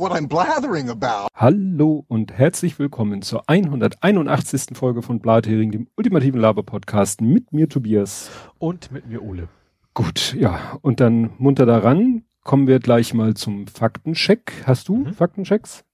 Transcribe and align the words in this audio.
what 0.00 0.12
I'm 0.12 0.28
blathering 0.28 0.88
about. 0.88 1.28
Hallo 1.34 2.06
und 2.08 2.32
herzlich 2.32 2.78
willkommen 2.78 3.20
zur 3.20 3.42
181. 3.50 4.68
Folge 4.72 5.02
von 5.02 5.20
Blathering, 5.20 5.70
dem 5.72 5.88
ultimativen 5.94 6.40
Laber-Podcast 6.40 7.20
mit 7.20 7.52
mir 7.52 7.68
Tobias. 7.68 8.30
Und 8.58 8.90
mit 8.90 9.06
mir 9.06 9.22
Ole. 9.22 9.48
Gut, 9.92 10.34
ja, 10.38 10.78
und 10.80 11.00
dann 11.00 11.34
munter 11.36 11.66
daran. 11.66 12.24
Kommen 12.44 12.66
wir 12.66 12.78
gleich 12.78 13.12
mal 13.12 13.34
zum 13.34 13.66
Faktencheck. 13.66 14.64
Hast 14.64 14.88
du 14.88 15.04
mhm. 15.04 15.12
Faktenchecks? 15.12 15.84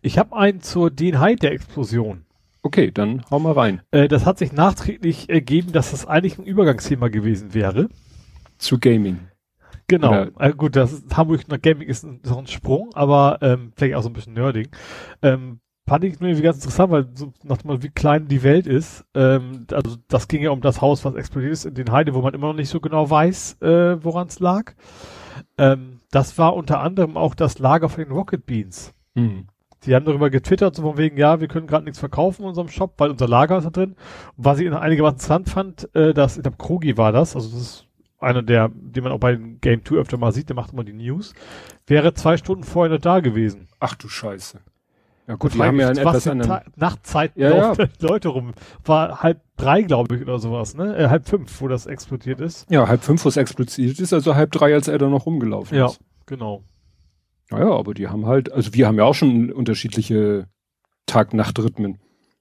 Ich 0.00 0.16
habe 0.18 0.34
einen 0.34 0.62
zur 0.62 0.90
Den 0.90 1.12
der 1.12 1.52
Explosion. 1.52 2.24
Okay, 2.62 2.90
dann 2.92 3.24
hau 3.30 3.38
mal 3.40 3.52
rein. 3.52 3.82
Äh, 3.90 4.08
das 4.08 4.24
hat 4.24 4.38
sich 4.38 4.52
nachträglich 4.52 5.28
ergeben, 5.28 5.72
dass 5.72 5.90
das 5.90 6.06
eigentlich 6.06 6.38
ein 6.38 6.46
Übergangsthema 6.46 7.08
gewesen 7.08 7.52
wäre. 7.52 7.90
Zu 8.56 8.78
Gaming. 8.78 9.18
Genau. 9.88 10.26
Äh, 10.38 10.52
gut, 10.52 10.76
das 10.76 10.92
ist, 10.92 11.16
Hamburg 11.16 11.46
nach 11.48 11.60
Gaming 11.60 11.88
ist 11.88 12.04
ein, 12.04 12.20
so 12.22 12.38
ein 12.38 12.46
Sprung, 12.46 12.90
aber 12.94 13.38
ähm, 13.42 13.72
vielleicht 13.76 13.96
auch 13.96 14.02
so 14.02 14.08
ein 14.08 14.14
bisschen 14.14 14.34
nerding. 14.34 14.68
Ähm, 15.22 15.60
fand 15.86 16.04
ich 16.04 16.14
irgendwie 16.14 16.42
ganz 16.42 16.56
interessant, 16.56 16.90
weil 16.90 17.08
so 17.14 17.32
nachdem 17.42 17.82
wie 17.82 17.90
klein 17.90 18.26
die 18.28 18.42
Welt 18.42 18.66
ist, 18.66 19.04
ähm, 19.14 19.66
also 19.70 19.96
das 20.08 20.28
ging 20.28 20.42
ja 20.42 20.50
um 20.50 20.62
das 20.62 20.80
Haus, 20.80 21.04
was 21.04 21.14
explodiert 21.14 21.52
ist 21.52 21.66
in 21.66 21.74
den 21.74 21.92
Heide, 21.92 22.14
wo 22.14 22.22
man 22.22 22.34
immer 22.34 22.48
noch 22.48 22.54
nicht 22.54 22.70
so 22.70 22.80
genau 22.80 23.08
weiß, 23.08 23.60
äh, 23.60 24.02
woran 24.02 24.28
es 24.28 24.40
lag. 24.40 24.72
Ähm, 25.58 26.00
das 26.10 26.38
war 26.38 26.54
unter 26.54 26.80
anderem 26.80 27.16
auch 27.16 27.34
das 27.34 27.58
Lager 27.58 27.88
von 27.88 28.04
den 28.04 28.12
Rocket 28.12 28.46
Beans. 28.46 28.94
Mhm. 29.14 29.48
Die 29.84 29.94
haben 29.94 30.06
darüber 30.06 30.30
getwittert, 30.30 30.74
so 30.74 30.82
von 30.82 30.96
wegen, 30.96 31.18
ja, 31.18 31.40
wir 31.40 31.48
können 31.48 31.66
gerade 31.66 31.84
nichts 31.84 31.98
verkaufen 31.98 32.42
in 32.42 32.48
unserem 32.48 32.68
Shop, 32.68 32.94
weil 32.96 33.10
unser 33.10 33.28
Lager 33.28 33.58
ist 33.58 33.64
da 33.64 33.70
drin. 33.70 33.96
Und 34.36 34.44
was 34.44 34.58
ich 34.58 34.72
einigermaßen 34.72 35.16
interessant 35.16 35.50
fand, 35.50 35.94
äh, 35.94 36.14
dass, 36.14 36.38
ich 36.38 36.42
glaube, 36.42 36.56
Krogi 36.56 36.96
war 36.96 37.12
das, 37.12 37.36
also 37.36 37.50
das 37.50 37.60
ist 37.60 37.83
einer 38.24 38.42
der, 38.42 38.70
den 38.74 39.04
man 39.04 39.12
auch 39.12 39.20
bei 39.20 39.36
Game 39.36 39.84
2 39.84 39.96
öfter 39.96 40.16
mal 40.16 40.32
sieht, 40.32 40.48
der 40.48 40.56
macht 40.56 40.72
immer 40.72 40.84
die 40.84 40.92
News, 40.92 41.34
wäre 41.86 42.14
zwei 42.14 42.36
Stunden 42.36 42.64
vorher 42.64 42.94
noch 42.94 43.00
da 43.00 43.20
gewesen. 43.20 43.68
Ach 43.80 43.94
du 43.94 44.08
Scheiße. 44.08 44.60
Ja 45.26 45.36
gut, 45.36 45.54
die 45.54 45.62
haben 45.62 45.80
ja 45.80 45.88
einen 45.88 45.98
etwas 45.98 46.26
anderen... 46.26 46.60
Nachtzeit 46.76 47.32
ja, 47.34 47.72
ja. 47.72 47.86
Leute 48.00 48.28
rum. 48.28 48.52
War 48.84 49.22
halb 49.22 49.40
drei, 49.56 49.82
glaube 49.82 50.16
ich, 50.16 50.22
oder 50.22 50.38
sowas, 50.38 50.74
ne? 50.74 50.96
Äh, 50.96 51.08
halb 51.08 51.26
fünf, 51.26 51.60
wo 51.62 51.68
das 51.68 51.86
explodiert 51.86 52.40
ist. 52.40 52.70
Ja, 52.70 52.88
halb 52.88 53.02
fünf, 53.02 53.24
wo 53.24 53.30
es 53.30 53.38
explodiert 53.38 53.98
ist, 53.98 54.12
also 54.12 54.34
halb 54.34 54.52
drei, 54.52 54.74
als 54.74 54.88
er 54.88 54.98
da 54.98 55.08
noch 55.08 55.24
rumgelaufen 55.24 55.78
ja, 55.78 55.86
ist. 55.86 56.00
Ja, 56.00 56.06
genau. 56.26 56.62
Naja, 57.50 57.70
aber 57.70 57.94
die 57.94 58.08
haben 58.08 58.26
halt, 58.26 58.52
also 58.52 58.74
wir 58.74 58.86
haben 58.86 58.98
ja 58.98 59.04
auch 59.04 59.14
schon 59.14 59.50
unterschiedliche 59.50 60.48
Tag-Nacht-Rhythmen. 61.06 61.98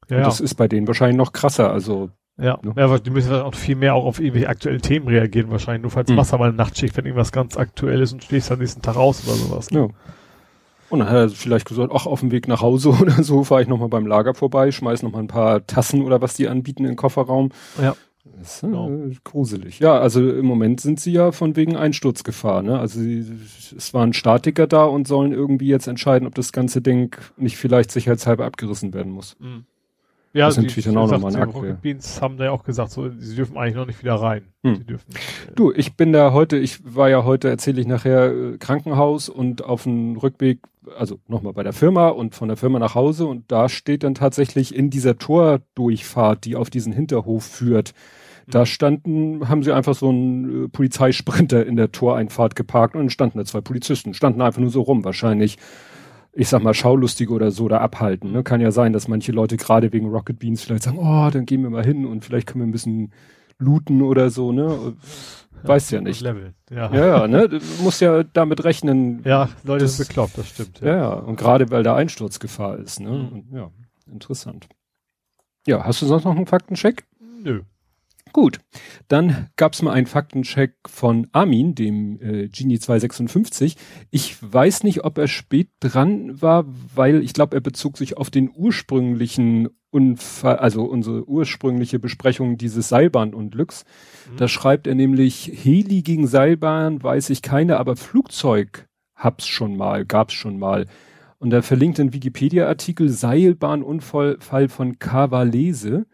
Ja. 0.09 0.21
Das 0.21 0.41
ist 0.41 0.55
bei 0.55 0.67
denen 0.67 0.87
wahrscheinlich 0.87 1.17
noch 1.17 1.31
krasser, 1.31 1.71
also 1.71 2.09
ja, 2.37 2.59
ne? 2.63 2.73
ja 2.75 2.97
die 2.97 3.09
müssen 3.09 3.33
auch 3.33 3.55
viel 3.55 3.75
mehr 3.75 3.95
auch 3.95 4.05
auf 4.05 4.19
irgendwelche 4.19 4.49
aktuellen 4.49 4.81
Themen 4.81 5.07
reagieren 5.07 5.51
wahrscheinlich. 5.51 5.83
Nur 5.83 5.91
falls 5.91 6.09
mhm. 6.09 6.17
Wasser 6.17 6.37
mal 6.37 6.49
eine 6.49 6.57
Nachtschicht, 6.57 6.97
wenn 6.97 7.05
irgendwas 7.05 7.31
ganz 7.31 7.57
aktuell 7.57 8.01
ist 8.01 8.13
und 8.13 8.23
stehst 8.23 8.51
am 8.51 8.59
nächsten 8.59 8.81
Tag 8.81 8.95
raus 8.95 9.23
oder 9.25 9.35
sowas. 9.35 9.71
Ne? 9.71 9.79
Ja. 9.79 9.87
Und 10.89 10.99
dann 10.99 11.09
hat 11.09 11.15
er 11.15 11.29
vielleicht 11.29 11.67
gesagt, 11.67 11.91
ach, 11.93 12.05
auf 12.05 12.19
dem 12.19 12.31
Weg 12.31 12.47
nach 12.47 12.61
Hause 12.61 12.89
oder 13.01 13.23
so 13.23 13.43
fahre 13.43 13.61
ich 13.61 13.67
nochmal 13.67 13.89
beim 13.89 14.05
Lager 14.05 14.33
vorbei, 14.33 14.71
schmeiß 14.71 15.03
nochmal 15.03 15.23
ein 15.23 15.27
paar 15.27 15.65
Tassen 15.65 16.03
oder 16.03 16.21
was 16.21 16.35
die 16.35 16.47
anbieten 16.47 16.83
in 16.83 16.91
den 16.91 16.95
Kofferraum. 16.95 17.49
Ja. 17.81 17.95
Das 18.25 18.55
ist 18.55 18.63
äh, 18.63 18.67
genau. 18.67 18.89
gruselig. 19.23 19.79
Ja, 19.79 19.99
also 19.99 20.27
im 20.29 20.45
Moment 20.45 20.81
sind 20.81 20.99
sie 20.99 21.11
ja 21.11 21.31
von 21.31 21.55
wegen 21.55 21.75
Einsturzgefahr. 21.75 22.61
Ne? 22.61 22.79
Also 22.79 22.99
sie, 22.99 23.25
es 23.75 23.93
waren 23.93 24.13
Statiker 24.13 24.65
da 24.65 24.85
und 24.85 25.07
sollen 25.07 25.33
irgendwie 25.33 25.67
jetzt 25.67 25.87
entscheiden, 25.87 26.27
ob 26.27 26.35
das 26.35 26.53
ganze 26.53 26.81
Ding 26.81 27.15
nicht 27.37 27.57
vielleicht 27.57 27.91
sicherheitshalber 27.91 28.45
abgerissen 28.45 28.93
werden 28.93 29.11
muss. 29.11 29.35
Mhm. 29.39 29.65
Ja, 30.33 30.47
das 30.47 30.57
ist 30.57 30.63
natürlich 30.63 30.85
dann 30.85 30.97
auch 30.97 31.09
nochmal 31.09 31.35
ein 31.35 31.49
Rocket 31.49 31.81
Beans 31.81 32.19
haben 32.19 32.37
da 32.37 32.45
ja 32.45 32.51
auch 32.51 32.63
gesagt, 32.63 32.89
so, 32.89 33.07
sie 33.09 33.35
dürfen 33.35 33.55
eigentlich 33.55 33.75
noch 33.75 33.85
nicht 33.85 34.01
wieder 34.01 34.15
rein. 34.15 34.41
Hm. 34.63 34.77
Sie 34.77 34.83
dürfen, 34.83 35.11
äh, 35.11 35.53
du, 35.55 35.71
ich 35.71 35.95
bin 35.95 36.11
da 36.11 36.33
heute, 36.33 36.57
ich 36.57 36.79
war 36.83 37.07
ja 37.09 37.23
heute, 37.23 37.49
erzähle 37.49 37.79
ich 37.79 37.87
nachher, 37.87 38.31
äh, 38.31 38.57
Krankenhaus 38.57 39.29
und 39.29 39.63
auf 39.63 39.83
dem 39.83 40.17
Rückweg, 40.17 40.59
also 40.97 41.19
nochmal 41.27 41.53
bei 41.53 41.61
der 41.61 41.73
Firma 41.73 42.07
und 42.07 42.33
von 42.33 42.47
der 42.47 42.57
Firma 42.57 42.79
nach 42.79 42.95
Hause 42.95 43.27
und 43.27 43.51
da 43.51 43.69
steht 43.69 44.03
dann 44.03 44.16
tatsächlich 44.16 44.73
in 44.73 44.89
dieser 44.89 45.19
Tordurchfahrt, 45.19 46.45
die 46.45 46.55
auf 46.55 46.72
diesen 46.72 46.93
Hinterhof 46.93 47.43
führt, 47.43 47.93
da 48.47 48.61
hm. 48.61 48.66
standen, 48.66 49.49
haben 49.49 49.61
sie 49.61 49.72
einfach 49.72 49.93
so 49.93 50.09
einen 50.09 50.66
äh, 50.66 50.67
Polizeisprinter 50.67 51.63
in 51.63 51.75
der 51.75 51.91
Toreinfahrt 51.91 52.55
geparkt 52.55 52.95
und 52.95 53.01
dann 53.01 53.09
standen 53.11 53.38
da 53.38 53.45
zwei 53.45 53.61
Polizisten, 53.61 54.16
standen 54.16 54.41
einfach 54.41 54.61
nur 54.61 54.72
so 54.72 54.81
rum, 54.81 55.05
wahrscheinlich 55.05 55.59
ich 56.33 56.49
sag 56.49 56.63
mal, 56.63 56.73
Schaulustige 56.73 57.31
oder 57.31 57.51
so 57.51 57.67
da 57.67 57.77
abhalten. 57.77 58.31
Ne? 58.31 58.44
Kann 58.44 58.59
ja 58.59 58.71
sein, 58.71 58.91
dass 58.91 59.07
manche 59.07 59.31
Leute 59.31 59.55
gerade 59.57 59.94
wegen 59.94 60.09
Rocket 60.09 60.39
Beans 60.39 60.63
vielleicht 60.63 60.83
sagen, 60.83 60.97
oh, 60.97 61.29
dann 61.31 61.45
gehen 61.45 61.61
wir 61.61 61.69
mal 61.69 61.85
hin 61.85 62.05
und 62.05 62.25
vielleicht 62.25 62.47
können 62.47 62.63
wir 62.63 62.67
ein 62.67 62.71
bisschen 62.71 63.11
looten 63.59 64.01
oder 64.01 64.29
so, 64.29 64.51
ne? 64.51 64.95
Weiß 65.61 65.91
ja, 65.91 65.99
ja 65.99 66.03
nicht. 66.03 66.22
Level. 66.22 66.53
Ja. 66.69 66.93
ja, 66.93 67.07
ja, 67.07 67.27
ne? 67.27 67.47
Du 67.47 67.59
musst 67.83 68.01
ja 68.01 68.23
damit 68.23 68.63
rechnen. 68.63 69.22
Ja, 69.23 69.49
Leute 69.63 69.85
das, 69.85 69.97
sind 69.97 70.07
bekloppt, 70.07 70.38
das 70.38 70.49
stimmt. 70.49 70.81
Ja, 70.81 70.97
ja. 70.97 71.13
Und 71.13 71.38
gerade 71.38 71.72
weil 71.72 71.83
da 71.83 71.95
Einsturzgefahr 71.95 72.77
ist, 72.79 72.99
ne? 72.99 73.09
Mhm. 73.09 73.27
Und, 73.27 73.51
ja, 73.53 73.72
interessant. 74.11 74.67
Ja, 75.66 75.85
hast 75.85 76.01
du 76.01 76.05
sonst 76.07 76.25
noch 76.25 76.35
einen 76.35 76.47
Faktencheck? 76.47 77.05
Nö. 77.43 77.61
Gut, 78.33 78.59
dann 79.09 79.49
gab's 79.57 79.83
mal 79.83 79.91
einen 79.91 80.07
Faktencheck 80.07 80.73
von 80.88 81.27
Armin, 81.33 81.75
dem 81.75 82.19
äh, 82.19 82.47
Genie 82.49 82.79
256. 82.79 83.77
Ich 84.09 84.35
weiß 84.41 84.83
nicht, 84.83 85.05
ob 85.05 85.19
er 85.19 85.27
spät 85.27 85.69
dran 85.79 86.41
war, 86.41 86.66
weil 86.95 87.22
ich 87.23 87.33
glaube, 87.33 87.55
er 87.55 87.61
bezog 87.61 87.95
sich 87.95 88.17
auf 88.17 88.31
den 88.31 88.51
ursprünglichen 88.53 89.69
Unfall, 89.91 90.57
also 90.57 90.83
unsere 90.83 91.29
ursprüngliche 91.29 91.99
Besprechung 91.99 92.57
dieses 92.57 92.89
Seilbahnunglücks. 92.89 93.85
Mhm. 94.31 94.38
Da 94.38 94.47
schreibt 94.47 94.88
er 94.88 94.95
nämlich, 94.95 95.51
Heli 95.53 96.01
gegen 96.01 96.25
Seilbahn 96.25 97.03
weiß 97.03 97.29
ich 97.29 97.43
keine, 97.43 97.77
aber 97.77 97.95
Flugzeug 97.95 98.88
hab's 99.16 99.45
schon 99.45 99.77
mal, 99.77 100.05
gab's 100.05 100.33
schon 100.33 100.57
mal. 100.57 100.88
Und 101.38 101.53
er 101.53 101.61
verlinkt 101.61 101.99
einen 101.99 102.13
Wikipedia-Artikel 102.13 103.09
Seilbahnunfall 103.09 104.39
von 104.69 104.97
Cavalese. 104.97 106.07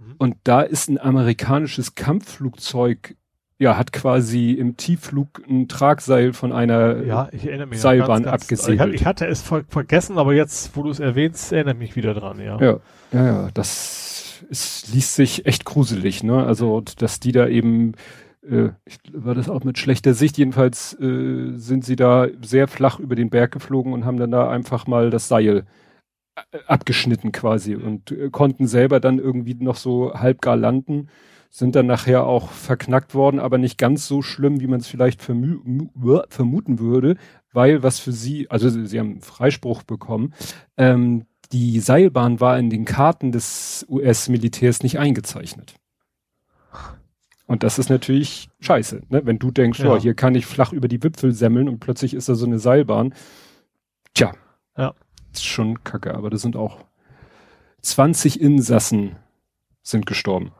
Mhm. 0.00 0.14
Und 0.18 0.36
da 0.44 0.62
ist 0.62 0.88
ein 0.88 0.98
amerikanisches 0.98 1.94
Kampfflugzeug, 1.94 3.16
ja, 3.58 3.76
hat 3.76 3.92
quasi 3.92 4.52
im 4.52 4.76
Tiefflug 4.76 5.42
ein 5.48 5.68
Tragseil 5.68 6.32
von 6.32 6.52
einer 6.52 7.02
ja, 7.04 7.28
Seilbahn 7.72 8.22
ganz, 8.22 8.24
ganz, 8.24 8.42
abgesegelt. 8.42 8.94
Ich, 8.94 9.04
hatte 9.04 9.26
es 9.26 9.42
ver 9.42 9.64
vergessen, 9.68 10.16
aber 10.16 10.32
jetzt, 10.32 10.74
wo 10.74 10.82
du 10.82 10.90
es 10.90 10.98
erwähnst, 10.98 11.52
erinnere 11.52 11.74
mich 11.74 11.94
wieder 11.94 12.14
dran, 12.14 12.40
ja. 12.40 12.58
Ja, 12.58 12.80
ja, 13.12 13.26
ja, 13.26 13.48
das 13.52 14.46
es 14.50 14.92
liest 14.92 15.14
sich 15.14 15.46
echt 15.46 15.64
gruselig, 15.64 16.22
ne? 16.22 16.44
Also, 16.44 16.82
dass 16.98 17.20
die 17.20 17.32
da 17.32 17.46
eben 17.46 17.92
äh, 18.48 18.70
war 19.12 19.34
das 19.34 19.48
auch 19.48 19.64
mit 19.64 19.78
schlechter 19.78 20.14
Sicht. 20.14 20.38
Jedenfalls 20.38 20.98
äh, 21.00 21.52
sind 21.56 21.84
sie 21.84 21.96
da 21.96 22.26
sehr 22.42 22.68
flach 22.68 22.98
über 22.98 23.14
den 23.14 23.30
Berg 23.30 23.52
geflogen 23.52 23.92
und 23.92 24.04
haben 24.04 24.16
dann 24.16 24.30
da 24.30 24.50
einfach 24.50 24.86
mal 24.86 25.10
das 25.10 25.28
Seil 25.28 25.64
abgeschnitten 26.66 27.32
quasi 27.32 27.74
und 27.74 28.10
äh, 28.12 28.30
konnten 28.30 28.66
selber 28.66 29.00
dann 29.00 29.18
irgendwie 29.18 29.54
noch 29.54 29.76
so 29.76 30.14
halbgar 30.14 30.56
landen, 30.56 31.08
sind 31.50 31.74
dann 31.74 31.86
nachher 31.86 32.26
auch 32.26 32.50
verknackt 32.50 33.14
worden, 33.14 33.40
aber 33.40 33.58
nicht 33.58 33.78
ganz 33.78 34.06
so 34.06 34.22
schlimm, 34.22 34.60
wie 34.60 34.68
man 34.68 34.80
es 34.80 34.86
vielleicht 34.86 35.20
vermuten 35.20 36.78
würde, 36.78 37.16
weil 37.52 37.82
was 37.82 37.98
für 37.98 38.12
sie, 38.12 38.48
also 38.50 38.70
sie, 38.70 38.98
haben 38.98 39.20
Freispruch 39.20 39.82
bekommen, 39.82 40.32
ähm, 40.76 41.26
die 41.50 41.80
Seilbahn 41.80 42.38
war 42.38 42.56
in 42.58 42.70
den 42.70 42.84
Karten 42.84 43.32
des 43.32 43.84
US-Militärs 43.88 44.84
nicht 44.84 45.00
eingezeichnet. 45.00 45.74
Und 47.46 47.64
das 47.64 47.80
ist 47.80 47.90
natürlich 47.90 48.48
scheiße, 48.60 49.02
ne? 49.08 49.22
wenn 49.24 49.40
du 49.40 49.50
denkst, 49.50 49.80
ja. 49.80 49.92
oh, 49.92 49.98
hier 49.98 50.14
kann 50.14 50.36
ich 50.36 50.46
flach 50.46 50.72
über 50.72 50.86
die 50.86 51.02
Wipfel 51.02 51.32
semmeln 51.32 51.68
und 51.68 51.80
plötzlich 51.80 52.14
ist 52.14 52.28
da 52.28 52.36
so 52.36 52.46
eine 52.46 52.60
Seilbahn. 52.60 53.12
Tja. 54.14 54.32
Ja 54.76 54.94
schon 55.38 55.84
kacke, 55.84 56.14
aber 56.14 56.30
das 56.30 56.42
sind 56.42 56.56
auch 56.56 56.84
20 57.82 58.40
Insassen 58.40 59.16
sind 59.82 60.06
gestorben. 60.06 60.52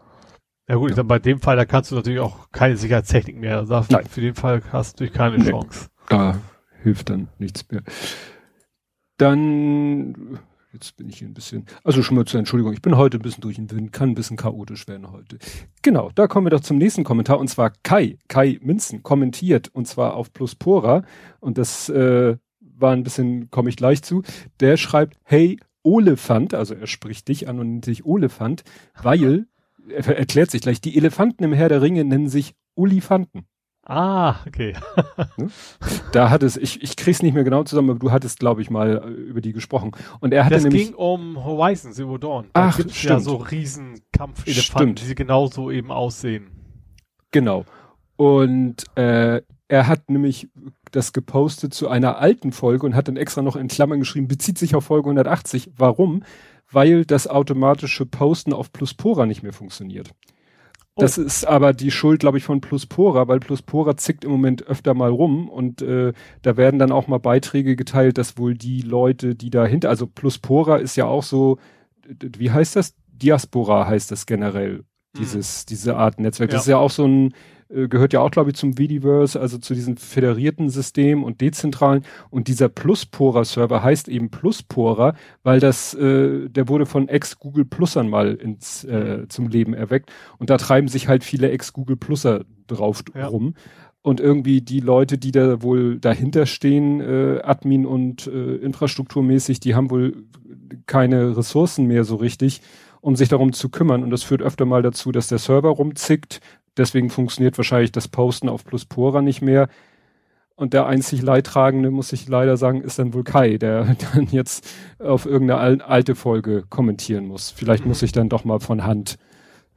Ja 0.68 0.76
gut, 0.76 0.90
ja. 0.90 0.92
ich 0.92 0.96
sag, 0.96 1.08
bei 1.08 1.18
dem 1.18 1.40
Fall, 1.40 1.56
da 1.56 1.64
kannst 1.64 1.90
du 1.90 1.96
natürlich 1.96 2.20
auch 2.20 2.50
keine 2.52 2.76
Sicherheitstechnik 2.76 3.36
mehr. 3.36 3.64
Nein. 3.68 4.06
Für 4.08 4.20
den 4.20 4.34
Fall 4.34 4.62
hast 4.72 5.00
du 5.00 5.04
natürlich 5.04 5.12
keine 5.12 5.38
nee. 5.38 5.50
Chance. 5.50 5.88
Da 6.08 6.38
hilft 6.82 7.10
dann 7.10 7.28
nichts 7.38 7.68
mehr. 7.70 7.82
Dann, 9.16 10.38
jetzt 10.72 10.96
bin 10.96 11.08
ich 11.08 11.18
hier 11.18 11.28
ein 11.28 11.34
bisschen, 11.34 11.66
also 11.84 12.02
schon 12.02 12.16
mal 12.16 12.24
zur 12.24 12.38
Entschuldigung, 12.38 12.72
ich 12.72 12.82
bin 12.82 12.96
heute 12.96 13.18
ein 13.18 13.22
bisschen 13.22 13.42
durch 13.42 13.56
den 13.56 13.70
Wind, 13.70 13.92
kann 13.92 14.10
ein 14.10 14.14
bisschen 14.14 14.36
chaotisch 14.36 14.88
werden 14.88 15.10
heute. 15.10 15.38
Genau, 15.82 16.10
da 16.14 16.26
kommen 16.26 16.46
wir 16.46 16.50
doch 16.50 16.60
zum 16.60 16.78
nächsten 16.78 17.04
Kommentar 17.04 17.38
und 17.38 17.48
zwar 17.48 17.72
Kai, 17.82 18.18
Kai 18.28 18.58
Minzen 18.62 19.02
kommentiert 19.02 19.68
und 19.68 19.86
zwar 19.88 20.14
auf 20.14 20.32
Pluspora 20.32 21.02
und 21.40 21.58
das 21.58 21.88
äh, 21.88 22.36
war 22.80 22.92
ein 22.92 23.02
bisschen, 23.02 23.50
komme 23.50 23.70
ich 23.70 23.76
gleich 23.76 24.02
zu, 24.02 24.22
der 24.60 24.76
schreibt, 24.76 25.16
hey, 25.24 25.58
Olefant, 25.82 26.54
also 26.54 26.74
er 26.74 26.86
spricht 26.86 27.28
dich 27.28 27.48
an 27.48 27.58
und 27.58 27.70
nennt 27.70 27.84
sich 27.84 28.04
Olefant, 28.04 28.64
weil, 29.02 29.46
er 29.88 30.18
erklärt 30.18 30.50
sich 30.50 30.62
gleich, 30.62 30.80
die 30.80 30.96
Elefanten 30.96 31.42
im 31.44 31.52
Herr 31.52 31.68
der 31.68 31.82
Ringe 31.82 32.04
nennen 32.04 32.28
sich 32.28 32.54
Olifanten. 32.74 33.46
Ah, 33.82 34.36
okay. 34.46 34.74
Ne? 35.36 35.50
da 36.12 36.30
hat 36.30 36.42
es, 36.42 36.56
ich, 36.56 36.82
ich 36.82 36.96
krieg's 36.96 37.22
nicht 37.22 37.34
mehr 37.34 37.44
genau 37.44 37.64
zusammen, 37.64 37.90
aber 37.90 37.98
du 37.98 38.10
hattest, 38.12 38.38
glaube 38.38 38.62
ich, 38.62 38.70
mal 38.70 39.02
äh, 39.02 39.08
über 39.08 39.40
die 39.40 39.52
gesprochen. 39.52 39.92
Und 40.20 40.32
er 40.32 40.44
hatte 40.44 40.54
das 40.54 40.64
nämlich. 40.64 40.88
ging 40.88 40.94
um 40.94 41.44
Horizon 41.44 41.92
Zero 41.92 42.18
Dawn. 42.18 42.50
Da 42.52 42.68
Ach, 42.68 42.76
gibt's 42.76 42.96
stimmt. 42.96 43.10
ja 43.10 43.20
so 43.20 43.36
riesen 43.36 44.00
Kampfelefanten, 44.12 44.94
die 44.94 45.14
genauso 45.14 45.70
eben 45.70 45.90
aussehen. 45.90 46.50
Genau. 47.30 47.64
Und 48.16 48.84
äh, 48.96 49.42
er 49.70 49.86
hat 49.86 50.10
nämlich 50.10 50.48
das 50.90 51.12
gepostet 51.12 51.72
zu 51.72 51.88
einer 51.88 52.18
alten 52.18 52.50
Folge 52.50 52.84
und 52.86 52.96
hat 52.96 53.06
dann 53.06 53.16
extra 53.16 53.40
noch 53.40 53.54
in 53.54 53.68
Klammern 53.68 54.00
geschrieben, 54.00 54.26
bezieht 54.26 54.58
sich 54.58 54.74
auf 54.74 54.84
Folge 54.84 55.06
180. 55.06 55.70
Warum? 55.76 56.24
Weil 56.72 57.04
das 57.04 57.28
automatische 57.28 58.04
Posten 58.04 58.52
auf 58.52 58.72
Pluspora 58.72 59.26
nicht 59.26 59.44
mehr 59.44 59.52
funktioniert. 59.52 60.10
Oh. 60.96 61.02
Das 61.02 61.18
ist 61.18 61.44
aber 61.44 61.72
die 61.72 61.92
Schuld, 61.92 62.18
glaube 62.18 62.38
ich, 62.38 62.42
von 62.42 62.60
Pluspora, 62.60 63.28
weil 63.28 63.38
Pluspora 63.38 63.96
zickt 63.96 64.24
im 64.24 64.32
Moment 64.32 64.66
öfter 64.66 64.92
mal 64.92 65.10
rum 65.10 65.48
und 65.48 65.82
äh, 65.82 66.14
da 66.42 66.56
werden 66.56 66.80
dann 66.80 66.90
auch 66.90 67.06
mal 67.06 67.18
Beiträge 67.18 67.76
geteilt, 67.76 68.18
dass 68.18 68.38
wohl 68.38 68.54
die 68.54 68.82
Leute, 68.82 69.36
die 69.36 69.50
dahinter, 69.50 69.88
also 69.88 70.08
Pluspora 70.08 70.78
ist 70.78 70.96
ja 70.96 71.04
auch 71.04 71.22
so, 71.22 71.58
wie 72.04 72.50
heißt 72.50 72.74
das? 72.74 72.96
Diaspora 73.06 73.86
heißt 73.86 74.10
das 74.10 74.26
generell, 74.26 74.78
hm. 74.78 74.84
dieses, 75.16 75.62
mhm. 75.62 75.66
diese 75.68 75.96
Art 75.96 76.18
Netzwerk. 76.18 76.50
Ja. 76.50 76.54
Das 76.54 76.62
ist 76.62 76.70
ja 76.70 76.78
auch 76.78 76.90
so 76.90 77.06
ein, 77.06 77.34
äh, 77.72 77.88
gehört 77.88 78.12
ja 78.12 78.20
auch, 78.20 78.30
glaube 78.30 78.50
ich, 78.50 78.56
zum 78.56 78.78
Vidiverse, 78.78 79.40
also 79.40 79.58
zu 79.58 79.74
diesem 79.74 79.96
föderierten 79.96 80.68
System 80.70 81.22
und 81.24 81.40
dezentralen. 81.40 82.04
Und 82.30 82.48
dieser 82.48 82.68
Pluspora-Server 82.68 83.82
heißt 83.82 84.08
eben 84.08 84.30
Pluspora, 84.30 85.14
weil 85.42 85.60
das, 85.60 85.94
äh, 85.94 86.48
der 86.48 86.68
wurde 86.68 86.86
von 86.86 87.08
Ex-Google 87.08 87.64
Plusern 87.64 88.08
mal 88.08 88.34
ins, 88.34 88.84
äh, 88.84 89.26
zum 89.28 89.48
Leben 89.48 89.74
erweckt. 89.74 90.10
Und 90.38 90.50
da 90.50 90.56
treiben 90.56 90.88
sich 90.88 91.08
halt 91.08 91.24
viele 91.24 91.50
Ex-Google 91.50 91.96
Pluser 91.96 92.44
drauf 92.66 93.02
ja. 93.14 93.26
rum. 93.26 93.54
Und 94.02 94.18
irgendwie 94.18 94.62
die 94.62 94.80
Leute, 94.80 95.18
die 95.18 95.30
da 95.30 95.62
wohl 95.62 95.98
dahinter 95.98 96.46
stehen, 96.46 97.00
äh, 97.00 97.40
Admin 97.42 97.84
und 97.84 98.26
äh, 98.26 98.56
infrastrukturmäßig, 98.56 99.60
die 99.60 99.74
haben 99.74 99.90
wohl 99.90 100.24
keine 100.86 101.36
Ressourcen 101.36 101.86
mehr 101.86 102.04
so 102.04 102.16
richtig, 102.16 102.62
um 103.02 103.14
sich 103.16 103.28
darum 103.28 103.52
zu 103.52 103.68
kümmern. 103.68 104.02
Und 104.02 104.10
das 104.10 104.22
führt 104.22 104.40
öfter 104.40 104.64
mal 104.64 104.82
dazu, 104.82 105.12
dass 105.12 105.28
der 105.28 105.38
Server 105.38 105.68
rumzickt, 105.68 106.40
Deswegen 106.76 107.10
funktioniert 107.10 107.58
wahrscheinlich 107.58 107.92
das 107.92 108.08
Posten 108.08 108.48
auf 108.48 108.64
Pluspora 108.64 109.22
nicht 109.22 109.42
mehr. 109.42 109.68
Und 110.54 110.74
der 110.74 110.86
einzig 110.86 111.22
Leidtragende, 111.22 111.90
muss 111.90 112.12
ich 112.12 112.28
leider 112.28 112.58
sagen, 112.58 112.82
ist 112.82 112.98
dann 112.98 113.14
wohl 113.14 113.24
Kai, 113.24 113.56
der 113.56 113.96
dann 114.14 114.26
jetzt 114.30 114.68
auf 114.98 115.26
irgendeine 115.26 115.84
alte 115.86 116.14
Folge 116.14 116.64
kommentieren 116.68 117.26
muss. 117.26 117.50
Vielleicht 117.50 117.86
muss 117.86 118.02
ich 118.02 118.12
dann 118.12 118.28
doch 118.28 118.44
mal 118.44 118.60
von 118.60 118.84
Hand. 118.84 119.16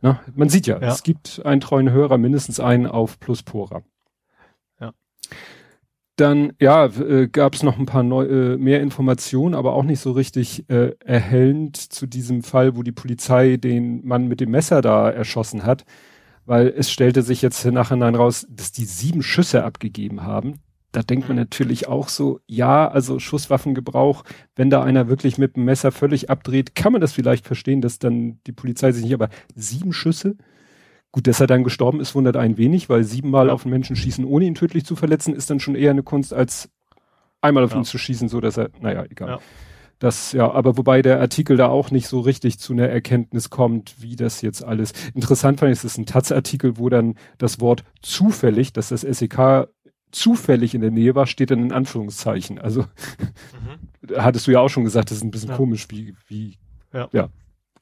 Na, 0.02 0.12
ne? 0.12 0.20
man 0.36 0.50
sieht 0.50 0.68
ja, 0.68 0.80
ja, 0.82 0.90
es 0.90 1.04
gibt 1.04 1.42
einen 1.46 1.62
treuen 1.62 1.90
Hörer, 1.92 2.18
mindestens 2.18 2.60
einen 2.60 2.86
auf 2.86 3.18
Pluspora. 3.22 3.84
Ja. 4.82 4.92
Dann, 6.18 6.52
ja, 6.60 6.88
äh, 6.88 7.30
gab 7.30 7.56
es 7.56 7.64
noch 7.64 7.80
ein 7.80 7.86
paar 7.86 8.04
neu, 8.04 8.26
äh, 8.26 8.58
mehr 8.58 8.82
Informationen, 8.82 9.56
aber 9.56 9.74
auch 9.74 9.84
nicht 9.84 10.02
so 10.02 10.12
richtig 10.12 10.70
äh, 10.70 10.92
erhellend 11.00 11.78
zu 11.78 12.08
diesem 12.08 12.44
Fall, 12.44 12.76
wo 12.76 12.84
die 12.84 12.92
Polizei 12.92 13.56
den 13.56 14.06
Mann 14.06 14.28
mit 14.28 14.42
dem 14.42 14.52
Messer 14.52 14.82
da 14.82 15.10
erschossen 15.10 15.66
hat 15.66 15.86
weil 16.46 16.68
es 16.76 16.92
stellte 16.92 17.22
sich 17.22 17.42
jetzt 17.42 17.64
im 17.66 17.74
Nachhinein 17.74 18.16
raus, 18.16 18.46
dass 18.50 18.72
die 18.72 18.86
sieben 18.86 19.24
Schüsse 19.24 19.64
abgegeben 19.64 20.24
haben. 20.24 20.60
Da 20.92 21.02
denkt 21.02 21.28
man 21.28 21.38
natürlich 21.38 21.88
auch 21.88 22.08
so, 22.08 22.40
ja, 22.46 22.88
also 22.88 23.18
Schusswaffengebrauch, 23.18 24.24
wenn 24.56 24.70
da 24.70 24.84
einer 24.84 25.08
wirklich 25.08 25.40
mit 25.40 25.56
dem 25.56 25.66
Messer 25.66 25.92
völlig 25.92 26.30
abdreht, 26.30 26.76
kann 26.76 26.92
man 26.92 27.02
das 27.02 27.14
vielleicht 27.14 27.48
verstehen, 27.48 27.82
dass 27.82 27.98
dann 27.98 28.40
die 28.46 28.52
Polizei 28.52 28.92
sich 28.92 29.04
nicht, 29.04 29.14
aber 29.14 29.30
sieben 29.56 29.92
Schüsse? 29.92 30.36
Gut, 31.12 31.28
dass 31.28 31.40
er 31.40 31.48
dann 31.48 31.64
gestorben 31.64 32.00
ist, 32.00 32.14
wundert 32.14 32.38
einen 32.38 32.58
wenig, 32.58 32.90
weil 32.90 33.04
siebenmal 33.04 33.50
auf 33.50 33.66
einen 33.66 33.72
Menschen 33.72 33.96
schießen, 33.96 34.26
ohne 34.26 34.46
ihn 34.46 34.56
tödlich 34.56 34.86
zu 34.86 34.96
verletzen, 34.96 35.36
ist 35.36 35.50
dann 35.50 35.60
schon 35.60 35.76
eher 35.76 35.92
eine 35.92 36.04
Kunst, 36.04 36.34
als 36.34 36.70
einmal 37.42 37.64
auf 37.64 37.72
ja. 37.72 37.78
ihn 37.78 37.86
zu 37.86 37.98
schießen, 37.98 38.30
so 38.30 38.40
dass 38.40 38.58
er, 38.58 38.70
naja, 38.80 39.06
egal. 39.10 39.30
Ja. 39.30 39.40
Das, 40.04 40.34
ja, 40.34 40.52
aber 40.52 40.78
wobei 40.78 41.02
der 41.02 41.22
Artikel 41.22 41.56
da 41.56 41.70
auch 41.70 41.90
nicht 41.90 42.10
so 42.10 42.20
richtig 42.20 42.60
zu 42.60 42.74
einer 42.74 42.90
Erkenntnis 42.90 43.50
kommt, 43.50 44.02
wie 44.02 44.18
das 44.18 44.42
jetzt 44.42 44.62
alles. 44.62 44.92
Interessant 45.14 45.62
fand 45.62 45.72
ich, 45.72 45.78
es 45.78 45.86
ist 45.86 45.98
ein 45.98 46.06
Taz-Artikel, 46.06 46.78
wo 46.78 46.90
dann 46.90 47.16
das 47.38 47.62
Wort 47.62 47.86
zufällig, 48.02 48.74
dass 48.74 48.90
das 48.90 49.00
SEK 49.00 49.70
zufällig 50.12 50.76
in 50.76 50.82
der 50.82 50.92
Nähe 50.92 51.16
war, 51.16 51.26
steht 51.26 51.52
dann 51.52 51.64
in 51.64 51.72
Anführungszeichen. 51.72 52.60
Also 52.60 52.82
mhm. 52.82 54.12
hattest 54.18 54.46
du 54.46 54.52
ja 54.52 54.60
auch 54.60 54.68
schon 54.68 54.84
gesagt, 54.84 55.10
das 55.10 55.20
ist 55.20 55.24
ein 55.24 55.32
bisschen 55.32 55.52
ja. 55.52 55.56
komisch, 55.56 55.88
wie, 55.90 56.14
wie 56.28 56.58
ja. 56.92 57.08
ja, 57.14 57.30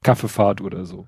Kaffeefahrt 0.04 0.62
oder 0.62 0.86
so. 0.86 1.08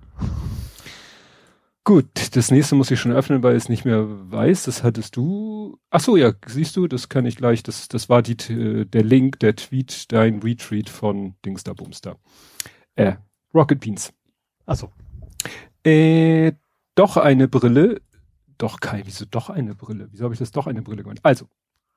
Gut, 1.85 2.35
das 2.37 2.49
nächste 2.49 2.75
muss 2.75 2.91
ich 2.91 2.99
schon 2.99 3.11
öffnen, 3.11 3.43
weil 3.43 3.57
ich 3.57 3.63
es 3.63 3.69
nicht 3.69 3.83
mehr 3.83 4.05
weiß. 4.31 4.63
Das 4.63 4.83
hattest 4.83 5.17
du. 5.17 5.79
Ach 5.89 5.99
so, 5.99 6.15
ja, 6.15 6.31
siehst 6.45 6.77
du, 6.77 6.87
das 6.87 7.09
kann 7.09 7.25
ich 7.25 7.35
gleich. 7.35 7.61
Das, 7.61 7.89
das 7.89 8.07
war 8.07 8.21
die, 8.21 8.37
der 8.37 9.03
Link, 9.03 9.39
der 9.39 9.55
Tweet, 9.57 10.11
dein 10.13 10.41
Retweet 10.41 10.89
von 10.89 11.35
Dingster 11.43 11.75
Boomster. 11.75 12.17
Äh, 12.95 13.15
Rocket 13.53 13.81
Beans. 13.81 14.13
Ach 14.65 14.77
so. 14.77 14.91
Äh, 15.83 16.53
doch 16.95 17.17
eine 17.17 17.49
Brille. 17.49 18.01
Doch 18.57 18.79
kein, 18.79 19.05
wieso 19.05 19.25
doch 19.25 19.49
eine 19.49 19.75
Brille? 19.75 20.07
Wieso 20.11 20.23
habe 20.23 20.33
ich 20.33 20.39
das 20.39 20.51
doch 20.51 20.67
eine 20.67 20.83
Brille 20.83 21.03
gemacht? 21.03 21.19
Also, 21.23 21.49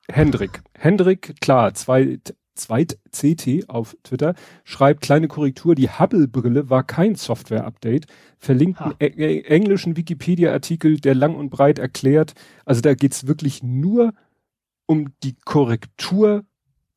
Hendrik. 0.09 0.63
Hendrik, 0.73 1.39
klar, 1.39 1.73
zwei, 1.75 2.19
Zweit-CT 2.57 3.69
auf 3.69 3.95
Twitter, 4.03 4.35
schreibt 4.63 5.01
kleine 5.01 5.27
Korrektur, 5.27 5.75
die 5.75 5.89
Hubble-Brille 5.89 6.69
war 6.69 6.83
kein 6.83 7.15
Software-Update, 7.15 8.07
verlinkt 8.37 8.81
einen 8.81 8.95
e 8.99 9.41
englischen 9.41 9.95
Wikipedia-Artikel, 9.95 10.99
der 10.99 11.15
lang 11.15 11.35
und 11.35 11.49
breit 11.49 11.79
erklärt, 11.79 12.33
also 12.65 12.81
da 12.81 12.93
geht's 12.93 13.27
wirklich 13.27 13.63
nur 13.63 14.13
um 14.85 15.13
die 15.23 15.35
Korrektur 15.45 16.43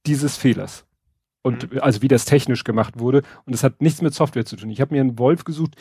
dieses 0.07 0.37
Fehlers. 0.37 0.87
Und 1.43 1.73
mhm. 1.73 1.79
also 1.81 2.03
wie 2.03 2.09
das 2.09 2.25
technisch 2.27 2.65
gemacht 2.65 2.99
wurde. 2.99 3.23
Und 3.47 3.55
es 3.55 3.65
hat 3.65 3.81
nichts 3.81 4.03
mit 4.03 4.13
Software 4.13 4.45
zu 4.45 4.57
tun. 4.57 4.71
Ich 4.71 4.81
habe 4.81 4.95
mir 4.95 5.01
einen 5.01 5.19
Wolf 5.19 5.45
gesucht, 5.45 5.75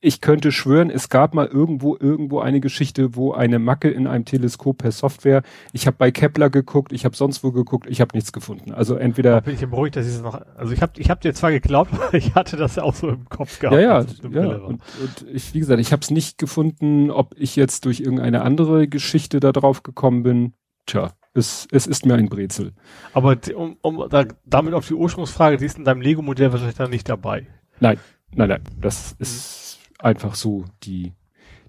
ich 0.00 0.20
könnte 0.20 0.52
schwören, 0.52 0.90
es 0.90 1.08
gab 1.08 1.34
mal 1.34 1.46
irgendwo 1.46 1.96
irgendwo 1.98 2.38
eine 2.38 2.60
Geschichte, 2.60 3.16
wo 3.16 3.32
eine 3.32 3.58
Macke 3.58 3.90
in 3.90 4.06
einem 4.06 4.24
Teleskop 4.24 4.78
per 4.78 4.92
Software. 4.92 5.42
Ich 5.72 5.86
habe 5.86 5.96
bei 5.98 6.12
Kepler 6.12 6.50
geguckt, 6.50 6.92
ich 6.92 7.04
habe 7.04 7.16
sonst 7.16 7.42
wo 7.42 7.50
geguckt, 7.50 7.88
ich 7.90 8.00
habe 8.00 8.16
nichts 8.16 8.32
gefunden. 8.32 8.72
Also 8.72 8.94
entweder 8.94 9.32
da 9.32 9.40
bin 9.40 9.54
ich 9.54 9.60
beruhigt, 9.60 9.96
dass 9.96 10.06
ich 10.06 10.14
es 10.14 10.22
noch. 10.22 10.40
Also 10.56 10.72
ich 10.72 10.82
habe 10.82 10.92
ich 10.98 11.10
habe 11.10 11.20
dir 11.20 11.34
zwar 11.34 11.50
geglaubt, 11.50 11.92
aber 12.00 12.14
ich 12.14 12.34
hatte 12.34 12.56
das 12.56 12.78
auch 12.78 12.94
so 12.94 13.08
im 13.08 13.28
Kopf 13.28 13.58
gehabt. 13.58 13.74
Ja 13.74 14.02
ja, 14.02 14.06
ja. 14.30 14.56
Und, 14.56 14.80
und 15.00 15.26
ich 15.32 15.52
wie 15.54 15.58
gesagt, 15.58 15.80
ich 15.80 15.92
habe 15.92 16.02
es 16.02 16.10
nicht 16.10 16.38
gefunden, 16.38 17.10
ob 17.10 17.34
ich 17.36 17.56
jetzt 17.56 17.84
durch 17.84 18.00
irgendeine 18.00 18.42
andere 18.42 18.86
Geschichte 18.86 19.40
da 19.40 19.50
drauf 19.50 19.82
gekommen 19.82 20.22
bin. 20.22 20.52
Tja, 20.86 21.12
es, 21.34 21.66
es 21.72 21.86
ist 21.86 22.06
mir 22.06 22.14
ein 22.14 22.28
Brezel. 22.28 22.72
Aber 23.12 23.36
um, 23.54 23.76
um 23.82 24.08
da, 24.08 24.26
damit 24.46 24.74
auf 24.74 24.86
die 24.86 24.94
Ursprungsfrage, 24.94 25.56
die 25.56 25.66
ist 25.66 25.76
in 25.76 25.84
deinem 25.84 26.00
Lego-Modell 26.00 26.52
wahrscheinlich 26.52 26.76
dann 26.76 26.90
nicht 26.90 27.08
dabei. 27.08 27.46
Nein, 27.80 27.98
nein, 28.32 28.48
nein. 28.48 28.62
Das 28.80 29.14
ist 29.18 29.67
einfach 29.98 30.34
so 30.34 30.64
die, 30.82 31.12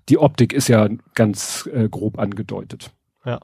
die 0.08 0.18
Optik 0.18 0.54
ist 0.54 0.68
ja 0.68 0.88
ganz 1.14 1.70
äh, 1.72 1.90
grob 1.90 2.20
angedeutet. 2.20 2.92
Ja. 3.26 3.40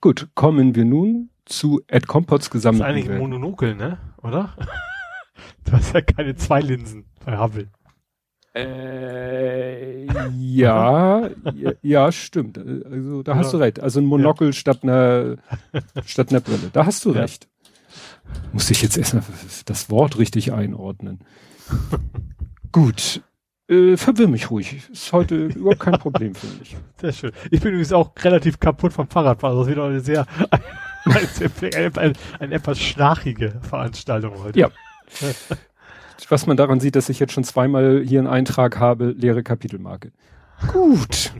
Gut, 0.00 0.28
kommen 0.34 0.74
wir 0.74 0.84
nun 0.84 1.30
zu 1.44 1.82
Ed 1.86 2.06
Compots 2.06 2.50
gesammelten. 2.50 2.86
Das 2.86 2.96
ist 2.96 3.04
eigentlich 3.06 3.14
ein 3.14 3.18
Mononokel, 3.18 3.74
ne? 3.74 3.98
Oder? 4.22 4.54
du 5.64 5.72
hast 5.72 5.94
ja 5.94 6.00
keine 6.00 6.36
zwei 6.36 6.60
Linsen 6.60 7.06
bei 7.24 7.38
Hubble. 7.38 7.70
Äh, 8.54 10.04
ja, 10.06 10.28
ja, 10.30 11.30
ja, 11.82 12.12
stimmt. 12.12 12.56
Also 12.56 13.22
da 13.24 13.32
ja. 13.32 13.38
hast 13.38 13.52
du 13.52 13.56
recht. 13.56 13.80
Also 13.80 14.00
ein 14.00 14.06
Monokel 14.06 14.48
ja. 14.48 14.52
statt 14.52 14.84
einer 14.84 15.36
statt 16.04 16.30
einer 16.30 16.40
Brille. 16.40 16.70
Da 16.72 16.86
hast 16.86 17.04
du 17.04 17.10
recht. 17.10 17.48
Muss 18.52 18.70
ich 18.70 18.82
jetzt 18.82 18.96
erstmal 18.96 19.24
das 19.64 19.90
Wort 19.90 20.18
richtig 20.18 20.52
einordnen. 20.52 21.20
Gut. 22.72 23.22
Äh, 23.68 23.96
verwirr 23.96 24.28
mich 24.28 24.50
ruhig. 24.50 24.82
Ist 24.90 25.12
heute 25.12 25.36
überhaupt 25.54 25.80
kein 25.80 25.98
Problem 25.98 26.34
für 26.34 26.46
mich. 26.58 26.76
Sehr 27.00 27.12
schön. 27.12 27.32
Ich 27.50 27.60
bin 27.60 27.70
übrigens 27.70 27.92
auch 27.92 28.12
relativ 28.22 28.60
kaputt 28.60 28.92
vom 28.92 29.08
Fahrradfahren. 29.08 29.56
Das 29.56 29.66
ist 29.66 29.72
wieder 29.72 29.84
eine 29.84 30.00
sehr, 30.00 30.26
eine, 31.04 31.96
eine, 31.96 32.12
eine 32.38 32.54
etwas 32.54 32.78
schnarchige 32.78 33.60
Veranstaltung 33.62 34.38
heute. 34.42 34.58
Ja. 34.58 34.70
Was 36.28 36.46
man 36.46 36.56
daran 36.56 36.80
sieht, 36.80 36.96
dass 36.96 37.08
ich 37.08 37.20
jetzt 37.20 37.32
schon 37.32 37.44
zweimal 37.44 38.02
hier 38.04 38.18
einen 38.18 38.28
Eintrag 38.28 38.78
habe, 38.78 39.10
leere 39.10 39.42
Kapitelmarke. 39.42 40.12
Gut. 40.72 41.32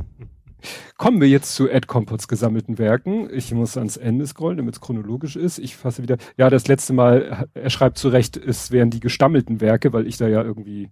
Kommen 0.97 1.21
wir 1.21 1.28
jetzt 1.28 1.54
zu 1.54 1.69
Ed 1.69 1.87
Compots 1.87 2.28
gesammelten 2.28 2.78
Werken. 2.78 3.28
Ich 3.33 3.52
muss 3.52 3.76
ans 3.76 3.97
Ende 3.97 4.26
scrollen, 4.26 4.59
damit 4.59 4.75
es 4.75 4.81
chronologisch 4.81 5.37
ist. 5.37 5.59
Ich 5.59 5.76
fasse 5.76 6.02
wieder. 6.02 6.16
Ja, 6.37 6.49
das 6.49 6.69
letzte 6.69 6.93
Mal, 6.93 7.49
er 7.52 7.71
schreibt 7.71 7.99
zu 7.99 8.09
Recht, 8.09 8.37
es 8.37 8.71
wären 8.71 8.90
die 8.90 9.00
gestammelten 9.00 9.61
Werke, 9.61 9.93
weil 9.93 10.07
ich 10.07 10.16
da 10.16 10.28
ja 10.28 10.43
irgendwie 10.43 10.90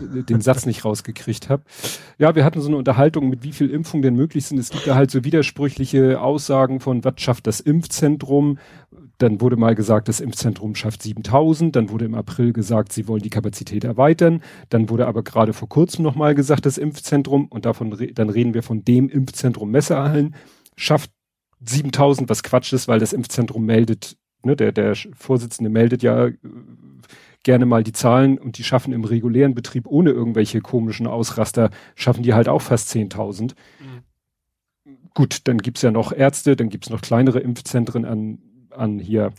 den 0.00 0.40
Satz 0.40 0.66
nicht 0.66 0.84
rausgekriegt 0.84 1.48
habe. 1.48 1.62
Ja, 2.18 2.34
wir 2.34 2.44
hatten 2.44 2.60
so 2.60 2.68
eine 2.68 2.76
Unterhaltung, 2.76 3.28
mit 3.28 3.42
wie 3.42 3.52
viel 3.52 3.70
Impfungen 3.70 4.02
denn 4.02 4.14
möglich 4.14 4.46
sind. 4.46 4.58
Es 4.58 4.70
gibt 4.70 4.86
da 4.86 4.94
halt 4.94 5.10
so 5.10 5.24
widersprüchliche 5.24 6.20
Aussagen 6.20 6.80
von, 6.80 7.04
was 7.04 7.14
schafft 7.16 7.46
das 7.46 7.60
Impfzentrum? 7.60 8.58
Dann 9.18 9.40
wurde 9.40 9.56
mal 9.56 9.74
gesagt, 9.74 10.08
das 10.08 10.20
Impfzentrum 10.20 10.74
schafft 10.74 11.02
7000. 11.02 11.74
Dann 11.76 11.90
wurde 11.90 12.04
im 12.04 12.14
April 12.14 12.52
gesagt, 12.52 12.92
sie 12.92 13.08
wollen 13.08 13.22
die 13.22 13.30
Kapazität 13.30 13.84
erweitern. 13.84 14.42
Dann 14.68 14.88
wurde 14.88 15.06
aber 15.06 15.22
gerade 15.22 15.52
vor 15.52 15.68
kurzem 15.68 16.02
nochmal 16.02 16.34
gesagt, 16.34 16.66
das 16.66 16.78
Impfzentrum, 16.78 17.46
und 17.46 17.64
davon, 17.64 17.96
dann 18.14 18.30
reden 18.30 18.54
wir 18.54 18.62
von 18.62 18.84
dem 18.84 19.08
Impfzentrum 19.08 19.70
Messehallen, 19.70 20.34
schafft 20.76 21.10
7000, 21.64 22.28
was 22.28 22.42
Quatsch 22.42 22.72
ist, 22.72 22.88
weil 22.88 22.98
das 22.98 23.12
Impfzentrum 23.12 23.64
meldet, 23.64 24.16
ne, 24.44 24.56
der, 24.56 24.72
der 24.72 24.94
Vorsitzende 25.14 25.70
meldet 25.70 26.02
ja 26.02 26.30
gerne 27.42 27.66
mal 27.66 27.82
die 27.82 27.92
Zahlen 27.92 28.38
und 28.38 28.58
die 28.58 28.64
schaffen 28.64 28.92
im 28.92 29.04
regulären 29.04 29.54
Betrieb 29.54 29.86
ohne 29.86 30.10
irgendwelche 30.10 30.60
komischen 30.60 31.06
Ausraster, 31.06 31.70
schaffen 31.94 32.22
die 32.22 32.34
halt 32.34 32.48
auch 32.48 32.62
fast 32.62 32.90
10.000. 32.90 33.54
Mhm. 33.80 34.02
gut, 35.14 35.40
dann 35.44 35.58
gibt's 35.58 35.82
ja 35.82 35.90
noch 35.90 36.12
Ärzte, 36.12 36.56
dann 36.56 36.68
gibt's 36.68 36.90
noch 36.90 37.02
kleinere 37.02 37.40
Impfzentren 37.40 38.04
an, 38.04 38.38
an 38.70 38.98
hier 38.98 39.32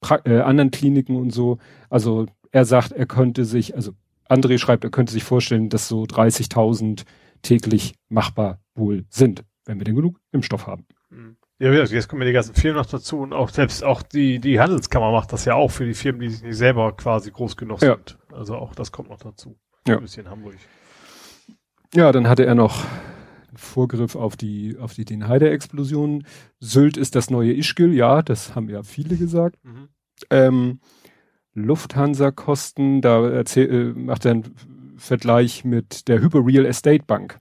pra 0.00 0.20
äh, 0.24 0.40
anderen 0.40 0.70
Kliniken 0.70 1.16
und 1.16 1.30
so. 1.30 1.58
Also 1.88 2.26
er 2.50 2.64
sagt, 2.64 2.92
er 2.92 3.06
könnte 3.06 3.44
sich, 3.44 3.74
also 3.74 3.92
André 4.28 4.58
schreibt, 4.58 4.84
er 4.84 4.90
könnte 4.90 5.12
sich 5.12 5.24
vorstellen, 5.24 5.68
dass 5.68 5.88
so 5.88 6.04
30.000 6.04 7.04
täglich 7.42 7.94
machbar 8.08 8.60
wohl 8.74 9.04
sind, 9.10 9.44
wenn 9.64 9.78
wir 9.78 9.84
denn 9.84 9.96
genug 9.96 10.20
Impfstoff 10.32 10.66
haben. 10.66 10.86
Mhm. 11.10 11.36
Ja, 11.60 11.70
jetzt 11.72 12.08
kommen 12.08 12.22
ja 12.22 12.26
die 12.26 12.32
ganzen 12.32 12.54
Firmen 12.54 12.80
noch 12.80 12.86
dazu 12.86 13.18
und 13.20 13.34
auch 13.34 13.50
selbst 13.50 13.84
auch 13.84 14.00
die, 14.00 14.38
die 14.38 14.58
Handelskammer 14.58 15.12
macht 15.12 15.30
das 15.34 15.44
ja 15.44 15.54
auch 15.54 15.70
für 15.70 15.84
die 15.84 15.92
Firmen, 15.92 16.22
die 16.22 16.30
sich 16.30 16.42
nicht 16.42 16.56
selber 16.56 16.96
quasi 16.96 17.30
groß 17.30 17.54
genug 17.58 17.82
ja. 17.82 17.96
sind. 17.96 18.18
Also 18.32 18.56
auch 18.56 18.74
das 18.74 18.90
kommt 18.92 19.10
noch 19.10 19.18
dazu. 19.18 19.58
Ja. 19.86 19.96
Ein 19.96 20.02
bisschen 20.02 20.30
Hamburg. 20.30 20.54
Ja, 21.94 22.12
dann 22.12 22.28
hatte 22.28 22.46
er 22.46 22.54
noch 22.54 22.86
Vorgriff 23.54 24.16
auf 24.16 24.38
die, 24.38 24.78
auf 24.78 24.94
die 24.94 25.04
Den 25.04 25.28
Heide-Explosion. 25.28 26.24
Sylt 26.60 26.96
ist 26.96 27.14
das 27.14 27.28
neue 27.28 27.52
Ischgl, 27.52 27.92
ja, 27.92 28.22
das 28.22 28.54
haben 28.54 28.70
ja 28.70 28.82
viele 28.82 29.16
gesagt. 29.16 29.58
Mhm. 29.62 29.88
Ähm, 30.30 30.80
Lufthansa-Kosten, 31.52 33.02
da 33.02 33.28
erzähl, 33.28 33.70
äh, 33.70 33.92
macht 33.92 34.24
er 34.24 34.30
einen 34.30 34.54
Vergleich 34.96 35.64
mit 35.64 36.08
der 36.08 36.22
Hyper 36.22 36.46
Real 36.46 36.64
Estate 36.64 37.04
Bank. 37.06 37.38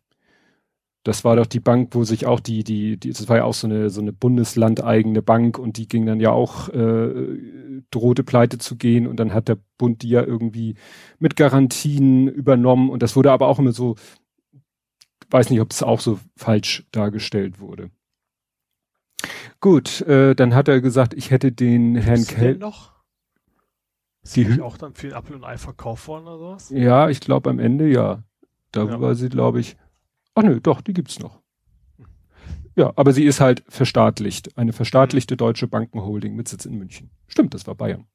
Das 1.10 1.24
war 1.24 1.36
doch 1.36 1.48
die 1.48 1.60
Bank, 1.60 1.96
wo 1.96 2.04
sich 2.04 2.28
auch 2.28 2.40
die, 2.40 2.64
die, 2.64 2.96
die, 2.98 3.10
das 3.10 3.28
war 3.28 3.38
ja 3.38 3.44
auch 3.44 3.56
so 3.56 3.66
eine, 3.66 3.90
so 3.90 4.00
eine 4.00 4.14
bundeslandeigene 4.14 5.24
Bank 5.24 5.58
und 5.58 5.78
die 5.78 5.88
ging 5.88 6.06
dann 6.06 6.20
ja 6.20 6.30
auch, 6.30 6.70
äh, 6.70 7.82
drohte 7.90 8.24
pleite 8.24 8.60
zu 8.60 8.76
gehen 8.76 9.08
und 9.08 9.20
dann 9.20 9.34
hat 9.34 9.48
der 9.48 9.58
Bund 9.80 10.04
die 10.04 10.10
ja 10.10 10.24
irgendwie 10.24 10.76
mit 11.18 11.36
Garantien 11.36 12.28
übernommen 12.28 12.92
und 12.92 13.02
das 13.02 13.16
wurde 13.16 13.32
aber 13.32 13.48
auch 13.48 13.58
immer 13.58 13.72
so, 13.72 13.96
weiß 15.32 15.50
nicht, 15.50 15.62
ob 15.62 15.72
es 15.72 15.82
auch 15.82 16.00
so 16.00 16.20
falsch 16.38 16.86
dargestellt 16.92 17.60
wurde. 17.60 17.90
Gut, 19.62 20.02
äh, 20.02 20.36
dann 20.36 20.54
hat 20.54 20.68
er 20.68 20.80
gesagt, 20.80 21.16
ich 21.16 21.32
hätte 21.32 21.52
den 21.52 21.96
Herrn 21.96 22.24
Kell. 22.24 22.58
noch? 22.60 22.94
Ist 24.22 24.36
die 24.36 24.62
auch 24.62 24.78
dann 24.78 24.94
für 24.94 25.16
Apfel 25.16 25.38
und 25.38 25.44
Ei 25.44 25.58
verkauft 25.58 26.08
worden 26.08 26.28
oder 26.28 26.38
sowas? 26.38 26.70
Ja, 26.70 27.10
ich 27.10 27.20
glaube 27.20 27.50
am 27.50 27.58
Ende 27.58 27.88
ja. 27.88 28.22
Da 28.72 28.84
ja. 28.84 29.02
war 29.02 29.16
sie, 29.16 29.30
glaube 29.30 29.60
ich. 29.60 29.76
Ach 30.40 30.44
nö, 30.44 30.60
doch, 30.62 30.80
die 30.80 30.94
gibt's 30.94 31.20
noch. 31.20 31.42
Ja, 32.78 32.94
aber 32.96 33.12
sie 33.12 33.26
ist 33.26 33.42
halt 33.42 33.62
verstaatlicht. 33.68 34.58
Eine 34.58 34.72
verstaatlichte 34.72 35.36
deutsche 35.36 35.68
Bankenholding 35.68 36.34
mit 36.34 36.48
Sitz 36.48 36.66
in 36.66 36.78
München. 36.78 37.10
Stimmt, 37.28 37.54
das 37.54 37.68
war 37.68 37.76
Bayern. 37.76 38.06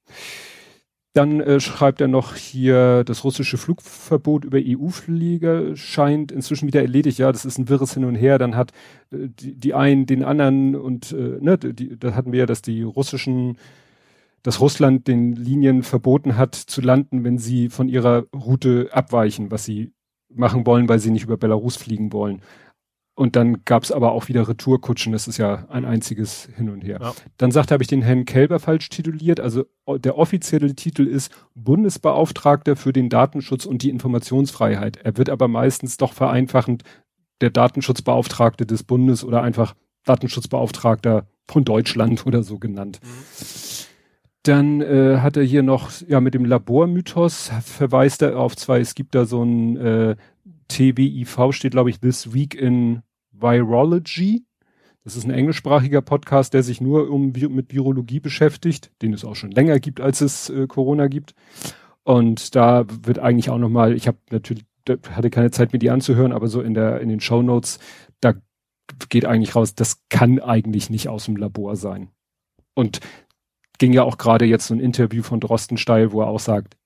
Dann 1.13 1.41
äh, 1.41 1.61
schreibt 1.61 2.01
er 2.01 2.09
noch 2.09 2.35
hier, 2.35 3.05
das 3.05 3.25
russische 3.25 3.59
Flugverbot 3.59 4.47
über 4.47 4.59
EU-Flieger 4.59 5.77
scheint 5.77 6.33
inzwischen 6.33 6.67
wieder 6.67 6.81
erledigt. 6.81 7.19
Ja, 7.19 7.31
das 7.31 7.45
ist 7.45 7.59
ein 7.59 7.69
wirres 7.69 7.93
Hin 7.93 8.07
und 8.07 8.15
Her. 8.15 8.39
Dann 8.39 8.57
hat 8.57 8.73
äh, 9.13 9.29
die, 9.29 9.55
die 9.55 9.75
einen 9.75 10.07
den 10.07 10.25
anderen 10.25 10.75
und 10.75 11.13
äh, 11.13 11.39
ne, 11.41 11.59
die, 11.59 11.99
da 11.99 12.15
hatten 12.15 12.33
wir 12.33 12.41
ja, 12.41 12.47
dass 12.47 12.63
die 12.63 12.83
russischen, 12.83 13.59
dass 14.43 14.61
Russland 14.61 15.07
den 15.07 15.35
Linien 15.35 15.83
verboten 15.83 16.39
hat 16.39 16.55
zu 16.55 16.81
landen, 16.81 17.23
wenn 17.23 17.37
sie 17.37 17.69
von 17.69 17.91
ihrer 17.91 18.25
Route 18.35 18.89
abweichen, 18.93 19.51
was 19.51 19.65
sie 19.65 19.93
machen 20.35 20.67
wollen, 20.67 20.89
weil 20.89 20.99
sie 20.99 21.11
nicht 21.11 21.25
über 21.25 21.37
Belarus 21.37 21.77
fliegen 21.77 22.13
wollen. 22.13 22.43
Und 23.17 23.37
dann 23.37 23.65
gab's 23.65 23.93
aber 23.93 24.11
auch 24.11 24.27
wieder 24.27 24.49
Retourkutschen, 24.49 25.13
das 25.13 25.29
ist 25.29 25.39
ja 25.39 25.67
ein 25.69 25.85
einziges 25.85 26.49
Hin 26.57 26.69
und 26.69 26.83
Her. 26.83 26.99
Ja. 27.01 27.15
Dann 27.37 27.53
sagt, 27.53 27.71
habe 27.71 27.83
ich 27.83 27.89
den 27.89 28.03
Herrn 28.03 28.25
Kelber 28.25 28.59
falsch 28.59 28.89
tituliert. 28.89 29.39
Also 29.39 29.67
der 29.87 30.19
offizielle 30.19 30.75
Titel 30.75 31.07
ist 31.07 31.31
Bundesbeauftragter 31.55 32.75
für 32.75 32.93
den 32.93 33.09
Datenschutz 33.09 33.67
und 33.67 33.83
die 33.83 33.91
Informationsfreiheit. 33.91 34.97
Er 34.97 35.17
wird 35.17 35.31
aber 35.31 35.47
meistens 35.47 35.97
doch 35.97 36.13
vereinfachend 36.13 36.83
der 37.41 37.51
Datenschutzbeauftragte 37.51 38.67
des 38.67 38.83
Bundes 38.83 39.25
oder 39.25 39.43
einfach 39.43 39.75
Datenschutzbeauftragter 40.05 41.29
von 41.47 41.65
Deutschland 41.65 42.27
oder 42.27 42.43
so 42.43 42.59
genannt. 42.59 43.01
Mhm. 43.03 43.09
Dann 44.45 44.83
äh, 44.83 45.19
hat 45.21 45.39
er 45.39 45.43
hier 45.43 45.63
noch, 45.63 45.91
ja, 46.07 46.21
mit 46.21 46.35
dem 46.35 46.45
Labormythos 46.45 47.51
verweist 47.65 48.21
er 48.21 48.39
auf 48.39 48.55
zwei, 48.57 48.79
es 48.79 48.95
gibt 48.95 49.15
da 49.15 49.25
so 49.25 49.43
ein 49.43 49.77
äh, 49.79 50.17
TWIV 50.69 51.53
steht, 51.53 51.73
glaube 51.73 51.89
ich, 51.89 51.99
This 51.99 52.35
Week 52.35 52.55
in 52.55 53.03
Virology. 53.33 54.45
Das 55.03 55.17
ist 55.17 55.25
ein 55.25 55.31
englischsprachiger 55.31 56.03
Podcast, 56.03 56.53
der 56.53 56.63
sich 56.63 56.83
nur 56.83 57.11
um, 57.11 57.33
mit 57.33 57.73
Virologie 57.73 58.21
beschäftigt, 58.21 58.93
den 59.01 59.15
es 59.15 59.25
auch 59.25 59.35
schon 59.35 59.51
länger 59.51 59.81
gibt, 59.81 60.03
als 60.03 60.21
es 60.21 60.51
äh, 60.51 60.67
Corona 60.67 61.07
gibt. 61.07 61.35
Und 62.03 62.55
da 62.55 62.85
wird 63.03 63.19
eigentlich 63.19 63.49
auch 63.49 63.59
nochmal, 63.59 63.95
ich 63.95 64.07
habe 64.07 64.19
natürlich, 64.31 64.67
hatte 65.11 65.31
keine 65.31 65.53
Zeit, 65.53 65.73
mir 65.73 65.79
die 65.79 65.91
anzuhören, 65.91 66.33
aber 66.33 66.49
so 66.49 66.61
in 66.61 66.75
der, 66.75 67.01
in 67.01 67.09
den 67.09 67.21
Show 67.21 67.43
Notes, 67.43 67.79
da 68.21 68.35
geht 69.09 69.25
eigentlich 69.25 69.57
raus, 69.57 69.75
das 69.75 70.03
kann 70.11 70.39
eigentlich 70.39 70.91
nicht 70.91 71.09
aus 71.09 71.25
dem 71.25 71.37
Labor 71.37 71.77
sein. 71.77 72.11
Und 72.75 73.01
ging 73.79 73.93
ja 73.93 74.03
auch 74.03 74.19
gerade 74.19 74.45
jetzt 74.45 74.67
so 74.67 74.75
ein 74.75 74.81
Interview 74.81 75.23
von 75.23 75.41
Drostensteil, 75.41 76.13
wo 76.13 76.21
er 76.23 76.29
auch 76.29 76.41
sagt, 76.41 76.77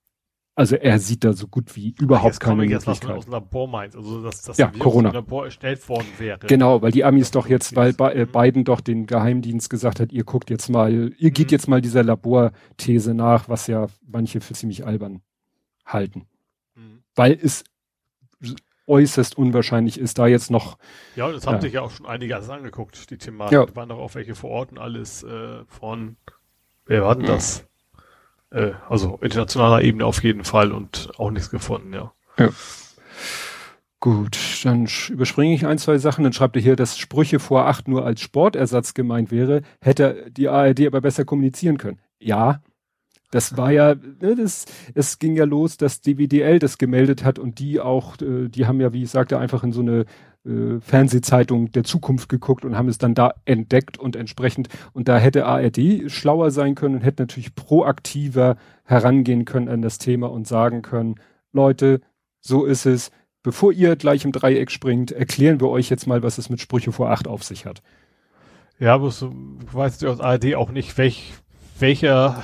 also 0.58 0.74
er 0.74 0.98
sieht 0.98 1.22
da 1.22 1.34
so 1.34 1.46
gut 1.46 1.76
wie 1.76 1.94
überhaupt 2.00 2.26
jetzt 2.26 2.40
keine 2.40 2.64
jetzt, 2.64 2.84
Möglichkeit. 2.84 3.10
Was 3.10 3.18
aus 3.18 3.24
dem 3.26 3.32
Labor 3.32 3.68
meint, 3.68 3.94
also 3.94 4.24
dass 4.24 4.42
das 4.42 4.58
ja, 4.58 4.72
Corona. 4.76 5.12
Labor 5.12 5.44
erstellt 5.44 5.88
worden 5.88 6.08
wäre. 6.18 6.40
Genau, 6.48 6.82
weil 6.82 6.90
die 6.90 7.04
Amis 7.04 7.30
doch 7.30 7.46
jetzt, 7.48 7.76
weil 7.76 7.94
äh, 8.00 8.26
Biden 8.26 8.64
doch 8.64 8.80
den 8.80 9.06
Geheimdienst 9.06 9.70
gesagt 9.70 10.00
hat, 10.00 10.12
ihr 10.12 10.24
guckt 10.24 10.50
jetzt 10.50 10.68
mal, 10.68 11.12
ihr 11.16 11.30
geht 11.30 11.46
mhm. 11.46 11.52
jetzt 11.52 11.68
mal 11.68 11.80
dieser 11.80 12.02
Laborthese 12.02 13.14
nach, 13.14 13.48
was 13.48 13.68
ja 13.68 13.86
manche 14.04 14.40
für 14.40 14.54
ziemlich 14.54 14.84
albern 14.84 15.22
halten. 15.86 16.26
Mhm. 16.74 17.04
Weil 17.14 17.38
es 17.40 17.62
äußerst 18.88 19.38
unwahrscheinlich 19.38 20.00
ist, 20.00 20.18
da 20.18 20.26
jetzt 20.26 20.50
noch. 20.50 20.76
Ja, 21.14 21.26
und 21.26 21.34
das 21.34 21.46
haben 21.46 21.56
ja. 21.56 21.60
sich 21.60 21.72
ja 21.74 21.82
auch 21.82 21.90
schon 21.90 22.06
einige 22.06 22.34
alles 22.34 22.48
angeguckt, 22.48 23.10
die 23.10 23.18
Thematik. 23.18 23.52
Ja. 23.52 23.76
waren 23.76 23.88
doch 23.88 23.98
auch 23.98 24.14
welche 24.16 24.34
vor 24.34 24.50
Ort 24.50 24.72
und 24.72 24.78
alles 24.78 25.22
äh, 25.22 25.64
von, 25.66 26.16
wer 26.88 27.02
war 27.02 27.14
denn 27.14 27.26
das? 27.26 27.64
Äh, 28.50 28.72
also 28.88 29.18
internationaler 29.22 29.82
Ebene 29.82 30.04
auf 30.04 30.22
jeden 30.22 30.44
Fall 30.44 30.72
und 30.72 31.10
auch 31.18 31.30
nichts 31.30 31.50
gefunden, 31.50 31.92
ja. 31.92 32.12
Ja. 32.38 32.50
Gut, 34.00 34.38
dann 34.62 34.88
überspringe 35.08 35.54
ich 35.54 35.66
ein, 35.66 35.78
zwei 35.78 35.98
Sachen. 35.98 36.22
Dann 36.22 36.32
schreibt 36.32 36.54
er 36.54 36.62
hier, 36.62 36.76
dass 36.76 36.98
Sprüche 36.98 37.40
vor 37.40 37.66
acht 37.66 37.88
nur 37.88 38.06
als 38.06 38.20
Sportersatz 38.20 38.94
gemeint 38.94 39.32
wäre, 39.32 39.62
hätte 39.80 40.30
die 40.30 40.48
ARD 40.48 40.86
aber 40.86 41.00
besser 41.00 41.24
kommunizieren 41.24 41.78
können. 41.78 41.98
Ja, 42.20 42.62
das 43.30 43.56
war 43.56 43.72
ja, 43.72 43.94
ne, 43.94 44.36
das, 44.36 44.66
es 44.94 45.18
ging 45.18 45.36
ja 45.36 45.44
los, 45.44 45.76
dass 45.76 46.00
DWDL 46.00 46.60
das 46.60 46.78
gemeldet 46.78 47.24
hat 47.24 47.38
und 47.38 47.58
die 47.58 47.80
auch, 47.80 48.20
äh, 48.22 48.48
die 48.48 48.66
haben 48.66 48.80
ja, 48.80 48.92
wie 48.92 49.02
ich 49.02 49.10
sagte, 49.10 49.38
einfach 49.38 49.64
in 49.64 49.72
so 49.72 49.80
eine 49.80 50.06
äh, 50.44 50.80
Fernsehzeitung 50.80 51.72
der 51.72 51.84
Zukunft 51.84 52.28
geguckt 52.28 52.64
und 52.64 52.76
haben 52.76 52.88
es 52.88 52.98
dann 52.98 53.14
da 53.14 53.34
entdeckt 53.44 53.98
und 53.98 54.16
entsprechend, 54.16 54.68
und 54.92 55.08
da 55.08 55.18
hätte 55.18 55.46
ARD 55.46 56.10
schlauer 56.10 56.50
sein 56.50 56.74
können 56.74 56.96
und 56.96 57.00
hätte 57.02 57.22
natürlich 57.22 57.54
proaktiver 57.54 58.56
herangehen 58.84 59.44
können 59.44 59.68
an 59.68 59.82
das 59.82 59.98
Thema 59.98 60.30
und 60.30 60.46
sagen 60.46 60.82
können, 60.82 61.16
Leute, 61.52 62.00
so 62.40 62.64
ist 62.64 62.86
es, 62.86 63.10
bevor 63.42 63.72
ihr 63.72 63.96
gleich 63.96 64.24
im 64.24 64.32
Dreieck 64.32 64.70
springt, 64.70 65.10
erklären 65.12 65.60
wir 65.60 65.68
euch 65.68 65.90
jetzt 65.90 66.06
mal, 66.06 66.22
was 66.22 66.38
es 66.38 66.50
mit 66.50 66.60
Sprüche 66.60 66.92
vor 66.92 67.10
acht 67.10 67.26
auf 67.26 67.44
sich 67.44 67.66
hat. 67.66 67.82
Ja, 68.78 68.94
aber 68.94 69.10
du 69.10 69.32
weißt 69.72 70.02
du 70.02 70.08
aus 70.08 70.20
ARD 70.20 70.54
auch 70.54 70.70
nicht, 70.70 70.96
welch, 70.98 71.32
welcher 71.78 72.42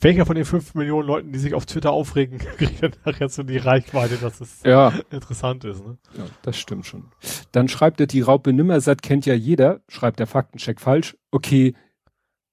welcher 0.00 0.26
von 0.26 0.36
den 0.36 0.44
fünf 0.44 0.74
Millionen 0.74 1.06
Leuten, 1.06 1.32
die 1.32 1.38
sich 1.38 1.54
auf 1.54 1.66
Twitter 1.66 1.92
aufregen, 1.92 2.38
kriegt 2.56 2.82
dann 2.82 2.92
nachher 3.04 3.28
so 3.28 3.42
die 3.42 3.58
Reichweite, 3.58 4.16
dass 4.16 4.40
es 4.40 4.62
ja. 4.64 4.92
interessant 5.10 5.64
ist. 5.64 5.84
Ne? 5.84 5.98
Ja, 6.16 6.24
das 6.42 6.58
stimmt 6.58 6.86
schon. 6.86 7.10
Dann 7.52 7.68
schreibt 7.68 8.00
er, 8.00 8.06
die 8.06 8.22
Raupe 8.22 8.52
Nimmersatt 8.52 9.02
kennt 9.02 9.26
ja 9.26 9.34
jeder, 9.34 9.80
schreibt 9.88 10.18
der 10.18 10.26
Faktencheck 10.26 10.80
falsch. 10.80 11.16
Okay, 11.30 11.74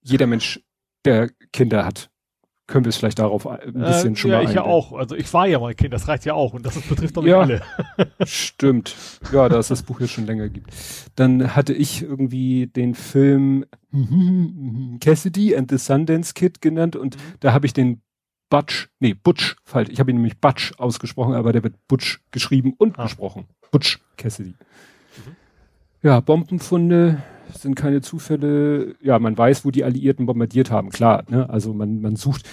jeder 0.02 0.28
Mensch, 0.28 0.62
der 1.06 1.30
Kinder 1.54 1.86
hat, 1.86 2.10
können 2.68 2.84
wir 2.84 2.90
es 2.90 2.98
vielleicht 2.98 3.20
darauf 3.20 3.48
ein 3.48 3.74
bisschen 3.74 4.14
äh, 4.14 4.16
schon 4.18 4.32
ja, 4.32 4.38
mal 4.38 4.44
Ja, 4.44 4.50
ich 4.50 4.56
ja 4.56 4.64
auch. 4.64 4.92
Also 4.92 5.16
ich 5.16 5.34
war 5.34 5.48
ja 5.48 5.60
mal 5.60 5.74
Kind, 5.74 5.94
das 5.94 6.08
reicht 6.08 6.26
ja 6.26 6.34
auch. 6.34 6.54
Und 6.54 6.66
das 6.66 6.80
betrifft 6.82 7.16
doch 7.16 7.24
nicht 7.24 7.32
ja, 7.32 7.40
alle. 7.40 7.62
stimmt. 8.26 8.96
Ja, 9.32 9.48
da 9.48 9.58
es 9.58 9.70
das 9.70 9.84
Buch 9.84 10.02
jetzt 10.02 10.12
schon 10.12 10.26
länger 10.26 10.50
gibt. 10.50 10.72
Dann 11.16 11.56
hatte 11.56 11.74
ich 11.74 12.04
irgendwie 12.04 12.68
den 12.68 12.94
Film 12.94 13.66
Cassidy 15.00 15.56
and 15.56 15.72
the 15.72 15.78
Sundance 15.78 16.34
Kid 16.34 16.62
genannt 16.62 16.96
und 16.96 17.16
mhm. 17.16 17.22
da 17.40 17.54
habe 17.54 17.66
ich 17.66 17.74
den 17.74 18.02
Butch, 18.50 18.90
nee, 19.00 19.14
Butch, 19.14 19.56
falsch. 19.64 19.90
Ich 19.90 20.00
habe 20.00 20.12
ihn 20.12 20.18
nämlich 20.18 20.40
Butch 20.40 20.74
ausgesprochen, 20.78 21.34
aber 21.34 21.52
der 21.52 21.64
wird 21.64 21.76
Butch 21.88 22.22
geschrieben 22.32 22.74
und 22.78 23.00
ah. 23.00 23.04
gesprochen. 23.04 23.46
Butch 23.72 24.00
Cassidy. 24.18 24.52
Mhm. 24.52 25.36
Ja, 26.02 26.20
Bombenfunde 26.20 27.24
sind 27.54 27.76
keine 27.76 28.02
Zufälle. 28.02 28.96
Ja, 29.02 29.20
man 29.20 29.38
weiß, 29.38 29.66
wo 29.66 29.72
die 29.72 29.84
Alliierten 29.84 30.26
bombardiert 30.26 30.72
haben, 30.72 30.90
klar. 30.90 31.24
Ne? 31.30 31.50
Also 31.50 31.74
man, 31.74 32.02
man 32.02 32.16
sucht. 32.16 32.44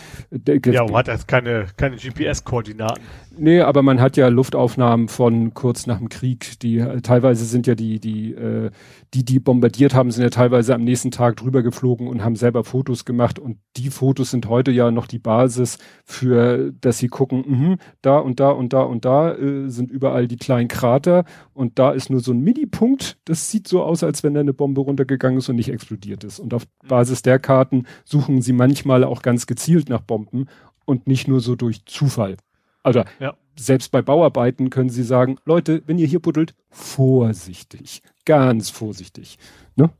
Ja, 0.46 0.84
man 0.84 0.94
hat 0.94 1.08
jetzt 1.08 1.28
keine, 1.28 1.66
keine 1.76 1.96
GPS-Koordinaten. 1.96 3.02
Nee, 3.36 3.60
aber 3.60 3.82
man 3.82 4.00
hat 4.00 4.16
ja 4.16 4.28
Luftaufnahmen 4.28 5.08
von 5.08 5.54
kurz 5.54 5.86
nach 5.86 5.98
dem 5.98 6.08
Krieg. 6.08 6.60
Die 6.60 6.78
teilweise 7.02 7.44
sind 7.44 7.66
ja 7.66 7.74
die, 7.74 7.98
die, 7.98 8.32
äh, 8.32 8.70
die, 9.12 9.24
die 9.24 9.40
bombardiert 9.40 9.94
haben, 9.94 10.10
sind 10.10 10.22
ja 10.22 10.30
teilweise 10.30 10.74
am 10.74 10.84
nächsten 10.84 11.10
Tag 11.10 11.36
drüber 11.36 11.62
geflogen 11.62 12.06
und 12.06 12.22
haben 12.22 12.36
selber 12.36 12.64
Fotos 12.64 13.04
gemacht. 13.04 13.38
Und 13.38 13.58
die 13.76 13.90
Fotos 13.90 14.30
sind 14.30 14.48
heute 14.48 14.70
ja 14.70 14.90
noch 14.90 15.06
die 15.06 15.18
Basis 15.18 15.78
für, 16.04 16.72
dass 16.80 16.98
sie 16.98 17.08
gucken, 17.08 17.44
mh, 17.46 17.76
da 18.02 18.18
und 18.18 18.38
da 18.40 18.50
und 18.50 18.72
da 18.72 18.82
und 18.82 19.04
da 19.04 19.34
äh, 19.34 19.68
sind 19.68 19.90
überall 19.90 20.28
die 20.28 20.36
kleinen 20.36 20.68
Krater 20.68 21.24
und 21.52 21.78
da 21.78 21.90
ist 21.90 22.10
nur 22.10 22.20
so 22.20 22.32
ein 22.32 22.40
Mini-Punkt. 22.40 23.18
Das 23.24 23.50
sieht 23.50 23.66
so 23.66 23.82
aus, 23.82 24.04
als 24.04 24.22
wenn 24.22 24.34
da 24.34 24.40
eine 24.40 24.52
Bombe 24.52 24.80
runtergegangen 24.84 25.38
ist 25.38 25.48
und 25.48 25.56
nicht 25.56 25.70
explodiert 25.70 26.24
ist. 26.24 26.38
Und 26.38 26.54
auf 26.54 26.66
mhm. 26.82 26.88
Basis 26.88 27.22
der 27.22 27.38
Karten 27.38 27.86
suchen 28.04 28.42
sie 28.42 28.52
manchmal 28.52 29.04
auch 29.04 29.22
ganz 29.22 29.46
gezielt 29.46 29.88
nach 29.88 30.00
Bomben 30.00 30.46
und 30.84 31.06
nicht 31.06 31.28
nur 31.28 31.40
so 31.40 31.56
durch 31.56 31.84
Zufall. 31.86 32.36
Also 32.82 33.02
ja. 33.18 33.34
selbst 33.56 33.90
bei 33.90 34.02
Bauarbeiten 34.02 34.70
können 34.70 34.90
sie 34.90 35.02
sagen, 35.02 35.38
Leute, 35.44 35.82
wenn 35.86 35.98
ihr 35.98 36.06
hier 36.06 36.20
buddelt, 36.20 36.54
vorsichtig, 36.70 38.02
ganz 38.24 38.70
vorsichtig. 38.70 39.38
Ne? 39.76 39.90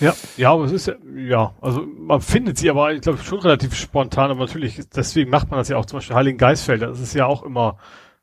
Ja, 0.00 0.14
ja, 0.36 0.52
aber 0.52 0.64
es 0.64 0.72
ist 0.72 0.86
ja, 0.86 0.94
ja, 1.14 1.54
also 1.60 1.86
man 1.86 2.20
findet 2.20 2.58
sie 2.58 2.70
aber, 2.70 2.92
ich 2.92 3.02
glaube, 3.02 3.18
schon 3.18 3.40
relativ 3.40 3.74
spontan, 3.74 4.30
aber 4.30 4.40
natürlich, 4.40 4.80
deswegen 4.94 5.30
macht 5.30 5.50
man 5.50 5.58
das 5.58 5.68
ja 5.68 5.76
auch 5.76 5.86
zum 5.86 5.98
Beispiel 5.98 6.16
Heiligen 6.16 6.38
Geistfelder, 6.38 6.88
das 6.88 7.00
ist 7.00 7.14
ja 7.14 7.26
auch 7.26 7.42
immer 7.42 7.78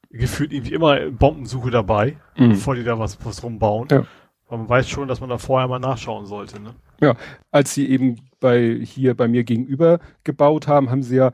gefühlt 0.10 0.52
irgendwie 0.52 0.74
immer 0.74 1.12
Bombensuche 1.12 1.70
dabei, 1.70 2.18
mhm. 2.36 2.50
bevor 2.50 2.76
die 2.76 2.84
da 2.84 2.98
was, 2.98 3.18
was 3.24 3.44
rumbauen. 3.44 3.88
Ja. 3.92 4.06
Aber 4.50 4.58
man 4.58 4.70
weiß 4.70 4.89
schon, 4.89 5.08
dass 5.08 5.22
man 5.22 5.29
da 5.29 5.38
vorher 5.38 5.68
mal 5.68 5.79
nachschauen 5.79 6.25
sollte, 6.25 6.60
ne? 6.60 6.74
Ja, 7.00 7.15
als 7.51 7.74
sie 7.74 7.88
eben 7.88 8.18
bei, 8.39 8.79
hier 8.84 9.15
bei 9.15 9.27
mir 9.27 9.44
gegenüber 9.44 10.00
gebaut 10.24 10.68
haben, 10.68 10.89
haben 10.89 11.03
sie 11.03 11.18
ja 11.18 11.32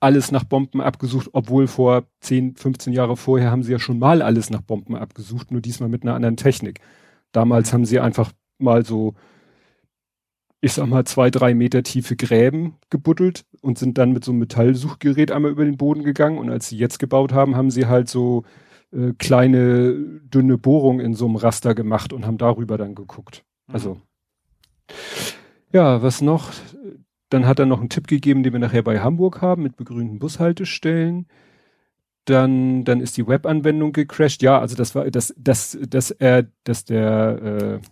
alles 0.00 0.32
nach 0.32 0.44
Bomben 0.44 0.80
abgesucht, 0.80 1.28
obwohl 1.34 1.66
vor 1.66 2.04
10, 2.20 2.56
15 2.56 2.92
Jahre 2.92 3.16
vorher 3.16 3.50
haben 3.50 3.62
sie 3.62 3.72
ja 3.72 3.78
schon 3.78 3.98
mal 3.98 4.22
alles 4.22 4.48
nach 4.48 4.62
Bomben 4.62 4.96
abgesucht, 4.96 5.50
nur 5.50 5.60
diesmal 5.60 5.90
mit 5.90 6.02
einer 6.02 6.14
anderen 6.14 6.36
Technik. 6.36 6.80
Damals 7.32 7.72
haben 7.72 7.84
sie 7.84 8.00
einfach 8.00 8.32
mal 8.58 8.84
so, 8.84 9.14
ich 10.60 10.72
sag 10.72 10.86
mal, 10.86 11.04
zwei, 11.04 11.30
drei 11.30 11.52
Meter 11.52 11.82
tiefe 11.82 12.16
Gräben 12.16 12.76
gebuddelt 12.88 13.44
und 13.60 13.78
sind 13.78 13.98
dann 13.98 14.12
mit 14.12 14.24
so 14.24 14.32
einem 14.32 14.40
Metallsuchgerät 14.40 15.30
einmal 15.30 15.50
über 15.50 15.64
den 15.64 15.76
Boden 15.76 16.02
gegangen. 16.02 16.38
Und 16.38 16.48
als 16.48 16.68
sie 16.68 16.78
jetzt 16.78 16.98
gebaut 16.98 17.32
haben, 17.32 17.56
haben 17.56 17.70
sie 17.70 17.86
halt 17.86 18.08
so 18.08 18.44
äh, 18.92 19.12
kleine, 19.18 19.94
dünne 20.22 20.58
Bohrungen 20.58 21.00
in 21.00 21.14
so 21.14 21.26
einem 21.26 21.36
Raster 21.36 21.74
gemacht 21.74 22.12
und 22.12 22.26
haben 22.26 22.38
darüber 22.38 22.78
dann 22.78 22.94
geguckt. 22.94 23.44
Mhm. 23.66 23.74
Also, 23.74 24.00
ja, 25.72 26.02
was 26.02 26.20
noch? 26.20 26.52
Dann 27.28 27.46
hat 27.46 27.58
er 27.58 27.66
noch 27.66 27.80
einen 27.80 27.90
Tipp 27.90 28.06
gegeben, 28.06 28.42
den 28.42 28.54
wir 28.54 28.60
nachher 28.60 28.82
bei 28.82 29.00
Hamburg 29.00 29.42
haben, 29.42 29.62
mit 29.62 29.76
begrünten 29.76 30.18
Bushaltestellen. 30.18 31.26
Dann, 32.24 32.84
dann 32.84 33.00
ist 33.00 33.16
die 33.16 33.26
Webanwendung 33.26 33.92
gecrashed. 33.92 34.42
Ja, 34.42 34.58
also 34.58 34.76
das 34.76 34.94
war, 34.94 35.10
das, 35.10 35.34
das, 35.36 35.78
dass 35.88 36.10
er, 36.10 36.46
dass 36.64 36.84
der 36.84 37.80
äh, 37.82 37.86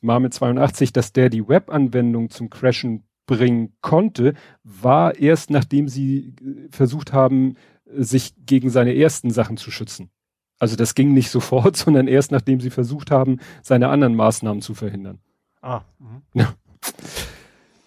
Marmet 0.00 0.32
82, 0.32 0.92
dass 0.92 1.12
der 1.12 1.28
die 1.28 1.46
Webanwendung 1.48 2.30
zum 2.30 2.48
Crashen 2.48 3.04
bringen 3.26 3.74
konnte, 3.80 4.34
war 4.64 5.16
erst 5.16 5.50
nachdem 5.50 5.88
sie 5.88 6.34
äh, 6.40 6.68
versucht 6.70 7.12
haben, 7.12 7.56
sich 7.84 8.34
gegen 8.46 8.70
seine 8.70 8.94
ersten 8.94 9.30
Sachen 9.30 9.56
zu 9.56 9.70
schützen. 9.70 10.10
Also 10.58 10.76
das 10.76 10.94
ging 10.94 11.12
nicht 11.12 11.30
sofort, 11.30 11.76
sondern 11.76 12.08
erst 12.08 12.32
nachdem 12.32 12.60
sie 12.60 12.70
versucht 12.70 13.10
haben, 13.10 13.38
seine 13.62 13.88
anderen 13.88 14.14
Maßnahmen 14.14 14.62
zu 14.62 14.74
verhindern. 14.74 15.18
Ah. 15.62 15.82
Mhm. 15.98 16.22
Ja. 16.34 16.54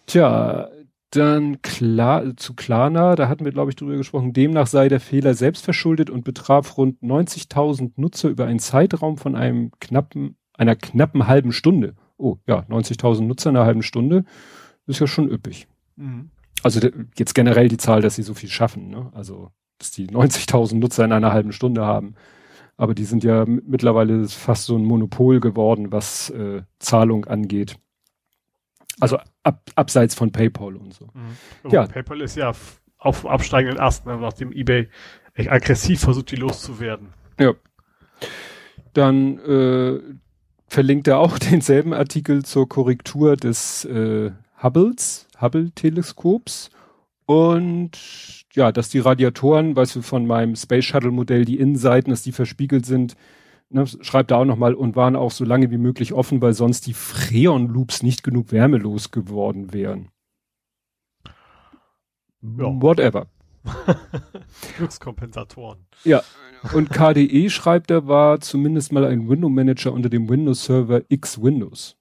Tja, 0.06 0.70
dann 1.12 1.62
klar, 1.62 2.38
zu 2.38 2.54
Klarna, 2.54 3.16
da 3.16 3.28
hatten 3.28 3.44
wir, 3.44 3.51
glaube 3.51 3.70
ich, 3.70 3.75
drüber 3.75 3.98
gesprochen. 3.98 4.34
Demnach 4.34 4.68
sei 4.68 4.88
der 4.88 5.01
Fehler 5.01 5.34
selbst 5.34 5.66
verschuldet 5.66 6.10
und 6.10 6.24
betraf 6.24 6.78
rund 6.78 7.01
90.000 7.01 7.92
Nutzer 7.98 8.30
über 8.30 8.46
einen 8.46 8.60
Zeitraum 8.60 9.18
von 9.18 9.36
einem 9.36 9.72
knappen, 9.80 10.38
einer 10.54 10.75
knappen 10.75 11.28
halben 11.28 11.51
Stunde. 11.51 11.96
Oh, 12.18 12.38
ja, 12.48 12.60
90.000 12.70 13.24
Nutzer 13.24 13.50
in 13.50 13.58
einer 13.58 13.66
halben 13.66 13.84
Stunde 13.84 14.24
ist 14.86 15.00
ja 15.00 15.08
schon 15.08 15.30
üppig. 15.30 15.68
Mhm. 15.98 16.30
Also 16.63 16.80
jetzt 17.18 17.36
generell 17.36 17.68
die 17.68 17.78
Zahl, 17.78 18.01
dass 18.01 18.16
sie 18.16 18.24
so 18.24 18.34
viel 18.34 18.50
schaffen, 18.50 18.90
ne? 18.90 19.12
Also, 19.13 19.51
dass 19.80 19.92
die 19.92 20.08
90.000 20.08 20.75
Nutzer 20.75 21.04
in 21.04 21.12
einer 21.12 21.34
halben 21.34 21.51
Stunde 21.51 21.86
haben. 21.86 22.16
Aber 22.82 22.96
die 22.96 23.06
sind 23.06 23.24
ja 23.24 23.46
mittlerweile 23.46 24.28
fast 24.28 24.66
so 24.66 24.76
ein 24.76 24.84
Monopol 24.84 25.40
geworden, 25.40 25.92
was 25.92 26.32
äh, 26.32 26.64
Zahlung 26.79 27.25
angeht. 27.25 27.77
Also 29.00 29.20
ab, 29.44 29.62
abseits 29.75 30.16
von 30.16 30.32
PayPal 30.32 30.75
und 30.77 30.92
so. 30.92 31.05
Mhm. 31.14 31.70
Ja. 31.70 31.86
PayPal 31.86 32.22
ist 32.22 32.38
ja 32.38 32.51
auf 32.98 33.27
absteigenden 33.27 33.79
Ast, 33.79 34.08
ne, 34.08 34.18
nachdem 34.18 34.51
eBay 34.51 34.90
echt 35.36 35.51
aggressiv 35.51 36.00
versucht, 36.00 36.32
die 36.32 36.38
loszuwerden. 36.38 37.10
Ja. 37.40 37.53
Dann 38.94 39.38
äh, 39.38 40.00
verlinkt 40.68 41.08
er 41.08 41.20
auch 41.20 41.38
denselben 41.51 41.94
Artikel 41.94 42.44
zur 42.44 42.68
Korrektur 42.68 43.38
des 43.38 43.86
äh, 43.86 44.32
Hubbles, 44.60 45.27
Hubble-Teleskops. 45.40 46.72
Und 47.27 48.41
ja, 48.53 48.72
dass 48.72 48.90
die 48.90 49.00
Radiatoren, 49.00 49.75
weißt 49.75 49.98
du, 49.98 50.01
von 50.01 50.25
meinem 50.25 50.55
Space 50.55 50.85
Shuttle 50.85 51.11
Modell, 51.11 51.46
die 51.46 51.59
Innenseiten, 51.59 52.09
dass 52.09 52.24
die 52.24 52.31
verspiegelt 52.31 52.85
sind, 52.85 53.16
ne, 53.70 53.85
schreibt 53.87 54.31
er 54.31 54.37
auch 54.37 54.46
nochmal, 54.46 54.74
und 54.74 54.96
waren 54.96 55.16
auch 55.16 55.31
so 55.31 55.46
lange 55.46 55.72
wie 55.72 55.77
möglich 55.77 56.14
offen, 56.14 56.42
weil 56.42 56.53
sonst 56.53 56.87
die 56.87 56.94
Freon-Loops 56.94 58.03
nicht 58.03 58.24
genug 58.24 58.51
wärmelos 58.51 59.11
geworden 59.11 59.74
wären. 59.74 60.09
Ja. 62.42 62.66
Whatever. 62.81 63.27
Glückskompensatoren. 64.77 65.85
Ja. 66.03 66.24
Und 66.74 66.90
KDE 66.90 67.50
schreibt, 67.50 67.92
er 67.92 68.07
war 68.07 68.40
zumindest 68.40 68.92
mal 68.92 69.05
ein 69.05 69.29
Window 69.29 69.50
Manager 69.50 69.94
unter 69.94 70.09
dem 70.09 70.29
Windows 70.29 70.66
Server 70.66 71.01
X 71.09 71.42
Windows. 71.42 71.98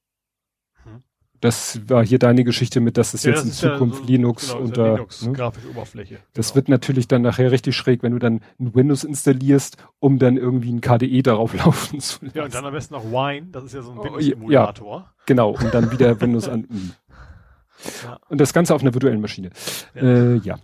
Das 1.41 1.81
war 1.89 2.05
hier 2.05 2.19
deine 2.19 2.45
Geschichte 2.45 2.81
mit, 2.81 2.99
dass 2.99 3.15
es 3.15 3.23
ja, 3.25 3.31
jetzt 3.31 3.47
das 3.47 3.47
in 3.47 3.71
Zukunft 3.71 4.01
ja 4.01 4.07
so, 4.07 4.13
Linux 4.13 4.49
genau, 4.49 4.61
unter 4.61 4.93
Linux 4.93 5.23
ne? 5.23 5.33
Grafikoberfläche. 5.33 6.19
Das 6.35 6.49
genau. 6.49 6.57
wird 6.57 6.69
natürlich 6.69 7.09
dann 7.09 7.23
nachher 7.23 7.51
richtig 7.51 7.77
schräg, 7.77 8.03
wenn 8.03 8.13
du 8.13 8.19
dann 8.19 8.41
ein 8.59 8.75
Windows 8.75 9.05
installierst, 9.05 9.79
um 10.01 10.19
dann 10.19 10.37
irgendwie 10.37 10.71
ein 10.71 10.83
KDE 10.83 11.23
darauf 11.23 11.55
laufen 11.65 12.01
zu 12.01 12.25
lassen. 12.25 12.37
Ja, 12.37 12.45
und 12.45 12.55
dann 12.55 12.67
am 12.67 12.73
besten 12.73 12.95
noch 12.95 13.05
Wine, 13.05 13.47
das 13.51 13.65
ist 13.65 13.75
ja 13.75 13.83
so 13.83 13.93
ein 13.93 13.99
Windows-Emulator. 13.99 14.99
Ja, 14.99 15.15
genau, 15.25 15.51
und 15.51 15.73
dann 15.73 15.91
wieder 15.91 16.21
Windows 16.21 16.49
an. 16.49 16.67
Ja. 18.05 18.19
Und 18.29 18.39
das 18.43 18.53
Ganze 18.53 18.75
auf 18.75 18.83
einer 18.83 18.93
virtuellen 18.93 19.23
Maschine. 19.23 19.49
Ja. 19.95 20.03
Äh, 20.03 20.37
ja. 20.41 20.59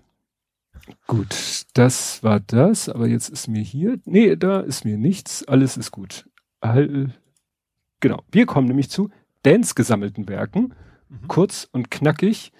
Gut, 1.06 1.64
das 1.72 2.22
war 2.22 2.40
das, 2.40 2.90
aber 2.90 3.06
jetzt 3.06 3.30
ist 3.30 3.48
mir 3.48 3.62
hier, 3.62 3.98
nee, 4.04 4.36
da 4.36 4.60
ist 4.60 4.84
mir 4.84 4.98
nichts, 4.98 5.42
alles 5.48 5.78
ist 5.78 5.92
gut. 5.92 6.28
Genau, 6.60 8.22
wir 8.30 8.44
kommen 8.44 8.68
nämlich 8.68 8.90
zu 8.90 9.08
Dance 9.46 9.74
gesammelten 9.74 10.28
Werken. 10.28 10.74
Mhm. 11.08 11.28
Kurz 11.28 11.68
und 11.70 11.90
knackig. 11.90 12.52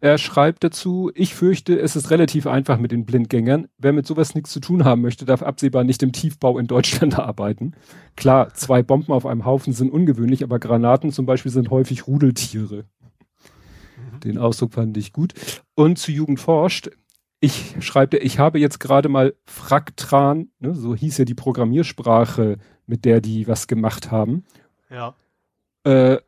Er 0.00 0.18
schreibt 0.18 0.64
dazu, 0.64 1.12
ich 1.14 1.34
fürchte, 1.34 1.78
es 1.78 1.94
ist 1.94 2.10
relativ 2.10 2.48
einfach 2.48 2.76
mit 2.76 2.90
den 2.90 3.06
Blindgängern. 3.06 3.68
Wer 3.78 3.92
mit 3.92 4.04
sowas 4.04 4.34
nichts 4.34 4.50
zu 4.50 4.58
tun 4.58 4.84
haben 4.84 5.00
möchte, 5.00 5.24
darf 5.24 5.42
absehbar 5.42 5.84
nicht 5.84 6.02
im 6.02 6.12
Tiefbau 6.12 6.58
in 6.58 6.66
Deutschland 6.66 7.18
arbeiten. 7.18 7.74
Klar, 8.16 8.52
zwei 8.52 8.82
Bomben 8.82 9.12
auf 9.12 9.26
einem 9.26 9.44
Haufen 9.44 9.72
sind 9.72 9.92
ungewöhnlich, 9.92 10.42
aber 10.42 10.58
Granaten 10.58 11.12
zum 11.12 11.24
Beispiel 11.24 11.52
sind 11.52 11.70
häufig 11.70 12.08
Rudeltiere. 12.08 12.84
Mhm. 13.96 14.20
Den 14.20 14.38
Ausdruck 14.38 14.74
fand 14.74 14.96
ich 14.96 15.12
gut. 15.12 15.34
Und 15.76 15.98
zu 15.98 16.10
Jugend 16.10 16.40
forscht, 16.40 16.90
ich 17.38 17.76
schreibe, 17.80 18.18
ich 18.18 18.38
habe 18.38 18.58
jetzt 18.58 18.80
gerade 18.80 19.08
mal 19.08 19.34
Fraktran, 19.46 20.48
ne, 20.58 20.74
so 20.74 20.94
hieß 20.94 21.18
ja 21.18 21.24
die 21.24 21.34
Programmiersprache, 21.34 22.58
mit 22.86 23.04
der 23.04 23.20
die 23.20 23.46
was 23.46 23.66
gemacht 23.66 24.10
haben. 24.10 24.44
Ja. 24.90 25.14
Äh, 25.84 26.18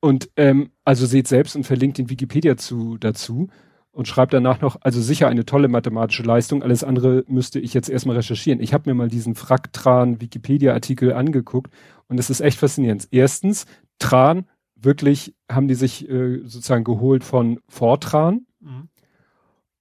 und 0.00 0.30
ähm, 0.36 0.70
also 0.84 1.06
seht 1.06 1.28
selbst 1.28 1.56
und 1.56 1.64
verlinkt 1.64 1.98
den 1.98 2.10
Wikipedia 2.10 2.56
zu, 2.56 2.98
dazu 2.98 3.48
und 3.90 4.08
schreibt 4.08 4.34
danach 4.34 4.60
noch, 4.60 4.76
also 4.80 5.00
sicher 5.00 5.28
eine 5.28 5.46
tolle 5.46 5.68
mathematische 5.68 6.24
Leistung, 6.24 6.62
alles 6.62 6.84
andere 6.84 7.24
müsste 7.28 7.60
ich 7.60 7.72
jetzt 7.74 7.88
erstmal 7.88 8.16
recherchieren. 8.16 8.60
Ich 8.60 8.74
habe 8.74 8.90
mir 8.90 8.94
mal 8.94 9.08
diesen 9.08 9.34
Fraktran 9.34 10.20
Wikipedia-Artikel 10.20 11.12
angeguckt 11.12 11.72
und 12.08 12.18
es 12.18 12.28
ist 12.28 12.40
echt 12.40 12.58
faszinierend. 12.58 13.08
Erstens, 13.12 13.66
Tran, 13.98 14.46
wirklich 14.74 15.34
haben 15.50 15.68
die 15.68 15.74
sich 15.74 16.08
äh, 16.08 16.40
sozusagen 16.40 16.84
geholt 16.84 17.24
von 17.24 17.60
Fortran. 17.68 18.46
Mhm. 18.60 18.88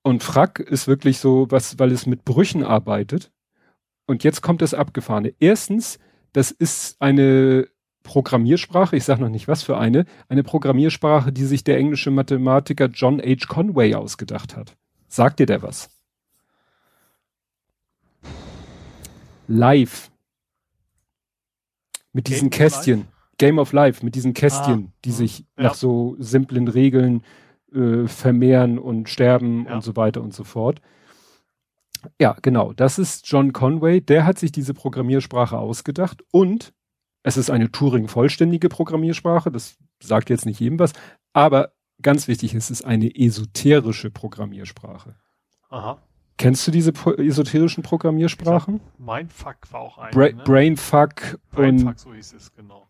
Und 0.04 0.24
Frack 0.24 0.60
ist 0.60 0.88
wirklich 0.88 1.18
so, 1.18 1.48
was, 1.50 1.80
weil 1.80 1.92
es 1.92 2.06
mit 2.06 2.24
Brüchen 2.26 2.64
arbeitet. 2.64 3.32
Und 4.06 4.24
jetzt 4.24 4.42
kommt 4.42 4.62
das 4.62 4.74
Abgefahrene. 4.74 5.34
Erstens, 5.40 5.98
das 6.34 6.52
ist 6.52 7.02
eine 7.02 7.68
Programmiersprache, 8.04 8.96
ich 8.96 9.04
sage 9.06 9.22
noch 9.22 9.30
nicht 9.30 9.48
was 9.48 9.64
für 9.64 9.78
eine, 9.78 10.06
eine 10.28 10.44
Programmiersprache, 10.44 11.32
die 11.32 11.46
sich 11.46 11.64
der 11.64 11.78
englische 11.78 12.12
Mathematiker 12.12 12.88
John 12.88 13.20
H. 13.20 13.48
Conway 13.48 13.96
ausgedacht 13.96 14.56
hat. 14.56 14.76
Sagt 15.08 15.40
dir 15.40 15.46
der 15.46 15.62
was? 15.62 15.90
Live. 19.48 20.10
Mit 22.12 22.28
diesen 22.28 22.50
Kästchen. 22.50 23.08
Game 23.40 23.58
of 23.58 23.74
Life 23.74 24.06
mit 24.06 24.14
diesen 24.16 24.34
Kästchen, 24.34 24.90
Ah, 24.90 24.94
die 25.06 25.12
sich 25.12 25.40
Ja. 25.58 25.64
nach 25.64 25.74
so 25.74 26.16
simplen 26.20 26.68
Regeln 26.68 27.24
äh, 27.74 28.08
vermehren 28.08 28.78
und 28.78 29.10
sterben 29.10 29.66
Ja. 29.66 29.74
und 29.76 29.82
so 29.84 29.96
weiter 29.96 30.22
und 30.22 30.34
so 30.34 30.44
fort. 30.44 30.80
Ja, 32.22 32.38
genau. 32.42 32.74
Das 32.74 33.00
ist 33.00 33.28
John 33.28 33.52
Conway. 33.54 34.00
Der 34.02 34.26
hat 34.26 34.38
sich 34.38 34.52
diese 34.52 34.74
Programmiersprache 34.76 35.58
ausgedacht 35.58 36.24
und 36.32 36.74
es 37.24 37.38
ist 37.38 37.50
eine 37.50 37.72
Turing-vollständige 37.72 38.70
Programmiersprache. 38.70 39.52
Das 39.52 39.78
sagt 40.02 40.30
jetzt 40.30 40.46
nicht 40.46 40.60
jedem 40.60 40.80
was. 40.80 40.94
Aber 41.32 41.74
ganz 42.02 42.28
wichtig, 42.28 42.54
es 42.54 42.70
ist 42.70 42.84
eine 42.84 43.16
esoterische 43.16 44.12
Programmiersprache. 44.12 45.16
Aha. 45.70 46.02
Kennst 46.38 46.68
du 46.68 46.72
diese 46.72 46.92
esoterischen 47.18 47.84
Programmiersprachen? 47.84 48.82
Mindfuck 48.98 49.72
war 49.72 49.82
auch 49.82 49.98
ein. 49.98 50.12
Bra 50.12 50.30
ne? 50.30 50.44
Brainfuck 50.44 51.40
und 51.52 51.56
Brainfuck, 51.56 52.00
so 52.00 52.14
hieß 52.14 52.34
es, 52.34 52.52
genau. 52.54 52.90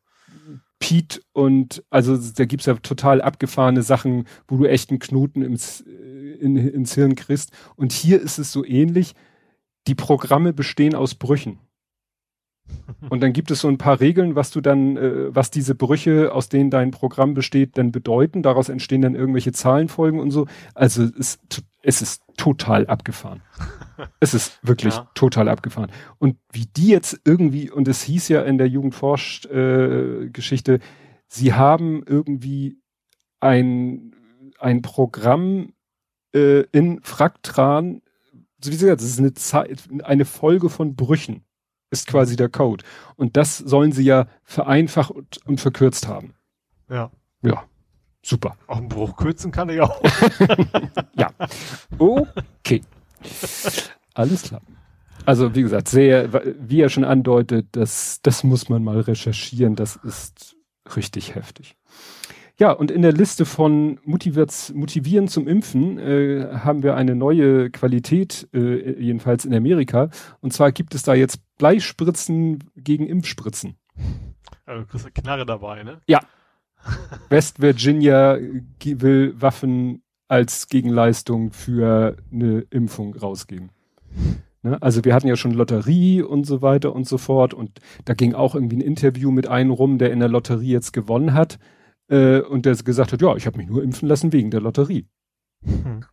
Pete 0.79 1.21
und 1.31 1.83
also 1.89 2.17
da 2.17 2.45
gibt's 2.45 2.65
ja 2.65 2.73
total 2.75 3.21
abgefahrene 3.21 3.83
Sachen, 3.83 4.25
wo 4.47 4.57
du 4.57 4.65
echt 4.65 4.89
einen 4.89 4.99
Knoten 4.99 5.41
ins, 5.41 5.81
äh, 5.81 6.33
in, 6.39 6.57
ins 6.57 6.95
Hirn 6.95 7.15
kriegst. 7.15 7.51
Und 7.75 7.91
hier 7.91 8.21
ist 8.21 8.37
es 8.39 8.51
so 8.51 8.65
ähnlich. 8.65 9.13
Die 9.87 9.95
Programme 9.95 10.53
bestehen 10.53 10.95
aus 10.95 11.15
Brüchen. 11.15 11.59
Und 13.09 13.21
dann 13.21 13.33
gibt 13.33 13.51
es 13.51 13.61
so 13.61 13.67
ein 13.67 13.77
paar 13.77 13.99
Regeln, 13.99 14.35
was 14.35 14.51
du 14.51 14.61
dann, 14.61 14.97
äh, 14.97 15.35
was 15.35 15.51
diese 15.51 15.75
Brüche, 15.75 16.33
aus 16.33 16.49
denen 16.49 16.69
dein 16.69 16.91
Programm 16.91 17.33
besteht, 17.33 17.77
dann 17.77 17.91
bedeuten. 17.91 18.43
Daraus 18.43 18.69
entstehen 18.69 19.01
dann 19.01 19.15
irgendwelche 19.15 19.51
Zahlenfolgen 19.51 20.19
und 20.19 20.31
so. 20.31 20.47
Also 20.73 21.03
es, 21.17 21.39
es 21.81 22.01
ist 22.01 22.23
total 22.37 22.87
abgefahren. 22.87 23.41
Es 24.19 24.33
ist 24.33 24.59
wirklich 24.63 24.95
Ja. 24.95 25.09
total 25.15 25.49
abgefahren. 25.49 25.91
Und 26.17 26.37
wie 26.51 26.65
die 26.65 26.87
jetzt 26.87 27.19
irgendwie, 27.25 27.69
und 27.69 27.87
es 27.87 28.01
hieß 28.03 28.29
ja 28.29 28.41
in 28.41 28.57
der 28.57 28.69
Jugendforscht-Geschichte, 28.69 30.73
äh, 30.75 30.79
sie 31.27 31.53
haben 31.53 32.03
irgendwie 32.05 32.79
ein, 33.39 34.15
ein 34.59 34.81
Programm 34.81 35.73
äh, 36.33 36.61
in 36.71 37.01
Fraktran, 37.03 38.01
so 38.61 38.71
wie 38.71 38.77
gesagt, 38.77 39.01
das 39.01 39.09
ist 39.09 39.19
eine, 39.19 39.33
Zeit, 39.33 39.83
eine 40.03 40.25
Folge 40.25 40.69
von 40.69 40.95
Brüchen, 40.95 41.43
ist 41.93 42.07
quasi 42.07 42.35
der 42.35 42.49
Code. 42.49 42.83
Und 43.15 43.37
das 43.37 43.57
sollen 43.57 43.93
sie 43.93 44.03
ja 44.03 44.27
vereinfacht 44.43 45.11
und, 45.11 45.37
und 45.45 45.61
verkürzt 45.61 46.07
haben. 46.07 46.33
Ja. 46.89 47.11
Ja, 47.43 47.63
super. 48.21 48.57
Auch 48.67 48.77
einen 48.77 48.89
Bruch 48.89 49.15
kürzen 49.15 49.51
kann 49.51 49.69
ich 49.69 49.79
auch. 49.79 50.01
Okay. 51.97 52.81
Alles 54.13 54.43
klar. 54.43 54.61
Also 55.25 55.55
wie 55.55 55.61
gesagt, 55.61 55.87
sehr, 55.87 56.33
wie 56.59 56.81
er 56.81 56.89
schon 56.89 57.05
andeutet, 57.05 57.67
das, 57.73 58.19
das 58.23 58.43
muss 58.43 58.67
man 58.69 58.83
mal 58.83 58.99
recherchieren. 58.99 59.75
Das 59.75 59.95
ist 59.97 60.55
richtig 60.95 61.35
heftig. 61.35 61.77
Ja, 62.59 62.71
und 62.71 62.91
in 62.91 63.01
der 63.01 63.13
Liste 63.13 63.45
von 63.45 63.99
Motivierts, 64.03 64.73
Motivieren 64.73 65.27
zum 65.27 65.47
Impfen 65.47 65.97
äh, 65.97 66.49
haben 66.53 66.83
wir 66.83 66.95
eine 66.95 67.15
neue 67.15 67.71
Qualität, 67.71 68.47
äh, 68.53 69.01
jedenfalls 69.01 69.43
in 69.45 69.55
Amerika. 69.55 70.09
Und 70.39 70.53
zwar 70.53 70.71
gibt 70.71 70.93
es 70.93 71.01
da 71.01 71.15
jetzt 71.15 71.39
Bleispritzen 71.57 72.63
gegen 72.75 73.07
Impfspritzen. 73.07 73.75
Also, 74.65 74.81
du 74.81 74.87
kriegst 74.87 75.05
eine 75.05 75.13
Knarre 75.13 75.45
dabei, 75.45 75.83
ne? 75.83 75.99
West 77.29 77.61
Virginia 77.61 78.37
ge- 78.79 79.01
will 79.01 79.33
Waffen 79.39 80.03
als 80.27 80.67
Gegenleistung 80.67 81.51
für 81.51 82.17
eine 82.31 82.65
Impfung 82.69 83.15
rausgeben. 83.15 83.69
Ne? 84.61 84.77
Also 84.81 85.03
wir 85.05 85.13
hatten 85.13 85.27
ja 85.27 85.35
schon 85.35 85.51
Lotterie 85.51 86.21
und 86.21 86.45
so 86.45 86.61
weiter 86.61 86.93
und 86.93 87.07
so 87.07 87.17
fort 87.17 87.53
und 87.53 87.79
da 88.05 88.13
ging 88.13 88.33
auch 88.33 88.55
irgendwie 88.55 88.77
ein 88.77 88.81
Interview 88.81 89.31
mit 89.31 89.47
einem 89.47 89.71
rum, 89.71 89.97
der 89.97 90.11
in 90.11 90.19
der 90.19 90.29
Lotterie 90.29 90.71
jetzt 90.71 90.91
gewonnen 90.93 91.33
hat 91.33 91.57
äh, 92.09 92.39
und 92.39 92.65
der 92.65 92.75
gesagt 92.75 93.13
hat, 93.13 93.21
ja, 93.21 93.35
ich 93.35 93.45
habe 93.45 93.57
mich 93.57 93.67
nur 93.67 93.83
impfen 93.83 94.07
lassen 94.07 94.33
wegen 94.33 94.51
der 94.51 94.61
Lotterie. 94.61 95.07
Hm. 95.63 96.05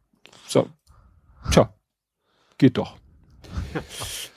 So, 0.47 0.69
tja, 1.51 1.75
geht 2.59 2.77
doch. 2.77 2.97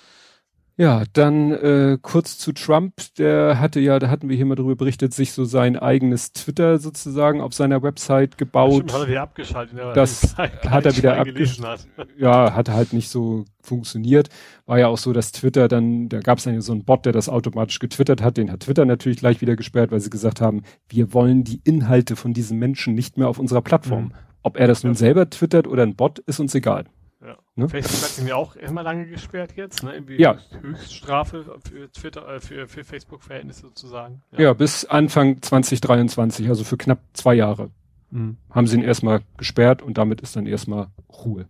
Ja, 0.76 1.04
dann 1.14 1.52
äh, 1.52 2.00
kurz 2.02 2.40
zu 2.40 2.52
Trump, 2.52 2.94
der 3.20 3.60
hatte 3.60 3.80
ja, 3.80 4.00
da 4.00 4.10
hatten 4.10 4.28
wir 4.28 4.36
hier 4.36 4.48
mal 4.48 4.56
drüber 4.56 4.76
berichtet, 4.76 5.14
sich 5.14 5.32
so 5.32 5.46
sein 5.46 5.78
eigenes 5.78 6.34
Twitter 6.34 6.80
sozusagen 6.80 7.42
auf 7.42 7.54
seiner 7.54 7.84
Website 7.84 8.40
gebaut. 8.40 8.74
Stimmt, 8.90 8.94
hat 8.94 9.02
er 9.02 9.08
wieder 9.08 9.22
abgeschaltet. 9.22 9.80
Das 9.94 10.36
hat 10.38 10.86
er 10.86 10.98
wieder 10.98 11.18
hat. 11.18 11.88
ja, 12.18 12.56
hatte 12.56 12.74
halt 12.74 12.92
nicht 12.92 13.10
so 13.10 13.46
funktioniert. 13.62 14.30
War 14.66 14.80
ja 14.80 14.88
auch 14.88 14.98
so, 14.98 15.14
dass 15.14 15.32
Twitter 15.32 15.68
dann, 15.68 16.10
da 16.10 16.22
gab 16.22 16.40
es 16.40 16.46
dann 16.46 16.60
so 16.62 16.72
einen 16.72 16.86
Bot, 16.86 17.06
der 17.06 17.14
das 17.14 17.30
automatisch 17.30 17.78
getwittert 17.78 18.24
hat. 18.24 18.38
Den 18.38 18.52
hat 18.52 18.62
Twitter 18.62 18.86
natürlich 18.86 19.20
gleich 19.20 19.42
wieder 19.42 19.56
gesperrt, 19.56 19.92
weil 19.92 20.00
sie 20.00 20.10
gesagt 20.10 20.42
haben, 20.42 20.64
wir 20.90 21.14
wollen 21.14 21.44
die 21.44 21.62
Inhalte 21.64 22.16
von 22.16 22.34
diesen 22.34 22.58
Menschen 22.58 22.96
nicht 22.96 23.18
mehr 23.18 23.30
auf 23.30 23.38
unserer 23.38 23.62
Plattform. 23.62 24.06
Mhm. 24.06 24.14
Ob 24.42 24.58
er 24.58 24.68
das 24.68 24.84
nun 24.84 24.96
selber 24.96 25.30
twittert 25.30 25.68
oder 25.68 25.84
ein 25.84 25.96
Bot, 25.96 26.18
ist 26.20 26.40
uns 26.40 26.56
egal. 26.56 26.86
Ja. 27.26 27.38
Ne? 27.56 27.70
Facebook 27.70 28.04
hat 28.10 28.18
ihn 28.20 28.28
ja 28.28 28.36
auch 28.36 28.56
immer 28.58 28.84
lange 28.84 29.08
gesperrt 29.08 29.54
jetzt, 29.56 29.82
ne? 29.84 29.94
Irgendwie 29.94 30.20
Ja. 30.20 30.38
Höchststrafe 30.62 31.58
für 31.66 31.90
Twitter, 31.92 32.28
äh, 32.28 32.40
für, 32.42 32.68
für 32.68 32.84
Facebook-Verhältnisse 32.84 33.62
sozusagen. 33.62 34.22
Ja. 34.38 34.54
bis 34.54 34.84
Anfang 34.86 35.42
2023, 35.42 36.50
also 36.50 36.64
für 36.66 36.78
knapp 36.78 37.00
zwei 37.14 37.34
Jahre, 37.36 37.72
Mhm. 38.12 38.38
haben 38.50 38.68
sie 38.68 38.76
ihn 38.78 38.84
erstmal 38.84 39.22
gesperrt 39.38 39.82
und 39.82 39.98
damit 39.98 40.22
ist 40.22 40.36
dann 40.36 40.46
erstmal 40.46 40.88
Ruhe. 41.10 41.48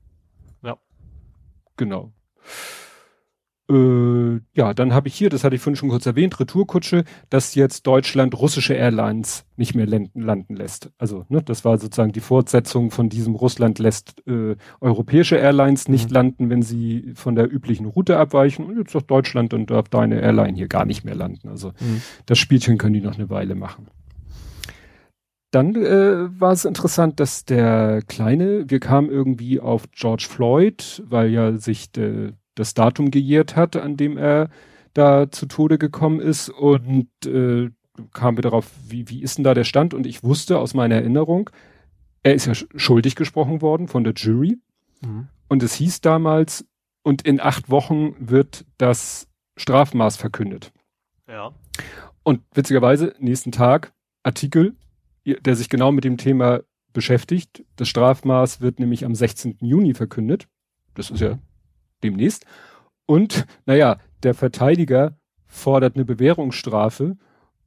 Ja. 0.61 0.77
Genau. 1.75 2.13
Äh, 3.71 4.41
ja, 4.55 4.73
dann 4.73 4.93
habe 4.93 5.07
ich 5.07 5.15
hier, 5.15 5.29
das 5.29 5.45
hatte 5.45 5.55
ich 5.55 5.61
vorhin 5.61 5.77
schon 5.77 5.87
kurz 5.89 6.05
erwähnt, 6.05 6.37
Retourkutsche, 6.37 7.05
dass 7.29 7.55
jetzt 7.55 7.87
Deutschland 7.87 8.37
russische 8.37 8.73
Airlines 8.73 9.45
nicht 9.55 9.73
mehr 9.73 9.85
landen, 9.87 10.21
landen 10.21 10.55
lässt. 10.57 10.91
Also, 10.97 11.25
ne, 11.29 11.41
das 11.41 11.63
war 11.63 11.77
sozusagen 11.77 12.11
die 12.11 12.19
Fortsetzung 12.19 12.91
von 12.91 13.07
diesem 13.07 13.35
Russland 13.35 13.79
lässt 13.79 14.21
äh, 14.27 14.57
europäische 14.81 15.37
Airlines 15.37 15.87
nicht 15.87 16.09
Mhm. 16.09 16.13
landen, 16.13 16.49
wenn 16.49 16.61
sie 16.61 17.13
von 17.15 17.35
der 17.35 17.49
üblichen 17.51 17.85
Route 17.85 18.17
abweichen. 18.17 18.65
Und 18.65 18.77
jetzt 18.77 18.91
sagt 18.91 19.09
Deutschland, 19.09 19.53
dann 19.53 19.65
darf 19.65 19.87
deine 19.87 20.19
Airline 20.21 20.57
hier 20.57 20.67
gar 20.67 20.83
nicht 20.85 21.05
mehr 21.05 21.15
landen. 21.15 21.47
Also 21.47 21.69
Mhm. 21.79 22.01
das 22.25 22.39
Spielchen 22.39 22.77
können 22.77 22.93
die 22.95 23.01
noch 23.01 23.15
eine 23.15 23.29
Weile 23.29 23.55
machen. 23.55 23.87
Dann 25.51 25.75
äh, 25.75 26.39
war 26.39 26.51
es 26.51 26.65
interessant, 26.65 27.19
dass 27.19 27.45
der 27.45 28.01
Kleine, 28.07 28.65
wir 28.69 28.79
kamen 28.79 29.09
irgendwie 29.09 29.59
auf 29.59 29.83
George 29.91 30.25
Floyd, 30.27 31.03
weil 31.07 31.29
ja 31.29 31.55
sich 31.59 31.91
de, 31.91 32.31
das 32.55 32.73
Datum 32.73 33.11
gejährt 33.11 33.55
hat, 33.55 33.75
an 33.75 33.97
dem 33.97 34.17
er 34.17 34.49
da 34.93 35.31
zu 35.31 35.45
Tode 35.47 35.77
gekommen 35.77 36.19
ist 36.19 36.49
und 36.49 37.07
äh, 37.25 37.69
kamen 38.13 38.37
wir 38.37 38.41
darauf, 38.43 38.69
wie, 38.87 39.09
wie 39.09 39.21
ist 39.23 39.37
denn 39.37 39.43
da 39.43 39.53
der 39.53 39.63
Stand? 39.63 39.93
Und 39.93 40.05
ich 40.05 40.23
wusste 40.23 40.59
aus 40.59 40.73
meiner 40.73 40.95
Erinnerung, 40.95 41.49
er 42.23 42.33
ist 42.35 42.45
ja 42.45 42.53
sch- 42.53 42.67
schuldig 42.75 43.15
gesprochen 43.15 43.61
worden 43.61 43.87
von 43.87 44.03
der 44.03 44.13
Jury 44.13 44.59
Mhm. 45.01 45.27
und 45.49 45.61
es 45.63 45.73
hieß 45.75 45.99
damals, 46.01 46.65
und 47.03 47.23
in 47.23 47.41
acht 47.41 47.69
Wochen 47.69 48.15
wird 48.19 48.65
das 48.77 49.27
Strafmaß 49.57 50.15
verkündet. 50.15 50.71
Ja. 51.27 51.51
Und 52.23 52.39
witzigerweise, 52.53 53.13
nächsten 53.19 53.51
Tag, 53.51 53.91
Artikel, 54.23 54.75
der 55.25 55.55
sich 55.57 55.67
genau 55.67 55.91
mit 55.91 56.05
dem 56.05 56.15
Thema 56.17 56.61
beschäftigt. 56.93 57.65
Das 57.75 57.89
Strafmaß 57.89 58.61
wird 58.61 58.79
nämlich 58.79 59.03
am 59.03 59.15
16. 59.15 59.57
Juni 59.59 59.93
verkündet. 59.93 60.47
Das 60.93 61.09
ist 61.11 61.19
ja 61.19 61.37
demnächst. 62.03 62.45
Und, 63.05 63.45
naja, 63.65 63.97
der 64.23 64.33
Verteidiger 64.33 65.17
fordert 65.47 65.95
eine 65.95 66.05
Bewährungsstrafe 66.05 67.17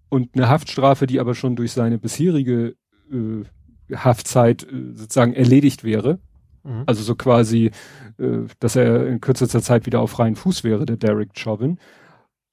und 0.08 0.30
eine 0.34 0.48
Haftstrafe, 0.48 1.06
die 1.06 1.20
aber 1.20 1.34
schon 1.34 1.56
durch 1.56 1.72
seine 1.72 1.98
bisherige 1.98 2.76
äh, 3.12 3.94
Haftzeit 3.94 4.64
äh, 4.64 4.92
sozusagen 4.94 5.34
erledigt 5.34 5.84
wäre. 5.84 6.18
Mhm. 6.64 6.84
Also 6.86 7.02
so 7.02 7.14
quasi, 7.14 7.70
äh, 8.18 8.38
dass 8.60 8.76
er 8.76 9.06
in 9.06 9.20
kürzester 9.20 9.62
Zeit 9.62 9.86
wieder 9.86 10.00
auf 10.00 10.10
freien 10.12 10.36
Fuß 10.36 10.64
wäre, 10.64 10.86
der 10.86 10.96
Derek 10.96 11.38
Chauvin. 11.38 11.78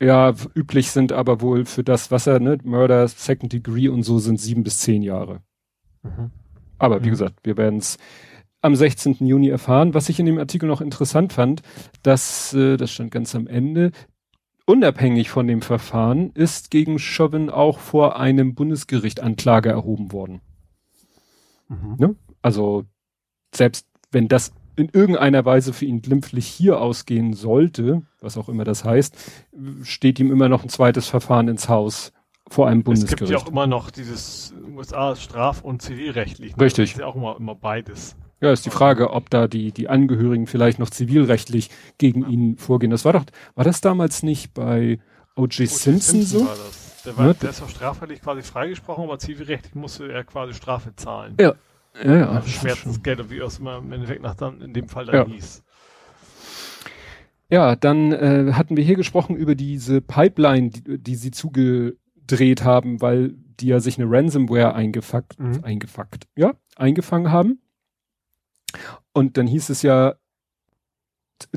Ja, 0.01 0.33
üblich 0.55 0.91
sind 0.91 1.11
aber 1.13 1.39
wohl 1.41 1.65
für 1.65 1.83
das, 1.83 2.11
was 2.11 2.27
er, 2.27 2.39
ne, 2.39 2.57
Murder, 2.63 3.07
Second 3.07 3.53
Degree 3.53 3.87
und 3.87 4.03
so 4.03 4.19
sind 4.19 4.39
sieben 4.39 4.63
bis 4.63 4.79
zehn 4.79 5.01
Jahre. 5.01 5.41
Mhm. 6.03 6.31
Aber 6.77 7.01
wie 7.03 7.07
Mhm. 7.07 7.11
gesagt, 7.11 7.39
wir 7.43 7.55
werden 7.55 7.79
es 7.79 7.97
am 8.63 8.75
16. 8.75 9.17
Juni 9.27 9.49
erfahren. 9.49 9.93
Was 9.93 10.09
ich 10.09 10.19
in 10.19 10.25
dem 10.25 10.39
Artikel 10.39 10.67
noch 10.67 10.81
interessant 10.81 11.33
fand, 11.33 11.61
dass, 12.01 12.53
äh, 12.53 12.77
das 12.77 12.91
stand 12.91 13.11
ganz 13.11 13.35
am 13.35 13.45
Ende, 13.45 13.91
unabhängig 14.65 15.29
von 15.29 15.45
dem 15.45 15.61
Verfahren 15.61 16.31
ist 16.33 16.71
gegen 16.71 16.97
Chauvin 16.97 17.49
auch 17.49 17.79
vor 17.79 18.17
einem 18.17 18.55
Bundesgericht 18.55 19.19
Anklage 19.21 19.69
erhoben 19.69 20.11
worden. 20.13 20.41
Mhm. 21.67 21.95
Ne? 21.97 22.15
Also 22.41 22.85
selbst 23.53 23.85
wenn 24.11 24.27
das 24.29 24.53
in 24.75 24.89
irgendeiner 24.91 25.43
Weise 25.45 25.73
für 25.73 25.85
ihn 25.85 26.01
glimpflich 26.01 26.47
hier 26.47 26.79
ausgehen 26.79 27.33
sollte, 27.33 28.03
was 28.21 28.37
auch 28.37 28.47
immer 28.49 28.63
das 28.63 28.83
heißt, 28.85 29.15
steht 29.83 30.19
ihm 30.19 30.31
immer 30.31 30.49
noch 30.49 30.63
ein 30.63 30.69
zweites 30.69 31.07
Verfahren 31.07 31.47
ins 31.49 31.67
Haus 31.69 32.11
vor 32.49 32.67
einem 32.67 32.79
Es 32.79 32.85
Bundesgericht. 32.85 33.19
gibt 33.19 33.29
ja 33.31 33.37
auch 33.37 33.47
immer 33.47 33.67
noch 33.67 33.91
dieses 33.91 34.53
USA 34.73 35.15
Straf- 35.15 35.61
und 35.63 35.81
Zivilrechtlich. 35.81 36.55
ne? 36.55 36.63
Richtig. 36.63 36.91
Das 36.91 36.95
ist 36.95 37.01
ja 37.01 37.07
auch 37.07 37.15
immer, 37.15 37.35
immer 37.37 37.55
beides. 37.55 38.15
Ja, 38.43 38.51
ist 38.51 38.65
die 38.65 38.71
Frage, 38.71 39.11
ob 39.11 39.29
da 39.29 39.47
die, 39.47 39.71
die 39.71 39.87
Angehörigen 39.87 40.47
vielleicht 40.47 40.77
noch 40.77 40.89
zivilrechtlich 40.89 41.69
gegen 41.97 42.29
ihn 42.29 42.57
vorgehen. 42.57 42.91
Das 42.91 43.05
war 43.05 43.13
doch, 43.13 43.23
war 43.55 43.63
das 43.63 43.79
damals 43.79 44.21
nicht 44.21 44.53
bei 44.53 44.99
O.J. 45.37 45.69
Simpson 45.69 46.23
so? 46.23 46.41
War 46.41 46.57
das. 46.57 47.03
Der, 47.05 47.17
war, 47.17 47.27
ne? 47.27 47.35
der 47.35 47.51
ist 47.51 47.61
auch 47.61 47.69
strafrechtlich 47.69 48.21
quasi 48.21 48.41
freigesprochen, 48.41 49.05
aber 49.05 49.17
zivilrechtlich 49.17 49.75
musste 49.75 50.11
er 50.11 50.25
quasi 50.25 50.53
Strafe 50.53 50.93
zahlen. 50.93 51.37
Ja. 51.39 51.53
Ja, 52.03 52.17
ja. 52.17 52.29
Also 52.31 52.49
Schmerzensgeld, 52.49 53.29
wie 53.29 53.39
es 53.39 53.59
immer 53.59 53.77
im 53.77 53.93
Endeffekt 53.93 54.21
nach 54.21 54.35
dann 54.35 54.59
in 54.59 54.73
dem 54.73 54.89
Fall 54.89 55.05
dann 55.05 55.15
ja. 55.15 55.25
hieß. 55.25 55.63
Ja, 57.49 57.77
dann 57.77 58.11
äh, 58.11 58.51
hatten 58.53 58.75
wir 58.75 58.83
hier 58.83 58.95
gesprochen 58.95 59.37
über 59.37 59.55
diese 59.55 60.01
Pipeline, 60.01 60.69
die, 60.69 60.97
die 60.97 61.15
sie 61.15 61.31
zugedreht 61.31 62.65
haben, 62.65 62.99
weil 62.99 63.35
die 63.59 63.67
ja 63.67 63.79
sich 63.79 63.97
eine 63.97 64.11
Ransomware 64.11 64.73
eingefuckt, 64.73 65.39
mhm. 65.39 65.63
eingefuckt, 65.63 66.27
ja, 66.35 66.55
eingefangen 66.75 67.31
haben. 67.31 67.59
Und 69.13 69.37
dann 69.37 69.47
hieß 69.47 69.69
es 69.69 69.81
ja, 69.81 70.15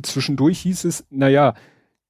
zwischendurch 0.03 0.61
hieß 0.61 0.85
es, 0.85 1.07
naja, 1.11 1.55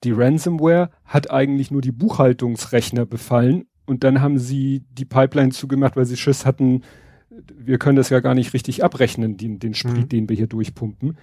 die 0.05 0.13
Ransomware 0.13 0.91
hat 1.05 1.31
eigentlich 1.31 1.71
nur 1.71 1.81
die 1.81 1.93
Buchhaltungsrechner 1.93 3.07
befallen 3.07 3.67
und 3.87 4.05
dann 4.05 4.21
haben 4.21 4.39
sie 4.39 4.85
die 4.91 5.05
Pipeline 5.05 5.53
zugemacht, 5.53 5.97
weil 5.97 6.05
sie 6.05 6.17
Schiss 6.17 6.45
hatten, 6.45 6.83
wir 7.31 7.79
können 7.79 7.97
das 7.97 8.11
ja 8.11 8.21
gar 8.21 8.35
nicht 8.35 8.53
richtig 8.53 8.85
abrechnen, 8.85 9.37
den, 9.37 9.59
den 9.59 9.75
Sprit, 9.75 9.97
mhm. 9.97 10.09
den 10.09 10.29
wir 10.29 10.37
hier 10.37 10.47
durchpumpen. 10.47 11.17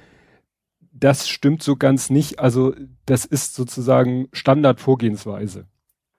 Das 0.92 1.28
stimmt 1.28 1.64
so 1.64 1.76
ganz 1.76 2.10
nicht. 2.10 2.40
Also 2.40 2.74
das 3.06 3.26
ist 3.26 3.56
sozusagen 3.56 4.28
Standardvorgehensweise. 4.32 5.66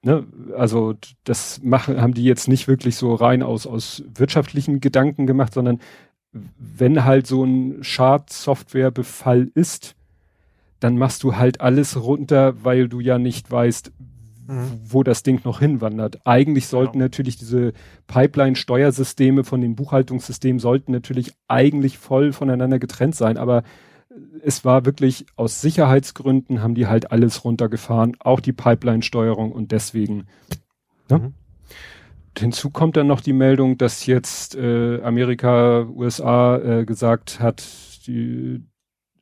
Ne? 0.03 0.27
Also 0.57 0.95
das 1.25 1.61
machen, 1.63 2.01
haben 2.01 2.15
die 2.15 2.25
jetzt 2.25 2.49
nicht 2.49 2.69
wirklich 2.69 2.97
so 2.97 3.15
rein 3.15 3.43
aus, 3.43 3.67
aus 3.67 4.05
wirtschaftlichen 4.07 4.81
Gedanken 4.81 5.27
gemacht, 5.27 5.55
sondern 5.55 5.81
wenn 6.59 7.05
halt 7.05 7.27
so 7.27 7.45
ein 7.45 7.83
Schadsoftwarebefall 7.83 9.51
ist, 9.55 9.95
dann 10.81 10.99
machst 10.99 11.23
du 11.23 11.37
halt 11.37 11.61
alles 11.61 12.03
runter, 12.03 12.65
weil 12.65 12.89
du 12.89 13.01
ja 13.01 13.19
nicht 13.19 13.51
weißt, 13.51 13.93
mhm. 14.49 14.81
wo 14.85 15.03
das 15.03 15.23
Ding 15.23 15.41
noch 15.45 15.61
hinwandert. 15.61 16.27
Eigentlich 16.27 16.67
sollten 16.67 16.99
ja. 16.99 17.05
natürlich 17.05 17.37
diese 17.37 17.73
Pipeline-Steuersysteme 18.07 19.45
von 19.45 19.61
den 19.61 19.77
Buchhaltungssystemen 19.77 20.59
sollten 20.59 20.93
natürlich 20.93 21.33
eigentlich 21.49 21.99
voll 21.99 22.33
voneinander 22.33 22.79
getrennt 22.79 23.15
sein, 23.15 23.39
aber 23.39 23.63
es 24.43 24.65
war 24.65 24.85
wirklich 24.85 25.27
aus 25.37 25.61
Sicherheitsgründen 25.61 26.63
haben 26.63 26.75
die 26.75 26.87
halt 26.87 27.11
alles 27.11 27.45
runtergefahren, 27.45 28.17
auch 28.21 28.41
die 28.41 28.53
Pipeline-Steuerung 28.53 29.53
und 29.53 29.73
deswegen. 29.73 30.27
Ne? 31.11 31.19
Mhm. 31.19 31.35
Hinzu 32.39 32.71
kommt 32.71 32.97
dann 32.97 33.07
noch 33.07 33.21
die 33.21 33.33
Meldung, 33.33 33.79
dass 33.79 34.07
jetzt 34.07 34.57
äh, 34.57 35.01
Amerika, 35.03 35.87
USA 35.89 36.59
äh, 36.59 36.85
gesagt 36.85 37.41
hat, 37.41 37.65
die, 38.07 38.65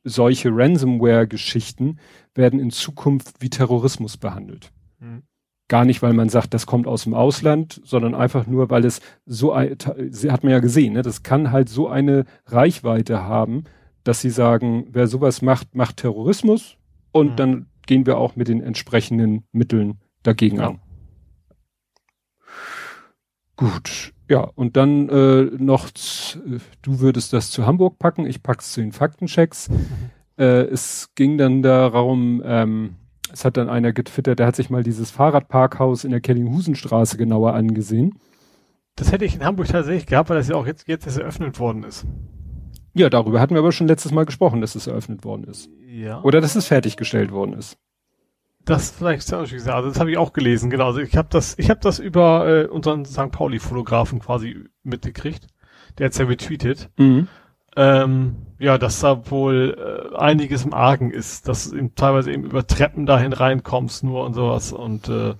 solche 0.03 0.49
Ransomware-Geschichten 0.51 1.99
werden 2.35 2.59
in 2.59 2.71
Zukunft 2.71 3.35
wie 3.39 3.49
Terrorismus 3.49 4.17
behandelt. 4.17 4.71
Mhm. 4.99 5.23
Gar 5.69 5.85
nicht, 5.85 6.01
weil 6.01 6.13
man 6.13 6.29
sagt, 6.29 6.53
das 6.53 6.65
kommt 6.65 6.87
aus 6.87 7.03
dem 7.03 7.13
Ausland, 7.13 7.81
sondern 7.85 8.15
einfach 8.15 8.47
nur, 8.47 8.69
weil 8.69 8.85
es 8.85 9.01
so, 9.25 9.55
hat 9.55 10.43
man 10.43 10.51
ja 10.51 10.59
gesehen, 10.59 10.93
ne, 10.93 11.01
das 11.01 11.23
kann 11.23 11.51
halt 11.51 11.69
so 11.69 11.87
eine 11.87 12.25
Reichweite 12.45 13.23
haben, 13.23 13.63
dass 14.03 14.19
sie 14.19 14.29
sagen, 14.29 14.87
wer 14.91 15.07
sowas 15.07 15.41
macht, 15.41 15.75
macht 15.75 15.97
Terrorismus 15.97 16.77
und 17.11 17.31
mhm. 17.31 17.35
dann 17.37 17.65
gehen 17.87 18.05
wir 18.05 18.17
auch 18.17 18.35
mit 18.35 18.49
den 18.49 18.61
entsprechenden 18.61 19.45
Mitteln 19.51 19.99
dagegen 20.21 20.57
ja. 20.57 20.69
an. 20.69 20.79
Gut, 23.55 24.13
ja, 24.29 24.49
und 24.55 24.77
dann 24.77 25.09
äh, 25.09 25.43
noch, 25.57 25.89
du 26.81 26.99
würdest 26.99 27.33
das 27.33 27.51
zu 27.51 27.65
Hamburg 27.65 27.99
packen, 27.99 28.25
ich 28.25 28.41
pack's 28.41 28.71
zu 28.73 28.81
den 28.81 28.91
Faktenchecks. 28.91 29.69
Mhm. 29.69 29.77
Äh, 30.37 30.63
es 30.63 31.09
ging 31.15 31.37
dann 31.37 31.61
darum, 31.61 32.41
ähm, 32.43 32.95
es 33.31 33.45
hat 33.45 33.57
dann 33.57 33.69
einer 33.69 33.93
getwittert, 33.93 34.39
der 34.39 34.47
hat 34.47 34.55
sich 34.55 34.69
mal 34.69 34.83
dieses 34.83 35.11
Fahrradparkhaus 35.11 36.03
in 36.03 36.11
der 36.11 36.21
Kellinghusenstraße 36.21 37.17
genauer 37.17 37.53
angesehen. 37.53 38.19
Das 38.95 39.11
hätte 39.11 39.25
ich 39.25 39.35
in 39.35 39.43
Hamburg 39.43 39.67
tatsächlich 39.67 40.05
gehabt, 40.05 40.29
weil 40.29 40.37
das 40.37 40.47
ja 40.47 40.55
auch 40.55 40.67
jetzt, 40.67 40.87
jetzt 40.87 41.05
erst 41.05 41.19
eröffnet 41.19 41.59
worden 41.59 41.83
ist. 41.83 42.05
Ja, 42.95 43.09
darüber 43.09 43.39
hatten 43.39 43.55
wir 43.55 43.59
aber 43.59 43.71
schon 43.71 43.87
letztes 43.87 44.11
Mal 44.11 44.25
gesprochen, 44.25 44.61
dass 44.61 44.75
es 44.75 44.85
eröffnet 44.85 45.23
worden 45.23 45.45
ist. 45.45 45.69
Ja. 45.87 46.21
Oder 46.21 46.41
dass 46.41 46.55
es 46.55 46.67
fertiggestellt 46.67 47.31
worden 47.31 47.53
ist. 47.53 47.77
Das 48.65 48.91
vielleicht 48.91 49.33
auch 49.33 49.47
gesagt. 49.47 49.75
Also 49.75 49.89
das 49.89 49.99
habe 49.99 50.11
ich 50.11 50.17
auch 50.17 50.33
gelesen, 50.33 50.69
genau. 50.69 50.87
Also 50.87 51.01
ich 51.01 51.17
habe 51.17 51.27
das, 51.29 51.57
ich 51.57 51.69
habe 51.69 51.81
das 51.81 51.99
über 51.99 52.47
äh, 52.47 52.65
unseren 52.65 53.05
St. 53.05 53.31
Pauli-Fotografen 53.31 54.19
quasi 54.19 54.63
mitgekriegt. 54.83 55.47
Der 55.97 56.05
hat's 56.05 56.17
ja 56.17 56.25
retweetet. 56.25 56.89
Mhm. 56.97 57.27
Ähm, 57.75 58.35
ja, 58.59 58.77
dass 58.77 58.99
da 58.99 59.29
wohl 59.31 60.11
äh, 60.13 60.15
einiges 60.15 60.63
im 60.63 60.73
Argen 60.73 61.11
ist, 61.11 61.47
dass 61.47 61.71
du 61.71 61.77
eben 61.77 61.95
teilweise 61.95 62.31
eben 62.31 62.43
über 62.43 62.65
Treppen 62.65 63.05
dahin 63.05 63.33
reinkommst 63.33 64.03
nur 64.03 64.23
und 64.25 64.33
sowas 64.33 64.71
und 64.71 65.09
äh, 65.09 65.33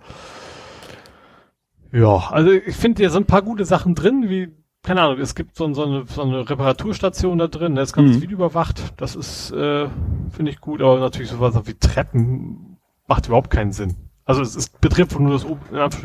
ja, 1.92 2.30
also 2.32 2.52
ich 2.52 2.76
finde, 2.76 3.04
hier 3.04 3.12
sind 3.12 3.24
ein 3.24 3.28
paar 3.28 3.44
gute 3.44 3.66
Sachen 3.66 3.94
drin, 3.94 4.30
wie 4.30 4.52
keine 4.82 5.02
Ahnung, 5.02 5.20
es 5.20 5.34
gibt 5.34 5.56
so, 5.56 5.72
so, 5.74 5.86
eine, 5.86 6.06
so 6.08 6.24
eine 6.24 6.50
Reparaturstation 6.50 7.38
da 7.38 7.48
drin, 7.48 7.76
das 7.76 7.94
Ganze 7.94 8.18
mhm. 8.18 8.22
Video 8.22 8.38
überwacht, 8.38 8.82
das 8.98 9.16
ist, 9.16 9.52
äh, 9.52 9.88
finde 10.30 10.52
ich 10.52 10.60
gut, 10.60 10.82
aber 10.82 11.00
natürlich 11.00 11.30
sowas 11.30 11.56
wie 11.66 11.76
Treppen 11.76 12.73
macht 13.14 13.28
überhaupt 13.28 13.52
keinen 13.52 13.72
Sinn. 13.72 13.94
Also 14.26 14.42
es, 14.42 14.56
es 14.56 14.70
betrifft 14.70 15.20
nur 15.20 15.32
das, 15.32 15.46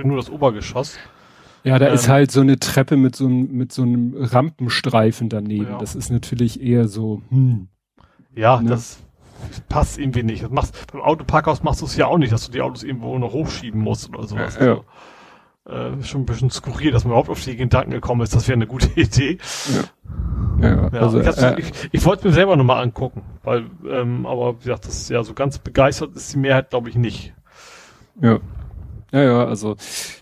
nur 0.05 0.17
das 0.17 0.29
Obergeschoss. 0.29 0.99
Ja, 1.65 1.79
da 1.79 1.89
ähm, 1.89 1.95
ist 1.95 2.07
halt 2.07 2.31
so 2.31 2.43
eine 2.43 2.59
Treppe 2.59 2.99
mit 2.99 3.17
so, 3.17 3.25
einem 3.25 3.51
mit 3.51 3.73
so 3.73 3.81
einem 3.81 4.15
Rampenstreifen 4.15 5.31
daneben. 5.31 5.71
Ja. 5.71 5.79
Das 5.79 5.95
ist 5.95 6.11
natürlich 6.11 6.61
eher 6.61 6.87
so, 6.87 7.23
hm. 7.31 7.69
Ja, 8.37 8.61
ne? 8.61 8.69
das 8.69 8.99
passt 9.71 9.99
irgendwie 9.99 10.23
nicht. 10.23 10.43
Das 10.43 10.51
machst, 10.51 10.93
beim 10.93 11.01
Autoparkhaus 11.01 11.63
machst 11.63 11.81
du 11.81 11.87
es 11.87 11.97
ja 11.97 12.07
auch 12.07 12.19
nicht, 12.19 12.31
dass 12.31 12.45
du 12.45 12.53
die 12.53 12.61
Autos 12.61 12.83
irgendwo 12.83 13.19
noch 13.19 13.33
hochschieben 13.33 13.81
musst 13.81 14.11
oder 14.11 14.27
sowas. 14.27 14.59
Ja, 14.61 14.67
ja 14.67 14.81
äh, 15.69 16.03
schon 16.03 16.23
ein 16.23 16.27
bisschen 16.27 16.51
skurril, 16.51 16.93
dass 16.93 17.05
man 17.05 17.13
überhaupt 17.13 17.29
auf 17.29 17.45
die 17.45 17.57
Gedanken 17.57 17.91
gekommen 17.91 18.23
ist, 18.23 18.35
das 18.35 18.49
wäre 18.49 18.57
eine 18.57 18.67
gute 18.67 18.89
Idee. 19.01 19.39
Ja. 19.75 19.85
Ja, 20.61 20.89
ja 20.93 21.01
also, 21.01 21.21
ich, 21.21 21.39
äh, 21.39 21.61
ich, 21.61 21.73
ich 21.93 22.05
wollte 22.05 22.27
mir 22.27 22.33
selber 22.33 22.57
nochmal 22.57 22.83
angucken, 22.83 23.23
weil, 23.45 23.67
ähm, 23.89 24.27
aber 24.27 24.55
wie 24.61 24.65
gesagt, 24.65 24.87
das 24.87 24.97
ist 24.97 25.11
ja 25.11 25.23
so 25.23 25.35
ganz 25.35 25.59
begeistert 25.59 26.17
ist 26.17 26.33
die 26.35 26.39
Mehrheit, 26.39 26.71
glaube 26.71 26.89
ich, 26.89 26.97
nicht. 26.97 27.35
Ja. 28.21 28.41
Ja, 29.13 29.23
ja, 29.23 29.45
also 29.47 29.77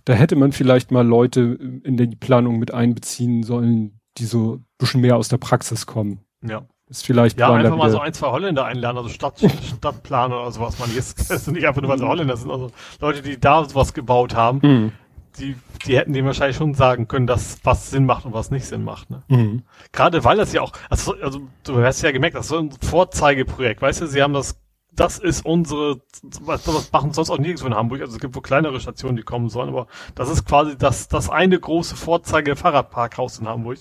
da 0.05 0.13
hätte 0.13 0.37
man 0.37 0.53
vielleicht 0.53 0.93
mal 0.93 1.05
Leute 1.05 1.59
in 1.83 1.97
die 1.97 2.15
Planung 2.15 2.59
mit 2.59 2.73
einbeziehen 2.73 3.43
sollen, 3.43 3.99
die 4.19 4.27
so 4.27 4.57
ein 4.57 4.67
bisschen 4.79 5.01
mehr 5.01 5.17
aus 5.17 5.29
der 5.29 5.39
Praxis 5.39 5.87
kommen. 5.87 6.21
Ja. 6.43 6.63
Ist 6.89 7.05
vielleicht 7.05 7.41
ja, 7.41 7.53
einfach 7.53 7.77
mal 7.77 7.91
so 7.91 7.99
ein, 7.99 8.13
zwei 8.13 8.29
Holländer 8.29 8.65
einladen, 8.65 8.99
also 8.99 9.09
Stadt, 9.09 9.41
Stadtplaner 9.79 10.41
oder 10.41 10.53
sowas. 10.53 10.79
Man 10.79 10.95
jetzt 10.95 11.31
das 11.31 11.45
sind 11.45 11.55
nicht 11.55 11.67
einfach 11.67 11.83
nur, 11.83 11.91
weil 11.91 11.99
sie 11.99 12.07
Holländer 12.07 12.37
sind, 12.37 12.51
also 12.51 12.71
Leute, 13.01 13.23
die 13.23 13.41
da 13.41 13.65
sowas 13.65 13.93
gebaut 13.93 14.37
haben. 14.37 14.61
Mhm 14.63 14.93
die, 15.39 15.57
die 15.87 15.97
hätten 15.97 16.13
dem 16.13 16.27
wahrscheinlich 16.27 16.57
schon 16.57 16.75
sagen 16.75 17.09
können, 17.09 17.27
dass 17.27 17.59
was 17.65 17.91
Sinn 17.91 18.07
macht 18.07 18.25
und 18.25 18.33
was 18.33 18.51
nicht 18.51 18.67
Sinn 18.67 18.85
macht. 18.85 19.11
Ne? 19.11 19.23
Mhm. 19.29 19.63
Gerade 19.93 20.25
weil 20.25 20.37
das 20.37 20.53
ja 20.53 20.63
auch, 20.63 20.73
also, 20.91 21.15
also 21.21 21.41
du 21.65 21.83
hast 21.83 22.03
ja 22.03 22.11
gemerkt, 22.11 22.37
das 22.37 22.47
ist 22.47 22.51
so 22.51 22.59
ein 22.59 22.71
Vorzeigeprojekt, 22.71 23.83
weißt 23.83 24.03
du, 24.03 24.07
sie 24.07 24.23
haben 24.23 24.33
das, 24.33 24.61
das 24.93 25.19
ist 25.19 25.45
unsere, 25.45 26.01
was, 26.41 26.67
was 26.67 26.91
machen 26.93 27.13
sonst 27.13 27.31
auch 27.31 27.39
nirgendwo 27.39 27.67
in 27.67 27.75
Hamburg, 27.75 28.01
also 28.01 28.15
es 28.15 28.21
gibt 28.21 28.35
wohl 28.35 28.43
kleinere 28.43 28.81
Stationen, 28.81 29.17
die 29.17 29.23
kommen 29.23 29.49
sollen, 29.49 29.69
aber 29.69 29.87
das 30.15 30.31
ist 30.31 30.47
quasi 30.47 30.77
das, 30.77 31.09
das 31.09 31.29
eine 31.29 31.59
große 31.59 31.97
Vorzeige-Fahrradparkhaus 31.97 33.39
in 33.39 33.49
Hamburg. 33.49 33.79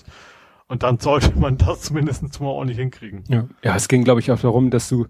Und 0.68 0.82
dann 0.82 0.98
sollte 0.98 1.38
man 1.38 1.58
das 1.58 1.82
zumindest 1.82 2.40
mal 2.40 2.48
ordentlich 2.48 2.78
hinkriegen. 2.78 3.22
Ja, 3.28 3.46
ja 3.62 3.76
es 3.76 3.86
ging, 3.86 4.02
glaube 4.02 4.18
ich, 4.18 4.32
auch 4.32 4.40
darum, 4.40 4.70
dass 4.70 4.88
du 4.88 5.06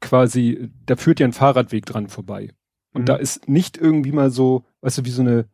quasi, 0.00 0.70
da 0.86 0.96
führt 0.96 1.20
ja 1.20 1.26
ein 1.26 1.34
Fahrradweg 1.34 1.84
dran 1.84 2.08
vorbei. 2.08 2.48
Und 2.94 3.02
mhm. 3.02 3.06
da 3.06 3.16
ist 3.16 3.46
nicht 3.46 3.76
irgendwie 3.76 4.12
mal 4.12 4.30
so, 4.30 4.64
weißt 4.80 4.98
du, 4.98 5.04
wie 5.04 5.10
so 5.10 5.20
eine 5.20 5.46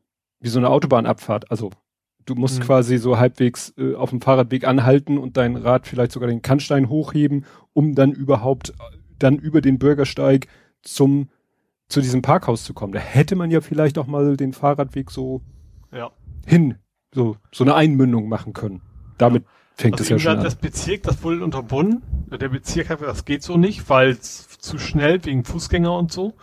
wie 0.42 0.48
so 0.48 0.58
eine 0.58 0.68
Autobahnabfahrt. 0.68 1.50
Also 1.50 1.70
du 2.26 2.34
musst 2.34 2.58
mhm. 2.58 2.64
quasi 2.64 2.98
so 2.98 3.18
halbwegs 3.18 3.72
äh, 3.78 3.94
auf 3.94 4.10
dem 4.10 4.20
Fahrradweg 4.20 4.66
anhalten 4.66 5.16
und 5.16 5.36
dein 5.36 5.56
Rad 5.56 5.86
vielleicht 5.86 6.12
sogar 6.12 6.28
den 6.28 6.42
Kannstein 6.42 6.88
hochheben, 6.88 7.46
um 7.72 7.94
dann 7.94 8.12
überhaupt 8.12 8.70
äh, 8.70 8.72
dann 9.18 9.38
über 9.38 9.60
den 9.60 9.78
Bürgersteig 9.78 10.48
zum 10.82 11.28
zu 11.88 12.00
diesem 12.00 12.22
Parkhaus 12.22 12.64
zu 12.64 12.74
kommen. 12.74 12.92
Da 12.92 12.98
hätte 12.98 13.36
man 13.36 13.50
ja 13.50 13.60
vielleicht 13.60 13.98
auch 13.98 14.06
mal 14.06 14.36
den 14.36 14.52
Fahrradweg 14.52 15.10
so 15.10 15.42
ja. 15.92 16.10
hin, 16.46 16.76
so 17.14 17.36
so 17.52 17.64
eine 17.64 17.74
Einmündung 17.74 18.28
machen 18.28 18.52
können. 18.52 18.80
Damit 19.18 19.44
ja. 19.44 19.48
fängt 19.76 19.94
also 19.94 20.04
es 20.04 20.08
ja 20.10 20.18
schon 20.18 20.38
an. 20.38 20.44
Das 20.44 20.56
Bezirk, 20.56 21.02
das 21.04 21.22
wurde 21.22 21.44
unterbunden. 21.44 22.02
Der 22.30 22.48
Bezirk 22.48 22.88
hat 22.88 23.02
das 23.02 23.24
geht 23.24 23.42
so 23.42 23.56
nicht, 23.56 23.88
weil 23.88 24.10
es 24.10 24.48
zu 24.58 24.78
schnell 24.78 25.24
wegen 25.24 25.44
Fußgänger 25.44 25.96
und 25.96 26.10
so. 26.10 26.34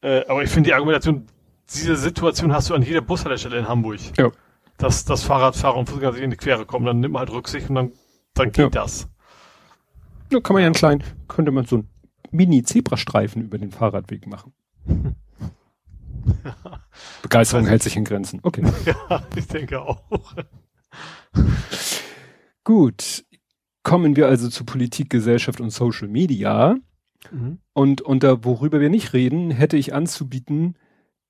Äh, 0.00 0.24
aber 0.28 0.42
ich 0.44 0.50
finde 0.50 0.68
die 0.68 0.74
Argumentation 0.74 1.26
diese 1.74 1.96
Situation 1.96 2.52
hast 2.52 2.70
du 2.70 2.74
an 2.74 2.82
jeder 2.82 3.00
Bushaltestelle 3.00 3.58
in 3.58 3.68
Hamburg. 3.68 4.00
Ja. 4.18 4.30
Dass, 4.76 5.04
dass 5.04 5.22
Fahrradfahrer 5.22 5.76
und 5.76 5.88
Fußgänger 5.88 6.14
sich 6.14 6.22
in 6.22 6.30
die 6.30 6.36
Quere 6.36 6.66
kommen, 6.66 6.86
dann 6.86 7.00
nimmt 7.00 7.12
man 7.12 7.20
halt 7.20 7.30
Rücksicht 7.30 7.68
und 7.68 7.76
dann, 7.76 7.92
dann 8.34 8.50
geht 8.50 8.58
ja. 8.58 8.68
das. 8.70 9.08
Ja, 10.32 10.40
kann 10.40 10.54
man 10.54 10.62
ja 10.62 10.66
einen 10.66 10.74
kleinen, 10.74 11.04
könnte 11.28 11.52
man 11.52 11.64
so 11.64 11.76
einen 11.76 11.88
Mini-Zebrastreifen 12.32 13.42
über 13.42 13.58
den 13.58 13.70
Fahrradweg 13.70 14.26
machen. 14.26 14.52
Begeisterung 17.22 17.66
hält 17.66 17.82
sich 17.82 17.96
in 17.96 18.04
Grenzen. 18.04 18.40
Okay. 18.42 18.62
Ja, 18.84 19.22
ich 19.36 19.46
denke 19.46 19.80
auch. 19.80 20.02
Gut. 22.64 23.24
Kommen 23.82 24.16
wir 24.16 24.28
also 24.28 24.48
zu 24.48 24.64
Politik, 24.64 25.10
Gesellschaft 25.10 25.60
und 25.60 25.70
Social 25.70 26.08
Media. 26.08 26.76
Mhm. 27.30 27.58
Und 27.74 28.00
unter 28.00 28.44
worüber 28.44 28.80
wir 28.80 28.88
nicht 28.88 29.12
reden, 29.12 29.50
hätte 29.50 29.76
ich 29.76 29.94
anzubieten, 29.94 30.76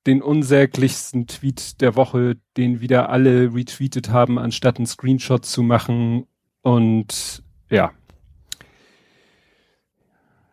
den 0.07 0.23
unsäglichsten 0.23 1.27
Tweet 1.27 1.81
der 1.81 1.97
Woche, 1.97 2.37
den 2.57 2.81
wieder 2.81 3.09
alle 3.09 3.55
retweetet 3.55 4.11
haben, 4.11 4.39
anstatt 4.39 4.77
einen 4.77 4.87
Screenshot 4.87 5.45
zu 5.45 5.63
machen. 5.63 6.27
Und 6.63 7.43
ja. 7.71 7.93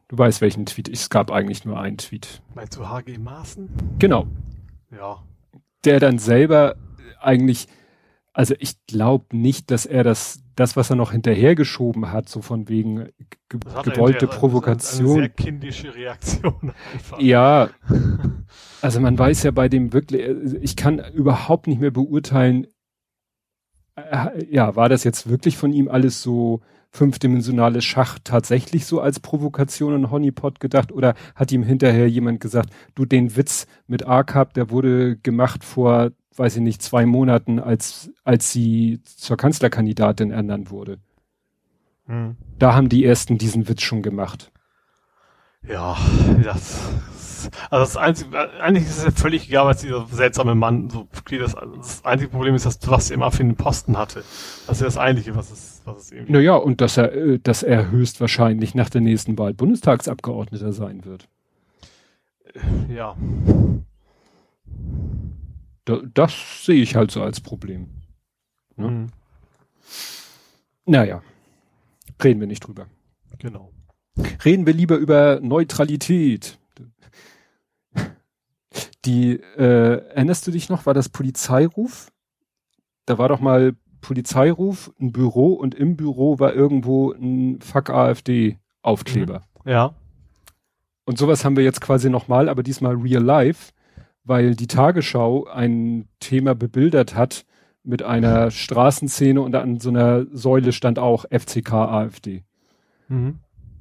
Du 0.08 0.18
weißt, 0.18 0.42
welchen 0.42 0.66
Tweet. 0.66 0.90
Es 0.90 1.10
gab 1.10 1.32
eigentlich 1.32 1.66
nur 1.66 1.80
einen 1.80 1.98
Tweet. 1.98 2.42
Meinst 2.54 2.76
du 2.76 2.88
HG 2.88 3.18
Maaßen? 3.18 3.70
Genau. 4.00 4.28
Ja. 4.92 5.24
Der 5.86 6.00
dann 6.00 6.20
selber 6.20 6.76
eigentlich, 7.20 7.68
also 8.34 8.56
ich 8.60 8.76
glaube 8.88 9.36
nicht, 9.36 9.72
dass 9.72 9.86
er 9.86 10.04
das, 10.04 10.41
das, 10.56 10.76
was 10.76 10.90
er 10.90 10.96
noch 10.96 11.12
hinterhergeschoben 11.12 12.12
hat, 12.12 12.30
so 12.30 12.42
von 12.42 12.68
wegen 12.70 13.10
ge 13.50 13.60
gewollte 13.84 14.28
Provokation. 14.28 15.12
Eine 15.12 15.20
sehr 15.22 15.30
kindische 15.30 15.96
Reaktion 15.96 16.74
einfach. 16.94 17.20
Ja. 17.20 17.70
Also 18.82 19.00
man 19.00 19.18
weiß 19.18 19.44
ja 19.44 19.52
bei 19.52 19.70
dem 19.70 19.94
wirklich, 19.94 20.28
ich 20.62 20.76
kann 20.76 21.00
überhaupt 21.14 21.68
nicht 21.68 21.80
mehr 21.80 21.92
beurteilen, 21.92 22.68
äh, 23.96 24.46
ja, 24.50 24.76
war 24.76 24.90
das 24.90 25.04
jetzt 25.04 25.30
wirklich 25.30 25.58
von 25.58 25.74
ihm 25.74 25.88
alles 25.88 26.22
so 26.22 26.62
fünfdimensionales 26.92 27.86
Schach 27.86 28.20
tatsächlich 28.24 28.86
so 28.86 29.00
als 29.00 29.20
Provokation 29.20 29.94
und 29.94 30.12
Honeypot 30.12 30.60
gedacht 30.60 30.92
oder 30.92 31.16
hat 31.36 31.52
ihm 31.52 31.64
hinterher 31.64 32.10
jemand 32.10 32.42
gesagt, 32.42 32.70
du 32.96 33.06
den 33.06 33.36
Witz 33.38 33.66
mit 33.88 34.06
ACAP, 34.06 34.54
der 34.54 34.70
wurde 34.70 35.16
gemacht 35.18 35.64
vor, 35.64 36.12
weiß 36.36 36.58
ich 36.58 36.62
nicht, 36.62 36.82
zwei 36.82 37.06
Monaten, 37.06 37.60
als, 37.60 38.12
als 38.24 38.52
sie 38.52 39.02
zur 39.04 39.38
Kanzlerkandidatin 39.38 40.32
ernannt 40.32 40.72
wurde. 40.72 41.00
Hm. 42.06 42.36
Da 42.58 42.74
haben 42.74 42.90
die 42.90 43.06
ersten 43.06 43.38
diesen 43.38 43.68
Witz 43.68 43.82
schon 43.82 44.02
gemacht. 44.02 44.52
Ja, 45.68 45.98
das 46.44 46.90
also 47.70 47.84
das 47.86 47.98
einzige, 47.98 48.62
eigentlich 48.62 48.86
ist 48.86 49.00
es 49.00 49.04
ja 49.04 49.12
völlig 49.12 49.48
egal, 49.48 49.66
was 49.66 49.82
dieser 49.82 50.06
seltsame 50.08 50.56
Mann 50.56 50.90
so 50.90 51.08
das, 51.30 51.56
das 51.78 52.06
einzige 52.06 52.30
Problem 52.30 52.56
ist, 52.56 52.66
dass 52.66 52.80
was 52.88 53.10
er 53.10 53.16
immer 53.16 53.32
für 53.32 53.44
einen 53.44 53.56
Posten 53.56 53.98
hatte. 53.98 54.24
Das 54.68 54.78
ist 54.78 54.82
ja 54.82 54.86
das 54.86 54.98
Eigentliche, 54.98 55.36
was 55.36 55.52
es, 55.52 55.82
was 55.86 55.98
es 56.04 56.12
irgendwie. 56.12 56.34
Naja, 56.34 56.56
und 56.56 56.82
dass 56.82 56.98
er, 56.98 57.14
äh, 57.14 57.40
dass 57.40 57.64
er 57.64 57.90
höchstwahrscheinlich 57.90 58.76
nach 58.76 58.90
der 58.90 59.02
nächsten 59.02 59.38
Wahl 59.38 59.54
Bundestagsabgeordneter 59.54 60.74
sein 60.74 61.06
wird. 61.06 61.28
Ja. 62.90 63.16
Da, 65.86 66.02
das 66.14 66.66
sehe 66.66 66.82
ich 66.82 66.96
halt 66.96 67.12
so 67.12 67.22
als 67.22 67.42
Problem. 67.42 67.90
Ne? 68.76 68.88
Mhm. 68.90 69.08
Naja. 70.86 71.22
Reden 72.24 72.40
wir 72.40 72.48
nicht 72.48 72.66
drüber. 72.66 72.88
Genau. 73.40 73.72
Reden 74.46 74.66
wir 74.66 74.74
lieber 74.74 74.98
über 74.98 75.40
Neutralität. 75.42 76.60
Die, 79.06 79.34
äh, 79.58 80.06
erinnerst 80.10 80.46
du 80.46 80.52
dich 80.52 80.70
noch, 80.70 80.86
war 80.86 80.94
das 80.94 81.10
Polizeiruf? 81.10 82.12
Da 83.06 83.18
war 83.18 83.30
doch 83.30 83.40
mal 83.40 83.76
Polizeiruf, 84.02 84.92
ein 85.00 85.12
Büro 85.12 85.54
und 85.54 85.74
im 85.74 85.96
Büro 85.96 86.40
war 86.40 86.54
irgendwo 86.54 87.12
ein 87.12 87.62
Fuck 87.62 87.90
AfD 87.90 88.58
Aufkleber. 88.84 89.44
Mhm. 89.64 89.72
Ja. 89.72 89.96
Und 91.06 91.18
sowas 91.18 91.44
haben 91.44 91.56
wir 91.56 91.64
jetzt 91.64 91.82
quasi 91.82 92.10
nochmal, 92.10 92.50
aber 92.50 92.64
diesmal 92.64 92.96
real 92.96 93.24
life, 93.24 93.72
weil 94.24 94.56
die 94.56 94.68
Tagesschau 94.68 95.46
ein 95.48 96.08
Thema 96.20 96.56
bebildert 96.56 97.16
hat 97.16 97.46
mit 97.84 98.04
einer 98.04 98.52
Straßenszene 98.52 99.42
und 99.42 99.56
an 99.56 99.80
so 99.80 99.90
einer 99.90 100.26
Säule 100.32 100.72
stand 100.72 101.00
auch 101.00 101.26
FCK 101.32 101.74
AfD. 101.74 102.44
Mhm. 103.08 103.40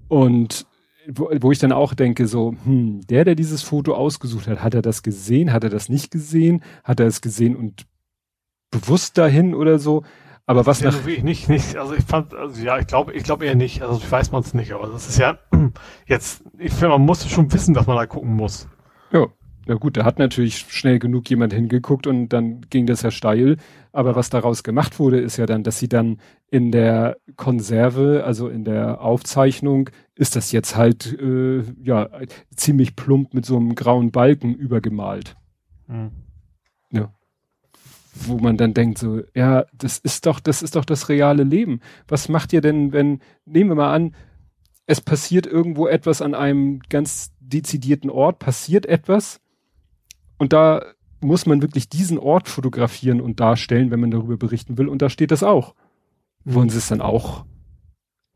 Und 0.09 0.66
wo, 1.07 1.31
wo 1.40 1.53
ich 1.53 1.59
dann 1.59 1.72
auch 1.72 1.94
denke, 1.94 2.26
so, 2.26 2.55
hm, 2.64 3.00
der, 3.07 3.24
der 3.24 3.35
dieses 3.35 3.62
Foto 3.62 3.94
ausgesucht 3.94 4.48
hat, 4.48 4.62
hat 4.62 4.74
er 4.74 4.83
das 4.83 5.03
gesehen, 5.03 5.53
hat 5.53 5.64
er 5.64 5.70
das 5.70 5.88
nicht 5.88 6.11
gesehen, 6.11 6.62
hat 6.85 7.00
er 7.00 7.07
es 7.07 7.20
gesehen 7.20 7.57
und 7.57 7.87
bewusst 8.70 9.18
dahin 9.18 9.55
oder 9.55 9.79
so? 9.79 10.05
Aber 10.46 10.66
was 10.66 10.81
nach 10.81 11.07
ja, 11.07 11.22
nicht, 11.22 11.48
nicht, 11.48 11.76
also 11.76 11.94
ich 11.94 12.05
fand, 12.05 12.35
also 12.35 12.61
ja, 12.61 12.79
ich 12.79 12.87
glaube, 12.87 13.12
ich 13.12 13.22
glaube 13.22 13.46
eher 13.46 13.55
nicht, 13.55 13.83
also 13.83 13.98
ich 13.98 14.11
weiß 14.11 14.33
man 14.33 14.42
es 14.42 14.53
nicht, 14.53 14.72
aber 14.72 14.88
das 14.88 15.09
ist 15.09 15.18
ja 15.18 15.38
jetzt, 16.07 16.42
ich 16.59 16.72
finde, 16.72 16.88
man 16.88 17.03
muss 17.03 17.29
schon 17.29 17.53
wissen, 17.53 17.72
dass 17.72 17.87
man 17.87 17.96
da 17.96 18.07
gucken 18.07 18.35
muss. 18.35 18.68
Ja. 19.12 19.29
Na 19.66 19.75
gut, 19.75 19.96
da 19.96 20.05
hat 20.05 20.18
natürlich 20.18 20.59
schnell 20.59 20.99
genug 20.99 21.29
jemand 21.29 21.53
hingeguckt 21.53 22.07
und 22.07 22.31
dann 22.31 22.62
ging 22.70 22.87
das 22.87 23.03
ja 23.03 23.11
steil. 23.11 23.57
Aber 23.92 24.16
was 24.16 24.31
daraus 24.31 24.62
gemacht 24.62 24.99
wurde, 24.99 25.20
ist 25.20 25.37
ja 25.37 25.46
dann, 25.46 25.62
dass 25.62 25.79
sie 25.79 25.88
dann 25.88 26.18
in 26.51 26.73
der 26.73 27.18
Konserve, 27.37 28.25
also 28.25 28.49
in 28.49 28.64
der 28.64 29.01
Aufzeichnung, 29.01 29.90
ist 30.14 30.35
das 30.35 30.53
jetzt 30.53 30.77
halt 30.77 31.18
äh, 31.20 31.62
ja 31.83 32.09
ziemlich 32.55 32.96
plump 32.96 33.35
mit 33.35 33.44
so 33.44 33.57
einem 33.57 33.75
grauen 33.75 34.11
Balken 34.11 34.55
übergemalt. 34.55 35.37
Mhm. 35.87 36.11
Ja. 36.92 37.12
Wo 38.14 38.38
man 38.38 38.57
dann 38.57 38.75
denkt 38.75 38.99
so, 38.99 39.23
ja, 39.35 39.66
das 39.75 39.99
ist 39.99 40.27
doch, 40.27 40.40
das 40.40 40.62
ist 40.62 40.75
doch 40.75 40.85
das 40.85 41.09
reale 41.09 41.44
Leben. 41.44 41.81
Was 42.09 42.29
macht 42.29 42.53
ihr 42.53 42.61
denn, 42.61 42.92
wenn, 42.92 43.20
nehmen 43.44 43.70
wir 43.70 43.77
mal 43.77 43.94
an, 43.94 44.14
es 44.87 45.01
passiert 45.01 45.46
irgendwo 45.46 45.87
etwas 45.87 46.23
an 46.23 46.35
einem 46.35 46.81
ganz 46.88 47.33
dezidierten 47.38 48.11
Ort, 48.11 48.40
passiert 48.40 48.87
etwas 48.87 49.40
und 50.40 50.55
da 50.55 50.83
muss 51.20 51.44
man 51.44 51.61
wirklich 51.61 51.90
diesen 51.90 52.18
Ort 52.18 52.48
fotografieren 52.48 53.20
und 53.20 53.40
darstellen, 53.40 53.90
wenn 53.90 54.00
man 54.00 54.11
darüber 54.11 54.38
berichten 54.38 54.79
will. 54.79 54.88
Und 54.88 55.03
da 55.03 55.11
steht 55.11 55.33
das 55.33 55.42
auch. 55.42 55.74
Mhm. 56.44 56.55
Wollen 56.55 56.68
Sie 56.70 56.79
es 56.79 56.88
dann 56.88 57.03
auch 57.03 57.44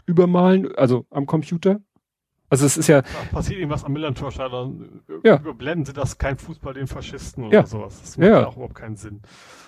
übermalen, 0.05 0.75
also 0.77 1.07
am 1.09 1.25
Computer? 1.25 1.81
Also 2.51 2.67
es 2.67 2.77
ist 2.77 2.89
ja. 2.89 3.01
Da 3.01 3.09
passiert 3.33 3.59
irgendwas 3.59 3.85
am 3.85 3.95
Millantor, 3.95 4.31
dann 4.33 5.01
ja. 5.25 5.37
überblenden 5.37 5.87
sie 5.87 5.95
das 5.95 6.19
kein 6.19 6.37
Fußball 6.37 6.75
den 6.75 6.87
Faschisten 6.87 7.45
oder 7.45 7.55
ja. 7.55 7.67
sowas. 7.67 7.99
Das 8.03 8.19
macht 8.19 8.29
ja. 8.29 8.47
auch 8.49 8.57
überhaupt 8.57 8.75
keinen 8.75 8.97
Sinn. 8.97 9.23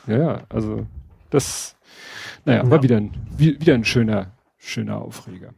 Ja, 0.07 0.18
ja, 0.18 0.42
also 0.51 0.87
das, 1.31 1.75
naja, 2.44 2.64
ja. 2.64 2.70
war 2.70 2.83
wieder 2.83 2.99
ein, 2.99 3.12
wieder 3.38 3.72
ein 3.72 3.85
schöner, 3.85 4.33
schöner 4.59 5.01
Aufreger. 5.01 5.55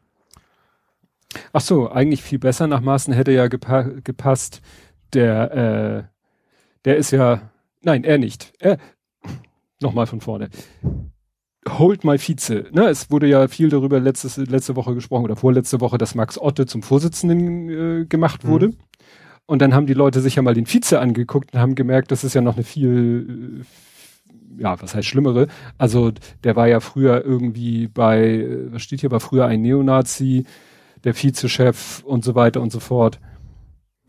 Ach 1.52 1.60
so, 1.60 1.90
eigentlich 1.90 2.22
viel 2.22 2.38
besser 2.38 2.68
nach 2.68 2.80
Maßen 2.80 3.12
hätte 3.12 3.32
ja 3.32 3.48
gepa 3.48 3.82
gepasst, 3.82 4.62
der, 5.12 6.06
äh, 6.06 6.17
der 6.84 6.96
ist 6.96 7.10
ja, 7.10 7.50
nein, 7.82 8.04
er 8.04 8.18
nicht. 8.18 8.52
Er, 8.58 8.78
nochmal 9.80 10.06
von 10.06 10.20
vorne. 10.20 10.48
Hold 11.68 12.04
my 12.04 12.18
Vize. 12.18 12.66
Ne, 12.72 12.88
es 12.88 13.10
wurde 13.10 13.26
ja 13.26 13.48
viel 13.48 13.68
darüber 13.68 14.00
letztes, 14.00 14.36
letzte 14.36 14.76
Woche 14.76 14.94
gesprochen 14.94 15.24
oder 15.24 15.36
vorletzte 15.36 15.80
Woche, 15.80 15.98
dass 15.98 16.14
Max 16.14 16.38
Otte 16.38 16.66
zum 16.66 16.82
Vorsitzenden 16.82 17.68
äh, 17.68 18.06
gemacht 18.06 18.44
mhm. 18.44 18.48
wurde. 18.48 18.70
Und 19.46 19.62
dann 19.62 19.74
haben 19.74 19.86
die 19.86 19.94
Leute 19.94 20.20
sich 20.20 20.36
ja 20.36 20.42
mal 20.42 20.54
den 20.54 20.66
Vize 20.66 21.00
angeguckt 21.00 21.54
und 21.54 21.60
haben 21.60 21.74
gemerkt, 21.74 22.10
das 22.10 22.22
ist 22.22 22.34
ja 22.34 22.40
noch 22.40 22.56
eine 22.56 22.64
viel, 22.64 23.64
äh, 24.58 24.62
ja, 24.62 24.80
was 24.80 24.94
heißt 24.94 25.06
schlimmere. 25.06 25.48
Also 25.78 26.12
der 26.44 26.56
war 26.56 26.68
ja 26.68 26.80
früher 26.80 27.24
irgendwie 27.24 27.88
bei, 27.88 28.24
äh, 28.24 28.72
was 28.72 28.82
steht 28.82 29.00
hier, 29.00 29.10
war 29.10 29.20
früher 29.20 29.46
ein 29.46 29.62
Neonazi, 29.62 30.44
der 31.04 31.14
Vizechef 31.14 32.02
und 32.04 32.24
so 32.24 32.34
weiter 32.34 32.60
und 32.60 32.72
so 32.72 32.80
fort. 32.80 33.20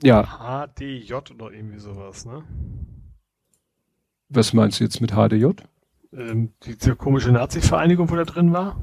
Ja. 0.03 0.23
HDJ 0.23 1.13
oder 1.13 1.51
irgendwie 1.51 1.79
sowas, 1.79 2.25
ne? 2.25 2.43
Was 4.29 4.53
meinst 4.53 4.79
du 4.79 4.83
jetzt 4.83 5.01
mit 5.01 5.12
HDJ? 5.12 5.47
Ähm, 6.13 6.53
diese 6.63 6.95
komische 6.95 7.31
Nazi-Vereinigung, 7.31 8.09
wo 8.09 8.15
der 8.15 8.25
drin 8.25 8.53
war? 8.53 8.79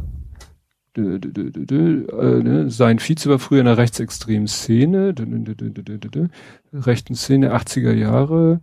Dö, 0.96 1.18
dö, 1.18 1.50
dö, 1.50 2.06
äh, 2.06 2.42
ne? 2.42 2.70
Sein 2.70 2.98
Vize 2.98 3.28
war 3.28 3.38
früher 3.38 3.60
in 3.60 3.66
der 3.66 3.76
rechtsextremen 3.76 4.48
Szene, 4.48 5.14
rechten 6.72 7.14
Szene 7.14 7.54
80er 7.54 7.92
Jahre. 7.92 8.60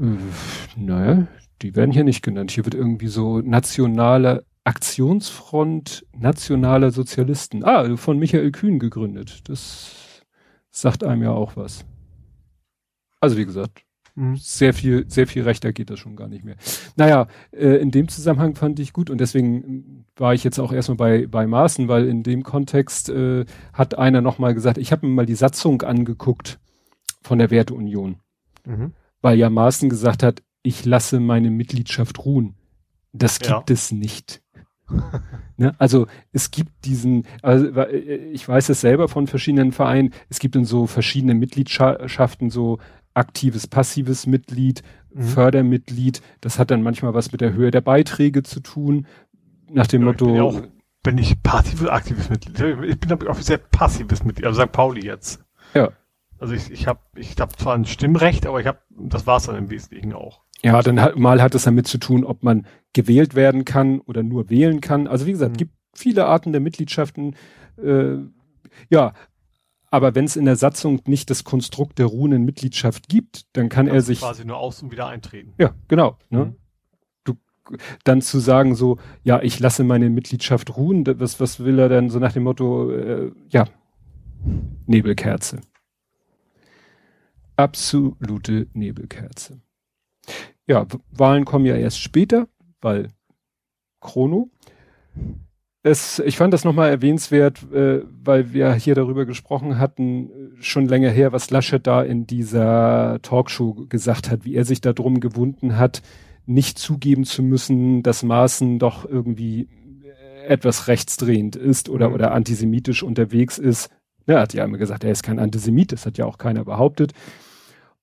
Äh, 0.00 0.16
naja, 0.76 1.26
die 1.62 1.76
werden 1.76 1.92
hier 1.92 2.04
nicht 2.04 2.22
genannt. 2.22 2.50
Hier 2.50 2.64
wird 2.64 2.74
irgendwie 2.74 3.08
so 3.08 3.40
nationale 3.40 4.44
Aktionsfront 4.64 6.06
nationaler 6.16 6.90
Sozialisten. 6.90 7.64
Ah, 7.64 7.96
von 7.96 8.18
Michael 8.18 8.50
Kühn 8.52 8.78
gegründet. 8.78 9.48
Das 9.48 10.01
sagt 10.72 11.04
einem 11.04 11.22
ja 11.22 11.30
auch 11.30 11.56
was. 11.56 11.84
Also 13.20 13.36
wie 13.36 13.44
gesagt, 13.44 13.84
mhm. 14.16 14.36
sehr 14.36 14.74
viel, 14.74 15.08
sehr 15.08 15.28
viel 15.28 15.44
rechter 15.44 15.72
geht 15.72 15.90
das 15.90 16.00
schon 16.00 16.16
gar 16.16 16.26
nicht 16.26 16.44
mehr. 16.44 16.56
Naja, 16.96 17.28
äh, 17.52 17.76
in 17.76 17.92
dem 17.92 18.08
Zusammenhang 18.08 18.56
fand 18.56 18.80
ich 18.80 18.92
gut 18.92 19.10
und 19.10 19.18
deswegen 19.18 20.06
war 20.16 20.34
ich 20.34 20.42
jetzt 20.42 20.58
auch 20.58 20.72
erstmal 20.72 20.96
bei, 20.96 21.26
bei 21.28 21.46
Maaßen, 21.46 21.86
weil 21.86 22.08
in 22.08 22.24
dem 22.24 22.42
Kontext 22.42 23.10
äh, 23.10 23.44
hat 23.72 23.96
einer 23.96 24.20
nochmal 24.20 24.54
gesagt, 24.54 24.78
ich 24.78 24.90
habe 24.90 25.06
mir 25.06 25.12
mal 25.12 25.26
die 25.26 25.36
Satzung 25.36 25.82
angeguckt 25.82 26.58
von 27.22 27.38
der 27.38 27.50
Werteunion. 27.50 28.16
Mhm. 28.64 28.92
Weil 29.20 29.38
ja 29.38 29.50
Maaßen 29.50 29.88
gesagt 29.88 30.24
hat, 30.24 30.42
ich 30.64 30.84
lasse 30.84 31.20
meine 31.20 31.50
Mitgliedschaft 31.50 32.24
ruhen. 32.24 32.56
Das 33.12 33.38
gibt 33.38 33.70
ja. 33.70 33.74
es 33.74 33.92
nicht. 33.92 34.42
ne? 35.56 35.74
Also 35.78 36.06
es 36.32 36.50
gibt 36.50 36.84
diesen, 36.84 37.24
also 37.42 37.66
ich 38.32 38.46
weiß 38.46 38.68
es 38.68 38.80
selber 38.80 39.08
von 39.08 39.26
verschiedenen 39.26 39.72
Vereinen, 39.72 40.12
es 40.28 40.38
gibt 40.38 40.56
in 40.56 40.64
so 40.64 40.86
verschiedene 40.86 41.34
Mitgliedschaften 41.34 42.50
so 42.50 42.78
aktives, 43.14 43.66
passives 43.66 44.26
Mitglied, 44.26 44.82
mhm. 45.12 45.22
Fördermitglied. 45.22 46.22
Das 46.40 46.58
hat 46.58 46.70
dann 46.70 46.82
manchmal 46.82 47.14
was 47.14 47.32
mit 47.32 47.40
der 47.40 47.52
Höhe 47.52 47.70
der 47.70 47.80
Beiträge 47.80 48.42
zu 48.42 48.60
tun. 48.60 49.06
Nach 49.70 49.86
dem 49.86 50.02
ja, 50.02 50.06
Motto. 50.08 50.26
Ich 50.26 50.32
bin, 50.32 50.36
ja 50.36 50.42
auch, 50.42 50.62
bin 51.02 51.18
ich 51.18 51.42
passives, 51.42 51.88
aktives 51.88 52.30
Mitglied. 52.30 52.60
Ich 52.84 53.00
bin 53.00 53.12
aber 53.12 53.28
offiziell 53.28 53.58
passives 53.58 54.24
Mitglied, 54.24 54.46
also 54.46 54.62
St. 54.62 54.72
Pauli 54.72 55.04
jetzt. 55.04 55.42
Ja. 55.74 55.90
Also 56.38 56.54
ich, 56.54 56.70
ich 56.70 56.86
habe 56.88 57.00
ich 57.14 57.36
hab 57.38 57.58
zwar 57.58 57.74
ein 57.74 57.84
Stimmrecht, 57.84 58.46
aber 58.46 58.60
ich 58.60 58.66
habe, 58.66 58.78
das 58.90 59.26
war's 59.26 59.44
dann 59.44 59.56
im 59.56 59.70
Wesentlichen 59.70 60.12
auch. 60.12 60.42
Ja, 60.64 60.80
dann 60.80 61.00
hat, 61.00 61.16
mal 61.16 61.42
hat 61.42 61.54
es 61.54 61.64
damit 61.64 61.88
zu 61.88 61.98
tun, 61.98 62.24
ob 62.24 62.42
man 62.42 62.66
gewählt 62.92 63.34
werden 63.34 63.64
kann 63.64 64.00
oder 64.00 64.22
nur 64.22 64.48
wählen 64.48 64.80
kann. 64.80 65.08
Also 65.08 65.26
wie 65.26 65.32
gesagt, 65.32 65.52
mhm. 65.52 65.58
gibt 65.58 65.74
viele 65.94 66.26
Arten 66.26 66.52
der 66.52 66.60
Mitgliedschaften. 66.60 67.34
Äh, 67.82 68.18
ja, 68.88 69.12
aber 69.90 70.14
wenn 70.14 70.24
es 70.24 70.36
in 70.36 70.44
der 70.44 70.56
Satzung 70.56 71.02
nicht 71.06 71.28
das 71.30 71.44
Konstrukt 71.44 71.98
der 71.98 72.06
ruhenden 72.06 72.44
Mitgliedschaft 72.44 73.08
gibt, 73.08 73.44
dann 73.54 73.68
kann 73.68 73.88
er 73.88 74.00
sich 74.00 74.20
quasi 74.20 74.44
nur 74.44 74.56
aus 74.56 74.82
und 74.82 74.90
wieder 74.90 75.06
eintreten. 75.06 75.52
Ja, 75.58 75.74
genau. 75.88 76.16
Ne? 76.30 76.46
Mhm. 76.46 76.56
Du 77.24 77.36
dann 78.04 78.22
zu 78.22 78.38
sagen 78.38 78.74
so, 78.74 78.98
ja, 79.22 79.42
ich 79.42 79.60
lasse 79.60 79.84
meine 79.84 80.08
Mitgliedschaft 80.10 80.76
ruhen, 80.76 81.04
was 81.20 81.40
was 81.40 81.60
will 81.60 81.78
er 81.78 81.88
denn 81.88 82.08
so 82.08 82.20
nach 82.20 82.32
dem 82.32 82.44
Motto, 82.44 82.90
äh, 82.90 83.32
ja, 83.50 83.66
Nebelkerze. 84.86 85.60
Absolute 87.56 88.68
Nebelkerze. 88.72 89.60
Ja, 90.66 90.86
Wahlen 91.10 91.44
kommen 91.44 91.66
ja 91.66 91.76
erst 91.76 92.00
später, 92.00 92.48
weil 92.80 93.08
Chrono. 94.00 94.50
Es, 95.84 96.20
ich 96.20 96.36
fand 96.36 96.54
das 96.54 96.64
nochmal 96.64 96.90
erwähnenswert, 96.90 97.72
äh, 97.72 98.02
weil 98.22 98.52
wir 98.52 98.72
hier 98.74 98.94
darüber 98.94 99.26
gesprochen 99.26 99.78
hatten, 99.78 100.30
schon 100.60 100.86
länger 100.86 101.10
her, 101.10 101.32
was 101.32 101.50
Laschet 101.50 101.84
da 101.84 102.02
in 102.02 102.26
dieser 102.26 103.18
Talkshow 103.22 103.86
gesagt 103.88 104.30
hat, 104.30 104.44
wie 104.44 104.54
er 104.54 104.64
sich 104.64 104.80
darum 104.80 105.18
gewunden 105.18 105.76
hat, 105.76 106.02
nicht 106.46 106.78
zugeben 106.78 107.24
zu 107.24 107.42
müssen, 107.42 108.04
dass 108.04 108.22
Maaßen 108.22 108.78
doch 108.78 109.04
irgendwie 109.04 109.68
etwas 110.46 110.88
rechtsdrehend 110.88 111.56
ist 111.56 111.88
oder, 111.88 112.08
mhm. 112.08 112.14
oder 112.14 112.32
antisemitisch 112.32 113.02
unterwegs 113.02 113.58
ist. 113.58 113.90
Er 114.26 114.40
hat 114.40 114.54
ja 114.54 114.64
immer 114.64 114.78
gesagt, 114.78 115.04
er 115.04 115.10
ist 115.10 115.22
kein 115.22 115.38
Antisemit, 115.38 115.92
das 115.92 116.06
hat 116.06 116.18
ja 116.18 116.26
auch 116.26 116.38
keiner 116.38 116.64
behauptet. 116.64 117.12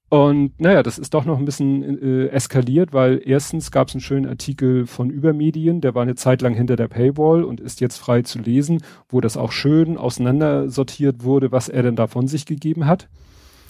Und 0.10 0.60
naja, 0.60 0.82
das 0.82 0.97
ist 0.97 1.14
doch 1.14 1.24
noch 1.24 1.38
ein 1.38 1.45
bisschen 1.45 2.01
äh, 2.01 2.28
eskaliert, 2.30 2.93
weil 2.93 3.22
erstens 3.24 3.70
gab 3.70 3.89
es 3.89 3.93
einen 3.93 4.01
schönen 4.01 4.26
Artikel 4.26 4.88
von 4.88 5.12
Übermedien, 5.12 5.82
der 5.82 5.93
war 5.93 6.01
eine 6.01 6.16
Zeit 6.16 6.41
lang 6.41 6.55
hinter 6.55 6.76
der 6.76 6.88
Paywall 6.88 7.43
und 7.43 7.60
ist 7.60 7.80
jetzt 7.80 7.97
frei 7.97 8.24
zu 8.24 8.39
lesen, 8.39 8.82
wo 9.07 9.22
das 9.22 9.38
auch 9.38 9.51
schön 9.51 9.97
auseinandersortiert 9.97 11.24
wurde, 11.24 11.51
was 11.51 11.70
er 11.70 11.84
denn 11.84 11.95
da 11.95 12.07
von 12.07 12.28
sich 12.28 12.47
gegeben 12.47 12.88
hat. 12.88 13.07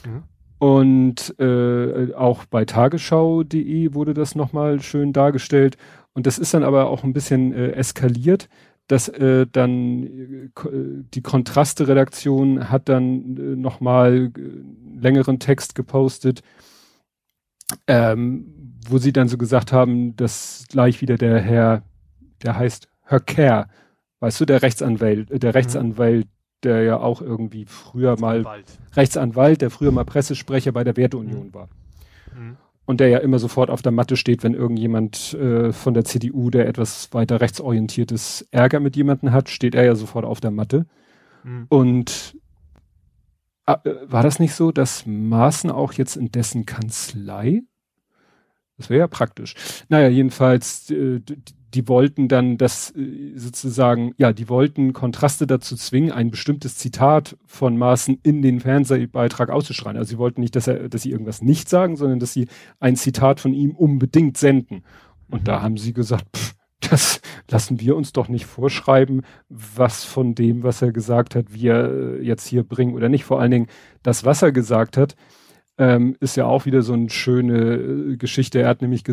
Mhm. 0.06 0.24
Und 0.60 1.40
äh, 1.40 2.14
auch 2.14 2.46
bei 2.46 2.64
tagesschau.de 2.64 3.94
wurde 3.94 4.14
das 4.14 4.36
nochmal 4.36 4.82
schön 4.82 5.12
dargestellt. 5.12 5.78
Und 6.14 6.26
das 6.26 6.38
ist 6.38 6.54
dann 6.54 6.64
aber 6.64 6.90
auch 6.90 7.04
ein 7.04 7.14
bisschen 7.14 7.54
äh, 7.54 7.72
eskaliert, 7.72 8.50
dass 8.90 9.08
äh, 9.08 9.46
dann 9.50 10.04
äh, 10.04 10.50
die 11.14 11.22
Kontraste-Redaktion 11.22 12.70
hat 12.70 12.90
dann 12.90 13.38
äh, 13.38 13.56
nochmal 13.56 14.32
äh, 14.36 15.00
längeren 15.00 15.40
Text 15.40 15.76
gepostet, 15.76 16.42
ähm, 17.86 18.74
wo 18.88 18.98
sie 18.98 19.14
dann 19.14 19.28
so 19.28 19.38
gesagt 19.38 19.72
haben, 19.72 20.16
dass 20.16 20.66
gleich 20.70 21.02
wieder 21.02 21.18
der 21.18 21.40
Herr, 21.40 21.84
der 22.44 22.58
heißt 22.58 22.90
Höcker, 23.06 23.70
weißt 24.22 24.42
du, 24.42 24.46
der 24.46 24.64
Rechtsanwalt, 24.64 25.30
äh, 25.30 25.38
der 25.38 25.52
mhm. 25.52 25.58
Rechtsanwalt, 25.58 26.28
der 26.64 26.82
ja 26.82 26.98
auch 26.98 27.22
irgendwie 27.22 27.66
früher 27.66 28.20
mal 28.20 28.44
Rechtsanwalt, 28.96 29.62
der 29.62 29.70
früher 29.70 29.92
mal 29.92 30.04
Pressesprecher 30.04 30.72
bei 30.72 30.84
der 30.84 30.98
Werteunion 30.98 31.48
mhm. 31.48 31.54
war. 31.54 31.70
Mhm 32.36 32.58
und 32.90 33.00
der 33.00 33.10
ja 33.10 33.20
immer 33.20 33.38
sofort 33.38 33.70
auf 33.70 33.84
der 33.84 33.92
Matte 33.92 34.18
steht, 34.18 34.42
wenn 34.42 34.56
irgendjemand 34.56 35.36
äh, 35.36 35.72
von 35.72 35.94
der 35.94 36.06
CDU, 36.06 36.50
der 36.50 36.68
etwas 36.68 37.14
weiter 37.14 37.40
rechtsorientiertes 37.40 38.48
Ärger 38.50 38.80
mit 38.80 38.96
jemanden 38.96 39.32
hat, 39.32 39.50
steht 39.50 39.76
er 39.76 39.86
ja 39.86 39.94
sofort 39.94 40.26
auf 40.26 40.40
der 40.40 40.50
Matte. 40.50 40.88
Mhm. 41.44 41.68
Und 41.70 42.36
äh, 43.68 43.78
war 44.08 44.24
das 44.24 44.40
nicht 44.40 44.56
so, 44.56 44.72
dass 44.72 45.06
Maaßen 45.06 45.70
auch 45.70 45.94
jetzt 45.94 46.16
in 46.16 46.32
dessen 46.32 46.66
Kanzlei? 46.66 47.62
Das 48.78 48.90
wäre 48.90 49.02
ja 49.02 49.08
praktisch. 49.08 49.54
Naja, 49.90 50.08
jedenfalls, 50.10 50.90
äh, 50.90 51.22
die 51.74 51.88
wollten 51.88 52.28
dann 52.28 52.58
das 52.58 52.94
äh, 52.96 53.34
sozusagen, 53.36 54.14
ja, 54.18 54.34
die 54.34 54.50
wollten 54.50 54.94
Kontraste 54.94 55.48
dazu 55.48 55.76
zwingen, 55.76 56.12
ein 56.12 56.32
bestimmtes 56.32 56.78
Zitat 56.78 57.38
von 57.46 57.78
Maaßen 57.78 58.20
in 58.24 58.42
den 58.42 58.60
Fernsehbeitrag 58.60 59.50
auszuschreien. 59.50 59.98
Also 59.98 60.10
sie 60.12 60.18
wollten 60.18 60.42
nicht, 60.42 60.56
dass 60.56 60.68
er, 60.68 60.90
dass 60.90 61.04
sie 61.04 61.12
irgendwas 61.12 61.42
nicht 61.42 61.70
sagen, 61.70 61.96
sondern 61.96 62.20
dass 62.20 62.34
sie 62.34 62.48
ein 62.80 62.96
Zitat 62.96 63.40
von 63.40 63.54
ihm 63.54 63.72
unbedingt 63.72 64.38
senden. 64.38 64.84
Und 65.30 65.42
mhm. 65.42 65.46
da 65.46 65.62
haben 65.62 65.78
sie 65.78 65.94
gesagt, 65.94 66.26
pff, 66.36 66.56
das 66.90 67.22
lassen 67.50 67.80
wir 67.80 67.96
uns 67.96 68.14
doch 68.14 68.30
nicht 68.30 68.46
vorschreiben, 68.46 69.22
was 69.50 70.04
von 70.06 70.34
dem, 70.34 70.64
was 70.64 70.82
er 70.82 70.92
gesagt 70.92 71.36
hat, 71.36 71.54
wir 71.54 72.20
äh, 72.20 72.24
jetzt 72.24 72.48
hier 72.48 72.64
bringen 72.64 72.94
oder 72.94 73.10
nicht. 73.10 73.26
Vor 73.26 73.40
allen 73.40 73.52
Dingen 73.52 73.68
das, 74.02 74.26
was 74.26 74.42
er 74.42 74.52
gesagt 74.52 74.98
hat, 74.98 75.16
ähm, 75.78 76.16
ist 76.20 76.36
ja 76.36 76.46
auch 76.46 76.66
wieder 76.66 76.82
so 76.82 76.94
eine 76.94 77.10
schöne 77.10 77.76
äh, 77.76 78.18
Geschichte. 78.18 78.60
Er 78.60 78.68
hat 78.68 78.82
nämlich, 78.82 79.04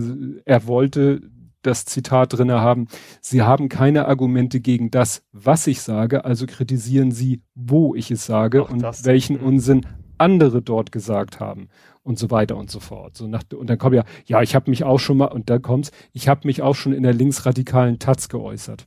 er 0.44 0.66
wollte 0.66 1.20
das 1.66 1.84
Zitat 1.84 2.32
drinne 2.32 2.60
haben, 2.60 2.86
Sie 3.20 3.42
haben 3.42 3.68
keine 3.68 4.06
Argumente 4.06 4.60
gegen 4.60 4.90
das, 4.90 5.22
was 5.32 5.66
ich 5.66 5.82
sage, 5.82 6.24
also 6.24 6.46
kritisieren 6.46 7.10
Sie, 7.10 7.42
wo 7.54 7.94
ich 7.94 8.10
es 8.10 8.26
sage 8.26 8.64
Ach, 8.66 8.70
und 8.70 8.82
welchen 9.04 9.36
Unsinn 9.36 9.86
andere 10.18 10.62
dort 10.62 10.92
gesagt 10.92 11.40
haben 11.40 11.68
und 12.02 12.18
so 12.18 12.30
weiter 12.30 12.56
und 12.56 12.70
so 12.70 12.80
fort. 12.80 13.16
So 13.16 13.26
nach, 13.26 13.42
und 13.54 13.68
dann 13.68 13.78
kommt 13.78 13.96
ja, 13.96 14.04
ja, 14.26 14.40
ich 14.40 14.54
habe 14.54 14.70
mich 14.70 14.84
auch 14.84 14.98
schon 14.98 15.18
mal, 15.18 15.26
und 15.26 15.50
dann 15.50 15.60
kommt's, 15.60 15.90
ich 16.12 16.28
habe 16.28 16.46
mich 16.46 16.62
auch 16.62 16.74
schon 16.74 16.92
in 16.92 17.02
der 17.02 17.12
linksradikalen 17.12 17.98
Taz 17.98 18.28
geäußert. 18.28 18.86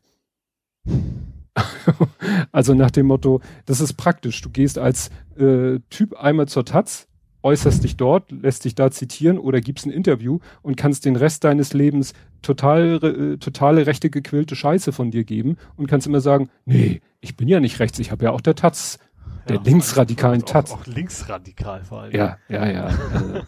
also 2.51 2.73
nach 2.73 2.91
dem 2.91 3.07
Motto, 3.07 3.41
das 3.65 3.81
ist 3.81 3.93
praktisch. 3.93 4.41
Du 4.41 4.49
gehst 4.49 4.77
als 4.77 5.09
äh, 5.37 5.79
Typ 5.89 6.15
einmal 6.15 6.47
zur 6.47 6.65
Taz, 6.65 7.08
äußerst 7.43 7.83
dich 7.83 7.97
dort, 7.97 8.31
lässt 8.31 8.65
dich 8.65 8.75
da 8.75 8.91
zitieren 8.91 9.37
oder 9.37 9.61
gibst 9.61 9.85
ein 9.85 9.91
Interview 9.91 10.39
und 10.61 10.75
kannst 10.75 11.05
den 11.05 11.15
Rest 11.15 11.43
deines 11.43 11.73
Lebens 11.73 12.13
total, 12.41 13.03
äh, 13.03 13.37
totale 13.37 13.87
rechte 13.87 14.09
gequillte 14.09 14.55
Scheiße 14.55 14.91
von 14.91 15.11
dir 15.11 15.23
geben 15.23 15.57
und 15.75 15.87
kannst 15.87 16.07
immer 16.07 16.21
sagen, 16.21 16.49
nee, 16.65 17.01
ich 17.21 17.37
bin 17.37 17.47
ja 17.47 17.59
nicht 17.59 17.79
rechts, 17.79 17.99
ich 17.99 18.11
habe 18.11 18.25
ja 18.25 18.31
auch 18.31 18.41
der 18.41 18.55
Taz, 18.55 18.99
der 19.47 19.57
ja, 19.57 19.61
linksradikalen 19.63 20.45
Taz. 20.45 20.71
Auch, 20.71 20.81
auch 20.81 20.85
linksradikal 20.85 21.83
vor 21.83 22.01
allem. 22.01 22.15
Ja, 22.15 22.37
ja, 22.49 22.69
ja. 22.69 22.83
Also, 22.85 23.41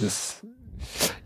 das, 0.00 0.46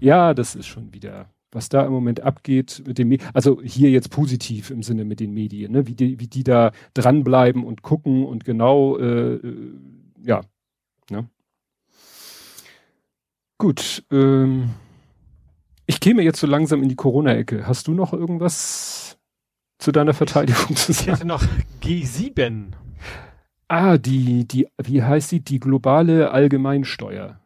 ja, 0.00 0.34
das 0.34 0.54
ist 0.54 0.66
schon 0.66 0.92
wieder, 0.92 1.30
was 1.52 1.68
da 1.68 1.84
im 1.84 1.92
Moment 1.92 2.20
abgeht 2.20 2.82
mit 2.86 2.98
dem, 2.98 3.16
also 3.32 3.60
hier 3.62 3.90
jetzt 3.90 4.10
positiv 4.10 4.70
im 4.70 4.82
Sinne 4.82 5.04
mit 5.04 5.20
den 5.20 5.32
Medien, 5.32 5.72
ne? 5.72 5.86
wie 5.86 5.94
die, 5.94 6.18
wie 6.20 6.26
die 6.26 6.44
da 6.44 6.72
dranbleiben 6.94 7.64
und 7.64 7.82
gucken 7.82 8.24
und 8.24 8.44
genau, 8.44 8.98
äh, 8.98 9.34
äh 9.34 9.70
ja, 10.22 10.40
ne? 11.10 11.28
Gut, 13.59 14.04
ähm, 14.11 14.70
ich 15.86 16.00
käme 16.00 16.22
jetzt 16.22 16.40
so 16.40 16.46
langsam 16.46 16.82
in 16.82 16.88
die 16.88 16.96
Corona-Ecke. 16.96 17.66
Hast 17.66 17.86
du 17.88 17.94
noch 17.94 18.12
irgendwas 18.12 19.18
zu 19.78 19.92
deiner 19.92 20.14
Verteidigung 20.14 20.76
zu 20.76 20.92
sagen? 20.92 21.09
Ich 21.09 21.14
hätte 21.14 21.26
noch 21.26 21.44
G7. 21.82 22.72
Ah, 23.68 23.98
die, 23.98 24.46
die, 24.46 24.68
wie 24.82 25.02
heißt 25.02 25.32
die? 25.32 25.40
Die 25.40 25.59
globale 25.59 26.30
Allgemeinsteuer. 26.30 27.40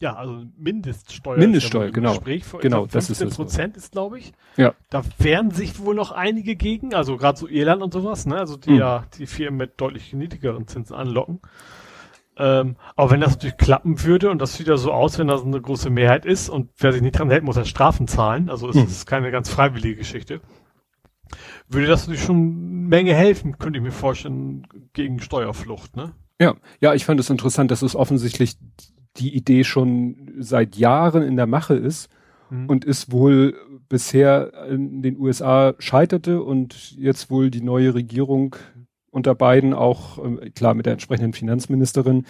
Ja, 0.00 0.14
also 0.14 0.44
Mindeststeuer. 0.56 1.36
Mindeststeuer, 1.36 1.90
genau. 1.90 2.12
Gespräch. 2.14 2.44
Genau, 2.62 2.86
das 2.86 3.10
ist 3.10 3.20
es. 3.20 3.36
Prozent 3.36 3.76
ist, 3.76 3.92
glaube 3.92 4.18
ich. 4.18 4.32
Ja. 4.56 4.74
Da 4.88 5.02
wehren 5.18 5.50
sich 5.50 5.78
wohl 5.78 5.94
noch 5.94 6.10
einige 6.10 6.56
gegen, 6.56 6.94
also 6.94 7.18
gerade 7.18 7.38
so 7.38 7.46
Irland 7.46 7.82
und 7.82 7.92
sowas, 7.92 8.24
ne? 8.24 8.36
Also 8.36 8.56
die 8.56 8.70
mhm. 8.70 8.78
ja 8.78 9.04
die 9.18 9.26
Firmen 9.26 9.58
mit 9.58 9.78
deutlich 9.78 10.14
niedrigeren 10.14 10.66
Zinsen 10.66 10.96
anlocken. 10.96 11.40
Ähm, 12.40 12.76
aber 12.96 13.10
wenn 13.10 13.20
das 13.20 13.32
natürlich 13.32 13.58
klappen 13.58 14.02
würde 14.02 14.30
und 14.30 14.40
das 14.40 14.54
sieht 14.54 14.66
ja 14.66 14.78
so 14.78 14.92
aus, 14.92 15.18
wenn 15.18 15.26
das 15.26 15.44
eine 15.44 15.60
große 15.60 15.90
Mehrheit 15.90 16.24
ist 16.24 16.48
und 16.48 16.70
wer 16.78 16.90
sich 16.92 17.02
nicht 17.02 17.18
dran 17.18 17.28
hält, 17.28 17.44
muss 17.44 17.56
dann 17.56 17.66
Strafen 17.66 18.08
zahlen. 18.08 18.48
Also 18.48 18.70
es 18.70 18.76
hm. 18.76 18.84
ist 18.84 19.06
keine 19.06 19.30
ganz 19.30 19.50
freiwillige 19.50 19.96
Geschichte. 19.96 20.40
Würde 21.68 21.86
das 21.86 22.06
natürlich 22.06 22.24
schon 22.24 22.36
eine 22.36 22.88
Menge 22.88 23.14
helfen, 23.14 23.58
könnte 23.58 23.78
ich 23.78 23.82
mir 23.82 23.92
vorstellen, 23.92 24.66
gegen 24.94 25.20
Steuerflucht, 25.20 25.96
ne? 25.96 26.14
Ja, 26.40 26.54
ja, 26.80 26.94
ich 26.94 27.04
fand 27.04 27.20
es 27.20 27.28
interessant, 27.28 27.70
dass 27.70 27.82
es 27.82 27.94
offensichtlich 27.94 28.56
die 29.18 29.36
Idee 29.36 29.62
schon 29.64 30.32
seit 30.38 30.76
Jahren 30.76 31.22
in 31.22 31.36
der 31.36 31.46
Mache 31.46 31.74
ist 31.74 32.08
hm. 32.48 32.70
und 32.70 32.86
ist 32.86 33.12
wohl 33.12 33.54
bisher 33.90 34.66
in 34.70 35.02
den 35.02 35.18
USA 35.18 35.74
scheiterte 35.78 36.42
und 36.42 36.96
jetzt 36.96 37.30
wohl 37.30 37.50
die 37.50 37.60
neue 37.60 37.92
Regierung 37.92 38.56
unter 39.10 39.34
beiden 39.34 39.74
auch, 39.74 40.18
äh, 40.24 40.50
klar 40.50 40.74
mit 40.74 40.86
der 40.86 40.94
entsprechenden 40.94 41.32
Finanzministerin, 41.32 42.24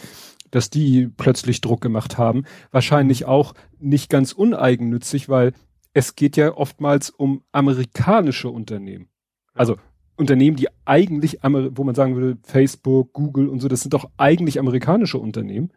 dass 0.50 0.70
die 0.70 1.08
plötzlich 1.08 1.60
Druck 1.60 1.80
gemacht 1.80 2.18
haben. 2.18 2.44
Wahrscheinlich 2.70 3.24
auch 3.24 3.54
nicht 3.78 4.10
ganz 4.10 4.32
uneigennützig, 4.32 5.28
weil 5.28 5.52
es 5.92 6.16
geht 6.16 6.36
ja 6.36 6.54
oftmals 6.56 7.10
um 7.10 7.42
amerikanische 7.52 8.48
Unternehmen. 8.48 9.08
Also 9.54 9.76
Unternehmen, 10.16 10.56
die 10.56 10.68
eigentlich, 10.84 11.38
wo 11.42 11.84
man 11.84 11.94
sagen 11.94 12.14
würde, 12.14 12.38
Facebook, 12.42 13.12
Google 13.12 13.48
und 13.48 13.60
so, 13.60 13.68
das 13.68 13.80
sind 13.80 13.94
doch 13.94 14.10
eigentlich 14.16 14.58
amerikanische 14.58 15.18
Unternehmen. 15.18 15.70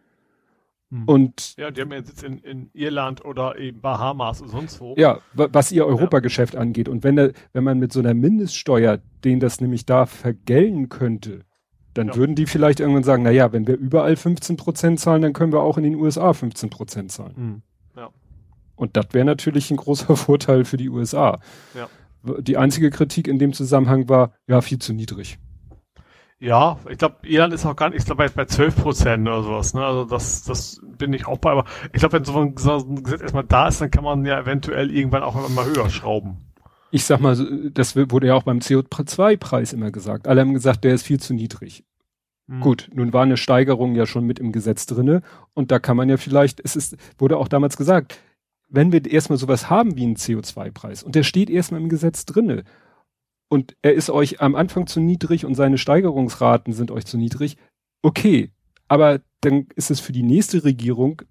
Hm. 0.93 1.05
Und 1.05 1.55
ja, 1.57 1.71
die 1.71 1.81
haben 1.81 1.91
ja 1.91 1.97
jetzt 1.97 2.21
in, 2.23 2.37
in 2.37 2.69
Irland 2.73 3.25
oder 3.25 3.57
eben 3.57 3.81
Bahamas 3.81 4.41
und 4.41 4.49
sonst 4.49 4.79
wo. 4.79 4.93
Ja, 4.95 5.19
was 5.33 5.71
ihr 5.71 5.87
Europageschäft 5.87 6.53
ja. 6.53 6.59
angeht. 6.59 6.87
Und 6.87 7.03
wenn, 7.03 7.15
der, 7.15 7.33
wenn 7.51 7.63
man 7.63 7.79
mit 7.79 7.91
so 7.91 7.99
einer 7.99 8.13
Mindeststeuer, 8.13 8.99
den 9.23 9.39
das 9.39 9.59
nämlich 9.59 9.85
da 9.87 10.05
vergällen 10.05 10.89
könnte, 10.89 11.41
Dann 11.95 12.07
Ja. 12.07 12.15
würden 12.15 12.35
die 12.35 12.47
vielleicht 12.47 12.79
irgendwann 12.79 13.03
sagen, 13.03 13.21
na 13.23 13.29
ja, 13.31 13.51
wenn 13.53 13.67
wir 13.67 13.75
überall 13.77 14.15
15 14.15 14.57
Prozent 14.57 14.99
zahlen, 14.99 15.21
dann 15.21 15.33
können 15.33 15.51
wir 15.53 15.61
auch 15.61 15.77
in 15.77 15.83
den 15.83 15.95
USA 15.95 16.33
15 16.33 16.69
Prozent 16.71 17.11
zahlen. 17.11 17.33
Mhm. 17.35 17.61
Und 18.75 18.97
das 18.97 19.05
wäre 19.11 19.25
natürlich 19.25 19.69
ein 19.69 19.77
großer 19.77 20.15
Vorteil 20.17 20.65
für 20.65 20.77
die 20.77 20.89
USA. 20.89 21.39
Ja. 21.75 21.87
Die 22.41 22.57
einzige 22.57 22.89
Kritik 22.89 23.27
in 23.27 23.37
dem 23.37 23.53
Zusammenhang 23.53 24.09
war, 24.09 24.33
ja, 24.47 24.61
viel 24.61 24.79
zu 24.79 24.93
niedrig. 24.93 25.37
Ja, 26.43 26.77
ich 26.89 26.97
glaube, 26.97 27.15
Irland 27.23 27.53
ist 27.53 27.65
auch 27.65 27.77
gar 27.77 27.89
nicht, 27.89 27.99
ich 27.99 28.05
glaube, 28.05 28.25
bei, 28.25 28.27
bei 28.27 28.43
12 28.43 28.75
Prozent 28.75 29.25
oder 29.25 29.43
sowas, 29.43 29.73
ne? 29.73 29.85
Also 29.85 30.03
das, 30.03 30.43
das 30.43 30.81
bin 30.83 31.13
ich 31.13 31.25
auch 31.25 31.37
bei, 31.37 31.51
aber 31.51 31.63
ich 31.93 32.01
glaube, 32.01 32.17
wenn 32.17 32.25
so 32.25 32.37
ein, 32.37 32.53
Gesetz 32.53 33.21
erstmal 33.21 33.45
da 33.45 33.69
ist, 33.69 33.79
dann 33.79 33.89
kann 33.89 34.03
man 34.03 34.25
ja 34.25 34.41
eventuell 34.41 34.91
irgendwann 34.91 35.23
auch 35.23 35.47
mal 35.47 35.65
höher 35.65 35.89
schrauben. 35.89 36.51
Ich 36.91 37.05
sag 37.05 37.21
mal, 37.21 37.71
das 37.73 37.95
wurde 37.95 38.27
ja 38.27 38.35
auch 38.35 38.43
beim 38.43 38.59
CO2-Preis 38.59 39.71
immer 39.71 39.89
gesagt. 39.91 40.27
Alle 40.27 40.41
haben 40.41 40.53
gesagt, 40.53 40.83
der 40.83 40.93
ist 40.93 41.03
viel 41.03 41.17
zu 41.17 41.33
niedrig. 41.33 41.85
Mhm. 42.47 42.59
Gut, 42.59 42.89
nun 42.93 43.13
war 43.13 43.23
eine 43.23 43.37
Steigerung 43.37 43.95
ja 43.95 44.05
schon 44.05 44.25
mit 44.25 44.37
im 44.37 44.51
Gesetz 44.51 44.85
drinne 44.85 45.21
und 45.53 45.71
da 45.71 45.79
kann 45.79 45.95
man 45.95 46.09
ja 46.09 46.17
vielleicht, 46.17 46.59
es 46.59 46.75
ist, 46.75 46.97
wurde 47.17 47.37
auch 47.37 47.47
damals 47.47 47.77
gesagt, 47.77 48.19
wenn 48.67 48.91
wir 48.91 49.09
erstmal 49.09 49.37
sowas 49.37 49.69
haben 49.69 49.95
wie 49.95 50.03
einen 50.03 50.17
CO2-Preis 50.17 51.03
und 51.03 51.15
der 51.15 51.23
steht 51.23 51.49
erstmal 51.49 51.79
im 51.79 51.87
Gesetz 51.87 52.25
drinne 52.25 52.65
und 53.53 53.75
er 53.81 53.93
ist 53.93 54.09
euch 54.09 54.41
am 54.41 54.55
Anfang 54.55 54.87
zu 54.87 54.99
niedrig 54.99 55.45
und 55.45 55.55
seine 55.55 55.77
Steigerungsraten 55.77 56.73
sind 56.73 56.89
euch 56.91 57.05
zu 57.05 57.17
niedrig, 57.17 57.57
okay, 58.01 58.51
aber 58.87 59.19
dann 59.41 59.67
ist 59.75 59.91
es 59.91 59.99
für 59.99 60.11
die 60.13 60.23
nächste 60.23 60.63
Regierung, 60.63 61.21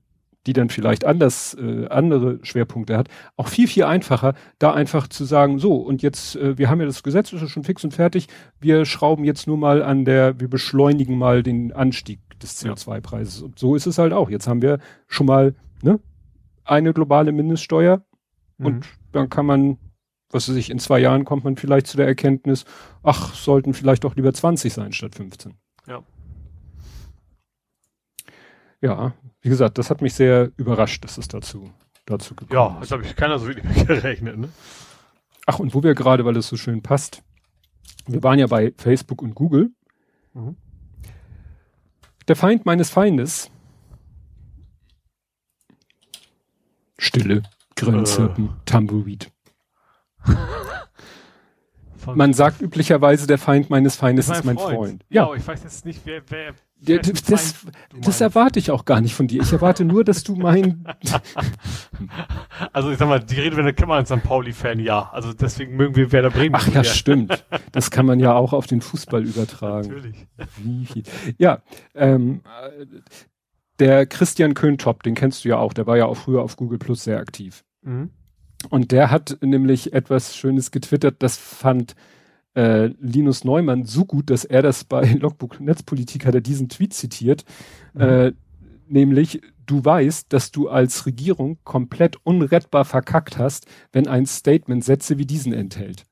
die 0.47 0.53
dann 0.55 0.71
vielleicht 0.71 1.05
anders 1.05 1.55
äh, 1.55 1.87
andere 1.89 2.39
Schwerpunkte 2.43 2.97
hat, 2.97 3.09
auch 3.37 3.49
viel 3.49 3.69
viel 3.69 3.85
einfacher, 3.85 4.35
da 4.59 4.73
einfach 4.73 5.07
zu 5.09 5.25
sagen, 5.25 5.59
so 5.59 5.77
und 5.77 6.03
jetzt 6.03 6.35
äh, 6.37 6.59
wir 6.59 6.69
haben 6.69 6.81
ja 6.81 6.87
das 6.87 7.03
Gesetz 7.03 7.33
ist 7.33 7.41
ja 7.43 7.49
schon 7.49 7.65
fix 7.65 7.85
und 7.85 7.95
fertig, 7.95 8.27
wir 8.61 8.85
schrauben 8.85 9.25
jetzt 9.25 9.47
nur 9.47 9.57
mal 9.57 9.83
an 9.83 10.05
der, 10.05 10.41
wir 10.41 10.49
beschleunigen 10.49 11.17
mal 11.19 11.43
den 11.43 11.73
Anstieg 11.73 12.19
des 12.41 12.61
Ja. 12.63 12.73
CO2-Preises 12.73 13.43
und 13.43 13.59
so 13.59 13.77
ist 13.77 13.87
es 13.87 13.99
halt 13.99 14.13
auch. 14.13 14.31
Jetzt 14.31 14.49
haben 14.49 14.63
wir 14.63 14.79
schon 15.07 15.27
mal 15.27 15.55
ne 15.83 16.01
eine 16.65 16.93
globale 16.93 17.33
Mindeststeuer 17.33 18.03
Mhm. 18.59 18.67
und 18.67 18.87
dann 19.13 19.29
kann 19.29 19.47
man, 19.47 19.79
was 20.33 20.49
weiß 20.49 20.57
ich, 20.57 20.71
in 20.71 20.79
zwei 20.79 20.99
Jahren 20.99 21.25
kommt 21.25 21.45
man 21.45 21.57
vielleicht 21.57 21.87
zu 21.87 21.97
der 21.97 22.07
Erkenntnis, 22.07 22.65
ach, 23.03 23.35
sollten 23.35 23.75
vielleicht 23.75 24.05
doch 24.05 24.17
lieber 24.17 24.33
20 24.33 24.73
sein 24.73 24.93
statt 24.93 25.15
15. 25.15 25.55
Ja. 25.87 26.03
Ja, 28.81 29.15
wie 29.43 29.49
gesagt, 29.49 29.79
das 29.79 29.91
hat 29.91 30.03
mich 30.03 30.15
sehr 30.15 30.51
überrascht, 30.57 31.05
dass 31.05 31.19
es 31.19 31.29
dazu, 31.29 31.71
dazu 32.07 32.35
gekommen 32.35 32.53
Ja, 32.59 32.75
ist. 32.75 32.81
das 32.83 32.91
habe 32.93 33.05
ich 33.05 33.15
keiner 33.15 33.39
so 33.39 33.47
wirklich 33.47 33.65
mit 33.65 33.87
gerechnet, 33.87 34.39
ne? 34.39 34.49
Ach, 35.47 35.59
und 35.59 35.75
wo 35.75 35.83
wir 35.83 35.95
gerade, 35.95 36.25
weil 36.25 36.37
es 36.37 36.49
so 36.49 36.57
schön 36.57 36.83
passt, 36.83 37.23
wir 38.07 38.23
waren 38.23 38.39
ja 38.39 38.47
bei 38.47 38.73
Facebook 38.77 39.23
und 39.23 39.35
Google. 39.35 39.71
Mhm. 40.35 40.57
Der 42.29 42.37
Feind 42.37 42.65
meines 42.65 42.91
Feindes. 42.91 43.51
Stille, 46.99 47.43
Grillenzirpen, 47.75 48.51
Tumbleweed. 48.65 49.32
Von- 52.03 52.19
Man 52.19 52.33
sagt 52.35 52.61
üblicherweise, 52.61 53.27
der 53.27 53.39
Feind 53.39 53.71
meines 53.71 53.97
Feindes 53.97 54.27
Das 54.27 54.39
ist 54.39 54.45
mein 54.45 54.59
Freund. 54.59 55.05
Ja, 55.09 55.23
Ja, 55.23 55.25
aber 55.27 55.37
ich 55.37 55.47
weiß 55.47 55.63
jetzt 55.63 55.85
nicht, 55.85 56.01
wer, 56.05 56.23
wer, 56.29 56.55
der, 56.81 56.99
das, 56.99 57.23
das 57.23 57.55
meinst. 57.93 58.21
erwarte 58.21 58.59
ich 58.59 58.71
auch 58.73 58.85
gar 58.85 59.01
nicht 59.01 59.15
von 59.15 59.29
dir. 59.29 59.41
Ich 59.43 59.53
erwarte 59.53 59.85
nur, 59.85 60.03
dass 60.05 60.25
du 60.25 60.35
mein, 60.35 60.85
Also 62.73 62.91
ich 62.91 62.99
sag 62.99 63.09
mal, 63.09 63.21
die 63.21 63.37
Redewende 63.41 63.73
kennt 63.73 63.89
man 63.89 63.99
als 63.99 64.09
St. 64.09 64.23
Pauli-Fan, 64.23 64.81
ja. 64.81 65.11
Also 65.13 65.33
deswegen 65.33 65.77
mögen 65.77 65.95
wir 65.97 66.11
Werder 66.13 66.31
Bremen. 66.31 66.55
ach 66.57 66.67
ja, 66.69 66.85
stimmt. 66.85 67.45
Das 67.73 67.91
kann 67.91 68.05
man 68.07 68.21
ja 68.21 68.35
auch 68.35 68.53
auf 68.53 68.67
den 68.67 68.81
Fußball 68.83 69.25
übertragen. 69.25 69.89
Natürlich. 69.89 70.27
Wie 70.59 70.87
viel? 70.87 71.03
Ja, 71.39 71.63
ähm, 71.95 72.43
äh, 72.69 72.85
der 73.79 74.07
Christian 74.07 74.55
Köntop, 74.55 75.03
den 75.03 75.15
kennst 75.15 75.45
du 75.45 75.49
ja 75.51 75.57
auch, 75.59 75.73
der 75.73 75.87
war 75.87 75.97
ja 75.97 76.07
auch 76.07 76.17
früher 76.17 76.43
auf 76.43 76.57
Google 76.57 76.79
Plus 76.79 77.05
sehr 77.05 77.19
aktiv. 77.19 77.65
Mhm. 77.83 78.11
Und 78.69 78.93
der 78.93 79.11
hat 79.11 79.39
nämlich 79.41 79.93
etwas 79.93 80.37
Schönes 80.37 80.71
getwittert, 80.71 81.17
das 81.21 81.37
fand 81.37 81.95
äh, 82.55 82.87
Linus 83.01 83.45
Neumann 83.45 83.85
so 83.85 84.05
gut, 84.05 84.31
dass 84.31 84.45
er 84.45 84.63
das 84.63 84.85
bei 84.85 85.05
Logbook 85.21 85.61
Netzpolitik 85.61 86.27
hat 86.27 86.35
er 86.35 86.41
diesen 86.41 86.69
Tweet 86.69 86.93
zitiert, 86.93 87.45
äh, 87.95 88.33
nämlich 88.89 89.41
du 89.67 89.85
weißt, 89.85 90.33
dass 90.33 90.51
du 90.51 90.69
als 90.69 91.07
Regierung 91.07 91.59
komplett 91.65 92.17
unrettbar 92.25 92.85
verkackt 92.85 93.39
hast, 93.39 93.67
wenn 93.93 94.07
ein 94.07 94.27
Statement 94.27 94.85
Sätze 94.85 95.19
wie 95.19 95.27
diesen 95.27 95.53
enthält. 95.53 96.05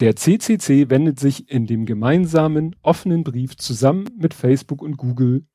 Der 0.00 0.14
CCC 0.14 0.90
wendet 0.90 1.18
sich 1.18 1.50
in 1.50 1.66
dem 1.66 1.86
gemeinsamen 1.86 2.76
offenen 2.82 3.24
Brief 3.24 3.56
zusammen 3.56 4.06
mit 4.18 4.34
Facebook 4.34 4.82
und 4.82 4.98
Google 4.98 5.46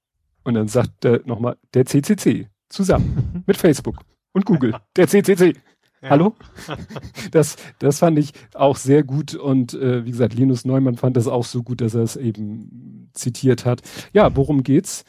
und 0.43 0.55
dann 0.55 0.67
sagt 0.67 1.05
er 1.05 1.21
nochmal 1.25 1.57
der 1.75 1.85
CCC 1.85 2.47
zusammen 2.69 3.43
mit 3.45 3.57
Facebook 3.57 3.99
und 4.31 4.45
Google, 4.45 4.75
der 4.95 5.07
CCC. 5.07 5.53
Ja. 6.01 6.09
Hallo? 6.09 6.35
Das, 7.31 7.55
das 7.79 7.99
fand 7.99 8.17
ich 8.17 8.31
auch 8.55 8.75
sehr 8.75 9.03
gut 9.03 9.35
und 9.35 9.73
äh, 9.73 10.03
wie 10.05 10.11
gesagt, 10.11 10.33
Linus 10.33 10.65
Neumann 10.65 10.97
fand 10.97 11.15
das 11.15 11.27
auch 11.27 11.45
so 11.45 11.63
gut, 11.63 11.79
dass 11.81 11.93
er 11.93 12.01
es 12.01 12.15
eben 12.15 13.09
zitiert 13.13 13.65
hat. 13.65 13.81
Ja, 14.11 14.35
worum 14.35 14.63
geht's? 14.63 15.05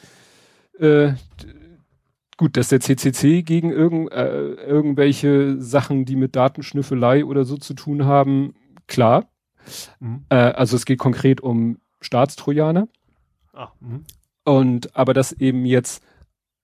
Äh, 0.79 1.15
gut, 2.37 2.57
dass 2.57 2.69
der 2.69 2.81
CCC 2.81 3.43
gegen 3.43 3.71
irgend, 3.71 4.13
äh, 4.13 4.53
irgendwelche 4.55 5.61
Sachen, 5.61 6.05
die 6.05 6.17
mit 6.17 6.37
Datenschnüffelei 6.37 7.25
oder 7.25 7.45
so 7.45 7.57
zu 7.57 7.75
tun 7.75 8.05
haben, 8.05 8.55
klar. 8.87 9.29
Mhm. 10.01 10.25
Äh, 10.29 10.35
also 10.35 10.77
es 10.77 10.85
geht 10.85 10.99
konkret 10.99 11.41
um 11.41 11.79
Staatstrojaner. 12.01 12.89
Ah, 13.53 13.69
mhm. 13.81 14.05
Und 14.45 14.95
aber 14.97 15.15
dass 15.15 15.33
eben 15.33 15.65
jetzt 15.65 16.05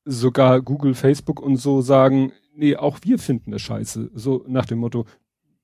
sogar 0.05 0.61
Google, 0.62 0.95
Facebook 0.95 1.41
und 1.41 1.57
so 1.57 1.81
sagen, 1.81 2.33
nee, 2.59 2.76
auch 2.76 2.98
wir 3.02 3.18
finden 3.18 3.52
das 3.52 3.62
scheiße. 3.62 4.11
So 4.14 4.44
nach 4.48 4.66
dem 4.66 4.78
Motto, 4.78 5.06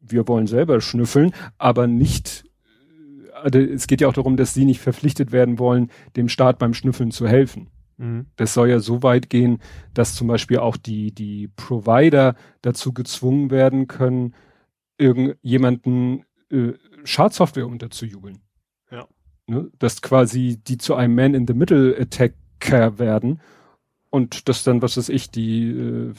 wir 0.01 0.27
wollen 0.29 0.47
selber 0.47 0.81
schnüffeln, 0.81 1.33
aber 1.59 1.87
nicht, 1.87 2.45
also 3.35 3.59
es 3.59 3.87
geht 3.87 4.01
ja 4.01 4.09
auch 4.09 4.13
darum, 4.13 4.37
dass 4.37 4.55
sie 4.55 4.65
nicht 4.65 4.81
verpflichtet 4.81 5.33
werden 5.33 5.59
wollen, 5.59 5.91
dem 6.17 6.29
Staat 6.29 6.59
beim 6.59 6.73
Schnüffeln 6.73 7.11
zu 7.11 7.27
helfen. 7.27 7.69
Mhm. 7.97 8.27
Das 8.37 8.55
soll 8.55 8.71
ja 8.71 8.79
so 8.79 9.03
weit 9.03 9.29
gehen, 9.29 9.59
dass 9.93 10.15
zum 10.15 10.29
Beispiel 10.29 10.59
auch 10.59 10.77
die, 10.77 11.13
die 11.13 11.49
Provider 11.49 12.37
dazu 12.63 12.93
gezwungen 12.93 13.51
werden 13.51 13.89
können, 13.89 14.35
irgendjemanden 14.97 16.25
äh, 16.51 16.73
Schadsoftware 17.05 17.67
unterzujubeln. 17.67 18.39
Ja. 18.91 19.09
Ne? 19.47 19.71
Dass 19.79 20.01
quasi 20.01 20.61
die 20.65 20.79
zu 20.79 20.95
einem 20.95 21.15
Man-in-the-Middle-Attacker 21.17 22.99
werden 22.99 23.41
und 24.11 24.49
dass 24.49 24.63
dann, 24.63 24.81
was 24.81 24.97
weiß 24.97 25.09
ich, 25.09 25.31
die, 25.31 25.71
äh, 25.71 26.13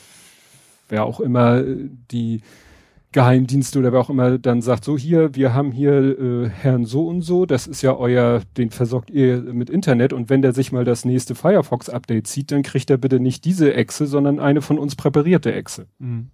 wer 0.88 1.06
auch 1.06 1.20
immer, 1.20 1.58
äh, 1.58 1.90
die 2.12 2.42
Geheimdienste 3.12 3.80
oder 3.80 3.94
wer 3.94 4.02
auch 4.02 4.10
immer 4.10 4.38
dann 4.38 4.62
sagt, 4.62 4.84
so 4.84 4.98
hier, 4.98 5.36
wir 5.36 5.54
haben 5.54 5.72
hier 5.72 6.20
äh, 6.20 6.50
Herrn 6.50 6.84
so 6.84 7.08
und 7.08 7.22
so, 7.22 7.46
das 7.46 7.66
ist 7.66 7.82
ja 7.82 7.96
euer, 7.96 8.42
den 8.58 8.72
versorgt 8.72 9.10
ihr 9.10 9.42
mit 9.42 9.70
Internet 9.70 10.12
und 10.12 10.30
wenn 10.30 10.42
der 10.42 10.52
sich 10.52 10.74
mal 10.74 10.84
das 10.84 11.06
nächste 11.06 11.34
Firefox-Update 11.34 12.28
zieht, 12.28 12.52
dann 12.52 12.62
kriegt 12.62 12.90
er 12.90 12.98
bitte 12.98 13.22
nicht 13.22 13.46
diese 13.46 13.74
Echse, 13.74 14.06
sondern 14.06 14.40
eine 14.42 14.62
von 14.62 14.78
uns 14.78 14.98
präparierte 14.98 15.54
Echse. 15.54 15.88
Mhm. 15.98 16.32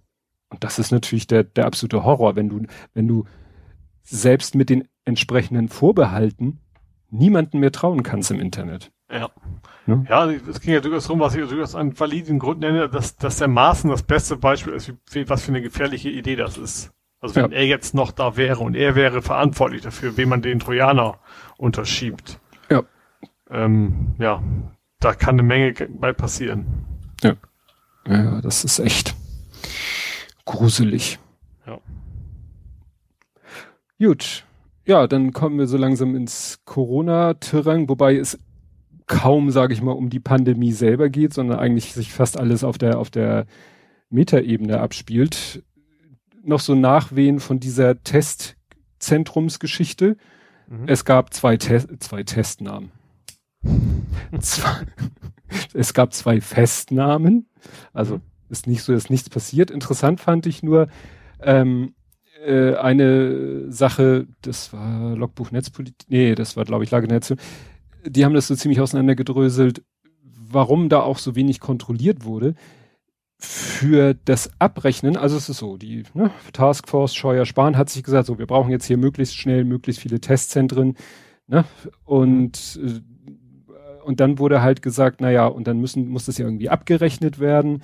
Und 0.48 0.64
das 0.64 0.80
ist 0.80 0.90
natürlich 0.90 1.28
der, 1.28 1.44
der 1.44 1.66
absolute 1.66 2.04
Horror, 2.04 2.34
wenn 2.34 2.48
du, 2.48 2.62
wenn 2.94 3.06
du 3.06 3.26
selbst 4.02 4.56
mit 4.56 4.68
den 4.68 4.88
entsprechenden 5.04 5.68
Vorbehalten 5.68 6.58
niemanden 7.10 7.60
mehr 7.60 7.72
trauen 7.72 8.02
kannst 8.02 8.32
im 8.32 8.40
Internet. 8.40 8.90
Ja. 9.12 9.28
Ne? 9.86 10.06
Ja, 10.08 10.30
es 10.30 10.60
ging 10.60 10.72
ja 10.74 10.80
durchaus 10.80 11.04
darum, 11.04 11.20
was 11.20 11.34
ich 11.34 11.46
durchaus 11.48 11.74
einen 11.74 11.98
validen 11.98 12.38
Grund 12.38 12.60
nenne, 12.60 12.88
dass, 12.88 13.16
dass 13.16 13.36
der 13.38 13.48
Maaßen 13.48 13.90
das 13.90 14.02
beste 14.04 14.36
Beispiel 14.36 14.72
ist, 14.74 14.92
wie, 15.10 15.28
was 15.28 15.42
für 15.42 15.50
eine 15.52 15.60
gefährliche 15.60 16.08
Idee 16.08 16.36
das 16.36 16.56
ist. 16.56 16.92
Also 17.20 17.34
wenn 17.36 17.50
Ja. 17.52 17.58
er 17.58 17.66
jetzt 17.66 17.94
noch 17.94 18.10
da 18.12 18.36
wäre 18.36 18.60
und 18.60 18.74
er 18.74 18.94
wäre 18.94 19.22
verantwortlich 19.22 19.82
dafür, 19.82 20.16
wem 20.16 20.30
man 20.30 20.40
den 20.42 20.58
Trojaner 20.60 21.18
unterschiebt. 21.58 22.40
Ja. 22.70 22.82
Ähm, 23.50 24.14
ja, 24.18 24.42
da 24.98 25.12
kann 25.14 25.34
eine 25.34 25.42
Menge 25.42 25.72
ge- 25.72 25.88
bei 25.90 26.12
passieren. 26.12 26.66
Ja, 28.06 28.40
das 28.40 28.64
ist 28.64 28.80
echt 28.80 29.14
gruselig. 30.44 31.20
Ja. 31.66 31.78
Gut. 34.00 34.44
Ja, 34.84 35.06
dann 35.06 35.32
kommen 35.32 35.58
wir 35.58 35.68
so 35.68 35.76
langsam 35.76 36.16
ins 36.16 36.58
Corona-Terrain, 36.64 37.88
wobei 37.88 38.16
es 38.16 38.38
kaum, 39.06 39.50
sage 39.50 39.74
ich 39.74 39.82
mal, 39.82 39.92
um 39.92 40.10
die 40.10 40.20
Pandemie 40.20 40.72
selber 40.72 41.08
geht, 41.08 41.34
sondern 41.34 41.58
eigentlich 41.58 41.92
sich 41.92 42.12
fast 42.12 42.38
alles 42.38 42.64
auf 42.64 42.78
der, 42.78 42.98
auf 42.98 43.10
der 43.10 43.46
Metaebene 44.10 44.80
abspielt. 44.80 45.62
Noch 46.44 46.60
so 46.60 46.74
Nachwehen 46.74 47.40
von 47.40 47.60
dieser 47.60 48.02
Testzentrumsgeschichte. 48.02 50.16
Mhm. 50.68 50.84
Es 50.86 51.04
gab 51.04 51.34
zwei, 51.34 51.56
Te 51.56 51.98
zwei 51.98 52.22
Testnamen. 52.22 52.90
es 55.74 55.94
gab 55.94 56.12
zwei 56.12 56.40
Festnahmen. 56.40 57.46
Also 57.92 58.16
Mhm. 58.16 58.52
ist 58.52 58.66
nicht 58.66 58.82
so, 58.82 58.92
dass 58.92 59.10
nichts 59.10 59.30
passiert. 59.30 59.70
Interessant 59.70 60.20
fand 60.20 60.46
ich 60.46 60.62
nur 60.62 60.88
ähm, 61.40 61.94
äh, 62.44 62.74
eine 62.74 63.70
Sache, 63.70 64.26
das 64.42 64.72
war 64.72 65.16
Logbuch 65.16 65.50
Netzpolitik, 65.50 65.96
nee, 66.08 66.34
das 66.34 66.56
war 66.56 66.64
glaube 66.64 66.84
ich 66.84 66.90
Lage 66.90 67.08
Nation. 67.08 67.38
Die 68.04 68.24
haben 68.24 68.34
das 68.34 68.48
so 68.48 68.54
ziemlich 68.54 68.80
auseinandergedröselt, 68.80 69.82
warum 70.22 70.88
da 70.88 71.00
auch 71.00 71.18
so 71.18 71.34
wenig 71.34 71.60
kontrolliert 71.60 72.24
wurde. 72.24 72.54
Für 73.38 74.14
das 74.14 74.50
Abrechnen, 74.60 75.16
also 75.16 75.36
es 75.36 75.48
ist 75.48 75.58
so, 75.58 75.76
die 75.76 76.04
ne, 76.14 76.30
Taskforce 76.52 77.14
Scheuer 77.14 77.44
Spahn 77.44 77.76
hat 77.76 77.90
sich 77.90 78.04
gesagt, 78.04 78.26
so 78.26 78.38
wir 78.38 78.46
brauchen 78.46 78.70
jetzt 78.70 78.84
hier 78.84 78.96
möglichst 78.96 79.34
schnell 79.36 79.64
möglichst 79.64 80.00
viele 80.00 80.20
Testzentren, 80.20 80.96
ne, 81.48 81.64
und 82.04 82.78
äh, 82.82 83.00
und 84.04 84.18
dann 84.20 84.38
wurde 84.38 84.62
halt 84.62 84.82
gesagt, 84.82 85.20
na 85.20 85.30
ja, 85.30 85.46
und 85.46 85.66
dann 85.66 85.78
müssen 85.78 86.08
muss 86.08 86.26
das 86.26 86.38
ja 86.38 86.44
irgendwie 86.44 86.68
abgerechnet 86.68 87.38
werden 87.38 87.82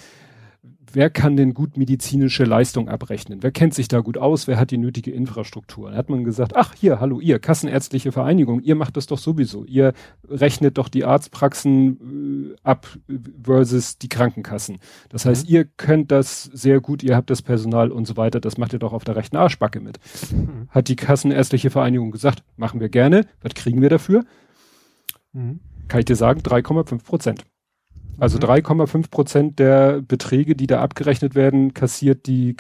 wer 0.93 1.11
kann 1.11 1.37
denn 1.37 1.55
gut 1.55 1.77
medizinische 1.77 2.45
Leistung 2.45 2.89
abrechnen? 2.89 3.43
Wer 3.43 3.51
kennt 3.51 3.75
sich 3.75 3.89
da 3.89 4.01
gut 4.01 4.19
aus? 4.19 4.47
Wer 4.47 4.59
hat 4.59 4.71
die 4.71 4.79
nötige 4.79 5.11
Infrastruktur? 5.11 5.91
Dann 5.91 5.99
hat 5.99 6.11
man 6.11 6.25
gesagt, 6.25 6.57
ach 6.57 6.75
hier, 6.75 7.01
hallo 7.01 7.21
ihr, 7.21 7.39
Kassenärztliche 7.39 8.13
Vereinigung, 8.13 8.61
ihr 8.61 8.75
macht 8.75 8.97
das 8.97 9.07
doch 9.07 9.19
sowieso. 9.19 9.65
Ihr 9.65 9.93
rechnet 10.29 10.79
doch 10.79 10.89
die 10.89 11.05
Arztpraxen 11.05 12.55
äh, 12.55 12.57
ab 12.63 12.87
versus 13.43 13.99
die 13.99 14.09
Krankenkassen. 14.09 14.79
Das 15.09 15.25
heißt, 15.25 15.49
mhm. 15.49 15.55
ihr 15.55 15.65
könnt 15.65 16.11
das 16.11 16.45
sehr 16.45 16.81
gut, 16.81 17.03
ihr 17.03 17.17
habt 17.17 17.31
das 17.31 17.43
Personal 17.43 17.91
und 17.91 18.07
so 18.07 18.17
weiter, 18.17 18.41
das 18.41 18.59
macht 18.59 18.73
ihr 18.73 18.79
doch 18.79 18.93
auf 18.93 19.05
der 19.05 19.17
rechten 19.17 19.37
Arschbacke 19.37 19.81
mit. 19.81 19.99
Mhm. 20.31 20.69
Hat 20.71 20.89
die 20.89 20.97
Kassenärztliche 20.97 21.71
Vereinigung 21.71 22.11
gesagt, 22.11 22.43
machen 22.57 22.81
wir 22.81 22.89
gerne. 22.89 23.27
Was 23.43 23.55
kriegen 23.55 23.83
wir 23.83 23.91
dafür? 23.91 24.25
Mhm. 25.33 25.61
Kann 25.89 26.01
ich 26.01 26.07
dir 26.07 26.17
sagen, 26.17 26.41
3,5 26.41 27.05
Prozent. 27.05 27.45
Also 28.19 28.39
3,5 28.39 28.97
mhm. 28.97 29.03
Prozent 29.11 29.59
der 29.59 30.03
Beträge, 30.03 30.57
die 30.57 30.67
da 30.67 30.81
abgerechnet 30.81 31.35
werden, 31.35 31.75
kassiert 31.75 32.27
die 32.27 32.57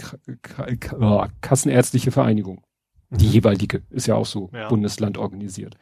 oh, 0.98 1.24
Kassenärztliche 1.40 2.10
Vereinigung. 2.10 2.62
Die 3.10 3.26
mhm. 3.26 3.32
jeweilige 3.32 3.82
ist 3.90 4.06
ja 4.06 4.14
auch 4.14 4.26
so 4.26 4.50
ja. 4.52 4.68
Bundesland 4.68 5.18
organisiert. 5.18 5.76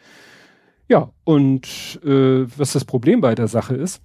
Ja, 0.88 1.12
und 1.24 2.00
äh, 2.04 2.46
was 2.56 2.72
das 2.72 2.84
Problem 2.84 3.20
bei 3.20 3.34
der 3.34 3.48
Sache 3.48 3.74
ist, 3.74 4.00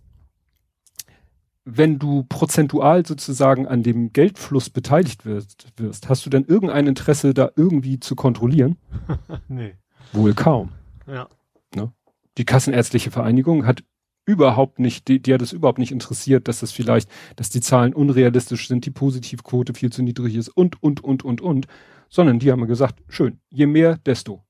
wenn 1.63 1.99
du 1.99 2.23
prozentual 2.23 3.05
sozusagen 3.05 3.67
an 3.67 3.83
dem 3.83 4.13
Geldfluss 4.13 4.71
beteiligt 4.71 5.25
wirst, 5.25 5.67
wirst 5.77 6.09
hast 6.09 6.25
du 6.25 6.31
dann 6.31 6.43
irgendein 6.45 6.87
Interesse, 6.87 7.33
da 7.35 7.51
irgendwie 7.55 7.99
zu 7.99 8.15
kontrollieren? 8.15 8.77
nee. 9.47 9.75
Wohl 10.11 10.33
kaum. 10.33 10.71
Ja. 11.05 11.29
Ne? 11.75 11.93
Die 12.39 12.45
Kassenärztliche 12.45 13.11
Vereinigung 13.11 13.67
hat 13.67 13.83
überhaupt 14.25 14.79
nicht, 14.79 15.07
die, 15.07 15.21
die 15.21 15.33
hat 15.33 15.41
es 15.41 15.53
überhaupt 15.53 15.79
nicht 15.79 15.91
interessiert, 15.91 16.47
dass 16.47 16.59
das 16.59 16.71
vielleicht, 16.71 17.09
dass 17.35 17.49
die 17.49 17.61
Zahlen 17.61 17.93
unrealistisch 17.93 18.67
sind, 18.67 18.85
die 18.85 18.91
Positivquote 18.91 19.73
viel 19.73 19.91
zu 19.91 20.03
niedrig 20.03 20.35
ist 20.35 20.49
und, 20.49 20.81
und, 20.81 21.03
und, 21.03 21.23
und, 21.23 21.41
und, 21.41 21.67
sondern 22.09 22.39
die 22.39 22.51
haben 22.51 22.65
gesagt, 22.67 23.01
schön, 23.07 23.39
je 23.49 23.65
mehr, 23.65 23.97
desto. 23.97 24.43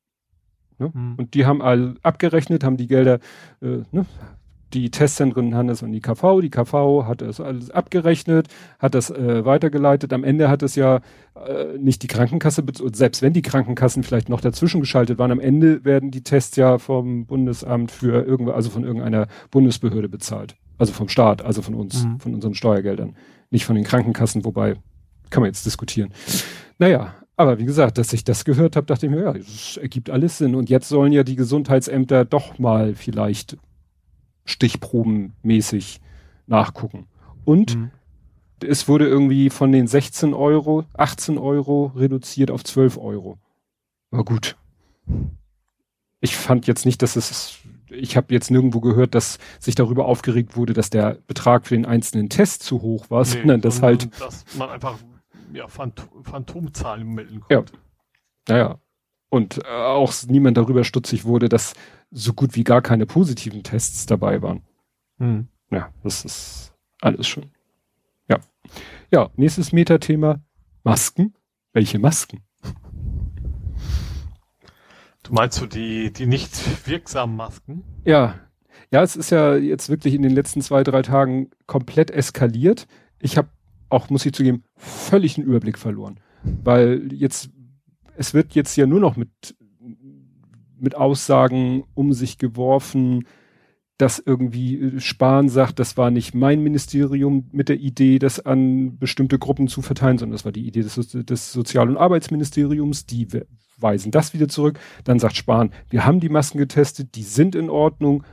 Ne? 0.77 0.91
Mhm. 0.93 1.15
Und 1.15 1.33
die 1.33 1.45
haben 1.45 1.61
all 1.61 1.95
abgerechnet, 2.01 2.63
haben 2.63 2.77
die 2.77 2.87
Gelder, 2.87 3.19
äh, 3.61 3.83
ne, 3.91 4.05
die 4.73 4.89
Testzentren 4.89 5.55
haben 5.55 5.67
das 5.67 5.83
an 5.83 5.91
die 5.91 6.01
KV, 6.01 6.41
die 6.41 6.49
KV 6.49 7.05
hat 7.05 7.21
das 7.21 7.39
alles 7.39 7.71
abgerechnet, 7.71 8.47
hat 8.79 8.95
das 8.95 9.09
äh, 9.09 9.45
weitergeleitet. 9.45 10.13
Am 10.13 10.23
Ende 10.23 10.49
hat 10.49 10.63
es 10.63 10.75
ja 10.75 11.01
äh, 11.35 11.77
nicht 11.77 12.03
die 12.03 12.07
Krankenkasse, 12.07 12.63
selbst 12.93 13.21
wenn 13.21 13.33
die 13.33 13.41
Krankenkassen 13.41 14.03
vielleicht 14.03 14.29
noch 14.29 14.41
dazwischen 14.41 14.81
geschaltet 14.81 15.17
waren, 15.17 15.31
am 15.31 15.39
Ende 15.39 15.83
werden 15.85 16.11
die 16.11 16.23
Tests 16.23 16.55
ja 16.55 16.77
vom 16.77 17.25
Bundesamt 17.25 17.91
für 17.91 18.25
irgendwo, 18.25 18.51
also 18.51 18.69
von 18.69 18.83
irgendeiner 18.83 19.27
Bundesbehörde 19.49 20.09
bezahlt. 20.09 20.55
Also 20.77 20.93
vom 20.93 21.09
Staat, 21.09 21.43
also 21.43 21.61
von 21.61 21.75
uns, 21.75 22.05
mhm. 22.05 22.19
von 22.19 22.33
unseren 22.33 22.55
Steuergeldern. 22.55 23.15
Nicht 23.51 23.65
von 23.65 23.75
den 23.75 23.85
Krankenkassen, 23.85 24.45
wobei 24.45 24.75
kann 25.29 25.41
man 25.41 25.49
jetzt 25.49 25.65
diskutieren. 25.65 26.11
Naja, 26.79 27.13
aber 27.37 27.59
wie 27.59 27.65
gesagt, 27.65 27.97
dass 27.97 28.13
ich 28.13 28.23
das 28.23 28.45
gehört 28.45 28.75
habe, 28.75 28.85
dachte 28.85 29.05
ich 29.05 29.11
mir, 29.11 29.23
ja, 29.23 29.33
das 29.33 29.77
ergibt 29.77 30.09
alles 30.09 30.37
Sinn. 30.37 30.55
Und 30.55 30.69
jetzt 30.69 30.89
sollen 30.89 31.11
ja 31.11 31.23
die 31.23 31.35
Gesundheitsämter 31.35 32.25
doch 32.25 32.59
mal 32.59 32.93
vielleicht 32.95 33.57
stichprobenmäßig 34.45 36.01
nachgucken. 36.47 37.07
Und 37.45 37.75
mhm. 37.75 37.91
es 38.63 38.87
wurde 38.87 39.07
irgendwie 39.07 39.49
von 39.49 39.71
den 39.71 39.87
16 39.87 40.33
Euro, 40.33 40.85
18 40.93 41.37
Euro 41.37 41.91
reduziert 41.95 42.51
auf 42.51 42.63
12 42.63 42.97
Euro. 42.97 43.37
War 44.11 44.23
gut. 44.23 44.57
Ich 46.19 46.35
fand 46.35 46.67
jetzt 46.67 46.85
nicht, 46.85 47.01
dass 47.01 47.15
es, 47.15 47.59
ich 47.89 48.15
habe 48.15 48.33
jetzt 48.33 48.51
nirgendwo 48.51 48.79
gehört, 48.79 49.15
dass 49.15 49.39
sich 49.59 49.73
darüber 49.73 50.05
aufgeregt 50.05 50.55
wurde, 50.55 50.73
dass 50.73 50.89
der 50.89 51.17
Betrag 51.25 51.65
für 51.65 51.75
den 51.75 51.85
einzelnen 51.85 52.29
Test 52.29 52.63
zu 52.63 52.81
hoch 52.81 53.09
war, 53.09 53.21
nee, 53.21 53.29
sondern 53.29 53.61
dass 53.61 53.81
halt. 53.81 54.09
Dass 54.21 54.45
man 54.55 54.69
einfach 54.69 54.99
ja, 55.53 55.67
Phant 55.67 56.07
Phantomzahlen 56.23 57.07
melden 57.07 57.41
konnte. 57.41 57.73
Ja. 57.73 57.79
Naja. 58.47 58.79
Und 59.31 59.59
äh, 59.63 59.69
auch 59.69 60.13
niemand 60.27 60.57
darüber 60.57 60.83
stutzig 60.83 61.23
wurde, 61.23 61.47
dass 61.47 61.73
so 62.11 62.33
gut 62.33 62.55
wie 62.55 62.65
gar 62.65 62.81
keine 62.81 63.05
positiven 63.05 63.63
Tests 63.63 64.05
dabei 64.05 64.41
waren. 64.41 64.61
Hm. 65.19 65.47
Ja, 65.71 65.93
das 66.03 66.25
ist 66.25 66.73
alles 66.99 67.27
schon. 67.27 67.49
Ja. 68.27 68.39
Ja, 69.09 69.29
nächstes 69.37 69.71
Metathema. 69.71 70.41
Masken. 70.83 71.33
Welche 71.71 71.97
Masken? 71.97 72.41
Du 75.23 75.33
meinst 75.33 75.59
so 75.59 75.65
die, 75.65 76.11
die 76.11 76.25
nicht 76.25 76.51
wirksamen 76.85 77.37
Masken? 77.37 77.83
Ja. 78.03 78.35
Ja, 78.91 79.01
es 79.01 79.15
ist 79.15 79.29
ja 79.29 79.55
jetzt 79.55 79.87
wirklich 79.87 80.13
in 80.13 80.23
den 80.23 80.33
letzten 80.33 80.61
zwei, 80.61 80.83
drei 80.83 81.03
Tagen 81.03 81.51
komplett 81.67 82.11
eskaliert. 82.11 82.85
Ich 83.19 83.37
habe 83.37 83.47
auch, 83.87 84.09
muss 84.09 84.25
ich 84.25 84.33
zugeben, 84.33 84.65
völlig 84.75 85.37
einen 85.37 85.47
Überblick 85.47 85.77
verloren. 85.77 86.19
Weil 86.43 87.13
jetzt, 87.13 87.49
es 88.17 88.33
wird 88.33 88.53
jetzt 88.53 88.75
ja 88.75 88.85
nur 88.85 88.99
noch 88.99 89.15
mit 89.15 89.55
mit 90.81 90.95
Aussagen 90.95 91.83
um 91.93 92.11
sich 92.11 92.37
geworfen, 92.37 93.25
dass 93.97 94.19
irgendwie 94.19 94.75
äh, 94.79 94.99
Spahn 94.99 95.47
sagt, 95.47 95.79
das 95.79 95.95
war 95.95 96.09
nicht 96.09 96.33
mein 96.33 96.63
Ministerium 96.63 97.47
mit 97.51 97.69
der 97.69 97.79
Idee, 97.79 98.17
das 98.17 98.39
an 98.43 98.97
bestimmte 98.97 99.37
Gruppen 99.37 99.67
zu 99.67 99.81
verteilen, 99.81 100.17
sondern 100.17 100.33
das 100.33 100.43
war 100.43 100.51
die 100.51 100.65
Idee 100.65 100.81
des, 100.81 100.95
des 100.95 101.53
Sozial- 101.53 101.89
und 101.89 101.97
Arbeitsministeriums, 101.97 103.05
die 103.05 103.27
weisen 103.77 104.11
das 104.11 104.33
wieder 104.33 104.47
zurück. 104.47 104.79
Dann 105.03 105.19
sagt 105.19 105.35
Spahn, 105.37 105.71
wir 105.89 106.05
haben 106.05 106.19
die 106.19 106.29
Masken 106.29 106.57
getestet, 106.57 107.15
die 107.15 107.23
sind 107.23 107.55
in 107.55 107.69
Ordnung. 107.69 108.23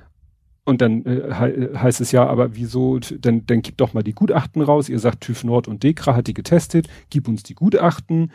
Und 0.64 0.80
dann 0.80 1.04
äh, 1.04 1.34
he 1.34 1.78
heißt 1.78 2.00
es 2.00 2.12
ja, 2.12 2.26
aber 2.26 2.56
wieso, 2.56 2.98
dann, 2.98 3.46
dann 3.46 3.62
gib 3.62 3.76
doch 3.76 3.92
mal 3.92 4.02
die 4.02 4.14
Gutachten 4.14 4.62
raus. 4.62 4.88
Ihr 4.88 4.98
sagt, 4.98 5.22
TÜV 5.22 5.44
Nord 5.44 5.68
und 5.68 5.82
Dekra 5.82 6.14
hat 6.14 6.26
die 6.26 6.34
getestet, 6.34 6.88
gib 7.10 7.28
uns 7.28 7.42
die 7.42 7.54
Gutachten. 7.54 8.32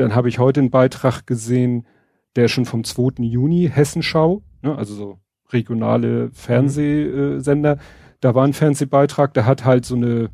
Dann 0.00 0.14
habe 0.14 0.30
ich 0.30 0.38
heute 0.38 0.60
einen 0.60 0.70
Beitrag 0.70 1.26
gesehen, 1.26 1.86
der 2.34 2.48
schon 2.48 2.64
vom 2.64 2.84
2. 2.84 3.22
Juni 3.22 3.70
Hessenschau, 3.70 4.42
ne, 4.62 4.74
also 4.74 4.94
so 4.94 5.18
regionale 5.52 6.30
Fernsehsender, 6.32 7.76
da 8.20 8.34
war 8.34 8.44
ein 8.46 8.54
Fernsehbeitrag, 8.54 9.34
da 9.34 9.44
hat 9.44 9.66
halt 9.66 9.84
so 9.84 9.96
eine, 9.96 10.30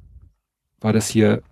war 0.80 0.92
das 0.92 1.08
hier 1.08 1.42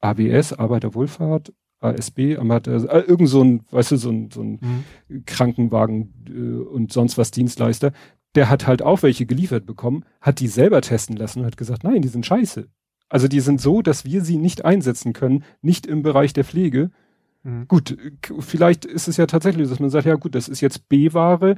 ABS, 0.00 0.54
Arbeiterwohlfahrt, 0.54 1.52
ASB, 1.78 2.36
also, 2.36 2.88
äh, 2.88 3.00
irgend 3.02 3.28
so 3.28 3.44
ein, 3.44 3.64
weißt 3.70 3.92
du, 3.92 3.96
so 3.96 4.10
ein, 4.10 4.30
so 4.32 4.42
ein 4.42 4.84
mhm. 5.08 5.24
Krankenwagen 5.24 6.14
äh, 6.28 6.68
und 6.68 6.92
sonst 6.92 7.16
was 7.16 7.30
Dienstleister, 7.30 7.92
der 8.34 8.50
hat 8.50 8.66
halt 8.66 8.82
auch 8.82 9.04
welche 9.04 9.24
geliefert 9.24 9.66
bekommen, 9.66 10.04
hat 10.20 10.40
die 10.40 10.48
selber 10.48 10.80
testen 10.80 11.16
lassen 11.16 11.40
und 11.40 11.46
hat 11.46 11.56
gesagt, 11.56 11.84
nein, 11.84 12.02
die 12.02 12.08
sind 12.08 12.26
scheiße. 12.26 12.66
Also 13.08 13.28
die 13.28 13.40
sind 13.40 13.60
so, 13.60 13.82
dass 13.82 14.04
wir 14.04 14.24
sie 14.24 14.36
nicht 14.36 14.64
einsetzen 14.64 15.12
können, 15.12 15.44
nicht 15.62 15.86
im 15.86 16.02
Bereich 16.02 16.32
der 16.32 16.44
Pflege, 16.44 16.90
Mhm. 17.46 17.68
Gut, 17.68 17.96
vielleicht 18.40 18.84
ist 18.84 19.06
es 19.06 19.16
ja 19.18 19.26
tatsächlich, 19.26 19.68
dass 19.68 19.78
man 19.78 19.88
sagt, 19.88 20.04
ja 20.04 20.16
gut, 20.16 20.34
das 20.34 20.48
ist 20.48 20.60
jetzt 20.60 20.88
B-Ware, 20.88 21.56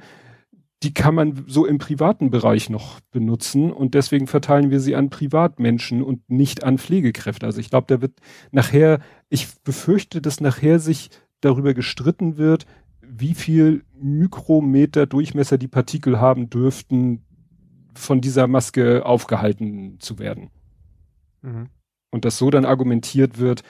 die 0.83 0.93
kann 0.93 1.15
man 1.15 1.45
so 1.47 1.65
im 1.65 1.79
privaten 1.79 2.31
Bereich 2.31 2.69
noch 2.69 3.01
benutzen 3.11 3.73
und 3.73 3.95
deswegen 3.95 4.27
verteilen 4.27 4.71
wir 4.71 4.81
sie 4.81 4.95
an 4.95 5.09
Privatmenschen 5.09 6.03
und 6.03 6.29
nicht 6.29 6.63
an 6.63 6.77
Pflegekräfte. 6.77 7.47
Also 7.47 7.59
ich 7.61 7.71
glaube, 7.71 7.87
da 7.89 8.03
wird 8.03 8.13
nachher, 8.53 9.01
ich 9.31 9.49
befürchte, 9.65 10.21
dass 10.21 10.43
nachher 10.43 10.79
sich 10.79 11.09
darüber 11.41 11.73
gestritten 11.73 12.37
wird, 12.37 12.67
wie 13.01 13.35
viel 13.35 13.83
Mikrometer 13.99 15.07
Durchmesser 15.07 15.57
die 15.57 15.69
Partikel 15.69 16.21
haben 16.21 16.51
dürften, 16.51 17.25
von 17.95 18.21
dieser 18.21 18.47
Maske 18.47 19.07
aufgehalten 19.07 19.99
zu 20.01 20.19
werden. 20.19 20.51
Mhm. 21.41 21.71
Und 22.11 22.25
dass 22.27 22.39
so 22.39 22.51
dann 22.51 22.67
argumentiert 22.67 23.39
wird, 23.39 23.63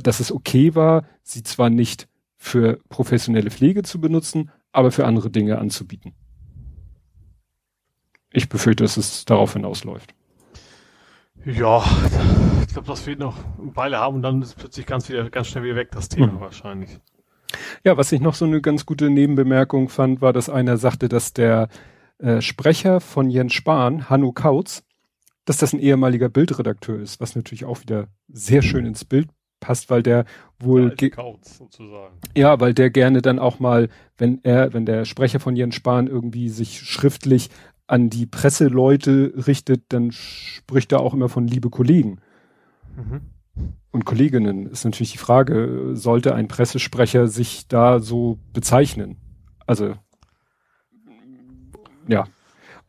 dass 0.00 0.20
es 0.20 0.32
okay 0.32 0.74
war, 0.74 1.04
sie 1.22 1.42
zwar 1.42 1.70
nicht 1.70 2.08
für 2.36 2.80
professionelle 2.88 3.50
Pflege 3.50 3.82
zu 3.82 4.00
benutzen, 4.00 4.50
aber 4.72 4.90
für 4.90 5.06
andere 5.06 5.30
Dinge 5.30 5.58
anzubieten. 5.58 6.14
Ich 8.32 8.48
befürchte, 8.48 8.84
dass 8.84 8.96
es 8.96 9.24
darauf 9.24 9.52
hinausläuft. 9.52 10.14
Ja, 11.44 11.84
ich 12.62 12.72
glaube, 12.72 12.86
das 12.86 13.06
wird 13.06 13.18
noch 13.18 13.36
eine 13.60 13.76
Weile 13.76 13.98
haben 13.98 14.16
und 14.16 14.22
dann 14.22 14.42
ist 14.42 14.56
plötzlich 14.56 14.86
ganz 14.86 15.08
wieder, 15.08 15.28
ganz 15.28 15.48
schnell 15.48 15.64
wieder 15.64 15.76
weg, 15.76 15.90
das 15.92 16.08
Thema 16.08 16.32
mhm. 16.32 16.40
wahrscheinlich. 16.40 16.98
Ja, 17.84 17.96
was 17.96 18.10
ich 18.12 18.20
noch 18.20 18.34
so 18.34 18.46
eine 18.46 18.62
ganz 18.62 18.86
gute 18.86 19.10
Nebenbemerkung 19.10 19.88
fand, 19.88 20.22
war, 20.22 20.32
dass 20.32 20.48
einer 20.48 20.78
sagte, 20.78 21.08
dass 21.08 21.34
der 21.34 21.68
äh, 22.18 22.40
Sprecher 22.40 23.00
von 23.00 23.28
Jens 23.28 23.52
Spahn, 23.52 24.08
Hanno 24.08 24.32
Kautz, 24.32 24.84
dass 25.44 25.58
das 25.58 25.72
ein 25.74 25.80
ehemaliger 25.80 26.28
Bildredakteur 26.28 26.98
ist, 26.98 27.20
was 27.20 27.36
natürlich 27.36 27.64
auch 27.64 27.80
wieder 27.80 28.06
sehr 28.28 28.62
schön 28.62 28.86
ins 28.86 29.04
Bild 29.04 29.28
passt, 29.62 29.88
weil 29.88 30.02
der 30.02 30.26
wohl 30.58 30.94
ja, 31.00 31.08
Kauz, 31.08 31.58
sozusagen. 31.58 32.14
ja, 32.36 32.60
weil 32.60 32.74
der 32.74 32.90
gerne 32.90 33.22
dann 33.22 33.38
auch 33.38 33.60
mal, 33.60 33.88
wenn 34.18 34.40
er, 34.42 34.74
wenn 34.74 34.84
der 34.84 35.06
Sprecher 35.06 35.40
von 35.40 35.56
Jens 35.56 35.76
Spahn 35.76 36.08
irgendwie 36.08 36.50
sich 36.50 36.80
schriftlich 36.80 37.48
an 37.86 38.10
die 38.10 38.26
Presseleute 38.26 39.32
richtet, 39.46 39.84
dann 39.88 40.12
spricht 40.12 40.92
er 40.92 41.00
auch 41.00 41.14
immer 41.14 41.28
von 41.28 41.46
liebe 41.46 41.70
Kollegen. 41.70 42.20
Mhm. 42.96 43.22
Und 43.90 44.04
Kolleginnen 44.04 44.66
ist 44.66 44.84
natürlich 44.84 45.12
die 45.12 45.18
Frage, 45.18 45.90
sollte 45.92 46.34
ein 46.34 46.48
Pressesprecher 46.48 47.28
sich 47.28 47.68
da 47.68 48.00
so 48.00 48.38
bezeichnen? 48.52 49.16
Also, 49.66 49.94
ja. 52.08 52.24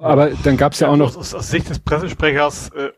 Aber 0.04 0.32
dann 0.32 0.58
gab 0.58 0.74
es 0.74 0.82
ja, 0.82 0.88
ja, 0.88 0.94
auch 0.94 0.98
noch. 0.98 1.16
Aus, 1.16 1.34
aus, 1.34 1.50
Sicht 1.50 1.70
des 1.70 1.80
Pressesprechers 1.80 2.70
äh, 2.72 2.90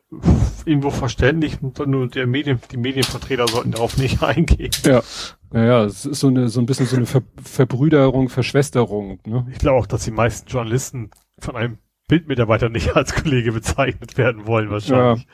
irgendwo 0.65 0.89
verständlich, 0.89 1.59
nur 1.61 2.07
der 2.07 2.25
Medien, 2.25 2.59
die 2.71 2.77
Medienvertreter 2.77 3.47
sollten 3.47 3.71
darauf 3.71 3.97
nicht 3.97 4.23
eingehen. 4.23 4.71
Ja. 4.83 5.03
Naja, 5.51 5.85
es 5.85 6.05
ist 6.05 6.19
so 6.19 6.27
eine 6.27 6.49
so 6.49 6.59
ein 6.59 6.65
bisschen 6.65 6.87
so 6.87 6.95
eine 6.95 7.05
Ver 7.05 7.21
Verbrüderung, 7.41 8.29
Verschwesterung. 8.29 9.19
Ne? 9.25 9.45
Ich 9.51 9.59
glaube 9.59 9.77
auch, 9.77 9.85
dass 9.85 10.03
die 10.03 10.11
meisten 10.11 10.49
Journalisten 10.49 11.11
von 11.37 11.55
einem 11.55 11.77
Bildmitarbeiter 12.07 12.69
nicht 12.69 12.95
als 12.95 13.13
Kollege 13.13 13.51
bezeichnet 13.51 14.17
werden 14.17 14.47
wollen, 14.47 14.71
wahrscheinlich. 14.71 15.27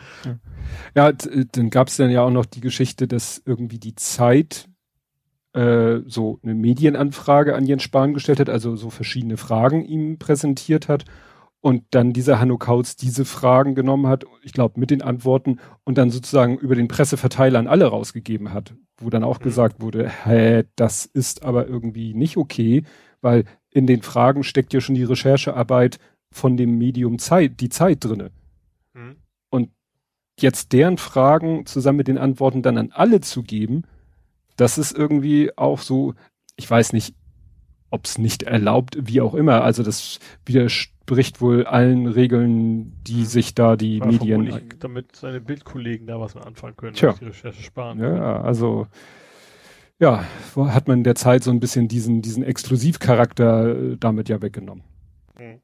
Ja, 0.93 1.09
ja 1.09 1.11
dann 1.53 1.69
gab 1.69 1.87
es 1.87 1.95
dann 1.95 2.11
ja 2.11 2.21
auch 2.21 2.31
noch 2.31 2.45
die 2.45 2.61
Geschichte, 2.61 3.07
dass 3.07 3.41
irgendwie 3.45 3.79
die 3.79 3.95
Zeit 3.95 4.67
äh, 5.53 5.99
so 6.05 6.39
eine 6.43 6.53
Medienanfrage 6.53 7.55
an 7.55 7.65
Jens 7.65 7.83
Spahn 7.83 8.13
gestellt 8.13 8.41
hat, 8.41 8.49
also 8.49 8.75
so 8.75 8.89
verschiedene 8.89 9.37
Fragen 9.37 9.85
ihm 9.85 10.17
präsentiert 10.19 10.89
hat 10.89 11.05
und 11.61 11.83
dann 11.91 12.11
dieser 12.11 12.39
Hanno 12.39 12.57
Kautz 12.57 12.95
diese 12.95 13.23
Fragen 13.23 13.75
genommen 13.75 14.07
hat, 14.07 14.25
ich 14.41 14.51
glaube 14.51 14.79
mit 14.79 14.89
den 14.89 15.03
Antworten 15.03 15.59
und 15.83 15.97
dann 15.97 16.09
sozusagen 16.09 16.57
über 16.57 16.75
den 16.75 16.87
Presseverteiler 16.87 17.59
an 17.59 17.67
alle 17.67 17.85
rausgegeben 17.85 18.51
hat, 18.51 18.73
wo 18.97 19.09
dann 19.09 19.23
auch 19.23 19.39
mhm. 19.39 19.43
gesagt 19.43 19.79
wurde, 19.79 20.09
hä, 20.09 20.63
das 20.75 21.05
ist 21.05 21.43
aber 21.43 21.67
irgendwie 21.67 22.15
nicht 22.15 22.35
okay, 22.37 22.83
weil 23.21 23.45
in 23.69 23.85
den 23.85 24.01
Fragen 24.01 24.43
steckt 24.43 24.73
ja 24.73 24.81
schon 24.81 24.95
die 24.95 25.03
Recherchearbeit 25.03 25.99
von 26.31 26.57
dem 26.57 26.77
Medium 26.77 27.19
Zeit, 27.19 27.59
die 27.61 27.69
Zeit 27.69 28.03
drinne. 28.03 28.31
Mhm. 28.93 29.17
Und 29.49 29.69
jetzt 30.39 30.73
deren 30.73 30.97
Fragen 30.97 31.67
zusammen 31.67 31.97
mit 31.97 32.07
den 32.07 32.17
Antworten 32.17 32.63
dann 32.63 32.77
an 32.77 32.91
alle 32.91 33.21
zu 33.21 33.43
geben, 33.43 33.83
das 34.55 34.79
ist 34.79 34.97
irgendwie 34.97 35.55
auch 35.57 35.79
so, 35.79 36.15
ich 36.55 36.69
weiß 36.69 36.93
nicht, 36.93 37.15
ob 37.91 38.05
es 38.05 38.17
nicht 38.17 38.43
erlaubt, 38.43 38.97
wie 38.99 39.21
auch 39.21 39.35
immer. 39.35 39.63
Also 39.63 39.83
das 39.83 40.19
widerspricht 40.45 41.41
wohl 41.41 41.65
allen 41.65 42.07
Regeln, 42.07 42.93
die 43.03 43.25
sich 43.25 43.53
da 43.53 43.75
die 43.75 43.99
War 43.99 44.07
Medien. 44.07 44.69
Damit 44.79 45.15
seine 45.15 45.39
Bildkollegen 45.41 46.07
da 46.07 46.19
was 46.19 46.33
mit 46.33 46.45
anfangen 46.45 46.75
können, 46.75 46.93
Tja. 46.95 47.13
die 47.19 47.25
Recherche 47.25 47.61
sparen. 47.61 47.99
Ja, 47.99 48.09
können. 48.09 48.21
also 48.21 48.87
ja, 49.99 50.25
hat 50.55 50.87
man 50.87 51.03
der 51.03 51.13
Zeit 51.13 51.43
so 51.43 51.51
ein 51.51 51.59
bisschen 51.59 51.87
diesen, 51.87 52.23
diesen 52.23 52.43
Exklusivcharakter 52.43 53.75
äh, 53.75 53.97
damit 53.97 54.29
ja 54.29 54.41
weggenommen. 54.41 54.83
Mhm. 55.37 55.61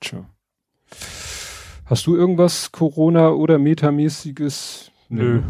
Tja. 0.00 0.28
Hast 1.86 2.06
du 2.06 2.14
irgendwas 2.14 2.70
Corona- 2.70 3.30
oder 3.30 3.58
Metamäßiges? 3.58 4.92
Nö. 5.08 5.42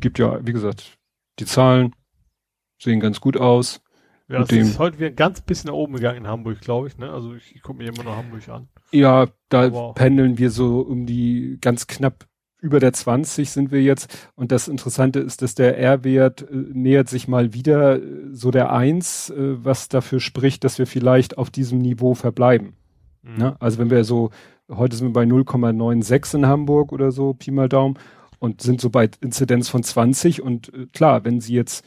Gibt 0.00 0.18
ja, 0.18 0.44
wie 0.44 0.52
gesagt, 0.52 0.98
die 1.38 1.46
Zahlen 1.46 1.94
sehen 2.82 3.00
ganz 3.00 3.20
gut 3.20 3.36
aus. 3.36 3.80
Ja, 4.28 4.42
es 4.42 4.52
ist 4.52 4.78
heute 4.78 4.98
wieder 4.98 5.08
ein 5.08 5.16
ganz 5.16 5.40
bisschen 5.40 5.68
nach 5.68 5.74
oben 5.74 5.94
gegangen 5.94 6.18
in 6.18 6.26
Hamburg, 6.26 6.60
glaube 6.60 6.88
ich. 6.88 6.98
Ne? 6.98 7.10
Also 7.10 7.34
ich, 7.34 7.56
ich 7.56 7.62
gucke 7.62 7.78
mir 7.78 7.88
immer 7.88 8.04
noch 8.04 8.16
Hamburg 8.16 8.46
an. 8.48 8.68
Ja, 8.92 9.26
da 9.48 9.72
wow. 9.72 9.94
pendeln 9.94 10.36
wir 10.36 10.50
so 10.50 10.80
um 10.80 11.06
die 11.06 11.56
ganz 11.60 11.86
knapp 11.86 12.26
über 12.60 12.80
der 12.80 12.92
20 12.92 13.50
sind 13.50 13.70
wir 13.70 13.82
jetzt. 13.82 14.30
Und 14.34 14.52
das 14.52 14.68
Interessante 14.68 15.20
ist, 15.20 15.42
dass 15.42 15.54
der 15.54 15.78
R-Wert 15.78 16.42
äh, 16.42 16.54
nähert 16.72 17.08
sich 17.08 17.28
mal 17.28 17.54
wieder 17.54 17.96
äh, 17.96 18.02
so 18.32 18.50
der 18.50 18.72
1, 18.72 19.30
äh, 19.30 19.64
was 19.64 19.88
dafür 19.88 20.20
spricht, 20.20 20.64
dass 20.64 20.78
wir 20.78 20.86
vielleicht 20.86 21.38
auf 21.38 21.50
diesem 21.50 21.78
Niveau 21.78 22.14
verbleiben. 22.14 22.74
Mhm. 23.22 23.36
Ne? 23.38 23.56
Also 23.60 23.78
wenn 23.78 23.90
wir 23.90 24.04
so, 24.04 24.30
heute 24.68 24.96
sind 24.96 25.08
wir 25.08 25.12
bei 25.12 25.24
0,96 25.24 26.36
in 26.36 26.46
Hamburg 26.46 26.92
oder 26.92 27.12
so, 27.12 27.32
Pi 27.32 27.50
mal 27.50 27.68
Daumen, 27.68 27.98
und 28.40 28.60
sind 28.60 28.80
so 28.80 28.90
bei 28.90 29.10
Inzidenz 29.20 29.68
von 29.68 29.82
20. 29.82 30.42
Und 30.42 30.72
äh, 30.74 30.86
klar, 30.92 31.24
wenn 31.24 31.40
sie 31.40 31.54
jetzt 31.54 31.84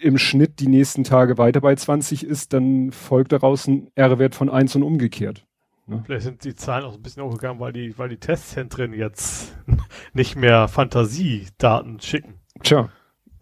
im 0.00 0.18
Schnitt 0.18 0.60
die 0.60 0.68
nächsten 0.68 1.04
Tage 1.04 1.38
weiter 1.38 1.60
bei 1.60 1.74
20 1.74 2.24
ist, 2.24 2.52
dann 2.52 2.92
folgt 2.92 3.32
daraus 3.32 3.66
ein 3.66 3.90
R-Wert 3.94 4.34
von 4.34 4.50
1 4.50 4.76
und 4.76 4.82
umgekehrt. 4.82 5.46
Ne? 5.86 6.02
Vielleicht 6.04 6.24
sind 6.24 6.44
die 6.44 6.54
Zahlen 6.54 6.84
auch 6.84 6.94
ein 6.94 7.02
bisschen 7.02 7.22
hochgegangen, 7.22 7.60
weil 7.60 7.72
die, 7.72 7.96
weil 7.96 8.08
die 8.08 8.18
Testzentren 8.18 8.92
jetzt 8.92 9.54
nicht 10.12 10.36
mehr 10.36 10.68
Fantasiedaten 10.68 12.00
schicken. 12.00 12.34
Tja. 12.62 12.88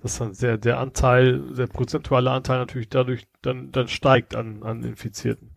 Dass 0.03 0.19
dann 0.19 0.35
sehr, 0.35 0.59
der 0.59 0.79
Anteil, 0.79 1.41
der 1.55 1.67
prozentuale 1.67 2.31
Anteil 2.31 2.59
natürlich 2.59 2.91
dadurch 2.91 3.27
dann, 3.41 3.73
dann 3.73 3.89
steigt 3.89 4.35
an, 4.35 4.63
an 4.63 4.83
Infizierten. 4.85 5.51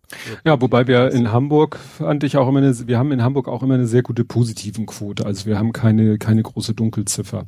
Ja, 0.45 0.61
wobei 0.61 0.87
wir 0.87 1.11
in 1.11 1.33
Hamburg 1.33 1.75
fand 1.75 2.23
ich 2.23 2.37
auch 2.37 2.47
immer 2.47 2.59
eine, 2.59 2.87
wir 2.87 2.97
haben 2.97 3.11
in 3.11 3.21
Hamburg 3.21 3.49
auch 3.49 3.61
immer 3.61 3.73
eine 3.73 3.87
sehr 3.87 4.03
gute 4.03 4.23
positiven 4.23 4.85
Quote. 4.85 5.25
Also 5.25 5.45
wir 5.45 5.59
haben 5.59 5.73
keine, 5.73 6.17
keine 6.17 6.43
große 6.43 6.73
Dunkelziffer. 6.73 7.45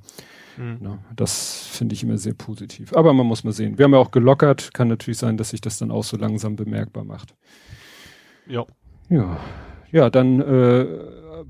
Mhm. 0.59 0.77
Ja, 0.81 0.99
das 1.15 1.67
finde 1.67 1.95
ich 1.95 2.03
immer 2.03 2.17
sehr 2.17 2.33
positiv. 2.33 2.93
Aber 2.93 3.13
man 3.13 3.25
muss 3.25 3.45
mal 3.45 3.53
sehen. 3.53 3.77
Wir 3.77 3.85
haben 3.85 3.93
ja 3.93 3.99
auch 3.99 4.11
gelockert. 4.11 4.73
Kann 4.73 4.89
natürlich 4.89 5.17
sein, 5.17 5.37
dass 5.37 5.51
sich 5.51 5.61
das 5.61 5.77
dann 5.77 5.89
auch 5.89 6.03
so 6.03 6.17
langsam 6.17 6.57
bemerkbar 6.57 7.05
macht. 7.05 7.33
Ja. 8.45 8.65
Ja. 9.09 9.39
Ja, 9.91 10.09
dann 10.09 10.41
äh, 10.41 10.85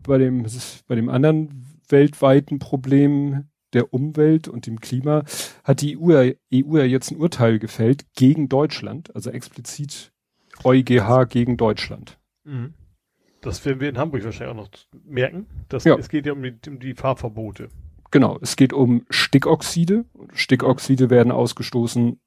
bei 0.04 0.20
dem 0.20 0.46
bei 0.88 0.96
dem 0.96 1.10
anderen 1.10 1.66
weltweiten 1.90 2.60
Problem 2.60 3.50
der 3.74 3.94
Umwelt 3.94 4.48
und 4.48 4.68
dem 4.68 4.80
Klima 4.80 5.24
hat 5.64 5.82
die 5.82 5.98
EU, 5.98 6.34
EU 6.54 6.78
ja 6.78 6.84
jetzt 6.84 7.12
ein 7.12 7.18
Urteil 7.18 7.60
gefällt 7.60 8.06
gegen 8.16 8.48
Deutschland, 8.48 9.14
also 9.16 9.32
explizit 9.32 10.12
EuGH 10.64 11.26
gegen 11.30 11.58
Deutschland. 11.58 12.20
Mhm. 12.44 12.74
Das 13.42 13.64
werden 13.66 13.80
wir 13.80 13.90
in 13.90 13.98
Hamburg 13.98 14.24
wahrscheinlich 14.24 14.52
auch 14.52 14.64
noch 14.64 14.70
merken. 15.06 15.48
Das, 15.70 15.84
ja. 15.84 15.98
Es 15.98 16.10
geht 16.10 16.26
ja 16.26 16.34
um 16.34 16.44
die, 16.44 16.56
um 16.68 16.80
die 16.80 16.94
Fahrverbote. 16.94 17.70
Genau, 18.12 18.38
es 18.42 18.56
geht 18.56 18.74
um 18.74 19.06
Stickoxide. 19.10 20.06
Stickoxide 20.34 21.10
werden 21.10 21.32
ausgestoßen 21.32 22.20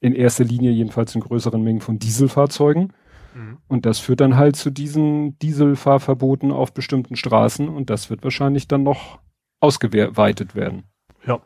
in 0.00 0.14
erster 0.14 0.44
Linie 0.44 0.70
jedenfalls 0.70 1.14
in 1.14 1.20
größeren 1.20 1.62
Mengen 1.62 1.80
von 1.80 1.98
Dieselfahrzeugen. 1.98 2.92
Mhm. 3.34 3.58
Und 3.66 3.86
das 3.86 3.98
führt 3.98 4.20
dann 4.20 4.36
halt 4.36 4.56
zu 4.56 4.70
diesen 4.70 5.38
Dieselfahrverboten 5.40 6.52
auf 6.52 6.72
bestimmten 6.72 7.16
Straßen 7.16 7.68
und 7.68 7.90
das 7.90 8.10
wird 8.10 8.22
wahrscheinlich 8.22 8.68
dann 8.68 8.84
noch 8.84 9.18
ausgeweitet 9.60 10.54
werden. 10.54 10.84
Ja. 11.26 11.40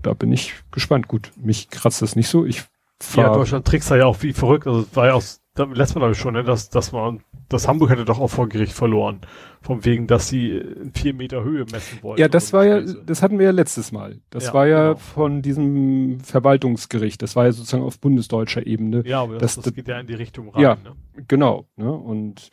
Da 0.00 0.14
bin 0.14 0.32
ich 0.32 0.54
gespannt. 0.70 1.06
Gut, 1.06 1.32
mich 1.36 1.68
kratzt 1.68 2.02
das 2.02 2.16
nicht 2.16 2.28
so. 2.28 2.44
Ich 2.46 2.64
fahr 3.00 3.24
Ja, 3.24 3.34
Deutschland 3.34 3.66
trickst 3.66 3.90
da 3.90 3.96
ja 3.96 4.06
auch 4.06 4.22
wie 4.22 4.32
verrückt. 4.32 4.66
Also 4.66 4.86
war 4.94 5.08
ja 5.08 5.12
aus, 5.12 5.41
da 5.54 5.64
lässt 5.64 5.94
man 5.94 6.00
glaube 6.00 6.12
ich 6.12 6.18
schon, 6.18 6.34
ne, 6.34 6.44
dass, 6.44 6.70
dass 6.70 6.92
man, 6.92 7.20
das 7.48 7.68
Hamburg 7.68 7.90
hätte 7.90 8.04
doch 8.04 8.18
auch 8.18 8.28
vor 8.28 8.48
Gericht 8.48 8.72
verloren. 8.72 9.20
Vom 9.60 9.84
wegen, 9.84 10.06
dass 10.06 10.28
sie 10.28 10.62
vier 10.94 11.14
Meter 11.14 11.44
Höhe 11.44 11.66
messen 11.70 12.02
wollten. 12.02 12.20
Ja, 12.20 12.28
das 12.28 12.52
war 12.52 12.64
ja, 12.64 12.80
das 12.80 13.22
hatten 13.22 13.38
wir 13.38 13.46
ja 13.46 13.52
letztes 13.52 13.92
Mal. 13.92 14.20
Das 14.30 14.46
ja, 14.46 14.54
war 14.54 14.66
ja 14.66 14.88
genau. 14.88 14.98
von 14.98 15.42
diesem 15.42 16.20
Verwaltungsgericht. 16.20 17.20
Das 17.20 17.36
war 17.36 17.44
ja 17.44 17.52
sozusagen 17.52 17.82
auf 17.82 18.00
bundesdeutscher 18.00 18.66
Ebene. 18.66 19.02
Ja, 19.06 19.22
aber 19.22 19.38
das, 19.38 19.56
das, 19.56 19.64
das 19.64 19.74
geht 19.74 19.88
ja 19.88 20.00
in 20.00 20.06
die 20.06 20.14
Richtung 20.14 20.48
rein. 20.48 20.62
Ja, 20.62 20.74
ne? 20.76 20.96
genau. 21.28 21.66
Ne? 21.76 21.92
Und 21.92 22.48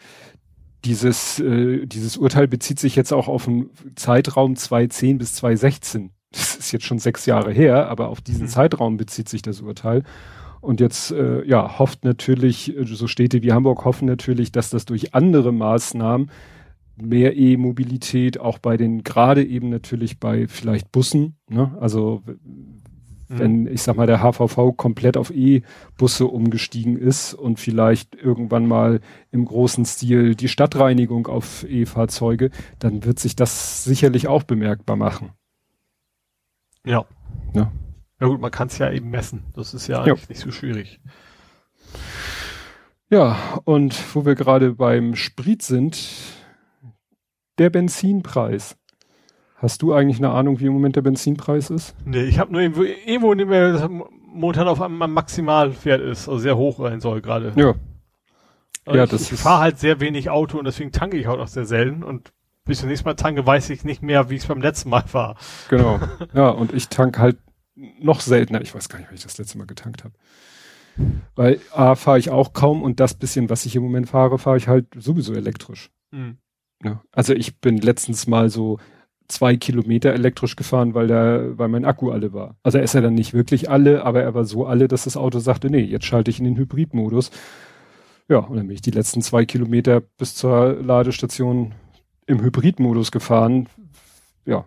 dieses, 0.86 1.40
äh, 1.40 1.86
dieses 1.86 2.18
Urteil 2.18 2.48
bezieht 2.48 2.80
sich 2.80 2.96
jetzt 2.96 3.14
auch 3.14 3.28
auf 3.28 3.48
einen 3.48 3.70
Zeitraum 3.96 4.56
2010 4.56 5.18
bis 5.18 5.34
2016. 5.36 6.12
Das 6.32 6.56
ist 6.58 6.72
jetzt 6.72 6.86
schon 6.86 7.00
sechs 7.00 7.26
Jahre 7.26 7.52
her, 7.52 7.90
aber 7.90 8.10
auf 8.10 8.22
diesen 8.22 8.44
mhm. 8.44 8.50
Zeitraum 8.50 8.98
bezieht 8.98 9.30
sich 9.30 9.42
das 9.42 9.62
Urteil. 9.62 10.04
Und 10.62 10.80
jetzt 10.82 11.12
äh, 11.12 11.46
ja, 11.46 11.80
hofft 11.80 12.04
natürlich, 12.04 12.76
äh, 12.78 12.86
so 12.86 13.08
Städte 13.08 13.42
wie 13.44 13.54
Hamburg 13.54 13.86
hoffen 13.86 14.06
natürlich, 14.06 14.52
dass 14.52 14.70
das 14.70 14.86
durch 14.86 15.14
andere 15.14 15.52
Maßnahmen 15.52 16.30
mehr 17.02 17.38
E-Mobilität 17.38 18.40
auch 18.40 18.58
bei 18.58 18.76
den, 18.76 19.04
gerade 19.04 19.46
eben 19.46 19.70
natürlich 19.70 20.20
bei 20.20 20.48
vielleicht 20.48 20.92
Bussen, 20.92 21.38
ne? 21.48 21.78
also 21.80 22.24
wenn, 23.30 23.62
mhm. 23.62 23.68
ich 23.68 23.84
sag 23.84 23.96
mal, 23.96 24.08
der 24.08 24.22
HVV 24.22 24.76
komplett 24.76 25.16
auf 25.16 25.32
E-Busse 25.32 26.26
umgestiegen 26.26 26.98
ist 26.98 27.36
und 27.36 27.60
vielleicht 27.60 28.16
irgendwann 28.16 28.68
mal 28.68 29.02
im 29.32 29.46
großen 29.46 29.86
Stil 29.86 30.34
die 30.36 30.48
Stadtreinigung 30.48 31.28
auf 31.28 31.64
E-Fahrzeuge, 31.64 32.50
dann 32.80 33.06
wird 33.06 33.20
sich 33.20 33.36
das 33.36 33.84
sicherlich 33.84 34.28
auch 34.28 34.44
bemerkbar 34.44 34.96
machen. 34.96 35.32
Ja. 36.86 37.06
Ja, 37.54 37.72
ja 38.20 38.28
gut, 38.28 38.42
man 38.42 38.52
kann 38.52 38.68
es 38.68 38.78
ja 38.78 38.92
eben 38.92 39.10
messen. 39.10 39.46
Das 39.56 39.74
ist 39.74 39.88
ja 39.88 40.02
eigentlich 40.02 40.22
ja. 40.22 40.30
nicht 40.30 40.42
so 40.42 40.52
schwierig. 40.52 41.00
Ja, 43.10 43.38
und 43.64 43.96
wo 44.14 44.26
wir 44.26 44.36
gerade 44.36 44.74
beim 44.74 45.16
Sprit 45.16 45.62
sind, 45.62 46.00
der 47.58 47.70
Benzinpreis. 47.70 48.76
Hast 49.56 49.82
du 49.82 49.94
eigentlich 49.94 50.20
eine 50.20 50.30
Ahnung, 50.30 50.60
wie 50.60 50.68
im 50.68 50.74
Moment 50.74 50.96
der 50.96 51.02
Benzinpreis 51.02 51.70
ist? 51.70 51.96
Nee, 52.06 52.24
ich 52.24 52.40
habe 52.40 52.52
nur 52.52 52.62
irgendwo, 52.62 52.84
irgendwo 52.84 53.32
in 53.34 53.40
dem 53.40 54.04
momentan 54.32 54.68
auf 54.68 54.82
einem 54.82 54.98
Maximalwert 54.98 56.02
ist, 56.02 56.30
also 56.30 56.40
sehr 56.40 56.56
hoch 56.56 56.78
sein 56.78 57.02
soll 57.02 57.22
gerade. 57.22 57.52
Ja. 57.56 57.74
Also 58.86 58.98
ja, 58.98 59.04
ich, 59.04 59.10
das 59.10 59.32
ich 59.32 59.40
fahre 59.40 59.62
halt 59.62 59.80
sehr 59.80 60.00
wenig 60.00 60.30
Auto 60.30 60.58
und 60.58 60.66
deswegen 60.66 60.92
tanke 60.92 61.18
ich 61.18 61.28
auch 61.28 61.38
noch 61.38 61.48
sehr 61.48 61.66
selten 61.66 62.04
und 62.04 62.32
bis 62.64 62.82
ich 62.82 62.86
nächste 62.86 63.06
Mal 63.06 63.16
tanke, 63.16 63.46
weiß 63.46 63.70
ich 63.72 63.84
nicht 63.84 64.02
mehr, 64.02 64.30
wie 64.30 64.36
es 64.36 64.46
beim 64.46 64.62
letzten 64.62 64.90
Mal 64.90 65.04
war. 65.12 65.36
Genau. 65.70 66.00
Ja, 66.34 66.50
und 66.50 66.74
ich 66.74 66.88
tank 66.88 67.18
halt 67.18 67.38
noch 68.00 68.22
seltener. 68.22 68.62
Ich 68.62 68.74
weiß 68.74 68.90
gar 68.90 69.00
nicht, 69.00 69.08
wann 69.08 69.16
ich 69.16 69.24
das 69.24 69.38
letzte 69.38 69.58
Mal 69.58 69.68
getankt 69.68 70.04
habe. 70.04 70.14
Weil 71.36 71.60
A 71.72 71.96
fahre 71.96 72.20
ich 72.20 72.30
auch 72.30 72.54
kaum 72.54 72.84
und 72.84 73.00
das 73.00 73.14
bisschen, 73.14 73.50
was 73.50 73.66
ich 73.66 73.76
im 73.76 73.84
Moment 73.84 74.10
fahre, 74.10 74.38
fahre 74.38 74.58
ich 74.58 74.68
halt 74.68 74.88
sowieso 74.98 75.34
elektrisch. 75.34 75.90
Mhm. 76.12 76.38
Ja, 76.84 77.04
also 77.12 77.34
ich 77.34 77.60
bin 77.60 77.78
letztens 77.78 78.28
mal 78.28 78.50
so 78.50 78.80
zwei 79.28 79.56
Kilometer 79.58 80.14
elektrisch 80.14 80.56
gefahren, 80.56 80.94
weil 80.94 81.08
der, 81.08 81.58
weil 81.58 81.68
mein 81.68 81.86
Akku 81.86 82.12
alle 82.12 82.34
war. 82.34 82.58
Also 82.64 82.80
er 82.80 82.84
ist 82.84 82.94
ja 82.94 83.02
dann 83.02 83.14
nicht 83.14 83.34
wirklich 83.34 83.70
alle, 83.70 84.04
aber 84.04 84.22
er 84.24 84.34
war 84.34 84.46
so 84.46 84.66
alle, 84.66 84.88
dass 84.88 85.04
das 85.04 85.18
Auto 85.18 85.40
sagte, 85.40 85.70
nee, 85.70 85.82
jetzt 85.82 86.06
schalte 86.06 86.32
ich 86.32 86.40
in 86.40 86.46
den 86.46 86.58
Hybridmodus. 86.58 87.32
Ja, 88.28 88.40
und 88.40 88.58
dann 88.58 88.68
bin 88.68 88.76
ich 88.76 88.82
die 88.82 88.92
letzten 88.92 89.22
zwei 89.22 89.46
Kilometer 89.46 90.02
bis 90.02 90.36
zur 90.36 90.82
Ladestation 90.82 91.74
im 92.26 92.42
Hybridmodus 92.42 93.12
gefahren. 93.12 93.68
Ja, 94.46 94.66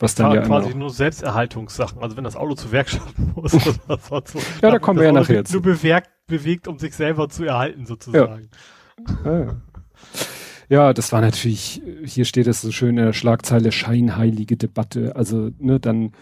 was 0.00 0.14
dann 0.14 0.32
ja 0.32 0.42
quasi 0.42 0.74
nur 0.74 0.90
Selbsterhaltungssachen. 0.90 2.02
Also 2.02 2.16
wenn 2.16 2.24
das 2.24 2.36
Auto 2.36 2.54
zur 2.54 2.72
Werkstatt 2.72 3.02
muss 3.36 3.54
oder 3.54 3.98
so. 4.24 4.38
ja, 4.62 4.70
da 4.70 4.78
kommen 4.78 4.98
wir 4.98 5.06
ja 5.06 5.12
nachher 5.12 5.36
jetzt. 5.36 5.52
Nur 5.52 5.62
bewegt, 5.62 6.08
bewegt, 6.26 6.66
um 6.66 6.78
sich 6.78 6.94
selber 6.94 7.28
zu 7.28 7.44
erhalten 7.44 7.86
sozusagen. 7.86 8.48
Ja. 9.24 9.30
ja, 9.30 9.38
ja. 9.44 9.56
ja, 10.68 10.92
das 10.94 11.12
war 11.12 11.20
natürlich, 11.20 11.82
hier 12.04 12.24
steht 12.24 12.46
es 12.46 12.62
so 12.62 12.72
schön 12.72 12.96
in 12.96 13.04
der 13.04 13.12
Schlagzeile, 13.12 13.72
scheinheilige 13.72 14.56
Debatte. 14.56 15.14
Also, 15.16 15.50
ne, 15.58 15.78
dann 15.78 16.12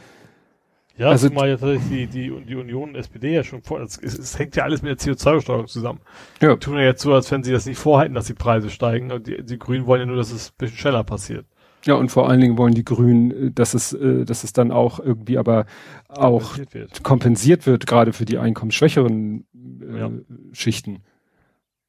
ja, 0.97 1.11
also 1.11 1.31
mal 1.31 1.49
jetzt 1.49 1.63
die, 1.63 2.09
die, 2.09 2.33
die 2.45 2.57
Union 2.57 2.97
SPD 2.97 3.33
ja 3.33 3.45
schon 3.45 3.63
vor, 3.63 3.81
es, 3.81 3.99
es, 3.99 4.37
hängt 4.37 4.57
ja 4.57 4.65
alles 4.65 4.83
mit 4.83 4.91
der 4.91 5.15
CO2-Besteuerung 5.15 5.69
zusammen. 5.69 6.01
Ja. 6.41 6.55
Die 6.55 6.59
tun 6.59 6.75
ja 6.75 6.83
jetzt 6.83 7.03
so, 7.03 7.15
als 7.15 7.31
wenn 7.31 7.45
sie 7.45 7.53
das 7.53 7.67
nicht 7.67 7.79
vorhalten, 7.79 8.15
dass 8.15 8.27
die 8.27 8.35
Preise 8.35 8.69
steigen. 8.69 9.13
Und 9.13 9.29
die, 9.29 9.45
die 9.45 9.59
Grünen 9.61 9.87
wollen 9.87 10.01
ja 10.01 10.07
nur, 10.07 10.17
dass 10.17 10.33
es 10.33 10.51
ein 10.51 10.55
bisschen 10.59 10.77
schneller 10.77 11.05
passiert. 11.05 11.47
Ja, 11.89 11.95
und 11.95 12.11
vor 12.11 12.29
allen 12.29 12.43
Dingen 12.43 12.59
wollen 12.59 12.75
die 12.75 12.85
Grünen, 12.85 13.31
äh, 13.31 13.51
dass 13.51 13.73
es, 13.73 13.95
äh, 13.95 14.27
dass 14.27 14.45
es 14.45 14.53
dann 14.53 14.73
auch 14.73 15.01
irgendwie 15.01 15.39
aber 15.39 15.65
auch 16.07 16.51
kompensiert 16.51 16.75
wird, 16.75 17.03
kompensiert 17.03 17.67
wird 17.67 17.87
gerade 17.87 18.13
für 18.13 18.27
die 18.27 18.37
einkommensschwächeren 18.37 19.47
äh, 19.81 19.99
ja. 19.99 20.11
Schichten. 20.53 20.99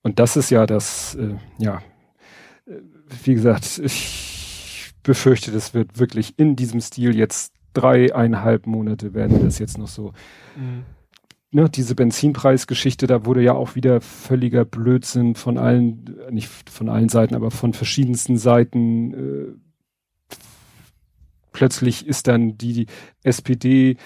Und 0.02 0.20
das 0.20 0.38
ist 0.38 0.52
ja 0.52 0.66
das, 0.66 1.16
äh, 1.16 1.36
ja, 1.58 1.82
äh, 2.66 2.76
wie 3.26 3.34
gesagt, 3.34 3.82
ich 3.84 4.94
befürchte, 5.04 5.52
das 5.52 5.74
wird 5.74 6.00
wirklich 6.00 6.40
in 6.40 6.56
diesem 6.56 6.80
Stil 6.80 7.14
jetzt 7.18 7.54
dreieinhalb 7.74 8.68
Monate 8.68 9.14
werden 9.14 9.44
das 9.44 9.60
jetzt 9.60 9.78
noch 9.78 9.90
so. 9.90 10.14
Mhm. 10.56 10.86
Ne, 11.52 11.70
diese 11.70 11.96
Benzinpreisgeschichte, 11.96 13.06
da 13.06 13.26
wurde 13.26 13.42
ja 13.42 13.54
auch 13.54 13.76
wieder 13.76 14.00
völliger 14.00 14.64
Blödsinn 14.64 15.36
von 15.36 15.58
allen, 15.58 16.16
nicht 16.30 16.70
von 16.70 16.88
allen 16.88 17.10
Seiten, 17.10 17.36
aber 17.36 17.52
von 17.52 17.74
verschiedensten 17.74 18.38
Seiten 18.38 19.14
äh, 19.14 19.69
plötzlich 21.52 22.08
ist 22.08 22.28
dann 22.28 22.58
die, 22.58 22.74
die 22.74 22.86
SPD 23.24 23.98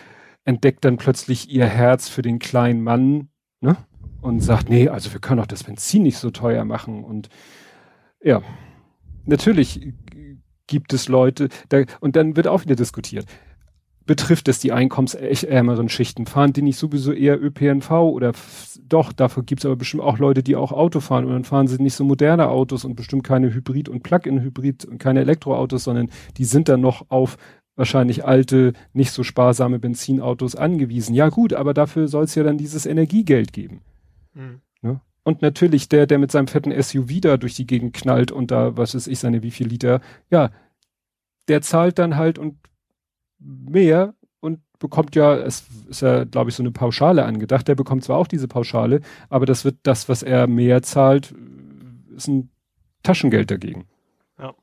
entdeckt 0.45 0.85
dann 0.85 0.97
plötzlich 0.97 1.49
ihr 1.49 1.65
Herz 1.65 2.09
für 2.09 2.21
den 2.21 2.39
kleinen 2.39 2.81
Mann, 2.81 3.29
ne? 3.61 3.77
Und 4.21 4.39
sagt, 4.39 4.69
nee, 4.69 4.87
also 4.87 5.11
wir 5.11 5.19
können 5.19 5.41
auch 5.41 5.47
das 5.47 5.65
Benzin 5.65 6.03
nicht 6.03 6.17
so 6.17 6.31
teuer 6.31 6.63
machen. 6.63 7.03
Und 7.03 7.27
ja, 8.21 8.41
natürlich 9.25 9.93
gibt 10.65 10.93
es 10.93 11.09
Leute, 11.09 11.49
da, 11.67 11.83
und 11.99 12.15
dann 12.15 12.37
wird 12.37 12.47
auch 12.47 12.61
wieder 12.61 12.75
diskutiert 12.75 13.25
betrifft 14.05 14.47
es 14.47 14.59
die 14.59 14.71
einkommensärmeren 14.71 15.89
Schichten? 15.89 16.25
Fahren 16.25 16.53
die 16.53 16.61
nicht 16.61 16.77
sowieso 16.77 17.11
eher 17.11 17.41
ÖPNV 17.41 17.91
oder 17.91 18.33
doch, 18.87 19.13
dafür 19.13 19.43
gibt 19.43 19.61
es 19.61 19.65
aber 19.65 19.75
bestimmt 19.75 20.03
auch 20.03 20.17
Leute, 20.17 20.43
die 20.43 20.55
auch 20.55 20.71
Auto 20.71 20.99
fahren 20.99 21.25
und 21.25 21.31
dann 21.31 21.43
fahren 21.45 21.67
sie 21.67 21.81
nicht 21.81 21.95
so 21.95 22.03
moderne 22.03 22.49
Autos 22.49 22.85
und 22.85 22.95
bestimmt 22.95 23.23
keine 23.23 23.53
Hybrid- 23.53 23.89
und 23.89 24.03
Plug-in-Hybrid 24.03 24.85
und 24.85 24.97
keine 24.97 25.21
Elektroautos, 25.21 25.85
sondern 25.85 26.09
die 26.37 26.45
sind 26.45 26.69
dann 26.69 26.81
noch 26.81 27.05
auf 27.09 27.37
wahrscheinlich 27.75 28.25
alte, 28.25 28.73
nicht 28.93 29.11
so 29.11 29.23
sparsame 29.23 29.79
Benzinautos 29.79 30.55
angewiesen. 30.55 31.15
Ja 31.15 31.29
gut, 31.29 31.53
aber 31.53 31.73
dafür 31.73 32.07
soll 32.07 32.25
es 32.25 32.35
ja 32.35 32.43
dann 32.43 32.57
dieses 32.57 32.85
Energiegeld 32.85 33.53
geben. 33.53 33.81
Mhm. 34.33 34.61
Ne? 34.81 35.01
Und 35.23 35.41
natürlich 35.41 35.89
der, 35.89 36.05
der 36.05 36.19
mit 36.19 36.31
seinem 36.31 36.47
fetten 36.47 36.73
SUV 36.81 37.21
da 37.21 37.37
durch 37.37 37.55
die 37.55 37.65
Gegend 37.65 37.93
knallt 37.93 38.31
und 38.31 38.51
da, 38.51 38.77
was 38.77 38.93
weiß 38.93 39.07
ich, 39.07 39.19
seine 39.19 39.41
wie 39.41 39.51
viel 39.51 39.67
Liter, 39.67 40.01
ja, 40.29 40.51
der 41.47 41.61
zahlt 41.61 41.97
dann 41.99 42.15
halt 42.15 42.37
und 42.37 42.57
mehr 43.43 44.13
und 44.39 44.59
bekommt 44.79 45.15
ja, 45.15 45.35
es 45.35 45.65
ist 45.89 46.01
ja, 46.01 46.23
glaube 46.23 46.49
ich, 46.49 46.55
so 46.55 46.63
eine 46.63 46.71
Pauschale 46.71 47.25
angedacht. 47.25 47.67
Der 47.67 47.75
bekommt 47.75 48.03
zwar 48.03 48.17
auch 48.17 48.27
diese 48.27 48.47
Pauschale, 48.47 49.01
aber 49.29 49.45
das 49.45 49.65
wird 49.65 49.77
das, 49.83 50.09
was 50.09 50.23
er 50.23 50.47
mehr 50.47 50.81
zahlt, 50.81 51.33
ist 52.15 52.27
ein 52.27 52.49
Taschengeld 53.03 53.51
dagegen. 53.51 53.85
Ja. 54.39 54.53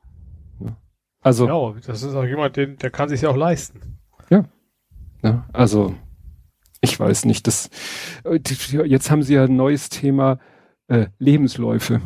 ja. 0.59 0.77
Also. 1.21 1.47
Ja, 1.47 1.79
das 1.85 2.03
ist 2.03 2.15
auch 2.15 2.25
jemand, 2.25 2.57
den, 2.57 2.77
der 2.77 2.89
kann 2.89 3.09
sich 3.09 3.21
ja 3.21 3.29
auch 3.29 3.37
leisten. 3.37 3.99
Ja. 4.29 4.45
ja. 5.23 5.45
Also, 5.53 5.95
ich 6.81 6.99
weiß 6.99 7.25
nicht, 7.25 7.47
das, 7.47 7.69
jetzt 8.23 9.11
haben 9.11 9.23
sie 9.23 9.35
ja 9.35 9.43
ein 9.43 9.55
neues 9.55 9.89
Thema, 9.89 10.39
äh, 10.87 11.07
Lebensläufe. 11.19 12.01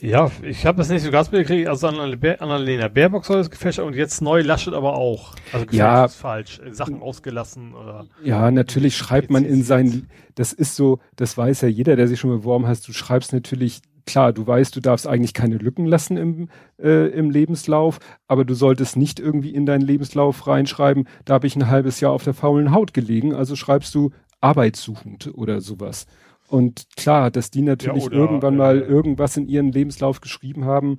Ja, 0.00 0.30
ich 0.42 0.64
habe 0.66 0.78
das 0.78 0.88
nicht 0.88 1.02
so 1.02 1.10
ganz 1.10 1.30
mitgekriegt. 1.30 1.68
Also 1.68 1.88
Annalena 1.88 2.88
Baerbock 2.88 3.24
soll 3.24 3.38
das 3.38 3.50
gefälscht 3.50 3.80
und 3.80 3.94
jetzt 3.94 4.22
neu 4.22 4.42
Laschet 4.42 4.74
aber 4.74 4.96
auch. 4.96 5.34
Also 5.52 5.66
ja, 5.70 6.04
ist 6.06 6.16
falsch. 6.16 6.60
Sachen 6.70 7.02
ausgelassen 7.02 7.74
oder. 7.74 8.06
Ja, 8.22 8.50
natürlich 8.50 8.96
schreibt 8.96 9.30
man 9.30 9.44
in 9.44 9.62
sein, 9.62 10.08
das 10.34 10.52
ist 10.52 10.76
so, 10.76 11.00
das 11.16 11.36
weiß 11.36 11.62
ja 11.62 11.68
jeder, 11.68 11.96
der 11.96 12.08
sich 12.08 12.20
schon 12.20 12.30
beworben 12.30 12.66
hat, 12.66 12.86
du 12.86 12.92
schreibst 12.92 13.32
natürlich, 13.32 13.82
klar, 14.06 14.32
du 14.32 14.46
weißt, 14.46 14.74
du 14.74 14.80
darfst 14.80 15.06
eigentlich 15.06 15.34
keine 15.34 15.56
Lücken 15.56 15.86
lassen 15.86 16.16
im, 16.16 16.48
äh, 16.78 17.08
im 17.08 17.30
Lebenslauf, 17.30 17.98
aber 18.26 18.44
du 18.44 18.54
solltest 18.54 18.96
nicht 18.96 19.20
irgendwie 19.20 19.54
in 19.54 19.66
deinen 19.66 19.82
Lebenslauf 19.82 20.46
reinschreiben, 20.46 21.08
da 21.24 21.34
habe 21.34 21.46
ich 21.46 21.56
ein 21.56 21.68
halbes 21.68 22.00
Jahr 22.00 22.12
auf 22.12 22.24
der 22.24 22.34
faulen 22.34 22.72
Haut 22.72 22.94
gelegen, 22.94 23.34
also 23.34 23.54
schreibst 23.56 23.94
du 23.94 24.10
arbeitssuchend 24.40 25.32
oder 25.34 25.60
sowas. 25.60 26.06
Und 26.50 26.88
klar, 26.96 27.30
dass 27.30 27.52
die 27.52 27.62
natürlich 27.62 28.02
ja, 28.02 28.08
oder, 28.08 28.16
irgendwann 28.16 28.56
mal 28.56 28.82
äh, 28.82 28.84
irgendwas 28.84 29.36
in 29.36 29.46
ihren 29.46 29.70
Lebenslauf 29.70 30.20
geschrieben 30.20 30.64
haben, 30.64 30.98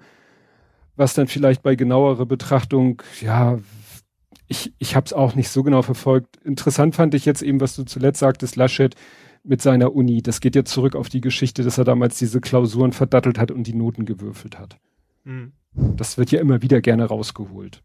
was 0.96 1.14
dann 1.14 1.28
vielleicht 1.28 1.62
bei 1.62 1.76
genauerer 1.76 2.26
Betrachtung, 2.26 3.02
ja, 3.20 3.60
ich, 4.48 4.74
ich 4.80 4.96
habe 4.96 5.06
es 5.06 5.14
auch 5.14 5.36
nicht 5.36 5.50
so 5.50 5.62
genau 5.62 5.82
verfolgt. 5.82 6.38
Interessant 6.46 6.96
fand 6.96 7.14
ich 7.16 7.26
jetzt 7.26 7.42
eben, 7.42 7.60
was 7.60 7.76
du 7.76 7.84
zuletzt 7.84 8.20
sagtest, 8.20 8.56
Laschet 8.56 8.96
mit 9.44 9.62
seiner 9.62 9.94
Uni. 9.94 10.22
Das 10.22 10.40
geht 10.40 10.56
jetzt 10.56 10.72
zurück 10.72 10.96
auf 10.96 11.10
die 11.10 11.22
Geschichte, 11.22 11.64
dass 11.64 11.78
er 11.78 11.84
damals 11.84 12.18
diese 12.18 12.40
Klausuren 12.40 12.94
verdattelt 12.94 13.38
hat 13.38 13.52
und 13.52 13.68
die 13.68 13.74
Noten 13.74 14.06
gewürfelt 14.06 14.58
hat. 14.58 14.78
Mhm. 15.26 15.52
Das 15.74 16.18
wird 16.18 16.32
ja 16.32 16.40
immer 16.40 16.62
wieder 16.62 16.80
gerne 16.80 17.06
rausgeholt. 17.06 17.84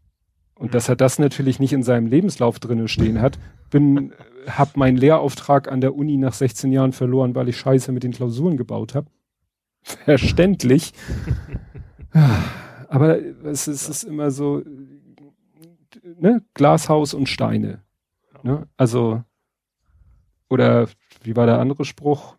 Und 0.57 0.67
mhm. 0.67 0.71
dass 0.71 0.89
er 0.89 0.95
das 0.95 1.19
natürlich 1.19 1.59
nicht 1.59 1.73
in 1.73 1.83
seinem 1.83 2.07
Lebenslauf 2.07 2.59
drinnen 2.59 2.87
stehen 2.87 3.21
hat, 3.21 3.37
bin, 3.69 4.13
hab 4.47 4.77
meinen 4.77 4.97
Lehrauftrag 4.97 5.71
an 5.71 5.81
der 5.81 5.95
Uni 5.95 6.17
nach 6.17 6.33
16 6.33 6.71
Jahren 6.71 6.93
verloren, 6.93 7.35
weil 7.35 7.49
ich 7.49 7.57
Scheiße 7.57 7.91
mit 7.91 8.03
den 8.03 8.11
Klausuren 8.11 8.57
gebaut 8.57 8.95
habe. 8.95 9.07
Verständlich. 9.83 10.93
Aber 12.89 13.19
es 13.19 13.67
ist, 13.67 13.83
es 13.83 13.89
ist 13.89 14.03
immer 14.03 14.31
so, 14.31 14.63
ne, 16.19 16.43
Glashaus 16.53 17.13
und 17.13 17.27
Steine. 17.27 17.83
Ne? 18.43 18.67
Also, 18.77 19.23
oder 20.49 20.87
wie 21.23 21.35
war 21.35 21.45
der 21.45 21.59
andere 21.59 21.85
Spruch? 21.85 22.37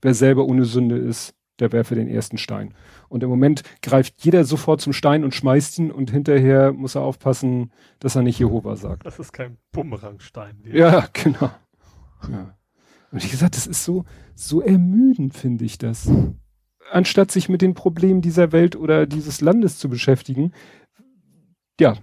Wer 0.00 0.14
selber 0.14 0.46
ohne 0.46 0.64
Sünde 0.64 0.96
ist, 0.96 1.34
der 1.58 1.72
werfe 1.72 1.94
den 1.94 2.08
ersten 2.08 2.38
Stein. 2.38 2.74
Und 3.10 3.24
im 3.24 3.28
Moment 3.28 3.64
greift 3.82 4.24
jeder 4.24 4.44
sofort 4.44 4.80
zum 4.80 4.92
Stein 4.92 5.24
und 5.24 5.34
schmeißt 5.34 5.80
ihn 5.80 5.90
und 5.90 6.12
hinterher 6.12 6.72
muss 6.72 6.94
er 6.94 7.02
aufpassen, 7.02 7.72
dass 7.98 8.14
er 8.14 8.22
nicht 8.22 8.38
Jehova 8.38 8.76
sagt. 8.76 9.04
Das 9.04 9.18
ist 9.18 9.32
kein 9.32 9.58
Bumerangstein. 9.72 10.62
Ja, 10.64 11.08
genau. 11.12 11.50
Ja. 12.30 12.56
Und 13.10 13.24
wie 13.24 13.28
gesagt, 13.28 13.56
das 13.56 13.66
ist 13.66 13.84
so, 13.84 14.04
so 14.36 14.60
ermüdend, 14.60 15.34
finde 15.34 15.64
ich 15.64 15.76
das. 15.76 16.08
Anstatt 16.92 17.32
sich 17.32 17.48
mit 17.48 17.62
den 17.62 17.74
Problemen 17.74 18.20
dieser 18.20 18.52
Welt 18.52 18.76
oder 18.76 19.06
dieses 19.06 19.40
Landes 19.40 19.78
zu 19.78 19.88
beschäftigen, 19.88 20.52
ja. 21.80 21.96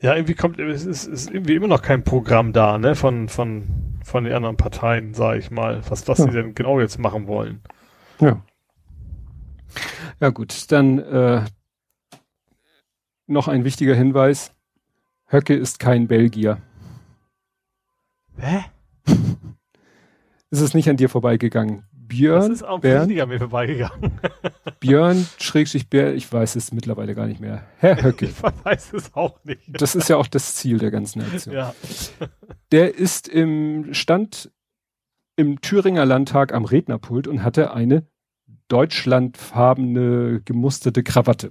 Ja, 0.00 0.16
irgendwie 0.16 0.34
kommt, 0.34 0.58
es 0.58 0.84
ist, 0.84 1.06
ist 1.06 1.30
irgendwie 1.30 1.54
immer 1.54 1.68
noch 1.68 1.82
kein 1.82 2.02
Programm 2.02 2.52
da, 2.52 2.76
ne, 2.78 2.96
von, 2.96 3.28
von, 3.28 4.00
von 4.02 4.24
den 4.24 4.32
anderen 4.32 4.56
Parteien, 4.56 5.14
sage 5.14 5.38
ich 5.38 5.52
mal, 5.52 5.80
was, 5.88 6.08
was 6.08 6.18
ja. 6.18 6.24
sie 6.24 6.32
denn 6.32 6.56
genau 6.56 6.80
jetzt 6.80 6.98
machen 6.98 7.28
wollen. 7.28 7.62
Ja. 8.18 8.42
Ja 10.20 10.30
gut, 10.30 10.70
dann 10.70 10.98
äh, 10.98 11.44
noch 13.26 13.48
ein 13.48 13.64
wichtiger 13.64 13.94
Hinweis. 13.94 14.52
Höcke 15.26 15.54
ist 15.54 15.78
kein 15.78 16.06
Belgier. 16.08 16.58
Hä? 18.36 18.64
ist 20.50 20.60
es 20.60 20.74
nicht 20.74 20.88
an 20.88 20.96
dir 20.96 21.08
vorbeigegangen? 21.08 21.84
Björn? 21.92 22.40
Das 22.42 22.50
ist 22.50 22.62
auch 22.62 22.80
Bernd, 22.80 23.18
an 23.18 23.28
mir 23.28 23.38
vorbeigegangen. 23.38 24.12
Björn, 24.80 25.26
Schrägstrich 25.38 25.88
Bär, 25.88 26.14
ich 26.14 26.30
weiß 26.30 26.56
es 26.56 26.72
mittlerweile 26.72 27.14
gar 27.14 27.26
nicht 27.26 27.40
mehr. 27.40 27.64
Herr 27.78 28.02
Höcke. 28.02 28.26
Ich 28.26 28.42
weiß 28.42 28.92
es 28.92 29.14
auch 29.14 29.42
nicht. 29.44 29.62
Das 29.68 29.94
ist 29.94 30.08
ja 30.08 30.16
auch 30.16 30.26
das 30.26 30.54
Ziel 30.56 30.78
der 30.78 30.90
ganzen 30.90 31.22
Aktion. 31.22 31.54
Ja. 31.54 31.74
Der 32.70 32.94
ist 32.94 33.28
im 33.28 33.94
Stand 33.94 34.50
im 35.36 35.62
Thüringer 35.62 36.04
Landtag 36.04 36.52
am 36.52 36.66
Rednerpult 36.66 37.26
und 37.26 37.42
hatte 37.42 37.72
eine 37.72 38.06
deutschlandfarbene 38.72 40.42
gemusterte 40.44 41.02
Krawatte. 41.02 41.50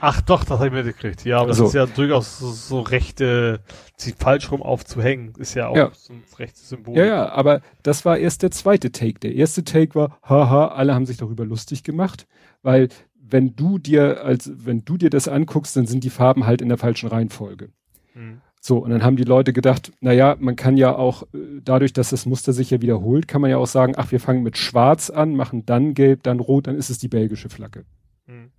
Ach 0.00 0.20
doch, 0.20 0.42
das 0.42 0.58
habe 0.58 0.66
ich 0.66 0.72
mitgekriegt. 0.72 1.24
Ja, 1.24 1.38
aber 1.38 1.48
das 1.48 1.58
So. 1.58 1.66
ist 1.66 1.74
ja 1.74 1.86
durchaus 1.86 2.38
so, 2.38 2.50
so 2.50 2.80
rechte, 2.80 3.60
sie 3.96 4.12
falsch 4.12 4.50
rum 4.50 4.60
aufzuhängen, 4.60 5.32
ist 5.38 5.54
ja 5.54 5.68
auch 5.68 5.76
Ja. 5.76 5.90
so 5.94 6.12
ein 6.14 6.24
rechtes 6.38 6.68
Symbol. 6.68 6.96
Ja, 6.98 7.04
ja, 7.04 7.28
aber 7.28 7.60
das 7.84 8.04
war 8.04 8.18
erst 8.18 8.42
der 8.42 8.50
zweite 8.50 8.90
Take. 8.90 9.20
Der 9.20 9.34
erste 9.34 9.62
Take 9.62 9.94
war, 9.94 10.18
haha, 10.24 10.68
alle 10.68 10.94
haben 10.94 11.06
sich 11.06 11.18
darüber 11.18 11.44
lustig 11.44 11.84
gemacht, 11.84 12.26
weil 12.62 12.88
wenn 13.14 13.54
du 13.54 13.78
dir 13.78 14.24
als, 14.24 14.50
wenn 14.52 14.84
du 14.84 14.96
dir 14.96 15.10
das 15.10 15.28
anguckst, 15.28 15.76
dann 15.76 15.86
sind 15.86 16.02
die 16.02 16.10
Farben 16.10 16.44
halt 16.46 16.60
in 16.60 16.68
der 16.68 16.78
falschen 16.78 17.08
Reihenfolge. 17.08 17.70
Hm. 18.14 18.40
So, 18.64 18.78
und 18.78 18.90
dann 18.90 19.02
haben 19.02 19.16
die 19.16 19.24
Leute 19.24 19.52
gedacht, 19.52 19.90
na 20.00 20.12
ja, 20.12 20.36
man 20.38 20.54
kann 20.54 20.76
ja 20.76 20.94
auch, 20.94 21.24
äh, 21.34 21.60
dadurch, 21.64 21.92
dass 21.92 22.10
das 22.10 22.26
Muster 22.26 22.52
sich 22.52 22.70
ja 22.70 22.80
wiederholt, 22.80 23.26
kann 23.26 23.40
man 23.40 23.50
ja 23.50 23.56
auch 23.56 23.66
sagen, 23.66 23.94
ach, 23.96 24.12
wir 24.12 24.20
fangen 24.20 24.44
mit 24.44 24.56
schwarz 24.56 25.10
an, 25.10 25.34
machen 25.34 25.66
dann 25.66 25.94
gelb, 25.94 26.22
dann 26.22 26.38
rot, 26.38 26.68
dann 26.68 26.76
ist 26.76 26.88
es 26.88 26.98
die 26.98 27.08
belgische 27.08 27.48
Flagge. 27.48 27.84
Hm. 28.26 28.52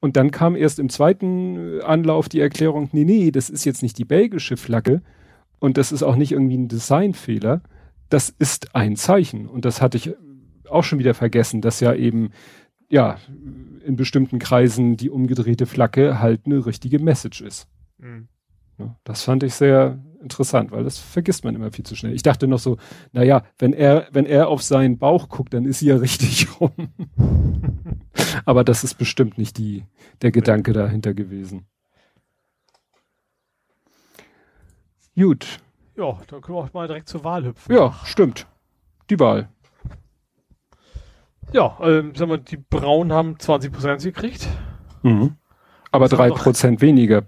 Und 0.00 0.16
dann 0.16 0.30
kam 0.30 0.56
erst 0.56 0.78
im 0.78 0.88
zweiten 0.88 1.80
äh, 1.80 1.82
Anlauf 1.82 2.30
die 2.30 2.40
Erklärung, 2.40 2.88
nee, 2.92 3.04
nee, 3.04 3.30
das 3.30 3.50
ist 3.50 3.66
jetzt 3.66 3.82
nicht 3.82 3.98
die 3.98 4.06
belgische 4.06 4.56
Flagge 4.56 5.02
und 5.58 5.76
das 5.76 5.92
ist 5.92 6.02
auch 6.02 6.16
nicht 6.16 6.32
irgendwie 6.32 6.56
ein 6.56 6.68
Designfehler, 6.68 7.60
das 8.08 8.30
ist 8.30 8.74
ein 8.74 8.96
Zeichen. 8.96 9.46
Und 9.46 9.66
das 9.66 9.82
hatte 9.82 9.98
ich 9.98 10.14
auch 10.66 10.82
schon 10.82 10.98
wieder 10.98 11.12
vergessen, 11.12 11.60
dass 11.60 11.80
ja 11.80 11.92
eben, 11.92 12.30
ja, 12.88 13.18
in 13.84 13.96
bestimmten 13.96 14.38
Kreisen 14.38 14.96
die 14.96 15.10
umgedrehte 15.10 15.66
Flagge 15.66 16.20
halt 16.20 16.46
eine 16.46 16.64
richtige 16.64 17.00
Message 17.00 17.42
ist. 17.42 17.68
Hm. 18.00 18.28
Ja, 18.82 18.96
Das 19.04 19.22
fand 19.22 19.42
ich 19.42 19.54
sehr 19.54 19.98
interessant, 20.20 20.70
weil 20.70 20.84
das 20.84 20.98
vergisst 20.98 21.44
man 21.44 21.54
immer 21.54 21.72
viel 21.72 21.84
zu 21.84 21.96
schnell. 21.96 22.14
Ich 22.14 22.22
dachte 22.22 22.46
noch 22.46 22.58
so, 22.60 22.76
naja, 23.12 23.42
wenn 23.58 23.72
er, 23.72 24.06
wenn 24.12 24.24
er 24.26 24.48
auf 24.48 24.62
seinen 24.62 24.98
Bauch 24.98 25.28
guckt, 25.28 25.52
dann 25.54 25.64
ist 25.64 25.80
sie 25.80 25.86
ja 25.86 25.96
richtig 25.98 26.48
rum. 26.60 26.72
Aber 28.44 28.62
das 28.64 28.84
ist 28.84 28.94
bestimmt 28.94 29.36
nicht 29.38 29.58
die, 29.58 29.84
der 30.22 30.30
Gedanke 30.30 30.72
dahinter 30.72 31.12
gewesen. 31.14 31.66
Gut. 35.16 35.58
Ja, 35.96 36.18
dann 36.28 36.40
können 36.40 36.56
wir 36.56 36.62
auch 36.62 36.72
mal 36.72 36.86
direkt 36.86 37.08
zur 37.08 37.22
Wahl 37.24 37.44
hüpfen. 37.44 37.74
Ja, 37.74 37.94
stimmt. 38.04 38.46
Die 39.10 39.18
Wahl. 39.20 39.48
Ja, 41.52 41.76
ähm, 41.82 42.14
sagen 42.14 42.30
wir, 42.30 42.38
die 42.38 42.56
Braunen 42.56 43.12
haben 43.12 43.38
20 43.38 43.72
Prozent 43.72 44.02
gekriegt. 44.02 44.48
Mhm. 45.02 45.36
Aber 45.90 46.06
Das 46.08 46.12
war 46.18 46.28
drei 46.28 46.34
doch- 46.34 46.42
Prozent 46.42 46.80
weniger. 46.80 47.24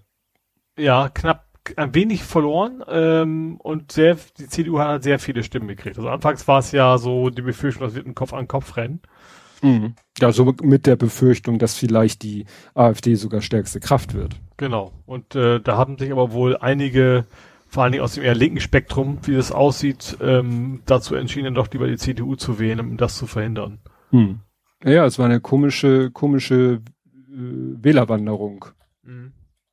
Ja, 0.79 1.09
knapp 1.11 1.44
ein 1.77 1.95
wenig 1.95 2.23
verloren 2.25 2.83
ähm, 2.89 3.57
und 3.59 3.93
sehr, 3.93 4.17
die 4.39 4.49
CDU 4.49 4.79
hat 4.79 5.03
sehr 5.03 5.19
viele 5.19 5.43
Stimmen 5.43 5.69
gekriegt. 5.69 5.97
Also 5.97 6.09
anfangs 6.09 6.47
war 6.47 6.59
es 6.59 6.73
ja 6.73 6.99
so 6.99 7.31
die 7.31 7.43
Befürchtung, 7.43 7.87
das 7.87 7.95
wird 7.95 8.07
ein 8.07 8.15
Kopf 8.15 8.33
an 8.33 8.49
Kopf 8.49 8.77
rennen. 8.77 9.01
Mhm. 9.63 9.95
Ja, 10.19 10.31
so 10.31 10.55
mit 10.63 10.87
der 10.87 10.97
Befürchtung, 10.97 11.59
dass 11.59 11.77
vielleicht 11.77 12.23
die 12.23 12.45
AfD 12.75 13.15
sogar 13.15 13.41
stärkste 13.41 13.81
Kraft 13.81 14.15
wird. 14.15 14.37
Genau. 14.57 14.93
Und 15.07 15.35
äh, 15.35 15.61
da 15.61 15.77
haben 15.77 15.99
sich 15.99 16.13
aber 16.13 16.33
wohl 16.33 16.57
einige, 16.59 17.27
vor 17.67 17.83
allen 17.83 17.93
Dingen 17.93 18.05
aus 18.05 18.15
dem 18.15 18.25
eher 18.25 18.35
linken 18.35 18.61
Spektrum, 18.61 19.19
wie 19.23 19.35
das 19.35 19.51
aussieht, 19.51 20.19
ähm, 20.21 20.83
dazu 20.85 21.15
entschieden, 21.15 21.55
doch 21.55 21.71
lieber 21.73 21.87
die 21.87 21.97
CDU 21.97 22.37
zu 22.37 22.59
wählen, 22.59 22.81
um 22.81 22.97
das 22.99 23.17
zu 23.17 23.27
verhindern. 23.27 23.79
Hm. 24.11 24.41
Ja, 24.85 25.07
es 25.07 25.19
war 25.19 25.27
eine 25.27 25.41
komische, 25.41 26.11
komische 26.11 26.83
äh, 27.31 27.33
Wählerwanderung. 27.33 28.67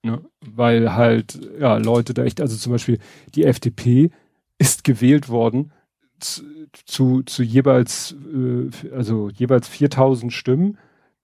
Ne? 0.03 0.21
Weil 0.41 0.95
halt, 0.95 1.39
ja, 1.59 1.77
Leute 1.77 2.13
da 2.13 2.23
echt, 2.23 2.41
also 2.41 2.57
zum 2.57 2.71
Beispiel 2.71 2.97
die 3.35 3.45
FDP 3.45 4.09
ist 4.57 4.83
gewählt 4.83 5.29
worden 5.29 5.71
zu, 6.19 6.43
zu, 6.85 7.23
zu 7.23 7.43
jeweils, 7.43 8.15
äh, 8.33 8.69
also 8.95 9.29
jeweils 9.29 9.67
4000 9.67 10.33
Stimmen 10.33 10.77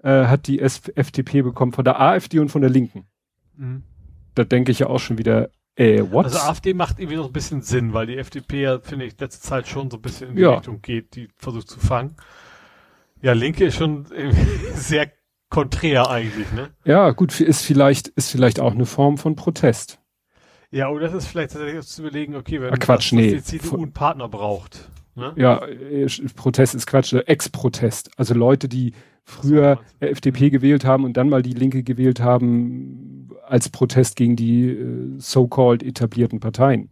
äh, 0.04 0.26
hat 0.26 0.48
die 0.48 0.60
S 0.60 0.82
FDP 0.96 1.42
bekommen 1.42 1.72
von 1.72 1.86
der 1.86 2.00
AfD 2.00 2.40
und 2.40 2.50
von 2.50 2.62
der 2.62 2.70
Linken. 2.70 3.06
Mhm. 3.56 3.84
Da 4.36 4.44
denke 4.44 4.72
ich 4.72 4.80
ja 4.80 4.88
auch 4.88 5.00
schon 5.00 5.18
wieder, 5.18 5.50
äh, 5.76 6.04
what? 6.12 6.26
Also 6.26 6.38
AfD 6.40 6.74
macht 6.76 7.00
irgendwie 7.00 7.18
noch 7.18 7.28
ein 7.28 7.34
bisschen 7.34 7.62
Sinn, 7.64 7.94
weil 7.94 8.06
die 8.06 8.18
FDP 8.18 8.62
ja, 8.62 8.80
finde 8.80 9.06
ich, 9.06 9.20
letzte 9.20 9.42
Zeit 9.42 9.68
schon 9.68 9.90
so 9.90 9.98
ein 9.98 10.02
bisschen 10.02 10.30
in 10.30 10.36
die 10.36 10.42
Ja. 10.44 10.56
Richtung 10.56 10.82
geht, 10.82 11.16
die 11.16 11.30
versucht 11.36 11.70
zu 11.70 11.80
fangen. 11.80 12.16
Ja, 13.22 13.34
Linke 13.34 13.66
ist 13.66 13.76
schon 13.76 14.06
sehr 14.76 15.12
konträr 15.50 16.10
eigentlich, 16.10 16.52
ne? 16.52 16.70
ja, 16.86 17.12
gut, 17.12 17.40
ist 17.40 17.62
vielleicht, 17.62 18.10
ist 18.10 18.32
vielleicht 18.32 18.60
auch 18.60 18.74
eine 18.74 18.86
Form 18.86 19.18
von 19.18 19.36
Protest. 19.36 20.00
Ja, 20.72 20.90
oder 20.90 21.08
das 21.08 21.14
ist 21.14 21.28
vielleicht 21.28 21.52
tatsächlich 21.52 21.86
zu 21.86 22.02
überlegen, 22.02 22.36
okay, 22.36 22.62
wenn 22.62 22.74
Ah, 22.74 22.78
Quatsch, 22.78 23.12
das, 23.12 23.18
nee. 23.18 23.32
die 23.36 23.44
CDU 23.44 23.78
einen 23.78 23.94
Partner 23.94 24.28
braucht. 24.28 24.90
Ne? 25.16 25.34
Ja, 25.36 25.66
äh, 25.66 26.08
Protest 26.36 26.76
ist 26.76 26.86
Quatsch, 26.86 27.14
äh, 27.14 27.20
Ex-Protest. 27.20 28.12
Also 28.18 28.34
Leute, 28.34 28.68
die 28.68 28.94
früher 29.24 29.80
FDP 30.00 30.50
gewählt 30.50 30.86
haben 30.86 31.06
und 31.06 31.18
dann 31.18 31.30
mal 31.30 31.42
die 31.42 31.54
Linke 31.54 31.84
gewählt 31.84 32.20
haben, 32.20 33.30
als 33.46 33.70
Protest 33.70 34.16
gegen 34.16 34.36
die 34.36 34.70
äh, 34.70 35.16
so-called 35.18 35.84
etablierten 35.84 36.40
Parteien. 36.40 36.90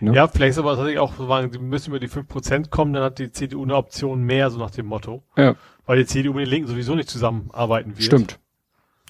Ne? 0.00 0.14
Ja, 0.14 0.28
vielleicht 0.28 0.52
ist 0.52 0.58
aber 0.58 0.74
tatsächlich 0.74 0.98
auch 0.98 1.14
so 1.14 1.46
die 1.46 1.58
müssen 1.58 1.90
über 1.90 2.00
die 2.00 2.08
5% 2.08 2.70
kommen, 2.70 2.92
dann 2.92 3.04
hat 3.04 3.18
die 3.18 3.30
CDU 3.30 3.62
eine 3.62 3.76
Option 3.76 4.22
mehr, 4.22 4.50
so 4.50 4.58
nach 4.58 4.70
dem 4.70 4.86
Motto. 4.86 5.22
Ja. 5.36 5.54
Weil 5.86 5.98
die 5.98 6.06
CDU 6.06 6.32
mit 6.32 6.46
den 6.46 6.50
Linken 6.50 6.68
sowieso 6.68 6.94
nicht 6.94 7.08
zusammenarbeiten 7.08 7.92
wird. 7.92 8.02
Stimmt. 8.02 8.38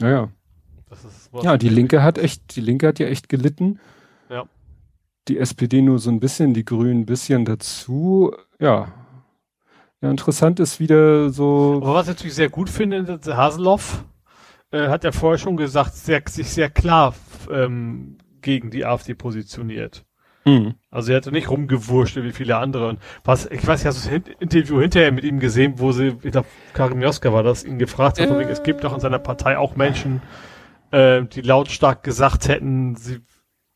Naja. 0.01 0.31
Was 0.89 1.31
Ja, 1.43 1.57
die 1.57 1.68
Linke 1.68 2.03
hat 2.03 2.18
echt, 2.18 2.57
die 2.57 2.61
Linke 2.61 2.89
hat 2.89 2.99
ja 2.99 3.07
echt 3.07 3.29
gelitten. 3.29 3.81
Ja. 4.29 4.45
Die 5.29 5.39
SPD 5.39 5.81
nur 5.81 5.99
so 5.99 6.11
ein 6.11 6.20
bisschen, 6.20 6.53
die 6.53 6.64
Grünen 6.64 7.01
ein 7.01 7.07
bisschen 7.07 7.45
dazu. 7.45 8.35
Ja. 8.59 8.93
Ja, 10.03 10.11
interessant 10.11 10.61
ist 10.61 10.81
wieder 10.81 11.31
so. 11.31 11.81
Aber 11.83 11.95
was 11.95 12.07
ich 12.07 12.14
natürlich 12.14 12.35
sehr 12.35 12.51
gut 12.51 12.68
finde, 12.68 13.20
Haseloff 13.25 14.05
äh, 14.73 14.89
hat 14.89 15.05
ja 15.05 15.12
vorher 15.12 15.39
schon 15.39 15.57
gesagt, 15.57 15.95
sehr, 15.95 16.23
sich 16.27 16.51
sehr 16.51 16.70
klar 16.70 17.14
ähm, 17.51 18.18
gegen 18.41 18.70
die 18.70 18.85
AfD 18.85 19.14
positioniert. 19.14 20.05
Hm. 20.45 20.74
Also 20.90 21.12
er 21.12 21.18
hatte 21.18 21.32
nicht 21.32 21.51
rumgewurschtelt 21.51 22.26
wie 22.26 22.32
viele 22.32 22.57
andere. 22.57 22.88
Und 22.88 22.99
was, 23.24 23.47
ich 23.47 23.66
weiß, 23.66 23.80
ich 23.80 23.86
habe 23.86 24.22
das 24.24 24.34
Interview 24.40 24.80
hinterher 24.80 25.12
mit 25.12 25.24
ihm 25.24 25.38
gesehen, 25.38 25.74
wo 25.76 25.93
sie, 25.93 26.16
ich 26.22 26.32
glaube, 26.32 26.49
Karim 26.74 27.01
Joska 27.01 27.32
war 27.32 27.43
das, 27.43 27.64
ihn 27.64 27.78
gefragt 27.78 28.20
hat, 28.20 28.28
von 28.28 28.38
wegen, 28.38 28.51
es 28.51 28.62
gibt 28.62 28.84
doch 28.84 28.95
in 28.95 29.01
seiner 29.01 29.18
Partei 29.18 29.57
auch 29.57 29.76
Menschen, 29.76 30.20
äh, 30.90 31.22
die 31.22 31.43
lautstark 31.43 32.03
gesagt 32.03 32.49
hätten, 32.49 32.97
sie, 32.97 33.20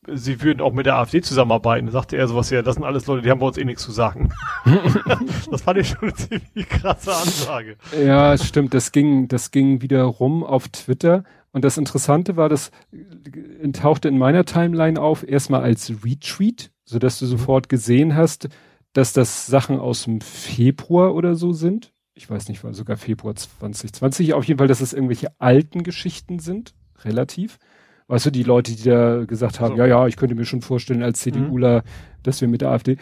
sie 0.07 0.41
würden 0.41 0.61
auch 0.61 0.73
mit 0.73 0.85
der 0.85 0.97
AfD 0.97 1.21
zusammenarbeiten. 1.21 1.87
Da 1.87 1.93
sagte 1.93 2.17
er 2.17 2.27
sowas, 2.27 2.49
ja, 2.49 2.61
das 2.61 2.75
sind 2.75 2.83
alles 2.83 3.07
Leute, 3.07 3.21
die 3.21 3.31
haben 3.31 3.39
bei 3.39 3.47
uns 3.47 3.57
eh 3.57 3.65
nichts 3.65 3.83
zu 3.83 3.91
sagen. 3.91 4.29
das 5.51 5.61
fand 5.61 5.79
ich 5.79 5.87
schon 5.87 6.03
eine 6.03 6.13
ziemlich 6.13 6.69
krasse 6.69 7.15
Ansage. 7.15 7.77
Ja, 7.97 8.37
stimmt. 8.37 8.73
Das 8.73 8.91
ging, 8.91 9.29
das 9.29 9.51
ging 9.51 9.81
wieder 9.81 10.03
rum 10.03 10.43
auf 10.43 10.67
Twitter. 10.67 11.23
Und 11.57 11.65
das 11.65 11.79
Interessante 11.79 12.35
war, 12.37 12.49
das 12.49 12.69
äh, 12.91 13.71
tauchte 13.71 14.07
in 14.09 14.19
meiner 14.19 14.45
Timeline 14.45 15.01
auf, 15.01 15.27
erstmal 15.27 15.63
als 15.63 15.91
Retweet, 16.05 16.69
sodass 16.85 17.17
du 17.17 17.25
sofort 17.25 17.67
gesehen 17.67 18.15
hast, 18.15 18.47
dass 18.93 19.11
das 19.11 19.47
Sachen 19.47 19.79
aus 19.79 20.03
dem 20.03 20.21
Februar 20.21 21.15
oder 21.15 21.33
so 21.33 21.53
sind. 21.53 21.93
Ich 22.13 22.29
weiß 22.29 22.47
nicht, 22.49 22.63
war 22.63 22.75
sogar 22.75 22.95
Februar 22.95 23.35
2020. 23.35 24.35
Auf 24.35 24.43
jeden 24.43 24.59
Fall, 24.59 24.67
dass 24.67 24.81
es 24.81 24.93
irgendwelche 24.93 25.31
alten 25.39 25.81
Geschichten 25.81 26.37
sind, 26.37 26.75
relativ. 27.03 27.57
Weißt 28.05 28.27
du, 28.27 28.29
die 28.29 28.43
Leute, 28.43 28.75
die 28.75 28.83
da 28.83 29.25
gesagt 29.25 29.59
haben, 29.59 29.77
So. 29.77 29.79
ja, 29.79 29.87
ja, 29.87 30.05
ich 30.05 30.15
könnte 30.15 30.35
mir 30.35 30.45
schon 30.45 30.61
vorstellen 30.61 31.01
als 31.01 31.21
CDUler, 31.21 31.83
dass 32.21 32.39
wir 32.39 32.47
mit 32.47 32.61
der 32.61 32.69
AfD. 32.69 32.97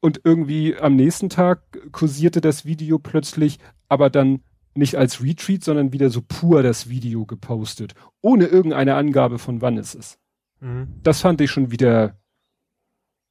Und 0.00 0.22
irgendwie 0.24 0.76
am 0.76 0.96
nächsten 0.96 1.28
Tag 1.28 1.60
kursierte 1.92 2.40
das 2.40 2.64
Video 2.64 2.98
plötzlich, 2.98 3.60
aber 3.88 4.10
dann 4.10 4.40
nicht 4.76 4.96
als 4.96 5.22
Retweet, 5.22 5.64
sondern 5.64 5.92
wieder 5.92 6.10
so 6.10 6.22
pur 6.26 6.62
das 6.62 6.88
Video 6.88 7.26
gepostet, 7.26 7.94
ohne 8.22 8.46
irgendeine 8.46 8.94
Angabe 8.94 9.38
von 9.38 9.60
wann 9.62 9.78
es 9.78 9.94
ist. 9.94 10.18
Mhm. 10.60 10.88
Das 11.02 11.20
fand 11.20 11.40
ich 11.40 11.50
schon 11.50 11.70
wieder 11.70 12.16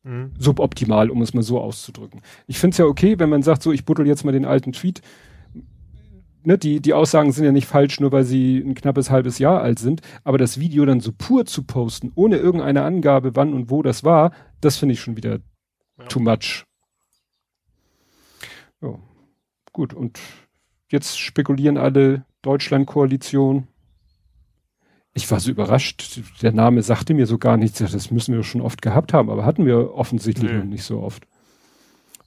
Mhm. 0.04 0.34
suboptimal, 0.38 1.10
um 1.10 1.22
es 1.24 1.34
mal 1.34 1.41
so 1.41 1.60
auszudrücken. 1.60 2.22
Ich 2.46 2.60
finde 2.60 2.74
es 2.76 2.78
ja 2.78 2.86
okay, 2.86 3.18
wenn 3.18 3.30
man 3.30 3.41
sagt, 3.41 3.64
so, 3.64 3.72
ich 3.72 3.86
buddel 3.86 4.06
jetzt 4.06 4.24
mal 4.24 4.32
den 4.32 4.46
alten 4.46 4.72
Tweet. 4.72 5.02
Ne, 6.43 6.60
die, 6.60 6.80
die 6.80 6.93
Aussagen 6.93 7.32
sind 7.32 7.43
ja 7.43 7.52
nicht 7.52 7.66
falsch, 7.66 8.00
nur 8.00 8.12
weil 8.12 8.24
sie 8.24 8.60
ein 8.60 8.76
knappes 8.76 9.10
halbes 9.10 9.39
Jahr 9.39 9.62
alt 9.64 9.80
sind, 9.80 10.02
aber 10.24 10.38
das 10.38 10.60
Video 10.60 10.86
dann 10.86 11.00
so 11.00 11.12
pur 11.12 11.46
zu 11.48 11.64
posten, 11.64 12.12
ohne 12.14 12.38
irgendeine 12.38 12.84
Angabe, 12.84 13.36
wann 13.36 13.52
und 13.56 13.72
wo 13.72 13.82
das 13.82 14.04
war, 14.04 14.32
das 14.62 14.78
finde 14.78 14.93
ich 14.93 15.02
schon 15.02 15.18
wieder 15.18 15.39
Ja. 15.98 16.06
too 16.06 16.20
much. 16.20 16.66
Ja, 18.82 19.00
gut, 19.74 19.96
und 19.96 20.20
jetzt 20.96 21.20
spekulieren 21.20 21.78
alle 21.78 22.26
Deutschland-Koalition. 22.41 23.68
Ich 25.14 25.30
war 25.32 25.39
so 25.39 25.50
überrascht, 25.52 26.20
der 26.41 26.52
Name 26.52 26.82
sagte 26.84 27.14
mir 27.14 27.26
so 27.26 27.38
gar 27.38 27.56
nichts, 27.58 27.80
das 27.80 28.12
müssen 28.12 28.36
wir 28.36 28.43
schon 28.43 28.62
oft 28.62 28.82
gehabt 28.82 29.14
haben, 29.14 29.30
aber 29.30 29.46
hatten 29.46 29.66
wir 29.66 29.93
offensichtlich 29.93 30.52
Nö. 30.52 30.58
noch 30.60 30.66
nicht 30.66 30.84
so 30.84 31.02
oft. 31.02 31.26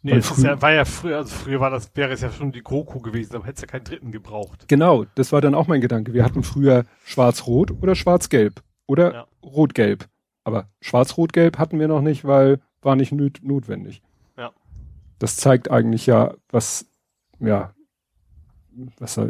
Nee, 0.02 0.12
Weil 0.12 0.18
es 0.20 0.28
früh- 0.28 0.44
ja, 0.46 0.62
war 0.62 0.72
ja 0.72 0.84
früher, 0.84 1.16
also 1.18 1.34
früher 1.34 1.60
war 1.60 1.70
das, 1.70 1.90
wäre 1.96 2.12
es 2.12 2.20
ja 2.22 2.30
schon 2.30 2.52
die 2.52 2.62
GroKo 2.62 3.00
gewesen, 3.00 3.34
aber 3.34 3.44
hätte 3.44 3.56
es 3.56 3.60
ja 3.62 3.66
keinen 3.66 3.84
dritten 3.84 4.12
gebraucht. 4.12 4.66
Genau, 4.68 5.04
das 5.16 5.32
war 5.32 5.40
dann 5.40 5.54
auch 5.54 5.66
mein 5.66 5.80
Gedanke. 5.80 6.14
Wir 6.14 6.24
hatten 6.24 6.42
früher 6.44 6.84
schwarz-rot 7.04 7.72
oder 7.82 7.94
schwarz-gelb 7.94 8.62
oder 8.86 9.12
Ja. 9.12 9.26
rot-gelb. 9.42 10.06
Aber 10.44 10.68
schwarz-rot-gelb 10.80 11.58
hatten 11.58 11.78
wir 11.80 11.88
noch 11.88 12.00
nicht, 12.00 12.24
weil 12.24 12.60
war 12.80 12.94
nicht 12.96 13.12
nöt 13.12 13.40
notwendig. 13.42 14.00
Ja. 14.38 14.52
Das 15.18 15.36
zeigt 15.36 15.68
eigentlich 15.70 16.06
ja, 16.06 16.32
was, 16.50 16.86
ja, 17.40 17.74
was 18.98 19.20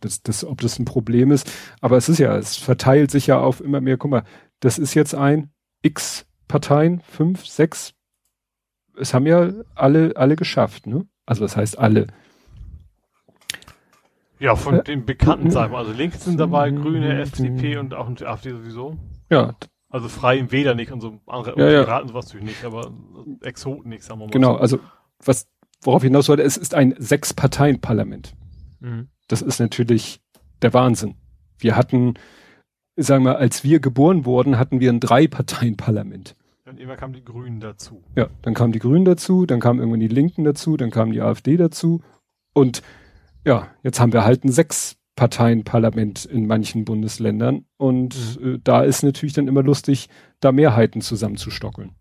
das, 0.00 0.22
das, 0.22 0.44
ob 0.44 0.60
das 0.60 0.78
ein 0.78 0.84
Problem 0.84 1.30
ist. 1.30 1.50
Aber 1.80 1.96
es 1.96 2.08
ist 2.08 2.18
ja, 2.18 2.36
es 2.36 2.56
verteilt 2.56 3.10
sich 3.10 3.26
ja 3.26 3.38
auf 3.38 3.60
immer 3.60 3.80
mehr. 3.80 3.96
Guck 3.96 4.10
mal, 4.10 4.24
das 4.60 4.78
ist 4.78 4.94
jetzt 4.94 5.14
ein 5.14 5.50
X 5.82 6.26
Parteien, 6.48 7.00
fünf, 7.00 7.46
sechs. 7.46 7.94
Es 8.96 9.14
haben 9.14 9.26
ja 9.26 9.50
alle, 9.74 10.12
alle 10.16 10.36
geschafft, 10.36 10.86
ne? 10.86 11.06
Also 11.24 11.42
das 11.42 11.56
heißt 11.56 11.78
alle. 11.78 12.08
Ja, 14.38 14.56
von 14.56 14.80
äh, 14.80 14.82
den 14.82 15.06
bekannten 15.06 15.50
Seiten. 15.50 15.74
Also 15.74 15.92
links 15.92 16.24
sind 16.24 16.38
dabei 16.38 16.70
Grüne, 16.70 17.20
FDP 17.22 17.78
und 17.78 17.94
auch 17.94 18.12
die 18.14 18.26
AfD 18.26 18.50
sowieso. 18.50 18.98
Ja. 19.30 19.54
Also 19.88 20.08
frei 20.08 20.38
im 20.38 20.50
Wähler 20.50 20.74
nicht 20.74 20.90
und 20.90 21.00
so 21.00 21.20
andere 21.26 21.58
ja, 21.58 21.70
ja. 21.70 21.84
Piraten 21.84 22.08
sowas 22.08 22.26
natürlich 22.26 22.46
nicht, 22.46 22.64
aber 22.64 22.92
Exoten 23.42 23.88
nicht, 23.88 24.02
sagen 24.02 24.20
wir 24.20 24.26
mal. 24.26 24.32
Genau, 24.32 24.54
so. 24.54 24.58
also 24.58 24.78
was, 25.24 25.48
worauf 25.80 26.02
ich 26.02 26.08
hinaus 26.08 26.28
wollte, 26.28 26.42
es 26.42 26.56
ist 26.56 26.74
ein 26.74 26.94
Sechs-Parteien-Parlament. 26.98 28.34
Mhm. 28.82 29.08
Das 29.28 29.42
ist 29.42 29.60
natürlich 29.60 30.20
der 30.60 30.74
Wahnsinn. 30.74 31.14
Wir 31.58 31.76
hatten, 31.76 32.14
sagen 32.96 33.24
wir, 33.24 33.38
als 33.38 33.64
wir 33.64 33.80
geboren 33.80 34.24
wurden, 34.24 34.58
hatten 34.58 34.80
wir 34.80 34.90
ein 34.90 35.00
Drei-Parteien-Parlament. 35.00 36.36
Dann 36.64 36.78
immer 36.78 36.96
kamen 36.96 37.12
die 37.12 37.24
Grünen 37.24 37.60
dazu. 37.60 38.02
Ja, 38.16 38.28
dann 38.42 38.54
kamen 38.54 38.72
die 38.72 38.78
Grünen 38.78 39.04
dazu, 39.04 39.46
dann 39.46 39.60
kamen 39.60 39.78
irgendwann 39.78 40.00
die 40.00 40.08
Linken 40.08 40.44
dazu, 40.44 40.76
dann 40.76 40.90
kam 40.90 41.12
die 41.12 41.20
AfD 41.20 41.56
dazu 41.56 42.02
und 42.54 42.82
ja, 43.44 43.68
jetzt 43.82 43.98
haben 44.00 44.12
wir 44.12 44.24
halt 44.24 44.44
ein 44.44 44.52
Sechs-Parteien-Parlament 44.52 46.24
in 46.24 46.46
manchen 46.46 46.84
Bundesländern 46.84 47.64
und 47.76 48.40
mhm. 48.40 48.54
äh, 48.54 48.58
da 48.62 48.82
ist 48.82 49.02
natürlich 49.02 49.32
dann 49.32 49.48
immer 49.48 49.62
lustig, 49.62 50.08
da 50.40 50.52
Mehrheiten 50.52 51.00
zusammenzustockeln. 51.00 51.94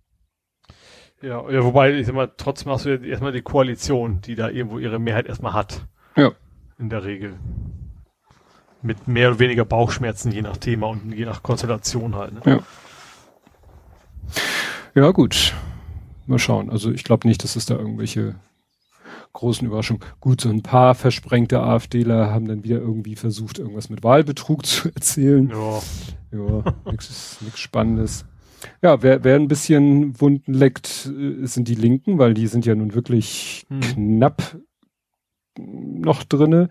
Ja, 1.22 1.50
ja, 1.52 1.64
wobei, 1.64 1.94
ich 1.94 2.08
sag 2.08 2.16
mal, 2.16 2.32
trotzdem 2.36 2.72
hast 2.72 2.86
du 2.86 2.96
ja 2.96 3.04
erstmal 3.04 3.32
die 3.32 3.44
Koalition, 3.44 4.22
die 4.22 4.36
da 4.36 4.50
irgendwo 4.50 4.80
ihre 4.80 5.00
Mehrheit 5.00 5.28
erstmal 5.28 5.54
hat. 5.54 5.88
Ja. 6.16 6.32
In 6.82 6.90
der 6.90 7.04
Regel. 7.04 7.36
Mit 8.82 9.08
mehr 9.08 9.30
oder 9.30 9.40
weniger 9.40 9.66
Bauchschmerzen, 9.66 10.32
je 10.32 10.42
nach 10.42 10.58
Thema 10.58 10.88
und 10.88 11.14
je 11.14 11.26
nach 11.26 11.44
Konstellation 11.44 12.16
halt. 12.16 12.34
Ne? 12.34 12.42
Ja. 12.46 12.60
Ja, 14.96 15.12
gut. 15.12 15.54
Mal 16.26 16.40
schauen. 16.40 16.72
Also 16.72 16.92
ich 16.92 17.04
glaube 17.04 17.28
nicht, 17.28 17.44
dass 17.44 17.56
es 17.56 17.68
da 17.68 17.76
irgendwelche 17.76 18.36
großen 19.34 19.68
Überraschungen. 19.68 20.04
Gut, 20.20 20.42
so 20.42 20.50
ein 20.50 20.64
paar 20.64 20.96
versprengte 20.96 21.62
AfDler 21.62 22.32
haben 22.32 22.48
dann 22.48 22.64
wieder 22.64 22.80
irgendwie 22.80 23.16
versucht, 23.16 23.60
irgendwas 23.60 23.90
mit 23.90 24.04
Wahlbetrug 24.04 24.66
zu 24.66 24.90
erzählen. 24.90 25.50
Ja. 25.50 25.80
Ja, 26.34 26.64
nichts 26.90 27.38
Spannendes. 27.56 28.26
Ja, 28.82 29.04
wer, 29.04 29.24
wer 29.24 29.36
ein 29.36 29.48
bisschen 29.48 30.20
Wunden 30.20 30.54
leckt, 30.54 31.08
äh, 31.08 31.46
sind 31.46 31.68
die 31.68 31.76
Linken, 31.76 32.18
weil 32.18 32.34
die 32.34 32.48
sind 32.48 32.66
ja 32.66 32.74
nun 32.74 32.96
wirklich 32.96 33.66
hm. 33.70 33.82
knapp 33.82 34.58
noch 35.58 36.24
drinne. 36.24 36.70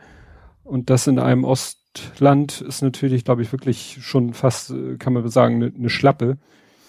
Und 0.64 0.90
das 0.90 1.06
in 1.06 1.18
einem 1.18 1.44
Ostland 1.44 2.60
ist 2.60 2.82
natürlich, 2.82 3.24
glaube 3.24 3.42
ich, 3.42 3.52
wirklich 3.52 3.98
schon 4.00 4.34
fast, 4.34 4.70
äh, 4.70 4.96
kann 4.96 5.12
man 5.12 5.28
sagen, 5.28 5.56
eine 5.56 5.72
ne 5.76 5.90
Schlappe. 5.90 6.38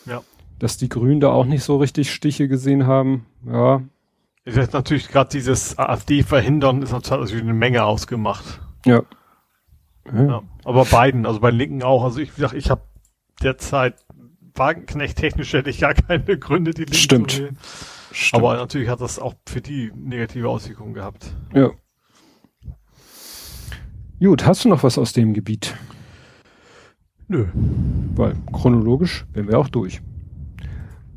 Ja. 0.06 0.22
Dass 0.60 0.78
die 0.78 0.90
Grünen 0.90 1.20
da 1.20 1.30
auch 1.30 1.46
nicht 1.46 1.64
so 1.64 1.78
richtig 1.78 2.12
Stiche 2.12 2.48
gesehen 2.48 2.86
haben, 2.86 3.26
ja. 3.46 3.82
Ich 4.44 4.56
weiß 4.56 4.72
natürlich 4.74 5.08
gerade 5.08 5.30
dieses 5.30 5.78
AfD 5.78 6.24
verhindern 6.24 6.82
ist 6.82 6.92
natürlich 6.92 7.42
eine 7.42 7.54
Menge 7.54 7.84
ausgemacht. 7.84 8.60
Ja. 8.86 9.04
ja. 10.12 10.24
ja. 10.24 10.42
Aber 10.64 10.86
beiden, 10.86 11.26
also 11.26 11.40
bei 11.40 11.52
Linken 11.52 11.84
auch. 11.84 12.04
Also 12.04 12.20
ich, 12.20 12.34
gesagt, 12.34 12.56
ich 12.56 12.72
habe 12.72 12.82
derzeit 13.44 13.96
Wagenknecht 14.56 15.18
technisch 15.18 15.54
hätte 15.54 15.70
ich 15.70 15.80
gar 15.80 15.94
keine 15.94 16.38
Gründe, 16.38 16.72
die 16.72 16.82
Linken 16.82 16.96
Stimmt. 16.96 17.32
zu 17.32 17.42
wählen. 17.44 17.58
Stimmt. 17.62 18.01
Aber 18.34 18.56
natürlich 18.56 18.90
hat 18.90 19.02
das 19.02 19.20
auch 19.20 19.36
für 19.48 19.62
die 19.62 19.92
negative 19.96 20.50
Auswirkungen 20.50 20.94
gehabt. 20.94 21.36
Ja. 21.54 21.72
Gut, 24.20 24.46
hast 24.46 24.66
du 24.66 24.70
noch 24.70 24.84
was 24.84 24.98
aus 24.98 25.14
dem 25.14 25.34
Gebiet? 25.34 25.76
Nö. 27.28 27.48
Weil 28.16 28.36
chronologisch 28.52 29.26
wären 29.34 29.48
wir 29.48 29.58
auch 29.58 29.70
durch. 29.70 30.02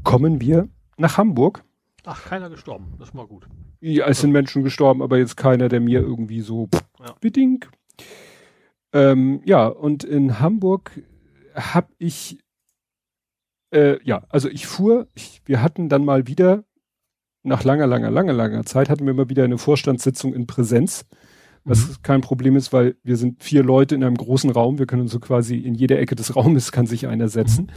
Kommen 0.05 0.41
wir 0.41 0.69
nach 0.97 1.19
Hamburg. 1.19 1.65
Ach, 2.05 2.25
keiner 2.25 2.51
gestorben. 2.51 2.95
Das 2.99 3.09
ist 3.09 3.15
mal 3.15 3.27
gut. 3.27 3.47
Ja, 3.81 4.07
es 4.07 4.21
sind 4.21 4.31
Menschen 4.31 4.63
gestorben, 4.63 5.03
aber 5.03 5.19
jetzt 5.19 5.37
keiner, 5.37 5.69
der 5.69 5.81
mir 5.81 6.01
irgendwie 6.01 6.41
so 6.41 6.69
ja. 7.01 7.15
bedingt. 7.21 7.69
Ähm, 8.93 9.43
ja, 9.45 9.67
und 9.67 10.05
in 10.05 10.41
Hamburg 10.41 11.03
habe 11.55 11.89
ich 11.99 12.39
äh, 13.75 13.99
ja, 14.05 14.23
also 14.29 14.49
ich 14.49 14.67
fuhr, 14.67 15.09
ich, 15.15 15.43
wir 15.47 15.61
hatten 15.61 15.89
dann 15.89 16.05
mal 16.05 16.27
wieder, 16.29 16.65
nach 17.45 17.65
langer, 17.65 17.87
langer, 17.87 18.11
langer, 18.11 18.33
langer 18.33 18.65
Zeit, 18.65 18.89
hatten 18.89 19.07
wir 19.07 19.15
mal 19.15 19.29
wieder 19.29 19.45
eine 19.45 19.59
Vorstandssitzung 19.59 20.35
in 20.35 20.47
Präsenz, 20.47 21.07
was 21.65 21.89
mhm. 21.89 21.95
kein 22.03 22.21
Problem 22.21 22.57
ist, 22.57 22.73
weil 22.73 22.97
wir 23.03 23.17
sind 23.17 23.43
vier 23.43 23.63
Leute 23.63 23.95
in 23.95 24.03
einem 24.03 24.17
großen 24.17 24.51
Raum, 24.51 24.79
wir 24.79 24.87
können 24.87 25.03
uns 25.03 25.13
so 25.13 25.21
quasi 25.21 25.57
in 25.57 25.75
jeder 25.75 25.99
Ecke 25.99 26.15
des 26.15 26.35
Raumes 26.35 26.73
kann 26.73 26.87
sich 26.87 27.07
einer 27.07 27.29
setzen. 27.29 27.67
Mhm. 27.67 27.71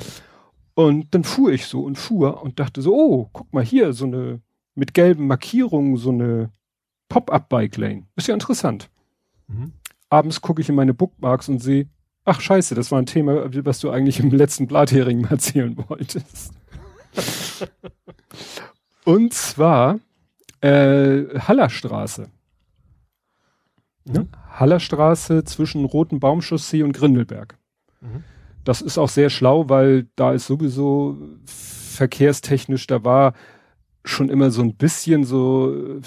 Und 0.84 1.16
dann 1.16 1.24
fuhr 1.24 1.52
ich 1.52 1.66
so 1.66 1.82
und 1.82 1.98
fuhr 1.98 2.42
und 2.44 2.60
dachte 2.60 2.82
so, 2.82 2.94
oh, 2.94 3.30
guck 3.34 3.52
mal 3.54 3.64
hier, 3.64 3.94
so 3.94 4.06
eine 4.06 4.42
mit 4.76 4.94
gelben 4.94 5.28
Markierungen, 5.28 5.98
so 5.98 6.12
eine 6.12 6.52
Pop-up-Bike-Lane. 7.10 8.04
Ist 8.16 8.28
ja 8.28 8.34
interessant. 8.34 8.90
Mhm. 9.48 9.74
Abends 10.10 10.42
gucke 10.42 10.62
ich 10.62 10.70
in 10.70 10.76
meine 10.76 10.94
Bookmarks 10.94 11.50
und 11.50 11.60
sehe, 11.60 11.88
Ach 12.30 12.42
scheiße, 12.42 12.76
das 12.76 12.92
war 12.92 13.00
ein 13.00 13.06
Thema, 13.06 13.46
was 13.64 13.80
du 13.80 13.90
eigentlich 13.90 14.20
im 14.20 14.32
letzten 14.32 14.68
Blathering 14.68 15.22
mal 15.22 15.32
erzählen 15.32 15.78
wolltest. 15.88 16.52
Und 19.08 19.34
zwar 19.34 20.02
äh, 20.60 21.40
Hallerstraße. 21.40 22.28
Mhm. 24.04 24.28
Hallerstraße 24.52 25.46
zwischen 25.46 25.86
Roten 25.86 26.20
Baumchaussee 26.20 26.84
und 26.84 26.92
Grindelberg. 26.92 27.58
Mhm. 28.02 28.26
Das 28.66 28.82
ist 28.82 28.98
auch 28.98 29.08
sehr 29.08 29.30
schlau, 29.30 29.70
weil 29.70 30.08
da 30.18 30.34
ist 30.34 30.48
sowieso 30.48 31.18
verkehrstechnisch, 31.46 32.86
da 32.86 33.06
war 33.06 33.32
schon 34.04 34.28
immer 34.28 34.52
so 34.52 34.62
ein 34.62 34.76
bisschen 34.76 35.24
so 35.24 36.02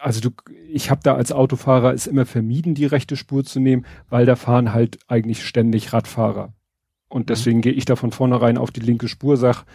also 0.00 0.20
du, 0.20 0.30
ich 0.70 0.90
habe 0.90 1.02
da 1.04 1.14
als 1.16 1.32
Autofahrer 1.32 1.92
es 1.92 2.06
immer 2.06 2.24
vermieden, 2.24 2.74
die 2.74 2.86
rechte 2.86 3.16
Spur 3.16 3.44
zu 3.44 3.60
nehmen, 3.60 3.84
weil 4.08 4.24
da 4.24 4.36
fahren 4.36 4.72
halt 4.72 5.00
eigentlich 5.06 5.44
ständig 5.44 5.92
Radfahrer. 5.92 6.54
Und 7.10 7.24
mhm. 7.24 7.26
deswegen 7.26 7.58
mhm. 7.58 7.62
gehe 7.62 7.72
ich 7.72 7.84
da 7.84 7.94
von 7.94 8.10
vornherein 8.10 8.56
auf 8.56 8.70
die 8.70 8.80
linke 8.80 9.08
Spur, 9.08 9.36
sag, 9.36 9.66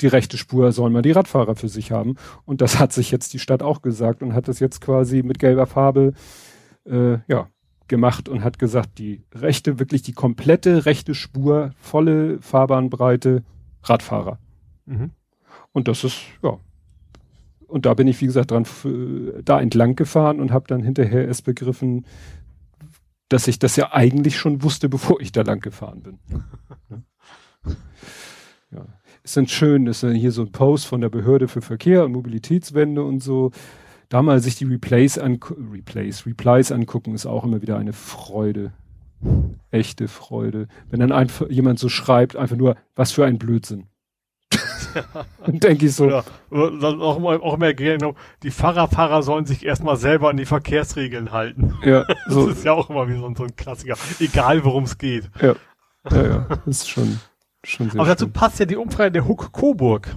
die 0.00 0.06
rechte 0.06 0.36
Spur 0.36 0.72
sollen 0.72 0.92
mal 0.92 1.02
die 1.02 1.12
Radfahrer 1.12 1.54
für 1.54 1.68
sich 1.68 1.90
haben. 1.92 2.16
Und 2.44 2.60
das 2.60 2.78
hat 2.78 2.92
sich 2.92 3.10
jetzt 3.10 3.32
die 3.32 3.38
Stadt 3.38 3.62
auch 3.62 3.82
gesagt 3.82 4.22
und 4.22 4.34
hat 4.34 4.48
das 4.48 4.60
jetzt 4.60 4.80
quasi 4.80 5.22
mit 5.22 5.38
gelber 5.38 5.66
Farbe 5.66 6.12
äh, 6.84 7.18
ja, 7.26 7.48
gemacht 7.88 8.28
und 8.28 8.44
hat 8.44 8.58
gesagt, 8.58 8.98
die 8.98 9.22
rechte, 9.34 9.78
wirklich 9.78 10.02
die 10.02 10.12
komplette 10.12 10.86
rechte 10.86 11.14
Spur, 11.14 11.70
volle 11.78 12.40
Fahrbahnbreite, 12.40 13.42
Radfahrer. 13.82 14.38
Mhm. 14.86 15.10
Und 15.72 15.88
das 15.88 16.04
ist, 16.04 16.20
ja, 16.42 16.58
und 17.66 17.86
da 17.86 17.94
bin 17.94 18.06
ich, 18.06 18.20
wie 18.20 18.26
gesagt, 18.26 18.50
dran 18.50 18.64
da 19.44 19.60
entlang 19.60 19.96
gefahren 19.96 20.40
und 20.40 20.52
habe 20.52 20.66
dann 20.68 20.82
hinterher 20.82 21.26
erst 21.26 21.44
begriffen, 21.44 22.06
dass 23.28 23.48
ich 23.48 23.58
das 23.58 23.76
ja 23.76 23.92
eigentlich 23.92 24.36
schon 24.36 24.62
wusste, 24.62 24.88
bevor 24.88 25.20
ich 25.20 25.32
da 25.32 25.42
lang 25.42 25.60
gefahren 25.60 26.02
bin. 26.02 26.18
ja. 28.70 28.86
Ist 29.26 29.36
dann 29.36 29.48
schön, 29.48 29.88
ist 29.88 30.04
dann 30.04 30.14
hier 30.14 30.30
so 30.30 30.42
ein 30.42 30.52
Post 30.52 30.86
von 30.86 31.00
der 31.00 31.08
Behörde 31.08 31.48
für 31.48 31.60
Verkehr 31.60 32.04
und 32.04 32.12
Mobilitätswende 32.12 33.02
und 33.02 33.24
so. 33.24 33.50
Da 34.08 34.22
mal 34.22 34.38
sich 34.38 34.54
die 34.54 34.66
Replays 34.66 35.18
an 35.18 35.40
Replays, 35.72 36.26
Replies 36.26 36.70
angucken, 36.70 37.12
ist 37.12 37.26
auch 37.26 37.42
immer 37.42 37.60
wieder 37.60 37.76
eine 37.76 37.92
Freude. 37.92 38.72
Echte 39.72 40.06
Freude. 40.06 40.68
Wenn 40.90 41.00
dann 41.00 41.10
einfach 41.10 41.50
jemand 41.50 41.80
so 41.80 41.88
schreibt, 41.88 42.36
einfach 42.36 42.54
nur, 42.54 42.76
was 42.94 43.10
für 43.10 43.26
ein 43.26 43.36
Blödsinn. 43.36 43.88
Und 45.44 45.64
denke 45.64 45.86
ich 45.86 45.94
so. 45.96 46.08
Ja, 46.08 46.22
auch, 46.52 47.16
immer, 47.16 47.42
auch 47.42 47.54
immer 47.54 47.74
genau, 47.74 48.14
die 48.44 48.52
Fahrerfahrer 48.52 49.24
sollen 49.24 49.44
sich 49.44 49.66
erstmal 49.66 49.96
selber 49.96 50.30
an 50.30 50.36
die 50.36 50.46
Verkehrsregeln 50.46 51.32
halten. 51.32 51.74
Ja, 51.82 52.04
so. 52.28 52.46
Das 52.46 52.58
ist 52.58 52.64
ja 52.64 52.74
auch 52.74 52.90
immer 52.90 53.08
wie 53.08 53.14
so, 53.14 53.28
so 53.36 53.42
ein 53.42 53.56
Klassiker. 53.56 53.96
Egal 54.20 54.64
worum 54.64 54.84
es 54.84 54.96
geht. 54.98 55.28
Ja. 55.42 55.56
Ja, 56.12 56.22
ja. 56.24 56.46
Das 56.64 56.82
ist 56.82 56.88
schon, 56.88 57.18
schon 57.68 57.90
sehr 57.90 58.00
Aber 58.00 58.08
dazu 58.08 58.26
schön. 58.26 58.32
passt 58.32 58.58
ja 58.58 58.66
die 58.66 58.76
Umfrage 58.76 59.12
der 59.12 59.28
Huck 59.28 59.52
Coburg. 59.52 60.14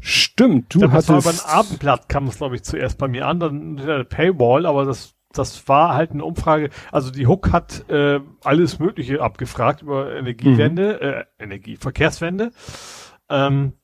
Stimmt, 0.00 0.74
du 0.74 0.80
glaub, 0.80 0.92
hattest. 0.92 1.10
Das 1.10 1.24
war 1.24 1.32
über 1.32 1.42
ein 1.42 1.58
Abendblatt 1.58 2.08
kam 2.08 2.26
es, 2.26 2.38
glaube 2.38 2.56
ich, 2.56 2.62
zuerst 2.62 2.98
bei 2.98 3.08
mir 3.08 3.26
an, 3.26 3.40
dann 3.40 3.76
der 3.76 4.04
Paywall, 4.04 4.66
aber 4.66 4.84
das 4.84 5.14
das 5.32 5.68
war 5.68 5.94
halt 5.94 6.12
eine 6.12 6.24
Umfrage, 6.24 6.70
also 6.90 7.10
die 7.10 7.26
Hook 7.26 7.52
hat 7.52 7.88
äh, 7.90 8.20
alles 8.42 8.78
Mögliche 8.78 9.20
abgefragt 9.20 9.82
über 9.82 10.14
Energiewende, 10.16 10.98
mhm. 11.00 11.08
äh, 11.08 11.24
Energie, 11.44 11.76
Verkehrswende. 11.76 12.50
Ähm, 13.28 13.74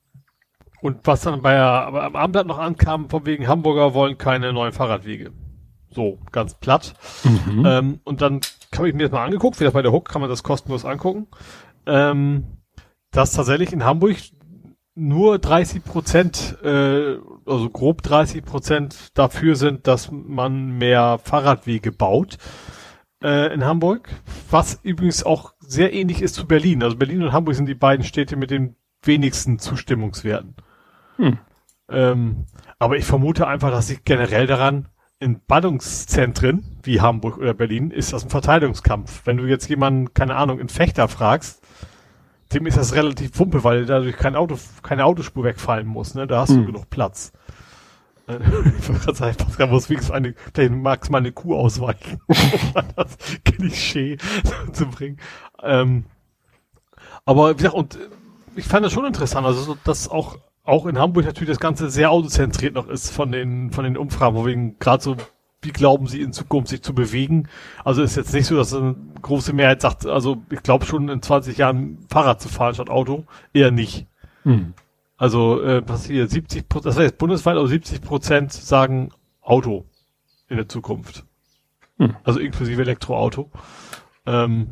und 0.81 1.07
was 1.07 1.23
dann 1.23 1.43
bei 1.43 1.59
aber 1.59 2.03
am 2.03 2.17
Abend 2.17 2.47
noch 2.47 2.59
ankam, 2.59 3.09
von 3.09 3.25
wegen 3.27 3.47
Hamburger 3.47 3.95
wollen 3.95 4.19
keine 4.19 4.53
neuen 4.53 4.73
Fahrradwege. 4.73 5.33
So, 5.91 6.19
ganz 6.33 6.55
platt. 6.55 6.95
Mhm. 7.23 7.65
Ähm, 7.67 8.01
und 8.05 8.21
dann 8.21 8.41
habe 8.77 8.89
ich 8.89 8.95
mir 8.95 9.05
das 9.05 9.13
mal 9.13 9.25
angeguckt, 9.25 9.61
wie 9.61 9.65
das 9.65 9.73
bei 9.73 9.83
der 9.83 9.93
Hook 9.93 10.09
kann 10.09 10.21
man 10.21 10.31
das 10.31 10.43
kostenlos 10.43 10.85
angucken. 10.85 11.29
Ähm, 11.87 12.45
dass 13.15 13.33
tatsächlich 13.33 13.73
in 13.73 13.85
Hamburg 13.85 14.17
nur 14.95 15.39
30 15.39 15.85
Prozent, 15.85 16.59
äh, 16.63 17.17
also 17.47 17.71
grob 17.71 18.03
30 18.03 18.45
Prozent 18.45 19.09
dafür 19.15 19.57
sind, 19.57 19.87
dass 19.87 20.11
man 20.13 20.79
mehr 20.79 21.19
Fahrradwege 21.23 21.91
baut. 21.93 22.39
äh, 23.23 23.53
in 23.55 23.65
Hamburg, 23.65 24.11
was 24.51 24.79
übrigens 24.83 25.25
auch 25.25 25.55
sehr 25.59 25.95
ähnlich 25.95 26.21
ist 26.21 26.35
zu 26.35 26.47
Berlin. 26.47 26.83
Also 26.83 26.97
Berlin 26.97 27.23
und 27.23 27.33
Hamburg 27.33 27.55
sind 27.55 27.67
die 27.67 27.75
beiden 27.75 28.05
Städte 28.05 28.37
mit 28.37 28.51
den 28.51 28.77
wenigsten 29.03 29.59
Zustimmungswerten. 29.59 30.55
Hm. 31.17 31.39
Ähm, 31.89 32.45
aber 32.79 32.99
ich 32.99 33.07
vermute 33.07 33.47
einfach, 33.47 33.71
dass 33.71 33.89
sich 33.89 34.05
generell 34.05 34.47
daran, 34.47 34.89
in 35.21 35.41
Ballungszentren 35.47 36.79
wie 36.83 37.01
Hamburg 37.01 37.39
oder 37.39 37.55
Berlin 37.55 37.91
ist 37.91 38.13
das 38.13 38.25
ein 38.25 38.31
Verteidigungskampf. 38.31 39.23
Wenn 39.25 39.39
du 39.39 39.47
jetzt 39.47 39.69
jemanden, 39.71 40.13
keine 40.13 40.35
Ahnung, 40.35 40.59
in 40.59 40.69
Fechter 40.69 41.09
fragst, 41.09 41.64
dem 42.55 42.67
ist 42.67 42.77
das 42.77 42.95
relativ 42.95 43.39
wumpe, 43.39 43.65
weil 43.65 43.87
dadurch 43.87 44.17
kein 44.17 44.37
Auto, 44.37 44.59
keine 44.83 45.05
Autospur 45.05 45.45
wegfallen 45.45 45.87
muss, 45.87 46.15
ne? 46.15 46.27
Da 46.27 46.41
hast 46.41 46.51
hm. 46.51 46.59
du 46.59 46.67
genug 46.67 46.91
Platz. 46.91 47.33
Äh, 48.27 48.37
ich 48.79 48.89
wollte 48.89 49.05
gerade 49.05 49.19
sagen, 49.19 49.37
Pascal 49.37 49.69
muss 49.69 49.91
wenigstens 49.91 50.15
eine, 50.15 50.35
vielleicht 50.55 50.73
magst 50.73 51.11
mal 51.11 51.19
eine 51.19 51.33
Kuh 51.33 51.57
ausweichen, 51.57 52.21
um 52.27 52.37
das 52.97 53.17
Klischee 53.45 54.19
zu 54.73 54.87
bringen. 54.87 55.19
Ähm, 55.63 56.05
aber 57.25 57.51
wie 57.51 57.57
gesagt, 57.57 57.75
und 57.75 57.99
ich 58.57 58.67
fand 58.67 58.85
das 58.85 58.93
schon 58.93 59.07
interessant, 59.07 59.47
also 59.47 59.77
dass 59.85 60.09
auch 60.09 60.39
auch 60.67 60.87
in 60.87 60.99
Hamburg 60.99 61.27
natürlich 61.27 61.51
das 61.51 61.61
Ganze 61.61 61.91
sehr 61.91 62.11
autozentriert 62.11 62.75
noch 62.75 62.89
ist 62.89 63.11
von 63.11 63.31
den 63.31 63.71
von 63.71 63.85
den 63.85 63.99
Umfragen, 63.99 64.35
wo 64.35 64.47
wegen 64.47 64.79
gerade 64.79 65.03
so 65.03 65.17
wie 65.65 65.73
glauben 65.73 66.07
sie 66.07 66.21
in 66.21 66.33
Zukunft 66.33 66.69
sich 66.69 66.83
zu 66.83 66.95
bewegen. 66.95 67.49
Also 67.85 68.03
ist 68.03 68.17
jetzt 68.17 68.33
nicht 68.33 68.47
so, 68.47 68.57
dass 68.57 68.75
eine 68.75 68.95
große 69.23 69.53
Mehrheit 69.53 69.81
sagt, 69.81 70.07
also 70.07 70.43
ich 70.51 70.63
glaube 70.63 70.85
schon 70.85 71.09
in 71.09 71.23
20 71.23 71.59
Jahren 71.59 71.99
Fahrrad 72.09 72.41
zu 72.41 72.49
fahren 72.49 72.75
statt 72.75 72.91
Auto, 72.91 73.25
eher 73.53 73.71
nicht. 73.71 74.07
Hm. 74.43 74.75
Also 75.17 75.63
äh, 75.63 75.83
was 75.87 76.07
hier 76.07 76.27
70 76.27 76.69
Prozent, 76.69 76.95
das 76.95 77.03
heißt 77.03 77.19
bundesweit, 77.19 77.57
also 77.57 77.67
70 77.67 78.03
Prozent 78.03 78.53
sagen 78.53 79.11
Auto 79.41 79.87
in 80.49 80.57
der 80.57 80.69
Zukunft. 80.69 81.25
Hm. 81.99 82.17
Also 82.25 82.41
inklusive 82.41 82.83
Elektroauto. 82.83 83.51
Ähm, 84.27 84.69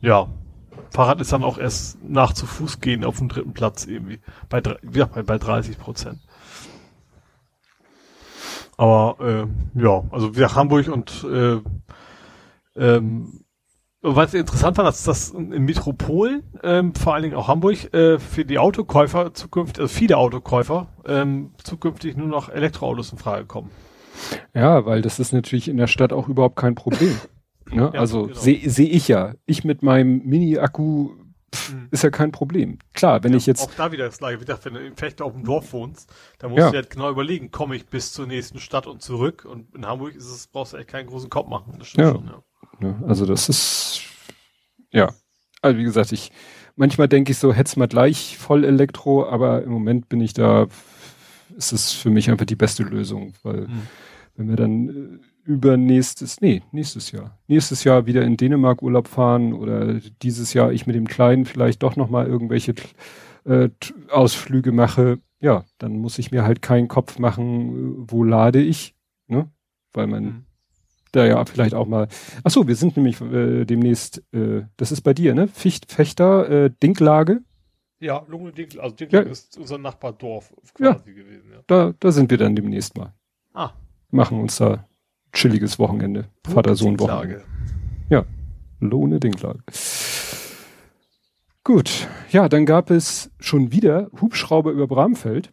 ja, 0.00 0.28
Fahrrad 0.90 1.20
ist 1.20 1.32
dann 1.32 1.44
auch 1.44 1.58
erst 1.58 2.02
nach 2.02 2.32
zu 2.32 2.46
Fuß 2.46 2.80
gehen 2.80 3.04
auf 3.04 3.18
dem 3.18 3.28
dritten 3.28 3.52
Platz 3.52 3.86
irgendwie. 3.86 4.20
Bei, 4.48 4.62
ja, 4.92 5.06
bei, 5.06 5.22
bei 5.22 5.38
30 5.38 5.78
Prozent. 5.78 6.20
Aber 8.80 9.16
äh, 9.20 9.82
ja, 9.82 10.04
also 10.10 10.34
wir 10.36 10.54
Hamburg 10.54 10.88
und 10.88 11.22
äh, 11.30 11.58
ähm, 12.76 13.44
was 14.00 14.32
interessant 14.32 14.78
war, 14.78 14.86
dass 14.86 15.04
das 15.04 15.32
in 15.32 15.66
Metropolen, 15.66 16.44
ähm, 16.62 16.94
vor 16.94 17.12
allen 17.12 17.24
Dingen 17.24 17.34
auch 17.34 17.46
Hamburg, 17.46 17.92
äh, 17.92 18.18
für 18.18 18.46
die 18.46 18.58
Autokäufer 18.58 19.34
zukünftig, 19.34 19.82
also 19.82 19.94
viele 19.94 20.16
Autokäufer, 20.16 20.86
ähm, 21.06 21.50
zukünftig 21.62 22.16
nur 22.16 22.26
noch 22.26 22.48
Elektroautos 22.48 23.12
in 23.12 23.18
Frage 23.18 23.44
kommen. 23.44 23.68
Ja, 24.54 24.86
weil 24.86 25.02
das 25.02 25.18
ist 25.18 25.34
natürlich 25.34 25.68
in 25.68 25.76
der 25.76 25.86
Stadt 25.86 26.14
auch 26.14 26.28
überhaupt 26.28 26.56
kein 26.56 26.74
Problem. 26.74 27.10
Ne? 27.70 27.90
Ja, 27.92 28.00
also 28.00 28.28
genau. 28.28 28.36
sehe 28.36 28.68
seh 28.68 28.86
ich 28.86 29.06
ja. 29.06 29.34
Ich 29.46 29.62
mit 29.62 29.82
meinem 29.82 30.22
Mini-Akku 30.24 31.10
mhm. 31.70 31.88
ist 31.90 32.02
ja 32.02 32.10
kein 32.10 32.32
Problem. 32.32 32.78
Klar, 32.94 33.22
wenn 33.24 33.32
ja, 33.32 33.38
ich 33.38 33.46
jetzt. 33.46 33.62
Auch 33.62 33.74
da 33.74 33.92
wieder 33.92 34.06
das 34.06 34.18
gleiche. 34.18 34.40
Wie 34.40 34.44
gesagt, 34.44 34.64
wenn 34.64 34.74
du 34.74 34.92
vielleicht 34.94 35.22
auf 35.22 35.32
dem 35.32 35.44
Dorf 35.44 35.72
wohnst, 35.72 36.12
dann 36.38 36.50
musst 36.50 36.60
ja. 36.60 36.70
du 36.70 36.76
halt 36.76 36.90
genau 36.90 37.10
überlegen, 37.10 37.50
komme 37.50 37.76
ich 37.76 37.86
bis 37.86 38.12
zur 38.12 38.26
nächsten 38.26 38.58
Stadt 38.60 38.86
und 38.86 39.02
zurück. 39.02 39.44
Und 39.44 39.74
in 39.74 39.86
Hamburg 39.86 40.14
ist 40.14 40.26
es, 40.26 40.46
brauchst 40.46 40.72
du 40.72 40.76
echt 40.76 40.88
keinen 40.88 41.06
großen 41.06 41.30
Kopf 41.30 41.48
machen. 41.48 41.74
Das 41.78 41.92
ja. 41.94 42.12
Schon, 42.12 42.30
ja. 42.80 43.02
Also 43.06 43.26
das 43.26 43.48
ist, 43.48 44.02
ja. 44.90 45.12
Also 45.62 45.78
wie 45.78 45.84
gesagt, 45.84 46.12
ich, 46.12 46.32
manchmal 46.76 47.08
denke 47.08 47.32
ich 47.32 47.38
so, 47.38 47.52
hätt's 47.52 47.76
mal 47.76 47.88
gleich 47.88 48.38
voll 48.38 48.64
Elektro, 48.64 49.28
aber 49.28 49.62
im 49.62 49.70
Moment 49.70 50.08
bin 50.08 50.20
ich 50.20 50.32
da, 50.32 50.68
ist 51.56 51.72
es 51.72 51.92
für 51.92 52.10
mich 52.10 52.30
einfach 52.30 52.46
die 52.46 52.56
beste 52.56 52.82
Lösung, 52.82 53.34
weil 53.42 53.62
mhm. 53.62 53.86
wenn 54.36 54.48
wir 54.48 54.56
dann 54.56 54.88
äh, 54.88 55.29
übernächstes, 55.50 56.40
nee, 56.40 56.62
nächstes 56.70 57.10
Jahr. 57.10 57.36
Nächstes 57.48 57.82
Jahr 57.82 58.06
wieder 58.06 58.22
in 58.22 58.36
Dänemark 58.36 58.82
Urlaub 58.82 59.08
fahren 59.08 59.52
oder 59.52 59.94
dieses 60.22 60.54
Jahr 60.54 60.70
ich 60.70 60.86
mit 60.86 60.94
dem 60.94 61.08
Kleinen 61.08 61.44
vielleicht 61.44 61.82
doch 61.82 61.96
nochmal 61.96 62.28
irgendwelche 62.28 62.74
äh, 63.44 63.68
Ausflüge 64.10 64.70
mache. 64.70 65.18
Ja, 65.40 65.64
dann 65.78 65.98
muss 65.98 66.20
ich 66.20 66.30
mir 66.30 66.44
halt 66.44 66.62
keinen 66.62 66.86
Kopf 66.86 67.18
machen, 67.18 68.08
wo 68.08 68.22
lade 68.22 68.62
ich, 68.62 68.94
ne? 69.26 69.50
Weil 69.92 70.06
man 70.06 70.24
mhm. 70.24 70.46
da 71.10 71.26
ja 71.26 71.44
vielleicht 71.46 71.74
auch 71.74 71.86
mal. 71.86 72.06
Ach 72.44 72.50
so, 72.50 72.68
wir 72.68 72.76
sind 72.76 72.96
nämlich 72.96 73.20
äh, 73.20 73.64
demnächst, 73.64 74.22
äh, 74.32 74.62
das 74.76 74.92
ist 74.92 75.00
bei 75.00 75.14
dir, 75.14 75.34
ne? 75.34 75.48
Ficht, 75.48 75.90
Fechter, 75.90 76.48
äh, 76.48 76.70
Dinklage. 76.80 77.40
Ja, 77.98 78.24
Lunge 78.28 78.52
Dinklage, 78.52 78.84
also 78.84 78.94
Dinklage 78.94 79.26
ja. 79.26 79.32
ist 79.32 79.58
unser 79.58 79.78
Nachbardorf 79.78 80.54
quasi 80.74 80.84
ja. 80.84 80.92
gewesen, 81.12 81.50
ja. 81.52 81.60
Da, 81.66 81.92
da 81.98 82.12
sind 82.12 82.30
wir 82.30 82.38
dann 82.38 82.54
demnächst 82.54 82.96
mal. 82.96 83.12
Ah. 83.52 83.72
Machen 84.12 84.38
uns 84.38 84.56
da 84.56 84.86
chilliges 85.32 85.78
Wochenende. 85.78 86.28
Vater-Sohn-Wochenende. 86.46 87.44
Ja, 88.08 88.24
Lohne 88.80 89.20
Dinklage. 89.20 89.60
Gut, 91.62 92.08
ja, 92.30 92.48
dann 92.48 92.64
gab 92.64 92.90
es 92.90 93.30
schon 93.38 93.72
wieder 93.72 94.10
Hubschrauber 94.20 94.72
über 94.72 94.86
Bramfeld. 94.86 95.52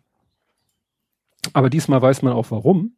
Aber 1.53 1.69
diesmal 1.69 2.01
weiß 2.01 2.21
man 2.21 2.33
auch 2.33 2.51
warum. 2.51 2.95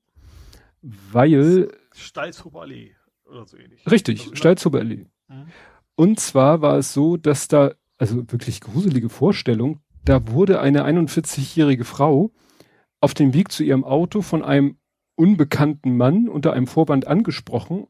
Weil. 0.81 1.69
Stalzhuber 1.93 2.61
Allee 2.61 2.95
oder 3.26 3.45
so 3.45 3.57
ähnlich. 3.57 3.81
Richtig, 3.89 4.19
also, 4.19 4.31
ne? 4.31 4.38
Stalzhuber 4.38 4.80
Allee. 4.80 5.06
Mhm. 5.27 5.47
Und 5.95 6.19
zwar 6.19 6.61
war 6.61 6.77
es 6.77 6.93
so, 6.93 7.18
dass 7.18 7.47
da, 7.47 7.73
also 7.97 8.18
wirklich 8.31 8.61
gruselige 8.61 9.10
Vorstellung, 9.10 9.81
da 10.06 10.30
wurde 10.30 10.61
eine 10.61 10.85
41-jährige 10.85 11.84
Frau 11.84 12.31
auf 13.01 13.14
dem 13.14 13.34
Weg 13.34 13.51
zu 13.51 13.64
ihrem 13.64 13.84
Auto 13.84 14.22
von 14.22 14.43
einem 14.43 14.77
unbekannten 15.20 15.98
Mann 15.98 16.30
unter 16.30 16.54
einem 16.54 16.66
Vorwand 16.66 17.06
angesprochen 17.06 17.88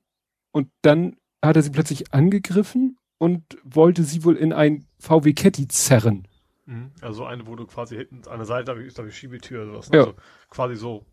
und 0.52 0.70
dann 0.82 1.16
hat 1.46 1.56
er 1.56 1.62
sie 1.62 1.70
plötzlich 1.70 2.12
angegriffen 2.12 2.98
und 3.20 3.44
wollte 3.64 4.04
sie 4.04 4.24
wohl 4.24 4.36
in 4.36 4.52
ein 4.52 4.88
VW 4.98 5.34
Caddy 5.34 5.68
zerren. 5.68 6.28
Mhm. 6.66 6.90
Also 7.02 7.26
eine, 7.26 7.46
wo 7.46 7.56
du 7.56 7.68
quasi 7.68 7.98
hinten 7.98 8.28
an 8.28 8.38
der 8.38 8.48
Seite 8.48 8.72
ist 8.72 8.98
da 8.98 9.04
die 9.04 9.12
Schiebetür 9.12 9.62
oder 9.62 9.74
sowas. 9.74 9.92
Ne? 9.92 9.98
Ja. 9.98 10.04
Also 10.06 10.16
quasi 10.50 10.76
so, 10.76 11.06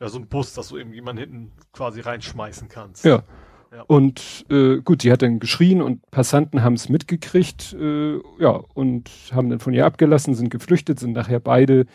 ja, 0.00 0.08
so 0.08 0.18
ein 0.18 0.26
Bus, 0.26 0.54
dass 0.54 0.68
du 0.68 0.78
eben 0.78 0.92
jemanden 0.92 1.20
hinten 1.20 1.52
quasi 1.72 2.00
reinschmeißen 2.00 2.68
kannst. 2.68 3.04
Ja. 3.04 3.22
ja. 3.72 3.82
Und 3.86 4.44
äh, 4.50 4.78
gut, 4.78 5.04
die 5.04 5.12
hat 5.12 5.22
dann 5.22 5.38
geschrien 5.38 5.82
und 5.82 6.10
Passanten 6.10 6.64
haben 6.64 6.74
es 6.74 6.88
mitgekriegt, 6.88 7.74
äh, 7.74 8.18
ja, 8.40 8.60
und 8.74 9.08
haben 9.32 9.50
dann 9.50 9.60
von 9.60 9.72
ihr 9.72 9.86
abgelassen, 9.86 10.34
sind 10.34 10.50
geflüchtet, 10.50 10.98
sind 10.98 11.12
nachher 11.12 11.38
beide 11.38 11.86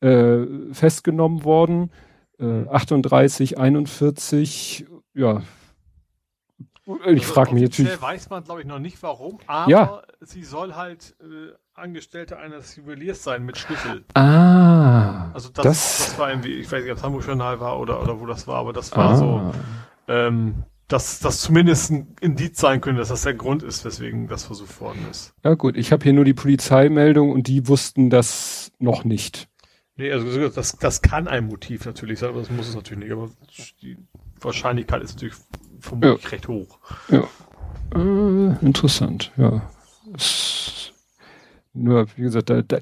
äh, 0.00 0.44
festgenommen 0.72 1.44
worden 1.44 1.90
äh, 2.38 2.68
38, 2.68 3.58
41, 3.58 4.86
ja. 5.14 5.42
Ich 6.86 7.04
also 7.04 7.22
frage 7.22 7.54
mich 7.54 7.64
natürlich. 7.64 8.00
weiß 8.00 8.30
man, 8.30 8.44
glaube 8.44 8.60
ich, 8.60 8.66
noch 8.66 8.78
nicht 8.78 9.02
warum, 9.02 9.38
aber 9.48 9.70
ja. 9.70 10.02
sie 10.20 10.44
soll 10.44 10.74
halt 10.74 11.16
äh, 11.20 11.52
Angestellte 11.74 12.38
eines 12.38 12.76
Juweliers 12.76 13.24
sein 13.24 13.44
mit 13.44 13.58
Schlüssel. 13.58 14.04
Ah. 14.14 15.32
Also 15.32 15.48
das, 15.48 15.64
das, 15.64 15.98
das 15.98 16.18
war 16.18 16.30
irgendwie, 16.30 16.54
ich 16.54 16.70
weiß 16.70 16.82
nicht, 16.82 16.92
ob 16.92 16.98
es 16.98 17.02
Hamburg 17.02 17.26
Journal 17.26 17.58
war 17.58 17.80
oder, 17.80 18.00
oder 18.02 18.20
wo 18.20 18.26
das 18.26 18.46
war, 18.46 18.56
aber 18.56 18.72
das 18.72 18.96
war 18.96 19.10
ah. 19.10 19.16
so, 19.16 19.52
ähm, 20.06 20.64
dass 20.88 21.18
das 21.18 21.40
zumindest 21.40 21.90
ein 21.90 22.14
Indiz 22.20 22.60
sein 22.60 22.80
könnte, 22.80 23.00
dass 23.00 23.08
das 23.08 23.22
der 23.22 23.34
Grund 23.34 23.62
ist, 23.62 23.84
weswegen 23.84 24.28
das 24.28 24.44
versucht 24.44 24.80
worden 24.80 25.04
ist. 25.10 25.34
Ja 25.44 25.54
gut, 25.54 25.76
ich 25.76 25.90
habe 25.90 26.04
hier 26.04 26.12
nur 26.12 26.24
die 26.24 26.34
Polizeimeldung 26.34 27.32
und 27.32 27.48
die 27.48 27.66
wussten 27.66 28.10
das 28.10 28.70
noch 28.78 29.04
nicht. 29.04 29.48
Nee, 29.96 30.12
also 30.12 30.48
das, 30.48 30.76
das 30.76 31.00
kann 31.00 31.26
ein 31.26 31.46
Motiv 31.46 31.86
natürlich 31.86 32.18
sein, 32.18 32.30
aber 32.30 32.40
das 32.40 32.50
muss 32.50 32.68
es 32.68 32.74
natürlich 32.74 33.04
nicht. 33.04 33.12
Aber 33.12 33.30
die 33.80 33.96
Wahrscheinlichkeit 34.40 35.02
ist 35.02 35.14
natürlich 35.14 35.36
vermutlich 35.80 36.24
ja. 36.24 36.28
recht 36.30 36.48
hoch. 36.48 36.78
Ja. 37.08 37.24
Äh, 37.94 38.64
interessant, 38.64 39.32
ja. 39.36 39.62
Es, 40.14 40.92
nur, 41.72 42.06
wie 42.16 42.22
gesagt, 42.22 42.50
da, 42.50 42.62
da, 42.62 42.78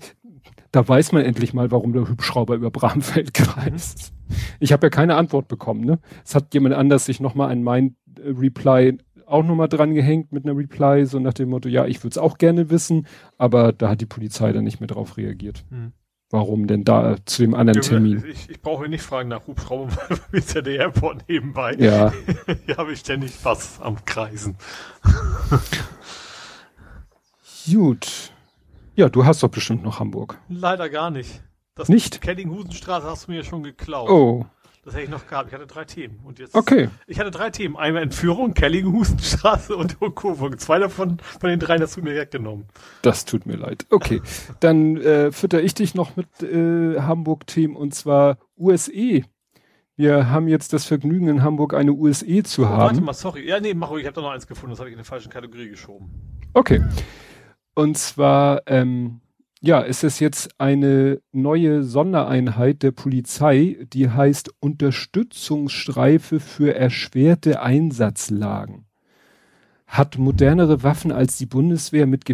da 0.72 0.88
weiß 0.88 1.12
man 1.12 1.24
endlich 1.24 1.54
mal, 1.54 1.70
warum 1.70 1.92
der 1.92 2.08
Hubschrauber 2.08 2.56
über 2.56 2.70
Bramfeld 2.70 3.32
kreist. 3.34 4.12
Mhm. 4.28 4.34
Ich 4.58 4.72
habe 4.72 4.86
ja 4.86 4.90
keine 4.90 5.16
Antwort 5.16 5.46
bekommen, 5.46 5.84
ne? 5.84 6.00
Es 6.24 6.34
hat 6.34 6.52
jemand 6.54 6.74
anders 6.74 7.04
sich 7.04 7.20
nochmal 7.20 7.50
an 7.50 7.62
mein 7.62 7.96
äh, 8.16 8.30
Reply 8.30 8.98
auch 9.26 9.42
nochmal 9.42 9.68
dran 9.68 9.94
gehängt 9.94 10.32
mit 10.32 10.44
einer 10.44 10.56
Reply, 10.56 11.06
so 11.06 11.18
nach 11.18 11.32
dem 11.32 11.48
Motto, 11.48 11.68
ja, 11.68 11.86
ich 11.86 11.98
würde 12.00 12.10
es 12.10 12.18
auch 12.18 12.38
gerne 12.38 12.70
wissen, 12.70 13.06
aber 13.38 13.72
da 13.72 13.88
hat 13.88 14.00
die 14.00 14.06
Polizei 14.06 14.52
dann 14.52 14.64
nicht 14.64 14.80
mehr 14.80 14.86
drauf 14.86 15.16
reagiert. 15.16 15.64
Mhm. 15.70 15.92
Warum 16.30 16.66
denn 16.66 16.84
da 16.84 17.16
zu 17.26 17.42
dem 17.42 17.54
anderen 17.54 17.82
Termin? 17.82 18.24
Ich, 18.26 18.50
ich 18.50 18.60
brauche 18.60 18.88
nicht 18.88 19.02
fragen 19.02 19.28
nach 19.28 19.46
Hubschrauber, 19.46 19.92
weil 20.08 20.18
ist 20.32 20.54
ja 20.54 20.62
der 20.62 20.76
Airport 20.76 21.28
nebenbei. 21.28 21.74
Ja. 21.74 22.12
Hier 22.66 22.76
habe 22.76 22.92
ich 22.92 23.00
ständig 23.00 23.32
was 23.44 23.80
am 23.80 24.04
Kreisen. 24.04 24.56
Gut. 27.70 28.32
Ja, 28.96 29.08
du 29.08 29.24
hast 29.24 29.42
doch 29.42 29.48
bestimmt 29.48 29.82
noch 29.82 30.00
Hamburg. 30.00 30.38
Leider 30.48 30.88
gar 30.88 31.10
nicht. 31.10 31.42
Das 31.74 31.88
nicht? 31.88 32.20
Kellinghusenstraße 32.20 33.06
hast 33.06 33.26
du 33.26 33.32
mir 33.32 33.44
schon 33.44 33.62
geklaut. 33.62 34.08
Oh. 34.08 34.46
Das 34.84 34.92
hätte 34.94 35.04
ich 35.04 35.10
noch 35.10 35.26
gehabt. 35.26 35.48
Ich 35.48 35.54
hatte 35.54 35.66
drei 35.66 35.84
Themen. 35.84 36.20
Und 36.24 36.38
jetzt, 36.38 36.54
okay. 36.54 36.90
Ich 37.06 37.18
hatte 37.18 37.30
drei 37.30 37.48
Themen. 37.50 37.76
Einmal 37.76 38.02
Entführung, 38.02 38.52
Kellinghusenstraße 38.52 39.74
und 39.74 39.98
Kurvung. 40.14 40.58
Zwei 40.58 40.78
davon, 40.78 41.18
von 41.40 41.48
den 41.50 41.58
dreien 41.58 41.80
hast 41.80 41.96
du 41.96 42.02
mir 42.02 42.14
weggenommen. 42.14 42.66
Das 43.02 43.24
tut 43.24 43.46
mir 43.46 43.56
leid. 43.56 43.86
Okay. 43.90 44.20
Dann 44.60 44.98
äh, 44.98 45.32
fütter 45.32 45.62
ich 45.62 45.74
dich 45.74 45.94
noch 45.94 46.16
mit 46.16 46.28
äh, 46.42 47.00
Hamburg-Themen 47.00 47.76
und 47.76 47.94
zwar 47.94 48.38
USE. 48.56 49.22
Wir 49.96 50.28
haben 50.28 50.48
jetzt 50.48 50.72
das 50.72 50.84
Vergnügen 50.84 51.28
in 51.28 51.42
Hamburg 51.42 51.72
eine 51.72 51.92
USE 51.92 52.42
zu 52.42 52.62
Oh, 52.64 52.66
haben. 52.68 52.80
warte 52.80 53.00
mal, 53.00 53.14
sorry. 53.14 53.48
Ja, 53.48 53.60
nee, 53.60 53.74
mach 53.74 53.90
ruhig. 53.90 54.02
Ich 54.02 54.06
habe 54.06 54.16
da 54.16 54.20
noch 54.22 54.32
eins 54.32 54.46
gefunden. 54.46 54.70
Das 54.72 54.80
habe 54.80 54.90
ich 54.90 54.92
in 54.94 54.98
der 54.98 55.04
falschen 55.06 55.30
Kategorie 55.30 55.68
geschoben. 55.70 56.10
Okay. 56.52 56.82
Und 57.74 57.96
zwar, 57.96 58.62
ähm, 58.66 59.20
ja, 59.64 59.80
ist 59.80 60.04
es 60.04 60.20
jetzt 60.20 60.60
eine 60.60 61.22
neue 61.32 61.84
Sondereinheit 61.84 62.82
der 62.82 62.90
Polizei, 62.90 63.78
die 63.92 64.10
heißt 64.10 64.50
Unterstützungsstreife 64.60 66.38
für 66.38 66.74
erschwerte 66.74 67.62
Einsatzlagen. 67.62 68.84
Hat 69.86 70.18
modernere 70.18 70.82
Waffen 70.82 71.12
als 71.12 71.38
die 71.38 71.46
Bundeswehr, 71.46 72.06
mit 72.06 72.24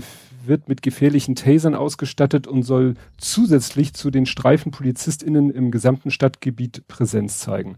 wird 0.44 0.68
mit 0.68 0.82
gefährlichen 0.82 1.36
Tasern 1.36 1.76
ausgestattet 1.76 2.48
und 2.48 2.64
soll 2.64 2.94
zusätzlich 3.16 3.94
zu 3.94 4.10
den 4.10 4.26
Streifenpolizistinnen 4.26 5.50
im 5.50 5.70
gesamten 5.70 6.10
Stadtgebiet 6.10 6.88
Präsenz 6.88 7.38
zeigen. 7.38 7.76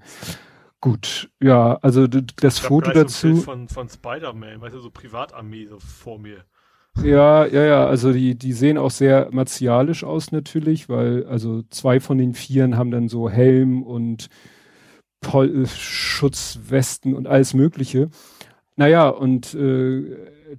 Gut, 0.81 1.31
ja, 1.43 1.75
also 1.83 2.07
das 2.07 2.59
Foto 2.59 2.91
gleich 2.91 2.95
so 2.95 3.01
ein 3.01 3.07
dazu. 3.07 3.27
Bild 3.29 3.45
von, 3.45 3.69
von 3.69 3.89
Spider-Man, 3.89 4.61
weißt 4.63 4.75
du, 4.77 4.81
so 4.81 4.91
Privatarmee 4.91 5.67
so 5.67 5.79
vor 5.79 6.19
mir. 6.19 6.45
Ja, 7.01 7.47
ja, 7.47 7.65
ja, 7.65 7.87
also 7.87 8.13
die, 8.13 8.35
die 8.35 8.53
sehen 8.53 8.77
auch 8.77 8.91
sehr 8.91 9.29
martialisch 9.33 10.05
aus 10.05 10.31
natürlich, 10.31 10.89
weil 10.89 11.25
also 11.27 11.63
zwei 11.71 12.01
von 12.01 12.19
den 12.19 12.35
Vieren 12.35 12.77
haben 12.77 12.91
dann 12.91 13.09
so 13.09 13.31
Helm 13.31 13.83
und 13.83 14.29
Pol 15.21 15.63
äh, 15.63 15.67
Schutzwesten 15.67 17.15
und 17.15 17.27
alles 17.27 17.55
Mögliche. 17.55 18.11
Naja, 18.77 19.09
und 19.09 19.55
äh, 19.55 20.17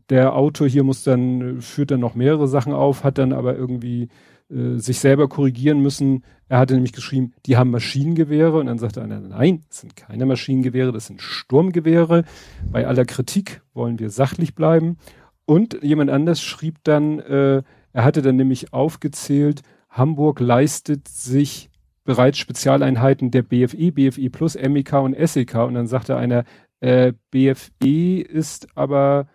der 0.09 0.35
Autor 0.35 0.67
hier 0.67 0.83
muss 0.83 1.03
dann, 1.03 1.61
führt 1.61 1.91
dann 1.91 1.99
noch 1.99 2.15
mehrere 2.15 2.47
Sachen 2.47 2.73
auf, 2.73 3.03
hat 3.03 3.19
dann 3.19 3.31
aber 3.31 3.55
irgendwie 3.55 4.09
äh, 4.49 4.77
sich 4.77 4.99
selber 4.99 5.27
korrigieren 5.27 5.79
müssen. 5.81 6.23
Er 6.49 6.59
hatte 6.59 6.73
nämlich 6.73 6.93
geschrieben, 6.93 7.33
die 7.45 7.57
haben 7.57 7.71
Maschinengewehre 7.71 8.59
und 8.59 8.65
dann 8.65 8.79
sagte 8.79 9.01
einer, 9.01 9.19
nein, 9.19 9.63
das 9.69 9.81
sind 9.81 9.95
keine 9.95 10.25
Maschinengewehre, 10.25 10.91
das 10.91 11.07
sind 11.07 11.21
Sturmgewehre. 11.21 12.23
Bei 12.71 12.87
aller 12.87 13.05
Kritik 13.05 13.61
wollen 13.73 13.99
wir 13.99 14.09
sachlich 14.09 14.55
bleiben. 14.55 14.97
Und 15.45 15.83
jemand 15.83 16.09
anders 16.09 16.41
schrieb 16.41 16.77
dann, 16.83 17.19
äh, 17.19 17.63
er 17.91 18.03
hatte 18.03 18.21
dann 18.21 18.37
nämlich 18.37 18.73
aufgezählt, 18.73 19.61
Hamburg 19.89 20.39
leistet 20.39 21.07
sich 21.07 21.69
bereits 22.03 22.37
Spezialeinheiten 22.37 23.31
der 23.31 23.43
BFE, 23.43 23.91
BFE 23.91 24.29
Plus, 24.29 24.55
MEK 24.55 24.93
und 24.93 25.15
SEK. 25.15 25.55
Und 25.55 25.75
dann 25.75 25.87
sagte 25.87 26.17
einer, 26.17 26.43
äh, 26.79 27.13
BFE 27.31 28.21
ist 28.21 28.67
aber 28.75 29.27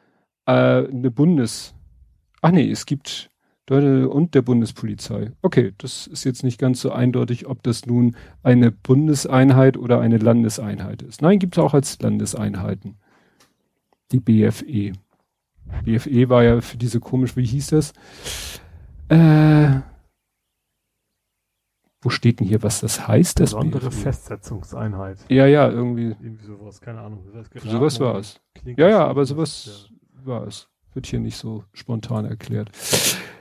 äh, 0.46 0.52
eine 0.52 1.10
Bundes... 1.10 1.74
Ach 2.40 2.50
nee, 2.50 2.70
es 2.70 2.86
gibt 2.86 3.30
und 3.70 4.34
der 4.34 4.42
Bundespolizei. 4.42 5.32
Okay, 5.42 5.74
das 5.76 6.06
ist 6.06 6.24
jetzt 6.24 6.42
nicht 6.42 6.58
ganz 6.58 6.80
so 6.80 6.90
eindeutig, 6.90 7.46
ob 7.46 7.62
das 7.62 7.84
nun 7.84 8.16
eine 8.42 8.70
Bundeseinheit 8.70 9.76
oder 9.76 10.00
eine 10.00 10.16
Landeseinheit 10.16 11.02
ist. 11.02 11.20
Nein, 11.20 11.38
gibt 11.38 11.56
es 11.56 11.62
auch 11.62 11.74
als 11.74 12.00
Landeseinheiten. 12.00 12.96
Die 14.10 14.20
BFE. 14.20 14.92
BFE 15.84 16.28
war 16.28 16.42
ja 16.42 16.60
für 16.60 16.76
diese 16.76 17.00
komisch, 17.00 17.36
wie 17.36 17.44
hieß 17.44 17.68
das? 17.68 17.92
Äh, 19.08 19.80
wo 22.00 22.10
steht 22.10 22.40
denn 22.40 22.46
hier, 22.46 22.62
was 22.62 22.80
das 22.80 23.08
heißt? 23.08 23.40
Das 23.40 23.50
Besondere 23.50 23.88
BFE? 23.88 24.00
Festsetzungseinheit. 24.00 25.18
Ja, 25.28 25.46
ja, 25.46 25.68
irgendwie. 25.68 26.16
Irgendwie 26.20 26.44
sowas, 26.44 26.80
keine 26.80 27.00
Ahnung. 27.00 27.24
Sowas 27.64 27.98
war 28.00 28.16
es. 28.16 28.40
Ja, 28.64 28.88
ja, 28.88 29.06
aber 29.06 29.24
sowas 29.24 29.66
ist, 29.66 29.92
war 30.24 30.46
es. 30.46 30.68
Wird 30.94 31.06
hier 31.06 31.20
nicht 31.20 31.36
so 31.36 31.64
spontan 31.72 32.24
erklärt. 32.24 32.70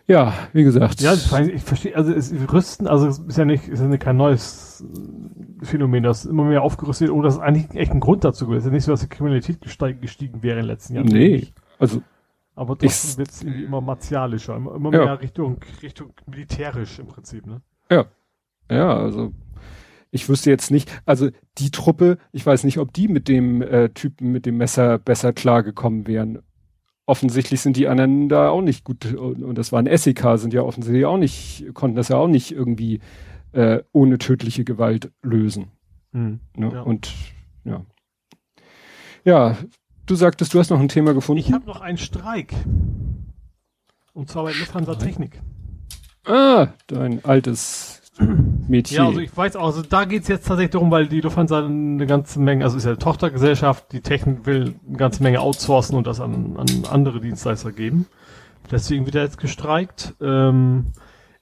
Ja, 0.08 0.34
wie 0.54 0.64
gesagt. 0.64 1.02
Ja, 1.02 1.14
Ja, 1.14 1.40
ich, 1.42 1.62
verstehe, 1.62 1.96
also 1.96 2.14
es 2.14 2.34
rüsten, 2.52 2.88
also 2.88 3.08
es 3.08 3.20
ist 3.20 3.38
ja 3.38 3.46
nicht, 3.46 3.68
ist 3.68 3.82
ja 3.82 3.98
kein 3.98 4.16
neues 4.16 4.84
äh, 5.62 5.66
Phänomen, 5.66 6.04
das 6.04 6.26
immer 6.26 6.46
mehr 6.46 6.62
aufgerüstet 6.62 7.08
wird, 7.08 7.18
oder 7.18 7.28
das 7.28 7.36
ist 7.36 7.42
eigentlich 7.42 7.76
echt 7.76 7.92
ein 7.92 8.00
Grund 8.00 8.24
dazu 8.24 8.48
gewesen. 8.48 8.60
Es 8.60 8.66
ist 8.66 8.70
ja 8.70 8.74
nicht 8.74 8.84
so, 8.86 8.92
dass 8.92 9.02
die 9.02 9.10
Kriminalität 9.10 9.60
gestiegen 10.02 10.44
wäre 10.44 10.60
in 10.60 10.64
den 10.64 10.68
letzten 10.68 10.96
Jahren. 10.96 11.08
nee, 11.08 11.48
also 11.78 12.02
Aber 12.58 12.78
trotzdem 12.78 13.20
wird 13.20 13.30
es 13.30 13.44
irgendwie 13.44 13.64
immer 13.64 13.82
martialischer, 13.82 14.56
immer, 14.56 14.76
immer 14.76 14.92
Ja. 14.92 15.06
mehr 15.06 15.22
Richtung, 15.22 15.60
Richtung 15.82 16.12
militärisch 16.26 16.98
im 17.00 17.08
Prinzip, 17.08 17.46
ne? 17.46 17.62
Ja, 18.70 18.98
also 18.98 19.32
ich 20.12 20.28
wüsste 20.28 20.50
jetzt 20.50 20.72
nicht, 20.72 20.92
also 21.06 21.30
die 21.58 21.72
Truppe, 21.72 22.18
ich 22.34 22.46
weiß 22.46 22.66
nicht, 22.66 22.80
ob 22.80 22.92
die 22.92 23.08
mit 23.08 23.30
dem 23.30 23.62
äh, 23.62 23.90
Typen 23.90 24.32
mit 24.34 24.46
dem 24.46 24.58
Messer 24.58 24.98
besser 24.98 25.32
klargekommen 25.32 26.06
wären. 26.06 26.40
Offensichtlich 27.06 27.62
sind 27.62 27.78
die 27.78 27.88
anderen 27.88 28.28
da 28.28 28.50
auch 28.50 28.62
nicht 28.62 28.84
gut 28.84 29.06
und, 29.14 29.42
und 29.44 29.58
das 29.58 29.72
waren 29.72 29.86
SEK, 29.86 30.38
sind 30.38 30.54
ja 30.54 30.64
offensichtlich 30.64 31.06
auch 31.06 31.18
nicht, 31.18 31.66
konnten 31.74 31.96
das 31.96 32.10
ja 32.10 32.18
auch 32.18 32.28
nicht 32.28 32.52
irgendwie 32.52 33.00
äh, 33.54 33.84
ohne 33.94 34.18
tödliche 34.18 34.66
Gewalt 34.66 35.12
lösen. 35.22 35.72
Ne? 36.12 36.40
Ja. 36.58 36.82
Und 36.82 37.14
ja. 37.64 37.86
Ja, 39.24 39.58
du 40.08 40.16
sagtest, 40.16 40.54
du 40.54 40.60
hast 40.60 40.70
noch 40.72 40.80
ein 40.80 40.88
Thema 40.88 41.14
gefunden. 41.14 41.40
Ich 41.40 41.54
habe 41.54 41.66
noch 41.66 41.82
einen 41.82 41.98
Streik. 41.98 42.54
Und 44.14 44.30
zwar 44.30 44.46
bei 44.46 44.52
Lufthansa 44.52 44.96
Technik. 44.96 45.40
ah, 46.26 46.70
dein 46.88 47.24
altes 47.24 48.02
Mädchen. 48.68 48.98
Ja, 48.98 49.06
also 49.08 49.20
ich 49.20 49.36
weiß 49.36 49.56
auch, 49.56 49.68
also 49.68 49.84
da 49.84 50.06
geht's 50.06 50.28
jetzt 50.28 50.48
tatsächlich 50.48 50.72
darum, 50.72 50.90
weil 50.90 51.08
die 51.08 51.22
Lufthansa 51.22 51.64
eine 51.64 52.08
ganze 52.08 52.40
Menge, 52.40 52.64
also 52.64 52.78
ist 52.78 52.86
ja 52.86 52.92
eine 52.92 53.00
Tochtergesellschaft, 53.00 53.92
die 53.92 54.02
Technik 54.02 54.46
will 54.46 54.76
eine 54.88 54.98
ganze 54.98 55.22
Menge 55.22 55.40
outsourcen 55.42 55.96
und 55.96 56.08
das 56.08 56.20
an, 56.20 56.58
an 56.58 56.68
andere 56.90 57.22
Dienstleister 57.22 57.72
geben. 57.72 58.08
Deswegen 58.72 59.06
wird 59.06 59.16
er 59.16 59.24
jetzt 59.24 59.38
gestreikt. 59.38 60.16
Ähm, 60.20 60.88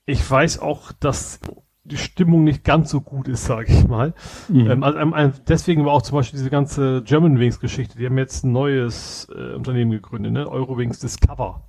ich 0.06 0.30
weiß 0.30 0.60
auch, 0.60 0.92
dass 0.92 1.40
die 1.86 1.98
Stimmung 1.98 2.44
nicht 2.44 2.64
ganz 2.64 2.90
so 2.90 3.00
gut 3.00 3.28
ist, 3.28 3.46
sage 3.46 3.72
ich 3.72 3.88
mal. 3.88 4.14
Mhm. 4.50 4.72
Ähm, 4.72 4.84
also, 4.84 5.00
ähm, 5.00 5.34
deswegen 5.48 5.86
war 5.86 5.94
auch 5.94 6.02
zum 6.02 6.18
Beispiel 6.18 6.38
diese 6.38 6.50
ganze 6.50 7.04
Germanwings-Geschichte. 7.04 7.98
Die 7.98 8.06
haben 8.06 8.18
jetzt 8.18 8.44
ein 8.44 8.52
neues 8.52 9.28
äh, 9.36 9.54
Unternehmen 9.54 9.92
gegründet, 9.92 10.34
ne? 10.34 10.50
Eurowings 10.50 11.00
Discover. 11.00 11.62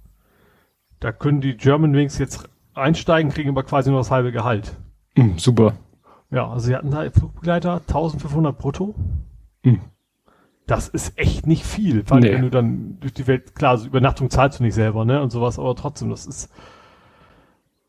Da 1.00 1.12
können 1.12 1.42
die 1.42 1.56
Germanwings 1.56 2.18
jetzt 2.18 2.48
einsteigen, 2.74 3.30
kriegen 3.30 3.50
aber 3.50 3.62
quasi 3.62 3.90
nur 3.90 4.00
das 4.00 4.10
halbe 4.10 4.32
Gehalt. 4.32 4.74
Mhm, 5.16 5.38
super. 5.38 5.74
Ja, 6.30 6.50
also 6.50 6.66
sie 6.66 6.74
hatten 6.74 6.90
da 6.90 7.08
Flugbegleiter 7.10 7.74
1500 7.74 8.58
brutto. 8.58 8.94
Mhm. 9.62 9.80
Das 10.66 10.88
ist 10.88 11.16
echt 11.16 11.46
nicht 11.46 11.64
viel, 11.64 12.04
vor 12.04 12.16
allem 12.16 12.24
Nee. 12.24 12.32
wenn 12.32 12.42
du 12.42 12.50
dann 12.50 12.98
durch 13.00 13.12
die 13.12 13.26
Welt, 13.28 13.54
klar, 13.54 13.78
so 13.78 13.86
Übernachtung 13.86 14.30
zahlst 14.30 14.58
du 14.58 14.64
nicht 14.64 14.74
selber, 14.74 15.04
ne, 15.04 15.22
und 15.22 15.30
sowas, 15.30 15.58
aber 15.60 15.76
trotzdem, 15.76 16.10
das 16.10 16.26
ist, 16.26 16.50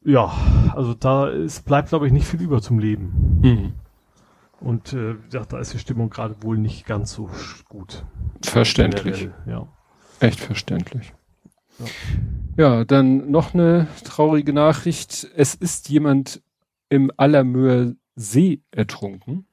ja, 0.08 0.34
also 0.74 0.94
da 0.94 1.28
ist, 1.28 1.66
bleibt, 1.66 1.90
glaube 1.90 2.08
ich, 2.08 2.14
nicht 2.14 2.26
viel 2.26 2.42
über 2.42 2.62
zum 2.62 2.80
Leben. 2.80 3.42
Mhm. 3.44 3.74
Und 4.60 4.94
äh, 4.94 5.16
gesagt, 5.16 5.52
da 5.52 5.60
ist 5.60 5.74
die 5.74 5.80
Stimmung 5.80 6.10
gerade 6.10 6.42
wohl 6.42 6.58
nicht 6.58 6.86
ganz 6.86 7.12
so 7.14 7.30
gut. 7.68 8.06
Verständlich. 8.42 9.20
Generell, 9.20 9.44
Ja. 9.46 9.68
Echt 10.20 10.40
verständlich. 10.40 11.14
Ja, 12.56 12.86
dann 12.86 13.30
noch 13.30 13.54
eine 13.54 13.88
traurige 14.04 14.54
Nachricht. 14.54 15.28
Es 15.36 15.54
ist 15.54 15.90
jemand 15.90 16.42
im 16.90 17.12
Allermöer 17.18 17.94
See 18.16 18.64
ertrunken. 18.72 19.46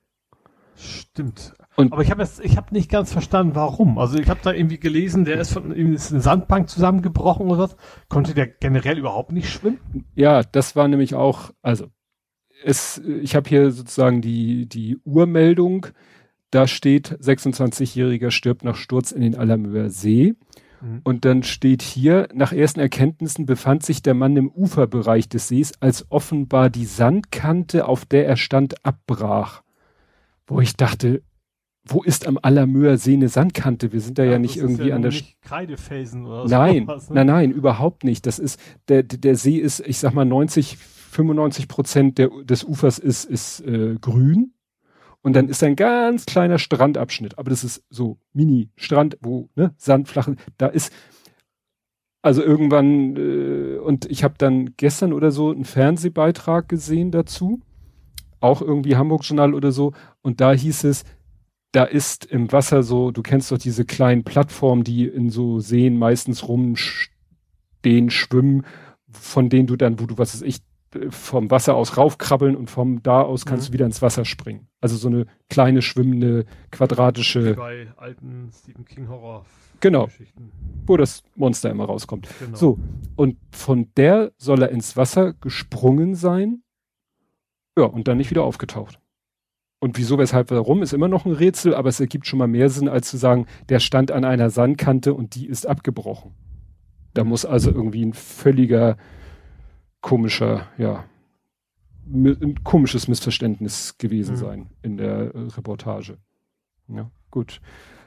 Stimmt. 0.77 1.55
Und- 1.77 1.93
aber 1.93 2.03
ich 2.03 2.11
habe 2.11 2.23
jetzt, 2.23 2.45
ich 2.45 2.57
habe 2.57 2.73
nicht 2.73 2.91
ganz 2.91 3.13
verstanden, 3.13 3.55
warum. 3.55 3.99
Also 3.99 4.19
ich 4.19 4.29
habe 4.29 4.41
da 4.43 4.53
irgendwie 4.53 4.79
gelesen, 4.79 5.25
der 5.25 5.41
ist 5.41 5.53
von 5.53 5.73
ist 5.73 6.13
eine 6.13 6.21
Sandbank 6.21 6.69
zusammengebrochen 6.69 7.49
oder 7.49 7.59
was. 7.65 7.77
Konnte 8.09 8.35
der 8.35 8.47
generell 8.47 8.99
überhaupt 8.99 9.33
nicht 9.33 9.49
schwimmen? 9.51 9.79
Ja, 10.15 10.43
das 10.43 10.77
war 10.77 10.87
nämlich 10.89 11.15
auch, 11.15 11.51
also 11.63 11.87
es, 12.65 12.99
ich 12.99 13.35
habe 13.35 13.49
hier 13.49 13.71
sozusagen 13.73 14.21
die, 14.21 14.69
die 14.69 14.99
Urmeldung. 15.05 15.87
Da 16.51 16.69
steht, 16.69 17.19
26-Jähriger 17.21 18.31
stirbt 18.31 18.65
nach 18.65 18.77
Sturz 18.77 19.11
in 19.11 19.23
den 19.23 19.37
Allermöer 19.37 19.91
See. 19.91 20.35
Mhm. 20.81 21.01
Und 21.03 21.25
dann 21.25 21.43
steht 21.43 21.83
hier, 21.83 22.29
nach 22.33 22.53
ersten 22.53 22.79
Erkenntnissen 22.79 23.47
befand 23.47 23.85
sich 23.85 24.03
der 24.03 24.15
Mann 24.15 24.37
im 24.37 24.51
Uferbereich 24.51 25.29
des 25.29 25.49
Sees, 25.49 25.73
als 25.81 26.07
offenbar 26.11 26.71
die 26.71 26.85
Sandkante, 26.85 27.89
auf 27.89 28.05
der 28.05 28.29
er 28.29 28.37
stand, 28.37 28.85
abbrach. 28.87 29.63
Wo 30.47 30.61
ich 30.61 30.77
dachte, 30.77 31.23
wo 31.87 32.03
ist 32.03 32.27
am 32.27 32.39
Allermöer 32.41 32.97
See 32.97 33.13
eine 33.13 33.29
Sandkante? 33.29 33.93
Wir 33.93 34.01
sind 34.01 34.19
da 34.19 34.25
ja, 34.25 34.39
nicht 34.39 34.57
das 34.57 34.57
ist 34.57 34.63
irgendwie 34.63 34.89
ja 34.89 34.97
an 34.97 35.03
der 35.03 35.11
nicht 35.11 35.41
Kreidefelsen 35.43 36.25
oder 36.25 36.49
Nein, 36.49 36.87
sowas, 36.87 37.11
ne? 37.11 37.17
nein, 37.17 37.27
nein, 37.27 37.51
überhaupt 37.51 38.05
nicht. 38.05 38.27
Das 38.27 38.39
ist, 38.39 38.59
der, 38.89 39.03
der 39.03 39.37
See 39.37 39.57
ist, 39.57 39.81
ich 39.81 39.99
sag 39.99 40.15
mal, 40.15 40.25
90, 40.25 40.79
95 40.79 41.69
Prozent 41.69 42.19
der, 42.19 42.31
des 42.45 42.65
Ufers 42.65 42.99
ist, 42.99 43.25
ist 43.25 43.61
äh, 43.61 43.97
grün. 44.01 44.53
Und 45.21 45.35
dann 45.37 45.49
ist 45.49 45.63
ein 45.63 45.77
ganz 45.77 46.27
kleiner 46.27 46.59
Strandabschnitt. 46.59 47.39
Aber 47.39 47.51
das 47.51 47.65
ist 47.65 47.83
so 47.89 48.19
Mini-Strand, 48.33 49.19
wo, 49.21 49.49
ne, 49.55 49.75
Sandflachen, 49.77 50.37
da 50.59 50.67
ist, 50.67 50.93
also 52.23 52.43
irgendwann, 52.43 53.17
äh, 53.17 53.79
und 53.79 54.11
ich 54.11 54.25
habe 54.25 54.35
dann 54.39 54.75
gestern 54.77 55.13
oder 55.13 55.31
so 55.31 55.51
einen 55.51 55.65
Fernsehbeitrag 55.65 56.69
gesehen 56.69 57.11
dazu. 57.11 57.61
Auch 58.41 58.61
irgendwie 58.61 58.97
Hamburg-Journal 58.97 59.55
oder 59.55 59.73
so. 59.73 59.93
Und 60.21 60.41
da 60.41 60.53
hieß 60.53 60.85
es, 60.85 61.05
da 61.75 61.85
ist 61.85 62.25
im 62.25 62.53
Wasser 62.53 62.85
so, 62.85 63.11
du 63.11 63.23
kennst 63.23 63.51
doch 63.51 63.59
diese 63.59 63.85
kleinen 63.85 64.23
Plattformen, 64.23 64.85
die 64.85 65.07
in 65.07 65.29
so 65.29 65.59
Seen 65.59 65.99
meistens 65.99 66.47
rumstehen, 66.47 68.11
schwimmen, 68.11 68.65
von 69.11 69.49
denen 69.49 69.67
du 69.67 69.75
dann, 69.75 69.99
wo 69.99 70.07
du, 70.07 70.17
was 70.17 70.35
weiß 70.35 70.43
ich, 70.43 70.61
vom 71.11 71.51
Wasser 71.51 71.75
aus 71.75 71.97
raufkrabbeln 71.97 72.55
und 72.55 72.71
vom 72.71 73.03
da 73.03 73.23
aus 73.23 73.45
kannst 73.45 73.65
mhm. 73.65 73.67
du 73.67 73.73
wieder 73.73 73.87
ins 73.87 74.03
Wasser 74.03 74.25
springen. 74.25 74.69
Also 74.81 74.97
so 74.97 75.09
eine 75.09 75.27
kleine 75.51 75.83
schwimmende 75.83 76.45
quadratische. 76.71 77.53
Wie 77.53 77.55
bei 77.55 77.89
alten 77.97 78.51
Stephen 78.57 78.85
King 78.85 79.09
Horror. 79.09 79.45
Genau. 79.81 80.09
Wo 80.87 80.97
das 80.97 81.25
Monster 81.35 81.71
immer 81.71 81.87
rauskommt. 81.87 82.29
Genau. 82.39 82.57
So. 82.57 82.79
Und 83.17 83.37
von 83.51 83.89
der 83.97 84.31
soll 84.39 84.63
er 84.63 84.71
ins 84.71 84.97
Wasser 84.97 85.33
gesprungen 85.33 86.15
sein. 86.15 86.63
Ja, 87.77 87.87
und 87.87 88.07
dann 88.07 88.19
nicht 88.19 88.31
wieder 88.31 88.45
aufgetaucht. 88.45 89.01
Und 89.85 89.99
wieso, 89.99 90.17
weshalb, 90.17 90.51
warum, 90.51 90.83
ist 90.83 90.95
immer 90.95 91.09
noch 91.09 91.27
ein 91.27 91.33
Rätsel, 91.33 91.75
aber 91.75 91.91
es 91.91 92.01
ergibt 92.01 92.27
schon 92.27 92.39
mal 92.39 92.47
mehr 92.47 92.71
Sinn, 92.71 92.89
als 92.89 93.11
zu 93.11 93.19
sagen, 93.19 93.45
der 93.69 93.81
stand 93.81 94.11
an 94.13 94.25
einer 94.25 94.49
Sandkante 94.49 95.13
und 95.13 95.35
die 95.35 95.47
ist 95.47 95.67
abgebrochen. 95.67 96.31
Da 97.13 97.23
muss 97.23 97.45
also 97.45 97.71
irgendwie 97.71 98.03
ein 98.03 98.15
völliger 98.15 98.97
komischer, 100.01 100.69
ja, 100.79 101.05
ein 102.07 102.65
komisches 102.65 103.09
Missverständnis 103.09 103.99
gewesen 103.99 104.37
mhm. 104.37 104.39
sein 104.39 104.67
in 104.81 104.97
der 104.97 105.35
äh, 105.35 105.39
Reportage. 105.55 106.17
Ja, 106.89 107.11
gut. 107.31 107.61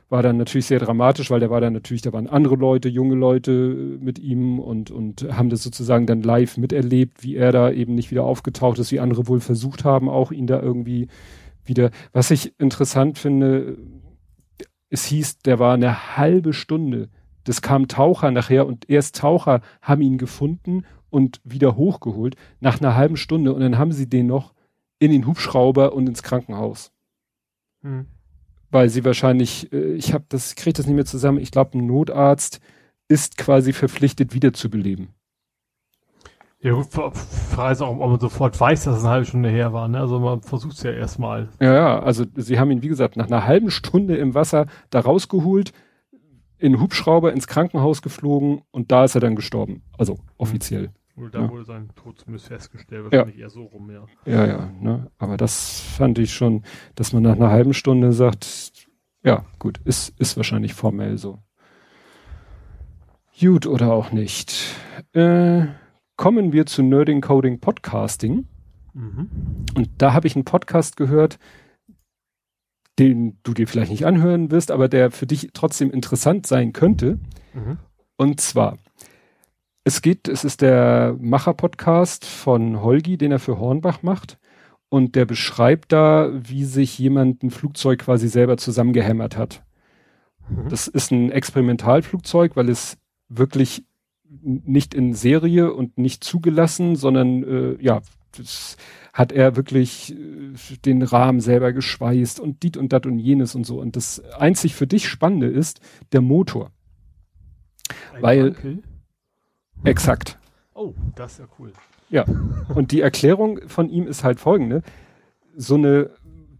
War 0.09 0.23
dann 0.23 0.37
natürlich 0.37 0.65
sehr 0.65 0.79
dramatisch, 0.79 1.29
weil 1.29 1.41
der 1.41 1.51
war 1.51 1.61
dann 1.61 1.73
natürlich, 1.73 2.01
da 2.01 2.11
waren 2.11 2.25
andere 2.25 2.55
Leute, 2.55 2.89
junge 2.89 3.13
Leute 3.13 3.51
äh, 3.51 4.03
mit 4.03 4.17
ihm 4.17 4.57
und, 4.57 4.89
und 4.89 5.27
haben 5.31 5.51
das 5.51 5.61
sozusagen 5.61 6.07
dann 6.07 6.23
live 6.23 6.57
miterlebt, 6.57 7.23
wie 7.23 7.35
er 7.35 7.51
da 7.51 7.69
eben 7.69 7.93
nicht 7.93 8.09
wieder 8.09 8.23
aufgetaucht 8.23 8.79
ist, 8.79 8.91
wie 8.91 8.99
andere 8.99 9.27
wohl 9.27 9.41
versucht 9.41 9.85
haben, 9.85 10.09
auch 10.09 10.31
ihn 10.31 10.47
da 10.47 10.59
irgendwie 10.59 11.07
wieder. 11.67 11.91
Was 12.13 12.31
ich 12.31 12.59
interessant 12.59 13.17
finde, 13.17 13.77
es 14.89 15.05
hieß, 15.05 15.39
der 15.39 15.59
war 15.59 15.73
eine 15.73 16.17
halbe 16.17 16.53
Stunde. 16.53 17.09
Das 17.43 17.61
kam 17.61 17.87
Taucher 17.87 18.31
nachher 18.31 18.67
und 18.67 18.89
erst 18.89 19.17
Taucher 19.17 19.61
haben 19.81 20.01
ihn 20.01 20.17
gefunden 20.17 20.85
und 21.09 21.39
wieder 21.43 21.75
hochgeholt 21.75 22.35
nach 22.59 22.81
einer 22.81 22.95
halben 22.95 23.17
Stunde 23.17 23.53
und 23.53 23.61
dann 23.61 23.77
haben 23.77 23.91
sie 23.91 24.09
den 24.09 24.27
noch 24.27 24.53
in 24.99 25.11
den 25.11 25.27
Hubschrauber 25.27 25.93
und 25.93 26.07
ins 26.07 26.23
Krankenhaus. 26.23 26.91
Hm. 27.81 28.07
Weil 28.69 28.89
sie 28.89 29.05
wahrscheinlich, 29.05 29.71
äh, 29.71 29.93
ich 29.93 30.13
habe 30.13 30.25
das, 30.29 30.55
kriege 30.55 30.73
das 30.73 30.87
nicht 30.87 30.95
mehr 30.95 31.05
zusammen, 31.05 31.39
ich 31.39 31.51
glaube, 31.51 31.77
ein 31.77 31.85
Notarzt 31.85 32.59
ist 33.07 33.37
quasi 33.37 33.71
verpflichtet, 33.71 34.33
wiederzubeleben. 34.33 35.09
Ja 36.59 36.73
gut, 36.73 36.87
Frage 36.87 37.73
ist 37.73 37.81
auch, 37.81 37.99
ob 37.99 37.99
man 37.99 38.19
sofort 38.19 38.59
weiß, 38.59 38.85
dass 38.85 38.97
es 38.97 39.03
eine 39.03 39.11
halbe 39.13 39.25
Stunde 39.25 39.49
her 39.49 39.73
war. 39.73 39.87
Ne? 39.87 39.99
Also 39.99 40.19
man 40.19 40.41
versucht 40.41 40.73
es 40.73 40.83
ja 40.83 40.91
erstmal. 40.91 41.49
Ja, 41.61 41.73
ja, 41.73 41.99
also 41.99 42.25
sie 42.35 42.59
haben 42.59 42.71
ihn, 42.71 42.81
wie 42.81 42.87
gesagt, 42.87 43.15
nach 43.15 43.27
einer 43.27 43.45
halben 43.45 43.69
Stunde 43.69 44.17
im 44.17 44.33
Wasser 44.33 44.65
da 44.89 44.99
rausgeholt, 44.99 45.71
in 46.57 46.79
Hubschrauber 46.79 47.31
ins 47.31 47.47
Krankenhaus 47.47 48.01
geflogen 48.01 48.63
und 48.71 48.91
da 48.91 49.05
ist 49.05 49.13
er 49.13 49.21
dann 49.21 49.35
gestorben. 49.35 49.83
Also 49.97 50.17
offiziell. 50.37 50.89
Oder 51.15 51.29
da 51.29 51.41
ja. 51.41 51.49
wurde 51.49 51.63
sein 51.63 51.89
Tod 51.95 52.19
zumindest 52.19 52.47
festgestellt, 52.47 53.05
wahrscheinlich 53.05 53.37
ja. 53.37 53.43
eher 53.43 53.49
so 53.49 53.63
rum, 53.63 53.91
ja. 53.91 54.05
Ja, 54.25 54.45
ja, 54.45 54.71
ne? 54.79 55.11
Aber 55.17 55.37
das 55.37 55.79
fand 55.79 56.19
ich 56.19 56.33
schon, 56.33 56.63
dass 56.95 57.13
man 57.13 57.23
nach 57.23 57.35
einer 57.35 57.49
halben 57.49 57.73
Stunde 57.73 58.13
sagt, 58.13 58.87
ja, 59.23 59.45
gut, 59.59 59.79
ist, 59.83 60.19
ist 60.19 60.37
wahrscheinlich 60.37 60.73
formell 60.73 61.17
so. 61.17 61.39
Gut 63.39 63.67
oder 63.67 63.93
auch 63.93 64.11
nicht. 64.11 64.75
Äh, 65.13 65.67
kommen 66.17 66.51
wir 66.51 66.65
zu 66.65 66.83
Nerding 66.83 67.21
Coding 67.21 67.59
Podcasting. 67.59 68.47
Mhm. 68.93 69.29
Und 69.75 69.89
da 69.99 70.13
habe 70.13 70.27
ich 70.27 70.35
einen 70.35 70.45
Podcast 70.45 70.97
gehört, 70.97 71.39
den 72.99 73.37
du 73.43 73.53
dir 73.53 73.67
vielleicht 73.67 73.91
nicht 73.91 74.05
anhören 74.05 74.49
wirst, 74.51 74.71
aber 74.71 74.89
der 74.89 75.11
für 75.11 75.27
dich 75.27 75.51
trotzdem 75.53 75.91
interessant 75.91 76.47
sein 76.47 76.73
könnte. 76.73 77.19
Mhm. 77.53 77.77
Und 78.17 78.41
zwar, 78.41 78.77
es 79.83 80.01
geht, 80.01 80.27
es 80.27 80.43
ist 80.43 80.61
der 80.61 81.15
Macher-Podcast 81.19 82.25
von 82.25 82.81
Holgi, 82.81 83.17
den 83.17 83.31
er 83.31 83.39
für 83.39 83.59
Hornbach 83.59 84.01
macht. 84.01 84.39
Und 84.89 85.15
der 85.15 85.25
beschreibt 85.25 85.91
da, 85.91 86.31
wie 86.33 86.63
sich 86.63 86.97
jemand 86.97 87.43
ein 87.43 87.51
Flugzeug 87.51 87.99
quasi 87.99 88.27
selber 88.29 88.57
zusammengehämmert 88.57 89.37
hat. 89.37 89.63
Mhm. 90.49 90.69
Das 90.69 90.87
ist 90.87 91.11
ein 91.11 91.31
Experimentalflugzeug, 91.31 92.55
weil 92.55 92.69
es 92.69 92.97
wirklich 93.29 93.85
nicht 94.41 94.93
in 94.93 95.13
Serie 95.13 95.73
und 95.73 95.97
nicht 95.97 96.23
zugelassen, 96.23 96.95
sondern 96.95 97.43
äh, 97.43 97.77
ja, 97.81 98.01
das 98.37 98.77
hat 99.13 99.31
er 99.31 99.55
wirklich 99.55 100.13
äh, 100.13 100.77
den 100.85 101.01
Rahmen 101.01 101.39
selber 101.39 101.73
geschweißt 101.73 102.39
und 102.39 102.63
diet 102.63 102.77
und 102.77 102.93
dat 102.93 103.05
und 103.05 103.19
jenes 103.19 103.55
und 103.55 103.65
so. 103.65 103.79
Und 103.79 103.95
das 103.95 104.19
einzig 104.33 104.75
für 104.75 104.87
dich 104.87 105.07
Spannende 105.07 105.47
ist 105.47 105.79
der 106.11 106.21
Motor. 106.21 106.71
Ein 108.13 108.21
Weil, 108.21 108.43
Mankel? 108.43 108.83
exakt. 109.83 110.37
Oh, 110.73 110.93
das 111.15 111.33
ist 111.33 111.39
ja 111.39 111.45
cool. 111.59 111.73
Ja. 112.09 112.25
Und 112.73 112.91
die 112.91 113.01
Erklärung 113.01 113.59
von 113.67 113.89
ihm 113.89 114.07
ist 114.07 114.23
halt 114.23 114.39
folgende. 114.39 114.83
So 115.55 115.75
eine 115.75 116.11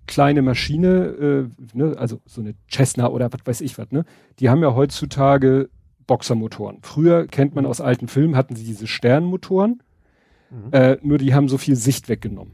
kleine 0.08 0.42
Maschine, 0.42 0.88
äh, 0.88 1.78
ne, 1.78 1.96
also 1.98 2.22
so 2.26 2.42
eine 2.42 2.56
Cessna 2.72 3.10
oder 3.10 3.32
was 3.32 3.42
weiß 3.46 3.62
ich 3.62 3.78
was, 3.78 3.92
ne, 3.92 4.06
die 4.40 4.50
haben 4.50 4.62
ja 4.62 4.74
heutzutage 4.74 5.70
Boxermotoren. 6.08 6.80
Früher 6.82 7.28
kennt 7.28 7.54
man 7.54 7.66
aus 7.66 7.82
alten 7.82 8.08
Filmen, 8.08 8.36
hatten 8.36 8.56
sie 8.56 8.64
diese 8.64 8.88
Sternmotoren 8.88 9.82
Mhm. 10.50 10.72
Äh, 10.72 10.98
nur 11.02 11.18
die 11.18 11.34
haben 11.34 11.48
so 11.48 11.58
viel 11.58 11.76
Sicht 11.76 12.10
weggenommen. 12.10 12.54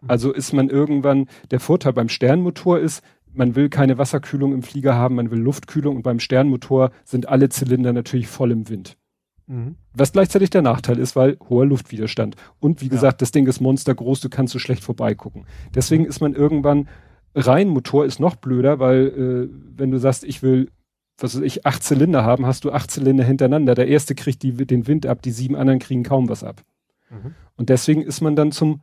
Mhm. 0.00 0.10
Also 0.10 0.32
ist 0.32 0.52
man 0.52 0.68
irgendwann, 0.68 1.26
der 1.50 1.60
Vorteil 1.60 1.92
beim 1.92 2.08
Sternmotor 2.08 2.78
ist, 2.78 3.02
man 3.32 3.56
will 3.56 3.70
keine 3.70 3.96
Wasserkühlung 3.96 4.52
im 4.52 4.62
Flieger 4.62 4.94
haben, 4.94 5.14
man 5.14 5.30
will 5.30 5.38
Luftkühlung 5.38 5.96
und 5.96 6.02
beim 6.02 6.20
Sternmotor 6.20 6.90
sind 7.04 7.28
alle 7.28 7.48
Zylinder 7.48 7.92
natürlich 7.92 8.28
voll 8.28 8.50
im 8.50 8.68
Wind. 8.68 8.98
Mhm. 9.46 9.76
Was 9.94 10.12
gleichzeitig 10.12 10.50
der 10.50 10.62
Nachteil 10.62 10.98
ist, 10.98 11.16
weil 11.16 11.38
hoher 11.48 11.66
Luftwiderstand. 11.66 12.36
Und 12.60 12.82
wie 12.82 12.88
gesagt, 12.88 13.14
ja. 13.14 13.18
das 13.18 13.32
Ding 13.32 13.46
ist 13.46 13.60
monstergroß, 13.60 14.20
du 14.20 14.28
kannst 14.28 14.52
so 14.52 14.58
schlecht 14.58 14.84
vorbeigucken. 14.84 15.46
Deswegen 15.74 16.04
mhm. 16.04 16.08
ist 16.10 16.20
man 16.20 16.34
irgendwann, 16.34 16.88
Reihenmotor 17.34 18.04
ist 18.04 18.20
noch 18.20 18.36
blöder, 18.36 18.78
weil 18.78 19.06
äh, 19.06 19.48
wenn 19.76 19.90
du 19.90 19.98
sagst, 19.98 20.24
ich 20.24 20.42
will, 20.42 20.68
was 21.22 21.36
weiß 21.36 21.42
ich, 21.42 21.66
acht 21.66 21.82
Zylinder 21.82 22.24
haben, 22.24 22.46
hast 22.46 22.64
du 22.64 22.72
acht 22.72 22.90
Zylinder 22.90 23.24
hintereinander. 23.24 23.74
Der 23.74 23.88
erste 23.88 24.14
kriegt 24.14 24.42
die, 24.42 24.52
den 24.52 24.86
Wind 24.86 25.06
ab, 25.06 25.22
die 25.22 25.30
sieben 25.30 25.56
anderen 25.56 25.78
kriegen 25.78 26.02
kaum 26.02 26.28
was 26.28 26.42
ab. 26.42 26.62
Mhm. 27.10 27.34
Und 27.56 27.68
deswegen 27.68 28.02
ist 28.02 28.20
man 28.20 28.36
dann 28.36 28.52
zum 28.52 28.80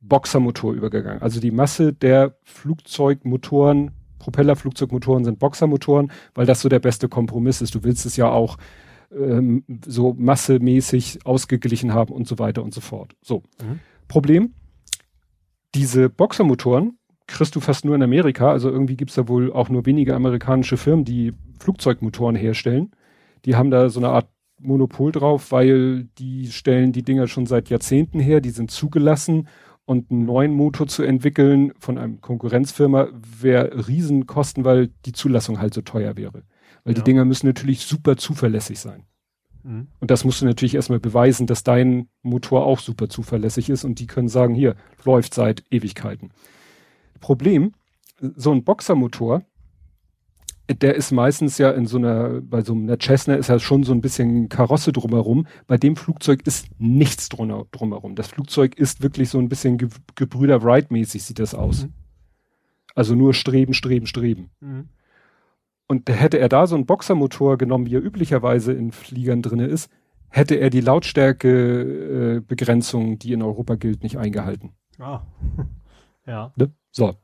Boxermotor 0.00 0.74
übergegangen. 0.74 1.22
Also 1.22 1.40
die 1.40 1.50
Masse 1.50 1.92
der 1.92 2.36
Flugzeugmotoren, 2.44 3.90
Propellerflugzeugmotoren 4.18 5.24
sind 5.24 5.38
Boxermotoren, 5.38 6.10
weil 6.34 6.46
das 6.46 6.60
so 6.60 6.68
der 6.68 6.78
beste 6.78 7.08
Kompromiss 7.08 7.60
ist. 7.60 7.74
Du 7.74 7.84
willst 7.84 8.06
es 8.06 8.16
ja 8.16 8.30
auch 8.30 8.58
ähm, 9.12 9.64
so 9.86 10.14
massemäßig 10.14 11.20
ausgeglichen 11.24 11.92
haben 11.92 12.12
und 12.12 12.26
so 12.28 12.38
weiter 12.38 12.62
und 12.62 12.74
so 12.74 12.80
fort. 12.80 13.14
So. 13.22 13.42
Mhm. 13.60 13.80
Problem, 14.06 14.54
diese 15.74 16.08
Boxermotoren 16.08 16.98
kriegst 17.26 17.54
du 17.54 17.60
fast 17.60 17.84
nur 17.84 17.94
in 17.94 18.02
Amerika. 18.02 18.50
Also 18.50 18.70
irgendwie 18.70 18.96
gibt 18.96 19.10
es 19.10 19.16
da 19.16 19.28
wohl 19.28 19.52
auch 19.52 19.68
nur 19.68 19.84
wenige 19.86 20.14
amerikanische 20.14 20.76
Firmen, 20.76 21.04
die 21.04 21.34
Flugzeugmotoren 21.58 22.36
herstellen. 22.36 22.92
Die 23.44 23.56
haben 23.56 23.70
da 23.70 23.88
so 23.88 24.00
eine 24.00 24.10
Art 24.10 24.28
Monopol 24.60 25.12
drauf, 25.12 25.52
weil 25.52 26.04
die 26.18 26.50
stellen 26.50 26.92
die 26.92 27.02
Dinger 27.02 27.28
schon 27.28 27.46
seit 27.46 27.70
Jahrzehnten 27.70 28.18
her, 28.18 28.40
die 28.40 28.50
sind 28.50 28.70
zugelassen 28.70 29.48
und 29.84 30.10
einen 30.10 30.24
neuen 30.24 30.52
Motor 30.52 30.86
zu 30.86 31.02
entwickeln 31.02 31.72
von 31.78 31.96
einem 31.96 32.20
Konkurrenzfirma 32.20 33.08
wäre 33.40 33.88
Riesenkosten, 33.88 34.64
weil 34.64 34.88
die 35.06 35.12
Zulassung 35.12 35.60
halt 35.60 35.72
so 35.74 35.80
teuer 35.80 36.16
wäre. 36.16 36.42
Weil 36.84 36.92
ja. 36.92 36.94
die 36.94 37.04
Dinger 37.04 37.24
müssen 37.24 37.46
natürlich 37.46 37.80
super 37.80 38.16
zuverlässig 38.16 38.78
sein. 38.78 39.04
Mhm. 39.62 39.88
Und 40.00 40.10
das 40.10 40.24
musst 40.24 40.42
du 40.42 40.46
natürlich 40.46 40.74
erstmal 40.74 41.00
beweisen, 41.00 41.46
dass 41.46 41.62
dein 41.62 42.08
Motor 42.22 42.66
auch 42.66 42.80
super 42.80 43.08
zuverlässig 43.08 43.70
ist 43.70 43.84
und 43.84 43.98
die 43.98 44.06
können 44.06 44.28
sagen, 44.28 44.54
hier, 44.54 44.76
läuft 45.04 45.34
seit 45.34 45.64
Ewigkeiten. 45.70 46.30
Problem, 47.20 47.72
so 48.20 48.52
ein 48.52 48.64
Boxermotor, 48.64 49.42
der 50.68 50.94
ist 50.94 51.10
meistens 51.12 51.58
ja 51.58 51.70
in 51.70 51.86
so 51.86 51.96
einer, 51.96 52.42
bei 52.42 52.60
so 52.62 52.74
einer 52.74 52.98
Cessna 53.00 53.34
ist 53.34 53.48
ja 53.48 53.58
schon 53.58 53.84
so 53.84 53.92
ein 53.92 54.02
bisschen 54.02 54.48
Karosse 54.48 54.92
drumherum. 54.92 55.46
Bei 55.66 55.76
dem 55.78 55.96
Flugzeug 55.96 56.46
ist 56.46 56.68
nichts 56.78 57.28
drumherum. 57.30 58.14
Das 58.14 58.28
Flugzeug 58.28 58.76
ist 58.76 59.02
wirklich 59.02 59.30
so 59.30 59.38
ein 59.38 59.48
bisschen 59.48 59.78
Ge 59.78 59.88
Gebrüder 60.14 60.62
Wright-mäßig 60.62 61.22
sieht 61.22 61.38
das 61.38 61.54
aus. 61.54 61.84
Mhm. 61.84 61.94
Also 62.94 63.14
nur 63.14 63.32
streben, 63.32 63.72
streben, 63.72 64.06
streben. 64.06 64.50
Mhm. 64.60 64.90
Und 65.86 66.10
hätte 66.10 66.38
er 66.38 66.50
da 66.50 66.66
so 66.66 66.74
einen 66.74 66.84
Boxermotor 66.84 67.56
genommen, 67.56 67.86
wie 67.86 67.94
er 67.94 68.04
üblicherweise 68.04 68.74
in 68.74 68.92
Fliegern 68.92 69.40
drinne 69.40 69.64
ist, 69.66 69.90
hätte 70.28 70.56
er 70.56 70.68
die 70.68 70.82
Lautstärkebegrenzung, 70.82 73.12
äh, 73.12 73.16
die 73.16 73.32
in 73.32 73.42
Europa 73.42 73.76
gilt, 73.76 74.02
nicht 74.02 74.18
eingehalten. 74.18 74.74
Ah. 74.98 75.22
ja. 76.26 76.52
Ne? 76.56 76.72
So. 76.90 77.14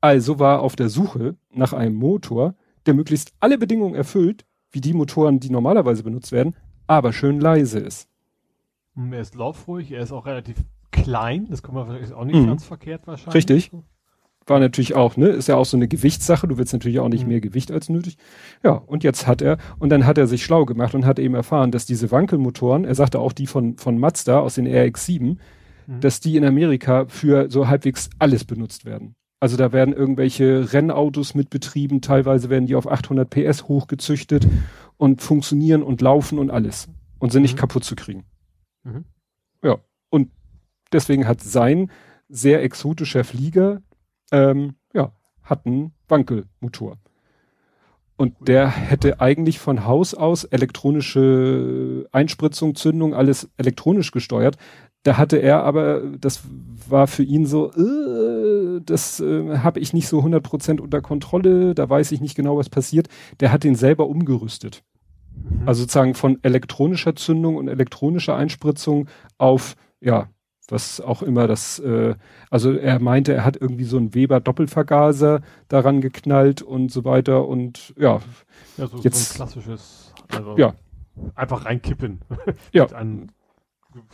Also 0.00 0.38
war 0.38 0.60
auf 0.60 0.76
der 0.76 0.88
Suche 0.88 1.36
nach 1.52 1.74
einem 1.74 1.96
Motor, 1.96 2.54
der 2.86 2.94
möglichst 2.94 3.32
alle 3.40 3.58
Bedingungen 3.58 3.94
erfüllt, 3.94 4.44
wie 4.70 4.80
die 4.80 4.94
Motoren, 4.94 5.40
die 5.40 5.50
normalerweise 5.50 6.02
benutzt 6.02 6.32
werden, 6.32 6.54
aber 6.86 7.12
schön 7.12 7.40
leise 7.40 7.78
ist. 7.78 8.08
Hm, 8.94 9.12
er 9.12 9.20
ist 9.20 9.34
laufruhig, 9.34 9.90
er 9.92 10.02
ist 10.02 10.12
auch 10.12 10.26
relativ 10.26 10.56
klein, 10.90 11.46
das 11.50 11.62
kommt 11.62 11.76
man 11.76 12.12
auch 12.12 12.24
nicht 12.24 12.36
mhm. 12.36 12.46
ganz 12.46 12.64
verkehrt 12.64 13.06
wahrscheinlich. 13.06 13.34
Richtig. 13.34 13.70
War 14.48 14.60
natürlich 14.60 14.94
auch, 14.94 15.16
ne, 15.16 15.28
ist 15.28 15.48
ja 15.48 15.56
auch 15.56 15.64
so 15.64 15.76
eine 15.76 15.88
Gewichtssache, 15.88 16.46
du 16.46 16.56
willst 16.56 16.72
natürlich 16.72 17.00
auch 17.00 17.08
nicht 17.08 17.24
mhm. 17.24 17.30
mehr 17.30 17.40
Gewicht 17.40 17.72
als 17.72 17.88
nötig. 17.88 18.16
Ja, 18.62 18.72
und 18.72 19.02
jetzt 19.02 19.26
hat 19.26 19.42
er, 19.42 19.58
und 19.78 19.90
dann 19.90 20.06
hat 20.06 20.18
er 20.18 20.28
sich 20.28 20.44
schlau 20.44 20.64
gemacht 20.64 20.94
und 20.94 21.04
hat 21.04 21.18
eben 21.18 21.34
erfahren, 21.34 21.72
dass 21.72 21.84
diese 21.84 22.12
Wankelmotoren, 22.12 22.84
er 22.84 22.94
sagte 22.94 23.18
auch 23.18 23.32
die 23.32 23.48
von, 23.48 23.76
von 23.76 23.98
Mazda 23.98 24.38
aus 24.38 24.54
den 24.54 24.68
RX-7, 24.68 25.38
mhm. 25.86 26.00
dass 26.00 26.20
die 26.20 26.36
in 26.36 26.44
Amerika 26.44 27.06
für 27.08 27.50
so 27.50 27.66
halbwegs 27.66 28.08
alles 28.20 28.44
benutzt 28.44 28.84
werden. 28.84 29.16
Also 29.38 29.56
da 29.56 29.72
werden 29.72 29.94
irgendwelche 29.94 30.72
Rennautos 30.72 31.34
mit 31.34 31.50
betrieben, 31.50 32.00
teilweise 32.00 32.48
werden 32.48 32.66
die 32.66 32.74
auf 32.74 32.90
800 32.90 33.28
PS 33.28 33.64
hochgezüchtet 33.64 34.46
und 34.96 35.20
funktionieren 35.20 35.82
und 35.82 36.00
laufen 36.00 36.38
und 36.38 36.50
alles 36.50 36.88
und 37.18 37.32
sind 37.32 37.40
mhm. 37.40 37.44
nicht 37.44 37.58
kaputt 37.58 37.84
zu 37.84 37.96
kriegen. 37.96 38.24
Mhm. 38.84 39.04
Ja, 39.62 39.76
und 40.08 40.30
deswegen 40.92 41.28
hat 41.28 41.42
sein 41.42 41.90
sehr 42.28 42.62
exotischer 42.62 43.24
Flieger, 43.24 43.82
ähm, 44.32 44.76
ja, 44.94 45.12
hat 45.42 45.66
einen 45.66 45.92
Wankelmotor. 46.08 46.98
Und 48.16 48.34
der 48.48 48.70
hätte 48.70 49.20
eigentlich 49.20 49.58
von 49.58 49.84
Haus 49.84 50.14
aus 50.14 50.44
elektronische 50.44 52.08
Einspritzung, 52.12 52.74
Zündung, 52.74 53.14
alles 53.14 53.50
elektronisch 53.58 54.10
gesteuert. 54.10 54.56
Da 55.06 55.16
hatte 55.16 55.36
er 55.36 55.62
aber, 55.62 56.02
das 56.18 56.42
war 56.88 57.06
für 57.06 57.22
ihn 57.22 57.46
so, 57.46 57.70
äh, 57.70 58.80
das 58.84 59.20
äh, 59.20 59.58
habe 59.58 59.78
ich 59.78 59.92
nicht 59.92 60.08
so 60.08 60.18
100% 60.18 60.80
unter 60.80 61.00
Kontrolle, 61.00 61.76
da 61.76 61.88
weiß 61.88 62.10
ich 62.10 62.20
nicht 62.20 62.34
genau, 62.34 62.56
was 62.56 62.68
passiert. 62.68 63.06
Der 63.38 63.52
hat 63.52 63.62
den 63.62 63.76
selber 63.76 64.08
umgerüstet. 64.08 64.82
Mhm. 65.32 65.68
Also 65.68 65.82
sozusagen 65.82 66.14
von 66.14 66.40
elektronischer 66.42 67.14
Zündung 67.14 67.54
und 67.54 67.68
elektronischer 67.68 68.34
Einspritzung 68.34 69.06
auf, 69.38 69.76
ja, 70.00 70.28
was 70.68 71.00
auch 71.00 71.22
immer 71.22 71.46
das, 71.46 71.78
äh, 71.78 72.16
also 72.50 72.72
er 72.72 72.98
meinte, 72.98 73.32
er 73.32 73.44
hat 73.44 73.56
irgendwie 73.56 73.84
so 73.84 73.98
einen 73.98 74.12
Weber 74.12 74.40
Doppelvergaser 74.40 75.40
daran 75.68 76.00
geknallt 76.00 76.62
und 76.62 76.90
so 76.90 77.04
weiter 77.04 77.46
und 77.46 77.94
ja. 77.96 78.18
Ja, 78.76 78.88
so, 78.88 78.98
jetzt, 79.02 79.28
so 79.28 79.34
ein 79.34 79.36
klassisches, 79.36 80.12
also 80.32 80.56
ja. 80.58 80.74
einfach 81.36 81.64
reinkippen. 81.64 82.22
ja. 82.72 82.86
Einem 82.86 83.28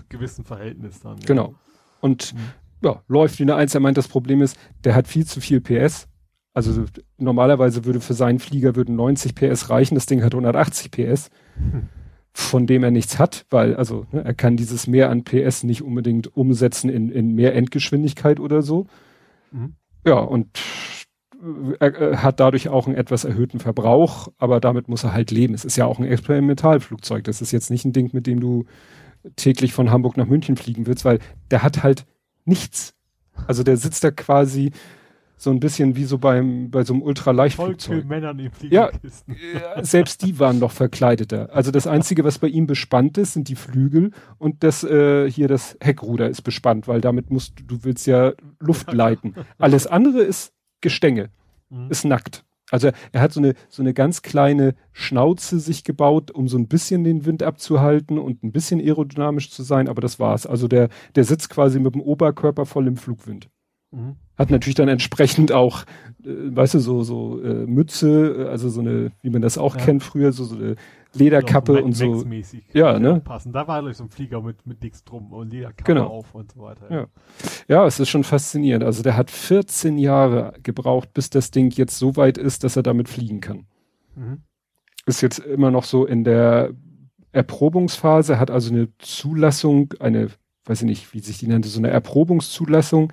gewissen 0.08 0.44
Verhältnis 0.44 1.00
dann. 1.00 1.18
Ja. 1.18 1.26
Genau. 1.26 1.54
Und 2.00 2.34
mhm. 2.34 2.38
ja, 2.82 3.02
läuft 3.08 3.38
wie 3.38 3.44
eine 3.44 3.56
Eins. 3.56 3.74
Er 3.74 3.80
meint, 3.80 3.96
das 3.96 4.08
Problem 4.08 4.42
ist, 4.42 4.56
der 4.84 4.94
hat 4.94 5.08
viel 5.08 5.26
zu 5.26 5.40
viel 5.40 5.60
PS. 5.60 6.08
Also 6.54 6.84
normalerweise 7.16 7.84
würde 7.84 8.00
für 8.00 8.14
seinen 8.14 8.38
Flieger 8.38 8.76
würden 8.76 8.94
90 8.96 9.34
PS 9.34 9.70
reichen, 9.70 9.94
das 9.94 10.06
Ding 10.06 10.22
hat 10.22 10.34
180 10.34 10.90
PS. 10.90 11.30
Hm 11.54 11.88
von 12.34 12.66
dem 12.66 12.82
er 12.82 12.90
nichts 12.90 13.18
hat, 13.18 13.46
weil 13.50 13.76
also 13.76 14.06
ne, 14.10 14.24
er 14.24 14.34
kann 14.34 14.56
dieses 14.56 14.86
Mehr 14.86 15.10
an 15.10 15.24
PS 15.24 15.64
nicht 15.64 15.82
unbedingt 15.82 16.34
umsetzen 16.34 16.88
in, 16.88 17.10
in 17.10 17.34
mehr 17.34 17.54
Endgeschwindigkeit 17.54 18.40
oder 18.40 18.62
so. 18.62 18.86
Mhm. 19.50 19.74
Ja, 20.06 20.18
und 20.18 20.48
er, 21.78 21.94
er, 21.94 22.22
hat 22.22 22.40
dadurch 22.40 22.68
auch 22.68 22.86
einen 22.86 22.96
etwas 22.96 23.24
erhöhten 23.24 23.60
Verbrauch, 23.60 24.28
aber 24.38 24.60
damit 24.60 24.88
muss 24.88 25.04
er 25.04 25.12
halt 25.12 25.30
leben. 25.30 25.54
Es 25.54 25.64
ist 25.64 25.76
ja 25.76 25.86
auch 25.86 25.98
ein 25.98 26.04
Experimentalflugzeug. 26.04 27.24
Das 27.24 27.42
ist 27.42 27.52
jetzt 27.52 27.70
nicht 27.70 27.84
ein 27.84 27.92
Ding, 27.92 28.10
mit 28.12 28.26
dem 28.26 28.40
du 28.40 28.64
täglich 29.36 29.72
von 29.72 29.90
Hamburg 29.90 30.16
nach 30.16 30.26
München 30.26 30.56
fliegen 30.56 30.86
willst, 30.86 31.04
weil 31.04 31.18
der 31.50 31.62
hat 31.62 31.82
halt 31.82 32.06
nichts. 32.44 32.94
Also 33.46 33.62
der 33.62 33.76
sitzt 33.76 34.04
da 34.04 34.10
quasi 34.10 34.72
so 35.42 35.50
ein 35.50 35.58
bisschen 35.58 35.96
wie 35.96 36.04
so 36.04 36.18
beim 36.18 36.70
bei 36.70 36.84
so 36.84 36.92
einem 36.92 37.02
Ultraleichtflugzeug. 37.02 38.04
Männern 38.04 38.38
in 38.38 38.50
ja, 38.70 38.90
selbst 39.80 40.22
die 40.22 40.38
waren 40.38 40.60
noch 40.60 40.70
verkleideter. 40.70 41.50
Also 41.52 41.72
das 41.72 41.88
einzige, 41.88 42.22
was 42.22 42.38
bei 42.38 42.46
ihm 42.46 42.68
bespannt 42.68 43.18
ist, 43.18 43.32
sind 43.32 43.48
die 43.48 43.56
Flügel 43.56 44.12
und 44.38 44.62
das 44.62 44.84
äh, 44.84 45.28
hier 45.28 45.48
das 45.48 45.76
Heckruder 45.80 46.28
ist 46.28 46.42
bespannt, 46.42 46.86
weil 46.86 47.00
damit 47.00 47.30
musst 47.30 47.58
du, 47.58 47.64
du 47.64 47.84
willst 47.84 48.06
ja 48.06 48.32
Luft 48.60 48.92
leiten. 48.92 49.34
Alles 49.58 49.88
andere 49.88 50.22
ist 50.22 50.52
Gestänge, 50.80 51.30
mhm. 51.70 51.90
ist 51.90 52.04
nackt. 52.04 52.44
Also 52.72 52.90
er 53.12 53.20
hat 53.20 53.32
so 53.32 53.40
eine 53.40 53.54
so 53.68 53.82
eine 53.82 53.94
ganz 53.94 54.22
kleine 54.22 54.74
Schnauze 54.92 55.60
sich 55.60 55.84
gebaut, 55.84 56.30
um 56.30 56.48
so 56.48 56.58
ein 56.58 56.68
bisschen 56.68 57.04
den 57.04 57.26
Wind 57.26 57.42
abzuhalten 57.42 58.18
und 58.18 58.42
ein 58.42 58.50
bisschen 58.50 58.80
aerodynamisch 58.80 59.50
zu 59.50 59.62
sein, 59.62 59.88
aber 59.88 60.00
das 60.00 60.18
war's. 60.18 60.46
Also 60.46 60.68
der 60.68 60.88
der 61.14 61.24
sitzt 61.24 61.50
quasi 61.50 61.78
mit 61.78 61.94
dem 61.94 62.00
Oberkörper 62.00 62.66
voll 62.66 62.86
im 62.86 62.96
Flugwind. 62.96 63.48
Mhm. 63.92 64.16
Hat 64.38 64.50
natürlich 64.50 64.74
dann 64.74 64.88
entsprechend 64.88 65.52
auch, 65.52 65.84
äh, 66.24 66.56
weißt 66.56 66.74
du, 66.74 66.78
so, 66.78 67.02
so 67.02 67.40
äh, 67.42 67.66
Mütze, 67.66 68.46
äh, 68.46 68.48
also 68.48 68.70
so 68.70 68.80
eine, 68.80 69.12
wie 69.20 69.30
man 69.30 69.42
das 69.42 69.58
auch 69.58 69.76
ja. 69.76 69.84
kennt 69.84 70.02
früher, 70.02 70.32
so, 70.32 70.44
so 70.44 70.56
eine 70.56 70.76
Lederkappe 71.14 71.74
genau, 71.74 71.86
und 71.86 71.92
so. 71.92 72.24
Ja, 72.72 72.98
ne? 72.98 73.20
Passen. 73.20 73.52
Da 73.52 73.66
war 73.68 73.82
gleich 73.82 73.96
so 73.96 74.04
ein 74.04 74.10
Flieger 74.10 74.40
mit, 74.40 74.66
mit 74.66 74.82
nichts 74.82 75.04
drum 75.04 75.32
und 75.32 75.52
Lederkappe 75.52 75.84
genau. 75.84 76.06
auf 76.06 76.34
und 76.34 76.52
so 76.52 76.62
weiter. 76.62 76.90
Ja. 76.90 76.96
ja. 76.96 77.06
ja, 77.68 77.86
es 77.86 78.00
ist 78.00 78.08
schon 78.08 78.24
faszinierend. 78.24 78.84
Also 78.84 79.02
der 79.02 79.16
hat 79.16 79.30
14 79.30 79.98
Jahre 79.98 80.54
gebraucht, 80.62 81.12
bis 81.12 81.30
das 81.30 81.50
Ding 81.50 81.70
jetzt 81.70 81.98
so 81.98 82.16
weit 82.16 82.38
ist, 82.38 82.64
dass 82.64 82.76
er 82.76 82.82
damit 82.82 83.08
fliegen 83.08 83.40
kann. 83.40 83.66
Mhm. 84.14 84.42
Ist 85.06 85.20
jetzt 85.20 85.38
immer 85.38 85.70
noch 85.70 85.84
so 85.84 86.06
in 86.06 86.24
der 86.24 86.72
Erprobungsphase, 87.32 88.38
hat 88.38 88.50
also 88.50 88.72
eine 88.72 88.88
Zulassung, 88.98 89.94
eine, 90.00 90.28
weiß 90.66 90.82
ich 90.82 90.86
nicht, 90.86 91.14
wie 91.14 91.20
sich 91.20 91.38
die 91.38 91.46
nannte, 91.46 91.68
so 91.68 91.78
eine 91.78 91.88
Erprobungszulassung 91.88 93.12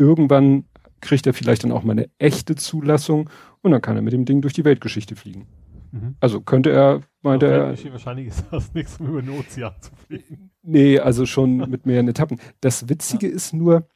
irgendwann 0.00 0.64
kriegt 1.00 1.26
er 1.26 1.34
vielleicht 1.34 1.64
dann 1.64 1.72
auch 1.72 1.82
mal 1.82 1.92
eine 1.92 2.10
echte 2.18 2.56
Zulassung 2.56 3.30
und 3.62 3.70
dann 3.70 3.82
kann 3.82 3.96
er 3.96 4.02
mit 4.02 4.12
dem 4.12 4.24
Ding 4.24 4.40
durch 4.40 4.54
die 4.54 4.64
Weltgeschichte 4.64 5.14
fliegen. 5.14 5.46
Mhm. 5.92 6.16
Also 6.20 6.40
könnte 6.40 6.70
er, 6.70 7.02
meinte 7.22 7.46
er. 7.46 7.92
Wahrscheinlich 7.92 8.28
ist 8.28 8.44
das 8.50 8.72
nichts, 8.74 8.98
um 8.98 9.08
über 9.08 9.22
den 9.22 9.30
Ozean 9.30 9.74
zu 9.80 9.94
fliegen. 9.94 10.50
Nee, 10.62 10.98
also 10.98 11.26
schon 11.26 11.68
mit 11.70 11.86
mehreren 11.86 12.08
Etappen. 12.08 12.40
Das 12.60 12.88
Witzige 12.88 13.28
ja. 13.28 13.34
ist 13.34 13.52
nur, 13.52 13.88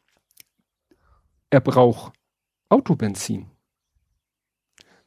er 1.51 1.61
braucht 1.61 2.13
Autobenzin. 2.69 3.47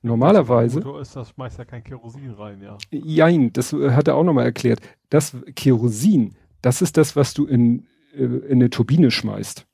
Normalerweise. 0.02 0.78
Motor 0.78 1.02
ist 1.02 1.16
das 1.16 1.30
schmeißt 1.30 1.58
ja 1.58 1.66
kein 1.66 1.84
Kerosin 1.84 2.32
rein, 2.32 2.62
ja. 2.62 2.78
Jein, 2.92 3.52
das 3.52 3.74
hat 3.74 4.08
er 4.08 4.16
auch 4.16 4.24
nochmal 4.24 4.46
erklärt. 4.46 4.80
Das 5.10 5.36
Kerosin, 5.56 6.36
das 6.62 6.82
ist 6.82 6.98
das, 6.98 7.16
was 7.16 7.34
du 7.34 7.46
in, 7.46 7.88
äh, 8.14 8.24
in 8.24 8.60
eine 8.60 8.70
Turbine 8.70 9.12
schmeißt. 9.12 9.66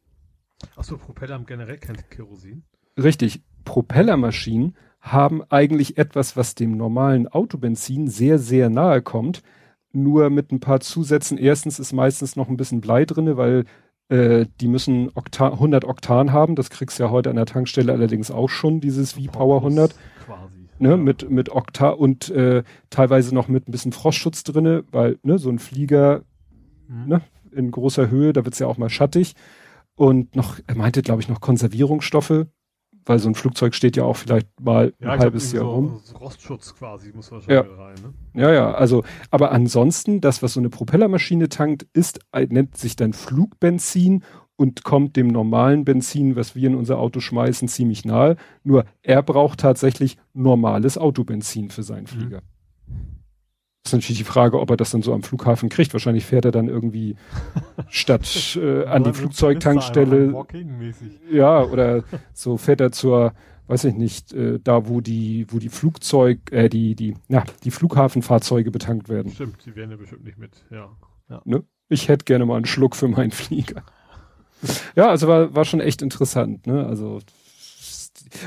Achso, 0.75 0.97
Propeller 0.97 1.35
haben 1.35 1.45
generell 1.45 1.77
kein 1.77 1.97
Kerosin. 2.09 2.63
Richtig. 2.97 3.41
Propellermaschinen 3.65 4.75
haben 5.03 5.43
eigentlich 5.49 5.97
etwas, 5.97 6.37
was 6.37 6.55
dem 6.55 6.77
normalen 6.77 7.27
Autobenzin 7.27 8.07
sehr, 8.07 8.39
sehr 8.39 8.69
nahe 8.69 9.01
kommt. 9.01 9.43
Nur 9.91 10.29
mit 10.29 10.51
ein 10.51 10.61
paar 10.61 10.79
Zusätzen. 10.79 11.37
Erstens 11.37 11.77
ist 11.77 11.91
meistens 11.91 12.35
noch 12.37 12.47
ein 12.47 12.57
bisschen 12.57 12.79
Blei 12.79 13.03
drinne, 13.05 13.35
weil 13.35 13.65
äh, 14.07 14.45
die 14.61 14.69
müssen 14.69 15.11
Oktan, 15.13 15.51
100 15.51 15.83
Oktan 15.83 16.31
haben. 16.31 16.55
Das 16.55 16.69
kriegst 16.69 16.97
du 16.97 17.03
ja 17.03 17.09
heute 17.11 17.29
an 17.29 17.35
der 17.35 17.45
Tankstelle 17.45 17.91
allerdings 17.91 18.31
auch 18.31 18.49
schon, 18.49 18.79
dieses 18.79 19.13
V-Power 19.13 19.57
100. 19.57 19.93
Quasi. 20.25 20.69
Ne, 20.79 20.91
ja. 20.91 20.97
mit, 20.97 21.29
mit 21.29 21.49
Okta 21.49 21.89
und 21.89 22.29
äh, 22.31 22.63
teilweise 22.89 23.35
noch 23.35 23.47
mit 23.47 23.67
ein 23.67 23.71
bisschen 23.71 23.91
Frostschutz 23.91 24.43
drinne, 24.43 24.85
weil 24.91 25.19
ne, 25.21 25.37
so 25.37 25.49
ein 25.49 25.59
Flieger 25.59 26.23
mhm. 26.87 27.07
ne, 27.07 27.21
in 27.51 27.69
großer 27.71 28.09
Höhe, 28.09 28.33
da 28.33 28.43
wird's 28.45 28.57
ja 28.57 28.67
auch 28.67 28.77
mal 28.77 28.89
schattig 28.89 29.35
und 29.95 30.35
noch, 30.35 30.59
er 30.65 30.75
meinte, 30.75 31.03
glaube 31.03 31.21
ich, 31.21 31.29
noch 31.29 31.41
Konservierungsstoffe, 31.41 32.47
weil 33.05 33.19
so 33.19 33.29
ein 33.29 33.35
Flugzeug 33.35 33.75
steht 33.75 33.95
ja 33.97 34.03
auch 34.03 34.15
vielleicht 34.15 34.47
mal 34.61 34.93
ja, 34.99 35.11
ein 35.11 35.19
halbes 35.19 35.51
Jahr 35.51 35.65
so, 35.65 35.71
rum. 35.71 36.01
So 36.03 36.17
Rostschutz 36.17 36.75
quasi 36.75 37.11
muss 37.13 37.31
wahrscheinlich 37.31 37.71
ja. 37.71 37.83
rein, 37.83 37.95
ne? 37.95 38.41
Ja, 38.41 38.51
ja, 38.51 38.73
also, 38.73 39.03
aber 39.31 39.51
ansonsten, 39.51 40.21
das, 40.21 40.41
was 40.41 40.53
so 40.53 40.59
eine 40.59 40.69
Propellermaschine 40.69 41.49
tankt, 41.49 41.85
ist, 41.93 42.19
nennt 42.49 42.77
sich 42.77 42.95
dann 42.95 43.13
Flugbenzin 43.13 44.23
und 44.55 44.83
kommt 44.83 45.15
dem 45.15 45.27
normalen 45.27 45.83
Benzin, 45.83 46.35
was 46.35 46.55
wir 46.55 46.67
in 46.67 46.75
unser 46.75 46.99
Auto 46.99 47.19
schmeißen, 47.19 47.67
ziemlich 47.67 48.05
nahe. 48.05 48.37
Nur 48.63 48.85
er 49.01 49.23
braucht 49.23 49.59
tatsächlich 49.59 50.17
normales 50.33 50.97
Autobenzin 50.97 51.69
für 51.69 51.83
seinen 51.83 52.07
Flieger. 52.07 52.37
Mhm. 52.37 52.52
Das 53.83 53.91
ist 53.91 53.97
natürlich 53.97 54.19
die 54.19 54.23
Frage, 54.23 54.61
ob 54.61 54.69
er 54.69 54.77
das 54.77 54.91
dann 54.91 55.01
so 55.01 55.13
am 55.13 55.23
Flughafen 55.23 55.67
kriegt. 55.67 55.91
Wahrscheinlich 55.91 56.25
fährt 56.25 56.45
er 56.45 56.51
dann 56.51 56.69
irgendwie 56.69 57.17
statt 57.89 58.57
äh, 58.61 58.85
an 58.85 59.03
die 59.03 59.11
Flugzeugtankstelle. 59.11 60.33
Ja, 61.29 61.61
oder 61.63 62.03
so 62.33 62.55
fährt 62.55 62.79
er 62.79 62.93
zur, 62.93 63.33
weiß 63.67 63.83
ich 63.83 63.95
nicht, 63.95 64.31
äh, 64.31 64.59
da 64.63 64.87
wo 64.87 65.01
die, 65.01 65.47
wo 65.49 65.59
die 65.59 65.67
Flugzeug, 65.67 66.49
äh, 66.51 66.69
die, 66.69 66.95
die, 66.95 67.15
na, 67.27 67.43
die 67.65 67.71
Flughafenfahrzeuge 67.71 68.71
betankt 68.71 69.09
werden. 69.09 69.33
Stimmt, 69.33 69.65
die 69.65 69.75
werden 69.75 69.91
ja 69.91 69.97
bestimmt 69.97 70.23
nicht 70.23 70.37
mit, 70.37 70.63
ja. 70.71 70.89
ja. 71.29 71.41
Ne? 71.43 71.63
Ich 71.89 72.07
hätte 72.07 72.23
gerne 72.23 72.45
mal 72.45 72.55
einen 72.55 72.65
Schluck 72.65 72.95
für 72.95 73.09
meinen 73.09 73.31
Flieger. 73.31 73.83
ja, 74.95 75.09
also 75.09 75.27
war, 75.27 75.53
war 75.55 75.65
schon 75.65 75.81
echt 75.81 76.01
interessant, 76.01 76.67
ne? 76.67 76.85
Also 76.85 77.19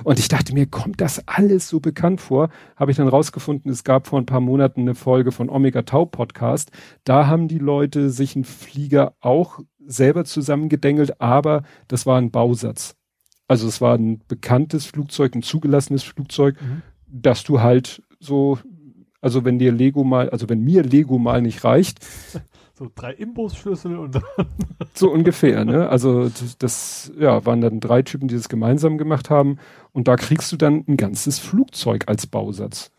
und 0.04 0.18
ich 0.18 0.28
dachte 0.28 0.54
mir, 0.54 0.66
kommt 0.66 1.00
das 1.00 1.26
alles 1.26 1.68
so 1.68 1.80
bekannt 1.80 2.20
vor? 2.20 2.50
Habe 2.76 2.90
ich 2.90 2.96
dann 2.96 3.08
rausgefunden, 3.08 3.70
es 3.70 3.84
gab 3.84 4.06
vor 4.06 4.20
ein 4.20 4.26
paar 4.26 4.40
Monaten 4.40 4.82
eine 4.82 4.94
Folge 4.94 5.32
von 5.32 5.48
Omega 5.48 5.82
Tau 5.82 6.04
Podcast. 6.04 6.70
Da 7.04 7.26
haben 7.26 7.48
die 7.48 7.58
Leute 7.58 8.10
sich 8.10 8.34
einen 8.34 8.44
Flieger 8.44 9.14
auch 9.20 9.60
selber 9.86 10.24
zusammengedengelt, 10.24 11.20
aber 11.20 11.62
das 11.88 12.06
war 12.06 12.18
ein 12.18 12.30
Bausatz. 12.30 12.96
Also 13.48 13.68
es 13.68 13.80
war 13.80 13.96
ein 13.96 14.20
bekanntes 14.26 14.86
Flugzeug, 14.86 15.34
ein 15.34 15.42
zugelassenes 15.42 16.02
Flugzeug, 16.02 16.60
mhm. 16.60 16.82
dass 17.06 17.44
du 17.44 17.60
halt 17.60 18.02
so, 18.18 18.58
also 19.20 19.44
wenn 19.44 19.58
dir 19.58 19.72
Lego 19.72 20.02
mal, 20.02 20.30
also 20.30 20.48
wenn 20.48 20.62
mir 20.62 20.82
Lego 20.82 21.18
mal 21.18 21.42
nicht 21.42 21.62
reicht, 21.62 22.04
so 22.76 22.90
drei 22.94 23.12
Imbusschlüssel 23.12 23.96
und 23.96 24.20
so 24.94 25.10
ungefähr, 25.10 25.64
ne? 25.64 25.88
Also 25.88 26.30
das, 26.58 27.10
ja, 27.18 27.44
waren 27.46 27.62
dann 27.62 27.80
drei 27.80 28.02
Typen, 28.02 28.28
die 28.28 28.34
das 28.34 28.48
gemeinsam 28.48 28.98
gemacht 28.98 29.30
haben 29.30 29.58
und 29.92 30.08
da 30.08 30.16
kriegst 30.16 30.52
du 30.52 30.56
dann 30.56 30.84
ein 30.86 30.96
ganzes 30.96 31.38
Flugzeug 31.38 32.04
als 32.06 32.26
Bausatz. 32.26 32.92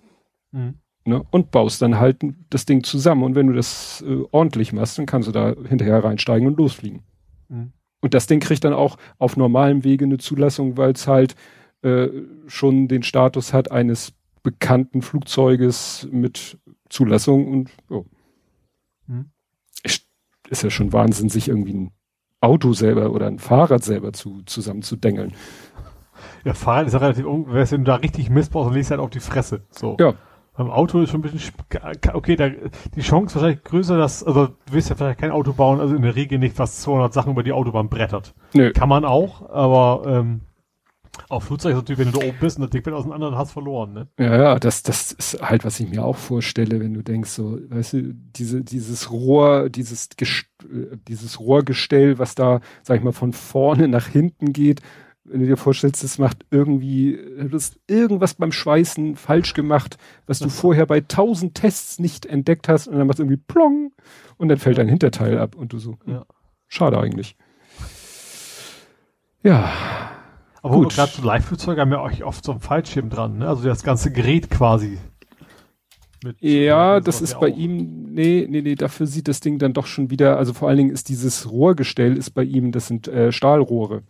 Mhm. 0.52 0.76
Ne? 1.06 1.24
Und 1.30 1.52
baust 1.52 1.82
dann 1.82 2.00
halt 2.00 2.18
das 2.50 2.66
Ding 2.66 2.84
zusammen 2.84 3.24
und 3.24 3.36
wenn 3.36 3.48
du 3.48 3.54
das 3.54 4.04
äh, 4.06 4.24
ordentlich 4.32 4.74
machst, 4.74 4.98
dann 4.98 5.06
kannst 5.06 5.28
du 5.28 5.32
da 5.32 5.56
hinterher 5.68 6.04
reinsteigen 6.04 6.48
und 6.48 6.58
losfliegen. 6.58 7.04
Mhm. 7.48 7.72
Und 8.02 8.14
das 8.14 8.28
Ding 8.28 8.40
kriegt 8.40 8.64
dann 8.64 8.74
auch 8.74 8.98
auf 9.20 9.38
normalem 9.38 9.84
Wege 9.84 10.06
eine 10.06 10.18
Zulassung, 10.18 10.76
weil 10.78 10.92
es 10.92 11.08
halt 11.08 11.36
äh, 11.84 12.08
schon 12.48 12.88
den 12.88 13.04
Status 13.04 13.54
hat 13.54 13.72
eines 13.72 14.14
bekannten 14.42 15.02
Flugzeuges 15.02 16.08
mit 16.12 16.58
Zulassung 16.90 17.48
und 17.48 17.70
oh. 17.90 18.06
Hm. 19.08 19.32
Ist 20.50 20.64
ja 20.64 20.70
schon 20.70 20.94
Wahnsinn, 20.94 21.30
sich 21.30 21.50
irgendwie 21.50 21.74
ein 21.74 21.92
Auto 22.42 22.74
selber 22.74 23.12
oder 23.12 23.28
ein 23.28 23.40
Fahrrad 23.40 23.84
selber 23.84 24.14
zu, 24.14 24.42
zusammenzudengeln. 24.46 25.34
Ja, 26.46 26.54
Fahrrad 26.54 26.88
ist 26.88 26.94
ja 26.94 27.00
relativ, 27.00 27.26
wenn 27.26 27.84
du 27.84 27.92
da 27.92 27.96
richtig 27.96 28.30
Mist 28.30 28.52
brauchst, 28.52 28.68
dann 28.68 28.76
legst 28.76 28.90
du 28.90 28.94
halt 28.94 29.02
auf 29.02 29.10
die 29.10 29.20
Fresse. 29.20 29.64
So. 29.72 29.98
Ja. 30.00 30.14
Beim 30.56 30.72
Auto 30.72 31.02
ist 31.02 31.12
schon 31.12 31.24
ein 31.24 31.32
bisschen, 31.32 31.54
okay, 32.14 32.36
da, 32.36 32.50
die 32.50 33.02
Chance 33.02 33.36
wahrscheinlich 33.36 33.64
größer, 33.64 33.96
dass, 33.96 34.24
also 34.24 34.48
du 34.48 34.54
willst 34.72 34.90
ja 34.90 34.96
vielleicht 34.96 35.20
kein 35.20 35.30
Auto 35.30 35.54
bauen, 35.54 35.80
also 35.80 35.96
in 35.96 36.02
der 36.02 36.16
Regel 36.16 36.40
nicht, 36.40 36.58
was 36.58 36.82
200 36.82 37.14
Sachen 37.14 37.34
über 37.34 37.44
die 37.44 37.52
Autobahn 37.52 37.90
brettert. 37.90 38.34
Nö. 38.54 38.72
Kann 38.72 38.90
man 38.90 39.06
auch, 39.06 39.48
aber 39.50 40.02
ähm, 40.08 40.42
auf 41.30 41.46
Flugzeug 41.46 41.72
ist 41.72 41.78
natürlich, 41.78 42.00
wenn 42.00 42.12
du 42.12 42.20
da 42.20 42.28
oben 42.28 42.38
bist 42.40 42.58
und 42.58 42.64
das 42.64 42.70
Ding 42.72 42.84
fällt 42.84 42.96
auseinander, 42.96 43.30
dann 43.30 43.40
hast 43.40 43.52
verloren, 43.52 43.94
ne? 43.94 44.08
Ja, 44.20 44.38
ja, 44.38 44.60
das, 44.60 44.84
das 44.84 45.12
ist 45.12 45.42
halt, 45.42 45.66
was 45.66 45.80
ich 45.80 45.90
mir 45.90 46.04
auch 46.04 46.18
vorstelle, 46.18 46.80
wenn 46.80 46.94
du 46.94 47.02
denkst, 47.02 47.30
so, 47.30 47.60
weißt 47.70 47.94
du, 47.94 48.14
diese, 48.14 48.64
dieses 48.64 49.12
Rohr, 49.12 49.70
dieses, 49.70 50.10
äh, 50.22 50.98
dieses 51.08 51.40
Rohrgestell, 51.40 52.20
was 52.20 52.36
da, 52.36 52.62
sag 52.84 52.98
ich 52.98 53.04
mal, 53.04 53.12
von 53.12 53.34
vorne 53.34 53.88
nach 53.88 54.08
hinten 54.08 54.54
geht, 54.54 54.82
wenn 55.30 55.42
du 55.42 55.46
dir 55.46 55.58
vorstellst, 55.58 56.04
das 56.04 56.18
macht 56.18 56.46
irgendwie, 56.52 57.20
du 57.38 57.54
hast 57.54 57.80
irgendwas 57.88 58.36
beim 58.36 58.52
Schweißen 58.52 59.16
falsch 59.16 59.54
gemacht, 59.54 59.98
was 60.26 60.40
du 60.40 60.50
vorher 60.50 60.86
bei 60.86 61.02
tausend 61.02 61.56
Tests 61.56 62.00
nicht 62.00 62.26
entdeckt 62.26 62.70
hast 62.70 62.88
und 62.88 62.98
dann 62.98 63.08
macht 63.08 63.20
irgendwie 63.20 63.38
plong 63.38 63.92
und 64.38 64.48
dann 64.48 64.58
fällt 64.58 64.78
dein 64.78 64.88
Hinterteil 64.88 65.38
ab 65.38 65.56
und 65.56 65.74
du 65.74 65.80
so, 65.80 65.98
ja. 66.06 66.26
schade 66.68 66.98
eigentlich. 66.98 67.36
Ja. 69.44 69.72
Aber 70.62 70.76
Gut. 70.76 70.96
gerade 70.96 71.12
so 71.12 71.22
Live-Flugzeuge 71.22 71.82
haben 71.82 71.92
ja 71.92 72.00
auch 72.00 72.22
oft 72.22 72.44
so 72.44 72.52
einen 72.52 72.62
Fallschirm 72.62 73.10
dran, 73.10 73.38
ne? 73.38 73.48
Also 73.48 73.64
das 73.64 73.84
ganze 73.84 74.12
Gerät 74.12 74.50
quasi. 74.50 74.98
Mit, 76.24 76.42
ja, 76.42 77.00
das 77.00 77.22
ist 77.22 77.40
bei 77.40 77.54
auch. 77.54 77.58
ihm, 77.58 78.14
nee, 78.14 78.48
nee, 78.50 78.62
nee, 78.62 78.76
dafür 78.76 79.06
sieht 79.06 79.28
das 79.28 79.40
Ding 79.40 79.60
dann 79.60 79.74
doch 79.74 79.86
schon 79.86 80.10
wieder, 80.10 80.38
also 80.38 80.54
vor 80.54 80.68
allen 80.68 80.78
Dingen 80.78 80.90
ist 80.90 81.10
dieses 81.10 81.50
Rohrgestell 81.50 82.18
ist 82.18 82.32
bei 82.32 82.44
ihm, 82.44 82.72
das 82.72 82.88
sind 82.88 83.08
äh, 83.08 83.32
Stahlrohre. 83.32 84.02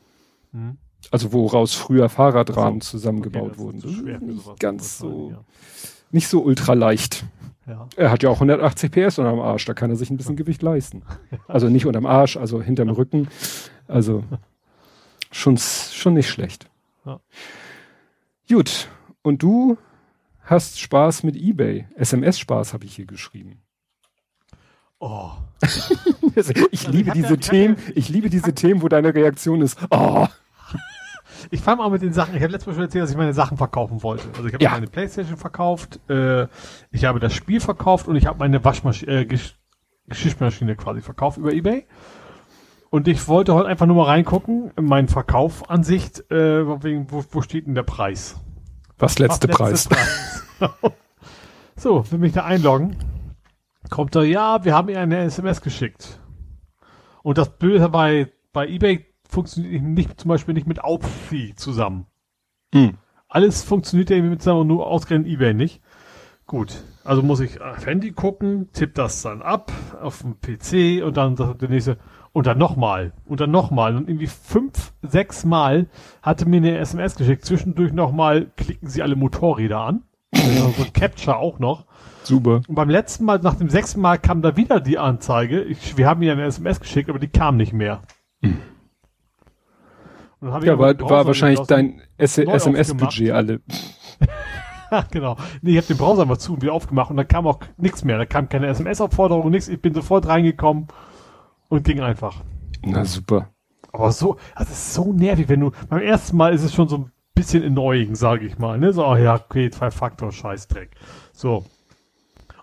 Hm. 0.53 0.77
Also 1.11 1.33
woraus 1.33 1.73
früher 1.73 2.09
Fahrradrahmen 2.09 2.79
also, 2.79 2.91
zusammengebaut 2.91 3.51
okay, 3.51 3.59
wurden. 3.59 3.79
So 3.79 3.89
schwer 3.89 4.19
nicht 4.19 4.59
ganz 4.59 4.97
so, 4.97 5.31
ja. 5.31 5.43
nicht 6.11 6.27
so 6.27 6.41
ultra 6.41 6.73
leicht. 6.73 7.25
Ja. 7.67 7.87
Er 7.97 8.11
hat 8.11 8.23
ja 8.23 8.29
auch 8.29 8.35
180 8.35 8.91
PS 8.91 9.19
unterm 9.19 9.39
Arsch, 9.39 9.65
da 9.65 9.73
kann 9.73 9.89
er 9.89 9.97
sich 9.97 10.09
ein 10.09 10.17
bisschen 10.17 10.35
ja. 10.35 10.43
Gewicht 10.43 10.61
leisten. 10.61 11.03
Also 11.47 11.69
nicht 11.69 11.85
unterm 11.85 12.05
Arsch, 12.05 12.37
also 12.37 12.61
hinterm 12.61 12.89
Rücken. 12.89 13.27
Also 13.87 14.23
schon, 15.31 15.57
schon 15.57 16.13
nicht 16.13 16.29
schlecht. 16.29 16.69
Gut. 18.49 18.89
Und 19.21 19.43
du 19.43 19.77
hast 20.41 20.79
Spaß 20.79 21.23
mit 21.23 21.35
eBay. 21.35 21.87
SMS-Spaß 21.95 22.73
habe 22.73 22.85
ich 22.85 22.95
hier 22.95 23.05
geschrieben. 23.05 23.61
Oh. 24.99 25.31
ich 26.71 26.87
liebe 26.87 27.11
diese 27.11 27.37
Themen, 27.37 27.77
ich 27.93 28.09
liebe 28.09 28.29
diese 28.29 28.53
Themen, 28.53 28.81
wo 28.81 28.87
deine 28.87 29.13
Reaktion 29.13 29.61
ist, 29.61 29.77
oh. 29.91 30.27
Ich 31.51 31.61
fange 31.61 31.77
mal 31.77 31.89
mit 31.89 32.01
den 32.01 32.13
Sachen. 32.13 32.35
Ich 32.35 32.41
habe 32.41 32.51
letztes 32.51 32.67
Mal 32.67 32.73
schon 32.73 32.83
erzählt, 32.83 33.03
dass 33.03 33.11
ich 33.11 33.17
meine 33.17 33.33
Sachen 33.33 33.57
verkaufen 33.57 34.01
wollte. 34.01 34.27
Also 34.35 34.47
ich 34.47 34.53
habe 34.53 34.63
ja. 34.63 34.71
meine 34.71 34.87
Playstation 34.87 35.37
verkauft, 35.37 35.99
äh, 36.09 36.47
ich 36.91 37.05
habe 37.05 37.19
das 37.19 37.33
Spiel 37.33 37.59
verkauft 37.61 38.07
und 38.07 38.15
ich 38.15 38.25
habe 38.25 38.39
meine 38.39 38.63
Waschmaschine, 38.65 39.21
äh, 39.21 39.25
Gesch 39.25 39.55
Geschirrmaschine 40.07 40.75
quasi 40.77 41.01
verkauft 41.01 41.37
über 41.37 41.51
Ebay. 41.53 41.85
Und 42.89 43.07
ich 43.07 43.27
wollte 43.27 43.53
heute 43.53 43.67
einfach 43.67 43.85
nur 43.85 43.97
mal 43.97 44.05
reingucken, 44.05 44.71
in 44.77 44.85
meinen 44.85 45.07
Verkaufansicht, 45.07 46.31
äh, 46.31 46.83
wegen, 46.83 47.11
wo, 47.11 47.23
wo 47.31 47.41
steht 47.41 47.67
denn 47.67 47.75
der 47.75 47.83
Preis? 47.83 48.39
Was 48.97 49.19
letzte, 49.19 49.49
Was 49.49 49.57
Preis? 49.57 49.89
Preis. 49.89 50.43
so, 51.75 52.09
will 52.11 52.19
mich 52.19 52.33
da 52.33 52.45
einloggen. 52.45 52.95
Kommt 53.89 54.15
da, 54.15 54.23
ja, 54.23 54.63
wir 54.63 54.73
haben 54.73 54.89
ihr 54.89 54.99
eine 54.99 55.19
SMS 55.19 55.61
geschickt. 55.61 56.19
Und 57.23 57.37
das 57.37 57.57
Böse 57.57 57.89
bei, 57.89 58.31
bei 58.53 58.67
eBay 58.67 59.05
funktioniert 59.27 59.83
nicht, 59.83 60.19
zum 60.19 60.29
Beispiel 60.29 60.53
nicht 60.53 60.67
mit 60.67 60.83
Aupfi 60.83 61.53
zusammen. 61.55 62.07
Hm. 62.73 62.97
Alles 63.27 63.63
funktioniert 63.63 64.09
ja 64.09 64.21
mit 64.21 64.41
zusammen, 64.41 64.67
nur 64.67 64.87
ausgerechnet 64.87 65.31
eBay 65.31 65.53
nicht. 65.53 65.81
Gut, 66.45 66.81
also 67.03 67.21
muss 67.21 67.41
ich 67.41 67.59
auf 67.59 67.85
Handy 67.85 68.13
gucken, 68.13 68.69
tipp 68.71 68.95
das 68.95 69.21
dann 69.21 69.41
ab 69.41 69.71
auf 70.01 70.21
dem 70.21 70.39
PC 70.39 71.03
und 71.03 71.17
dann 71.17 71.35
der 71.35 71.69
nächste 71.69 71.97
und 72.37 72.45
dann 72.45 72.59
nochmal 72.59 73.13
und 73.25 73.39
dann 73.39 73.49
nochmal 73.49 73.97
und 73.97 74.07
irgendwie 74.07 74.27
fünf, 74.27 74.93
sechs 75.01 75.43
Mal 75.43 75.87
hatte 76.21 76.47
mir 76.47 76.57
eine 76.57 76.77
SMS 76.77 77.15
geschickt. 77.15 77.43
Zwischendurch 77.43 77.93
nochmal 77.93 78.51
klicken 78.57 78.87
sie 78.87 79.01
alle 79.01 79.15
Motorräder 79.15 79.79
an. 79.79 80.03
so 80.35 80.83
ein 80.83 80.93
Capture 80.93 81.37
auch 81.37 81.57
noch. 81.57 81.87
Super. 82.21 82.61
Und 82.67 82.75
beim 82.75 82.91
letzten 82.91 83.25
Mal, 83.25 83.39
nach 83.39 83.55
dem 83.55 83.69
sechsten 83.69 84.01
Mal 84.01 84.19
kam 84.19 84.43
da 84.43 84.55
wieder 84.55 84.79
die 84.79 84.99
Anzeige. 84.99 85.63
Ich, 85.63 85.97
wir 85.97 86.05
haben 86.05 86.21
ihr 86.21 86.31
eine 86.31 86.45
SMS 86.45 86.79
geschickt, 86.79 87.09
aber 87.09 87.17
die 87.17 87.27
kam 87.27 87.57
nicht 87.57 87.73
mehr. 87.73 88.03
Hm. 88.43 88.59
ja, 90.61 90.77
war, 90.77 90.99
war 90.99 91.25
wahrscheinlich 91.25 91.61
dein 91.61 92.03
SMS-Budget 92.17 93.31
alle. 93.31 93.61
genau. 95.09 95.37
Nee, 95.63 95.71
ich 95.71 95.77
habe 95.77 95.87
den 95.87 95.97
Browser 95.97 96.27
mal 96.27 96.37
zu 96.37 96.53
und 96.53 96.61
wieder 96.61 96.73
aufgemacht 96.73 97.09
und 97.09 97.17
da 97.17 97.23
kam 97.23 97.47
auch 97.47 97.61
nichts 97.77 98.03
mehr. 98.03 98.19
Da 98.19 98.27
kam 98.27 98.47
keine 98.47 98.67
SMS-Aufforderung, 98.67 99.49
nichts. 99.49 99.69
Ich 99.69 99.81
bin 99.81 99.95
sofort 99.95 100.27
reingekommen 100.27 100.87
und 101.69 101.83
ging 101.83 101.99
einfach. 101.99 102.43
Na 102.83 103.05
super. 103.05 103.49
Aber 103.91 104.11
so, 104.11 104.37
das 104.57 104.69
ist 104.69 104.93
so 104.93 105.13
nervig, 105.13 105.49
wenn 105.49 105.59
du, 105.59 105.71
beim 105.89 106.01
ersten 106.01 106.37
Mal 106.37 106.53
ist 106.53 106.63
es 106.63 106.73
schon 106.73 106.87
so 106.87 106.97
ein 106.97 107.11
bisschen 107.33 107.63
annoying, 107.63 108.15
sage 108.15 108.45
ich 108.45 108.57
mal, 108.57 108.77
ne? 108.77 108.93
So, 108.93 109.05
oh 109.05 109.15
ja, 109.15 109.35
okay, 109.35 109.69
Zwei-Faktor-Scheißdreck. 109.69 110.91
So. 111.33 111.65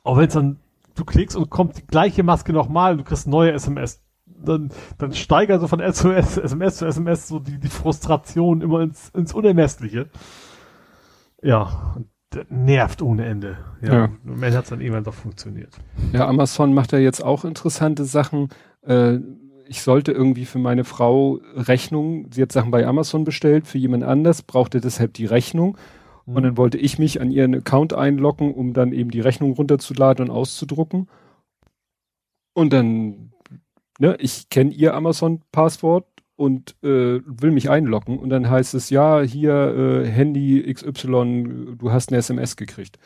Auch 0.02 0.16
wenn 0.16 0.28
es 0.28 0.34
dann, 0.34 0.58
du 0.94 1.04
klickst 1.04 1.36
und 1.36 1.50
kommt 1.50 1.78
die 1.78 1.86
gleiche 1.86 2.22
Maske 2.22 2.52
nochmal 2.52 2.92
und 2.92 2.98
du 2.98 3.04
kriegst 3.04 3.26
neue 3.26 3.52
SMS, 3.52 4.02
dann, 4.26 4.70
dann 4.98 5.12
steigert 5.14 5.60
so 5.60 5.68
von 5.68 5.80
SOS, 5.80 6.36
SMS 6.38 6.76
zu 6.76 6.86
SMS 6.86 7.28
so 7.28 7.38
die, 7.38 7.58
die 7.58 7.68
Frustration 7.68 8.60
immer 8.60 8.80
ins, 8.80 9.08
ins 9.10 9.32
Unermessliche. 9.32 10.08
Ja, 11.42 11.96
nervt 12.48 13.02
ohne 13.02 13.24
Ende. 13.26 13.58
Ja. 13.80 13.94
ja. 13.94 14.04
Am 14.04 14.42
Ende 14.42 14.56
hat 14.56 14.64
es 14.64 14.70
dann 14.70 14.80
irgendwann 14.80 15.04
doch 15.04 15.14
funktioniert. 15.14 15.76
Ja, 16.12 16.26
Amazon 16.26 16.74
macht 16.74 16.92
ja 16.92 16.98
jetzt 16.98 17.22
auch 17.22 17.44
interessante 17.44 18.04
Sachen. 18.04 18.48
Äh, 18.86 19.18
ich 19.66 19.82
sollte 19.82 20.12
irgendwie 20.12 20.44
für 20.44 20.58
meine 20.58 20.84
Frau 20.84 21.40
Rechnung, 21.54 22.26
sie 22.32 22.42
hat 22.42 22.52
Sachen 22.52 22.70
bei 22.70 22.86
Amazon 22.86 23.24
bestellt, 23.24 23.66
für 23.66 23.78
jemand 23.78 24.04
anders, 24.04 24.42
brauchte 24.42 24.80
deshalb 24.80 25.14
die 25.14 25.26
Rechnung. 25.26 25.76
Mhm. 26.26 26.36
Und 26.36 26.42
dann 26.42 26.56
wollte 26.56 26.78
ich 26.78 26.98
mich 26.98 27.20
an 27.20 27.30
ihren 27.30 27.54
Account 27.54 27.92
einloggen, 27.92 28.54
um 28.54 28.72
dann 28.72 28.92
eben 28.92 29.10
die 29.10 29.20
Rechnung 29.20 29.52
runterzuladen 29.52 30.28
und 30.28 30.34
auszudrucken. 30.34 31.08
Und 32.52 32.72
dann, 32.72 33.32
ne, 33.98 34.16
ich 34.20 34.48
kenne 34.48 34.72
ihr 34.72 34.94
Amazon-Passwort 34.94 36.06
und 36.36 36.76
äh, 36.82 37.20
will 37.24 37.50
mich 37.50 37.70
einloggen 37.70 38.18
und 38.18 38.28
dann 38.30 38.50
heißt 38.50 38.74
es, 38.74 38.90
ja, 38.90 39.20
hier 39.22 40.02
äh, 40.04 40.06
Handy 40.06 40.62
XY, 40.72 41.76
du 41.78 41.92
hast 41.92 42.10
eine 42.10 42.18
SMS 42.18 42.56
gekriegt. 42.56 42.98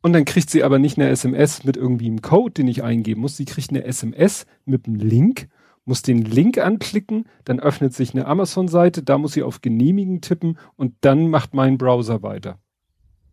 Und 0.00 0.12
dann 0.12 0.24
kriegt 0.24 0.50
sie 0.50 0.62
aber 0.62 0.78
nicht 0.78 0.98
eine 0.98 1.08
SMS 1.08 1.64
mit 1.64 1.76
irgendwie 1.76 2.06
einem 2.06 2.22
Code, 2.22 2.54
den 2.54 2.68
ich 2.68 2.82
eingeben 2.82 3.20
muss. 3.20 3.36
Sie 3.36 3.44
kriegt 3.44 3.70
eine 3.70 3.84
SMS 3.84 4.46
mit 4.64 4.86
einem 4.86 4.96
Link, 4.96 5.48
muss 5.84 6.02
den 6.02 6.22
Link 6.22 6.58
anklicken, 6.58 7.24
dann 7.44 7.60
öffnet 7.60 7.94
sich 7.94 8.14
eine 8.14 8.26
Amazon-Seite, 8.26 9.02
da 9.02 9.18
muss 9.18 9.32
sie 9.32 9.42
auf 9.42 9.60
Genehmigen 9.60 10.20
tippen 10.20 10.58
und 10.76 10.94
dann 11.00 11.28
macht 11.28 11.54
mein 11.54 11.78
Browser 11.78 12.22
weiter. 12.22 12.58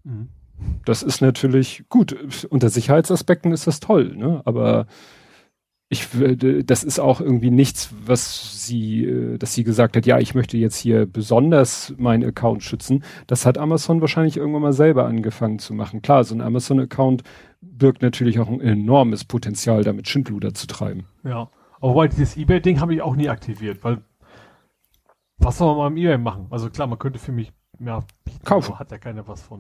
Mhm. 0.04 0.30
Das 0.86 1.04
ist 1.04 1.22
natürlich 1.22 1.84
gut. 1.90 2.46
Unter 2.50 2.70
Sicherheitsaspekten 2.70 3.52
ist 3.52 3.68
das 3.68 3.82
toll, 3.82 4.16
ne? 4.16 4.42
Aber 4.46 4.88
ich 5.88 6.16
würde, 6.16 6.64
das 6.64 6.84
ist 6.84 7.00
auch 7.00 7.22
irgendwie 7.22 7.52
nichts, 7.52 7.94
was 8.06 8.66
sie, 8.66 9.06
äh, 9.06 9.38
dass 9.38 9.54
sie 9.54 9.64
gesagt 9.64 9.96
hat, 9.96 10.06
ja, 10.06 10.18
ich 10.20 10.34
möchte 10.34 10.58
jetzt 10.58 10.78
hier 10.78 11.06
besonders 11.06 11.94
meinen 11.98 12.24
Account 12.24 12.64
schützen. 12.64 13.04
Das 13.28 13.46
hat 13.46 13.58
Amazon 13.58 14.02
wahrscheinlich 14.02 14.38
irgendwann 14.38 14.64
mal 14.64 14.74
selber 14.74 15.06
angefangen 15.06 15.60
zu 15.60 15.74
machen. 15.74 16.02
Klar, 16.02 16.24
so 16.24 16.34
ein 16.34 16.42
Amazon-Account 16.42 17.24
birgt 17.62 18.02
natürlich 18.02 18.40
auch 18.40 18.48
ein 18.48 18.62
enormes 18.62 19.26
Potenzial, 19.26 19.84
damit 19.84 20.08
Schindluder 20.08 20.54
zu 20.54 20.66
treiben. 20.66 21.06
Ja, 21.24 21.50
aber 21.82 22.08
dieses 22.08 22.36
eBay-Ding 22.36 22.80
habe 22.80 22.96
ich 22.96 23.02
auch 23.02 23.16
nie 23.16 23.30
aktiviert, 23.30 23.84
weil 23.84 24.02
was 25.38 25.58
soll 25.60 25.68
man 25.68 25.78
mal 25.78 25.88
im 25.88 25.98
eBay 25.98 26.18
machen? 26.18 26.48
Also 26.50 26.70
klar, 26.70 26.88
man 26.88 26.98
könnte 26.98 27.20
für 27.20 27.32
mich 27.32 27.52
mehr 27.78 28.04
bieten, 28.24 28.44
kaufen. 28.44 28.80
hat 28.80 28.90
ja 28.90 28.98
keiner 28.98 29.28
was 29.28 29.44
von. 29.44 29.60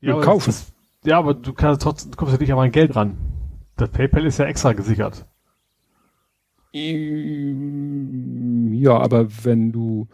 Ja, 0.00 0.16
ja 0.16 0.20
kaufen. 0.20 0.50
Das, 0.50 0.72
ja, 1.04 1.18
aber 1.18 1.32
du 1.32 1.54
kannst 1.54 1.80
trotzdem, 1.80 2.10
du 2.10 2.16
kommst 2.18 2.34
ja 2.34 2.40
nicht 2.40 2.50
an 2.50 2.58
mein 2.58 2.72
Geld 2.72 2.94
ran. 2.94 3.16
Das 3.80 3.88
PayPal 3.88 4.26
ist 4.26 4.38
ja 4.38 4.44
extra 4.44 4.74
gesichert. 4.74 5.24
Ja, 6.72 6.98
aber 8.98 9.26
wenn 9.44 9.72
du, 9.72 10.06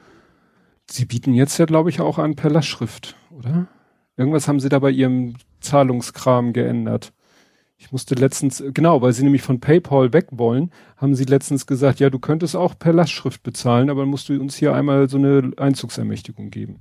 sie 0.89 1.05
bieten 1.05 1.35
jetzt 1.35 1.59
ja, 1.59 1.67
glaube 1.67 1.91
ich, 1.91 2.01
auch 2.01 2.19
an 2.19 2.37
per 2.37 2.51
Lastschrift, 2.51 3.17
oder? 3.31 3.67
Irgendwas 4.17 4.47
haben 4.47 4.61
sie 4.61 4.69
da 4.69 4.79
bei 4.79 4.91
ihrem 4.91 5.35
Zahlungskram 5.61 6.53
geändert. 6.53 7.13
Ich 7.77 7.91
musste 7.91 8.15
letztens, 8.15 8.63
genau, 8.73 9.03
weil 9.03 9.13
sie 9.13 9.25
nämlich 9.25 9.43
von 9.43 9.59
PayPal 9.59 10.13
weg 10.13 10.29
wollen, 10.31 10.71
haben 10.97 11.17
sie 11.17 11.25
letztens 11.25 11.67
gesagt, 11.67 11.99
ja, 11.99 12.09
du 12.09 12.21
könntest 12.21 12.55
auch 12.55 12.79
per 12.79 12.93
Lastschrift 12.93 13.43
bezahlen, 13.43 13.91
aber 13.91 14.07
musst 14.07 14.29
du 14.29 14.41
uns 14.41 14.55
hier 14.55 14.75
einmal 14.75 15.09
so 15.09 15.19
eine 15.19 15.51
Einzugsermächtigung 15.57 16.51
geben. 16.51 16.79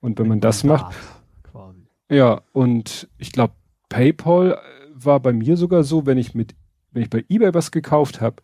Und 0.00 0.18
wenn 0.18 0.26
man 0.26 0.40
das 0.40 0.64
macht, 0.64 0.96
quasi. 1.44 1.86
ja, 2.10 2.42
und 2.52 3.08
ich 3.16 3.30
glaube, 3.30 3.54
PayPal 3.88 4.58
war 4.94 5.20
bei 5.20 5.32
mir 5.32 5.56
sogar 5.56 5.84
so, 5.84 6.06
wenn 6.06 6.18
ich 6.18 6.34
mit, 6.34 6.54
wenn 6.92 7.02
ich 7.02 7.10
bei 7.10 7.24
eBay 7.28 7.52
was 7.52 7.70
gekauft 7.70 8.20
habe 8.20 8.42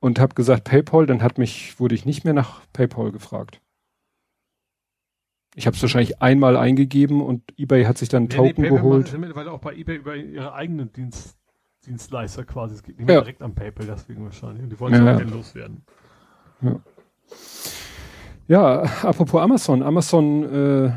und 0.00 0.18
habe 0.18 0.34
gesagt 0.34 0.64
PayPal, 0.64 1.06
dann 1.06 1.22
hat 1.22 1.38
mich, 1.38 1.78
wurde 1.78 1.94
ich 1.94 2.06
nicht 2.06 2.24
mehr 2.24 2.34
nach 2.34 2.62
PayPal 2.72 3.12
gefragt. 3.12 3.60
Ich 5.54 5.66
habe 5.66 5.76
es 5.76 5.82
wahrscheinlich 5.82 6.22
einmal 6.22 6.56
eingegeben 6.56 7.20
und 7.20 7.42
eBay 7.58 7.84
hat 7.84 7.98
sich 7.98 8.08
dann 8.08 8.24
nee, 8.24 8.28
Token 8.28 8.62
nee, 8.62 8.68
geholt. 8.68 9.12
Weil 9.34 9.48
auch 9.48 9.60
bei 9.60 9.74
eBay 9.74 9.96
über 9.96 10.14
ihre 10.14 10.52
eigenen 10.54 10.92
Dienst, 10.92 11.36
Dienstleister 11.84 12.44
quasi, 12.44 12.74
es 12.76 12.82
geht 12.82 12.96
nicht 12.98 13.06
mehr 13.06 13.16
ja. 13.16 13.20
direkt 13.22 13.42
am 13.42 13.54
PayPal, 13.54 13.86
deswegen 13.86 14.24
wahrscheinlich. 14.24 14.62
Und 14.62 14.70
die 14.70 14.78
wollen 14.78 14.94
ja, 14.94 15.18
ja. 15.18 15.26
loswerden. 15.26 15.82
Ja. 16.60 16.80
ja, 18.46 18.82
apropos 19.02 19.40
Amazon. 19.40 19.82
Amazon 19.82 20.44
äh, 20.44 20.92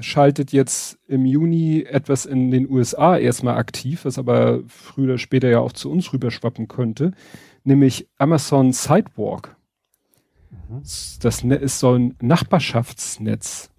schaltet 0.00 0.52
jetzt 0.52 0.98
im 1.06 1.26
Juni 1.26 1.82
etwas 1.82 2.26
in 2.26 2.50
den 2.50 2.68
USA 2.70 3.16
erstmal 3.16 3.56
aktiv, 3.56 4.04
was 4.04 4.18
aber 4.18 4.60
früher 4.68 5.04
oder 5.04 5.18
später 5.18 5.48
ja 5.48 5.60
auch 5.60 5.72
zu 5.72 5.90
uns 5.90 6.12
rüberschwappen 6.12 6.68
könnte, 6.68 7.12
nämlich 7.64 8.08
Amazon 8.18 8.72
Sidewalk. 8.72 9.56
Mhm. 10.50 10.82
Das 11.20 11.44
ne-, 11.44 11.56
ist 11.56 11.78
so 11.78 11.94
ein 11.94 12.14
Nachbarschaftsnetz. 12.20 13.70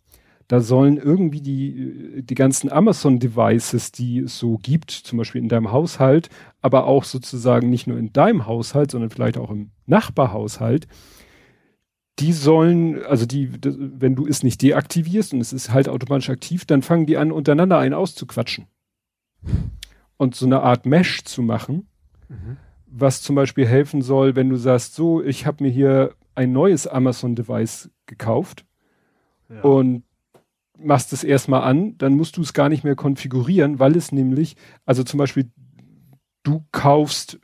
Da 0.48 0.62
sollen 0.62 0.96
irgendwie 0.98 1.42
die, 1.42 2.24
die 2.24 2.36
ganzen 2.36 2.72
Amazon-Devices, 2.72 3.92
die 3.92 4.20
es 4.20 4.40
so 4.40 4.58
gibt, 4.58 4.92
zum 4.92 5.18
Beispiel 5.18 5.42
in 5.42 5.50
deinem 5.50 5.74
Haushalt, 5.74 6.30
aber 6.62 6.86
auch 6.86 7.04
sozusagen 7.04 7.70
nicht 7.70 7.86
nur 7.86 7.98
in 7.98 8.14
deinem 8.14 8.46
Haushalt, 8.46 8.92
sondern 8.92 9.10
vielleicht 9.10 9.38
auch 9.38 9.52
im 9.52 9.72
Nachbarhaushalt, 9.88 10.88
die 12.20 12.34
sollen, 12.34 13.04
also 13.06 13.26
die, 13.26 13.52
wenn 13.62 14.16
du 14.16 14.26
es 14.26 14.44
nicht 14.44 14.62
deaktivierst 14.62 15.34
und 15.34 15.42
es 15.42 15.54
ist 15.54 15.72
halt 15.72 15.88
automatisch 15.88 16.30
aktiv, 16.30 16.66
dann 16.66 16.82
fangen 16.82 17.06
die 17.06 17.18
an, 17.18 17.32
untereinander 17.32 17.78
einen 17.78 17.94
auszuquatschen. 17.94 18.68
Und 20.18 20.34
so 20.34 20.48
eine 20.48 20.62
Art 20.62 20.88
Mesh 20.88 21.24
zu 21.26 21.44
machen, 21.44 21.88
mhm. 22.28 22.58
was 22.88 23.22
zum 23.22 23.36
Beispiel 23.36 23.68
helfen 23.68 24.02
soll, 24.02 24.36
wenn 24.36 24.50
du 24.50 24.56
sagst, 24.56 24.96
so, 24.96 25.24
ich 25.24 25.46
habe 25.46 25.64
mir 25.64 25.70
hier 25.70 26.16
ein 26.34 26.52
neues 26.52 26.88
Amazon-Device 26.88 27.92
gekauft 28.08 28.66
ja. 29.50 29.62
und 29.62 30.04
machst 30.80 31.14
es 31.14 31.24
erstmal 31.24 31.62
an, 31.64 31.98
dann 31.98 32.16
musst 32.16 32.38
du 32.38 32.42
es 32.42 32.54
gar 32.54 32.70
nicht 32.70 32.84
mehr 32.84 32.96
konfigurieren, 32.96 33.80
weil 33.80 33.96
es 33.96 34.12
nämlich, 34.12 34.56
also 34.86 35.04
zum 35.04 35.20
Beispiel, 35.20 35.52
du 36.44 36.66
kaufst 36.72 37.40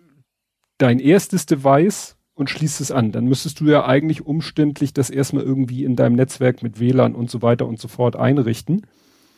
dein 0.77 0.99
erstes 0.99 1.45
Device 1.45 2.17
und 2.35 2.49
schließt 2.49 2.81
es 2.81 2.91
an. 2.91 3.11
Dann 3.11 3.25
müsstest 3.25 3.59
du 3.59 3.65
ja 3.65 3.85
eigentlich 3.85 4.25
umständlich 4.25 4.93
das 4.93 5.09
erstmal 5.09 5.43
irgendwie 5.43 5.83
in 5.83 5.95
deinem 5.95 6.15
Netzwerk 6.15 6.63
mit 6.63 6.79
WLAN 6.79 7.15
und 7.15 7.29
so 7.29 7.41
weiter 7.41 7.67
und 7.67 7.79
so 7.79 7.87
fort 7.87 8.15
einrichten. 8.15 8.87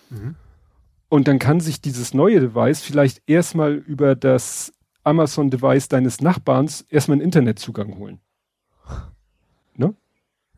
Mhm. 0.09 0.35
Und 1.09 1.27
dann 1.27 1.39
kann 1.39 1.59
sich 1.59 1.81
dieses 1.81 2.13
neue 2.13 2.39
Device 2.39 2.81
vielleicht 2.81 3.21
erstmal 3.27 3.73
über 3.73 4.15
das 4.15 4.73
Amazon-Device 5.03 5.87
deines 5.87 6.21
Nachbarns 6.21 6.81
erstmal 6.89 7.15
einen 7.15 7.25
Internetzugang 7.25 7.97
holen. 7.97 8.19
Ne? 9.75 9.93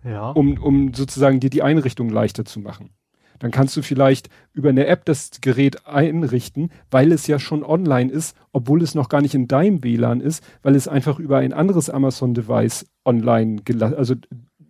Ja. 0.03 0.31
Um, 0.31 0.57
um 0.61 0.93
sozusagen 0.93 1.39
dir 1.39 1.49
die 1.49 1.63
Einrichtung 1.63 2.09
leichter 2.09 2.45
zu 2.45 2.59
machen. 2.59 2.91
Dann 3.39 3.51
kannst 3.51 3.75
du 3.77 3.81
vielleicht 3.81 4.29
über 4.53 4.69
eine 4.69 4.87
App 4.87 5.05
das 5.05 5.31
Gerät 5.41 5.85
einrichten, 5.87 6.71
weil 6.91 7.11
es 7.11 7.27
ja 7.27 7.39
schon 7.39 7.63
online 7.63 8.11
ist, 8.11 8.35
obwohl 8.51 8.81
es 8.81 8.95
noch 8.95 9.09
gar 9.09 9.21
nicht 9.21 9.35
in 9.35 9.47
deinem 9.47 9.83
WLAN 9.83 10.21
ist, 10.21 10.43
weil 10.63 10.75
es 10.75 10.87
einfach 10.87 11.19
über 11.19 11.37
ein 11.37 11.53
anderes 11.53 11.89
Amazon-Device 11.89 12.85
online 13.05 13.61
gelassen, 13.63 13.95
also 13.95 14.15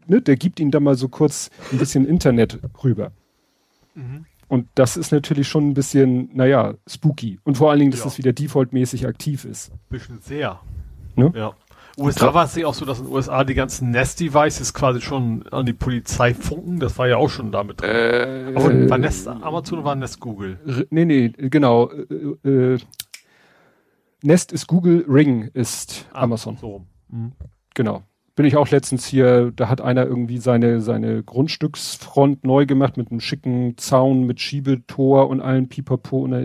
ne, 0.08 0.22
der 0.22 0.36
gibt 0.36 0.60
ihnen 0.60 0.72
da 0.72 0.80
mal 0.80 0.96
so 0.96 1.10
kurz 1.10 1.50
ein 1.72 1.78
bisschen 1.78 2.06
Internet 2.06 2.60
rüber. 2.84 3.12
Mhm. 3.96 4.26
Und 4.48 4.68
das 4.76 4.96
ist 4.96 5.12
natürlich 5.12 5.48
schon 5.48 5.70
ein 5.70 5.74
bisschen, 5.74 6.30
naja, 6.34 6.76
spooky. 6.88 7.40
Und 7.44 7.58
vor 7.58 7.70
allen 7.70 7.80
Dingen, 7.80 7.92
dass 7.92 8.02
ja. 8.02 8.06
das 8.06 8.18
wieder 8.18 8.32
defaultmäßig 8.32 9.06
aktiv 9.06 9.44
ist. 9.44 9.72
Bisschen 9.90 10.22
sehr. 10.22 10.62
Ne? 11.16 11.34
Ja. 11.36 11.54
USA 12.00 12.34
war 12.34 12.46
es 12.46 12.56
ja 12.56 12.68
auch 12.68 12.74
so, 12.76 12.86
dass 12.86 13.00
in 13.00 13.06
den 13.06 13.14
USA 13.14 13.44
die 13.44 13.56
ganzen 13.56 13.90
Nest-Devices 13.90 14.74
quasi 14.74 15.02
schon 15.02 15.48
an 15.50 15.66
die 15.66 15.74
Polizei 15.74 16.34
funken. 16.34 16.80
Das 16.80 16.98
war 17.00 17.08
ja 17.08 17.18
auch 17.18 17.30
schon 17.30 17.52
damit 17.52 17.82
drin. 17.82 17.90
Äh, 17.90 18.54
Aber 18.56 18.90
war 18.90 18.98
Nest 19.00 19.28
Amazon 19.28 19.80
oder 19.80 19.86
war 19.86 19.96
Nest 19.96 20.20
Google? 20.20 20.60
Nee, 20.92 21.06
nee, 21.06 21.30
genau. 21.30 21.90
Äh, 21.90 22.50
äh, 22.50 22.80
Nest 24.22 24.52
ist 24.52 24.68
Google, 24.68 25.06
Ring 25.08 25.50
ist 25.54 26.08
ah, 26.14 26.22
Amazon. 26.24 26.58
So. 26.58 26.86
Mhm. 27.10 27.32
Genau. 27.74 28.04
Bin 28.36 28.46
ich 28.46 28.56
auch 28.58 28.70
letztens 28.70 29.08
hier, 29.08 29.52
da 29.56 29.68
hat 29.68 29.82
einer 29.82 30.06
irgendwie 30.06 30.38
seine, 30.38 30.82
seine 30.82 31.24
Grundstücksfront 31.24 32.44
neu 32.44 32.68
gemacht 32.68 32.98
mit 32.98 33.10
einem 33.10 33.20
schicken 33.20 33.76
Zaun 33.78 34.28
mit 34.28 34.40
Schiebetor 34.40 35.28
und 35.28 35.42
allen 35.42 35.70
Pipapo 35.70 36.20
und 36.20 36.32
da 36.32 36.44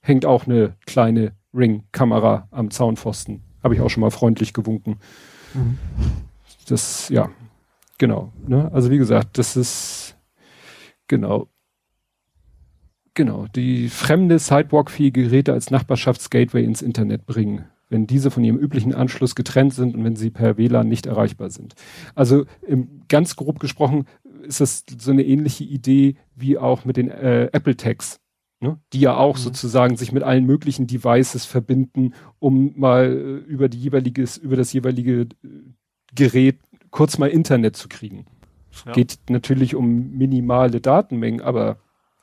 hängt 0.00 0.24
auch 0.24 0.46
eine 0.46 0.76
kleine 0.86 1.32
Ring-Kamera 1.52 2.48
am 2.50 2.70
Zaunpfosten 2.70 3.42
habe 3.62 3.74
ich 3.74 3.80
auch 3.80 3.90
schon 3.90 4.00
mal 4.00 4.10
freundlich 4.10 4.52
gewunken. 4.52 4.98
Mhm. 5.54 5.78
Das, 6.68 7.08
ja, 7.08 7.30
genau. 7.98 8.32
Ne? 8.46 8.70
Also 8.72 8.90
wie 8.90 8.98
gesagt, 8.98 9.38
das 9.38 9.56
ist 9.56 10.16
genau. 11.06 11.48
Genau, 13.14 13.46
die 13.48 13.88
fremde 13.88 14.38
Sidewalk-fähige 14.38 15.24
Geräte 15.24 15.52
als 15.52 15.72
Nachbarschaftsgateway 15.72 16.62
ins 16.62 16.82
Internet 16.82 17.26
bringen, 17.26 17.64
wenn 17.88 18.06
diese 18.06 18.30
von 18.30 18.44
ihrem 18.44 18.58
üblichen 18.58 18.94
Anschluss 18.94 19.34
getrennt 19.34 19.74
sind 19.74 19.96
und 19.96 20.04
wenn 20.04 20.14
sie 20.14 20.30
per 20.30 20.56
WLAN 20.56 20.88
nicht 20.88 21.06
erreichbar 21.06 21.50
sind. 21.50 21.74
Also 22.14 22.44
im, 22.64 23.02
ganz 23.08 23.34
grob 23.34 23.58
gesprochen 23.58 24.06
ist 24.44 24.60
das 24.60 24.84
so 24.98 25.10
eine 25.10 25.24
ähnliche 25.24 25.64
Idee 25.64 26.14
wie 26.36 26.58
auch 26.58 26.84
mit 26.84 26.96
den 26.96 27.10
äh, 27.10 27.46
Apple 27.46 27.76
Tags 27.76 28.20
ne? 28.60 28.78
die 28.92 29.00
ja 29.00 29.16
auch 29.16 29.36
mhm. 29.36 29.42
sozusagen 29.42 29.96
sich 29.96 30.12
mit 30.12 30.22
allen 30.22 30.44
möglichen 30.44 30.86
Devices 30.86 31.44
verbinden, 31.44 32.14
um 32.38 32.78
mal 32.78 33.06
äh, 33.06 33.50
über 33.50 33.68
die 33.68 33.78
jeweiliges, 33.78 34.36
über 34.36 34.56
das 34.56 34.72
jeweilige 34.72 35.22
äh, 35.22 35.28
Gerät 36.14 36.58
kurz 36.90 37.18
mal 37.18 37.28
Internet 37.28 37.76
zu 37.76 37.88
kriegen. 37.88 38.26
Ja. 38.86 38.92
Geht 38.92 39.18
natürlich 39.28 39.74
um 39.74 40.16
minimale 40.16 40.80
Datenmengen, 40.80 41.40
aber 41.40 41.78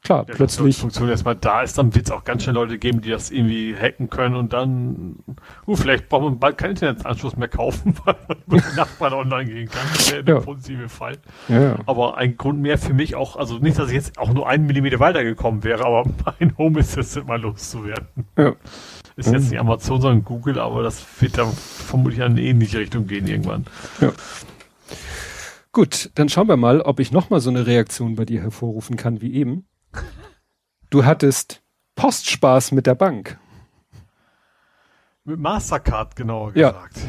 klar, 0.05 0.25
ja, 0.27 0.35
plötzlich. 0.35 0.75
Die 0.75 0.81
Funktion 0.81 1.09
erstmal 1.09 1.35
da 1.35 1.61
ist, 1.61 1.77
dann 1.77 1.93
wird 1.93 2.05
es 2.05 2.11
auch 2.11 2.23
ganz 2.23 2.43
schnell 2.43 2.55
Leute 2.55 2.77
geben, 2.77 3.01
die 3.01 3.09
das 3.09 3.31
irgendwie 3.31 3.75
hacken 3.75 4.09
können 4.09 4.35
und 4.35 4.53
dann, 4.53 5.17
uh, 5.67 5.75
vielleicht 5.75 6.07
braucht 6.07 6.23
man 6.23 6.39
bald 6.39 6.57
keinen 6.57 6.71
Internetanschluss 6.71 7.35
mehr 7.35 7.47
kaufen, 7.47 7.95
weil 8.05 8.15
man 8.27 8.37
über 8.47 8.57
die 8.57 8.75
Nachbarn 8.75 9.13
online 9.13 9.45
gehen 9.45 9.69
kann. 9.69 9.85
Das 9.93 10.11
wäre 10.11 10.23
der 10.23 10.35
ja. 10.35 10.41
positive 10.41 10.87
Fall. 10.87 11.17
Ja. 11.49 11.77
Aber 11.85 12.17
ein 12.17 12.37
Grund 12.37 12.61
mehr 12.61 12.77
für 12.77 12.93
mich 12.93 13.15
auch, 13.15 13.35
also 13.35 13.57
nicht, 13.57 13.77
dass 13.77 13.89
ich 13.89 13.95
jetzt 13.95 14.17
auch 14.17 14.31
nur 14.31 14.47
einen 14.47 14.65
Millimeter 14.65 14.99
weitergekommen 14.99 15.63
wäre, 15.63 15.85
aber 15.85 16.05
mein 16.39 16.57
Home 16.57 16.79
Assistant 16.79 17.27
mal 17.27 17.41
loszuwerden. 17.41 18.07
Ja. 18.37 18.53
Ist 19.17 19.31
jetzt 19.31 19.49
nicht 19.49 19.59
Amazon, 19.59 20.01
sondern 20.01 20.25
Google, 20.25 20.59
aber 20.59 20.83
das 20.83 21.03
wird 21.21 21.37
dann 21.37 21.51
vermutlich 21.51 22.19
in 22.19 22.25
eine 22.25 22.41
ähnliche 22.41 22.79
Richtung 22.79 23.07
gehen 23.07 23.27
irgendwann. 23.27 23.65
Ja. 24.01 24.11
Gut, 25.71 26.11
dann 26.15 26.29
schauen 26.29 26.47
wir 26.47 26.57
mal, 26.57 26.81
ob 26.81 26.99
ich 26.99 27.11
nochmal 27.11 27.39
so 27.39 27.49
eine 27.49 27.65
Reaktion 27.65 28.15
bei 28.15 28.25
dir 28.25 28.41
hervorrufen 28.41 28.97
kann 28.97 29.21
wie 29.21 29.33
eben. 29.33 29.65
Du 30.89 31.05
hattest 31.05 31.61
Postspaß 31.95 32.71
mit 32.71 32.87
der 32.87 32.95
Bank. 32.95 33.37
Mit 35.23 35.39
Mastercard, 35.39 36.15
genauer 36.15 36.53
gesagt. 36.53 36.97
Ja. 36.97 37.03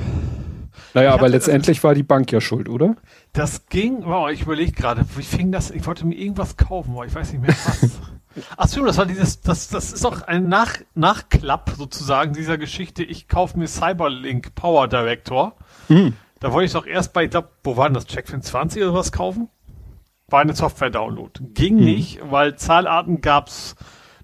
Naja, 0.95 1.13
aber 1.13 1.29
letztendlich 1.29 1.85
war 1.85 1.95
die 1.95 2.03
Bank 2.03 2.33
ja 2.33 2.41
schuld, 2.41 2.69
oder? 2.69 2.97
Das 3.33 3.67
ging, 3.67 4.05
wow, 4.05 4.31
ich 4.31 4.43
überlege 4.43 4.73
gerade, 4.73 5.05
wie 5.17 5.23
fing 5.23 5.53
das, 5.53 5.71
ich 5.71 5.87
wollte 5.87 6.07
mir 6.07 6.15
irgendwas 6.15 6.57
kaufen, 6.57 6.93
aber 6.93 7.05
ich 7.05 7.15
weiß 7.15 7.33
nicht 7.33 7.43
mehr 7.43 7.55
was. 7.67 7.91
Ach 8.57 8.69
so, 8.69 8.85
das 8.85 8.99
war 8.99 9.07
dieses, 9.07 9.41
das, 9.41 9.69
das 9.69 9.93
ist 9.93 10.05
auch 10.05 10.23
ein 10.23 10.49
Nach, 10.49 10.79
Nachklapp 10.95 11.73
sozusagen 11.77 12.33
dieser 12.33 12.59
Geschichte, 12.59 13.03
ich 13.03 13.29
kaufe 13.29 13.59
mir 13.59 13.67
Cyberlink 13.67 14.55
Power 14.55 14.89
Director. 14.89 15.57
Hm. 15.89 16.15
Da 16.41 16.53
wollte 16.53 16.67
ich 16.67 16.73
doch 16.73 16.87
erst 16.87 17.13
bei, 17.13 17.25
ich 17.25 17.31
glaube, 17.31 17.51
wo 17.65 17.77
war 17.77 17.89
denn 17.89 17.95
das, 17.95 18.07
Checkfin 18.07 18.43
20 18.43 18.83
oder 18.83 18.95
was 18.95 19.13
kaufen? 19.13 19.49
War 20.29 20.41
eine 20.41 20.55
Software-Download. 20.55 21.41
Ging 21.55 21.77
mhm. 21.77 21.85
nicht, 21.85 22.21
weil 22.23 22.57
Zahlarten 22.57 23.21
gab's 23.21 23.77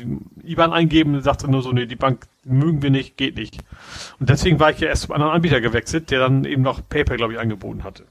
IBAN 0.44 0.72
eingeben 0.72 1.14
und 1.14 1.22
sagt 1.22 1.46
nur 1.48 1.62
so, 1.62 1.72
nee, 1.72 1.86
die 1.86 1.96
Bank 1.96 2.26
mögen 2.44 2.82
wir 2.82 2.90
nicht, 2.90 3.16
geht 3.16 3.36
nicht. 3.36 3.58
Und 4.18 4.28
deswegen 4.28 4.60
war 4.60 4.70
ich 4.70 4.80
ja 4.80 4.88
erst 4.88 5.02
zum 5.02 5.12
anderen 5.12 5.32
Anbieter 5.32 5.60
gewechselt, 5.60 6.10
der 6.10 6.20
dann 6.20 6.44
eben 6.44 6.62
noch 6.62 6.80
PayPal, 6.86 7.16
glaube 7.16 7.32
ich, 7.32 7.38
angeboten 7.38 7.84
hatte. 7.84 8.04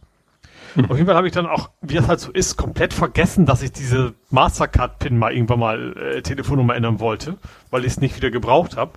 Mhm. 0.76 0.86
Auf 0.86 0.98
jeden 0.98 1.06
Fall 1.06 1.16
habe 1.16 1.28
ich 1.28 1.34
dann 1.34 1.46
auch, 1.46 1.70
wie 1.82 1.94
das 1.96 2.08
halt 2.08 2.20
so 2.20 2.32
ist, 2.32 2.58
komplett 2.58 2.94
vergessen, 2.94 3.46
dass 3.46 3.62
ich 3.62 3.72
diese 3.72 4.16
Mastercard-Pin 4.32 5.18
mal 5.18 5.34
irgendwann 5.34 5.60
mal 5.60 5.98
äh, 5.98 6.22
Telefonnummer 6.24 6.76
ändern 6.76 7.00
wollte, 7.00 7.38
weil 7.70 7.86
ich 7.86 7.94
es 7.94 8.02
nicht 8.02 8.16
wieder 8.16 8.32
gebraucht 8.32 8.76
habe. 8.76 8.94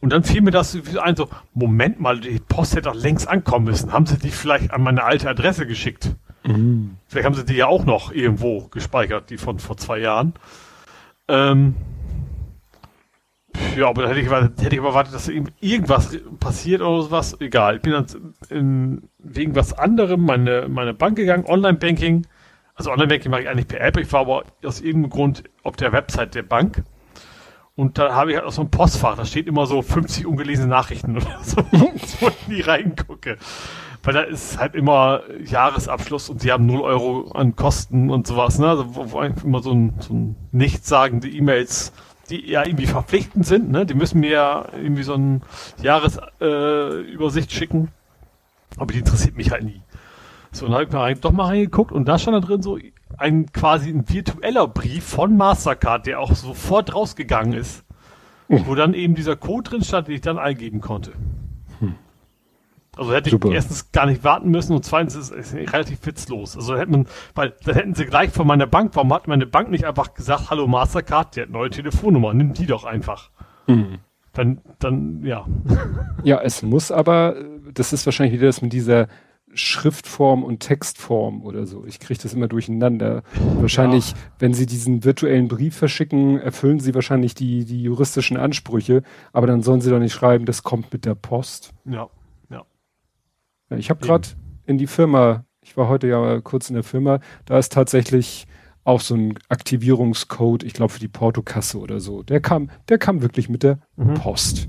Und 0.00 0.10
dann 0.10 0.22
fiel 0.22 0.42
mir 0.42 0.50
das 0.50 0.76
ein, 1.02 1.16
so, 1.16 1.30
Moment 1.54 1.98
mal, 1.98 2.20
die 2.20 2.38
Post 2.38 2.72
hätte 2.76 2.90
doch 2.90 2.94
längst 2.94 3.26
ankommen 3.26 3.64
müssen. 3.64 3.92
Haben 3.92 4.06
sie 4.06 4.18
die 4.18 4.30
vielleicht 4.30 4.70
an 4.70 4.82
meine 4.82 5.02
alte 5.02 5.28
Adresse 5.28 5.66
geschickt? 5.66 6.10
Mhm. 6.44 6.96
Vielleicht 7.08 7.26
haben 7.26 7.34
sie 7.34 7.44
die 7.44 7.54
ja 7.54 7.66
auch 7.66 7.84
noch 7.84 8.12
irgendwo 8.12 8.68
gespeichert, 8.68 9.30
die 9.30 9.38
von 9.38 9.58
vor 9.58 9.76
zwei 9.76 9.98
Jahren. 9.98 10.34
Ähm, 11.26 11.74
ja, 13.76 13.88
aber 13.88 14.02
da 14.02 14.08
hätte 14.08 14.20
ich, 14.20 14.30
hätte 14.30 14.76
ich 14.76 14.82
erwartet, 14.82 15.14
dass 15.14 15.28
irgendwas 15.28 16.18
passiert 16.40 16.82
oder 16.82 17.02
sowas. 17.02 17.40
Egal. 17.40 17.76
Ich 17.76 17.82
bin 17.82 17.92
dann 17.92 18.06
in, 18.50 19.08
wegen 19.18 19.54
was 19.54 19.72
anderem 19.72 20.22
meine, 20.22 20.68
meine 20.68 20.92
Bank 20.92 21.16
gegangen, 21.16 21.46
Online-Banking. 21.46 22.26
Also 22.74 22.90
Online-Banking 22.90 23.30
mache 23.30 23.42
ich 23.42 23.48
eigentlich 23.48 23.68
per 23.68 23.80
App. 23.80 23.96
Ich 23.96 24.12
war 24.12 24.20
aber 24.20 24.44
aus 24.64 24.80
irgendeinem 24.80 25.10
Grund 25.10 25.44
auf 25.62 25.76
der 25.76 25.92
Website 25.92 26.34
der 26.34 26.42
Bank. 26.42 26.82
Und 27.76 27.98
da 27.98 28.14
habe 28.14 28.30
ich 28.30 28.36
halt 28.36 28.46
auch 28.46 28.52
so 28.52 28.62
ein 28.62 28.70
Postfach. 28.70 29.16
Da 29.16 29.24
steht 29.24 29.46
immer 29.46 29.66
so 29.66 29.82
50 29.82 30.26
ungelesene 30.26 30.68
Nachrichten 30.68 31.16
oder 31.16 31.38
so, 31.42 31.56
wo 31.72 32.28
ich 32.28 32.48
nie 32.48 32.60
reingucke 32.60 33.38
weil 34.04 34.14
da 34.14 34.20
ist 34.20 34.58
halt 34.58 34.74
immer 34.74 35.22
Jahresabschluss 35.44 36.28
und 36.28 36.40
sie 36.42 36.52
haben 36.52 36.66
0 36.66 36.82
Euro 36.82 37.30
an 37.32 37.56
Kosten 37.56 38.10
und 38.10 38.26
sowas, 38.26 38.58
ne? 38.58 38.68
Also 38.68 38.94
wo, 38.94 39.12
wo 39.12 39.18
einfach 39.18 39.44
immer 39.44 39.62
so 39.62 39.72
ein, 39.72 39.94
so 39.98 40.12
ein 40.12 40.36
nichtssagende 40.52 41.28
E-Mails, 41.28 41.92
die 42.28 42.50
ja 42.50 42.66
irgendwie 42.66 42.86
verpflichtend 42.86 43.46
sind, 43.46 43.70
ne? 43.70 43.86
Die 43.86 43.94
müssen 43.94 44.20
mir 44.20 44.30
ja 44.30 44.66
irgendwie 44.76 45.02
so 45.02 45.14
ein 45.14 45.42
Jahresübersicht 45.82 47.50
äh, 47.50 47.54
schicken. 47.54 47.88
Aber 48.76 48.92
die 48.92 48.98
interessiert 48.98 49.36
mich 49.36 49.50
halt 49.50 49.64
nie. 49.64 49.80
So, 50.52 50.66
dann 50.66 50.74
habe 50.74 50.84
ich 50.84 50.92
mal 50.92 51.00
rein, 51.00 51.18
doch 51.20 51.32
mal 51.32 51.46
reingeguckt 51.46 51.90
und 51.90 52.06
da 52.06 52.18
stand 52.18 52.36
da 52.36 52.46
drin 52.46 52.62
so 52.62 52.78
ein 53.16 53.50
quasi 53.52 53.90
ein 53.90 54.08
virtueller 54.08 54.66
Brief 54.68 55.04
von 55.04 55.36
Mastercard, 55.36 56.06
der 56.06 56.20
auch 56.20 56.34
sofort 56.34 56.94
rausgegangen 56.94 57.54
ist. 57.54 57.84
Wo 58.48 58.74
dann 58.74 58.92
eben 58.92 59.14
dieser 59.14 59.36
Code 59.36 59.70
drin 59.70 59.82
stand, 59.82 60.08
den 60.08 60.16
ich 60.16 60.20
dann 60.20 60.38
eingeben 60.38 60.80
konnte. 60.80 61.12
Also 62.96 63.12
hätte 63.12 63.30
Super. 63.30 63.48
ich 63.48 63.54
erstens 63.54 63.92
gar 63.92 64.06
nicht 64.06 64.24
warten 64.24 64.50
müssen 64.50 64.74
und 64.74 64.84
zweitens 64.84 65.14
ist 65.14 65.32
es 65.32 65.54
relativ 65.54 66.04
witzlos. 66.06 66.56
Also 66.56 66.76
hätte 66.76 66.90
man, 66.90 67.06
weil 67.34 67.54
dann 67.64 67.74
hätten 67.74 67.94
sie 67.94 68.06
gleich 68.06 68.30
von 68.30 68.46
meiner 68.46 68.66
Bank, 68.66 68.92
warum 68.94 69.12
hat 69.12 69.28
meine 69.28 69.46
Bank 69.46 69.70
nicht 69.70 69.84
einfach 69.84 70.14
gesagt, 70.14 70.50
hallo 70.50 70.66
Mastercard, 70.66 71.36
der 71.36 71.44
hat 71.44 71.50
neue 71.50 71.70
Telefonnummer, 71.70 72.34
nimm 72.34 72.52
die 72.52 72.66
doch 72.66 72.84
einfach. 72.84 73.30
Mhm. 73.66 73.98
Dann, 74.32 74.60
dann, 74.78 75.22
ja. 75.24 75.46
Ja, 76.24 76.40
es 76.40 76.62
muss 76.62 76.90
aber, 76.90 77.36
das 77.72 77.92
ist 77.92 78.06
wahrscheinlich 78.06 78.34
wieder 78.34 78.46
das 78.46 78.62
mit 78.62 78.72
dieser 78.72 79.08
Schriftform 79.54 80.42
und 80.42 80.60
Textform 80.60 81.42
oder 81.42 81.66
so. 81.66 81.84
Ich 81.86 82.00
kriege 82.00 82.20
das 82.20 82.34
immer 82.34 82.48
durcheinander. 82.48 83.22
Wahrscheinlich, 83.60 84.10
ja. 84.10 84.16
wenn 84.40 84.52
Sie 84.52 84.66
diesen 84.66 85.04
virtuellen 85.04 85.48
Brief 85.48 85.76
verschicken, 85.76 86.38
erfüllen 86.38 86.80
Sie 86.80 86.94
wahrscheinlich 86.94 87.34
die, 87.34 87.64
die 87.64 87.82
juristischen 87.82 88.36
Ansprüche, 88.36 89.02
aber 89.32 89.46
dann 89.46 89.62
sollen 89.62 89.80
Sie 89.80 89.90
doch 89.90 90.00
nicht 90.00 90.12
schreiben, 90.12 90.44
das 90.44 90.62
kommt 90.62 90.92
mit 90.92 91.04
der 91.04 91.14
Post. 91.14 91.72
Ja. 91.84 92.08
Ich 93.70 93.90
habe 93.90 94.04
gerade 94.04 94.28
in 94.66 94.78
die 94.78 94.86
Firma, 94.86 95.44
ich 95.60 95.76
war 95.76 95.88
heute 95.88 96.06
ja 96.06 96.40
kurz 96.40 96.68
in 96.68 96.74
der 96.74 96.84
Firma, 96.84 97.20
da 97.46 97.58
ist 97.58 97.72
tatsächlich 97.72 98.46
auch 98.84 99.00
so 99.00 99.14
ein 99.14 99.38
Aktivierungscode, 99.48 100.62
ich 100.62 100.74
glaube 100.74 100.92
für 100.92 101.00
die 101.00 101.08
Portokasse 101.08 101.78
oder 101.78 102.00
so. 102.00 102.22
Der 102.22 102.40
kam, 102.40 102.70
der 102.88 102.98
kam 102.98 103.22
wirklich 103.22 103.48
mit 103.48 103.62
der 103.62 103.78
mhm. 103.96 104.14
Post. 104.14 104.68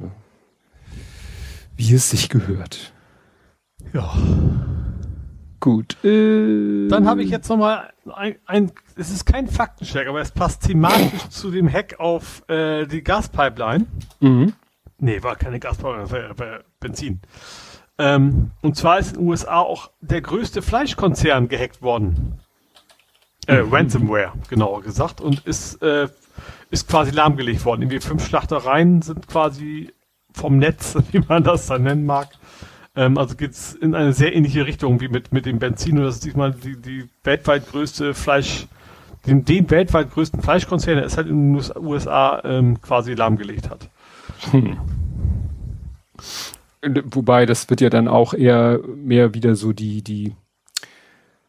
Ja. 0.00 0.10
Wie 1.76 1.94
es 1.94 2.10
sich 2.10 2.28
gehört. 2.28 2.92
Ja. 3.92 4.12
Gut. 5.60 6.02
Äh, 6.04 6.88
Dann 6.88 7.06
habe 7.06 7.22
ich 7.22 7.30
jetzt 7.30 7.48
nochmal 7.48 7.92
ein, 8.14 8.36
ein, 8.46 8.72
es 8.96 9.10
ist 9.10 9.26
kein 9.26 9.46
Faktencheck, 9.46 10.08
aber 10.08 10.20
es 10.20 10.32
passt 10.32 10.62
thematisch 10.66 11.28
zu 11.28 11.50
dem 11.50 11.70
Hack 11.70 12.00
auf 12.00 12.42
äh, 12.48 12.86
die 12.86 13.02
Gaspipeline. 13.02 13.86
Mhm. 14.20 14.54
Nee, 15.00 15.22
war 15.22 15.36
keine 15.36 15.58
Gaspipeline, 15.58 16.10
war, 16.10 16.38
war 16.38 16.60
Benzin. 16.78 17.20
Ähm, 17.98 18.50
und 18.60 18.76
zwar 18.76 18.98
ist 18.98 19.12
in 19.12 19.20
den 19.20 19.28
USA 19.28 19.58
auch 19.58 19.90
der 20.00 20.20
größte 20.20 20.62
Fleischkonzern 20.62 21.48
gehackt 21.48 21.82
worden. 21.82 22.38
Äh, 23.46 23.62
mhm. 23.62 23.74
Ransomware, 23.74 24.32
genauer 24.48 24.82
gesagt. 24.82 25.20
Und 25.20 25.46
ist, 25.46 25.82
äh, 25.82 26.08
ist 26.70 26.88
quasi 26.88 27.10
lahmgelegt 27.10 27.64
worden. 27.64 27.82
Irgendwie 27.82 28.00
fünf 28.00 28.26
Schlachtereien 28.26 29.02
sind 29.02 29.26
quasi 29.26 29.92
vom 30.32 30.58
Netz, 30.58 30.96
wie 31.12 31.20
man 31.20 31.44
das 31.44 31.66
dann 31.66 31.82
nennen 31.82 32.04
mag. 32.04 32.28
Ähm, 32.94 33.16
also 33.16 33.36
geht's 33.36 33.74
in 33.74 33.94
eine 33.94 34.12
sehr 34.12 34.34
ähnliche 34.34 34.66
Richtung 34.66 35.00
wie 35.00 35.08
mit, 35.08 35.32
mit 35.32 35.46
dem 35.46 35.58
Benzin. 35.58 35.98
Und 35.98 36.04
das 36.04 36.16
ist 36.16 36.24
diesmal 36.24 36.52
die, 36.52 36.76
die 36.76 37.08
weltweit 37.24 37.68
größte 37.70 38.14
Fleisch, 38.14 38.66
den, 39.26 39.44
den 39.44 39.70
weltweit 39.70 40.12
größten 40.12 40.42
Fleischkonzern, 40.42 40.96
der 40.96 41.06
es 41.06 41.16
halt 41.16 41.26
in 41.26 41.54
den 41.54 41.62
USA 41.76 42.42
ähm, 42.44 42.80
quasi 42.80 43.14
lahmgelegt 43.14 43.70
hat. 43.70 43.88
Hm. 44.50 44.78
Wobei, 47.04 47.46
das 47.46 47.68
wird 47.68 47.80
ja 47.80 47.90
dann 47.90 48.08
auch 48.08 48.32
eher 48.32 48.80
mehr 48.86 49.34
wieder 49.34 49.54
so 49.54 49.72
die, 49.72 50.02
die, 50.02 50.34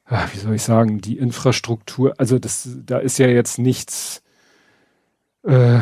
ah, 0.06 0.28
wie 0.34 0.40
soll 0.40 0.56
ich 0.56 0.64
sagen, 0.64 1.00
die 1.00 1.18
Infrastruktur, 1.18 2.14
also 2.18 2.38
das, 2.38 2.70
da 2.86 2.98
ist 2.98 3.18
ja 3.18 3.28
jetzt 3.28 3.58
nichts 3.58 4.22
äh, 5.44 5.80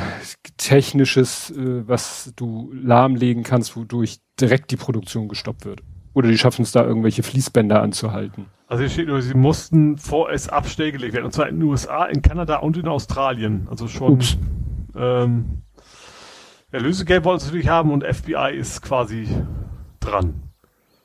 Technisches, 0.58 1.52
äh, 1.52 1.88
was 1.88 2.32
du 2.36 2.72
lahmlegen 2.74 3.44
kannst, 3.44 3.76
wodurch 3.76 4.20
direkt 4.40 4.72
die 4.72 4.78
Produktion 4.78 5.28
gestoppt 5.28 5.66
wird. 5.66 5.82
Oder 6.14 6.30
die 6.30 6.38
schaffen 6.38 6.64
es 6.64 6.72
da, 6.72 6.84
irgendwelche 6.84 7.24
Fließbänder 7.24 7.82
anzuhalten. 7.82 8.48
Also 8.68 8.82
hier 8.84 8.90
steht 8.90 9.08
nur, 9.08 9.22
sie 9.22 9.34
mussten 9.34 9.98
vorerst 9.98 10.52
abstellgelegt 10.52 11.14
werden. 11.14 11.26
Und 11.26 11.32
zwar 11.32 11.48
in 11.48 11.60
den 11.60 11.68
USA, 11.68 12.06
in 12.06 12.22
Kanada 12.22 12.58
und 12.58 12.78
in 12.78 12.88
Australien. 12.88 13.68
Also 13.70 13.88
schon 13.88 14.20
ähm, 14.96 15.64
ja, 16.72 16.80
Lösegeld 16.80 17.24
wollen 17.24 17.40
sie 17.40 17.48
natürlich 17.48 17.70
haben 17.70 17.92
und 17.92 18.04
FBI 18.04 18.56
ist 18.56 18.82
quasi 18.82 19.28
dran. 20.00 20.44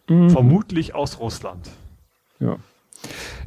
Mhm. 0.09 0.31
Vermutlich 0.31 0.95
aus 0.95 1.21
Russland. 1.21 1.71
Ja. 2.41 2.57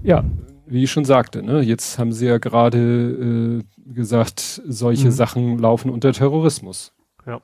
Ja, 0.03 0.23
wie 0.65 0.83
ich 0.83 0.91
schon 0.91 1.05
sagte, 1.05 1.43
ne, 1.43 1.61
jetzt 1.61 1.97
haben 1.97 2.11
sie 2.11 2.27
ja 2.27 2.37
gerade 2.37 3.63
äh, 3.87 3.93
gesagt, 3.93 4.61
solche 4.65 5.07
mhm. 5.07 5.11
Sachen 5.11 5.59
laufen 5.59 5.89
unter 5.89 6.11
Terrorismus. 6.13 6.93
Ja. 7.25 7.41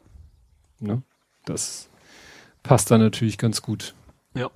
Ne? 0.79 1.01
Das 1.45 1.89
passt 2.63 2.91
da 2.91 2.97
natürlich 2.97 3.37
ganz 3.37 3.61
gut. 3.61 3.93
Ja. 4.35 4.49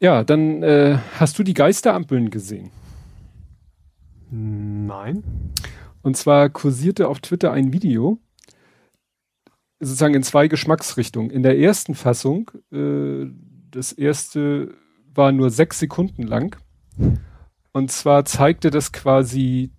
Ja, 0.00 0.24
dann 0.24 0.62
äh, 0.62 0.98
hast 1.18 1.38
du 1.38 1.42
die 1.42 1.54
Geisterampeln 1.54 2.30
gesehen? 2.30 2.70
Nein. 4.30 5.22
Und 6.02 6.16
zwar 6.16 6.48
kursierte 6.48 7.08
auf 7.08 7.20
Twitter 7.20 7.52
ein 7.52 7.72
Video, 7.72 8.18
sozusagen 9.80 10.14
in 10.14 10.22
zwei 10.22 10.46
Geschmacksrichtungen. 10.46 11.30
In 11.30 11.42
der 11.42 11.58
ersten 11.58 11.94
Fassung, 11.94 12.50
äh, 12.70 13.26
das 13.70 13.92
erste 13.92 14.74
war 15.14 15.32
nur 15.32 15.50
sechs 15.50 15.78
Sekunden 15.78 16.22
lang. 16.22 16.56
Und 17.72 17.90
zwar 17.90 18.24
zeigte 18.24 18.70
das 18.70 18.92
quasi 18.92 19.72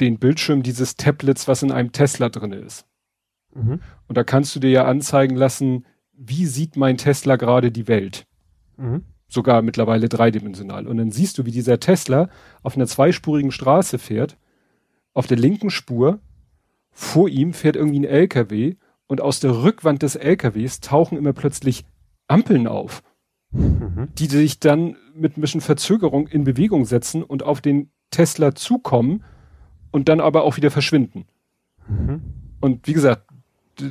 den 0.00 0.18
Bildschirm 0.18 0.62
dieses 0.62 0.96
Tablets, 0.96 1.48
was 1.48 1.62
in 1.62 1.72
einem 1.72 1.92
Tesla 1.92 2.28
drin 2.28 2.52
ist. 2.52 2.86
Mhm. 3.54 3.80
Und 4.06 4.16
da 4.16 4.24
kannst 4.24 4.54
du 4.54 4.60
dir 4.60 4.70
ja 4.70 4.84
anzeigen 4.84 5.36
lassen, 5.36 5.86
wie 6.12 6.46
sieht 6.46 6.76
mein 6.76 6.96
Tesla 6.96 7.36
gerade 7.36 7.72
die 7.72 7.88
Welt. 7.88 8.26
Mhm. 8.76 9.04
Sogar 9.28 9.62
mittlerweile 9.62 10.08
dreidimensional. 10.08 10.86
Und 10.86 10.98
dann 10.98 11.10
siehst 11.10 11.38
du, 11.38 11.46
wie 11.46 11.50
dieser 11.50 11.80
Tesla 11.80 12.28
auf 12.62 12.76
einer 12.76 12.86
zweispurigen 12.86 13.50
Straße 13.50 13.98
fährt, 13.98 14.36
auf 15.14 15.26
der 15.26 15.38
linken 15.38 15.70
Spur 15.70 16.20
vor 16.90 17.28
ihm 17.28 17.54
fährt 17.54 17.76
irgendwie 17.76 18.00
ein 18.00 18.04
LKW 18.04 18.76
und 19.12 19.20
aus 19.20 19.40
der 19.40 19.62
Rückwand 19.62 20.00
des 20.00 20.16
LKWs 20.16 20.80
tauchen 20.80 21.18
immer 21.18 21.34
plötzlich 21.34 21.84
Ampeln 22.28 22.66
auf, 22.66 23.02
mhm. 23.50 24.08
die 24.16 24.24
sich 24.24 24.58
dann 24.58 24.96
mit 25.14 25.36
ein 25.36 25.42
bisschen 25.42 25.60
Verzögerung 25.60 26.28
in 26.28 26.44
Bewegung 26.44 26.86
setzen 26.86 27.22
und 27.22 27.42
auf 27.42 27.60
den 27.60 27.90
Tesla 28.10 28.54
zukommen 28.54 29.22
und 29.90 30.08
dann 30.08 30.20
aber 30.20 30.44
auch 30.44 30.56
wieder 30.56 30.70
verschwinden. 30.70 31.26
Mhm. 31.86 32.22
Und 32.62 32.86
wie 32.86 32.94
gesagt, 32.94 33.28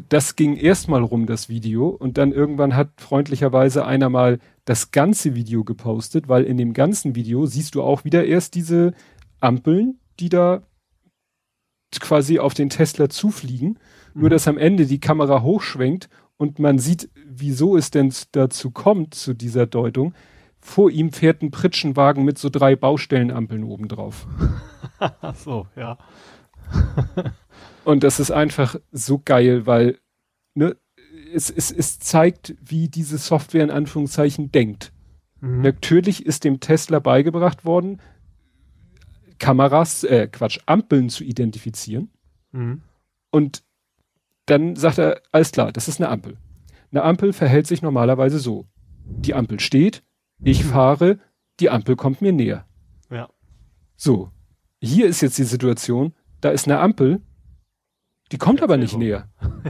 das 0.09 0.35
ging 0.35 0.55
erstmal 0.55 1.03
rum, 1.03 1.27
das 1.27 1.49
Video, 1.49 1.89
und 1.89 2.17
dann 2.17 2.31
irgendwann 2.31 2.75
hat 2.75 2.89
freundlicherweise 2.99 3.85
einer 3.85 4.09
mal 4.09 4.39
das 4.65 4.89
ganze 4.89 5.35
Video 5.35 5.63
gepostet, 5.63 6.29
weil 6.29 6.45
in 6.45 6.57
dem 6.57 6.73
ganzen 6.73 7.13
Video 7.13 7.45
siehst 7.45 7.75
du 7.75 7.83
auch 7.83 8.05
wieder 8.05 8.25
erst 8.25 8.55
diese 8.55 8.95
Ampeln, 9.39 9.99
die 10.19 10.29
da 10.29 10.63
quasi 11.99 12.39
auf 12.39 12.55
den 12.55 12.69
Tesla 12.69 13.07
zufliegen. 13.07 13.77
Mhm. 14.13 14.21
Nur 14.21 14.29
dass 14.29 14.47
am 14.47 14.57
Ende 14.57 14.85
die 14.85 14.99
Kamera 14.99 15.41
hochschwenkt 15.41 16.09
und 16.37 16.59
man 16.59 16.79
sieht, 16.79 17.09
wieso 17.25 17.77
es 17.77 17.91
denn 17.91 18.13
dazu 18.31 18.71
kommt, 18.71 19.13
zu 19.13 19.33
dieser 19.33 19.67
Deutung. 19.67 20.13
Vor 20.59 20.91
ihm 20.91 21.11
fährt 21.11 21.41
ein 21.41 21.51
Pritschenwagen 21.51 22.23
mit 22.23 22.37
so 22.37 22.49
drei 22.49 22.75
Baustellenampeln 22.75 23.63
obendrauf. 23.63 24.27
So, 25.33 25.65
ja. 25.75 25.97
und 27.85 28.03
das 28.03 28.19
ist 28.19 28.29
einfach 28.29 28.75
so 28.91 29.19
geil, 29.23 29.65
weil 29.65 29.97
ne, 30.53 30.75
es, 31.33 31.49
es, 31.49 31.71
es 31.71 31.97
zeigt, 31.97 32.55
wie 32.61 32.87
diese 32.87 33.17
Software 33.17 33.63
in 33.63 33.71
Anführungszeichen 33.71 34.51
denkt. 34.51 34.91
Mhm. 35.39 35.61
Natürlich 35.61 36.25
ist 36.25 36.43
dem 36.43 36.59
Tesla 36.59 36.99
beigebracht 36.99 37.65
worden, 37.65 37.99
Kameras, 39.39 40.03
äh, 40.03 40.27
Quatsch, 40.27 40.59
Ampeln 40.67 41.09
zu 41.09 41.23
identifizieren. 41.23 42.11
Mhm. 42.51 42.81
Und 43.31 43.63
dann 44.45 44.75
sagt 44.75 44.97
er, 44.97 45.21
alles 45.31 45.51
klar, 45.51 45.71
das 45.71 45.87
ist 45.87 45.99
eine 45.99 46.09
Ampel. 46.09 46.37
Eine 46.91 47.03
Ampel 47.03 47.33
verhält 47.33 47.67
sich 47.67 47.81
normalerweise 47.81 48.39
so. 48.39 48.67
Die 49.05 49.33
Ampel 49.33 49.59
steht, 49.59 50.03
ich 50.43 50.63
mhm. 50.63 50.69
fahre, 50.69 51.19
die 51.59 51.69
Ampel 51.69 51.95
kommt 51.95 52.21
mir 52.21 52.33
näher. 52.33 52.65
Ja. 53.09 53.29
So. 53.95 54.31
Hier 54.81 55.07
ist 55.07 55.21
jetzt 55.21 55.37
die 55.37 55.43
Situation, 55.43 56.13
da 56.41 56.49
ist 56.49 56.67
eine 56.67 56.79
Ampel, 56.79 57.21
die 58.31 58.37
kommt 58.37 58.63
aber 58.63 58.77
nicht 58.77 58.97
näher. 58.97 59.27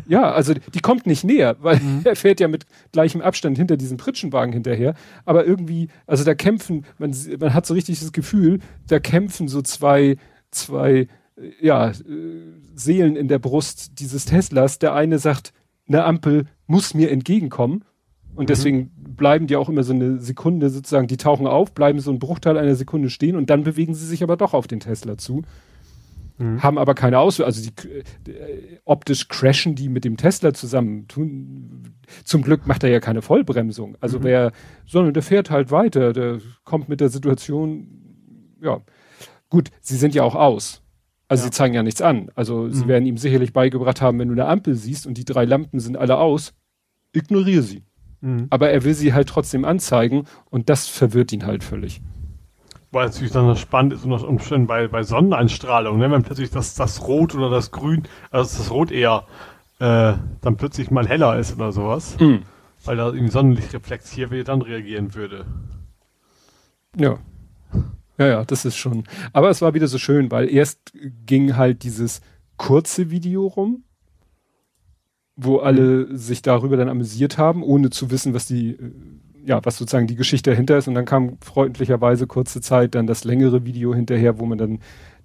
Ja, 0.08 0.32
also 0.32 0.54
die 0.54 0.80
kommt 0.80 1.08
nicht 1.08 1.24
näher, 1.24 1.58
weil 1.60 1.80
mhm. 1.80 2.02
er 2.06 2.16
fährt 2.16 2.40
ja 2.40 2.48
mit 2.48 2.66
gleichem 2.92 3.22
Abstand 3.22 3.58
hinter 3.58 3.76
diesem 3.76 3.98
Pritschenwagen 3.98 4.54
hinterher. 4.54 4.94
Aber 5.26 5.46
irgendwie, 5.46 5.90
also 6.06 6.24
da 6.24 6.36
kämpfen, 6.36 6.86
man, 6.98 7.16
man 7.40 7.54
hat 7.54 7.66
so 7.66 7.74
richtig 7.74 8.00
das 8.00 8.12
Gefühl, 8.12 8.60
da 8.88 9.00
kämpfen 9.00 9.48
so 9.48 9.62
zwei, 9.62 10.18
zwei, 10.52 11.08
ja, 11.60 11.90
äh, 11.90 11.94
Seelen 12.76 13.16
in 13.16 13.28
der 13.28 13.40
Brust 13.40 14.00
dieses 14.00 14.26
Teslas. 14.26 14.80
Der 14.80 14.94
eine 14.94 15.20
sagt, 15.20 15.54
eine 15.88 16.04
Ampel 16.04 16.46
muss 16.68 16.94
mir 16.94 17.12
entgegenkommen. 17.12 17.84
Und 18.34 18.46
mhm. 18.46 18.48
deswegen 18.48 18.92
bleiben 18.96 19.48
die 19.48 19.58
auch 19.58 19.70
immer 19.70 19.84
so 19.84 19.94
eine 19.94 20.20
Sekunde 20.20 20.70
sozusagen, 20.70 21.08
die 21.08 21.18
tauchen 21.18 21.48
auf, 21.48 21.74
bleiben 21.74 22.00
so 22.00 22.12
ein 22.12 22.20
Bruchteil 22.20 22.58
einer 22.58 22.76
Sekunde 22.76 23.10
stehen 23.10 23.36
und 23.36 23.50
dann 23.50 23.64
bewegen 23.64 23.94
sie 23.94 24.06
sich 24.06 24.24
aber 24.24 24.38
doch 24.38 24.54
auf 24.54 24.68
den 24.68 24.80
Tesla 24.80 25.18
zu 25.18 25.44
mhm. 26.42 26.64
haben 26.64 26.78
aber 26.78 26.96
keine 26.96 27.20
Auswirkungen. 27.20 27.56
Also 27.56 27.70
die, 28.26 28.32
äh, 28.32 28.80
optisch 28.86 29.28
crashen 29.28 29.76
die 29.76 29.90
mit 29.90 30.04
dem 30.04 30.18
Tesla 30.18 30.54
zusammen. 30.54 31.08
Tun, 31.08 31.94
zum 32.24 32.42
Glück 32.42 32.68
macht 32.68 32.84
er 32.84 32.90
ja 32.90 33.00
keine 33.00 33.22
Vollbremsung. 33.22 33.98
Also 34.02 34.20
mhm. 34.20 34.24
wer, 34.24 34.52
sondern 34.86 35.14
der 35.14 35.24
fährt 35.24 35.50
halt 35.50 35.72
weiter, 35.72 36.14
der 36.14 36.40
kommt 36.64 36.90
mit 36.90 37.00
der 37.00 37.10
Situation, 37.10 37.88
ja. 38.62 38.82
Gut, 39.50 39.70
sie 39.82 39.98
sind 39.98 40.16
ja 40.16 40.24
auch 40.24 40.36
aus. 40.36 40.81
Also 41.32 41.44
ja. 41.44 41.46
sie 41.46 41.52
zeigen 41.52 41.74
ja 41.74 41.82
nichts 41.82 42.02
an. 42.02 42.30
Also 42.36 42.64
mhm. 42.64 42.74
sie 42.74 42.88
werden 42.90 43.06
ihm 43.06 43.16
sicherlich 43.16 43.54
beigebracht 43.54 44.02
haben, 44.02 44.20
wenn 44.20 44.28
du 44.28 44.34
eine 44.34 44.48
Ampel 44.48 44.76
siehst 44.76 45.08
und 45.08 45.18
die 45.18 45.24
drei 45.24 45.46
Lampen 45.46 45.80
sind 45.80 45.96
alle 45.96 46.18
aus, 46.18 46.54
ignoriere 47.14 47.62
sie. 47.62 47.86
Mhm. 48.20 48.48
Aber 48.50 48.70
er 48.70 48.84
will 48.84 48.94
sie 48.94 49.14
halt 49.14 49.30
trotzdem 49.30 49.64
anzeigen 49.64 50.26
und 50.50 50.68
das 50.68 50.90
verwirrt 50.90 51.32
ihn 51.32 51.46
halt 51.46 51.64
völlig. 51.64 52.02
Weil 52.92 53.06
natürlich 53.06 53.32
dann 53.32 53.56
spannend 53.56 53.94
ist 53.94 54.04
unter 54.04 54.28
Umständen 54.28 54.68
bei, 54.68 54.90
bei 54.90 55.04
Sonneneinstrahlung, 55.04 56.00
ne? 56.00 56.12
wenn 56.12 56.24
plötzlich 56.24 56.50
das, 56.50 56.76
das 56.76 57.08
Rot 57.08 57.34
oder 57.34 57.50
das 57.50 57.72
Grün, 57.72 58.04
also 58.30 58.58
das 58.58 58.70
Rot 58.70 58.92
eher 58.92 59.24
äh, 59.80 60.16
dann 60.42 60.58
plötzlich 60.58 60.92
mal 60.92 61.08
heller 61.08 61.40
ist 61.40 61.56
oder 61.56 61.72
sowas, 61.72 62.18
mhm. 62.20 62.42
weil 62.84 62.98
da 62.98 63.06
irgendwie 63.06 63.32
Sonnenlicht 63.32 63.74
reflektiert 63.74 64.32
wird, 64.32 64.50
dann 64.50 64.62
reagieren 64.62 65.16
würde. 65.16 65.46
Ja. 66.98 67.20
Ja, 68.22 68.28
ja, 68.28 68.46
das 68.46 68.66
ist 68.66 68.78
schon. 68.78 69.06
Aber 69.34 69.50
es 69.50 69.64
war 69.64 69.74
wieder 69.74 69.88
so 69.88 69.98
schön, 69.98 70.30
weil 70.30 70.48
erst 70.48 70.94
ging 71.26 71.58
halt 71.58 71.82
dieses 71.82 72.22
kurze 72.56 73.10
Video 73.10 73.48
rum, 73.48 73.84
wo 75.36 75.58
alle 75.58 76.06
mhm. 76.06 76.18
sich 76.18 76.44
darüber 76.44 76.78
dann 76.78 76.88
amüsiert 76.88 77.40
haben, 77.40 77.64
ohne 77.64 77.90
zu 77.90 78.12
wissen, 78.12 78.36
was 78.36 78.46
die 78.46 78.74
äh, 78.74 78.92
ja, 79.44 79.60
was 79.66 79.80
sozusagen 79.80 80.06
die 80.06 80.16
Geschichte 80.16 80.52
dahinter 80.52 80.78
ist. 80.78 80.88
Und 80.88 80.94
dann 80.94 81.06
kam 81.06 81.40
freundlicherweise 81.42 82.28
kurze 82.28 82.62
Zeit 82.62 82.94
dann 82.94 83.08
das 83.08 83.24
längere 83.24 83.66
Video 83.66 83.96
hinterher, 83.96 84.38
wo 84.38 84.46
man 84.46 84.60
dann 84.60 84.78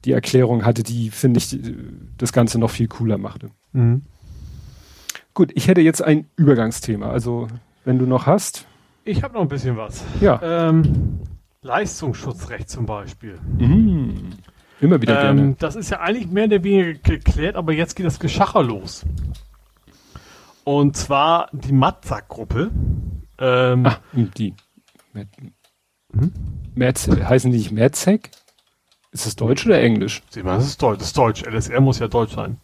die 0.07 0.13
Erklärung 0.13 0.65
hatte, 0.65 0.83
die, 0.83 1.11
finde 1.11 1.37
ich, 1.37 1.61
das 2.17 2.33
Ganze 2.33 2.59
noch 2.59 2.71
viel 2.71 2.89
cooler 2.89 3.19
machte. 3.19 3.51
Mhm. 3.75 4.05
Gut, 5.35 5.53
ich 5.55 5.69
hätte 5.69 5.83
jetzt 5.83 6.03
ein 6.03 6.25
Übergangsthema. 6.37 7.11
Also, 7.11 7.49
wenn 7.85 7.99
du 7.99 8.07
noch 8.07 8.25
hast. 8.25 8.65
Ich 9.05 9.23
habe 9.23 9.35
noch 9.35 9.43
ein 9.43 9.49
bisschen 9.49 9.77
was. 9.77 10.03
Ja. 10.23 10.41
Ähm, 10.43 11.21
Leistungsschutzrecht 11.67 12.71
zum 12.71 12.87
Beispiel. 12.87 13.39
Mhm. 13.59 14.31
Immer 14.81 15.01
wieder 15.01 15.31
ähm, 15.31 15.37
gerne. 15.37 15.57
Das 15.59 15.75
ist 15.77 15.91
ja 15.91 16.01
eigentlich 16.01 16.29
mehr 16.29 16.45
oder 16.45 16.63
weniger 16.63 16.95
geklärt, 16.95 17.57
aber 17.57 17.73
jetzt 17.73 17.97
geht 17.97 18.07
das 18.07 18.19
Geschacher 18.19 18.63
los. 18.63 19.05
Und 20.65 20.97
zwar 20.97 21.49
die 21.53 21.73
Matzak-Gruppe 21.73 22.71
ähm, 23.39 23.85
Ach, 23.87 24.01
die. 24.13 24.55
Hm? 25.15 26.33
Merz, 26.75 27.09
heißen 27.09 27.51
die 27.51 27.59
nicht 27.59 27.73
Merzek? 27.73 28.31
Ist 29.13 29.27
das 29.27 29.37
Deutsch 29.37 29.67
oder 29.67 29.81
Englisch? 29.81 30.23
Sie 30.31 30.43
meinen, 30.43 30.59
das 30.59 30.67
ist 30.67 30.83
Deutsch. 30.83 30.99
Das 30.99 31.09
ist 31.09 31.19
Deutsch. 31.19 31.43
LSR 31.45 31.81
muss 31.81 31.99
ja 31.99 32.09
Deutsch 32.09 32.35
sein. 32.35 32.59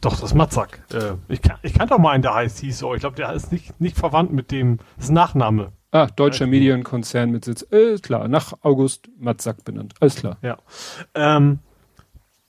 Doch, 0.00 0.12
das 0.12 0.24
ist 0.24 0.34
Matzak. 0.34 0.82
Äh, 0.92 1.14
ich, 1.28 1.40
kann, 1.40 1.58
ich 1.62 1.74
kann 1.74 1.88
doch 1.88 1.98
mal 1.98 2.10
einen, 2.10 2.22
der 2.22 2.34
heißt, 2.34 2.58
hieß 2.58 2.78
so. 2.78 2.94
Ich 2.94 3.00
glaube, 3.00 3.16
der 3.16 3.32
ist 3.32 3.52
nicht, 3.52 3.80
nicht 3.80 3.96
verwandt 3.96 4.32
mit 4.32 4.50
dem, 4.50 4.78
das 4.96 5.06
ist 5.06 5.10
Nachname. 5.10 5.72
Ah, 5.94 6.06
deutscher 6.06 6.46
Medienkonzern 6.46 7.30
mit 7.30 7.44
Sitz. 7.44 7.66
Äh, 7.70 7.98
klar, 7.98 8.26
nach 8.26 8.54
August 8.62 9.10
Matzak 9.18 9.62
benannt. 9.62 9.92
Alles 10.00 10.16
klar. 10.16 10.38
Ja. 10.40 10.56
Ähm, 11.14 11.58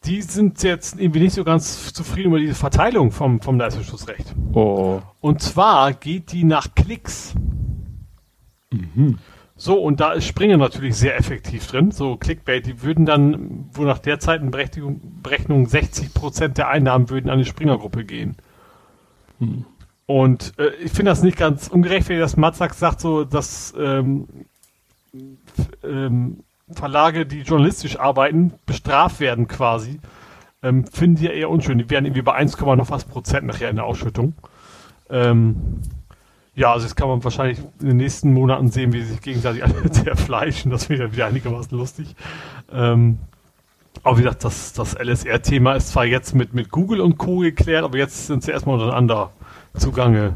die 0.06 0.22
sind 0.22 0.64
jetzt 0.64 0.98
irgendwie 0.98 1.20
nicht 1.20 1.34
so 1.34 1.44
ganz 1.44 1.94
zufrieden 1.94 2.30
über 2.30 2.40
diese 2.40 2.56
Verteilung 2.56 3.12
vom, 3.12 3.42
vom 3.42 3.60
Leistungsschutzrecht. 3.60 4.34
Oh. 4.54 5.02
Und 5.20 5.42
zwar 5.42 5.94
geht 5.94 6.32
die 6.32 6.46
nach 6.46 6.74
Klicks. 6.74 7.36
Mhm. 8.72 9.20
So, 9.58 9.82
und 9.82 10.00
da 10.00 10.14
ist 10.14 10.26
Springer 10.26 10.58
natürlich 10.58 10.96
sehr 10.96 11.18
effektiv 11.18 11.68
drin. 11.68 11.92
So 11.92 12.16
Clickbait, 12.16 12.66
die 12.66 12.82
würden 12.82 13.06
dann, 13.06 13.70
wo 13.74 13.84
nach 13.84 14.00
der 14.00 14.20
Zeit 14.20 14.50
Berechnung, 14.50 15.02
Berechnung 15.22 15.68
60% 15.68 16.50
der 16.50 16.70
Einnahmen 16.70 17.10
würden 17.10 17.30
an 17.30 17.40
die 17.40 17.46
Springer-Gruppe 17.46 18.06
gehen. 18.06 18.38
Mhm. 19.40 19.66
Und 20.06 20.54
äh, 20.58 20.72
ich 20.84 20.92
finde 20.92 21.12
das 21.12 21.24
nicht 21.24 21.38
ganz 21.38 21.68
ungerecht, 21.68 22.10
wenn 22.10 22.20
das 22.20 22.38
Matzak 22.38 22.74
sagt, 22.74 23.00
so, 23.00 23.24
dass 23.24 23.74
ähm, 23.78 24.28
ähm, 25.84 26.40
Verlage, 26.72 27.26
die 27.26 27.42
journalistisch 27.42 28.00
arbeiten, 28.00 28.54
bestraft 28.66 29.20
werden 29.20 29.48
quasi, 29.48 30.00
ähm, 30.62 30.86
finden 30.88 31.18
die 31.18 31.26
ja 31.26 31.32
eher 31.32 31.50
unschön. 31.50 31.78
Die 31.78 31.90
werden 31.90 32.06
irgendwie 32.06 32.22
bei 32.22 32.34
1, 32.34 32.60
noch 32.60 32.90
was 32.90 33.06
Prozent 33.06 33.46
nachher 33.46 33.70
in 33.70 33.76
der 33.78 33.86
Ausschüttung. 33.86 34.34
Ähm, 35.10 35.82
ja, 36.56 36.72
also 36.72 36.86
jetzt 36.86 36.96
kann 36.96 37.08
man 37.08 37.24
wahrscheinlich 37.24 37.60
in 37.82 37.88
den 37.88 37.98
nächsten 37.98 38.34
Monaten 38.34 38.70
sehen, 38.70 38.94
wie 38.94 39.02
sie 39.02 39.14
sich 39.14 39.22
gegenseitig 39.22 39.64
alle 39.64 39.90
zerfleischen. 39.92 40.72
Das 40.72 40.90
wird 40.90 41.00
ja 41.00 41.12
wieder 41.12 41.28
einigermaßen 41.28 41.78
lustig. 41.78 42.16
Ähm, 42.72 43.20
aber 44.04 44.18
wie 44.18 44.24
gesagt, 44.24 44.44
das, 44.44 44.74
das 44.74 44.96
LSR-Thema 44.96 45.76
ist 45.76 45.90
zwar 45.90 46.06
jetzt 46.06 46.36
mit, 46.36 46.54
mit 46.54 46.72
Google 46.72 47.02
und 47.02 47.18
Co. 47.18 47.40
geklärt, 47.40 47.84
aber 47.84 47.98
jetzt 47.98 48.28
sind 48.28 48.44
sie 48.44 48.52
erstmal 48.52 48.76
untereinander 48.76 49.32
zugange 49.78 50.36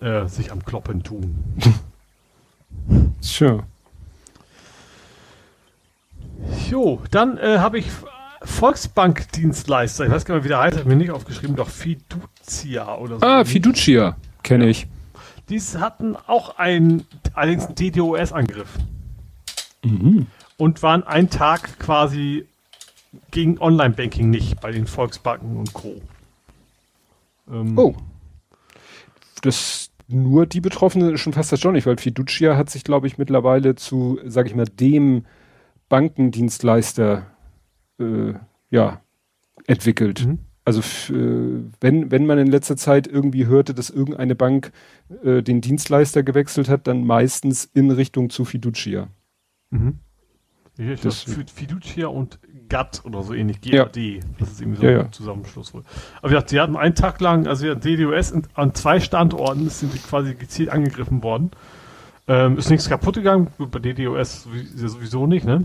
äh, 0.00 0.26
sich 0.26 0.52
am 0.52 0.64
Kloppen 0.64 1.02
tun. 1.02 1.36
Sure. 3.20 3.64
Jo, 6.70 7.02
dann 7.10 7.36
äh, 7.38 7.58
habe 7.58 7.78
ich 7.78 7.86
Volksbankdienstleister, 8.42 10.06
ich 10.06 10.12
weiß 10.12 10.24
gar 10.24 10.36
nicht, 10.36 10.44
wie 10.44 10.48
der 10.48 10.60
heißt, 10.60 10.78
hat 10.78 10.86
mir 10.86 10.96
nicht 10.96 11.10
aufgeschrieben, 11.10 11.56
doch 11.56 11.68
Fiducia 11.68 12.96
oder 12.96 13.18
so. 13.18 13.26
Ah, 13.26 13.44
Fiducia, 13.44 14.16
kenne 14.42 14.64
ja. 14.64 14.70
ich. 14.70 14.86
Dies 15.48 15.78
hatten 15.78 16.16
auch 16.26 16.58
ein, 16.58 17.04
allerdings 17.34 17.66
einen 17.66 17.74
DDoS-Angriff. 17.74 18.68
Mhm. 19.82 20.26
Und 20.56 20.82
waren 20.82 21.04
einen 21.04 21.30
Tag 21.30 21.78
quasi 21.78 22.46
gegen 23.30 23.58
Online-Banking 23.58 24.30
nicht 24.30 24.60
bei 24.60 24.72
den 24.72 24.86
Volksbanken 24.86 25.56
und 25.56 25.72
Co. 25.72 26.00
Ähm, 27.50 27.78
oh. 27.78 27.96
Das 29.40 29.90
nur 30.08 30.46
die 30.46 30.62
Betroffenen 30.62 31.14
ist 31.14 31.20
schon 31.20 31.34
fast 31.34 31.52
das 31.52 31.60
schon 31.60 31.74
nicht, 31.74 31.86
weil 31.86 31.98
Fiducia 31.98 32.56
hat 32.56 32.70
sich, 32.70 32.82
glaube 32.82 33.06
ich, 33.06 33.18
mittlerweile 33.18 33.74
zu, 33.74 34.18
sag 34.24 34.46
ich 34.46 34.54
mal, 34.54 34.64
dem 34.64 35.26
Bankendienstleister 35.90 37.26
äh, 38.00 38.34
ja, 38.70 39.02
entwickelt. 39.66 40.26
Mhm. 40.26 40.38
Also 40.64 40.82
wenn, 41.80 42.10
wenn 42.10 42.26
man 42.26 42.38
in 42.38 42.48
letzter 42.48 42.76
Zeit 42.76 43.06
irgendwie 43.06 43.46
hörte, 43.46 43.72
dass 43.72 43.88
irgendeine 43.88 44.34
Bank 44.34 44.72
äh, 45.24 45.42
den 45.42 45.62
Dienstleister 45.62 46.22
gewechselt 46.22 46.68
hat, 46.68 46.86
dann 46.86 47.04
meistens 47.04 47.64
in 47.72 47.90
Richtung 47.90 48.28
zu 48.28 48.44
Fiducia. 48.44 49.08
Mhm. 49.70 50.00
Ich 50.76 51.00
das 51.00 51.22
Fiducia 51.22 52.08
und 52.08 52.38
GATT 52.68 53.02
oder 53.04 53.22
so 53.22 53.34
ähnlich, 53.34 53.60
GAD. 53.60 53.96
Ja. 53.96 54.20
Das 54.38 54.52
ist 54.52 54.60
irgendwie 54.60 54.80
so 54.80 54.86
ja, 54.86 55.00
ein 55.00 55.12
Zusammenschluss 55.12 55.74
wohl. 55.74 55.82
Aber 56.22 56.32
ja, 56.32 56.42
die 56.42 56.60
hatten 56.60 56.76
einen 56.76 56.94
Tag 56.94 57.20
lang, 57.20 57.46
also 57.46 57.66
ja, 57.66 57.74
DDoS 57.74 58.34
an 58.54 58.74
zwei 58.74 59.00
Standorten 59.00 59.68
sind 59.68 59.92
sie 59.92 59.98
quasi 59.98 60.34
gezielt 60.34 60.70
angegriffen 60.70 61.22
worden. 61.22 61.50
Ähm, 62.26 62.58
ist 62.58 62.70
nichts 62.70 62.88
kaputt 62.88 63.14
gegangen, 63.14 63.48
bei 63.58 63.78
DDoS 63.78 64.46
sowieso 64.74 65.26
nicht, 65.26 65.46
ne? 65.46 65.64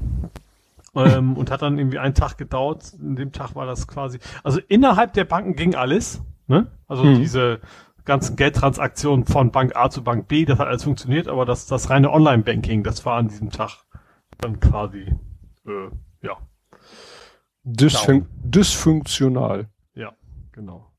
ähm, 0.96 1.38
und 1.38 1.52
hat 1.52 1.62
dann 1.62 1.78
irgendwie 1.78 2.00
einen 2.00 2.14
Tag 2.14 2.38
gedauert. 2.38 2.94
In 3.00 3.16
dem 3.16 3.32
Tag 3.32 3.56
war 3.56 3.66
das 3.66 3.88
quasi, 3.88 4.20
also 4.44 4.60
innerhalb 4.68 5.14
der 5.14 5.26
Banken 5.26 5.56
ging 5.56 5.76
alles, 5.76 6.22
ne? 6.48 6.68
Also 6.88 7.04
mhm. 7.04 7.18
diese 7.18 7.60
ganzen 8.06 8.36
Geldtransaktionen 8.36 9.26
von 9.26 9.52
Bank 9.52 9.76
A 9.76 9.90
zu 9.90 10.04
Bank 10.04 10.28
B, 10.28 10.46
das 10.46 10.60
hat 10.60 10.68
alles 10.68 10.84
funktioniert, 10.84 11.28
aber 11.28 11.46
das, 11.46 11.68
das 11.68 11.90
reine 11.90 12.12
Online-Banking, 12.12 12.84
das 12.84 13.06
war 13.06 13.18
an 13.18 13.30
diesem 13.30 13.50
Tag 13.50 13.86
dann 14.40 14.60
quasi, 14.60 15.16
äh, 15.66 15.90
ja. 16.22 16.38
Dysfun 17.64 18.27
dysfunktional. 18.44 19.69
Ja, 19.95 20.14
genau. 20.52 20.91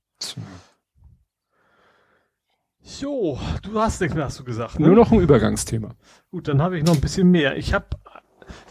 So, 2.81 3.39
du 3.63 3.81
hast 3.81 4.01
nichts 4.01 4.15
mehr, 4.15 4.25
hast 4.25 4.39
du 4.39 4.45
gesagt. 4.45 4.79
Ne? 4.79 4.87
Nur 4.87 4.97
noch 4.97 5.13
ein 5.13 5.21
Übergangsthema. 5.21 5.95
Gut, 6.31 6.49
dann 6.49 6.61
habe 6.61 6.79
ich 6.79 6.85
noch 6.85 6.95
ein 6.95 7.01
bisschen 7.01 7.31
mehr. 7.31 7.57
Ich 7.57 7.73
habe 7.73 7.87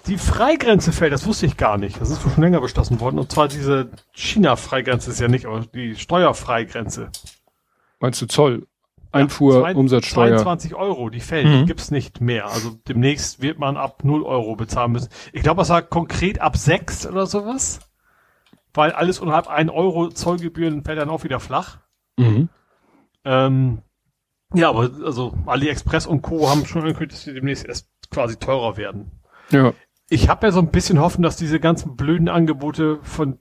die 0.07 0.17
Freigrenze 0.17 0.91
fällt, 0.91 1.13
das 1.13 1.25
wusste 1.25 1.45
ich 1.45 1.57
gar 1.57 1.77
nicht. 1.77 1.99
Das 1.99 2.09
ist 2.09 2.21
schon 2.21 2.41
länger 2.41 2.61
beschlossen 2.61 2.99
worden. 2.99 3.19
Und 3.19 3.31
zwar 3.31 3.47
diese 3.47 3.89
China-Freigrenze 4.11 5.11
ist 5.11 5.19
ja 5.19 5.27
nicht, 5.27 5.45
aber 5.45 5.61
die 5.61 5.95
Steuerfreigrenze. 5.95 7.11
Meinst 7.99 8.21
du 8.21 8.27
Zoll? 8.27 8.67
Einfuhr, 9.13 9.69
ja, 9.69 9.75
Umsatzsteuer. 9.75 10.37
22 10.37 10.75
Euro, 10.75 11.09
die 11.09 11.19
fällt, 11.19 11.47
mhm. 11.47 11.59
die 11.59 11.65
gibt's 11.65 11.91
nicht 11.91 12.21
mehr. 12.21 12.47
Also 12.47 12.71
demnächst 12.87 13.41
wird 13.41 13.59
man 13.59 13.77
ab 13.77 14.03
0 14.03 14.23
Euro 14.23 14.55
bezahlen 14.55 14.91
müssen. 14.91 15.09
Ich 15.31 15.43
glaube, 15.43 15.59
das 15.59 15.69
war 15.69 15.81
konkret 15.81 16.41
ab 16.41 16.57
6 16.57 17.07
oder 17.07 17.25
sowas. 17.25 17.79
Weil 18.73 18.91
alles 18.91 19.19
unterhalb 19.19 19.47
1 19.47 19.71
Euro 19.71 20.09
Zollgebühren 20.09 20.83
fällt 20.83 20.97
dann 20.97 21.09
auch 21.09 21.23
wieder 21.23 21.39
flach. 21.39 21.77
Mhm. 22.17 22.49
Ähm, 23.23 23.79
ja, 24.53 24.69
aber 24.69 24.89
also 25.03 25.33
AliExpress 25.45 26.07
und 26.07 26.21
Co. 26.21 26.49
haben 26.49 26.65
schon 26.65 26.81
angekündigt, 26.81 27.13
dass 27.13 27.23
sie 27.23 27.33
demnächst 27.33 27.65
erst 27.65 27.89
quasi 28.09 28.37
teurer 28.37 28.77
werden. 28.77 29.11
Ja. 29.51 29.73
Ich 30.09 30.29
habe 30.29 30.47
ja 30.47 30.51
so 30.51 30.59
ein 30.59 30.71
bisschen 30.71 30.99
Hoffen, 30.99 31.23
dass 31.23 31.37
diese 31.37 31.59
ganzen 31.59 31.95
blöden 31.95 32.29
Angebote 32.29 32.99
von 33.03 33.39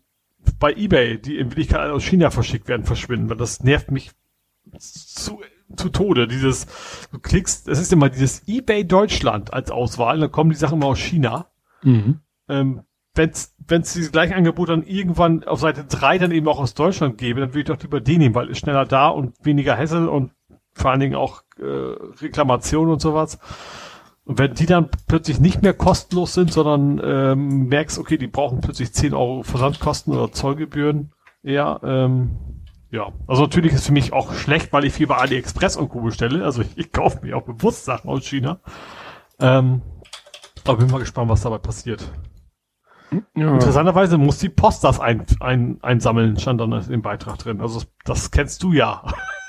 bei 0.58 0.72
eBay, 0.72 1.18
die 1.18 1.38
in 1.38 1.50
Wirklichkeit 1.50 1.90
aus 1.90 2.02
China 2.02 2.30
verschickt 2.30 2.68
werden, 2.68 2.84
verschwinden, 2.84 3.30
weil 3.30 3.36
das 3.36 3.62
nervt 3.62 3.90
mich 3.90 4.10
zu, 4.78 5.40
zu 5.76 5.88
Tode. 5.88 6.28
Dieses, 6.28 6.66
du 7.12 7.18
klickst, 7.18 7.68
es 7.68 7.78
ist 7.78 7.92
immer 7.92 8.08
dieses 8.08 8.46
eBay 8.46 8.84
Deutschland 8.84 9.52
als 9.52 9.70
Auswahl, 9.70 10.20
dann 10.20 10.32
kommen 10.32 10.50
die 10.50 10.56
Sachen 10.56 10.78
immer 10.78 10.86
aus 10.86 10.98
China. 10.98 11.46
Mhm. 11.82 12.20
Ähm, 12.48 12.82
wenn 13.14 13.30
es 13.30 13.92
diese 13.92 14.10
gleichen 14.10 14.32
Angebote 14.32 14.72
dann 14.72 14.84
irgendwann 14.84 15.44
auf 15.44 15.60
Seite 15.60 15.84
3 15.84 16.18
dann 16.18 16.30
eben 16.30 16.48
auch 16.48 16.58
aus 16.58 16.74
Deutschland 16.74 17.18
gäbe, 17.18 17.40
dann 17.40 17.50
würde 17.50 17.60
ich 17.60 17.66
doch 17.66 17.82
lieber 17.82 18.00
den 18.00 18.18
nehmen, 18.18 18.34
weil 18.34 18.48
ist 18.48 18.58
schneller 18.58 18.86
da 18.86 19.08
und 19.08 19.34
weniger 19.44 19.76
Hassel 19.76 20.08
und 20.08 20.32
vor 20.72 20.90
allen 20.90 21.00
Dingen 21.00 21.14
auch 21.14 21.42
äh, 21.58 21.64
Reklamation 22.22 22.88
und 22.88 23.02
sowas. 23.02 23.38
Und 24.24 24.38
wenn 24.38 24.54
die 24.54 24.66
dann 24.66 24.88
plötzlich 25.08 25.40
nicht 25.40 25.62
mehr 25.62 25.74
kostenlos 25.74 26.32
sind, 26.32 26.52
sondern 26.52 27.00
ähm, 27.04 27.66
merkst, 27.66 27.98
okay, 27.98 28.16
die 28.16 28.28
brauchen 28.28 28.60
plötzlich 28.60 28.92
10 28.92 29.14
Euro 29.14 29.42
Versandkosten 29.42 30.14
oder 30.14 30.32
Zollgebühren, 30.32 31.12
ja, 31.42 31.80
ähm, 31.82 32.38
ja. 32.93 33.10
Also 33.27 33.43
natürlich 33.43 33.73
ist 33.73 33.86
für 33.86 33.93
mich 33.93 34.12
auch 34.12 34.35
schlecht, 34.35 34.73
weil 34.73 34.85
ich 34.85 34.93
viel 34.93 35.06
bei 35.06 35.16
AliExpress 35.16 35.77
und 35.77 35.89
Co. 35.89 36.02
bestelle. 36.02 36.44
Also 36.44 36.60
ich, 36.60 36.77
ich 36.77 36.93
kaufe 36.93 37.20
mir 37.23 37.36
auch 37.36 37.43
bewusst 37.43 37.86
Sachen 37.86 38.09
aus 38.09 38.24
China. 38.24 38.60
Ähm, 39.40 39.81
aber 40.64 40.77
bin 40.77 40.90
mal 40.90 40.98
gespannt, 40.98 41.31
was 41.31 41.40
dabei 41.40 41.59
passiert. 41.59 42.12
Ja. 43.35 43.55
Interessanterweise 43.55 44.19
muss 44.19 44.39
die 44.39 44.51
Post 44.51 44.85
das 44.85 45.01
ein, 45.01 45.24
ein, 45.40 45.82
einsammeln, 45.82 46.39
stand 46.39 46.60
dann 46.60 46.73
im 46.73 47.02
Beitrag 47.02 47.39
drin. 47.39 47.62
Also 47.62 47.82
das, 48.05 48.31
kennst 48.31 48.62
du 48.62 48.73
ja. 48.73 49.02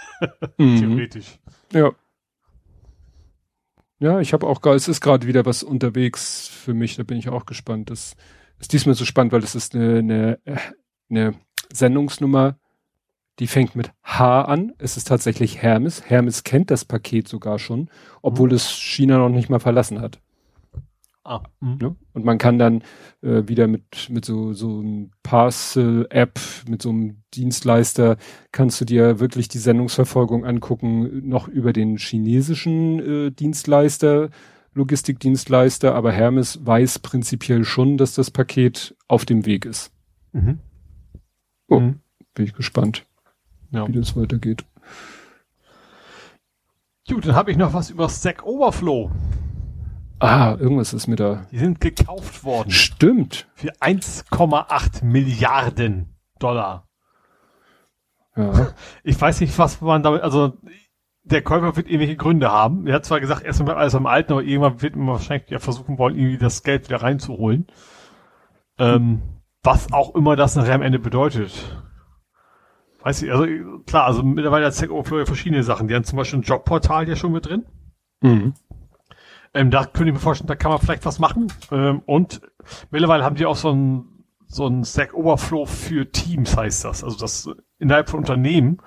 mhm. 0.58 0.80
Theoretisch. 0.80 1.40
Ja. 1.74 1.92
Ja, 4.00 4.20
ich 4.20 4.34
habe 4.34 4.48
auch, 4.48 4.66
es 4.68 4.88
ist 4.88 5.02
gerade 5.02 5.28
wieder 5.28 5.46
was 5.46 5.64
unterwegs 5.64 6.48
für 6.48 6.74
mich, 6.74 6.96
da 6.96 7.04
bin 7.04 7.18
ich 7.18 7.30
auch 7.30 7.46
gespannt. 7.46 7.90
Das 7.90 8.16
ist 8.60 8.72
diesmal 8.72 8.96
so 8.96 9.06
spannend, 9.06 9.34
weil 9.34 9.42
das 9.42 9.56
ist 9.56 9.76
eine, 9.76 10.00
eine, 10.00 10.40
eine 11.10 11.36
Sendungsnummer, 11.72 12.58
die 13.40 13.48
fängt 13.48 13.76
mit 13.76 13.92
H 14.04 14.44
an. 14.44 14.74
Es 14.78 14.98
ist 14.98 15.08
tatsächlich 15.08 15.62
Hermes. 15.62 16.10
Hermes 16.10 16.44
kennt 16.44 16.70
das 16.72 16.86
Paket 16.86 17.28
sogar 17.28 17.60
schon, 17.60 17.90
obwohl 18.22 18.50
mhm. 18.50 18.56
es 18.56 18.70
China 18.70 19.18
noch 19.18 19.30
nicht 19.30 19.50
mal 19.50 19.60
verlassen 19.60 20.02
hat. 20.02 20.20
Ah. 21.26 21.42
Mhm. 21.62 21.78
Ne? 21.82 21.96
Und 22.14 22.26
man 22.26 22.38
kann 22.38 22.60
dann 22.60 22.84
äh, 23.22 23.48
wieder 23.48 23.68
mit, 23.68 24.10
mit 24.10 24.26
so, 24.26 24.54
so 24.54 24.80
einem 24.80 25.12
Parcel-App, 25.24 26.40
mit 26.68 26.82
so 26.82 26.90
einem 26.90 27.24
Dienstleister, 27.34 28.18
kannst 28.52 28.82
du 28.82 28.86
dir 28.86 29.20
wirklich 29.20 29.48
die 29.48 29.58
Sendungsverfolgung 29.58 30.46
angucken, 30.46 31.28
noch 31.28 31.48
über 31.48 31.72
den 31.72 31.98
chinesischen 31.98 33.00
äh, 33.00 33.32
Dienstleister, 33.32 34.30
Logistikdienstleister, 34.74 35.96
aber 35.96 36.12
Hermes 36.12 36.66
weiß 36.66 37.00
prinzipiell 37.00 37.64
schon, 37.64 37.98
dass 37.98 38.16
das 38.16 38.32
Paket 38.32 38.96
auf 39.08 39.24
dem 39.24 39.46
Weg 39.46 39.66
ist. 39.66 39.92
Mhm. 40.34 40.60
Oh, 41.70 41.80
mhm. 41.80 42.00
bin 42.34 42.46
ich 42.46 42.54
gespannt, 42.54 43.06
ja. 43.74 43.88
wie 43.88 43.92
das 43.92 44.16
weitergeht. 44.16 44.66
Gut, 47.10 47.28
dann 47.28 47.36
habe 47.36 47.52
ich 47.52 47.58
noch 47.58 47.74
was 47.74 47.90
über 47.90 48.08
Stack 48.08 48.46
Overflow. 48.46 49.12
Ah, 50.20 50.56
irgendwas 50.58 50.94
ist 50.94 51.08
mir 51.08 51.18
da. 51.18 51.48
Die 51.52 51.58
sind 51.58 51.82
gekauft 51.82 52.46
worden. 52.46 52.72
Stimmt. 52.72 53.48
Für 53.56 53.74
1,8 53.82 55.04
Milliarden 55.04 56.16
Dollar. 56.40 56.88
Ja. 58.38 58.74
Ich 59.04 59.20
weiß 59.20 59.42
nicht, 59.42 59.58
was 59.60 59.82
man 59.82 60.02
damit, 60.02 60.22
also 60.22 60.54
der 61.24 61.42
Käufer 61.42 61.76
wird 61.76 61.88
irgendwelche 61.88 62.16
Gründe 62.16 62.52
haben. 62.52 62.88
Er 62.88 62.96
hat 62.96 63.06
zwar 63.06 63.20
gesagt, 63.20 63.44
erstmal 63.44 63.66
bleibt 63.66 63.80
alles 63.80 63.96
am 63.96 64.06
Alten, 64.06 64.32
aber 64.32 64.44
irgendwann 64.44 64.82
wird 64.82 64.96
man 64.96 65.08
wahrscheinlich 65.08 65.50
ja 65.50 65.60
versuchen 65.60 65.98
wollen, 65.98 66.18
irgendwie 66.18 66.38
das 66.38 66.64
Geld 66.64 66.88
wieder 66.88 67.02
reinzuholen. 67.02 67.68
Ähm, 68.78 69.22
was 69.62 69.92
auch 69.92 70.16
immer 70.16 70.36
das 70.36 70.56
nachher 70.56 70.76
am 70.76 70.82
Ende 70.82 71.00
bedeutet. 71.00 71.52
Weiß 73.04 73.22
ich, 73.22 73.32
also 73.32 73.46
klar, 73.86 74.06
also 74.06 74.24
mittlerweile 74.24 74.66
hat 74.66 74.76
Stack 74.76 74.90
Overflow 74.90 75.20
ja 75.20 75.26
verschiedene 75.26 75.64
Sachen. 75.64 75.90
Die 75.90 75.96
haben 75.96 76.06
zum 76.06 76.18
Beispiel 76.18 76.40
ein 76.40 76.44
Jobportal 76.44 77.08
ja 77.08 77.18
schon 77.18 77.34
mit 77.34 77.46
drin. 77.46 77.66
Mhm. 78.22 78.54
Ähm, 79.54 79.72
da 79.72 79.84
könnte 79.84 80.10
ich 80.10 80.14
mir 80.14 80.20
vorstellen, 80.20 80.48
da 80.48 80.56
kann 80.56 80.72
man 80.72 80.80
vielleicht 80.80 81.06
was 81.06 81.20
machen. 81.20 81.52
Ähm, 81.72 82.02
und 82.06 82.42
mittlerweile 82.92 83.26
haben 83.26 83.36
die 83.36 83.46
auch 83.46 83.58
so 83.58 83.72
ein 83.72 84.10
so 84.48 84.68
ein 84.68 84.86
Stack 84.86 85.16
Overflow 85.16 85.66
für 85.66 86.12
Teams 86.12 86.56
heißt 86.56 86.86
das. 86.86 87.04
Also 87.04 87.18
das 87.18 87.50
innerhalb 87.80 88.10
von 88.10 88.20
Unternehmen 88.20 88.78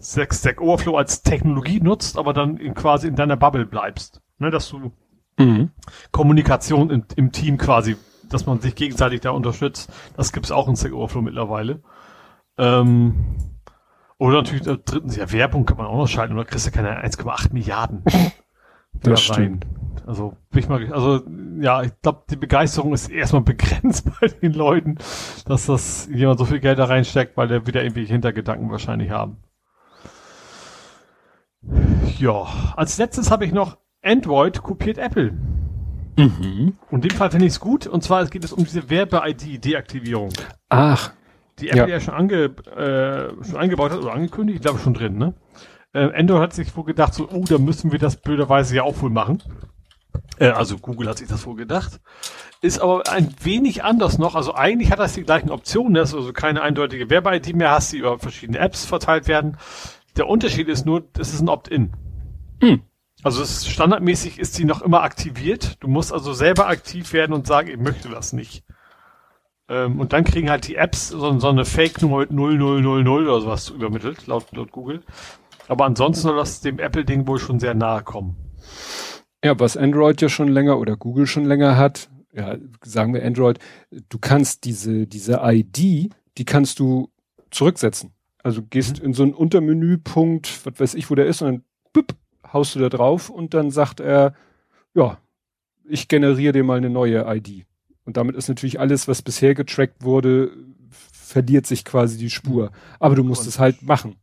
Stack, 0.00 0.34
Stack 0.34 0.60
Overflow 0.60 0.96
als 0.96 1.22
Technologie 1.22 1.80
nutzt, 1.80 2.18
aber 2.18 2.32
dann 2.32 2.56
in, 2.56 2.74
quasi 2.74 3.06
in 3.08 3.16
deiner 3.16 3.36
Bubble 3.36 3.64
bleibst. 3.64 4.20
Ne, 4.38 4.50
dass 4.50 4.68
du 4.68 4.92
mhm. 5.38 5.70
Kommunikation 6.10 6.90
in, 6.90 7.04
im 7.16 7.30
Team 7.32 7.56
quasi, 7.56 7.96
dass 8.28 8.46
man 8.46 8.60
sich 8.60 8.74
gegenseitig 8.74 9.20
da 9.20 9.30
unterstützt. 9.30 9.90
Das 10.16 10.32
gibt's 10.32 10.50
auch 10.50 10.68
in 10.68 10.76
Stack 10.76 10.92
Overflow 10.92 11.22
mittlerweile. 11.22 11.82
Ähm, 12.58 13.51
oder 14.22 14.36
natürlich 14.36 14.66
äh, 14.68 14.78
drittens, 14.84 15.16
ja, 15.16 15.32
Werbung 15.32 15.66
kann 15.66 15.78
man 15.78 15.86
auch 15.86 15.96
noch 15.96 16.06
schalten, 16.06 16.34
oder 16.34 16.44
kriegst 16.44 16.64
du 16.64 16.70
keine 16.70 17.04
1,8 17.04 17.52
Milliarden. 17.52 18.04
das 19.02 19.20
stimmt. 19.20 19.66
Also, 20.06 20.36
bin 20.50 20.60
ich 20.60 20.68
mal, 20.68 20.92
also, 20.92 21.22
ja, 21.60 21.82
ich 21.82 21.90
glaube, 22.02 22.22
die 22.30 22.36
Begeisterung 22.36 22.92
ist 22.92 23.08
erstmal 23.08 23.42
begrenzt 23.42 24.08
bei 24.20 24.28
den 24.28 24.52
Leuten, 24.52 24.98
dass 25.46 25.66
das 25.66 26.08
jemand 26.12 26.38
so 26.38 26.44
viel 26.44 26.60
Geld 26.60 26.78
da 26.78 26.84
reinsteckt, 26.84 27.36
weil 27.36 27.48
der 27.48 27.66
wieder 27.66 27.82
irgendwie 27.82 28.04
Hintergedanken 28.04 28.70
wahrscheinlich 28.70 29.10
haben. 29.10 29.38
Ja, 32.18 32.46
als 32.76 32.98
letztes 32.98 33.32
habe 33.32 33.44
ich 33.44 33.52
noch 33.52 33.76
Android 34.04 34.62
kopiert 34.62 34.98
Apple. 34.98 35.32
Mhm. 36.16 36.76
Und 36.92 37.04
in 37.04 37.08
dem 37.08 37.16
Fall 37.16 37.32
finde 37.32 37.46
ich 37.46 37.54
es 37.54 37.60
gut. 37.60 37.88
Und 37.88 38.04
zwar 38.04 38.24
geht 38.26 38.44
es 38.44 38.52
um 38.52 38.62
diese 38.62 38.88
Werbe-ID-Deaktivierung. 38.88 40.32
Ach. 40.68 41.12
Die 41.62 41.68
Apple 41.68 41.82
ja, 41.82 41.88
ja 41.88 42.00
schon, 42.00 42.14
ange, 42.14 42.54
äh, 42.76 43.44
schon 43.44 43.56
eingebaut 43.56 43.92
hat 43.92 43.98
oder 43.98 44.12
angekündigt, 44.12 44.56
ich 44.56 44.62
glaube 44.62 44.80
schon 44.80 44.94
drin, 44.94 45.16
ne? 45.16 45.34
Äh, 45.92 46.12
Android 46.12 46.42
hat 46.42 46.52
sich 46.54 46.76
wohl 46.76 46.84
gedacht, 46.84 47.14
so, 47.14 47.28
oh, 47.30 47.44
da 47.48 47.58
müssen 47.58 47.92
wir 47.92 47.98
das 47.98 48.16
blöderweise 48.16 48.76
ja 48.76 48.82
auch 48.82 49.00
wohl 49.00 49.10
machen. 49.10 49.42
Äh, 50.38 50.48
also 50.48 50.78
Google 50.78 51.08
hat 51.08 51.18
sich 51.18 51.28
das 51.28 51.46
wohl 51.46 51.56
gedacht. 51.56 52.00
Ist 52.62 52.80
aber 52.80 53.08
ein 53.10 53.34
wenig 53.42 53.84
anders 53.84 54.18
noch. 54.18 54.34
Also 54.34 54.54
eigentlich 54.54 54.90
hat 54.90 54.98
das 54.98 55.14
die 55.14 55.22
gleichen 55.22 55.50
Optionen, 55.50 55.94
dass 55.94 56.12
du 56.12 56.18
also 56.18 56.32
keine 56.32 56.62
eindeutige 56.62 57.10
Werbe-ID 57.10 57.54
mehr 57.54 57.70
hast, 57.70 57.92
die 57.92 57.98
über 57.98 58.18
verschiedene 58.18 58.58
Apps 58.58 58.84
verteilt 58.84 59.28
werden. 59.28 59.56
Der 60.16 60.28
Unterschied 60.28 60.68
ist 60.68 60.86
nur, 60.86 61.02
das 61.12 61.32
ist 61.32 61.40
ein 61.40 61.48
Opt-in. 61.48 61.92
Hm. 62.60 62.82
Also 63.22 63.42
ist, 63.42 63.68
standardmäßig 63.68 64.38
ist 64.38 64.54
sie 64.54 64.64
noch 64.64 64.82
immer 64.82 65.02
aktiviert. 65.02 65.76
Du 65.80 65.88
musst 65.88 66.12
also 66.12 66.32
selber 66.32 66.66
aktiv 66.66 67.12
werden 67.12 67.32
und 67.32 67.46
sagen, 67.46 67.68
ich 67.68 67.78
möchte 67.78 68.08
das 68.08 68.32
nicht. 68.32 68.64
Ähm, 69.72 69.98
und 69.98 70.12
dann 70.12 70.24
kriegen 70.24 70.50
halt 70.50 70.68
die 70.68 70.76
Apps 70.76 71.08
so, 71.08 71.38
so 71.38 71.48
eine 71.48 71.64
Fake-Nummer 71.64 72.18
mit 72.18 72.30
0000 72.30 73.08
oder 73.08 73.40
sowas 73.40 73.70
übermittelt, 73.70 74.26
laut, 74.26 74.44
laut 74.52 74.70
Google. 74.70 75.02
Aber 75.66 75.86
ansonsten 75.86 76.24
soll 76.24 76.36
das 76.36 76.60
dem 76.60 76.78
Apple-Ding 76.78 77.26
wohl 77.26 77.38
schon 77.38 77.58
sehr 77.58 77.72
nahe 77.72 78.02
kommen. 78.02 78.36
Ja, 79.42 79.58
was 79.58 79.78
Android 79.78 80.20
ja 80.20 80.28
schon 80.28 80.48
länger 80.48 80.78
oder 80.78 80.96
Google 80.96 81.26
schon 81.26 81.46
länger 81.46 81.78
hat, 81.78 82.10
ja, 82.34 82.56
sagen 82.82 83.14
wir 83.14 83.24
Android, 83.24 83.58
du 83.90 84.18
kannst 84.18 84.64
diese, 84.64 85.06
diese 85.06 85.40
ID, 85.42 86.12
die 86.38 86.44
kannst 86.44 86.78
du 86.78 87.10
zurücksetzen. 87.50 88.12
Also 88.42 88.62
gehst 88.62 89.00
mhm. 89.00 89.06
in 89.06 89.14
so 89.14 89.22
einen 89.22 89.34
Untermenüpunkt, 89.34 90.66
was 90.66 90.80
weiß 90.80 90.94
ich, 90.94 91.10
wo 91.10 91.14
der 91.14 91.26
ist, 91.26 91.40
und 91.40 91.48
dann 91.48 91.64
büpp, 91.94 92.14
haust 92.52 92.74
du 92.74 92.80
da 92.80 92.90
drauf 92.90 93.30
und 93.30 93.54
dann 93.54 93.70
sagt 93.70 94.00
er, 94.00 94.34
ja, 94.94 95.18
ich 95.84 96.08
generiere 96.08 96.52
dir 96.52 96.64
mal 96.64 96.76
eine 96.76 96.90
neue 96.90 97.24
ID. 97.26 97.64
Und 98.04 98.16
damit 98.16 98.36
ist 98.36 98.48
natürlich 98.48 98.80
alles, 98.80 99.08
was 99.08 99.22
bisher 99.22 99.54
getrackt 99.54 100.02
wurde, 100.02 100.50
verliert 100.90 101.66
sich 101.66 101.84
quasi 101.84 102.18
die 102.18 102.30
Spur. 102.30 102.72
Aber 102.98 103.14
du 103.14 103.24
musst 103.24 103.42
und 103.42 103.48
es 103.48 103.58
halt 103.58 103.82
machen. 103.82 104.16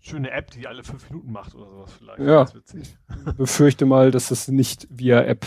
Schöne 0.00 0.30
App, 0.30 0.50
die 0.50 0.66
alle 0.66 0.84
fünf 0.84 1.08
Minuten 1.10 1.32
macht 1.32 1.54
oder 1.54 1.66
sowas 1.70 1.92
vielleicht. 1.98 2.20
Ja. 2.20 2.46
Befürchte 3.36 3.86
mal, 3.86 4.10
dass 4.10 4.28
das 4.28 4.48
nicht 4.48 4.86
via 4.90 5.22
App, 5.22 5.46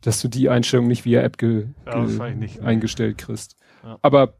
dass 0.00 0.20
du 0.20 0.28
die 0.28 0.48
Einstellung 0.48 0.88
nicht 0.88 1.04
via 1.04 1.22
App 1.22 1.38
ge 1.38 1.68
ja, 1.86 2.04
ge 2.04 2.34
nicht, 2.34 2.60
eingestellt 2.60 3.18
kriegst. 3.18 3.56
Ja. 3.84 3.98
Aber 4.02 4.34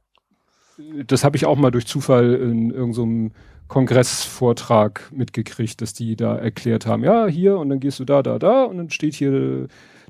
äh, 0.79 1.05
das 1.05 1.25
habe 1.25 1.37
ich 1.37 1.47
auch 1.47 1.57
mal 1.57 1.71
durch 1.71 1.87
Zufall 1.87 2.35
in 2.35 2.71
irgendeinem 2.71 3.29
so 3.29 3.35
Kongressvortrag 3.69 5.13
mitgekriegt, 5.13 5.81
dass 5.83 5.93
die 5.93 6.17
da 6.17 6.37
erklärt 6.37 6.87
haben, 6.87 7.05
ja, 7.05 7.27
hier 7.27 7.59
und 7.59 7.69
dann 7.69 7.81
gehst 7.81 8.01
du 8.01 8.05
da, 8.05 8.23
da, 8.23 8.39
da 8.39 8.65
und 8.65 8.79
dann 8.79 8.91
steht 8.91 9.15
hier 9.15 9.69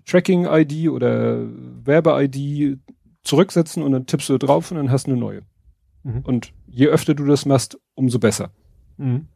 Tracking-ID 0.09 0.89
oder 0.89 1.47
Werbe-ID 1.85 2.79
zurücksetzen 3.23 3.83
und 3.83 3.93
dann 3.93 4.07
tippst 4.07 4.29
du 4.29 4.39
drauf 4.39 4.71
und 4.71 4.79
dann 4.79 4.91
hast 4.91 5.07
du 5.07 5.13
eine 5.13 5.21
neue. 5.21 5.43
Mhm. 6.03 6.23
Und 6.23 6.53
je 6.67 6.87
öfter 6.87 7.15
du 7.15 7.25
das 7.27 7.45
machst, 7.45 7.79
umso 7.95 8.19
besser. 8.19 8.51
Mhm. 8.97 9.29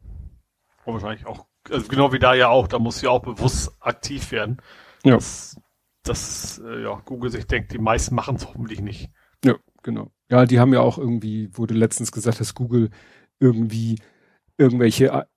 Und 0.85 0.93
wahrscheinlich 0.93 1.25
auch, 1.25 1.45
also 1.69 1.87
genau 1.87 2.11
wie 2.11 2.19
da 2.19 2.33
ja 2.33 2.49
auch, 2.49 2.67
da 2.67 2.79
muss 2.79 3.01
ja 3.01 3.09
auch 3.09 3.21
bewusst 3.21 3.71
aktiv 3.79 4.31
werden. 4.31 4.57
Ja. 5.03 5.15
Dass, 5.15 5.55
dass 6.03 6.61
äh, 6.65 6.83
ja, 6.83 7.01
Google 7.05 7.31
sich 7.31 7.45
denkt, 7.45 7.71
die 7.71 7.77
meisten 7.77 8.15
machen 8.15 8.35
es 8.35 8.47
hoffentlich 8.47 8.81
nicht. 8.81 9.11
Ja, 9.45 9.55
genau. 9.83 10.11
Ja, 10.29 10.45
die 10.45 10.59
haben 10.59 10.73
ja 10.73 10.81
auch 10.81 10.97
irgendwie, 10.97 11.55
wurde 11.55 11.75
letztens 11.75 12.11
gesagt, 12.11 12.39
dass 12.39 12.55
Google 12.55 12.89
irgendwie 13.39 13.99
irgendwelche 14.57 15.27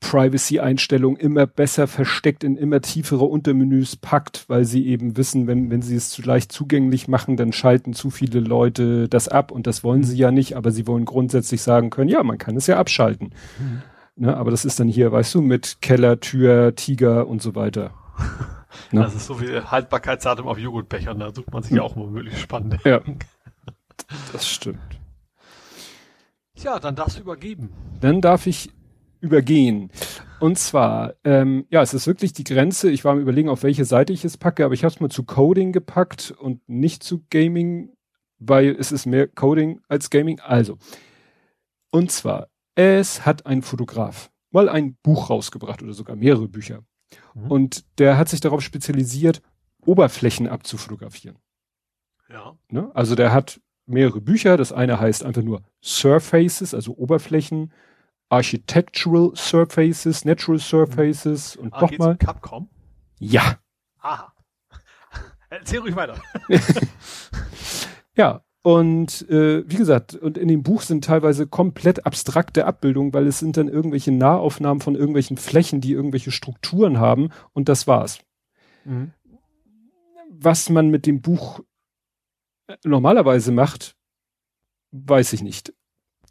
Privacy-Einstellung 0.00 1.16
immer 1.16 1.46
besser 1.46 1.86
versteckt 1.86 2.44
in 2.44 2.56
immer 2.56 2.80
tiefere 2.80 3.24
Untermenüs 3.24 3.96
packt, 3.96 4.48
weil 4.48 4.64
sie 4.64 4.86
eben 4.86 5.16
wissen, 5.16 5.46
wenn, 5.46 5.70
wenn 5.70 5.82
sie 5.82 5.96
es 5.96 6.10
zu 6.10 6.22
leicht 6.22 6.52
zugänglich 6.52 7.08
machen, 7.08 7.36
dann 7.36 7.52
schalten 7.52 7.92
zu 7.92 8.10
viele 8.10 8.40
Leute 8.40 9.08
das 9.08 9.28
ab 9.28 9.50
und 9.50 9.66
das 9.66 9.82
wollen 9.82 10.04
sie 10.04 10.16
ja 10.16 10.30
nicht, 10.30 10.56
aber 10.56 10.70
sie 10.70 10.86
wollen 10.86 11.04
grundsätzlich 11.04 11.62
sagen 11.62 11.90
können, 11.90 12.08
ja, 12.08 12.22
man 12.22 12.38
kann 12.38 12.56
es 12.56 12.66
ja 12.66 12.78
abschalten. 12.78 13.34
Mhm. 13.58 13.82
Ne, 14.16 14.36
aber 14.36 14.50
das 14.50 14.64
ist 14.64 14.80
dann 14.80 14.88
hier, 14.88 15.12
weißt 15.12 15.34
du, 15.34 15.42
mit 15.42 15.80
Keller, 15.80 16.18
Tür, 16.18 16.74
Tiger 16.74 17.26
und 17.26 17.42
so 17.42 17.54
weiter. 17.54 17.92
Ne? 18.92 19.00
Das 19.00 19.14
ist 19.14 19.26
so 19.26 19.40
wie 19.40 19.60
Haltbarkeitsdatum 19.60 20.46
auf 20.46 20.58
Joghurtbechern, 20.58 21.18
da 21.18 21.32
sucht 21.32 21.50
man 21.52 21.62
sich 21.62 21.72
ja 21.72 21.82
auch 21.82 21.96
mal 21.96 22.06
möglichst 22.06 22.40
spannend. 22.40 22.78
Ja, 22.84 23.00
das 24.32 24.46
stimmt. 24.46 24.78
Tja, 26.54 26.78
dann 26.78 26.94
darfst 26.94 27.16
du 27.16 27.22
übergeben. 27.22 27.70
Dann 28.00 28.20
darf 28.20 28.46
ich 28.46 28.70
übergehen. 29.20 29.90
Und 30.40 30.58
zwar, 30.58 31.14
ähm, 31.24 31.66
ja, 31.70 31.82
es 31.82 31.94
ist 31.94 32.06
wirklich 32.06 32.32
die 32.32 32.44
Grenze. 32.44 32.90
Ich 32.90 33.04
war 33.04 33.12
am 33.12 33.20
überlegen, 33.20 33.48
auf 33.48 33.62
welche 33.62 33.84
Seite 33.84 34.12
ich 34.12 34.24
es 34.24 34.36
packe, 34.36 34.64
aber 34.64 34.74
ich 34.74 34.84
habe 34.84 34.94
es 34.94 35.00
mal 35.00 35.10
zu 35.10 35.24
Coding 35.24 35.72
gepackt 35.72 36.30
und 36.38 36.66
nicht 36.68 37.02
zu 37.02 37.24
Gaming, 37.30 37.92
weil 38.38 38.76
es 38.78 38.92
ist 38.92 39.06
mehr 39.06 39.26
Coding 39.26 39.80
als 39.88 40.10
Gaming. 40.10 40.40
Also, 40.40 40.78
und 41.90 42.12
zwar, 42.12 42.48
es 42.76 43.26
hat 43.26 43.46
ein 43.46 43.62
Fotograf 43.62 44.30
mal 44.50 44.68
ein 44.68 44.96
Buch 45.02 45.30
rausgebracht 45.30 45.82
oder 45.82 45.92
sogar 45.92 46.16
mehrere 46.16 46.48
Bücher. 46.48 46.82
Mhm. 47.34 47.50
Und 47.50 47.98
der 47.98 48.18
hat 48.18 48.28
sich 48.28 48.40
darauf 48.40 48.62
spezialisiert, 48.62 49.42
Oberflächen 49.84 50.48
abzufotografieren. 50.48 51.38
Ja. 52.28 52.58
Ne? 52.70 52.90
Also 52.94 53.14
der 53.14 53.32
hat 53.32 53.60
mehrere 53.86 54.20
Bücher. 54.20 54.56
Das 54.56 54.72
eine 54.72 55.00
heißt 55.00 55.24
einfach 55.24 55.42
nur 55.42 55.62
Surfaces, 55.80 56.74
also 56.74 56.94
Oberflächen. 56.96 57.72
Architectural 58.28 59.32
Surfaces, 59.34 60.24
Natural 60.24 60.58
Surfaces 60.58 61.56
und 61.56 61.72
ah, 61.74 61.80
nochmal. 61.80 62.16
Capcom? 62.16 62.68
Ja. 63.18 63.58
Aha. 64.00 64.32
Erzähl 65.50 65.80
ruhig 65.80 65.96
weiter. 65.96 66.20
ja, 68.16 68.44
und 68.62 69.28
äh, 69.30 69.64
wie 69.66 69.76
gesagt, 69.76 70.14
und 70.14 70.36
in 70.36 70.48
dem 70.48 70.62
Buch 70.62 70.82
sind 70.82 71.04
teilweise 71.04 71.46
komplett 71.46 72.04
abstrakte 72.04 72.66
Abbildungen, 72.66 73.14
weil 73.14 73.26
es 73.26 73.38
sind 73.38 73.56
dann 73.56 73.68
irgendwelche 73.68 74.12
Nahaufnahmen 74.12 74.80
von 74.80 74.94
irgendwelchen 74.94 75.38
Flächen, 75.38 75.80
die 75.80 75.92
irgendwelche 75.92 76.30
Strukturen 76.32 76.98
haben 76.98 77.30
und 77.54 77.68
das 77.68 77.86
war's. 77.86 78.18
Mhm. 78.84 79.12
Was 80.30 80.68
man 80.68 80.90
mit 80.90 81.06
dem 81.06 81.22
Buch 81.22 81.60
äh, 82.66 82.76
normalerweise 82.84 83.52
macht, 83.52 83.96
weiß 84.90 85.32
ich 85.32 85.42
nicht. 85.42 85.72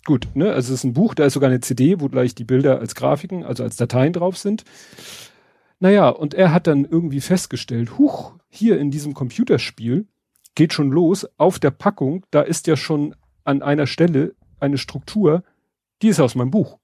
Gut, 0.07 0.29
ne? 0.35 0.53
Also 0.53 0.73
es 0.73 0.79
ist 0.79 0.83
ein 0.85 0.93
Buch, 0.93 1.15
da 1.15 1.25
ist 1.25 1.33
sogar 1.33 1.49
eine 1.49 1.59
CD, 1.59 1.99
wo 1.99 2.07
gleich 2.07 2.33
die 2.33 2.45
Bilder 2.45 2.79
als 2.79 2.95
Grafiken, 2.95 3.43
also 3.43 3.63
als 3.63 3.75
Dateien 3.75 4.13
drauf 4.13 4.37
sind. 4.37 4.63
Naja, 5.81 6.07
und 6.07 6.33
er 6.33 6.53
hat 6.53 6.65
dann 6.65 6.85
irgendwie 6.85 7.19
festgestellt, 7.19 7.97
huch, 7.97 8.31
hier 8.47 8.79
in 8.79 8.89
diesem 8.89 9.13
Computerspiel 9.13 10.07
geht 10.55 10.71
schon 10.71 10.91
los, 10.91 11.27
auf 11.35 11.59
der 11.59 11.71
Packung, 11.71 12.25
da 12.31 12.41
ist 12.41 12.67
ja 12.67 12.77
schon 12.77 13.15
an 13.43 13.61
einer 13.61 13.85
Stelle 13.85 14.33
eine 14.61 14.77
Struktur, 14.77 15.43
die 16.01 16.07
ist 16.07 16.21
aus 16.21 16.35
meinem 16.35 16.51
Buch. 16.51 16.79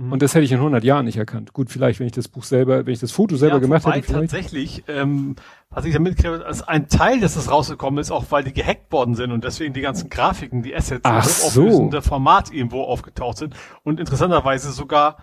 Mhm. 0.00 0.12
Und 0.12 0.22
das 0.22 0.34
hätte 0.34 0.44
ich 0.44 0.52
in 0.52 0.58
100 0.58 0.82
Jahren 0.82 1.04
nicht 1.04 1.18
erkannt. 1.18 1.52
Gut, 1.52 1.70
vielleicht, 1.70 2.00
wenn 2.00 2.06
ich 2.06 2.12
das 2.12 2.28
Buch 2.28 2.44
selber, 2.44 2.86
wenn 2.86 2.92
ich 2.92 3.00
das 3.00 3.12
Foto 3.12 3.36
selber 3.36 3.56
ja, 3.56 3.60
gemacht 3.60 3.84
hätte. 3.84 4.02
Vielleicht. 4.02 4.30
Tatsächlich, 4.30 4.84
ähm, 4.88 5.36
was 5.68 5.84
ich 5.84 5.92
damit 5.92 6.16
kriege, 6.16 6.36
ist 6.48 6.62
ein 6.62 6.88
Teil, 6.88 7.20
dass 7.20 7.34
das 7.34 7.50
rausgekommen 7.50 8.00
ist, 8.00 8.10
auch 8.10 8.24
weil 8.30 8.42
die 8.42 8.54
gehackt 8.54 8.90
worden 8.92 9.14
sind 9.14 9.30
und 9.30 9.44
deswegen 9.44 9.74
die 9.74 9.82
ganzen 9.82 10.08
Grafiken, 10.08 10.62
die 10.62 10.74
Assets, 10.74 11.02
Ach 11.04 11.24
so. 11.24 11.90
Format 12.00 12.50
irgendwo 12.50 12.82
aufgetaucht 12.82 13.36
sind 13.36 13.54
und 13.82 14.00
interessanterweise 14.00 14.72
sogar 14.72 15.18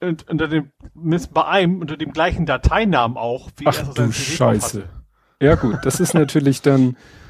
unter 0.00 0.48
dem, 0.48 0.70
bei 1.32 1.44
einem, 1.46 1.80
unter 1.80 1.96
dem 1.96 2.12
gleichen 2.12 2.44
Dateinamen 2.44 3.16
auch, 3.16 3.48
wie 3.56 3.66
Ach, 3.66 3.78
er 3.78 3.94
du 3.94 4.12
Scheiße. 4.12 4.84
Ja 5.40 5.54
gut, 5.54 5.78
das 5.84 6.00
ist 6.00 6.12
natürlich 6.12 6.60
dann, 6.60 6.98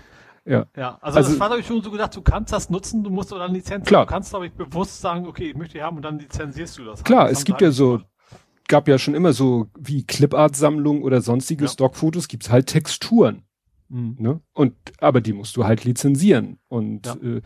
ja. 0.45 0.67
Ja, 0.77 0.99
also, 1.01 1.19
also 1.19 1.31
das 1.31 1.41
war, 1.41 1.49
glaube 1.49 1.61
ich, 1.61 1.67
schon 1.67 1.83
so 1.83 1.91
gedacht, 1.91 2.15
du 2.17 2.23
kannst 2.23 2.53
das 2.53 2.71
nutzen, 2.71 3.03
du 3.03 3.11
musst 3.11 3.33
oder 3.33 3.45
eine 3.45 3.55
Lizenz 3.55 3.87
klar. 3.87 4.07
Du 4.07 4.13
kannst, 4.13 4.31
glaube 4.31 4.47
ich, 4.47 4.53
bewusst 4.53 5.01
sagen, 5.01 5.27
okay, 5.27 5.51
ich 5.51 5.57
möchte 5.57 5.79
die 5.79 5.83
haben 5.83 5.97
und 5.97 6.03
dann 6.03 6.19
lizenzierst 6.19 6.79
du 6.79 6.85
das. 6.85 7.03
Klar, 7.03 7.29
das 7.29 7.39
es 7.39 7.45
gibt 7.45 7.61
ja 7.61 7.71
so, 7.71 8.01
gab 8.69 8.89
ja 8.89 8.99
schon 8.99 9.15
immer 9.15 9.33
so 9.33 9.69
wie 9.79 10.05
Clipart-Sammlungen 10.05 11.03
oder 11.03 11.21
sonstige 11.21 11.65
ja. 11.65 11.71
Stockfotos, 11.71 12.29
gibt's 12.29 12.51
halt 12.51 12.67
Texturen. 12.67 13.45
Mhm. 13.89 14.17
Ne? 14.19 14.41
Und, 14.53 14.75
aber 15.01 15.21
die 15.21 15.33
musst 15.33 15.57
du 15.57 15.65
halt 15.65 15.85
lizenzieren. 15.85 16.59
Und 16.69 17.07
ja. 17.07 17.15
äh, 17.15 17.43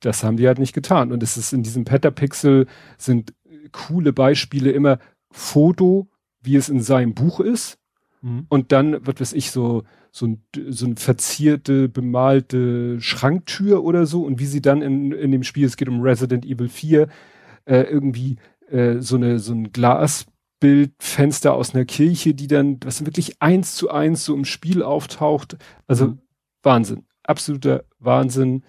das 0.00 0.24
haben 0.24 0.36
die 0.36 0.46
halt 0.46 0.58
nicht 0.58 0.72
getan. 0.72 1.12
Und 1.12 1.22
es 1.22 1.36
ist 1.36 1.52
in 1.52 1.62
diesem 1.62 1.84
Petapixel 1.84 2.66
sind 2.96 3.34
coole 3.72 4.12
Beispiele 4.12 4.70
immer 4.70 4.98
Foto, 5.30 6.08
wie 6.40 6.56
es 6.56 6.68
in 6.68 6.80
seinem 6.80 7.14
Buch 7.14 7.40
ist. 7.40 7.78
Mhm. 8.20 8.46
Und 8.48 8.72
dann, 8.72 9.06
was 9.06 9.20
weiß 9.20 9.32
ich, 9.32 9.50
so 9.50 9.84
so 10.14 10.26
ein, 10.26 10.44
so 10.68 10.86
ein 10.86 10.96
verzierte, 10.96 11.88
bemalte 11.88 13.00
Schranktür 13.00 13.82
oder 13.82 14.04
so 14.04 14.24
und 14.24 14.38
wie 14.38 14.46
sie 14.46 14.60
dann 14.60 14.82
in, 14.82 15.10
in 15.12 15.32
dem 15.32 15.42
Spiel, 15.42 15.64
es 15.64 15.78
geht 15.78 15.88
um 15.88 16.02
Resident 16.02 16.44
Evil 16.44 16.68
4, 16.68 17.08
äh, 17.64 17.80
irgendwie 17.80 18.36
äh, 18.70 19.00
so 19.00 19.16
eine 19.16 19.38
so 19.38 19.54
ein 19.54 19.72
Glasbildfenster 19.72 21.54
aus 21.54 21.74
einer 21.74 21.86
Kirche, 21.86 22.34
die 22.34 22.46
dann, 22.46 22.78
was 22.84 23.06
wirklich 23.06 23.40
eins 23.40 23.74
zu 23.74 23.90
eins 23.90 24.26
so 24.26 24.34
im 24.34 24.44
Spiel 24.44 24.82
auftaucht. 24.82 25.56
Also 25.86 26.08
mhm. 26.08 26.18
Wahnsinn. 26.62 27.06
Absoluter 27.22 27.84
Wahnsinn. 27.98 28.64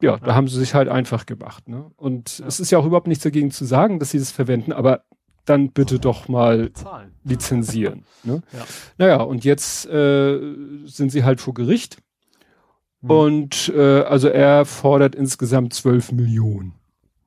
Ja, 0.00 0.18
da 0.18 0.36
haben 0.36 0.46
sie 0.46 0.60
sich 0.60 0.74
halt 0.74 0.88
einfach 0.88 1.26
gemacht. 1.26 1.68
Ne? 1.68 1.90
Und 1.96 2.38
ja. 2.38 2.46
es 2.46 2.60
ist 2.60 2.70
ja 2.70 2.78
auch 2.78 2.86
überhaupt 2.86 3.08
nichts 3.08 3.24
dagegen 3.24 3.50
zu 3.50 3.64
sagen, 3.64 3.98
dass 3.98 4.12
sie 4.12 4.20
das 4.20 4.30
verwenden, 4.30 4.72
aber 4.72 5.02
dann 5.48 5.72
bitte 5.72 5.98
doch 5.98 6.28
mal 6.28 6.64
Bezahlen. 6.64 7.14
lizenzieren. 7.24 8.04
Ne? 8.24 8.42
Ja. 8.52 8.64
Naja, 8.98 9.16
und 9.22 9.44
jetzt 9.44 9.86
äh, 9.86 10.40
sind 10.84 11.12
sie 11.12 11.22
halt 11.22 11.40
vor 11.40 11.54
Gericht. 11.54 12.02
Hm. 13.00 13.10
Und 13.10 13.72
äh, 13.74 14.00
also 14.02 14.28
er 14.28 14.64
fordert 14.64 15.14
insgesamt 15.14 15.72
12 15.72 16.12
Millionen. 16.12 16.74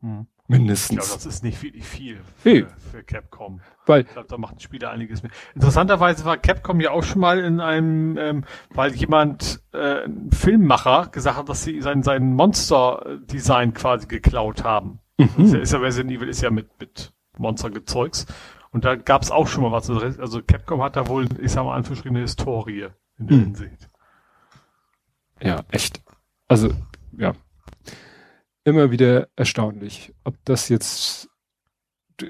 Hm. 0.02 0.28
Mindestens. 0.52 1.08
Ja, 1.08 1.16
das 1.16 1.26
ist 1.26 1.44
nicht 1.44 1.64
wirklich 1.64 1.86
viel 1.86 2.20
für, 2.36 2.50
hey. 2.50 2.66
für 2.92 3.04
Capcom. 3.04 3.62
Weil, 3.86 4.02
ich 4.02 4.10
glaube, 4.10 4.28
da 4.28 4.38
macht 4.38 4.58
ein 4.58 4.60
Spieler 4.60 4.92
einiges 4.92 5.24
mehr. 5.24 5.32
Interessanterweise 5.56 6.26
war 6.26 6.38
Capcom 6.38 6.82
ja 6.82 6.92
auch 6.92 7.04
schon 7.04 7.22
mal 7.22 7.40
in 7.40 7.62
einem, 7.62 8.18
ähm, 8.18 8.44
weil 8.70 8.94
jemand, 8.94 9.64
äh, 9.72 10.04
ein 10.04 10.30
Filmmacher, 10.32 11.08
gesagt 11.12 11.38
hat, 11.38 11.48
dass 11.48 11.64
sie 11.64 11.82
sein, 11.82 12.04
sein 12.04 12.34
Monster-Design 12.34 13.74
quasi 13.74 14.08
geklaut 14.08 14.66
haben. 14.66 15.00
Mhm. 15.18 15.46
Ist, 15.46 15.54
ja, 15.54 15.60
ist 15.60 15.74
ja 15.74 15.80
Resident 15.80 16.12
Evil 16.12 16.28
ist 16.28 16.42
ja 16.42 16.52
mit, 16.52 16.70
mit 16.80 17.14
Monstergezeugs. 17.42 18.26
Und 18.72 18.86
da 18.86 18.96
gab 18.96 19.22
es 19.22 19.32
auch 19.32 19.48
schon 19.48 19.64
mal 19.64 19.72
was. 19.72 19.90
Also 19.90 20.42
Capcom 20.42 20.82
hat 20.82 20.96
da 20.96 21.08
wohl, 21.08 21.28
ich 21.42 21.52
sag 21.52 21.66
mal, 21.66 21.76
eine 21.76 22.20
Historie 22.20 22.88
in 23.18 23.28
der 23.28 23.38
hm. 23.38 23.44
Hinsicht. 23.44 23.90
Ja, 25.42 25.64
echt. 25.72 26.02
Also, 26.48 26.70
ja. 27.18 27.34
Immer 28.64 28.92
wieder 28.92 29.28
erstaunlich, 29.36 30.14
ob 30.24 30.36
das 30.46 30.70
jetzt 30.70 31.30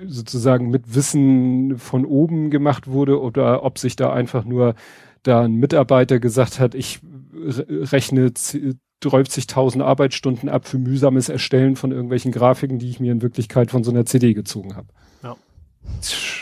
sozusagen 0.05 0.69
mit 0.69 0.95
Wissen 0.95 1.77
von 1.77 2.05
oben 2.05 2.49
gemacht 2.49 2.87
wurde 2.87 3.19
oder 3.19 3.63
ob 3.63 3.77
sich 3.77 3.97
da 3.97 4.13
einfach 4.13 4.45
nur 4.45 4.75
da 5.23 5.41
ein 5.41 5.55
Mitarbeiter 5.55 6.19
gesagt 6.19 6.59
hat, 6.59 6.73
ich 6.73 7.01
rechne 7.41 8.27
30.000 8.29 9.81
Arbeitsstunden 9.81 10.49
ab 10.49 10.67
für 10.67 10.77
mühsames 10.77 11.29
Erstellen 11.29 11.75
von 11.75 11.91
irgendwelchen 11.91 12.31
Grafiken, 12.31 12.79
die 12.79 12.89
ich 12.89 12.99
mir 12.99 13.11
in 13.11 13.21
Wirklichkeit 13.21 13.71
von 13.71 13.83
so 13.83 13.91
einer 13.91 14.05
CD 14.05 14.33
gezogen 14.33 14.75
habe. 14.75 14.87
Ja. 15.23 15.35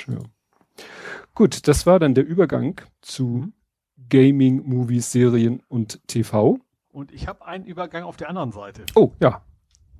ja. 0.08 0.20
Gut, 1.36 1.68
das 1.68 1.86
war 1.86 2.00
dann 2.00 2.16
der 2.16 2.26
Übergang 2.26 2.82
zu 3.02 3.26
mhm. 3.26 3.54
Gaming, 4.10 4.64
Movies, 4.66 5.12
Serien 5.12 5.62
und 5.68 6.06
TV. 6.08 6.60
Und 6.92 7.14
ich 7.14 7.28
habe 7.28 7.46
einen 7.46 7.66
Übergang 7.66 8.04
auf 8.04 8.18
der 8.18 8.30
anderen 8.30 8.52
Seite. 8.52 8.86
Oh, 8.96 9.12
ja. 9.22 9.42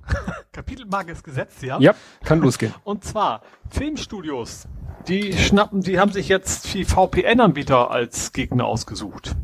Kapitelmarke 0.52 1.12
ist 1.12 1.22
gesetzt, 1.22 1.62
ja? 1.62 1.78
Ja, 1.78 1.94
kann 2.24 2.40
losgehen. 2.40 2.74
Und 2.84 3.04
zwar 3.04 3.42
Filmstudios. 3.68 4.66
Die 5.08 5.32
schnappen, 5.32 5.80
die 5.80 5.98
haben 5.98 6.12
sich 6.12 6.28
jetzt 6.28 6.74
die 6.74 6.84
VPN-Anbieter 6.84 7.90
als 7.90 8.32
Gegner 8.32 8.66
ausgesucht. 8.66 9.34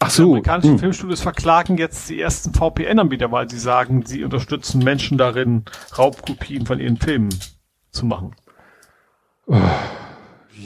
Ach 0.00 0.10
so. 0.10 0.22
Die 0.22 0.30
amerikanischen 0.30 0.72
hm. 0.72 0.78
Filmstudios 0.78 1.20
verklagen 1.20 1.76
jetzt 1.76 2.08
die 2.08 2.20
ersten 2.20 2.54
VPN-Anbieter, 2.54 3.32
weil 3.32 3.50
sie 3.50 3.58
sagen, 3.58 4.04
sie 4.06 4.22
unterstützen 4.22 4.82
Menschen 4.82 5.18
darin, 5.18 5.64
Raubkopien 5.96 6.66
von 6.66 6.78
ihren 6.78 6.96
Filmen 6.96 7.34
zu 7.90 8.06
machen. 8.06 8.34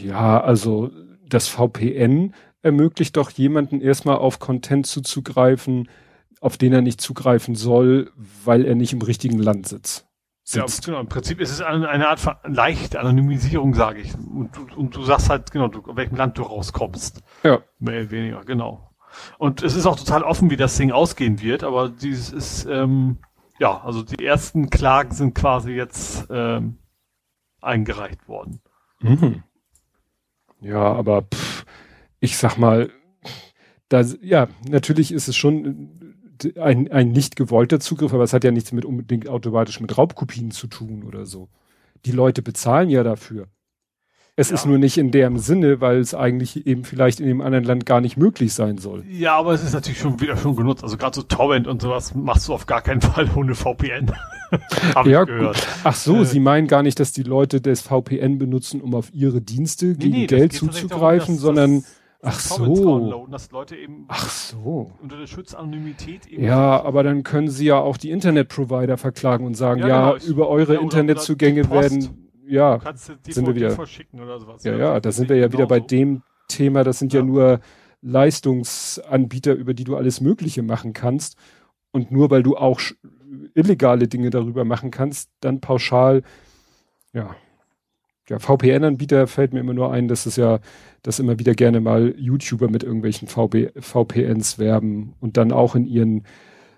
Ja, 0.02 0.40
also 0.40 0.90
das 1.26 1.48
VPN 1.48 2.34
ermöglicht 2.62 3.16
doch 3.16 3.30
jemanden 3.30 3.80
erstmal 3.80 4.16
auf 4.16 4.38
Content 4.38 4.86
zuzugreifen, 4.86 5.88
auf 6.40 6.56
den 6.58 6.72
er 6.72 6.82
nicht 6.82 7.00
zugreifen 7.00 7.54
soll, 7.54 8.10
weil 8.44 8.64
er 8.64 8.74
nicht 8.74 8.92
im 8.92 9.02
richtigen 9.02 9.38
Land 9.38 9.68
sitzt. 9.68 10.08
sitzt. 10.42 10.86
Ja, 10.86 10.86
genau. 10.86 11.00
Im 11.00 11.08
Prinzip 11.08 11.40
ist 11.40 11.50
es 11.50 11.60
eine, 11.60 11.88
eine 11.88 12.08
Art 12.08 12.20
von 12.20 12.34
leichte 12.44 13.00
Anonymisierung, 13.00 13.74
sage 13.74 14.00
ich. 14.00 14.14
Und, 14.14 14.58
und, 14.58 14.76
und, 14.76 14.96
du 14.96 15.04
sagst 15.04 15.30
halt, 15.30 15.50
genau, 15.52 15.68
du, 15.68 15.82
welchem 15.96 16.16
Land 16.16 16.36
du 16.36 16.42
rauskommst. 16.42 17.22
Ja. 17.44 17.60
Mehr 17.78 18.02
oder 18.02 18.10
weniger, 18.10 18.44
genau. 18.44 18.91
Und 19.38 19.62
es 19.62 19.74
ist 19.74 19.86
auch 19.86 19.96
total 19.96 20.22
offen, 20.22 20.50
wie 20.50 20.56
das 20.56 20.76
Ding 20.76 20.92
ausgehen 20.92 21.40
wird, 21.40 21.64
aber 21.64 21.88
dieses 21.88 22.32
ist, 22.32 22.66
ähm, 22.66 23.18
ja, 23.58 23.80
also 23.82 24.02
die 24.02 24.24
ersten 24.24 24.70
Klagen 24.70 25.12
sind 25.12 25.34
quasi 25.34 25.72
jetzt 25.72 26.26
ähm, 26.30 26.78
eingereicht 27.60 28.28
worden. 28.28 28.60
Mhm. 29.00 29.42
Ja, 30.60 30.92
aber 30.92 31.22
pff, 31.22 31.64
ich 32.20 32.36
sag 32.36 32.56
mal, 32.56 32.90
da, 33.88 34.00
ja, 34.22 34.48
natürlich 34.68 35.12
ist 35.12 35.28
es 35.28 35.36
schon 35.36 36.18
ein, 36.56 36.90
ein 36.90 37.12
nicht 37.12 37.36
gewollter 37.36 37.80
Zugriff, 37.80 38.12
aber 38.14 38.24
es 38.24 38.32
hat 38.32 38.44
ja 38.44 38.50
nichts 38.50 38.72
mit 38.72 38.84
unbedingt 38.84 39.28
automatisch 39.28 39.80
mit 39.80 39.96
Raubkopien 39.96 40.50
zu 40.50 40.66
tun 40.66 41.04
oder 41.04 41.26
so. 41.26 41.48
Die 42.04 42.12
Leute 42.12 42.42
bezahlen 42.42 42.90
ja 42.90 43.02
dafür. 43.02 43.48
Es 44.34 44.48
ja. 44.48 44.54
ist 44.54 44.64
nur 44.64 44.78
nicht 44.78 44.96
in 44.96 45.10
dem 45.10 45.36
Sinne, 45.36 45.82
weil 45.82 45.98
es 45.98 46.14
eigentlich 46.14 46.66
eben 46.66 46.84
vielleicht 46.84 47.20
in 47.20 47.26
dem 47.26 47.42
anderen 47.42 47.64
Land 47.64 47.84
gar 47.84 48.00
nicht 48.00 48.16
möglich 48.16 48.54
sein 48.54 48.78
soll. 48.78 49.04
Ja, 49.10 49.36
aber 49.36 49.52
es 49.52 49.62
ist 49.62 49.74
natürlich 49.74 49.98
schon 49.98 50.20
wieder 50.20 50.38
schon 50.38 50.56
genutzt. 50.56 50.82
Also 50.82 50.96
gerade 50.96 51.14
so 51.14 51.22
Torrent 51.22 51.66
und 51.66 51.82
sowas 51.82 52.14
machst 52.14 52.48
du 52.48 52.54
auf 52.54 52.64
gar 52.64 52.80
keinen 52.80 53.02
Fall 53.02 53.28
ohne 53.36 53.54
VPN. 53.54 54.12
Ja, 55.06 55.22
ich 55.22 55.28
gehört. 55.28 55.56
Gut. 55.56 55.66
Ach 55.82 55.94
so, 55.94 56.16
äh, 56.16 56.24
Sie 56.26 56.38
meinen 56.38 56.66
gar 56.66 56.82
nicht, 56.82 57.00
dass 57.00 57.12
die 57.12 57.22
Leute 57.22 57.62
das 57.62 57.80
VPN 57.80 58.36
benutzen, 58.36 58.82
um 58.82 58.94
auf 58.94 59.08
ihre 59.14 59.40
Dienste 59.40 59.94
gegen 59.94 60.12
nee, 60.12 60.26
Geld 60.26 60.52
zuzugreifen, 60.52 61.38
darum, 61.38 61.56
dass, 61.56 61.72
sondern 61.72 61.84
dass 62.20 62.52
Ach 62.52 62.56
so. 62.58 63.26
dass 63.30 63.50
Leute 63.50 63.76
eben 63.76 64.04
Ach 64.08 64.28
so. 64.28 64.92
unter 65.02 65.16
der 65.16 65.26
Schutzanonymität 65.26 66.26
eben. 66.26 66.44
Ja, 66.44 66.82
aber 66.82 67.02
dann 67.02 67.22
können 67.22 67.48
sie 67.48 67.64
ja 67.64 67.78
auch 67.78 67.96
die 67.96 68.10
Internetprovider 68.10 68.98
verklagen 68.98 69.46
und 69.46 69.54
sagen, 69.54 69.80
ja, 69.80 69.88
ja 69.88 70.12
genau, 70.12 70.24
über 70.26 70.48
eure 70.48 70.76
Internetzugänge 70.76 71.70
werden, 71.70 72.30
ja, 72.46 72.80
sind 72.96 73.46
wir 73.46 73.54
wieder. 73.54 73.76
Ja, 74.62 74.76
ja, 74.76 75.00
da 75.00 75.12
sind 75.12 75.28
wir 75.28 75.36
ja 75.36 75.52
wieder 75.52 75.66
bei 75.66 75.80
dem 75.80 76.22
Thema, 76.48 76.84
das 76.84 76.98
sind 76.98 77.12
ja, 77.12 77.20
ja 77.20 77.26
nur 77.26 77.60
Leistungsanbieter, 78.02 79.54
über 79.54 79.74
die 79.74 79.84
du 79.84 79.96
alles 79.96 80.20
Mögliche 80.20 80.62
machen 80.62 80.92
kannst. 80.92 81.36
Und 81.92 82.10
nur 82.10 82.30
weil 82.30 82.42
du 82.42 82.56
auch 82.56 82.80
illegale 83.54 84.08
Dinge 84.08 84.30
darüber 84.30 84.64
machen 84.64 84.90
kannst, 84.90 85.30
dann 85.40 85.60
pauschal, 85.60 86.22
ja. 87.12 87.36
Ja, 88.28 88.38
VPN-Anbieter 88.38 89.26
fällt 89.26 89.52
mir 89.52 89.60
immer 89.60 89.74
nur 89.74 89.92
ein, 89.92 90.06
dass 90.08 90.26
es 90.26 90.36
ja 90.36 90.60
dass 91.02 91.18
immer 91.18 91.38
wieder 91.38 91.54
gerne 91.54 91.80
mal 91.80 92.14
YouTuber 92.16 92.68
mit 92.68 92.84
irgendwelchen 92.84 93.28
VB, 93.28 93.72
VPNs 93.78 94.58
werben 94.58 95.14
und 95.20 95.36
dann 95.36 95.52
auch 95.52 95.74
in 95.74 95.86
ihren 95.86 96.24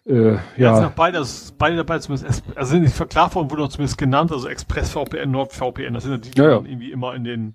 äh, 0.07 0.35
ja. 0.35 0.41
ja 0.57 0.93
beide, 0.95 1.25
beide 1.57 1.77
dabei 1.77 1.99
zumindest, 1.99 2.43
also 2.55 2.71
sind 2.71 2.83
nicht 2.83 2.95
verklagt 2.95 3.35
worden, 3.35 3.51
wurden 3.51 3.63
auch 3.63 3.69
zumindest 3.69 3.99
genannt, 3.99 4.33
also 4.33 4.49
ExpressVPN, 4.49 5.31
NordVPN, 5.31 5.95
das 5.95 6.03
sind 6.05 6.13
ja 6.13 6.19
die, 6.19 6.31
die 6.31 6.41
ja, 6.41 6.51
ja. 6.51 6.57
man 6.57 6.67
irgendwie 6.67 6.93
immer 6.93 7.15
in 7.15 7.25
den, 7.25 7.55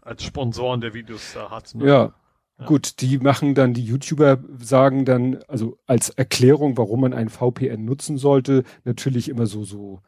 als 0.00 0.24
Sponsoren 0.24 0.80
der 0.80 0.94
Videos 0.94 1.32
da 1.34 1.50
hat. 1.50 1.74
Ne? 1.74 1.86
Ja. 1.86 2.14
ja. 2.58 2.64
Gut, 2.66 3.00
die 3.00 3.18
machen 3.18 3.54
dann, 3.54 3.74
die 3.74 3.84
YouTuber 3.84 4.38
sagen 4.58 5.04
dann, 5.04 5.40
also 5.48 5.78
als 5.86 6.08
Erklärung, 6.10 6.78
warum 6.78 7.02
man 7.02 7.12
ein 7.12 7.28
VPN 7.28 7.84
nutzen 7.84 8.16
sollte, 8.16 8.64
natürlich 8.84 9.28
immer 9.28 9.46
so, 9.46 9.62
so 9.62 10.00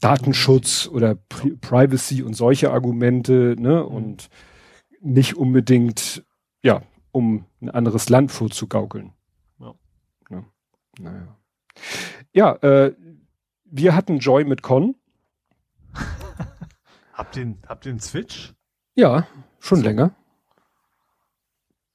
Datenschutz 0.00 0.88
oder 0.90 1.16
Pri 1.16 1.50
Privacy 1.56 2.22
und 2.22 2.34
solche 2.34 2.70
Argumente, 2.70 3.56
ne, 3.58 3.82
mhm. 3.82 3.94
und 3.94 4.28
nicht 5.00 5.36
unbedingt, 5.36 6.24
ja, 6.62 6.82
um 7.12 7.44
ein 7.60 7.70
anderes 7.70 8.08
Land 8.08 8.32
vorzugaukeln. 8.32 9.12
Ja. 10.98 11.04
ja. 11.04 11.10
Naja. 11.10 11.36
Ja, 12.32 12.52
äh, 12.56 12.94
wir 13.64 13.94
hatten 13.94 14.18
Joy 14.18 14.44
mit 14.44 14.62
Con. 14.62 14.96
habt 17.12 17.36
ihr, 17.36 17.56
habt 17.66 17.86
einen 17.86 18.00
Switch? 18.00 18.54
Ja, 18.94 19.26
schon 19.58 19.78
so. 19.78 19.84
länger. 19.84 20.14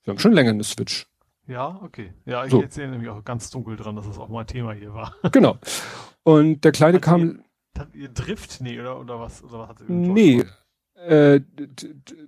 Wir 0.04 0.12
haben 0.12 0.20
schon 0.20 0.34
länger 0.34 0.52
eine 0.52 0.64
Switch. 0.64 1.08
Ja, 1.48 1.80
okay. 1.84 2.14
Ja, 2.26 2.46
ich 2.46 2.52
so. 2.52 2.62
erzähle 2.62 2.92
nämlich 2.92 3.10
auch 3.10 3.24
ganz 3.24 3.50
dunkel 3.50 3.76
dran, 3.76 3.96
dass 3.96 4.08
das 4.08 4.18
auch 4.18 4.30
mal 4.30 4.46
Thema 4.46 4.74
hier 4.74 4.94
war. 4.94 5.16
genau. 5.32 5.58
Und 6.24 6.64
der 6.64 6.72
Kleine 6.72 6.98
hat 6.98 7.04
kam. 7.04 7.22
Ihr, 7.22 7.82
hat 7.82 7.96
ihr 7.96 8.10
Drift? 8.10 8.62
Nee, 8.62 8.80
oder, 8.80 9.00
oder 9.00 9.20
was? 9.20 9.44
Oder 9.44 9.60
was 9.60 9.70
hat 9.70 9.84
nee, 9.88 10.44
äh, 11.08 11.42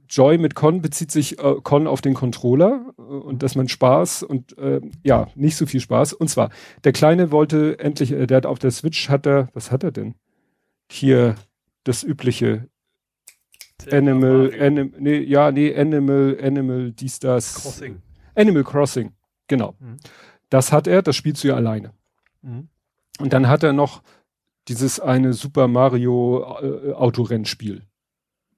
Joy 0.10 0.38
mit 0.38 0.56
Con 0.56 0.82
bezieht 0.82 1.12
sich 1.12 1.40
äh, 1.40 1.56
Con 1.64 1.88
auf 1.88 2.02
den 2.02 2.14
Controller 2.14 2.94
äh, 2.98 3.02
und 3.02 3.44
dass 3.44 3.56
man 3.56 3.68
Spaß 3.68 4.24
und 4.24 4.58
äh, 4.58 4.82
ja, 5.04 5.28
nicht 5.36 5.56
so 5.56 5.66
viel 5.66 5.80
Spaß. 5.80 6.14
Und 6.14 6.30
zwar, 6.30 6.50
der 6.84 6.92
Kleine 6.92 7.32
wollte 7.32 7.80
endlich, 7.80 8.12
äh, 8.12 8.28
der 8.28 8.38
hat 8.38 8.46
auf 8.46 8.60
der 8.60 8.72
Switch 8.72 9.10
hat 9.10 9.26
er, 9.26 9.50
was 9.54 9.72
hat 9.72 9.84
er 9.84 9.92
denn? 9.92 10.16
Hier 10.92 11.36
das 11.84 12.04
übliche 12.04 12.68
Animal, 13.92 14.52
Animal, 14.60 15.00
nee, 15.00 15.20
ja, 15.20 15.52
nee, 15.52 15.76
Animal, 15.76 16.38
Animal, 16.42 16.92
dies, 16.92 17.20
das. 17.20 17.56
Crossing. 17.56 18.02
Animal 18.36 18.64
Crossing, 18.64 19.12
genau. 19.48 19.76
Mhm. 19.80 19.98
Das 20.50 20.72
hat 20.72 20.88
er, 20.88 21.02
das 21.02 21.16
spielst 21.16 21.44
du 21.44 21.50
ja 21.50 21.56
alleine. 21.56 21.92
Mhm. 22.42 22.70
Und 23.20 23.34
dann 23.34 23.48
hat 23.48 23.64
er 23.64 23.74
noch 23.74 24.02
dieses 24.68 25.00
eine 25.00 25.34
Super 25.34 25.68
Mario 25.68 26.58
äh, 26.62 26.94
Autorennspiel. 26.94 27.84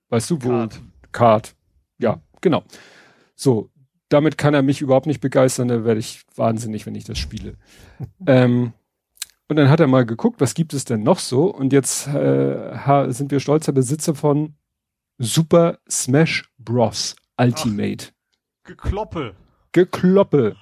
Weißt 0.09 0.29
du, 0.29 0.41
wo? 0.41 0.49
Kart. 0.49 0.81
Kart. 1.11 1.55
Ja, 1.99 2.21
genau. 2.41 2.63
So, 3.35 3.69
damit 4.09 4.37
kann 4.37 4.53
er 4.53 4.61
mich 4.61 4.81
überhaupt 4.81 5.05
nicht 5.05 5.21
begeistern, 5.21 5.67
da 5.67 5.83
werde 5.83 5.99
ich 5.99 6.23
wahnsinnig, 6.35 6.85
wenn 6.85 6.95
ich 6.95 7.03
das 7.03 7.17
spiele. 7.17 7.55
ähm, 8.27 8.73
und 9.49 9.55
dann 9.55 9.69
hat 9.69 9.79
er 9.79 9.87
mal 9.87 10.05
geguckt, 10.05 10.41
was 10.41 10.53
gibt 10.53 10.73
es 10.73 10.85
denn 10.85 11.03
noch 11.03 11.19
so? 11.19 11.45
Und 11.45 11.71
jetzt 11.71 12.07
äh, 12.07 13.11
sind 13.11 13.31
wir 13.31 13.39
stolzer 13.39 13.71
Besitzer 13.71 14.13
von 14.13 14.55
Super 15.17 15.79
Smash 15.89 16.51
Bros. 16.57 17.15
Ultimate. 17.39 18.07
Ach, 18.09 18.67
gekloppe. 18.67 19.35
Gekloppe. 19.71 20.55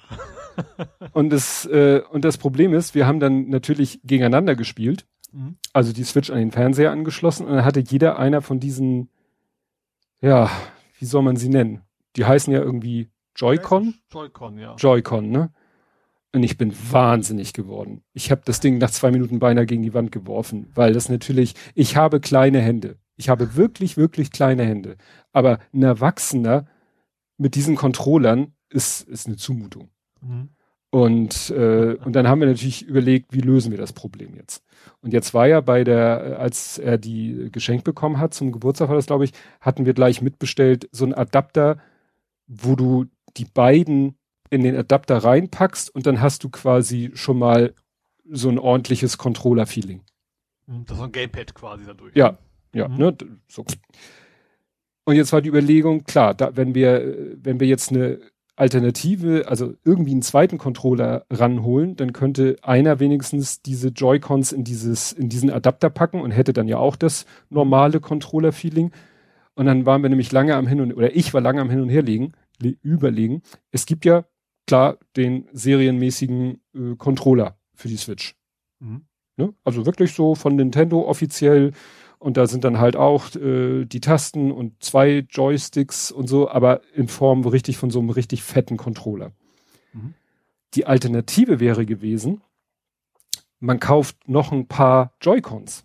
und, 1.12 1.30
das, 1.30 1.66
äh, 1.66 2.02
und 2.10 2.24
das 2.24 2.38
Problem 2.38 2.74
ist, 2.74 2.94
wir 2.94 3.06
haben 3.06 3.20
dann 3.20 3.48
natürlich 3.48 4.00
gegeneinander 4.04 4.54
gespielt. 4.54 5.06
Mhm. 5.32 5.56
Also 5.72 5.92
die 5.92 6.04
Switch 6.04 6.30
an 6.30 6.38
den 6.38 6.52
Fernseher 6.52 6.92
angeschlossen 6.92 7.46
und 7.46 7.54
dann 7.54 7.64
hatte 7.64 7.80
jeder 7.80 8.18
einer 8.18 8.40
von 8.40 8.60
diesen 8.60 9.10
ja, 10.20 10.50
wie 10.98 11.04
soll 11.04 11.22
man 11.22 11.36
sie 11.36 11.48
nennen? 11.48 11.82
Die 12.16 12.24
heißen 12.24 12.52
ja 12.52 12.60
irgendwie 12.60 13.10
Joy-Con? 13.36 13.94
Joy-Con, 14.10 14.58
ja. 14.58 14.74
Joy-Con, 14.76 15.30
ne? 15.30 15.52
Und 16.32 16.42
ich 16.42 16.58
bin 16.58 16.74
wahnsinnig 16.90 17.52
geworden. 17.52 18.02
Ich 18.12 18.30
habe 18.30 18.42
das 18.44 18.60
Ding 18.60 18.78
nach 18.78 18.90
zwei 18.90 19.10
Minuten 19.10 19.38
beinahe 19.38 19.66
gegen 19.66 19.82
die 19.82 19.94
Wand 19.94 20.12
geworfen, 20.12 20.70
weil 20.74 20.92
das 20.92 21.08
natürlich, 21.08 21.54
ich 21.74 21.96
habe 21.96 22.20
kleine 22.20 22.60
Hände. 22.60 22.98
Ich 23.16 23.28
habe 23.28 23.56
wirklich, 23.56 23.96
wirklich 23.96 24.30
kleine 24.30 24.64
Hände. 24.64 24.96
Aber 25.32 25.58
ein 25.72 25.82
Erwachsener 25.82 26.66
mit 27.38 27.54
diesen 27.54 27.76
Controllern 27.76 28.52
ist, 28.68 29.08
ist 29.08 29.26
eine 29.26 29.36
Zumutung. 29.36 29.90
Mhm. 30.20 30.50
Und, 30.90 31.50
äh, 31.50 31.96
und 32.04 32.12
dann 32.14 32.28
haben 32.28 32.40
wir 32.40 32.48
natürlich 32.48 32.86
überlegt, 32.86 33.32
wie 33.32 33.40
lösen 33.40 33.70
wir 33.70 33.78
das 33.78 33.92
Problem 33.92 34.34
jetzt? 34.34 34.62
Und 35.00 35.12
jetzt 35.12 35.34
war 35.34 35.46
ja 35.46 35.60
bei 35.60 35.84
der, 35.84 36.38
als 36.38 36.78
er 36.78 36.96
die 36.96 37.48
geschenkt 37.52 37.84
bekommen 37.84 38.18
hat, 38.18 38.34
zum 38.34 38.52
Geburtstag 38.52 38.88
war 38.88 38.96
das, 38.96 39.06
glaube 39.06 39.24
ich, 39.24 39.32
hatten 39.60 39.84
wir 39.84 39.94
gleich 39.94 40.22
mitbestellt, 40.22 40.88
so 40.92 41.04
ein 41.04 41.14
Adapter, 41.14 41.78
wo 42.46 42.76
du 42.76 43.06
die 43.36 43.44
beiden 43.44 44.16
in 44.50 44.62
den 44.62 44.76
Adapter 44.76 45.18
reinpackst 45.18 45.94
und 45.94 46.06
dann 46.06 46.20
hast 46.20 46.44
du 46.44 46.48
quasi 46.48 47.10
schon 47.14 47.38
mal 47.38 47.74
so 48.30 48.48
ein 48.48 48.58
ordentliches 48.58 49.18
Controller-Feeling. 49.18 50.02
Mhm, 50.66 50.84
das 50.86 50.98
ist 50.98 51.04
ein 51.04 51.12
Gamepad 51.12 51.54
quasi 51.54 51.84
dadurch. 51.84 52.14
Ja, 52.14 52.38
ja, 52.72 52.88
mhm. 52.88 52.96
ne, 52.96 53.16
so. 53.48 53.64
Und 55.04 55.16
jetzt 55.16 55.32
war 55.32 55.40
die 55.40 55.48
Überlegung, 55.48 56.04
klar, 56.04 56.34
da, 56.34 56.56
wenn 56.56 56.74
wir, 56.74 57.36
wenn 57.42 57.60
wir 57.60 57.66
jetzt 57.66 57.90
eine 57.90 58.20
Alternative, 58.56 59.44
also 59.48 59.74
irgendwie 59.84 60.12
einen 60.12 60.22
zweiten 60.22 60.56
Controller 60.56 61.26
ranholen, 61.30 61.94
dann 61.96 62.14
könnte 62.14 62.56
einer 62.62 62.98
wenigstens 63.00 63.60
diese 63.60 63.88
Joy-Cons 63.88 64.52
in 64.52 64.64
dieses, 64.64 65.12
in 65.12 65.28
diesen 65.28 65.50
Adapter 65.50 65.90
packen 65.90 66.20
und 66.22 66.30
hätte 66.30 66.54
dann 66.54 66.66
ja 66.66 66.78
auch 66.78 66.96
das 66.96 67.26
normale 67.50 68.00
Controller-Feeling. 68.00 68.92
Und 69.54 69.66
dann 69.66 69.84
waren 69.84 70.02
wir 70.02 70.08
nämlich 70.08 70.32
lange 70.32 70.54
am 70.56 70.66
Hin 70.66 70.80
und, 70.80 70.94
oder 70.94 71.14
ich 71.14 71.34
war 71.34 71.42
lange 71.42 71.60
am 71.60 71.70
Hin 71.70 71.82
und 71.82 71.90
Her 71.90 72.02
liegen, 72.02 72.32
überlegen. 72.82 73.42
Es 73.70 73.84
gibt 73.84 74.06
ja, 74.06 74.24
klar, 74.66 74.98
den 75.16 75.48
serienmäßigen 75.52 76.60
äh, 76.74 76.96
Controller 76.96 77.58
für 77.74 77.88
die 77.88 77.98
Switch. 77.98 78.34
Mhm. 78.80 79.06
Ne? 79.36 79.52
Also 79.64 79.84
wirklich 79.84 80.14
so 80.14 80.34
von 80.34 80.56
Nintendo 80.56 81.02
offiziell 81.02 81.72
und 82.18 82.36
da 82.36 82.46
sind 82.46 82.64
dann 82.64 82.78
halt 82.78 82.96
auch 82.96 83.34
äh, 83.34 83.84
die 83.84 84.00
Tasten 84.00 84.50
und 84.50 84.82
zwei 84.82 85.26
Joysticks 85.28 86.10
und 86.10 86.28
so, 86.28 86.48
aber 86.48 86.80
in 86.94 87.08
Form 87.08 87.44
richtig 87.46 87.76
von 87.76 87.90
so 87.90 87.98
einem 87.98 88.10
richtig 88.10 88.42
fetten 88.42 88.76
Controller. 88.76 89.32
Mhm. 89.92 90.14
Die 90.74 90.86
Alternative 90.86 91.60
wäre 91.60 91.86
gewesen, 91.86 92.42
man 93.60 93.80
kauft 93.80 94.28
noch 94.28 94.52
ein 94.52 94.66
paar 94.66 95.14
Joy-Cons. 95.20 95.84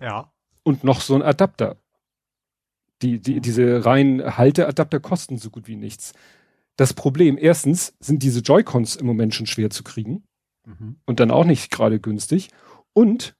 Ja. 0.00 0.32
Und 0.62 0.84
noch 0.84 1.00
so 1.00 1.14
ein 1.14 1.22
Adapter. 1.22 1.76
Die, 3.02 3.20
die, 3.20 3.40
diese 3.40 3.84
reinen 3.84 4.36
Halteadapter 4.36 5.00
kosten 5.00 5.38
so 5.38 5.50
gut 5.50 5.68
wie 5.68 5.76
nichts. 5.76 6.12
Das 6.76 6.94
Problem, 6.94 7.38
erstens 7.38 7.94
sind 8.00 8.22
diese 8.22 8.40
Joy-Cons 8.40 8.96
im 8.96 9.06
Moment 9.06 9.34
schon 9.34 9.46
schwer 9.46 9.70
zu 9.70 9.82
kriegen. 9.84 10.24
Mhm. 10.64 10.96
Und 11.06 11.20
dann 11.20 11.30
auch 11.30 11.44
nicht 11.44 11.70
gerade 11.70 12.00
günstig. 12.00 12.50
Und 12.92 13.36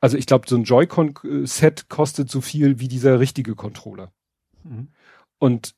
also 0.00 0.16
ich 0.16 0.26
glaube, 0.26 0.48
so 0.48 0.56
ein 0.56 0.64
Joy-Con-Set 0.64 1.88
kostet 1.88 2.30
so 2.30 2.40
viel 2.40 2.80
wie 2.80 2.88
dieser 2.88 3.20
richtige 3.20 3.54
Controller. 3.54 4.12
Mhm. 4.64 4.88
Und 5.38 5.74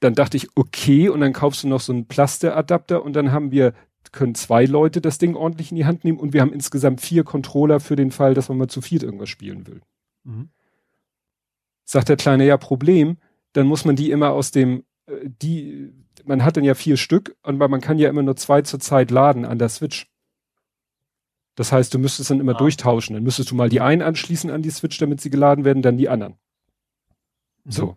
dann 0.00 0.14
dachte 0.14 0.36
ich, 0.36 0.48
okay, 0.54 1.08
und 1.08 1.20
dann 1.20 1.32
kaufst 1.32 1.62
du 1.62 1.68
noch 1.68 1.80
so 1.80 1.92
einen 1.92 2.06
Plaster-Adapter 2.06 3.02
und 3.02 3.14
dann 3.14 3.32
haben 3.32 3.50
wir, 3.50 3.74
können 4.12 4.34
zwei 4.34 4.64
Leute 4.64 5.00
das 5.00 5.18
Ding 5.18 5.34
ordentlich 5.34 5.70
in 5.70 5.76
die 5.76 5.86
Hand 5.86 6.04
nehmen 6.04 6.18
und 6.18 6.32
wir 6.32 6.40
haben 6.40 6.52
insgesamt 6.52 7.00
vier 7.00 7.24
Controller 7.24 7.80
für 7.80 7.96
den 7.96 8.10
Fall, 8.10 8.34
dass 8.34 8.48
man 8.48 8.58
mal 8.58 8.68
zu 8.68 8.80
viert 8.80 9.02
irgendwas 9.02 9.28
spielen 9.28 9.66
will. 9.66 9.80
Mhm. 10.24 10.50
Sagt 11.84 12.08
der 12.08 12.16
Kleine, 12.16 12.46
ja, 12.46 12.56
Problem, 12.56 13.18
dann 13.52 13.66
muss 13.66 13.84
man 13.84 13.96
die 13.96 14.10
immer 14.10 14.30
aus 14.30 14.50
dem, 14.50 14.84
äh, 15.06 15.28
die, 15.42 15.92
man 16.24 16.44
hat 16.44 16.56
dann 16.56 16.64
ja 16.64 16.74
vier 16.74 16.96
Stück, 16.96 17.36
aber 17.42 17.68
man 17.68 17.80
kann 17.80 17.98
ja 17.98 18.08
immer 18.08 18.22
nur 18.22 18.36
zwei 18.36 18.62
zur 18.62 18.80
Zeit 18.80 19.10
laden 19.10 19.44
an 19.44 19.58
der 19.58 19.68
Switch. 19.68 20.10
Das 21.54 21.72
heißt, 21.72 21.94
du 21.94 21.98
müsstest 21.98 22.30
dann 22.30 22.40
immer 22.40 22.54
ah. 22.54 22.58
durchtauschen. 22.58 23.14
Dann 23.14 23.22
müsstest 23.22 23.50
du 23.50 23.54
mal 23.54 23.68
die 23.68 23.80
einen 23.80 24.02
anschließen 24.02 24.50
an 24.50 24.62
die 24.62 24.70
Switch, 24.70 24.98
damit 24.98 25.20
sie 25.20 25.30
geladen 25.30 25.64
werden, 25.64 25.82
dann 25.82 25.96
die 25.96 26.08
anderen. 26.08 26.34
Mhm. 27.64 27.70
So. 27.70 27.96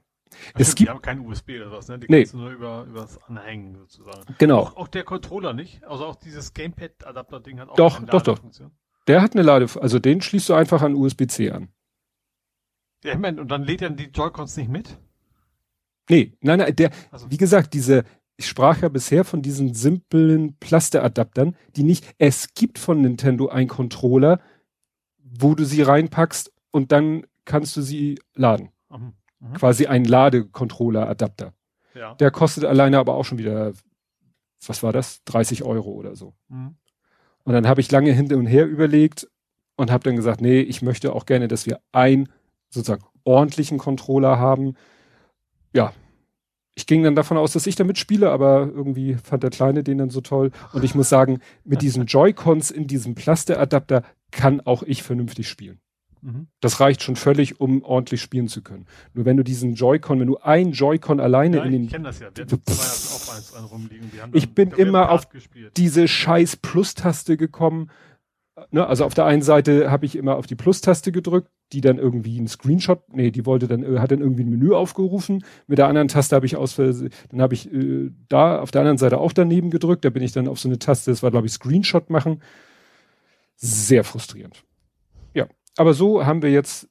Das 0.53 0.69
es 0.69 0.75
gibt, 0.75 0.89
die 0.89 0.91
haben 0.91 1.01
kein 1.01 1.25
USB 1.25 1.51
oder 1.55 1.71
was, 1.71 1.87
ne? 1.87 1.99
Die 1.99 2.07
nee. 2.09 2.19
kannst 2.19 2.33
du 2.33 2.37
nur 2.37 2.51
über, 2.51 2.85
über 2.87 3.01
das 3.01 3.17
Anhängen 3.23 3.75
sozusagen. 3.75 4.35
Genau. 4.37 4.59
Auch, 4.59 4.77
auch 4.77 4.87
der 4.87 5.03
Controller 5.03 5.53
nicht? 5.53 5.83
Also 5.85 6.05
auch 6.05 6.15
dieses 6.15 6.53
Gamepad-Adapter-Ding 6.53 7.59
hat 7.59 7.69
auch 7.69 7.75
doch, 7.75 7.97
eine 7.97 8.07
doch, 8.07 8.21
doch. 8.21 8.39
Der 9.07 9.21
hat 9.21 9.33
eine 9.33 9.41
Lade, 9.41 9.67
also 9.79 9.99
den 9.99 10.21
schließt 10.21 10.49
du 10.49 10.53
einfach 10.53 10.81
an 10.81 10.95
USB-C 10.95 11.49
an. 11.51 11.69
Ja, 13.03 13.13
ich 13.13 13.19
meine, 13.19 13.39
und 13.39 13.49
dann 13.49 13.63
lädt 13.63 13.81
er 13.81 13.89
die 13.89 14.05
Joy-Cons 14.05 14.57
nicht 14.57 14.69
mit? 14.69 14.97
Nee, 16.09 16.37
nein, 16.41 16.59
nein, 16.59 16.75
der, 16.75 16.91
also. 17.11 17.29
wie 17.29 17.37
gesagt, 17.37 17.73
diese, 17.73 18.03
ich 18.37 18.47
sprach 18.47 18.81
ja 18.81 18.89
bisher 18.89 19.25
von 19.25 19.41
diesen 19.41 19.73
simplen 19.73 20.55
Plasteradaptern, 20.59 21.55
die 21.75 21.83
nicht, 21.83 22.05
es 22.19 22.53
gibt 22.53 22.77
von 22.77 23.01
Nintendo 23.01 23.47
einen 23.47 23.67
Controller, 23.67 24.39
wo 25.17 25.55
du 25.55 25.65
sie 25.65 25.81
reinpackst 25.81 26.53
und 26.71 26.91
dann 26.91 27.25
kannst 27.45 27.75
du 27.75 27.81
sie 27.81 28.19
laden. 28.35 28.69
Mhm. 28.89 29.13
Mhm. 29.39 29.53
Quasi 29.53 29.87
ein 29.87 30.05
Ladecontroller-Adapter. 30.05 31.53
Ja. 31.95 32.13
Der 32.15 32.29
kostet 32.29 32.63
alleine 32.65 32.99
aber 32.99 33.15
auch 33.15 33.25
schon 33.25 33.39
wieder, 33.39 33.73
was 34.65 34.83
war 34.83 34.93
das? 34.93 35.23
30 35.25 35.63
Euro 35.63 35.91
oder 35.91 36.15
so. 36.15 36.35
Mhm. 36.49 36.75
Und 37.43 37.53
dann 37.53 37.67
habe 37.67 37.81
ich 37.81 37.91
lange 37.91 38.11
hin 38.11 38.31
und 38.33 38.45
her 38.45 38.67
überlegt 38.67 39.27
und 39.77 39.89
habe 39.89 40.03
dann 40.03 40.15
gesagt, 40.15 40.41
nee, 40.41 40.59
ich 40.59 40.81
möchte 40.83 41.13
auch 41.13 41.25
gerne, 41.25 41.47
dass 41.47 41.65
wir 41.65 41.79
einen 41.91 42.29
sozusagen 42.69 43.05
ordentlichen 43.23 43.77
Controller 43.79 44.37
haben. 44.37 44.75
Ja, 45.73 45.93
ich 46.77 46.85
ging 46.85 47.01
dann 47.01 47.15
davon 47.15 47.37
aus, 47.37 47.53
dass 47.53 47.65
ich 47.65 47.75
damit 47.75 47.97
spiele, 47.97 48.29
aber 48.29 48.69
irgendwie 48.71 49.15
fand 49.15 49.41
der 49.41 49.49
Kleine 49.49 49.83
den 49.83 49.97
dann 49.97 50.11
so 50.11 50.21
toll. 50.21 50.51
Und 50.73 50.83
ich 50.83 50.93
muss 50.93 51.09
sagen, 51.09 51.39
mit 51.65 51.81
diesen 51.81 52.05
Joy-Cons 52.05 52.69
in 52.69 52.85
diesem 52.85 53.15
Plasteradapter 53.15 54.03
kann 54.29 54.61
auch 54.61 54.83
ich 54.83 55.01
vernünftig 55.01 55.49
spielen. 55.49 55.79
Mhm. 56.21 56.49
Das 56.59 56.79
reicht 56.79 57.01
schon 57.01 57.15
völlig, 57.15 57.59
um 57.59 57.83
ordentlich 57.83 58.21
spielen 58.21 58.47
zu 58.47 58.61
können. 58.61 58.85
Nur 59.15 59.25
wenn 59.25 59.37
du 59.37 59.43
diesen 59.43 59.73
Joy-Con, 59.73 60.19
wenn 60.19 60.27
du 60.27 60.37
ein 60.37 60.71
Joy-Con 60.71 61.19
alleine 61.19 61.57
ja, 61.57 61.63
in 61.63 61.71
den. 61.71 61.83
Ich 61.85 61.89
kenne 61.89 62.03
das 62.03 62.19
ja. 62.19 62.27
Wir 62.35 62.43
hatten 62.43 62.61
auch 62.61 63.35
eins 63.35 63.71
rumliegen. 63.71 64.11
ich 64.33 64.53
bin 64.53 64.69
immer 64.69 65.09
auf 65.09 65.29
gespielt. 65.29 65.75
diese 65.77 66.07
scheiß 66.07 66.57
Plus-Taste 66.57 67.37
gekommen 67.37 67.89
ne, 68.71 68.87
also 68.87 69.05
auf 69.05 69.13
der 69.13 69.25
einen 69.25 69.41
Seite 69.41 69.91
habe 69.91 70.05
ich 70.05 70.15
immer 70.15 70.35
auf 70.35 70.47
die 70.47 70.55
Plus-Taste 70.55 71.11
gedrückt, 71.11 71.49
die 71.71 71.81
dann 71.81 71.97
irgendwie 71.97 72.37
einen 72.37 72.47
Screenshot, 72.47 73.13
nee, 73.13 73.31
die 73.31 73.45
wollte 73.45 73.67
dann, 73.67 73.83
äh, 73.83 73.99
hat 73.99 74.11
dann 74.11 74.21
irgendwie 74.21 74.43
ein 74.43 74.49
Menü 74.49 74.73
aufgerufen. 74.73 75.43
Mit 75.67 75.77
der 75.77 75.87
anderen 75.87 76.07
Taste 76.07 76.35
habe 76.35 76.45
ich 76.45 76.55
aus 76.55 76.75
dann 76.75 77.41
habe 77.41 77.53
ich 77.53 77.71
äh, 77.71 78.11
da 78.29 78.59
auf 78.59 78.71
der 78.71 78.81
anderen 78.81 78.97
Seite 78.97 79.19
auch 79.19 79.33
daneben 79.33 79.69
gedrückt. 79.69 80.05
Da 80.05 80.09
bin 80.09 80.23
ich 80.23 80.31
dann 80.31 80.47
auf 80.47 80.59
so 80.59 80.69
eine 80.69 80.79
Taste, 80.79 81.11
das 81.11 81.23
war 81.23 81.31
glaube 81.31 81.47
ich 81.47 81.53
Screenshot 81.53 82.09
machen. 82.09 82.41
Sehr 83.55 84.03
frustrierend. 84.03 84.63
Ja, 85.33 85.47
aber 85.77 85.93
so 85.93 86.25
haben 86.25 86.41
wir 86.41 86.51
jetzt 86.51 86.87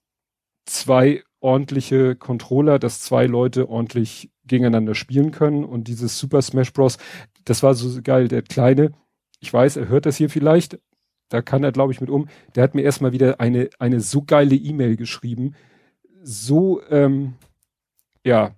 zwei 0.66 1.22
ordentliche 1.40 2.16
Controller, 2.16 2.78
dass 2.78 3.00
zwei 3.00 3.26
Leute 3.26 3.68
ordentlich 3.68 4.30
gegeneinander 4.46 4.94
spielen 4.94 5.30
können 5.30 5.64
und 5.64 5.88
dieses 5.88 6.18
Super 6.18 6.42
Smash 6.42 6.72
Bros. 6.72 6.98
Das 7.44 7.62
war 7.62 7.74
so 7.74 8.00
geil, 8.02 8.28
der 8.28 8.42
kleine. 8.42 8.92
Ich 9.40 9.52
weiß, 9.52 9.76
er 9.76 9.88
hört 9.88 10.06
das 10.06 10.16
hier 10.16 10.30
vielleicht, 10.30 10.78
da 11.28 11.42
kann 11.42 11.64
er, 11.64 11.72
glaube 11.72 11.92
ich, 11.92 12.00
mit 12.00 12.10
um. 12.10 12.28
Der 12.54 12.62
hat 12.62 12.74
mir 12.74 12.82
erstmal 12.82 13.12
wieder 13.12 13.40
eine, 13.40 13.70
eine 13.78 14.00
so 14.00 14.22
geile 14.22 14.54
E-Mail 14.54 14.96
geschrieben. 14.96 15.54
So, 16.22 16.82
ähm, 16.90 17.34
ja, 18.24 18.54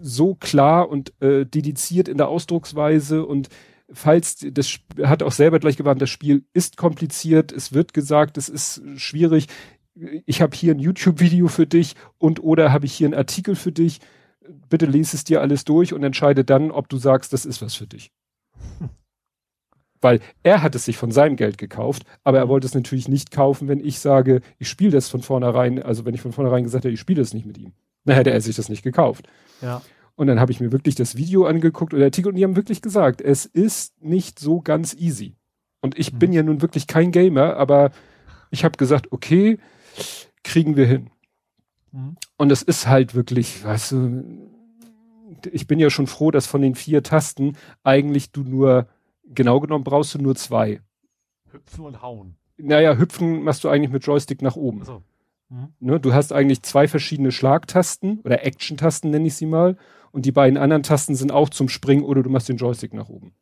so 0.00 0.34
klar 0.34 0.88
und 0.88 1.12
äh, 1.20 1.44
dediziert 1.44 2.08
in 2.08 2.18
der 2.18 2.28
Ausdrucksweise 2.28 3.24
und 3.24 3.48
falls 3.90 4.36
das 4.52 4.78
hat 5.02 5.22
auch 5.22 5.32
selber 5.32 5.58
gleich 5.58 5.76
gewarnt, 5.76 6.02
das 6.02 6.10
Spiel 6.10 6.44
ist 6.52 6.76
kompliziert, 6.76 7.52
es 7.52 7.72
wird 7.72 7.94
gesagt, 7.94 8.36
es 8.36 8.48
ist 8.48 8.82
schwierig. 8.96 9.46
Ich 10.26 10.40
habe 10.42 10.56
hier 10.56 10.74
ein 10.74 10.78
YouTube-Video 10.78 11.48
für 11.48 11.66
dich 11.66 11.94
und 12.18 12.40
oder 12.40 12.72
habe 12.72 12.86
ich 12.86 12.92
hier 12.94 13.08
einen 13.08 13.14
Artikel 13.14 13.56
für 13.56 13.72
dich. 13.72 13.98
Bitte 14.68 14.86
lese 14.86 15.16
es 15.16 15.24
dir 15.24 15.40
alles 15.40 15.64
durch 15.64 15.92
und 15.92 16.04
entscheide 16.04 16.44
dann, 16.44 16.70
ob 16.70 16.88
du 16.88 16.98
sagst, 16.98 17.32
das 17.32 17.44
ist 17.44 17.60
was 17.60 17.74
für 17.74 17.86
dich. 17.86 18.12
Weil 20.00 20.20
er 20.42 20.62
hat 20.62 20.74
es 20.74 20.84
sich 20.84 20.96
von 20.96 21.10
seinem 21.10 21.36
Geld 21.36 21.58
gekauft, 21.58 22.04
aber 22.24 22.38
er 22.38 22.48
wollte 22.48 22.66
es 22.66 22.74
natürlich 22.74 23.08
nicht 23.08 23.30
kaufen, 23.30 23.68
wenn 23.68 23.80
ich 23.80 23.98
sage, 23.98 24.40
ich 24.58 24.68
spiele 24.68 24.92
das 24.92 25.08
von 25.08 25.22
vornherein, 25.22 25.82
also 25.82 26.04
wenn 26.04 26.14
ich 26.14 26.20
von 26.20 26.32
vornherein 26.32 26.64
gesagt 26.64 26.84
hätte, 26.84 26.94
ich 26.94 27.00
spiele 27.00 27.20
das 27.20 27.34
nicht 27.34 27.46
mit 27.46 27.58
ihm. 27.58 27.72
Dann 28.04 28.16
hätte 28.16 28.30
er 28.30 28.40
sich 28.40 28.56
das 28.56 28.68
nicht 28.68 28.82
gekauft. 28.82 29.28
Ja. 29.60 29.82
Und 30.14 30.26
dann 30.26 30.40
habe 30.40 30.50
ich 30.50 30.60
mir 30.60 30.72
wirklich 30.72 30.94
das 30.94 31.16
Video 31.16 31.46
angeguckt 31.46 31.94
oder 31.94 32.04
Artikel 32.04 32.30
und 32.30 32.36
die 32.36 32.44
haben 32.44 32.56
wirklich 32.56 32.82
gesagt, 32.82 33.20
es 33.20 33.46
ist 33.46 34.02
nicht 34.02 34.38
so 34.38 34.60
ganz 34.60 34.94
easy. 34.94 35.36
Und 35.80 35.98
ich 35.98 36.12
mhm. 36.12 36.18
bin 36.18 36.32
ja 36.32 36.42
nun 36.42 36.62
wirklich 36.62 36.86
kein 36.86 37.12
Gamer, 37.12 37.56
aber 37.56 37.90
ich 38.50 38.64
habe 38.64 38.76
gesagt, 38.76 39.12
okay, 39.12 39.58
kriegen 40.42 40.76
wir 40.76 40.86
hin. 40.86 41.10
Mhm. 41.92 42.16
Und 42.36 42.50
es 42.50 42.62
ist 42.62 42.88
halt 42.88 43.14
wirklich, 43.14 43.64
weißt 43.64 43.92
du, 43.92 44.24
ich 45.52 45.66
bin 45.66 45.78
ja 45.78 45.90
schon 45.90 46.06
froh, 46.06 46.30
dass 46.30 46.46
von 46.46 46.62
den 46.62 46.74
vier 46.74 47.02
Tasten 47.02 47.56
eigentlich 47.84 48.32
du 48.32 48.42
nur 48.42 48.88
genau 49.34 49.60
genommen 49.60 49.84
brauchst 49.84 50.14
du 50.14 50.18
nur 50.18 50.34
zwei. 50.34 50.80
Hüpfen 51.50 51.84
und 51.84 52.02
hauen. 52.02 52.36
Naja, 52.56 52.96
hüpfen 52.96 53.42
machst 53.42 53.64
du 53.64 53.68
eigentlich 53.68 53.90
mit 53.90 54.04
Joystick 54.04 54.42
nach 54.42 54.56
oben. 54.56 54.84
So. 54.84 55.02
Mhm. 55.48 55.68
Ne, 55.80 56.00
du 56.00 56.12
hast 56.12 56.32
eigentlich 56.32 56.62
zwei 56.62 56.88
verschiedene 56.88 57.32
Schlagtasten 57.32 58.20
oder 58.20 58.44
Action-Tasten 58.44 59.10
nenne 59.10 59.26
ich 59.26 59.34
sie 59.34 59.46
mal. 59.46 59.76
Und 60.10 60.26
die 60.26 60.32
beiden 60.32 60.58
anderen 60.58 60.82
Tasten 60.82 61.14
sind 61.14 61.32
auch 61.32 61.48
zum 61.48 61.68
Springen 61.68 62.02
oder 62.02 62.22
du 62.22 62.30
machst 62.30 62.48
den 62.48 62.56
Joystick 62.56 62.94
nach 62.94 63.08
oben. 63.08 63.32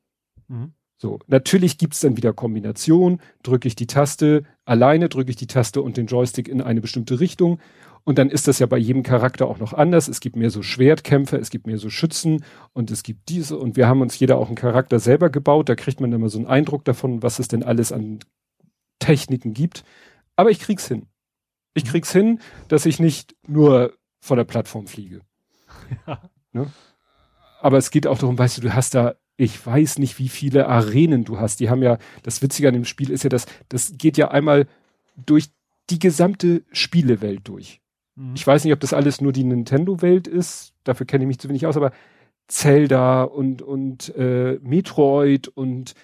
Mhm. 0.49 0.73
So, 0.99 1.19
natürlich 1.27 1.79
gibt's 1.79 2.01
dann 2.01 2.17
wieder 2.17 2.33
Kombinationen. 2.33 3.21
Drücke 3.43 3.69
ich 3.69 3.77
die 3.77 3.87
Taste 3.87 4.45
alleine, 4.65 5.09
drücke 5.09 5.31
ich 5.31 5.37
die 5.37 5.47
Taste 5.47 5.83
und 5.83 5.97
den 5.97 6.07
Joystick 6.07 6.49
in 6.49 6.63
eine 6.63 6.81
bestimmte 6.81 7.21
Richtung. 7.21 7.59
Und 8.09 8.19
dann 8.19 8.31
ist 8.31 8.47
das 8.47 8.61
ja 8.61 8.67
bei 8.67 8.79
jedem 8.79 9.03
Charakter 9.03 9.49
auch 9.49 9.59
noch 9.59 9.73
anders. 9.73 10.07
Es 10.07 10.21
gibt 10.21 10.37
mehr 10.37 10.51
so 10.51 10.63
Schwertkämpfer, 10.63 11.41
es 11.41 11.51
gibt 11.51 11.67
mehr 11.67 11.79
so 11.79 11.91
Schützen 11.91 12.45
und 12.73 12.93
es 12.93 13.03
gibt 13.03 13.29
diese. 13.29 13.59
Und 13.59 13.77
wir 13.77 13.89
haben 13.89 14.01
uns 14.01 14.17
jeder 14.17 14.39
auch 14.39 14.47
einen 14.47 14.55
Charakter 14.55 15.01
selber 15.01 15.29
gebaut. 15.29 15.69
Da 15.69 15.75
kriegt 15.75 16.01
man 16.01 16.13
immer 16.13 16.29
so 16.29 16.39
einen 16.39 16.47
Eindruck 16.47 16.85
davon, 16.85 17.25
was 17.25 17.41
es 17.41 17.49
denn 17.49 17.65
alles 17.65 17.91
an 17.91 18.21
Techniken 19.01 19.55
gibt. 19.55 19.83
Aber 20.37 20.53
ich 20.53 20.61
krieg's 20.61 20.87
hin. 20.87 21.09
Ich 21.75 21.85
mhm. 21.85 21.89
krieg's 21.89 22.13
hin, 22.13 22.39
dass 22.69 22.87
ich 22.87 23.01
nicht 23.01 23.35
nur 23.49 23.93
von 24.21 24.37
der 24.37 24.45
Plattform 24.45 24.87
fliege. 24.87 25.21
Ja. 26.07 26.21
Ne? 26.53 26.73
Aber 27.61 27.77
es 27.79 27.91
geht 27.91 28.07
auch 28.07 28.19
darum, 28.19 28.39
weißt 28.39 28.59
du, 28.59 28.63
du 28.63 28.75
hast 28.75 28.95
da 28.95 29.17
ich 29.37 29.65
weiß 29.67 29.99
nicht, 29.99 30.19
wie 30.19 30.29
viele 30.29 30.67
Arenen 30.67 31.25
du 31.25 31.39
hast. 31.39 31.61
Die 31.61 31.69
haben 31.69 31.83
ja, 31.83 31.99
das 32.23 32.41
Witzige 32.41 32.69
an 32.69 32.75
dem 32.75 32.87
Spiel 32.87 33.11
ist 33.11 33.23
ja, 33.23 33.29
dass 33.29 33.47
das 33.69 33.93
geht 33.99 34.17
ja 34.17 34.31
einmal 34.31 34.67
durch 35.17 35.51
die 35.91 35.99
gesamte 35.99 36.65
Spielewelt 36.73 37.47
durch. 37.47 37.81
Mhm. 38.17 38.35
Ich 38.35 38.47
weiß 38.47 38.65
nicht, 38.65 38.73
ob 38.73 38.81
das 38.81 38.93
alles 38.93 39.21
nur 39.21 39.33
die 39.33 39.45
Nintendo-Welt 39.45 40.27
ist, 40.27 40.75
dafür 40.85 41.07
kenne 41.07 41.25
ich 41.25 41.29
mich 41.29 41.39
zu 41.39 41.49
wenig 41.49 41.67
aus, 41.67 41.77
aber 41.77 41.93
Zelda 42.49 43.23
und, 43.23 43.63
und 43.63 44.15
äh, 44.17 44.59
Metroid 44.63 45.49
und 45.49 45.95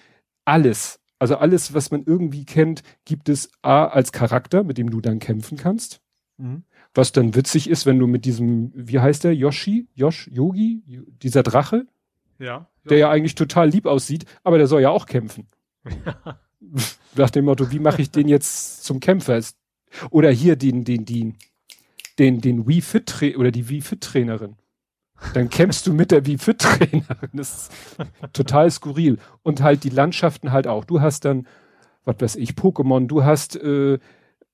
alles. 0.45 0.99
Also 1.19 1.37
alles, 1.37 1.73
was 1.73 1.91
man 1.91 2.03
irgendwie 2.05 2.45
kennt, 2.45 2.83
gibt 3.05 3.29
es 3.29 3.49
A 3.61 3.85
als 3.85 4.11
Charakter, 4.11 4.63
mit 4.63 4.77
dem 4.77 4.89
du 4.89 4.99
dann 4.99 5.19
kämpfen 5.19 5.57
kannst. 5.57 6.01
Mhm. 6.37 6.63
Was 6.93 7.11
dann 7.11 7.33
witzig 7.35 7.69
ist, 7.69 7.85
wenn 7.85 7.97
du 7.97 8.07
mit 8.07 8.25
diesem, 8.25 8.71
wie 8.75 8.99
heißt 8.99 9.23
der, 9.23 9.33
Yoshi, 9.33 9.87
Yosh, 9.95 10.27
Yogi, 10.31 10.83
dieser 11.21 11.43
Drache, 11.43 11.87
ja, 12.39 12.67
der 12.83 12.97
ja 12.97 13.09
eigentlich 13.09 13.35
total 13.35 13.69
lieb 13.69 13.85
aussieht, 13.85 14.25
aber 14.43 14.57
der 14.57 14.67
soll 14.67 14.81
ja 14.81 14.89
auch 14.89 15.05
kämpfen. 15.05 15.47
Nach 17.15 17.29
dem 17.29 17.45
Motto, 17.45 17.71
wie 17.71 17.79
mache 17.79 18.01
ich 18.01 18.11
den 18.11 18.27
jetzt 18.27 18.83
zum 18.83 18.99
Kämpfer? 18.99 19.39
Oder 20.09 20.31
hier 20.31 20.55
den, 20.55 20.83
den, 20.83 21.05
den, 21.05 21.37
den, 22.19 22.41
den 22.41 22.67
Wii 22.67 22.81
Fit 22.81 23.13
oder 23.37 23.51
die 23.51 23.69
Wii 23.69 23.81
Fit 23.81 24.01
Trainerin. 24.01 24.55
Dann 25.33 25.49
kämpfst 25.49 25.87
du 25.87 25.93
mit 25.93 26.11
der 26.11 26.25
Wii 26.25 26.37
Fit 26.37 26.59
Trainerin. 26.59 27.29
Das 27.33 27.69
ist 27.69 27.71
total 28.33 28.69
skurril. 28.69 29.17
Und 29.41 29.61
halt 29.61 29.83
die 29.83 29.89
Landschaften 29.89 30.51
halt 30.51 30.67
auch. 30.67 30.85
Du 30.85 31.01
hast 31.01 31.25
dann, 31.25 31.47
was 32.03 32.15
weiß 32.19 32.35
ich, 32.35 32.51
Pokémon, 32.51 33.07
du 33.07 33.23
hast 33.23 33.55
äh, 33.55 33.99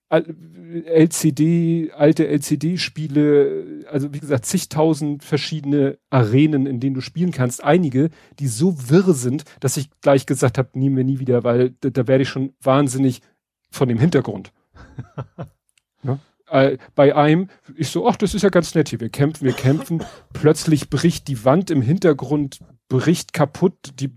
LCD, 0.10 1.91
alte 1.91 2.27
LCD-Spiele, 2.27 3.86
also 3.91 4.11
wie 4.14 4.19
gesagt, 4.19 4.45
zigtausend 4.45 5.23
verschiedene 5.23 5.99
Arenen, 6.10 6.65
in 6.65 6.80
denen 6.80 6.95
du 6.95 7.02
spielen 7.02 7.31
kannst. 7.31 7.64
Einige, 7.64 8.10
die 8.40 8.48
so 8.48 8.90
wirr 8.90 9.14
sind, 9.14 9.44
dass 9.60 9.77
ich 9.77 9.90
gleich 10.02 10.26
gesagt 10.26 10.57
habe, 10.57 10.69
nehmen 10.73 10.98
wir 10.98 11.03
nie 11.03 11.19
wieder, 11.19 11.44
weil 11.44 11.76
da, 11.81 11.90
da 11.91 12.07
werde 12.07 12.23
ich 12.23 12.30
schon 12.30 12.53
wahnsinnig 12.61 13.22
von 13.69 13.88
dem 13.88 13.99
Hintergrund. 13.99 14.52
ja? 16.03 16.18
äh, 16.52 16.78
bei 16.96 17.16
einem, 17.16 17.50
ich 17.76 17.90
so, 17.90 18.08
ach, 18.08 18.16
das 18.16 18.34
ist 18.34 18.42
ja 18.42 18.50
ganz 18.50 18.76
nett 18.76 18.90
hier, 18.90 19.00
wir 19.00 19.10
kämpfen, 19.10 19.46
wir 19.46 19.54
kämpfen. 19.54 20.04
Plötzlich 20.34 20.90
bricht 20.90 21.28
die 21.28 21.46
Wand 21.46 21.72
im 21.72 21.82
Hintergrund, 21.82 22.60
bricht 22.88 23.34
kaputt, 23.34 23.74
die 24.00 24.12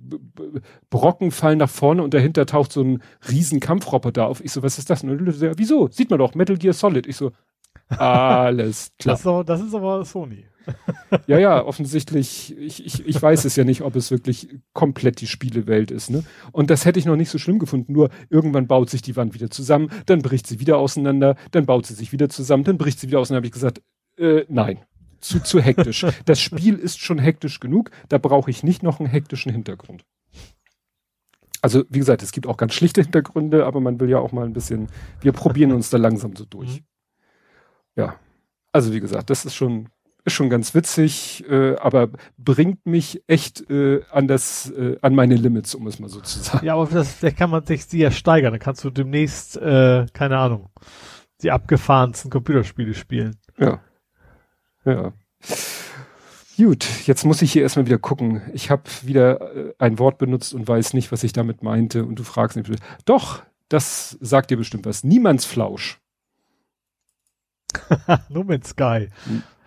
Brocken 0.90 1.30
fallen 1.30 1.58
nach 1.58 1.70
vorne 1.70 2.02
und 2.02 2.14
dahinter 2.14 2.46
taucht 2.46 2.72
so 2.72 2.82
ein 2.82 3.02
riesen 3.28 3.60
Kampfroboter 3.60 4.26
auf. 4.26 4.42
Ich 4.42 4.52
so, 4.52 4.62
was 4.62 4.78
ist 4.78 4.90
das? 4.90 5.02
Und 5.04 5.20
wieso? 5.58 5.88
Sieht 5.88 6.10
man 6.10 6.18
doch, 6.18 6.34
Metal 6.34 6.56
Gear 6.56 6.72
Solid. 6.72 7.06
Ich 7.06 7.16
so, 7.16 7.32
alles 7.88 8.92
klar. 8.98 9.14
Das 9.14 9.20
ist 9.20 9.26
aber, 9.26 9.44
das 9.44 9.60
ist 9.60 9.74
aber 9.74 10.04
Sony. 10.04 10.46
ja, 11.26 11.38
ja, 11.38 11.64
offensichtlich, 11.64 12.56
ich, 12.58 12.84
ich, 12.84 13.06
ich 13.06 13.22
weiß 13.22 13.44
es 13.44 13.56
ja 13.56 13.64
nicht, 13.64 13.82
ob 13.82 13.96
es 13.96 14.10
wirklich 14.10 14.48
komplett 14.72 15.20
die 15.20 15.26
Spielewelt 15.26 15.90
ist. 15.90 16.10
Ne? 16.10 16.24
Und 16.52 16.70
das 16.70 16.84
hätte 16.84 16.98
ich 16.98 17.06
noch 17.06 17.16
nicht 17.16 17.30
so 17.30 17.38
schlimm 17.38 17.58
gefunden, 17.58 17.92
nur 17.92 18.10
irgendwann 18.30 18.66
baut 18.66 18.90
sich 18.90 19.02
die 19.02 19.16
Wand 19.16 19.34
wieder 19.34 19.50
zusammen, 19.50 19.90
dann 20.06 20.22
bricht 20.22 20.46
sie 20.46 20.60
wieder 20.60 20.78
auseinander, 20.78 21.36
dann 21.50 21.66
baut 21.66 21.86
sie 21.86 21.94
sich 21.94 22.12
wieder 22.12 22.28
zusammen, 22.28 22.64
dann 22.64 22.78
bricht 22.78 23.00
sie 23.00 23.08
wieder 23.08 23.20
auseinander. 23.20 23.40
habe 23.40 23.46
ich 23.46 23.52
gesagt, 23.52 23.82
äh, 24.18 24.44
nein, 24.48 24.78
zu, 25.20 25.40
zu 25.40 25.60
hektisch. 25.60 26.04
das 26.24 26.40
Spiel 26.40 26.74
ist 26.74 27.00
schon 27.00 27.18
hektisch 27.18 27.60
genug, 27.60 27.90
da 28.08 28.18
brauche 28.18 28.50
ich 28.50 28.62
nicht 28.62 28.82
noch 28.82 29.00
einen 29.00 29.08
hektischen 29.08 29.52
Hintergrund. 29.52 30.04
Also, 31.62 31.84
wie 31.88 32.00
gesagt, 32.00 32.24
es 32.24 32.32
gibt 32.32 32.48
auch 32.48 32.56
ganz 32.56 32.74
schlichte 32.74 33.02
Hintergründe, 33.02 33.64
aber 33.66 33.80
man 33.80 34.00
will 34.00 34.10
ja 34.10 34.18
auch 34.18 34.32
mal 34.32 34.44
ein 34.44 34.52
bisschen, 34.52 34.88
wir 35.20 35.30
probieren 35.32 35.70
uns 35.70 35.90
da 35.90 35.96
langsam 35.96 36.34
so 36.34 36.44
durch. 36.44 36.80
Mhm. 36.80 36.84
Ja. 37.94 38.16
Also, 38.72 38.92
wie 38.92 38.98
gesagt, 38.98 39.30
das 39.30 39.44
ist 39.44 39.54
schon 39.54 39.88
ist 40.24 40.34
schon 40.34 40.50
ganz 40.50 40.74
witzig, 40.74 41.44
äh, 41.48 41.76
aber 41.76 42.10
bringt 42.38 42.86
mich 42.86 43.22
echt 43.26 43.68
äh, 43.70 44.02
an 44.10 44.28
das, 44.28 44.70
äh, 44.70 44.96
an 45.02 45.14
meine 45.14 45.34
Limits, 45.34 45.74
um 45.74 45.86
es 45.86 45.98
mal 45.98 46.08
so 46.08 46.20
zu 46.20 46.38
sagen. 46.38 46.64
Ja, 46.64 46.74
aber 46.74 46.86
das, 46.86 47.12
vielleicht 47.12 47.38
kann 47.38 47.50
man 47.50 47.66
sich 47.66 47.86
sie 47.86 47.98
ja 47.98 48.10
steigern. 48.10 48.52
Dann 48.52 48.60
kannst 48.60 48.84
du 48.84 48.90
demnächst, 48.90 49.56
äh, 49.56 50.06
keine 50.12 50.38
Ahnung, 50.38 50.70
die 51.42 51.50
abgefahrensten 51.50 52.30
Computerspiele 52.30 52.94
spielen. 52.94 53.36
Ja. 53.58 53.80
Ja. 54.84 55.12
Gut, 56.56 56.86
jetzt 57.06 57.24
muss 57.24 57.42
ich 57.42 57.52
hier 57.52 57.62
erstmal 57.62 57.86
wieder 57.86 57.98
gucken. 57.98 58.42
Ich 58.52 58.70
habe 58.70 58.82
wieder 59.02 59.56
äh, 59.56 59.74
ein 59.78 59.98
Wort 59.98 60.18
benutzt 60.18 60.54
und 60.54 60.68
weiß 60.68 60.94
nicht, 60.94 61.10
was 61.10 61.24
ich 61.24 61.32
damit 61.32 61.62
meinte. 61.62 62.04
Und 62.04 62.16
du 62.18 62.22
fragst 62.22 62.56
mich, 62.56 62.68
doch, 63.04 63.42
das 63.68 64.16
sagt 64.20 64.50
dir 64.50 64.56
bestimmt 64.56 64.86
was. 64.86 65.02
Niemandsflausch. 65.02 66.00
no 68.28 68.44
Man's 68.44 68.68
Sky. 68.68 69.08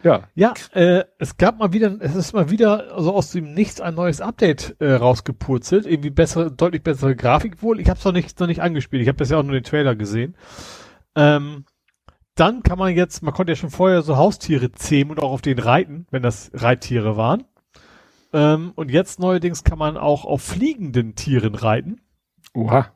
Ja. 0.06 0.28
Ja, 0.36 0.54
äh, 0.74 1.04
es 1.18 1.36
gab 1.38 1.58
mal 1.58 1.74
wieder, 1.74 1.98
es 2.00 2.14
ist 2.14 2.34
mal 2.34 2.52
wieder 2.52 2.94
also 2.94 3.12
aus 3.12 3.32
dem 3.32 3.56
Nichts 3.56 3.82
ein 3.82 3.96
neues 3.96 4.22
Update 4.22 4.76
äh, 4.80 4.94
rausgepurzelt. 4.94 5.88
Irgendwie 5.88 6.12
bessere, 6.12 6.52
deutlich 6.52 6.84
bessere 6.84 7.16
Grafik 7.16 7.64
wohl. 7.64 7.80
Ich 7.80 7.90
habe 7.90 7.98
es 7.98 8.06
noch 8.06 8.12
nicht, 8.12 8.40
noch 8.40 8.46
nicht 8.46 8.62
angespielt. 8.62 9.02
Ich 9.02 9.08
habe 9.08 9.18
bisher 9.18 9.40
auch 9.40 9.44
nur 9.44 9.54
den 9.54 9.64
Trailer 9.64 9.96
gesehen. 9.96 10.36
Ähm, 11.16 11.66
dann 12.36 12.62
kann 12.62 12.78
man 12.78 12.94
jetzt, 12.94 13.24
man 13.24 13.34
konnte 13.34 13.54
ja 13.54 13.56
schon 13.56 13.72
vorher 13.72 14.04
so 14.04 14.16
Haustiere 14.16 14.72
zähmen 14.74 15.10
und 15.10 15.24
auch 15.24 15.32
auf 15.32 15.42
den 15.42 15.58
reiten, 15.58 16.06
wenn 16.12 16.22
das 16.22 16.52
Reittiere 16.54 17.18
waren. 17.18 17.46
Ähm, 18.32 18.74
und 18.76 18.92
jetzt 18.92 19.20
neuerdings 19.20 19.64
kann 19.64 19.80
man 19.80 19.98
auch 19.98 20.24
auf 20.26 20.44
fliegenden 20.44 21.16
Tieren 21.16 21.56
reiten. 21.56 22.00
Oha. 22.54 22.96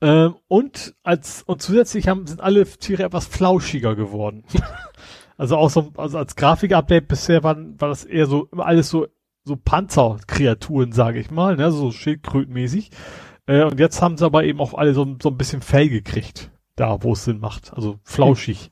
Ähm, 0.00 0.36
und 0.46 0.94
als 1.02 1.42
und 1.42 1.60
zusätzlich 1.60 2.06
haben, 2.06 2.28
sind 2.28 2.40
alle 2.40 2.64
Tiere 2.66 3.02
etwas 3.02 3.26
flauschiger 3.26 3.96
geworden. 3.96 4.44
Also 5.36 5.56
auch 5.56 5.70
so, 5.70 5.92
also 5.96 6.18
als 6.18 6.36
Grafikupdate 6.36 7.08
bisher 7.08 7.42
war, 7.42 7.56
war 7.56 7.88
das 7.88 8.04
eher 8.04 8.26
so, 8.26 8.48
immer 8.52 8.66
alles 8.66 8.88
so, 8.88 9.06
so 9.44 9.56
Panzerkreaturen, 9.56 10.92
sage 10.92 11.18
ich 11.18 11.30
mal, 11.30 11.56
ne, 11.56 11.70
so 11.72 11.90
Schildkrötenmäßig. 11.90 12.90
Äh, 13.46 13.64
und 13.64 13.78
jetzt 13.78 14.00
haben 14.00 14.16
sie 14.16 14.24
aber 14.24 14.44
eben 14.44 14.60
auch 14.60 14.74
alle 14.74 14.94
so, 14.94 15.16
so 15.22 15.30
ein 15.30 15.36
bisschen 15.36 15.60
Fell 15.60 15.88
gekriegt, 15.88 16.50
da 16.76 17.02
wo 17.02 17.12
es 17.12 17.24
Sinn 17.24 17.40
macht. 17.40 17.72
Also 17.74 17.98
flauschig. 18.02 18.70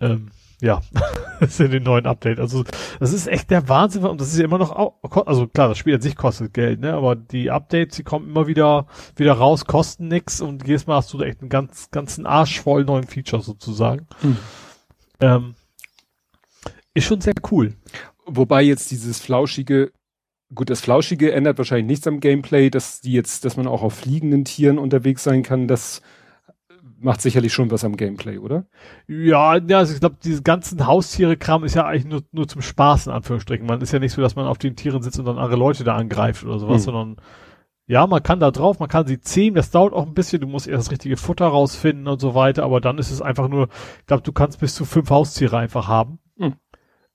Hm. 0.00 0.10
Ähm, 0.10 0.30
ja, 0.60 0.80
das 1.40 1.50
ist 1.50 1.60
in 1.60 1.70
den 1.70 1.82
neuen 1.84 2.06
Update. 2.06 2.40
Also 2.40 2.64
das 3.00 3.12
ist 3.12 3.26
echt 3.26 3.50
der 3.50 3.68
Wahnsinn 3.68 4.04
und 4.04 4.20
das 4.20 4.32
ist 4.32 4.38
ja 4.38 4.44
immer 4.44 4.58
noch, 4.58 4.94
also 5.26 5.46
klar, 5.46 5.68
das 5.68 5.78
Spiel 5.78 5.94
an 5.94 6.00
sich 6.00 6.16
kostet 6.16 6.52
Geld, 6.52 6.80
ne, 6.80 6.94
aber 6.94 7.16
die 7.16 7.50
Updates, 7.50 7.96
die 7.96 8.02
kommen 8.02 8.28
immer 8.28 8.46
wieder 8.46 8.86
wieder 9.16 9.34
raus, 9.34 9.66
kosten 9.66 10.08
nix 10.08 10.40
und 10.40 10.66
jedes 10.66 10.86
Mal 10.86 10.96
hast 10.96 11.12
du 11.12 11.18
da 11.18 11.26
echt 11.26 11.40
einen 11.40 11.48
ganz 11.48 11.90
ganzen 11.90 12.26
Arsch 12.26 12.60
voll 12.60 12.84
neuen 12.84 13.06
Features 13.06 13.46
sozusagen. 13.46 14.06
Hm. 14.20 14.36
Ähm, 15.20 15.54
ist 16.94 17.04
schon 17.04 17.20
sehr 17.20 17.34
cool. 17.50 17.74
Wobei 18.26 18.62
jetzt 18.62 18.90
dieses 18.90 19.20
flauschige, 19.20 19.92
gut, 20.54 20.70
das 20.70 20.80
flauschige 20.80 21.32
ändert 21.32 21.58
wahrscheinlich 21.58 21.86
nichts 21.86 22.06
am 22.06 22.20
Gameplay, 22.20 22.70
dass 22.70 23.00
die 23.00 23.12
jetzt, 23.12 23.44
dass 23.44 23.56
man 23.56 23.66
auch 23.66 23.82
auf 23.82 23.94
fliegenden 23.94 24.44
Tieren 24.44 24.78
unterwegs 24.78 25.24
sein 25.24 25.42
kann, 25.42 25.68
das 25.68 26.02
macht 27.00 27.22
sicherlich 27.22 27.52
schon 27.52 27.70
was 27.70 27.84
am 27.84 27.96
Gameplay, 27.96 28.38
oder? 28.38 28.66
Ja, 29.06 29.56
ja, 29.56 29.78
also 29.78 29.94
ich 29.94 30.00
glaube, 30.00 30.16
diese 30.22 30.42
ganzen 30.42 30.86
Haustiere-Kram 30.86 31.64
ist 31.64 31.74
ja 31.74 31.86
eigentlich 31.86 32.06
nur, 32.06 32.22
nur 32.32 32.48
zum 32.48 32.60
Spaß, 32.60 33.06
in 33.06 33.12
Anführungsstrichen. 33.12 33.66
Man 33.66 33.80
ist 33.80 33.92
ja 33.92 33.98
nicht 33.98 34.12
so, 34.12 34.20
dass 34.20 34.36
man 34.36 34.46
auf 34.46 34.58
den 34.58 34.76
Tieren 34.76 35.02
sitzt 35.02 35.18
und 35.18 35.24
dann 35.24 35.38
andere 35.38 35.58
Leute 35.58 35.84
da 35.84 35.94
angreift 35.94 36.44
oder 36.44 36.58
sowas, 36.58 36.78
hm. 36.78 36.92
sondern 36.92 37.16
ja, 37.86 38.06
man 38.06 38.22
kann 38.22 38.40
da 38.40 38.50
drauf, 38.50 38.80
man 38.80 38.88
kann 38.88 39.06
sie 39.06 39.20
zähmen, 39.20 39.54
das 39.54 39.70
dauert 39.70 39.94
auch 39.94 40.06
ein 40.06 40.12
bisschen, 40.12 40.42
du 40.42 40.46
musst 40.46 40.66
erst 40.66 40.86
das 40.86 40.92
richtige 40.92 41.16
Futter 41.16 41.46
rausfinden 41.46 42.06
und 42.06 42.20
so 42.20 42.34
weiter, 42.34 42.64
aber 42.64 42.82
dann 42.82 42.98
ist 42.98 43.10
es 43.10 43.22
einfach 43.22 43.48
nur, 43.48 43.68
ich 44.00 44.06
glaube, 44.06 44.22
du 44.22 44.32
kannst 44.32 44.60
bis 44.60 44.74
zu 44.74 44.84
fünf 44.84 45.08
Haustiere 45.08 45.56
einfach 45.56 45.88
haben. 45.88 46.18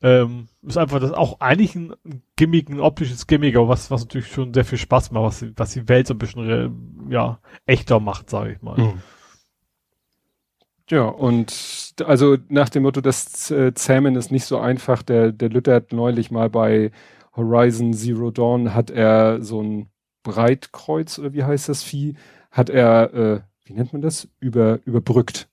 Hm. 0.03 0.09
Ähm, 0.09 0.47
ist 0.61 0.77
einfach 0.77 0.99
das 0.99 1.13
auch 1.13 1.39
eigentlich 1.39 1.75
ein 1.75 1.93
Gimmick, 2.35 2.69
ein 2.69 2.81
optisches 2.81 3.25
Gimmick, 3.25 3.55
aber 3.55 3.69
was, 3.69 3.89
was 3.89 4.01
natürlich 4.01 4.27
schon 4.27 4.53
sehr 4.53 4.65
viel 4.65 4.77
Spaß 4.77 5.11
macht, 5.11 5.23
was, 5.23 5.45
was 5.55 5.71
die 5.71 5.88
Welt 5.88 6.07
so 6.07 6.13
ein 6.13 6.17
bisschen, 6.17 7.07
ja, 7.09 7.39
echter 7.65 7.99
macht, 7.99 8.30
sage 8.30 8.51
ich 8.51 8.61
mal. 8.61 8.77
Mhm. 8.77 9.01
Ja, 10.89 11.03
und 11.05 11.95
also 12.05 12.38
nach 12.49 12.67
dem 12.67 12.84
Motto, 12.84 12.99
das 12.99 13.49
äh, 13.49 13.73
Zähmen 13.73 14.15
ist 14.17 14.31
nicht 14.31 14.45
so 14.45 14.59
einfach. 14.59 15.01
Der, 15.01 15.31
der 15.31 15.49
Lütter 15.49 15.75
hat 15.75 15.93
neulich 15.93 16.30
mal 16.30 16.49
bei 16.49 16.91
Horizon 17.35 17.93
Zero 17.93 18.31
Dawn 18.31 18.73
hat 18.73 18.91
er 18.91 19.41
so 19.41 19.61
ein 19.61 19.89
Breitkreuz 20.23 21.17
oder 21.19 21.34
wie 21.34 21.43
heißt 21.43 21.69
das 21.69 21.84
Vieh, 21.84 22.15
hat 22.51 22.69
er, 22.69 23.13
äh, 23.13 23.41
wie 23.65 23.73
nennt 23.73 23.93
man 23.93 24.01
das? 24.01 24.27
Über, 24.39 24.80
überbrückt. 24.85 25.49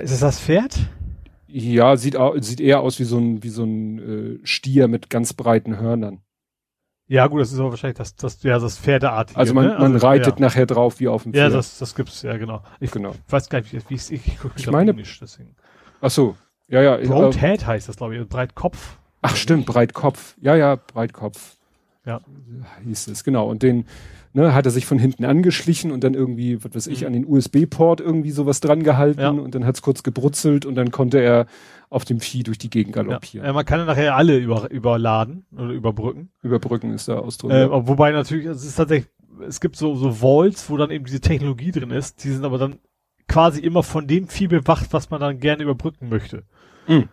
Ist 0.00 0.12
es 0.12 0.20
das 0.20 0.40
Pferd? 0.40 0.88
Ja, 1.56 1.96
sieht, 1.96 2.16
sieht 2.38 2.60
eher 2.60 2.80
aus 2.80 2.98
wie 2.98 3.04
so 3.04 3.16
ein, 3.16 3.44
wie 3.44 3.48
so 3.48 3.62
ein 3.62 3.98
äh, 3.98 4.38
Stier 4.42 4.88
mit 4.88 5.08
ganz 5.08 5.34
breiten 5.34 5.78
Hörnern. 5.78 6.20
Ja, 7.06 7.28
gut, 7.28 7.42
das 7.42 7.52
ist 7.52 7.60
aber 7.60 7.70
wahrscheinlich 7.70 7.96
das, 7.96 8.16
das, 8.16 8.42
ja, 8.42 8.58
das 8.58 8.76
Pferdeartige. 8.76 9.38
Also 9.38 9.54
man, 9.54 9.66
ne? 9.66 9.76
man 9.78 9.92
also, 9.92 10.04
reitet 10.04 10.40
ja. 10.40 10.46
nachher 10.46 10.66
drauf 10.66 10.98
wie 10.98 11.06
auf 11.06 11.22
dem 11.22 11.32
Pferd. 11.32 11.52
Ja, 11.52 11.56
das, 11.56 11.78
das 11.78 11.94
gibt's, 11.94 12.22
ja, 12.22 12.36
genau. 12.38 12.64
Ich 12.80 12.90
genau. 12.90 13.14
weiß 13.28 13.48
gar 13.50 13.60
nicht, 13.60 13.72
wie, 13.72 13.94
ich, 13.94 14.10
ich, 14.10 14.26
ich, 14.26 14.38
ich 14.56 14.66
meine, 14.68 14.90
Englisch, 14.90 15.20
deswegen. 15.20 15.54
Ach 16.00 16.10
so, 16.10 16.34
ja, 16.66 16.82
ja. 16.82 16.96
Broadhead 16.96 17.62
äh, 17.62 17.66
heißt 17.66 17.88
das, 17.88 17.98
glaube 17.98 18.16
ich, 18.16 18.28
Breitkopf. 18.28 18.98
Ach 19.22 19.36
stimmt, 19.36 19.66
Breitkopf. 19.66 20.34
Ja, 20.40 20.56
ja, 20.56 20.74
Breitkopf. 20.74 21.56
Ja. 22.04 22.20
Hieß 22.82 23.06
es, 23.06 23.22
genau. 23.22 23.48
Und 23.48 23.62
den 23.62 23.86
ne, 24.34 24.52
hat 24.52 24.66
er 24.66 24.70
sich 24.72 24.84
von 24.84 24.98
hinten 24.98 25.24
angeschlichen 25.24 25.90
und 25.92 26.04
dann 26.04 26.12
irgendwie, 26.14 26.62
was 26.62 26.74
weiß 26.74 26.86
ich, 26.88 27.00
Mhm. 27.00 27.06
an 27.06 27.12
den 27.14 27.26
USB-Port 27.26 28.00
irgendwie 28.00 28.30
sowas 28.30 28.60
dran 28.60 28.82
gehalten 28.82 29.20
Ja. 29.20 29.30
und 29.30 29.54
dann 29.54 29.64
hat's 29.64 29.80
kurz 29.80 30.02
gebrutzelt 30.02 30.66
und 30.66 30.74
dann 30.74 30.90
konnte 30.90 31.18
er 31.20 31.46
auf 31.88 32.04
dem 32.04 32.20
Vieh 32.20 32.42
durch 32.42 32.58
die 32.58 32.68
Gegend 32.70 32.92
galoppieren. 32.94 33.46
ja, 33.46 33.52
man 33.52 33.64
kann 33.64 33.78
ja 33.78 33.84
nachher 33.86 34.16
alle 34.16 34.36
über, 34.36 34.70
überladen 34.70 35.46
oder 35.56 35.70
überbrücken. 35.70 36.30
Überbrücken 36.42 36.92
ist 36.92 37.08
der 37.08 37.20
Ausdruck. 37.22 37.52
Äh, 37.52 37.60
ja. 37.62 37.86
wobei 37.88 38.10
natürlich, 38.10 38.46
es 38.46 38.64
ist 38.64 38.74
tatsächlich, 38.76 39.08
es 39.46 39.60
gibt 39.60 39.76
so, 39.76 39.94
so 39.94 40.20
Vaults, 40.20 40.68
wo 40.68 40.76
dann 40.76 40.90
eben 40.90 41.04
diese 41.04 41.20
Technologie 41.20 41.70
drin 41.70 41.90
ist, 41.90 42.22
die 42.24 42.30
sind 42.30 42.44
aber 42.44 42.58
dann 42.58 42.76
quasi 43.28 43.60
immer 43.60 43.82
von 43.82 44.06
dem 44.06 44.28
Vieh 44.28 44.48
bewacht, 44.48 44.88
was 44.92 45.10
man 45.10 45.20
dann 45.20 45.38
gerne 45.40 45.62
überbrücken 45.62 46.08
möchte. 46.08 46.42
Mhm. 46.88 47.08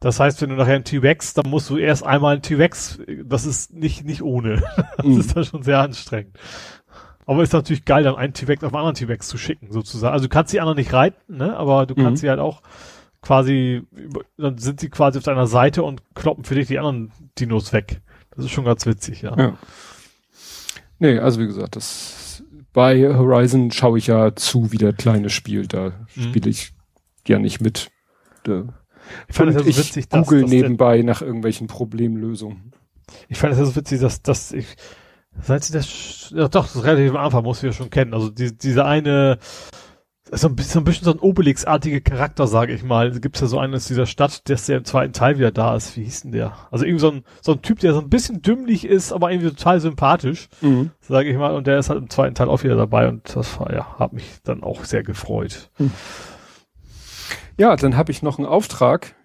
Das 0.00 0.20
heißt, 0.20 0.40
wenn 0.42 0.50
du 0.50 0.56
nachher 0.56 0.76
einen 0.76 0.84
T-Rex, 0.84 1.34
dann 1.34 1.50
musst 1.50 1.68
du 1.70 1.76
erst 1.76 2.04
einmal 2.04 2.34
einen 2.34 2.42
T-Rex, 2.42 3.00
das 3.24 3.46
ist 3.46 3.72
nicht, 3.72 4.04
nicht 4.04 4.22
ohne. 4.22 4.62
Das 4.96 5.06
Mhm. 5.06 5.20
ist 5.20 5.36
dann 5.36 5.44
schon 5.44 5.62
sehr 5.62 5.80
anstrengend. 5.80 6.36
Aber 7.26 7.42
ist 7.42 7.52
natürlich 7.52 7.84
geil, 7.84 8.04
dann 8.04 8.14
einen 8.16 8.32
T-Rex 8.32 8.62
auf 8.64 8.72
einen 8.72 8.78
anderen 8.80 8.94
T-Rex 8.94 9.28
zu 9.28 9.36
schicken, 9.38 9.70
sozusagen. 9.72 10.12
Also 10.12 10.26
du 10.26 10.28
kannst 10.30 10.52
die 10.52 10.60
anderen 10.60 10.78
nicht 10.78 10.92
reiten, 10.92 11.36
ne, 11.36 11.56
aber 11.56 11.84
du 11.86 11.94
kannst 11.94 12.22
Mhm. 12.22 12.26
sie 12.26 12.30
halt 12.30 12.40
auch 12.40 12.62
quasi, 13.20 13.82
dann 14.36 14.56
sind 14.58 14.80
sie 14.80 14.88
quasi 14.88 15.18
auf 15.18 15.24
deiner 15.24 15.46
Seite 15.48 15.82
und 15.82 16.02
kloppen 16.14 16.44
für 16.44 16.54
dich 16.54 16.68
die 16.68 16.78
anderen 16.78 17.10
Dinos 17.38 17.72
weg. 17.72 18.00
Das 18.36 18.44
ist 18.44 18.52
schon 18.52 18.64
ganz 18.64 18.86
witzig, 18.86 19.22
ja. 19.22 19.36
Ja. 19.36 19.58
Nee, 21.00 21.18
also 21.18 21.40
wie 21.40 21.46
gesagt, 21.46 21.76
das 21.76 22.42
bei 22.72 23.14
Horizon 23.14 23.70
schaue 23.72 23.98
ich 23.98 24.06
ja 24.06 24.34
zu, 24.36 24.72
wie 24.72 24.78
der 24.78 24.92
Kleine 24.92 25.30
spielt. 25.30 25.72
Da 25.74 25.92
Mhm. 26.14 26.22
spiele 26.22 26.50
ich 26.50 26.72
ja 27.26 27.38
nicht 27.38 27.60
mit. 27.60 27.90
Da 28.44 28.64
Ich 29.28 29.36
fand 29.36 29.50
es 29.50 29.56
ja 29.56 29.62
so 29.62 29.68
ich 29.68 29.78
witzig, 29.78 30.08
dass, 30.08 30.26
google 30.26 30.42
dass 30.42 30.50
nebenbei 30.50 31.02
nach 31.02 31.22
irgendwelchen 31.22 31.66
Problemlösungen. 31.66 32.72
Ich 33.28 33.38
fand 33.38 33.52
es 33.52 33.58
ja 33.58 33.64
so 33.64 33.76
witzig, 33.76 34.00
dass, 34.00 34.22
dass 34.22 34.52
ich, 34.52 34.76
seit 35.40 35.64
sie 35.64 35.72
das, 35.72 36.32
ja 36.34 36.48
doch, 36.48 36.66
das 36.66 36.76
ist 36.76 36.84
relativ 36.84 37.10
am 37.10 37.16
Anfang, 37.16 37.44
muss 37.44 37.62
wir 37.62 37.72
schon 37.72 37.90
kennen. 37.90 38.14
Also 38.14 38.30
die, 38.30 38.56
diese 38.56 38.84
eine, 38.84 39.38
so 40.30 40.48
ein 40.48 40.56
bisschen, 40.56 40.72
so 40.72 40.80
ein 40.80 40.84
bisschen 40.84 41.04
so 41.06 41.12
ein 41.12 41.18
Obelix-artige 41.20 42.02
Charakter, 42.02 42.46
sage 42.46 42.74
ich 42.74 42.82
mal. 42.82 43.10
Da 43.12 43.18
gibt's 43.18 43.40
ja 43.40 43.46
so 43.46 43.58
einen 43.58 43.74
aus 43.74 43.86
dieser 43.86 44.04
Stadt, 44.06 44.46
der 44.48 44.56
ist 44.56 44.68
ja 44.68 44.76
im 44.76 44.84
zweiten 44.84 45.12
Teil 45.14 45.38
wieder 45.38 45.50
da 45.50 45.74
ist. 45.74 45.96
Wie 45.96 46.04
hieß 46.04 46.22
denn 46.22 46.32
der? 46.32 46.52
Also 46.70 46.84
irgendwie 46.84 47.00
so 47.00 47.10
ein, 47.10 47.24
so 47.40 47.52
ein 47.52 47.62
Typ, 47.62 47.78
der 47.80 47.94
so 47.94 48.00
ein 48.00 48.10
bisschen 48.10 48.42
dümmlich 48.42 48.84
ist, 48.84 49.12
aber 49.12 49.30
irgendwie 49.30 49.48
total 49.48 49.80
sympathisch, 49.80 50.48
sage 51.00 51.30
ich 51.30 51.36
mal. 51.38 51.54
Und 51.54 51.66
der 51.66 51.78
ist 51.78 51.88
halt 51.88 51.98
im 52.00 52.10
zweiten 52.10 52.34
Teil 52.34 52.48
auch 52.48 52.62
wieder 52.62 52.76
dabei 52.76 53.08
und 53.08 53.34
das 53.34 53.58
war 53.58 53.72
ja, 53.72 53.98
hat 53.98 54.12
mich 54.12 54.26
dann 54.44 54.62
auch 54.62 54.84
sehr 54.84 55.02
gefreut. 55.02 55.70
Ja, 57.58 57.74
dann 57.74 57.96
habe 57.96 58.12
ich 58.12 58.22
noch 58.22 58.38
einen 58.38 58.46
Auftrag. 58.46 59.16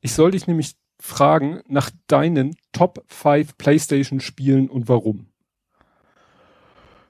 Ich 0.00 0.14
soll 0.14 0.30
dich 0.30 0.46
nämlich 0.46 0.74
fragen 0.98 1.60
nach 1.68 1.90
deinen 2.06 2.56
Top 2.72 3.04
5 3.08 3.58
PlayStation 3.58 4.20
Spielen 4.20 4.70
und 4.70 4.88
warum. 4.88 5.28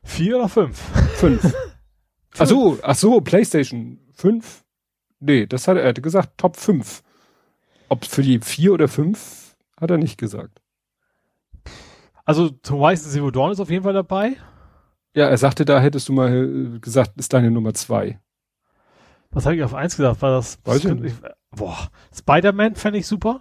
Vier 0.02 0.36
oder 0.36 0.48
fünf? 0.48 0.80
Fünf. 1.14 1.54
ach 2.38 2.46
so, 2.46 2.78
ach 2.82 2.96
so, 2.96 3.20
PlayStation 3.20 4.00
5? 4.14 4.64
Nee, 5.20 5.46
das 5.46 5.68
hat 5.68 5.76
er, 5.76 5.84
er 5.84 5.90
hatte 5.90 6.02
gesagt 6.02 6.38
Top 6.38 6.56
5. 6.56 7.04
Ob 7.88 8.04
für 8.04 8.22
die 8.22 8.40
vier 8.40 8.72
oder 8.72 8.88
fünf, 8.88 9.56
hat 9.80 9.92
er 9.92 9.98
nicht 9.98 10.18
gesagt. 10.18 10.60
Also 12.24 12.50
Horizon 12.68 13.12
Zero 13.12 13.30
Dawn 13.30 13.52
ist 13.52 13.60
auf 13.60 13.70
jeden 13.70 13.84
Fall 13.84 13.92
dabei. 13.92 14.38
Ja, 15.14 15.28
er 15.28 15.38
sagte, 15.38 15.64
da 15.64 15.80
hättest 15.80 16.08
du 16.08 16.12
mal 16.12 16.74
äh, 16.74 16.78
gesagt, 16.80 17.12
ist 17.16 17.32
deine 17.32 17.52
Nummer 17.52 17.74
zwei. 17.74 18.18
Was 19.34 19.44
habe 19.46 19.56
ich 19.56 19.62
auf 19.62 19.74
eins 19.74 19.96
gesagt? 19.96 20.22
War 20.22 20.30
das? 20.30 20.58
Weiß 20.64 20.82
das 20.82 20.92
ich 21.02 21.12
boah, 21.50 21.88
Spider-Man 22.16 22.76
fände 22.76 22.98
ich 22.98 23.06
super. 23.06 23.40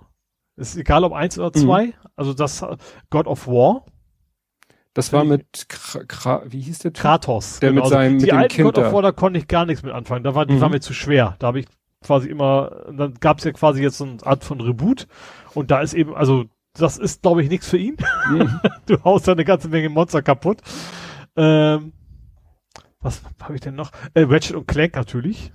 Ist 0.55 0.75
egal 0.77 1.03
ob 1.03 1.13
eins 1.13 1.37
oder 1.39 1.47
Mhm. 1.55 1.63
zwei. 1.65 1.93
Also 2.15 2.33
das 2.33 2.61
äh, 2.61 2.75
God 3.09 3.27
of 3.27 3.47
War, 3.47 3.85
Das 4.93 5.11
war 5.13 5.23
mit, 5.23 5.67
Kra 5.69 6.03
Kra 6.03 6.43
wie 6.45 6.61
hieß 6.61 6.79
der 6.79 6.93
Typ? 6.93 7.01
Kratos. 7.01 7.59
Der 7.59 7.71
mit 7.73 7.83
Also 7.83 7.95
seinem- 7.95 8.19
die 8.19 8.25
mit 8.25 8.31
dem 8.31 8.37
alten 8.37 8.53
Kind 8.55 8.65
God 8.75 8.77
of. 8.77 8.93
War, 8.93 9.01
da 9.01 9.11
konnte 9.11 9.39
ich 9.39 9.47
gar 9.47 9.65
nichts 9.65 9.81
mit 9.83 9.91
anfangen. 9.93 10.23
Da 10.23 10.35
war, 10.35 10.45
die 10.45 10.53
Mhm. 10.55 10.61
war 10.61 10.69
mir 10.69 10.79
zu 10.81 10.93
schwer. 10.93 11.35
Da 11.39 11.47
habe 11.47 11.59
ich 11.61 11.65
quasi 12.03 12.27
immer, 12.29 12.83
dann 12.91 13.15
gab 13.15 13.39
es 13.39 13.43
ja 13.45 13.51
quasi 13.53 13.81
jetzt 13.81 13.97
so 13.97 14.03
eine 14.03 14.17
Art 14.23 14.43
von 14.43 14.61
Reboot. 14.61 15.07
Und 15.55 15.71
da 15.71 15.81
ist 15.81 15.93
eben, 15.95 16.13
also 16.15 16.45
das 16.73 16.97
ist, 16.99 17.21
glaube 17.23 17.41
ich, 17.43 17.49
nichts 17.49 17.67
für 17.69 17.77
ihn. 17.77 17.97
Mhm. 18.29 18.59
du 18.87 19.03
haust 19.03 19.27
da 19.27 19.31
eine 19.31 19.45
ganze 19.45 19.69
Menge 19.69 19.89
Monster 19.89 20.21
kaputt. 20.21 20.61
Ähm, 21.35 21.93
was 22.99 23.21
habe 23.41 23.55
ich 23.55 23.61
denn 23.61 23.73
noch? 23.75 23.91
Äh, 24.13 24.21
Ratchet 24.23 24.55
und 24.55 24.67
Clank 24.67 24.95
natürlich. 24.95 25.51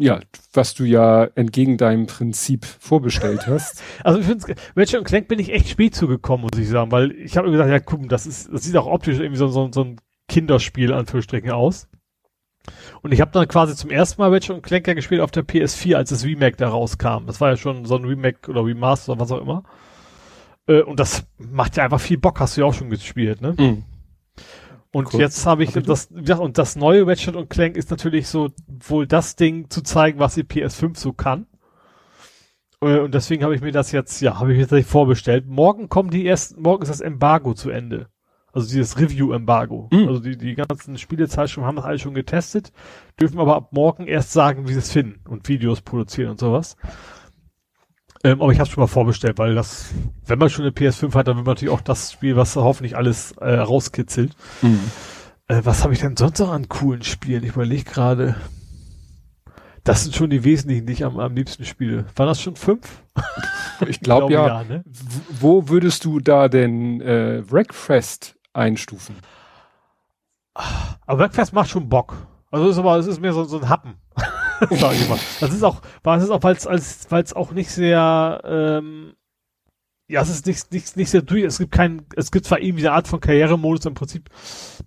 Ja, 0.00 0.18
was 0.54 0.72
du 0.72 0.84
ja 0.84 1.24
entgegen 1.34 1.76
deinem 1.76 2.06
Prinzip 2.06 2.64
vorbestellt 2.64 3.46
hast. 3.46 3.82
Also 4.02 4.18
ich 4.18 4.26
finde, 4.26 4.54
Ratchet 4.74 4.98
und 4.98 5.04
Clank 5.04 5.28
bin 5.28 5.38
ich 5.38 5.52
echt 5.52 5.68
spät 5.68 5.94
zugekommen, 5.94 6.48
muss 6.50 6.58
ich 6.58 6.70
sagen, 6.70 6.90
weil 6.90 7.12
ich 7.12 7.36
habe 7.36 7.48
mir 7.48 7.52
gesagt, 7.52 7.70
ja, 7.70 7.80
guck, 7.80 8.08
das 8.08 8.26
ist, 8.26 8.50
das 8.50 8.64
sieht 8.64 8.76
auch 8.78 8.86
optisch 8.86 9.18
irgendwie 9.18 9.36
so, 9.36 9.48
so, 9.48 9.70
so 9.70 9.84
ein 9.84 10.00
Kinderspiel, 10.26 10.94
Anführungsstrichen, 10.94 11.50
aus. 11.50 11.86
Und 13.02 13.12
ich 13.12 13.20
habe 13.20 13.30
dann 13.32 13.46
quasi 13.46 13.76
zum 13.76 13.90
ersten 13.90 14.22
Mal 14.22 14.32
Ratchet 14.32 14.56
und 14.56 14.62
Clank 14.62 14.86
ja 14.86 14.94
gespielt 14.94 15.20
auf 15.20 15.32
der 15.32 15.44
PS4, 15.44 15.96
als 15.96 16.08
das 16.08 16.24
Remake 16.24 16.56
da 16.56 16.70
rauskam. 16.70 17.26
Das 17.26 17.40
war 17.42 17.50
ja 17.50 17.56
schon 17.58 17.84
so 17.84 17.96
ein 17.96 18.04
Remake 18.04 18.50
oder 18.50 18.64
Remaster 18.64 19.12
oder 19.12 19.20
was 19.20 19.32
auch 19.32 19.42
immer. 19.42 19.64
Äh, 20.66 20.80
und 20.80 20.98
das 20.98 21.26
macht 21.36 21.76
ja 21.76 21.84
einfach 21.84 22.00
viel 22.00 22.16
Bock, 22.18 22.40
hast 22.40 22.56
du 22.56 22.62
ja 22.62 22.66
auch 22.66 22.74
schon 22.74 22.88
gespielt, 22.88 23.42
ne? 23.42 23.54
Mhm. 23.58 23.84
Und 24.92 25.14
Cool. 25.14 25.20
jetzt 25.20 25.46
habe 25.46 25.62
ich 25.62 25.70
Hab 25.70 25.76
ich 25.78 25.86
das, 25.86 26.08
ja, 26.24 26.36
und 26.38 26.58
das 26.58 26.76
neue 26.76 27.06
Ratchet 27.06 27.36
und 27.36 27.48
Clank 27.48 27.76
ist 27.76 27.90
natürlich 27.90 28.28
so 28.28 28.50
wohl 28.66 29.06
das 29.06 29.36
Ding 29.36 29.70
zu 29.70 29.82
zeigen, 29.82 30.18
was 30.18 30.34
die 30.34 30.42
PS5 30.44 30.98
so 30.98 31.12
kann. 31.12 31.46
Äh, 32.82 32.98
Und 33.00 33.14
deswegen 33.14 33.44
habe 33.44 33.54
ich 33.54 33.60
mir 33.60 33.72
das 33.72 33.92
jetzt, 33.92 34.20
ja, 34.20 34.38
habe 34.40 34.52
ich 34.52 34.56
mir 34.58 34.64
tatsächlich 34.64 34.86
vorbestellt. 34.90 35.46
Morgen 35.46 35.88
kommen 35.88 36.10
die 36.10 36.26
ersten, 36.26 36.60
morgen 36.60 36.82
ist 36.82 36.88
das 36.90 37.00
Embargo 37.00 37.54
zu 37.54 37.70
Ende. 37.70 38.08
Also 38.52 38.68
dieses 38.68 38.98
Review-Embargo. 38.98 39.88
Mhm. 39.92 40.08
Also 40.08 40.20
die, 40.20 40.36
die 40.36 40.56
ganzen 40.56 40.98
Spielezeitschriften 40.98 41.66
haben 41.66 41.76
das 41.76 41.84
alles 41.84 42.00
schon 42.00 42.14
getestet, 42.14 42.72
dürfen 43.20 43.38
aber 43.38 43.54
ab 43.54 43.68
morgen 43.72 44.08
erst 44.08 44.32
sagen, 44.32 44.66
wie 44.66 44.72
sie 44.72 44.80
es 44.80 44.90
finden 44.90 45.20
und 45.28 45.48
Videos 45.48 45.82
produzieren 45.82 46.30
und 46.32 46.40
sowas. 46.40 46.76
Ähm, 48.22 48.42
aber 48.42 48.52
ich 48.52 48.60
habe 48.60 48.68
schon 48.68 48.82
mal 48.82 48.86
vorbestellt, 48.86 49.38
weil 49.38 49.54
das, 49.54 49.86
wenn 50.26 50.38
man 50.38 50.50
schon 50.50 50.64
eine 50.64 50.72
PS5 50.74 51.14
hat, 51.14 51.26
dann 51.26 51.36
will 51.36 51.44
man 51.44 51.52
natürlich 51.54 51.72
auch 51.72 51.80
das 51.80 52.12
Spiel, 52.12 52.36
was 52.36 52.54
hoffentlich 52.56 52.96
alles 52.96 53.32
äh, 53.40 53.54
rauskitzelt. 53.54 54.36
Mhm. 54.60 54.80
Äh, 55.48 55.60
was 55.64 55.82
habe 55.82 55.94
ich 55.94 56.00
denn 56.00 56.16
sonst 56.16 56.38
noch 56.38 56.50
an 56.52 56.68
coolen 56.68 57.02
Spielen? 57.02 57.42
Ich 57.44 57.50
überlege 57.54 57.84
gerade. 57.90 58.36
Das 59.84 60.02
sind 60.04 60.14
schon 60.14 60.28
die 60.28 60.44
wesentlichen, 60.44 60.84
die 60.84 60.92
ich 60.92 61.04
am, 61.04 61.18
am 61.18 61.34
liebsten 61.34 61.64
spiele. 61.64 62.04
Waren 62.14 62.26
das 62.26 62.42
schon 62.42 62.56
fünf? 62.56 63.02
Ich 63.88 64.00
glaube 64.00 64.30
ja. 64.34 64.64
ne? 64.64 64.82
W- 64.84 65.20
Wo 65.40 65.68
würdest 65.70 66.04
du 66.04 66.20
da 66.20 66.48
denn 66.48 67.00
äh, 67.00 67.42
Wreckfest 67.50 68.36
einstufen? 68.52 69.16
Aber 71.06 71.18
Wreckfest 71.20 71.54
macht 71.54 71.70
schon 71.70 71.88
Bock. 71.88 72.14
Also 72.50 72.66
es 72.66 72.72
ist 72.72 72.78
aber, 72.78 72.96
es 72.98 73.06
ist 73.06 73.20
mehr 73.22 73.32
so, 73.32 73.44
so 73.44 73.58
ein 73.60 73.68
Happen. 73.70 73.94
Sag 74.70 74.92
ich 74.94 75.08
mal. 75.08 75.18
Das 75.40 75.52
ist 75.52 75.62
auch, 75.62 75.80
weil 76.02 76.18
es 76.18 76.24
ist 76.24 76.30
auch, 76.30 76.42
weil 76.42 76.54
es, 76.56 76.66
als, 76.66 77.06
weil 77.10 77.22
es 77.22 77.32
auch 77.32 77.52
nicht 77.52 77.70
sehr, 77.70 78.40
ähm, 78.44 79.14
ja, 80.08 80.20
es 80.22 80.28
ist 80.28 80.46
nicht, 80.46 80.72
nicht, 80.72 80.96
nicht 80.96 81.10
sehr 81.10 81.22
durch. 81.22 81.44
Es 81.44 81.58
gibt 81.58 81.70
kein, 81.70 82.02
es 82.16 82.32
gibt 82.32 82.44
zwar 82.44 82.60
irgendwie 82.60 82.84
eine 82.86 82.94
Art 82.96 83.06
von 83.06 83.20
Karrieremodus, 83.20 83.86
im 83.86 83.94
Prinzip 83.94 84.28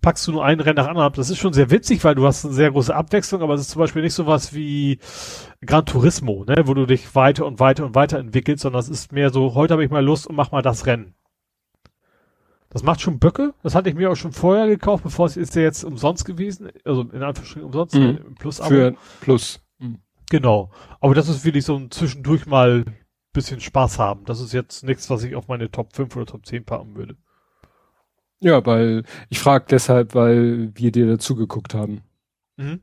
packst 0.02 0.28
du 0.28 0.34
nur 0.34 0.44
einen 0.44 0.60
Rennen 0.60 0.76
nach 0.76 0.88
anderen 0.88 1.08
ab. 1.08 1.14
Das 1.16 1.30
ist 1.30 1.38
schon 1.38 1.54
sehr 1.54 1.72
witzig, 1.72 2.04
weil 2.04 2.14
du 2.16 2.26
hast 2.28 2.44
eine 2.44 2.54
sehr 2.54 2.72
große 2.72 2.94
Abwechslung, 2.94 3.42
aber 3.42 3.54
es 3.54 3.62
ist 3.62 3.70
zum 3.70 3.80
Beispiel 3.80 4.02
nicht 4.02 4.14
sowas 4.16 4.54
wie 4.54 5.00
Gran 5.66 5.86
Turismo, 5.86 6.44
ne, 6.46 6.64
wo 6.68 6.74
du 6.74 6.86
dich 6.86 7.16
weiter 7.16 7.46
und 7.46 7.60
weiter 7.62 7.86
und 7.86 7.96
weiter 7.96 8.20
entwickelst, 8.20 8.64
sondern 8.64 8.82
es 8.82 8.90
ist 8.90 9.14
mehr 9.14 9.30
so, 9.30 9.54
heute 9.56 9.74
habe 9.74 9.86
ich 9.86 9.90
mal 9.92 10.04
Lust 10.04 10.28
und 10.28 10.36
mach 10.36 10.52
mal 10.52 10.62
das 10.62 10.86
Rennen. 10.88 11.16
Das 12.70 12.82
macht 12.84 13.02
schon 13.02 13.20
Böcke. 13.20 13.54
Das 13.62 13.76
hatte 13.76 13.88
ich 13.90 13.96
mir 13.96 14.12
auch 14.12 14.16
schon 14.16 14.32
vorher 14.34 14.68
gekauft, 14.68 15.04
bevor 15.04 15.28
es 15.28 15.38
ist 15.38 15.56
ja 15.56 15.62
jetzt 15.62 15.84
umsonst 15.84 16.26
gewesen. 16.26 16.70
Also 16.84 17.02
in 17.04 17.22
Anführungsstrichen 17.22 17.64
umsonst, 17.64 17.96
Mhm. 17.96 18.02
äh, 18.02 18.10
im 18.28 18.36
Plus-Abo. 18.36 18.70
Für 18.70 18.96
Plus. 19.22 19.62
Genau. 20.34 20.72
Aber 21.00 21.14
das 21.14 21.30
ist 21.30 21.46
wirklich 21.46 21.64
so 21.64 21.76
ein 21.76 21.92
zwischendurch 21.92 22.48
mal 22.48 22.86
bisschen 23.34 23.60
Spaß 23.60 24.00
haben. 24.00 24.26
Das 24.26 24.40
ist 24.40 24.52
jetzt 24.52 24.84
nichts, 24.84 25.08
was 25.12 25.24
ich 25.24 25.36
auf 25.36 25.48
meine 25.48 25.70
Top 25.70 25.96
5 25.96 26.16
oder 26.16 26.26
Top 26.26 26.44
10 26.44 26.66
packen 26.66 26.96
würde. 26.96 27.18
Ja, 28.40 28.66
weil 28.66 29.04
ich 29.30 29.38
frage 29.38 29.66
deshalb, 29.70 30.16
weil 30.16 30.72
wir 30.74 30.92
dir 30.92 31.06
dazu 31.06 31.36
geguckt 31.36 31.76
haben. 31.76 32.02
Mhm. 32.58 32.82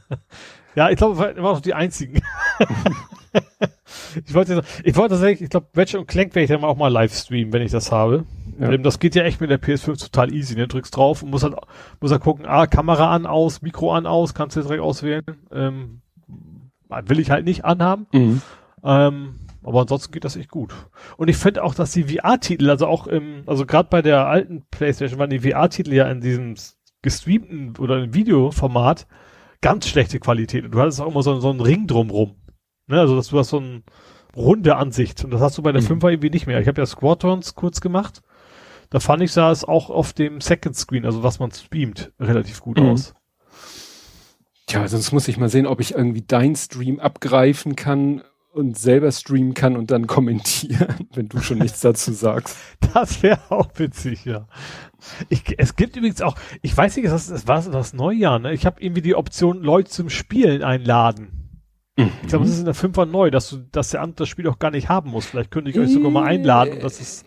ja, 0.76 0.88
ich 0.88 0.96
glaube, 0.96 1.18
wir 1.18 1.42
waren 1.42 1.56
auch 1.56 1.60
die 1.60 1.74
einzigen. 1.74 2.22
ich 4.24 4.32
wollte, 4.32 4.64
ich 4.82 4.96
wollte 4.96 5.16
tatsächlich, 5.16 5.42
ich 5.42 5.50
glaube, 5.50 5.68
Ratchet 5.76 6.00
und 6.00 6.06
Clank 6.06 6.34
werde 6.34 6.44
ich 6.44 6.50
dann 6.50 6.64
auch 6.64 6.78
mal 6.78 6.88
live 6.88 7.12
streamen, 7.12 7.52
wenn 7.52 7.60
ich 7.60 7.70
das 7.70 7.92
habe. 7.92 8.24
Ja. 8.58 8.74
Das 8.78 8.98
geht 8.98 9.14
ja 9.14 9.24
echt 9.24 9.42
mit 9.42 9.50
der 9.50 9.60
PS5 9.60 10.00
total 10.00 10.32
easy, 10.32 10.54
ne? 10.54 10.66
Drückst 10.66 10.96
drauf 10.96 11.22
und 11.22 11.28
musst 11.28 11.44
halt, 11.44 11.54
muss 12.00 12.12
halt 12.12 12.22
gucken, 12.22 12.46
ah, 12.46 12.66
Kamera 12.66 13.14
an, 13.14 13.26
aus, 13.26 13.60
Mikro 13.60 13.92
an, 13.92 14.06
aus, 14.06 14.32
kannst 14.32 14.56
du 14.56 14.62
direkt 14.62 14.80
auswählen. 14.80 15.24
Ähm, 15.52 16.00
will 16.88 17.18
ich 17.20 17.30
halt 17.30 17.44
nicht 17.44 17.64
anhaben. 17.64 18.06
Mhm. 18.12 18.42
Ähm, 18.84 19.34
aber 19.62 19.80
ansonsten 19.82 20.12
geht 20.12 20.24
das 20.24 20.36
echt 20.36 20.50
gut. 20.50 20.72
Und 21.16 21.28
ich 21.28 21.36
finde 21.36 21.62
auch, 21.64 21.74
dass 21.74 21.92
die 21.92 22.04
VR-Titel, 22.04 22.70
also 22.70 22.86
auch 22.86 23.06
im, 23.06 23.42
also 23.46 23.66
gerade 23.66 23.88
bei 23.90 24.02
der 24.02 24.26
alten 24.26 24.64
Playstation 24.70 25.18
waren 25.18 25.30
die 25.30 25.40
VR-Titel 25.40 25.92
ja 25.92 26.08
in 26.10 26.20
diesem 26.20 26.54
gestreamten 27.02 27.74
oder 27.78 28.02
im 28.02 28.14
Videoformat 28.14 29.06
ganz 29.60 29.88
schlechte 29.88 30.20
Qualität. 30.20 30.64
Und 30.64 30.70
du 30.72 30.80
hattest 30.80 31.00
auch 31.00 31.10
immer 31.10 31.22
so, 31.22 31.38
so 31.40 31.50
einen 31.50 31.60
Ring 31.60 31.86
drumrum. 31.86 32.36
Ne, 32.86 32.98
also 33.00 33.16
dass 33.16 33.28
du 33.28 33.38
hast 33.38 33.50
so 33.50 33.58
eine 33.58 33.82
runde 34.34 34.76
Ansicht. 34.76 35.24
Und 35.24 35.32
das 35.32 35.40
hast 35.40 35.58
du 35.58 35.62
bei 35.62 35.72
der 35.72 35.82
Mhm. 35.82 35.86
5er 36.00 36.10
irgendwie 36.10 36.30
nicht 36.30 36.46
mehr. 36.46 36.60
Ich 36.60 36.68
habe 36.68 36.80
ja 36.80 36.86
Squadrons 36.86 37.54
kurz 37.54 37.80
gemacht. 37.80 38.22
Da 38.90 39.00
fand 39.00 39.22
ich, 39.22 39.32
sah 39.32 39.50
es 39.50 39.64
auch 39.64 39.90
auf 39.90 40.14
dem 40.14 40.40
Second 40.40 40.74
Screen, 40.74 41.04
also 41.04 41.22
was 41.22 41.38
man 41.40 41.50
streamt, 41.50 42.12
relativ 42.18 42.60
gut 42.62 42.78
Mhm. 42.78 42.86
aus. 42.90 43.14
Tja, 44.68 44.86
sonst 44.86 45.12
muss 45.12 45.26
ich 45.28 45.38
mal 45.38 45.48
sehen, 45.48 45.66
ob 45.66 45.80
ich 45.80 45.94
irgendwie 45.94 46.22
dein 46.26 46.54
Stream 46.54 47.00
abgreifen 47.00 47.74
kann 47.74 48.22
und 48.52 48.76
selber 48.76 49.10
streamen 49.10 49.54
kann 49.54 49.78
und 49.78 49.90
dann 49.90 50.06
kommentieren, 50.06 51.08
wenn 51.14 51.28
du 51.28 51.40
schon 51.40 51.58
nichts 51.58 51.80
dazu 51.80 52.12
sagst. 52.12 52.56
Das 52.94 53.22
wäre 53.22 53.38
auch 53.50 53.68
witzig, 53.76 54.24
ja. 54.24 54.48
Ich, 55.28 55.42
es 55.58 55.76
gibt 55.76 55.96
übrigens 55.96 56.22
auch, 56.22 56.36
ich 56.62 56.74
weiß 56.74 56.96
nicht, 56.96 57.08
das, 57.08 57.28
das 57.28 57.46
war 57.46 57.60
das 57.62 57.92
Neujahr, 57.92 58.38
ne? 58.38 58.54
Ich 58.54 58.64
habe 58.64 58.80
irgendwie 58.80 59.02
die 59.02 59.14
Option, 59.14 59.62
Leute 59.62 59.90
zum 59.90 60.08
Spielen 60.08 60.62
einladen. 60.62 61.60
Ich 61.96 62.28
glaube, 62.28 62.44
es 62.44 62.52
ist 62.52 62.60
in 62.60 62.64
der 62.64 62.74
Fünfer 62.74 63.06
neu, 63.06 63.30
dass 63.30 63.50
du, 63.50 63.58
dass 63.72 63.90
der 63.90 64.00
Amt 64.00 64.20
das 64.20 64.28
Spiel 64.28 64.48
auch 64.48 64.58
gar 64.58 64.70
nicht 64.70 64.88
haben 64.88 65.10
muss. 65.10 65.26
Vielleicht 65.26 65.50
könnte 65.50 65.70
ich 65.70 65.78
euch 65.78 65.92
sogar 65.92 66.10
mal 66.10 66.24
einladen 66.24 66.74
und 66.74 66.82
das 66.82 67.00
ist, 67.00 67.26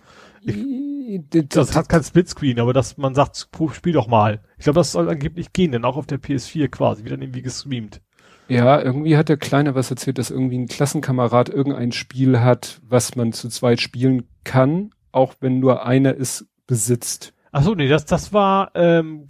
das 1.20 1.76
hat 1.76 1.90
kein 1.90 2.04
Splitscreen, 2.04 2.60
aber 2.60 2.74
dass 2.74 2.98
man 2.98 3.16
sagt, 3.16 3.48
spiel 3.74 3.94
doch 3.94 4.08
mal. 4.08 4.42
Ich 4.58 4.64
glaube, 4.64 4.80
das 4.80 4.92
soll 4.92 5.10
angeblich 5.10 5.54
gehen, 5.54 5.72
denn 5.72 5.86
auch 5.86 5.98
auf 5.98 6.08
der 6.08 6.20
PS4 6.20 6.70
quasi, 6.70 7.04
wird 7.04 7.14
dann 7.14 7.22
irgendwie 7.22 7.42
gestreamt. 7.42 8.02
Ja, 8.48 8.82
irgendwie 8.82 9.16
hat 9.16 9.30
der 9.30 9.38
Kleine 9.38 9.76
was 9.76 9.90
erzählt, 9.92 10.18
dass 10.18 10.30
irgendwie 10.30 10.58
ein 10.58 10.68
Klassenkamerad 10.68 11.50
irgendein 11.50 11.92
Spiel 11.92 12.42
hat, 12.42 12.82
was 12.84 13.16
man 13.16 13.32
zu 13.32 13.48
zweit 13.50 13.80
spielen 13.80 14.28
kann, 14.44 14.92
auch 15.12 15.36
wenn 15.40 15.60
nur 15.60 15.86
einer 15.86 16.18
es 16.18 16.48
besitzt. 16.68 17.34
Ach 17.52 17.64
so, 17.64 17.76
nee, 17.76 17.88
das, 17.88 18.06
das 18.06 18.34
war 18.34 18.72
ähm, 18.76 19.26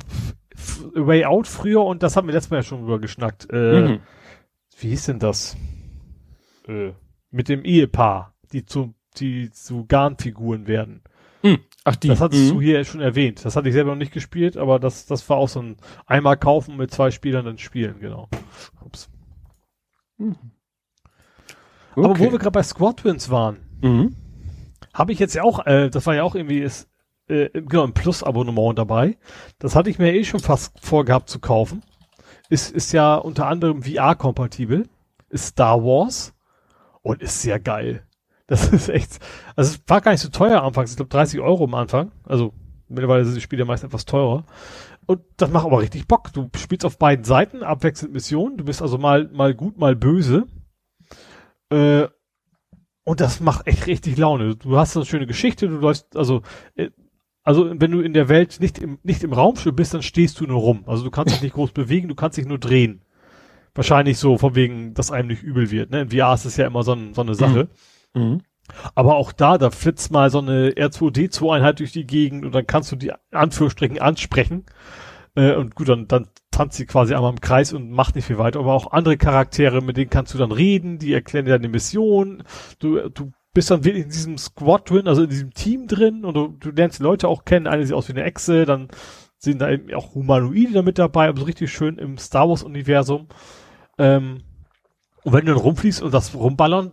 Way 0.94 1.26
Out 1.26 1.48
früher 1.48 1.84
und 1.84 2.04
das 2.04 2.16
haben 2.16 2.28
wir 2.28 2.34
letztes 2.34 2.52
Mal 2.52 2.58
ja 2.58 2.64
schon 2.64 2.82
drüber 2.82 3.00
geschnackt. 3.00 3.48
Äh, 3.52 3.82
Mhm. 3.82 4.00
Wie 4.80 4.90
hieß 4.90 5.06
denn 5.06 5.20
das? 5.20 5.56
Äh, 6.68 6.94
mit 7.30 7.50
dem 7.50 7.64
Ehepaar, 7.64 8.34
die 8.52 8.66
zu, 8.66 8.96
die 9.18 9.52
zu 9.52 9.86
Garnfiguren 9.86 10.66
werden. 10.68 11.04
Ach, 11.84 11.96
die. 11.96 12.10
Das 12.10 12.22
hattest 12.22 12.46
mhm. 12.46 12.50
du 12.50 12.62
hier 12.62 12.84
schon 12.86 13.02
erwähnt. 13.02 13.44
Das 13.44 13.56
hatte 13.56 13.70
ich 13.70 13.74
selber 13.74 13.92
noch 13.92 13.98
nicht 13.98 14.14
gespielt, 14.14 14.58
aber 14.58 14.80
das, 14.80 15.06
das 15.08 15.28
war 15.30 15.38
auch 15.38 15.50
so 15.50 15.62
ein 15.62 15.78
einmal 16.06 16.38
kaufen 16.38 16.78
mit 16.78 16.92
zwei 16.92 17.12
Spielern 17.12 17.46
dann 17.46 17.58
spielen, 17.58 18.00
genau. 18.00 18.30
Ups. 18.82 19.10
Aber 21.96 22.20
wo 22.20 22.32
wir 22.32 22.38
gerade 22.38 22.52
bei 22.52 22.64
Squad 22.64 22.98
Twins 22.98 23.30
waren, 23.30 23.58
mhm. 23.82 24.16
habe 24.94 25.12
ich 25.12 25.20
jetzt 25.20 25.34
ja 25.34 25.44
auch, 25.44 25.66
äh, 25.66 25.90
das 25.90 26.06
war 26.06 26.16
ja 26.16 26.24
auch 26.24 26.36
irgendwie 26.36 26.60
ist, 26.60 26.88
äh, 27.28 27.50
genau, 27.50 27.84
ein 27.84 27.94
Plus-Abonnement 27.94 28.78
dabei. 28.78 29.18
Das 29.58 29.76
hatte 29.76 29.90
ich 29.90 29.98
mir 29.98 30.14
eh 30.14 30.24
schon 30.24 30.40
fast 30.40 30.80
vorgehabt 30.86 31.30
zu 31.30 31.40
kaufen. 31.40 31.82
Ist, 32.50 32.72
ist 32.72 32.92
ja 32.92 33.16
unter 33.16 33.48
anderem 33.48 33.84
VR-kompatibel. 33.84 34.88
Ist 35.30 35.48
Star 35.48 35.84
Wars 35.84 36.34
und 37.02 37.22
ist 37.22 37.42
sehr 37.42 37.60
geil. 37.60 38.04
Das 38.52 38.68
ist 38.68 38.90
echt, 38.90 39.20
also 39.56 39.76
es 39.76 39.82
war 39.88 40.02
gar 40.02 40.12
nicht 40.12 40.20
so 40.20 40.28
teuer 40.28 40.62
anfangs. 40.62 40.90
Ich 40.90 40.98
glaube 40.98 41.08
30 41.08 41.40
Euro 41.40 41.64
am 41.64 41.74
Anfang. 41.74 42.12
Also 42.26 42.54
mittlerweile 42.90 43.24
sind 43.24 43.36
die 43.36 43.42
Spiele 43.42 43.64
meist 43.64 43.86
etwas 43.86 44.04
teurer. 44.04 44.46
Und 45.06 45.22
das 45.38 45.50
macht 45.52 45.66
aber 45.66 45.80
richtig 45.80 46.06
Bock. 46.06 46.34
Du 46.34 46.50
spielst 46.58 46.84
auf 46.84 46.98
beiden 46.98 47.24
Seiten, 47.24 47.64
abwechselnd 47.64 48.14
Missionen. 48.14 48.58
Du 48.58 48.66
bist 48.66 48.82
also 48.82 48.98
mal, 48.98 49.30
mal 49.32 49.54
gut, 49.56 49.78
mal 49.78 49.96
böse. 49.96 50.48
Äh, 51.70 52.10
und 53.06 53.22
das 53.22 53.40
macht 53.40 53.68
echt 53.68 53.88
richtig 53.88 54.18
Laune. 54.18 54.58
Du 54.58 54.76
hast 54.76 54.98
eine 54.98 55.06
schöne 55.06 55.28
Geschichte, 55.28 55.70
du 55.70 55.78
läufst, 55.78 56.18
also, 56.18 56.42
äh, 56.76 56.90
also 57.44 57.72
wenn 57.74 57.92
du 57.92 58.02
in 58.02 58.12
der 58.12 58.28
Welt 58.28 58.58
nicht 58.60 58.80
im, 58.80 59.00
nicht 59.02 59.24
im 59.24 59.32
Raumschiff 59.32 59.74
bist, 59.74 59.94
dann 59.94 60.04
stehst 60.04 60.42
du 60.42 60.46
nur 60.46 60.60
rum. 60.60 60.84
Also 60.88 61.06
du 61.06 61.10
kannst 61.10 61.34
dich 61.34 61.42
nicht 61.42 61.54
groß 61.54 61.72
bewegen, 61.72 62.10
du 62.10 62.16
kannst 62.16 62.38
dich 62.38 62.46
nur 62.46 62.60
drehen. 62.60 63.06
Wahrscheinlich 63.76 64.18
so, 64.18 64.38
von 64.38 64.56
wegen, 64.56 64.94
dass 64.94 65.10
einem 65.10 65.30
nicht 65.30 65.42
übel 65.42 65.72
wird. 65.72 65.90
Ne? 65.90 66.02
In 66.02 66.10
VR 66.10 66.34
ist 66.34 66.44
es 66.44 66.58
ja 66.58 66.68
immer 66.68 66.84
so, 66.84 66.92
ein, 66.92 67.14
so 67.14 67.22
eine 67.22 67.34
Sache. 67.34 67.64
Mhm. 67.64 67.91
Aber 68.96 69.16
auch 69.16 69.32
da, 69.32 69.58
da 69.58 69.70
flitzt 69.70 70.12
mal 70.12 70.30
so 70.30 70.40
eine 70.40 70.70
R2D2-Einheit 70.70 71.80
durch 71.80 71.92
die 71.92 72.08
Gegend 72.08 72.46
und 72.46 72.54
dann 72.54 72.68
kannst 72.68 72.92
du 72.92 72.96
die 72.96 73.12
Anführungsstrichen 73.32 74.00
ansprechen. 74.00 74.66
Äh, 75.36 75.56
und 75.56 75.76
gut, 75.76 75.90
dann, 75.90 76.08
dann 76.08 76.28
tanzt 76.52 76.78
sie 76.78 76.86
quasi 76.86 77.14
einmal 77.14 77.32
im 77.32 77.42
Kreis 77.42 77.74
und 77.74 77.92
macht 77.92 78.16
nicht 78.16 78.26
viel 78.26 78.38
weiter. 78.38 78.60
Aber 78.60 78.74
auch 78.74 78.92
andere 78.92 79.18
Charaktere, 79.18 79.82
mit 79.82 79.98
denen 79.98 80.10
kannst 80.10 80.34
du 80.34 80.38
dann 80.38 80.52
reden, 80.52 81.00
die 81.00 81.14
erklären 81.14 81.46
dir 81.46 81.52
deine 81.52 81.70
Mission. 81.70 82.44
Du, 82.80 83.10
du 83.10 83.32
bist 83.54 83.72
dann 83.72 83.84
wirklich 83.84 84.06
in 84.06 84.10
diesem 84.10 84.38
Squad 84.38 84.90
drin, 84.90 85.08
also 85.08 85.24
in 85.24 85.30
diesem 85.30 85.54
Team 85.54 85.88
drin 85.88 86.24
und 86.24 86.36
du, 86.36 86.48
du 86.48 86.72
lernst 86.72 87.00
die 87.00 87.04
Leute 87.04 87.28
auch 87.28 87.46
kennen. 87.46 87.68
Eine 87.68 87.86
sieht 87.86 87.96
aus 87.96 88.08
wie 88.08 88.14
eine 88.14 88.24
Echse, 88.24 88.66
dann 88.66 88.90
sind 89.38 89.60
da 89.60 89.70
eben 89.70 89.94
auch 89.94 90.14
Humanoide 90.14 90.74
da 90.74 90.82
mit 90.82 91.00
dabei, 91.00 91.28
aber 91.28 91.40
so 91.40 91.46
richtig 91.46 91.72
schön 91.72 91.98
im 91.98 92.18
Star 92.18 92.48
Wars-Universum. 92.48 93.28
Ähm, 93.98 94.44
und 95.24 95.34
wenn 95.34 95.46
du 95.46 95.54
dann 95.54 95.62
rumfliegst 95.62 96.02
und 96.02 96.14
das 96.14 96.34
rumballern, 96.34 96.92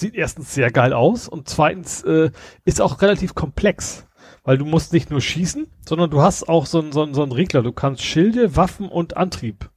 sieht 0.00 0.14
erstens 0.14 0.54
sehr 0.54 0.70
geil 0.70 0.92
aus 0.92 1.28
und 1.28 1.48
zweitens 1.48 2.02
äh, 2.02 2.30
ist 2.64 2.80
auch 2.80 3.00
relativ 3.02 3.34
komplex, 3.34 4.06
weil 4.44 4.58
du 4.58 4.64
musst 4.64 4.92
nicht 4.92 5.10
nur 5.10 5.20
schießen, 5.20 5.66
sondern 5.88 6.10
du 6.10 6.20
hast 6.22 6.48
auch 6.48 6.66
so 6.66 6.80
einen 6.80 6.92
so 6.92 7.02
einen- 7.02 7.14
so 7.14 7.22
einen 7.22 7.32
Regler. 7.32 7.62
Du 7.62 7.72
kannst 7.72 8.02
Schilde, 8.02 8.56
Waffen 8.56 8.88
und 8.88 9.16
Antrieb, 9.16 9.70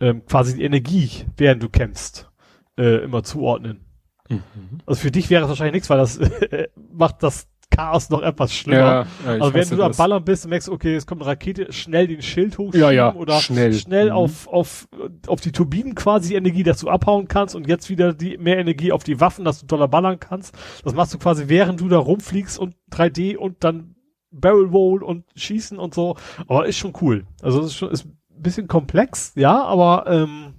ähm, 0.00 0.24
quasi 0.26 0.56
die 0.56 0.62
Energie, 0.62 1.10
während 1.36 1.62
du 1.62 1.68
kämpfst, 1.68 2.30
äh, 2.78 3.02
immer 3.04 3.22
zuordnen. 3.24 3.84
Mhm. 4.28 4.42
Also 4.86 5.00
für 5.02 5.10
dich 5.10 5.28
wäre 5.30 5.42
es 5.42 5.48
wahrscheinlich 5.48 5.74
nichts, 5.74 5.90
weil 5.90 5.98
das 5.98 6.16
äh, 6.18 6.68
macht 6.92 7.22
das 7.22 7.48
Chaos 7.80 8.10
noch 8.10 8.22
etwas 8.22 8.52
schlimmer. 8.54 8.78
Ja, 8.78 9.06
ja, 9.36 9.42
also 9.42 9.54
wenn 9.54 9.68
du 9.68 9.82
am 9.82 9.88
das. 9.90 9.96
Ballern 9.96 10.24
bist 10.24 10.44
und 10.44 10.50
merkst, 10.50 10.68
okay, 10.68 10.94
es 10.94 11.06
kommt 11.06 11.22
eine 11.22 11.30
Rakete, 11.30 11.72
schnell 11.72 12.06
den 12.06 12.20
Schild 12.22 12.58
hochschieben 12.58 12.80
Ja, 12.80 12.90
ja, 12.90 13.14
oder 13.14 13.40
schnell. 13.40 13.72
schnell 13.72 14.06
Mhm. 14.10 14.16
auf, 14.16 14.48
auf, 14.48 14.88
auf 15.26 15.40
die 15.40 15.52
Turbinen 15.52 15.94
quasi 15.94 16.34
Energie, 16.34 16.62
dass 16.62 16.80
du 16.80 16.88
abhauen 16.88 17.26
kannst 17.28 17.54
und 17.54 17.66
jetzt 17.66 17.88
wieder 17.88 18.12
die 18.12 18.36
mehr 18.38 18.58
Energie 18.58 18.92
auf 18.92 19.02
die 19.04 19.20
Waffen, 19.20 19.44
dass 19.44 19.60
du 19.60 19.66
doller 19.66 19.88
ballern 19.88 20.20
kannst. 20.20 20.54
Das 20.84 20.94
machst 20.94 21.14
du 21.14 21.18
quasi 21.18 21.44
während 21.48 21.80
du 21.80 21.88
da 21.88 21.98
rumfliegst 21.98 22.58
und 22.58 22.74
3D 22.92 23.36
und 23.36 23.64
dann 23.64 23.94
Barrel 24.30 24.66
Roll 24.66 25.02
und 25.02 25.24
schießen 25.34 25.78
und 25.78 25.94
so. 25.94 26.16
Aber 26.46 26.66
ist 26.66 26.76
schon 26.78 26.92
cool. 27.00 27.24
Also 27.42 27.60
es 27.60 27.66
ist 27.68 27.76
schon 27.76 27.90
ist 27.90 28.04
ein 28.04 28.42
bisschen 28.42 28.68
komplex, 28.68 29.32
ja, 29.36 29.64
aber 29.64 30.04
ähm, 30.06 30.54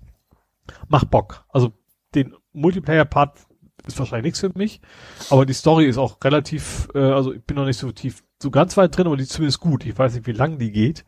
macht 0.87 1.09
Bock. 1.09 1.45
Also 1.49 1.71
den 2.15 2.33
Multiplayer-Part 2.53 3.39
ist 3.87 3.97
wahrscheinlich 3.99 4.25
nichts 4.25 4.39
für 4.39 4.51
mich, 4.55 4.81
aber 5.29 5.45
die 5.45 5.53
Story 5.53 5.85
ist 5.85 5.97
auch 5.97 6.17
relativ, 6.23 6.87
äh, 6.93 6.99
also 6.99 7.33
ich 7.33 7.43
bin 7.43 7.57
noch 7.57 7.65
nicht 7.65 7.77
so 7.77 7.91
tief, 7.91 8.23
so 8.41 8.51
ganz 8.51 8.77
weit 8.77 8.95
drin, 8.95 9.07
aber 9.07 9.17
die 9.17 9.23
ist 9.23 9.33
zumindest 9.33 9.59
gut. 9.59 9.85
Ich 9.85 9.97
weiß 9.97 10.15
nicht, 10.15 10.27
wie 10.27 10.31
lang 10.31 10.57
die 10.57 10.71
geht, 10.71 11.05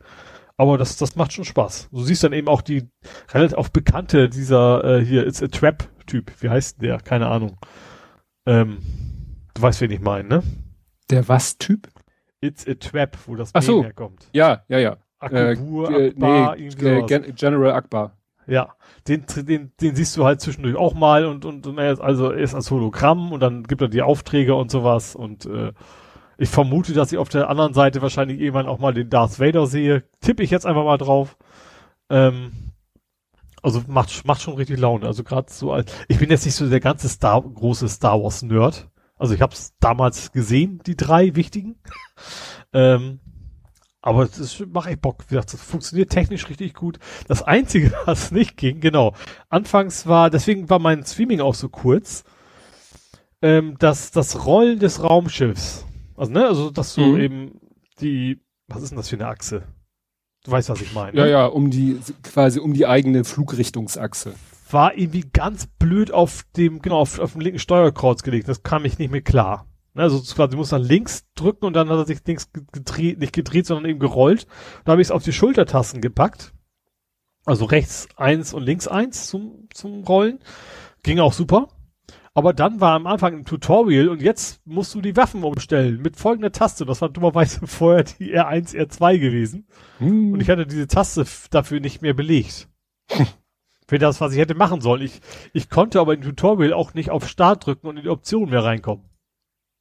aber 0.56 0.78
das, 0.78 0.96
das 0.96 1.16
macht 1.16 1.32
schon 1.32 1.44
Spaß. 1.44 1.88
Du 1.90 2.02
siehst 2.02 2.24
dann 2.24 2.32
eben 2.32 2.48
auch 2.48 2.62
die 2.62 2.88
relativ 3.32 3.56
auch 3.56 3.68
bekannte 3.68 4.28
dieser 4.28 4.84
äh, 4.84 5.04
hier 5.04 5.26
It's 5.26 5.42
a 5.42 5.48
Trap 5.48 5.88
Typ. 6.06 6.32
Wie 6.40 6.50
heißt 6.50 6.80
denn 6.80 6.88
der? 6.88 6.98
Keine 6.98 7.28
Ahnung. 7.28 7.58
Ähm, 8.46 8.78
du 9.54 9.62
weißt, 9.62 9.80
wen 9.80 9.90
ich 9.90 10.00
meine, 10.00 10.28
ne? 10.28 10.42
Der 11.10 11.28
was 11.28 11.58
Typ? 11.58 11.88
It's 12.40 12.66
a 12.68 12.74
Trap, 12.74 13.16
wo 13.26 13.36
das 13.36 13.50
Ach 13.54 13.62
so. 13.62 13.82
Herkommt. 13.82 14.28
Ja, 14.32 14.64
ja, 14.68 14.78
ja. 14.78 14.96
Akubur, 15.18 15.90
äh, 15.90 16.08
Akbar, 16.08 16.56
nee, 16.56 17.32
General 17.32 17.72
Akbar. 17.72 18.16
Ja, 18.46 18.74
den, 19.08 19.24
den, 19.36 19.72
den 19.80 19.96
siehst 19.96 20.16
du 20.16 20.24
halt 20.24 20.40
zwischendurch 20.40 20.76
auch 20.76 20.94
mal 20.94 21.26
und, 21.26 21.44
und, 21.44 21.66
und 21.66 21.78
er 21.78 21.92
ist 21.92 22.00
also 22.00 22.30
er 22.30 22.38
ist 22.38 22.54
als 22.54 22.70
Hologramm 22.70 23.32
und 23.32 23.40
dann 23.40 23.64
gibt 23.64 23.80
er 23.82 23.88
die 23.88 24.02
Aufträge 24.02 24.54
und 24.54 24.70
sowas 24.70 25.14
und 25.14 25.46
äh, 25.46 25.72
ich 26.36 26.48
vermute, 26.48 26.92
dass 26.92 27.12
ich 27.12 27.18
auf 27.18 27.28
der 27.28 27.48
anderen 27.48 27.74
Seite 27.74 28.02
wahrscheinlich 28.02 28.40
irgendwann 28.40 28.66
auch 28.66 28.78
mal 28.78 28.92
den 28.92 29.08
Darth 29.08 29.38
Vader 29.38 29.66
sehe. 29.66 30.04
Tippe 30.20 30.42
ich 30.42 30.50
jetzt 30.50 30.66
einfach 30.66 30.84
mal 30.84 30.98
drauf. 30.98 31.36
Ähm, 32.10 32.72
also 33.62 33.82
macht, 33.86 34.26
macht 34.26 34.42
schon 34.42 34.54
richtig 34.54 34.78
Laune. 34.78 35.06
Also 35.06 35.22
gerade 35.22 35.50
so 35.50 35.72
als, 35.72 35.92
ich 36.08 36.18
bin 36.18 36.30
jetzt 36.30 36.44
nicht 36.44 36.54
so 36.56 36.68
der 36.68 36.80
ganze 36.80 37.08
Star, 37.08 37.40
große 37.40 37.88
Star 37.88 38.22
Wars 38.22 38.42
Nerd. 38.42 38.90
Also 39.16 39.34
ich 39.34 39.40
habe 39.40 39.54
es 39.54 39.74
damals 39.78 40.32
gesehen, 40.32 40.80
die 40.86 40.96
drei 40.96 41.36
wichtigen. 41.36 41.76
ähm, 42.72 43.20
aber 44.04 44.24
es 44.24 44.62
macht 44.70 44.90
echt 44.90 45.00
Bock. 45.00 45.24
Wie 45.28 45.34
gesagt, 45.34 45.54
das 45.54 45.62
funktioniert 45.62 46.10
technisch 46.10 46.46
richtig 46.50 46.74
gut. 46.74 46.98
Das 47.26 47.42
Einzige, 47.42 47.90
was 48.04 48.30
nicht 48.32 48.58
ging, 48.58 48.80
genau. 48.80 49.14
Anfangs 49.48 50.06
war, 50.06 50.28
deswegen 50.28 50.68
war 50.68 50.78
mein 50.78 51.06
Streaming 51.06 51.40
auch 51.40 51.54
so 51.54 51.70
kurz, 51.70 52.22
ähm, 53.40 53.76
dass 53.78 54.10
das 54.10 54.44
Rollen 54.44 54.78
des 54.78 55.02
Raumschiffs, 55.02 55.86
also 56.16 56.32
ne, 56.32 56.46
also 56.46 56.70
dass 56.70 56.94
du 56.94 57.00
Mhm. 57.00 57.20
eben 57.20 57.60
die, 58.00 58.40
was 58.68 58.82
ist 58.82 58.90
denn 58.90 58.98
das 58.98 59.08
für 59.08 59.16
eine 59.16 59.26
Achse? 59.26 59.62
Du 60.44 60.50
weißt, 60.50 60.68
was 60.68 60.82
ich 60.82 60.92
meine. 60.92 61.16
Ja, 61.16 61.24
ne? 61.24 61.30
ja, 61.30 61.46
um 61.46 61.70
die, 61.70 61.98
quasi 62.22 62.60
um 62.60 62.74
die 62.74 62.86
eigene 62.86 63.24
Flugrichtungsachse. 63.24 64.34
War 64.70 64.98
irgendwie 64.98 65.24
ganz 65.32 65.66
blöd 65.78 66.10
auf 66.10 66.44
dem, 66.58 66.82
genau, 66.82 66.98
auf, 66.98 67.18
auf 67.18 67.32
dem 67.32 67.40
linken 67.40 67.58
Steuerkreuz 67.58 68.22
gelegt. 68.22 68.48
Das 68.48 68.62
kam 68.62 68.84
ich 68.84 68.98
nicht 68.98 69.10
mehr 69.10 69.22
klar. 69.22 69.66
Ne, 69.94 70.02
Also 70.02 70.46
du 70.46 70.56
musst 70.56 70.72
dann 70.72 70.82
links 70.82 71.24
drücken 71.34 71.64
und 71.64 71.74
dann 71.74 71.88
hat 71.88 71.96
er 71.96 72.06
sich 72.06 72.20
links 72.26 72.50
gedreht, 72.52 73.18
nicht 73.18 73.32
gedreht, 73.32 73.66
sondern 73.66 73.88
eben 73.88 74.00
gerollt. 74.00 74.46
Da 74.84 74.92
habe 74.92 75.00
ich 75.00 75.08
es 75.08 75.12
auf 75.12 75.22
die 75.22 75.32
Schultertasten 75.32 76.00
gepackt. 76.00 76.52
Also 77.46 77.64
rechts 77.64 78.08
eins 78.16 78.52
und 78.54 78.64
links 78.64 78.88
eins 78.88 79.28
zum, 79.28 79.68
zum 79.72 80.02
Rollen. 80.04 80.40
Ging 81.02 81.20
auch 81.20 81.32
super. 81.32 81.68
Aber 82.36 82.52
dann 82.52 82.80
war 82.80 82.94
am 82.94 83.06
Anfang 83.06 83.34
ein 83.34 83.44
Tutorial 83.44 84.08
und 84.08 84.20
jetzt 84.20 84.66
musst 84.66 84.92
du 84.94 85.00
die 85.00 85.16
Waffen 85.16 85.44
umstellen 85.44 86.02
mit 86.02 86.16
folgender 86.16 86.50
Taste. 86.50 86.84
Das 86.84 87.00
war 87.00 87.08
dummerweise 87.08 87.60
vorher 87.66 88.02
die 88.02 88.36
R1, 88.36 88.74
R2 88.74 89.18
gewesen. 89.18 89.68
Hm. 89.98 90.32
Und 90.32 90.40
ich 90.40 90.50
hatte 90.50 90.66
diese 90.66 90.88
Taste 90.88 91.24
dafür 91.50 91.78
nicht 91.78 92.02
mehr 92.02 92.14
belegt. 92.14 92.68
Für 93.86 93.98
das, 93.98 94.20
was 94.20 94.32
ich 94.32 94.38
hätte 94.38 94.54
machen 94.54 94.80
sollen. 94.80 95.02
Ich, 95.02 95.20
ich 95.52 95.68
konnte 95.68 96.00
aber 96.00 96.14
im 96.14 96.22
Tutorial 96.22 96.72
auch 96.72 96.94
nicht 96.94 97.10
auf 97.10 97.28
Start 97.28 97.66
drücken 97.66 97.86
und 97.86 97.98
in 97.98 98.04
die 98.04 98.08
Optionen 98.08 98.50
mehr 98.50 98.64
reinkommen. 98.64 99.04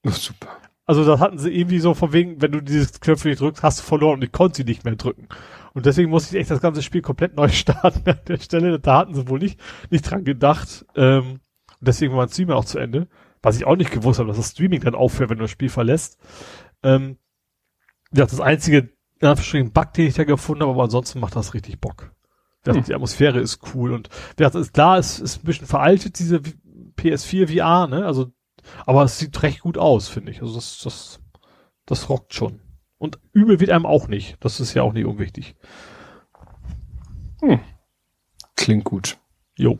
Oh, 0.05 0.09
super. 0.11 0.49
Also 0.85 1.05
das 1.05 1.19
hatten 1.19 1.37
sie 1.37 1.49
irgendwie 1.49 1.79
so 1.79 1.93
von 1.93 2.11
wegen, 2.11 2.41
wenn 2.41 2.51
du 2.51 2.61
dieses 2.61 2.99
Knöpfchen 2.99 3.31
nicht 3.31 3.39
drückst, 3.39 3.63
hast 3.63 3.79
du 3.79 3.83
verloren 3.83 4.15
und 4.15 4.23
ich 4.23 4.31
konnte 4.31 4.57
sie 4.57 4.63
nicht 4.65 4.83
mehr 4.83 4.95
drücken. 4.95 5.29
Und 5.73 5.85
deswegen 5.85 6.09
musste 6.09 6.35
ich 6.35 6.41
echt 6.41 6.51
das 6.51 6.61
ganze 6.61 6.83
Spiel 6.83 7.01
komplett 7.01 7.35
neu 7.35 7.47
starten 7.49 8.09
an 8.09 8.19
der 8.27 8.37
Stelle. 8.37 8.79
Da 8.79 8.97
hatten 8.97 9.13
sie 9.13 9.27
wohl 9.27 9.39
nicht, 9.39 9.59
nicht 9.89 10.03
dran 10.03 10.23
gedacht. 10.23 10.85
Ähm, 10.95 11.39
und 11.79 11.87
deswegen 11.87 12.11
war 12.13 12.19
mein 12.19 12.29
Stream 12.29 12.51
auch 12.51 12.65
zu 12.65 12.79
Ende. 12.79 13.07
Was 13.41 13.57
ich 13.57 13.65
auch 13.65 13.75
nicht 13.75 13.91
gewusst 13.91 14.19
habe, 14.19 14.27
dass 14.27 14.37
das 14.37 14.51
Streaming 14.51 14.81
dann 14.81 14.95
aufhört, 14.95 15.29
wenn 15.29 15.37
du 15.37 15.43
das 15.43 15.51
Spiel 15.51 15.69
verlässt. 15.69 16.17
Ähm, 16.81 17.17
ja, 18.13 18.25
das 18.25 18.39
einzige, 18.39 18.89
in 19.19 19.27
Anführungsstrichen, 19.27 19.71
Bug, 19.71 19.93
den 19.93 20.07
ich 20.07 20.13
da 20.13 20.23
gefunden 20.23 20.63
habe, 20.63 20.73
aber 20.73 20.83
ansonsten 20.83 21.19
macht 21.19 21.35
das 21.35 21.53
richtig 21.53 21.79
Bock. 21.79 22.13
Ja, 22.65 22.73
hm. 22.73 22.83
Die 22.83 22.93
Atmosphäre 22.93 23.39
ist 23.39 23.59
cool 23.73 23.91
und 23.91 24.09
ja, 24.39 24.49
das 24.49 24.55
ist 24.55 24.73
klar, 24.73 24.97
es 24.97 25.19
ist 25.19 25.43
ein 25.43 25.45
bisschen 25.45 25.67
veraltet, 25.67 26.19
diese 26.19 26.41
PS4 26.97 27.47
VR, 27.47 27.87
ne? 27.87 28.05
Also, 28.05 28.31
aber 28.85 29.03
es 29.03 29.19
sieht 29.19 29.41
recht 29.43 29.61
gut 29.61 29.77
aus, 29.77 30.07
finde 30.07 30.31
ich. 30.31 30.41
Also 30.41 30.55
das, 30.55 30.79
das, 30.83 31.19
das 31.85 32.09
rockt 32.09 32.33
schon. 32.33 32.59
Und 32.97 33.19
übel 33.33 33.59
wird 33.59 33.69
einem 33.69 33.85
auch 33.85 34.07
nicht. 34.07 34.37
Das 34.39 34.59
ist 34.59 34.73
ja 34.73 34.81
auch 34.83 34.93
nicht 34.93 35.05
unwichtig. 35.05 35.55
Hm. 37.41 37.59
Klingt 38.55 38.85
gut. 38.85 39.17
Jo. 39.57 39.79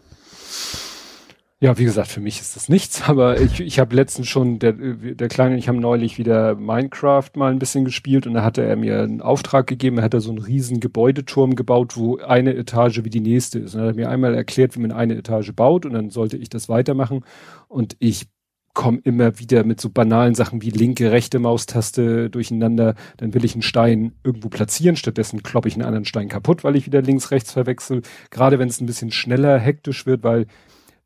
Ja, 1.64 1.78
wie 1.78 1.86
gesagt, 1.86 2.10
für 2.10 2.20
mich 2.20 2.42
ist 2.42 2.58
das 2.58 2.68
nichts, 2.68 3.04
aber 3.08 3.40
ich, 3.40 3.62
ich 3.62 3.80
habe 3.80 3.96
letztens 3.96 4.28
schon, 4.28 4.60
der, 4.60 4.74
der 4.74 5.30
Kleine, 5.30 5.56
ich 5.56 5.70
habe 5.70 5.80
neulich 5.80 6.18
wieder 6.18 6.56
Minecraft 6.56 7.30
mal 7.38 7.54
ein 7.54 7.60
bisschen 7.60 7.86
gespielt 7.86 8.28
und 8.28 8.34
da 8.34 8.44
hatte 8.44 8.64
er 8.64 8.76
mir 8.76 9.02
einen 9.02 9.22
Auftrag 9.22 9.66
gegeben, 9.68 10.00
er 10.00 10.04
hat 10.04 10.14
da 10.14 10.20
so 10.20 10.32
einen 10.32 10.40
riesen 10.40 10.82
Gebäudeturm 10.82 11.56
gebaut, 11.56 11.96
wo 11.96 12.18
eine 12.18 12.54
Etage 12.54 13.06
wie 13.06 13.10
die 13.10 13.22
nächste 13.22 13.60
ist. 13.60 13.76
Und 13.76 13.82
er 13.82 13.88
hat 13.88 13.96
mir 13.96 14.10
einmal 14.10 14.36
erklärt, 14.36 14.76
wie 14.76 14.82
man 14.82 14.92
eine 14.92 15.16
Etage 15.16 15.54
baut 15.54 15.86
und 15.86 15.94
dann 15.94 16.10
sollte 16.10 16.36
ich 16.36 16.50
das 16.50 16.68
weitermachen 16.68 17.24
und 17.70 17.96
ich 18.00 18.28
komme 18.74 19.00
immer 19.04 19.40
wieder 19.40 19.64
mit 19.64 19.80
so 19.80 19.90
banalen 19.90 20.36
Sachen 20.36 20.62
wie 20.62 20.72
linke, 20.72 21.12
rechte 21.12 21.40
Maustaste 21.40 22.30
durcheinander, 22.30 22.96
dann 23.18 23.34
will 23.34 23.46
ich 23.46 23.54
einen 23.54 23.62
Stein 23.62 24.14
irgendwo 24.24 24.50
platzieren, 24.50 24.96
stattdessen 24.96 25.44
kloppe 25.44 25.68
ich 25.68 25.76
einen 25.76 25.86
anderen 25.86 26.06
Stein 26.06 26.28
kaputt, 26.28 26.64
weil 26.64 26.76
ich 26.76 26.86
wieder 26.86 27.02
links, 27.02 27.32
rechts 27.32 27.52
verwechsel. 27.52 28.02
Gerade 28.32 28.60
wenn 28.60 28.70
es 28.70 28.82
ein 28.82 28.88
bisschen 28.88 29.12
schneller, 29.12 29.60
hektisch 29.60 30.06
wird, 30.06 30.24
weil 30.24 30.48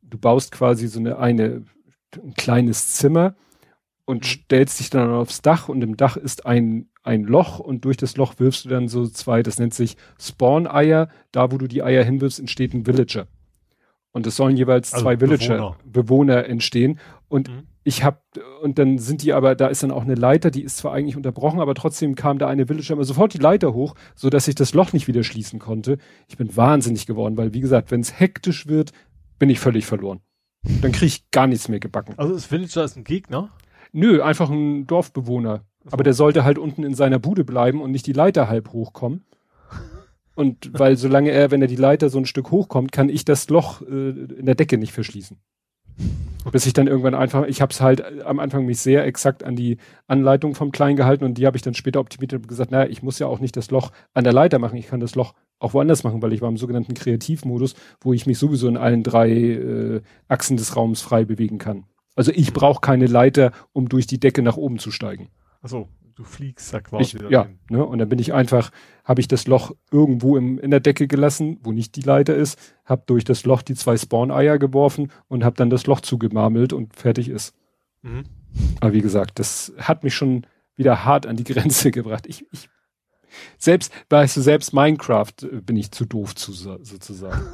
du 0.02 0.18
baust 0.18 0.52
quasi 0.52 0.88
so 0.88 0.98
eine, 0.98 1.18
eine 1.18 1.64
ein 2.16 2.34
kleines 2.34 2.94
Zimmer 2.94 3.34
und 4.04 4.22
mhm. 4.22 4.26
stellst 4.26 4.80
dich 4.80 4.90
dann 4.90 5.10
aufs 5.10 5.42
Dach 5.42 5.68
und 5.68 5.82
im 5.82 5.96
Dach 5.96 6.16
ist 6.16 6.46
ein, 6.46 6.88
ein 7.02 7.24
Loch 7.24 7.58
und 7.58 7.84
durch 7.84 7.96
das 7.96 8.16
Loch 8.16 8.34
wirfst 8.38 8.64
du 8.64 8.68
dann 8.68 8.88
so 8.88 9.06
zwei, 9.06 9.42
das 9.42 9.58
nennt 9.58 9.74
sich 9.74 9.96
Spawn-Eier. 10.18 11.08
Da, 11.32 11.52
wo 11.52 11.58
du 11.58 11.66
die 11.66 11.82
Eier 11.82 12.04
hinwirfst, 12.04 12.40
entsteht 12.40 12.74
ein 12.74 12.86
Villager. 12.86 13.26
Und 14.12 14.26
es 14.26 14.36
sollen 14.36 14.56
jeweils 14.56 14.94
also 14.94 15.04
zwei 15.04 15.20
Villager, 15.20 15.56
Bewohner, 15.56 15.76
Bewohner 15.84 16.46
entstehen. 16.46 16.98
Und 17.28 17.48
mhm. 17.48 17.66
ich 17.84 18.04
habe, 18.04 18.20
und 18.62 18.78
dann 18.78 18.98
sind 18.98 19.22
die 19.22 19.32
aber, 19.32 19.54
da 19.54 19.66
ist 19.68 19.82
dann 19.82 19.90
auch 19.90 20.02
eine 20.02 20.14
Leiter, 20.14 20.50
die 20.50 20.62
ist 20.62 20.78
zwar 20.78 20.92
eigentlich 20.92 21.16
unterbrochen, 21.16 21.60
aber 21.60 21.74
trotzdem 21.74 22.14
kam 22.14 22.38
da 22.38 22.48
eine 22.48 22.68
Villager 22.68 22.94
immer 22.94 23.04
sofort 23.04 23.34
die 23.34 23.38
Leiter 23.38 23.74
hoch, 23.74 23.94
so 24.14 24.30
dass 24.30 24.48
ich 24.48 24.54
das 24.54 24.74
Loch 24.74 24.92
nicht 24.92 25.08
wieder 25.08 25.22
schließen 25.22 25.58
konnte. 25.58 25.98
Ich 26.28 26.38
bin 26.38 26.56
wahnsinnig 26.56 27.06
geworden, 27.06 27.36
weil 27.36 27.52
wie 27.52 27.60
gesagt, 27.60 27.90
wenn 27.90 28.00
es 28.00 28.18
hektisch 28.18 28.66
wird, 28.66 28.92
bin 29.38 29.50
ich 29.50 29.60
völlig 29.60 29.84
verloren. 29.86 30.20
Dann 30.82 30.92
kriege 30.92 31.06
ich 31.06 31.30
gar 31.30 31.46
nichts 31.46 31.68
mehr 31.68 31.80
gebacken. 31.80 32.14
Also 32.16 32.34
ist 32.34 32.50
Villager 32.50 32.84
ist 32.84 32.96
ein 32.96 33.04
Gegner? 33.04 33.50
Nö, 33.92 34.22
einfach 34.22 34.50
ein 34.50 34.86
Dorfbewohner. 34.86 35.64
So. 35.84 35.92
Aber 35.92 36.02
der 36.02 36.14
sollte 36.14 36.44
halt 36.44 36.58
unten 36.58 36.82
in 36.82 36.94
seiner 36.94 37.18
Bude 37.18 37.44
bleiben 37.44 37.80
und 37.80 37.90
nicht 37.90 38.06
die 38.06 38.12
Leiter 38.12 38.48
halb 38.48 38.72
hochkommen. 38.72 39.24
Und 40.34 40.70
weil 40.72 40.96
solange 40.96 41.30
er, 41.30 41.50
wenn 41.50 41.62
er 41.62 41.68
die 41.68 41.76
Leiter 41.76 42.10
so 42.10 42.18
ein 42.18 42.26
Stück 42.26 42.52
hochkommt, 42.52 42.92
kann 42.92 43.08
ich 43.08 43.24
das 43.24 43.48
Loch 43.48 43.82
äh, 43.82 44.10
in 44.10 44.46
der 44.46 44.54
Decke 44.54 44.78
nicht 44.78 44.92
verschließen. 44.92 45.38
Bis 46.50 46.66
ich 46.66 46.72
dann 46.72 46.86
irgendwann 46.86 47.14
einfach, 47.14 47.46
ich 47.46 47.60
habe 47.60 47.72
es 47.72 47.80
halt 47.80 48.22
am 48.24 48.38
Anfang 48.38 48.64
mich 48.64 48.80
sehr 48.80 49.04
exakt 49.04 49.44
an 49.44 49.56
die 49.56 49.76
Anleitung 50.06 50.54
vom 50.54 50.72
Kleinen 50.72 50.96
gehalten 50.96 51.24
und 51.24 51.36
die 51.36 51.46
habe 51.46 51.56
ich 51.56 51.62
dann 51.62 51.74
später 51.74 52.00
optimiert 52.00 52.32
und 52.32 52.48
gesagt, 52.48 52.70
naja, 52.70 52.88
ich 52.88 53.02
muss 53.02 53.18
ja 53.18 53.26
auch 53.26 53.40
nicht 53.40 53.56
das 53.56 53.70
Loch 53.70 53.90
an 54.14 54.24
der 54.24 54.32
Leiter 54.32 54.58
machen, 54.58 54.76
ich 54.76 54.86
kann 54.86 55.00
das 55.00 55.14
Loch 55.14 55.34
auch 55.58 55.74
woanders 55.74 56.04
machen, 56.04 56.22
weil 56.22 56.32
ich 56.32 56.40
war 56.40 56.48
im 56.48 56.56
sogenannten 56.56 56.94
Kreativmodus, 56.94 57.74
wo 58.00 58.12
ich 58.12 58.26
mich 58.26 58.38
sowieso 58.38 58.68
in 58.68 58.76
allen 58.76 59.02
drei 59.02 59.30
äh, 59.30 60.00
Achsen 60.28 60.56
des 60.56 60.76
Raums 60.76 61.02
frei 61.02 61.24
bewegen 61.24 61.58
kann. 61.58 61.84
Also 62.14 62.32
ich 62.34 62.52
brauche 62.52 62.80
keine 62.80 63.06
Leiter, 63.06 63.52
um 63.72 63.88
durch 63.88 64.06
die 64.06 64.20
Decke 64.20 64.42
nach 64.42 64.56
oben 64.56 64.78
zu 64.78 64.90
steigen. 64.90 65.28
Achso, 65.60 65.88
du 66.18 66.24
fliegst 66.24 66.74
da 66.74 66.80
quasi. 66.80 67.16
Ich, 67.16 67.30
ja, 67.30 67.48
ne, 67.70 67.84
und 67.84 67.98
dann 67.98 68.08
bin 68.08 68.18
ich 68.18 68.34
einfach, 68.34 68.70
habe 69.04 69.20
ich 69.20 69.28
das 69.28 69.46
Loch 69.46 69.70
irgendwo 69.92 70.36
im, 70.36 70.58
in 70.58 70.72
der 70.72 70.80
Decke 70.80 71.06
gelassen, 71.06 71.58
wo 71.62 71.70
nicht 71.70 71.94
die 71.94 72.00
Leiter 72.00 72.34
ist, 72.34 72.58
habe 72.84 73.04
durch 73.06 73.22
das 73.22 73.44
Loch 73.44 73.62
die 73.62 73.76
zwei 73.76 73.96
Spawn-Eier 73.96 74.58
geworfen 74.58 75.12
und 75.28 75.44
habe 75.44 75.56
dann 75.56 75.70
das 75.70 75.86
Loch 75.86 76.00
zugemarmelt 76.00 76.72
und 76.72 76.96
fertig 76.96 77.28
ist. 77.28 77.54
Mhm. 78.02 78.24
Aber 78.80 78.92
wie 78.92 79.00
gesagt, 79.00 79.38
das 79.38 79.72
hat 79.78 80.02
mich 80.02 80.14
schon 80.14 80.44
wieder 80.74 81.04
hart 81.04 81.26
an 81.26 81.36
die 81.36 81.44
Grenze 81.52 81.92
gebracht. 81.92 82.26
Ich, 82.26 82.44
ich 82.50 82.68
selbst, 83.58 83.92
weißt 84.10 84.38
du, 84.38 84.40
selbst 84.40 84.72
Minecraft 84.72 85.34
äh, 85.42 85.60
bin 85.60 85.76
ich 85.76 85.92
zu 85.92 86.04
doof 86.04 86.34
zu, 86.34 86.52
sozusagen. 86.52 87.46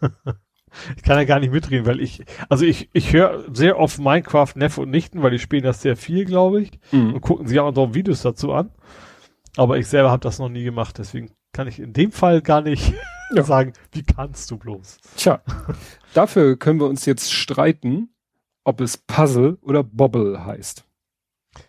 ich 0.96 1.02
kann 1.02 1.18
ja 1.18 1.24
gar 1.24 1.40
nicht 1.40 1.52
mitreden, 1.52 1.86
weil 1.86 2.00
ich, 2.00 2.24
also 2.48 2.64
ich, 2.64 2.88
ich 2.92 3.12
höre 3.12 3.44
sehr 3.52 3.78
oft 3.78 3.98
Minecraft 3.98 4.52
Neffe 4.54 4.82
und 4.82 4.90
Nichten, 4.90 5.22
weil 5.22 5.30
die 5.30 5.38
spielen 5.38 5.62
das 5.62 5.82
sehr 5.82 5.96
viel, 5.96 6.24
glaube 6.24 6.62
ich, 6.62 6.70
mhm. 6.90 7.14
und 7.14 7.20
gucken 7.20 7.46
sich 7.46 7.58
auch 7.60 7.74
noch 7.74 7.94
Videos 7.94 8.22
dazu 8.22 8.52
an. 8.52 8.70
Aber 9.56 9.78
ich 9.78 9.86
selber 9.86 10.10
habe 10.10 10.22
das 10.22 10.38
noch 10.38 10.48
nie 10.48 10.64
gemacht, 10.64 10.98
deswegen 10.98 11.30
kann 11.52 11.68
ich 11.68 11.78
in 11.78 11.92
dem 11.92 12.12
Fall 12.12 12.40
gar 12.40 12.62
nicht 12.62 12.94
ja. 13.34 13.42
sagen, 13.44 13.72
wie 13.92 14.02
kannst 14.02 14.50
du 14.50 14.56
bloß? 14.56 14.98
Tja, 15.16 15.42
dafür 16.14 16.56
können 16.56 16.80
wir 16.80 16.86
uns 16.86 17.04
jetzt 17.04 17.32
streiten, 17.32 18.08
ob 18.64 18.80
es 18.80 18.96
Puzzle 18.96 19.58
oder 19.62 19.82
Bobble 19.82 20.44
heißt. 20.44 20.84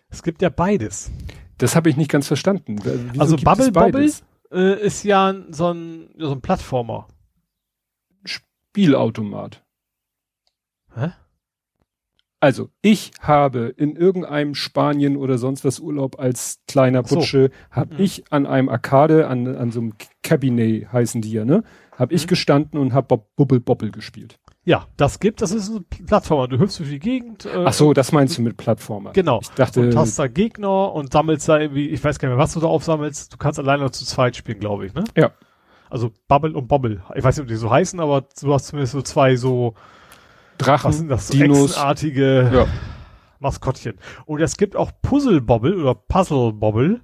Es 0.08 0.22
gibt 0.22 0.42
ja 0.42 0.48
beides. 0.48 1.10
Das 1.58 1.76
habe 1.76 1.90
ich 1.90 1.96
nicht 1.96 2.10
ganz 2.10 2.26
verstanden. 2.26 2.78
Wieso 2.82 3.20
also 3.20 3.36
Bubble 3.36 3.70
Bobble 3.70 4.10
äh, 4.50 4.80
ist 4.80 5.04
ja 5.04 5.34
so 5.50 5.72
ein, 5.72 6.08
so 6.18 6.32
ein 6.32 6.40
Plattformer. 6.40 7.08
Spielautomat. 8.74 9.62
Hä? 10.96 11.12
Also, 12.40 12.70
ich 12.82 13.12
habe 13.20 13.72
in 13.76 13.94
irgendeinem 13.94 14.56
Spanien 14.56 15.16
oder 15.16 15.38
sonst 15.38 15.64
was 15.64 15.78
Urlaub 15.78 16.18
als 16.18 16.58
kleiner 16.66 17.04
Putsche, 17.04 17.52
so. 17.52 17.76
habe 17.76 17.94
mhm. 17.94 18.00
ich 18.00 18.24
an 18.32 18.46
einem 18.46 18.68
Arcade, 18.68 19.28
an, 19.28 19.46
an 19.46 19.70
so 19.70 19.80
einem 19.80 19.92
Cabinet 20.24 20.92
heißen 20.92 21.22
die 21.22 21.30
ja, 21.30 21.44
ne? 21.44 21.62
Habe 21.92 22.12
mhm. 22.12 22.16
ich 22.16 22.26
gestanden 22.26 22.80
und 22.80 22.92
habe 22.92 23.22
Bubble 23.36 23.60
Bobble 23.60 23.92
gespielt. 23.92 24.40
Ja, 24.64 24.88
das 24.96 25.20
gibt, 25.20 25.40
das 25.40 25.52
ist 25.52 25.68
ein 25.68 25.84
Plattformer. 25.84 26.48
Du 26.48 26.58
hüpfst 26.58 26.80
durch 26.80 26.90
die 26.90 26.98
Gegend. 26.98 27.46
Äh, 27.46 27.64
Ach 27.64 27.72
so, 27.72 27.92
das 27.92 28.10
meinst 28.10 28.36
du 28.38 28.42
mit 28.42 28.56
Plattformer. 28.56 29.12
Genau. 29.12 29.38
Ich 29.40 29.50
dachte. 29.50 29.82
Und 29.82 29.96
hast 29.96 30.18
da 30.18 30.26
Gegner 30.26 30.92
und 30.92 31.12
sammelst 31.12 31.48
da 31.48 31.60
irgendwie, 31.60 31.90
ich 31.90 32.02
weiß 32.02 32.18
gar 32.18 32.28
nicht 32.28 32.36
mehr, 32.36 32.42
was 32.42 32.54
du 32.54 32.60
da 32.60 32.66
aufsammelst. 32.66 33.32
Du 33.32 33.36
kannst 33.36 33.60
alleine 33.60 33.88
zu 33.92 34.04
zweit 34.04 34.34
spielen, 34.34 34.58
glaube 34.58 34.86
ich, 34.86 34.94
ne? 34.94 35.04
Ja. 35.16 35.30
Also 35.90 36.12
Bubble 36.28 36.54
und 36.54 36.68
Bobble. 36.68 37.02
Ich 37.14 37.24
weiß 37.24 37.36
nicht, 37.36 37.42
ob 37.42 37.48
die 37.48 37.56
so 37.56 37.70
heißen, 37.70 38.00
aber 38.00 38.26
du 38.40 38.52
hast 38.52 38.66
zumindest 38.66 38.92
so 38.92 39.02
zwei 39.02 39.36
so 39.36 39.74
Drachen, 40.58 40.88
was 40.88 40.98
sind 40.98 41.08
das, 41.08 41.28
so 41.28 41.32
Dinos. 41.34 41.76
artige 41.76 42.50
ja. 42.52 42.66
Maskottchen. 43.40 43.98
Und 44.26 44.40
es 44.40 44.56
gibt 44.56 44.76
auch 44.76 44.92
Puzzle 45.02 45.40
Bobble 45.40 45.76
oder 45.76 45.94
Puzzle 45.94 46.52
Bobble. 46.52 47.00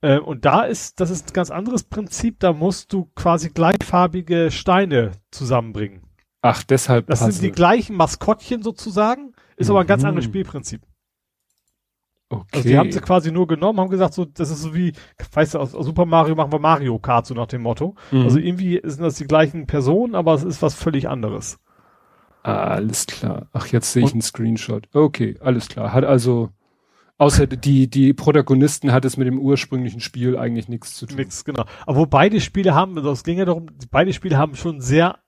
Äh, 0.00 0.18
und 0.18 0.44
da 0.44 0.62
ist, 0.62 1.00
das 1.00 1.10
ist 1.10 1.30
ein 1.30 1.32
ganz 1.32 1.50
anderes 1.50 1.84
Prinzip. 1.84 2.40
Da 2.40 2.52
musst 2.52 2.92
du 2.92 3.10
quasi 3.14 3.50
gleichfarbige 3.50 4.50
Steine 4.50 5.12
zusammenbringen. 5.30 6.02
Ach, 6.42 6.62
deshalb. 6.62 7.06
Das 7.06 7.20
Puzzle. 7.20 7.32
sind 7.32 7.44
die 7.44 7.52
gleichen 7.52 7.96
Maskottchen 7.96 8.62
sozusagen, 8.62 9.32
ist 9.56 9.68
mhm. 9.68 9.72
aber 9.72 9.80
ein 9.80 9.86
ganz 9.86 10.04
anderes 10.04 10.26
mhm. 10.26 10.30
Spielprinzip. 10.30 10.82
Okay. 12.28 12.46
Also 12.52 12.68
die 12.68 12.78
haben 12.78 12.90
sie 12.90 13.00
quasi 13.00 13.30
nur 13.30 13.46
genommen, 13.46 13.78
haben 13.78 13.90
gesagt, 13.90 14.14
so, 14.14 14.24
das 14.24 14.50
ist 14.50 14.62
so 14.62 14.74
wie, 14.74 14.92
weißt 15.32 15.54
du, 15.54 15.58
aus, 15.60 15.74
aus 15.74 15.86
Super 15.86 16.06
Mario 16.06 16.34
machen 16.34 16.52
wir 16.52 16.58
Mario 16.58 16.98
Kart, 16.98 17.26
so 17.26 17.34
nach 17.34 17.46
dem 17.46 17.62
Motto. 17.62 17.94
Mhm. 18.10 18.22
Also 18.22 18.38
irgendwie 18.38 18.80
sind 18.82 19.02
das 19.02 19.14
die 19.14 19.26
gleichen 19.26 19.66
Personen, 19.66 20.14
aber 20.14 20.34
es 20.34 20.42
ist 20.42 20.60
was 20.60 20.74
völlig 20.74 21.08
anderes. 21.08 21.58
Alles 22.42 23.06
klar. 23.06 23.48
Ach, 23.52 23.66
jetzt 23.68 23.92
sehe 23.92 24.04
ich 24.04 24.12
einen 24.12 24.22
Screenshot. 24.22 24.88
Okay, 24.92 25.36
alles 25.40 25.68
klar. 25.68 25.92
Hat 25.92 26.04
also, 26.04 26.50
außer 27.18 27.46
die, 27.46 27.88
die 27.88 28.12
Protagonisten 28.12 28.92
hat 28.92 29.04
es 29.04 29.16
mit 29.16 29.26
dem 29.26 29.38
ursprünglichen 29.38 30.00
Spiel 30.00 30.36
eigentlich 30.36 30.68
nichts 30.68 30.94
zu 30.96 31.06
tun. 31.06 31.16
Nichts, 31.16 31.44
genau. 31.44 31.64
Aber 31.86 31.98
wo 31.98 32.06
beide 32.06 32.40
Spiele 32.40 32.74
haben, 32.74 32.96
also 32.96 33.10
es 33.10 33.24
ging 33.24 33.38
ja 33.38 33.44
darum, 33.44 33.66
beide 33.90 34.12
Spiele 34.12 34.38
haben 34.38 34.54
schon 34.54 34.80
sehr 34.80 35.18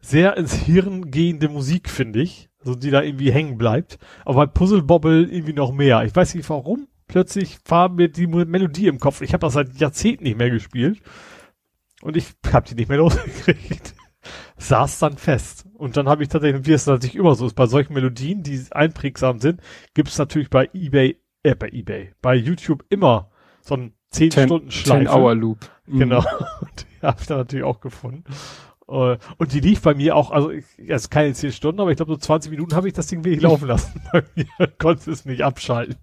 sehr 0.00 0.36
ins 0.36 0.54
Hirn 0.54 1.10
gehende 1.10 1.48
Musik, 1.48 1.88
finde 1.88 2.22
ich. 2.22 2.49
Also 2.60 2.74
die 2.74 2.90
da 2.90 3.02
irgendwie 3.02 3.32
hängen 3.32 3.56
bleibt. 3.58 3.98
Aber 4.24 4.46
bei 4.46 4.46
Puzzle 4.46 4.82
Bobble 4.82 5.24
irgendwie 5.24 5.54
noch 5.54 5.72
mehr. 5.72 6.04
Ich 6.04 6.14
weiß 6.14 6.34
nicht 6.34 6.48
warum. 6.50 6.88
Plötzlich 7.06 7.58
war 7.66 7.88
mir 7.88 8.08
die 8.08 8.26
Melodie 8.26 8.86
im 8.86 9.00
Kopf. 9.00 9.20
Ich 9.22 9.32
habe 9.32 9.40
das 9.46 9.54
seit 9.54 9.76
Jahrzehnten 9.78 10.24
nicht 10.24 10.38
mehr 10.38 10.50
gespielt. 10.50 11.00
Und 12.02 12.16
ich 12.16 12.28
habe 12.52 12.68
die 12.68 12.74
nicht 12.74 12.88
mehr 12.88 12.98
losgekriegt. 12.98 13.94
Saß 14.58 14.98
dann 14.98 15.16
fest. 15.16 15.66
Und 15.74 15.96
dann 15.96 16.08
habe 16.08 16.22
ich 16.22 16.28
tatsächlich, 16.28 16.66
wie 16.66 16.72
es 16.72 16.86
natürlich 16.86 17.16
immer 17.16 17.34
so 17.34 17.46
ist, 17.46 17.54
bei 17.54 17.66
solchen 17.66 17.94
Melodien, 17.94 18.42
die 18.42 18.62
einprägsam 18.70 19.40
sind, 19.40 19.60
gibt 19.94 20.08
es 20.08 20.18
natürlich 20.18 20.50
bei 20.50 20.68
eBay, 20.74 21.16
äh, 21.42 21.54
bei 21.54 21.68
eBay, 21.68 22.12
bei 22.20 22.34
YouTube 22.34 22.84
immer 22.90 23.30
so 23.62 23.74
einen 23.74 23.94
10 24.10 24.32
Stunden 24.32 24.70
Schleife. 24.70 25.06
10 25.06 25.14
Hour 25.14 25.34
Loop. 25.34 25.58
Genau. 25.86 26.22
Mhm. 26.60 26.66
die 26.78 27.06
habe 27.06 27.20
ich 27.20 27.26
dann 27.26 27.38
natürlich 27.38 27.64
auch 27.64 27.80
gefunden. 27.80 28.24
Äh, 28.90 29.18
und 29.38 29.52
die 29.52 29.60
lief 29.60 29.82
bei 29.82 29.94
mir 29.94 30.16
auch, 30.16 30.30
also 30.30 30.50
ich, 30.50 30.64
es 30.78 31.02
ist 31.02 31.10
keine 31.10 31.32
10 31.32 31.52
Stunden, 31.52 31.80
aber 31.80 31.90
ich 31.90 31.96
glaube 31.96 32.12
so 32.12 32.18
20 32.18 32.50
Minuten 32.50 32.74
habe 32.74 32.88
ich 32.88 32.94
das 32.94 33.06
Ding 33.06 33.24
wirklich 33.24 33.42
laufen 33.42 33.68
lassen. 33.68 34.00
konnte 34.78 35.10
es 35.10 35.24
nicht 35.24 35.42
abschalten. 35.42 35.96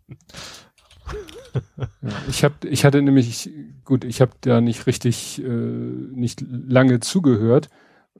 Ich 2.30 2.43
habe, 2.43 2.56
ich 2.67 2.85
hatte 2.85 3.01
nämlich, 3.01 3.49
gut, 3.83 4.03
ich 4.03 4.22
habe 4.22 4.32
da 4.41 4.61
nicht 4.61 4.85
richtig, 4.85 5.43
äh, 5.43 5.48
nicht 5.48 6.41
lange 6.48 6.99
zugehört, 6.99 7.69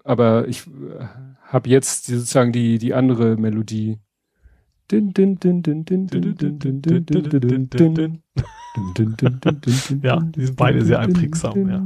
aber 0.03 0.47
ich 0.47 0.65
äh, 0.67 1.05
habe 1.43 1.69
jetzt 1.69 2.05
sozusagen 2.07 2.51
die 2.51 2.79
die 2.79 2.93
andere 2.93 3.37
Melodie. 3.37 3.99
Ja, 10.03 10.19
die 10.19 10.45
sind 10.45 10.55
beide 10.55 10.83
sehr 10.83 10.99
einprägsam, 10.99 11.69
ja. 11.69 11.85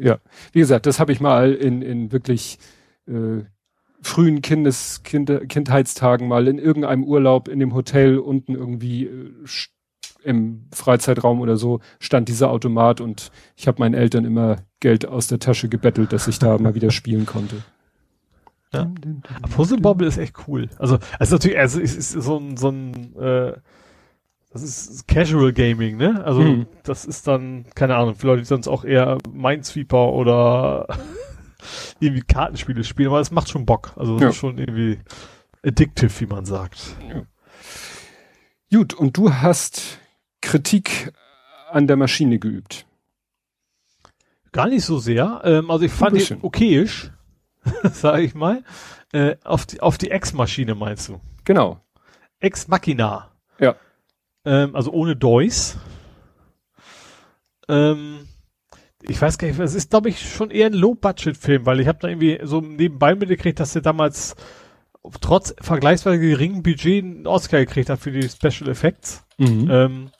Ja, 0.00 0.18
wie 0.52 0.60
gesagt, 0.60 0.86
das 0.86 1.00
habe 1.00 1.12
ich 1.12 1.20
mal 1.20 1.52
in, 1.52 1.82
in 1.82 2.12
wirklich 2.12 2.58
äh, 3.06 3.42
frühen 4.02 4.42
Kindes, 4.42 5.02
kind, 5.02 5.30
Kindheitstagen 5.48 6.28
mal 6.28 6.48
in 6.48 6.58
irgendeinem 6.58 7.04
Urlaub 7.04 7.48
in 7.48 7.60
dem 7.60 7.74
Hotel 7.74 8.18
unten 8.18 8.54
irgendwie 8.54 9.06
äh, 9.06 9.32
im 10.24 10.66
Freizeitraum 10.72 11.40
oder 11.40 11.56
so 11.56 11.80
stand 12.00 12.28
dieser 12.28 12.50
Automat 12.50 13.00
und 13.00 13.30
ich 13.54 13.68
habe 13.68 13.78
meinen 13.78 13.94
Eltern 13.94 14.24
immer 14.24 14.56
Geld 14.80 15.06
aus 15.06 15.28
der 15.28 15.38
Tasche 15.38 15.68
gebettelt, 15.68 16.12
dass 16.12 16.26
ich 16.26 16.38
da 16.38 16.58
mal 16.58 16.74
wieder 16.74 16.90
spielen 16.90 17.26
konnte. 17.26 17.62
Ja. 18.72 18.90
Puzzle 19.54 19.78
Bobble 19.78 20.08
ist 20.08 20.18
echt 20.18 20.34
cool. 20.48 20.68
Also, 20.78 20.98
also 21.18 21.36
natürlich, 21.36 21.58
also 21.58 21.80
es 21.80 21.96
ist 21.96 22.10
so 22.10 22.38
ein, 22.38 22.56
so 22.56 22.70
ein 22.70 23.16
äh, 23.16 23.52
das 24.62 24.88
ist 24.88 25.08
Casual 25.08 25.52
Gaming, 25.52 25.96
ne? 25.96 26.24
Also 26.24 26.40
hm. 26.40 26.66
das 26.82 27.04
ist 27.04 27.26
dann, 27.26 27.66
keine 27.74 27.96
Ahnung, 27.96 28.14
für 28.14 28.28
Leute, 28.28 28.42
die 28.42 28.46
sonst 28.46 28.68
auch 28.68 28.84
eher 28.84 29.18
Minesweeper 29.32 30.12
oder 30.12 30.86
irgendwie 32.00 32.22
Kartenspiele 32.22 32.84
spielen, 32.84 33.08
aber 33.08 33.20
es 33.20 33.30
macht 33.30 33.48
schon 33.48 33.66
Bock. 33.66 33.92
Also 33.96 34.14
das 34.14 34.22
ja. 34.22 34.28
ist 34.30 34.36
schon 34.36 34.58
irgendwie 34.58 34.98
addictive, 35.64 36.20
wie 36.20 36.26
man 36.26 36.44
sagt. 36.44 36.96
Ja. 37.08 37.22
Gut, 38.72 38.94
und 38.94 39.16
du 39.16 39.32
hast 39.32 39.98
Kritik 40.40 41.12
an 41.70 41.86
der 41.86 41.96
Maschine 41.96 42.38
geübt. 42.38 42.86
Gar 44.52 44.68
nicht 44.68 44.84
so 44.84 44.98
sehr. 44.98 45.42
Ähm, 45.44 45.70
also 45.70 45.84
ich 45.84 45.92
fand 45.92 46.16
die 46.16 46.36
okayisch, 46.40 47.10
sage 47.92 48.22
ich 48.22 48.34
mal. 48.34 48.64
Äh, 49.12 49.36
auf 49.44 49.66
die, 49.66 49.80
auf 49.80 49.98
die 49.98 50.10
Ex-Maschine 50.10 50.74
meinst 50.74 51.08
du? 51.08 51.20
Genau. 51.44 51.80
Ex-Machina. 52.40 53.30
Ja. 53.58 53.76
Ähm, 54.46 54.74
also 54.74 54.92
ohne 54.92 55.16
Deus. 55.16 55.76
Ähm, 57.68 58.28
ich 59.02 59.20
weiß 59.20 59.38
gar 59.38 59.48
nicht, 59.48 59.58
es 59.58 59.74
ist, 59.74 59.90
glaube 59.90 60.08
ich, 60.08 60.20
schon 60.32 60.50
eher 60.50 60.66
ein 60.66 60.72
Low-Budget-Film, 60.72 61.66
weil 61.66 61.80
ich 61.80 61.88
habe 61.88 61.98
da 62.00 62.08
irgendwie 62.08 62.38
so 62.42 62.60
nebenbei 62.60 63.14
mitgekriegt, 63.14 63.60
dass 63.60 63.74
er 63.74 63.82
damals 63.82 64.36
trotz 65.20 65.54
vergleichsweise 65.60 66.18
geringem 66.18 66.62
Budget 66.62 67.04
einen 67.04 67.26
Oscar 67.26 67.58
gekriegt 67.58 67.90
hat 67.90 68.00
für 68.00 68.10
die 68.10 68.28
Special 68.28 68.70
Effects. 68.70 69.24
Mhm. 69.38 69.68
Ähm, 69.70 70.10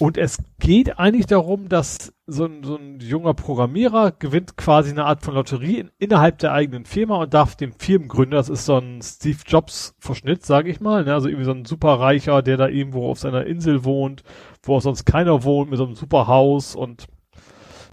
und 0.00 0.16
es 0.16 0.38
geht 0.58 0.98
eigentlich 0.98 1.26
darum, 1.26 1.68
dass 1.68 2.14
so 2.26 2.46
ein, 2.46 2.64
so 2.64 2.76
ein 2.76 3.00
junger 3.00 3.34
Programmierer 3.34 4.12
gewinnt 4.12 4.56
quasi 4.56 4.90
eine 4.90 5.04
Art 5.04 5.22
von 5.22 5.34
Lotterie 5.34 5.78
in, 5.78 5.90
innerhalb 5.98 6.38
der 6.38 6.52
eigenen 6.52 6.86
Firma 6.86 7.16
und 7.16 7.34
darf 7.34 7.54
dem 7.54 7.72
Firmengründer, 7.72 8.38
das 8.38 8.48
ist 8.48 8.64
so 8.64 8.78
ein 8.78 9.02
Steve 9.02 9.40
Jobs 9.46 9.94
Verschnitt, 9.98 10.46
sage 10.46 10.70
ich 10.70 10.80
mal, 10.80 11.04
ne? 11.04 11.12
also 11.12 11.28
irgendwie 11.28 11.44
so 11.44 11.52
ein 11.52 11.66
superreicher, 11.66 12.40
der 12.40 12.56
da 12.56 12.68
irgendwo 12.68 13.10
auf 13.10 13.18
seiner 13.18 13.46
Insel 13.46 13.84
wohnt, 13.84 14.22
wo 14.62 14.76
auch 14.76 14.80
sonst 14.80 15.04
keiner 15.04 15.44
wohnt, 15.44 15.68
mit 15.68 15.76
so 15.76 15.84
einem 15.84 15.94
super 15.94 16.26
Haus 16.26 16.74
und 16.74 17.06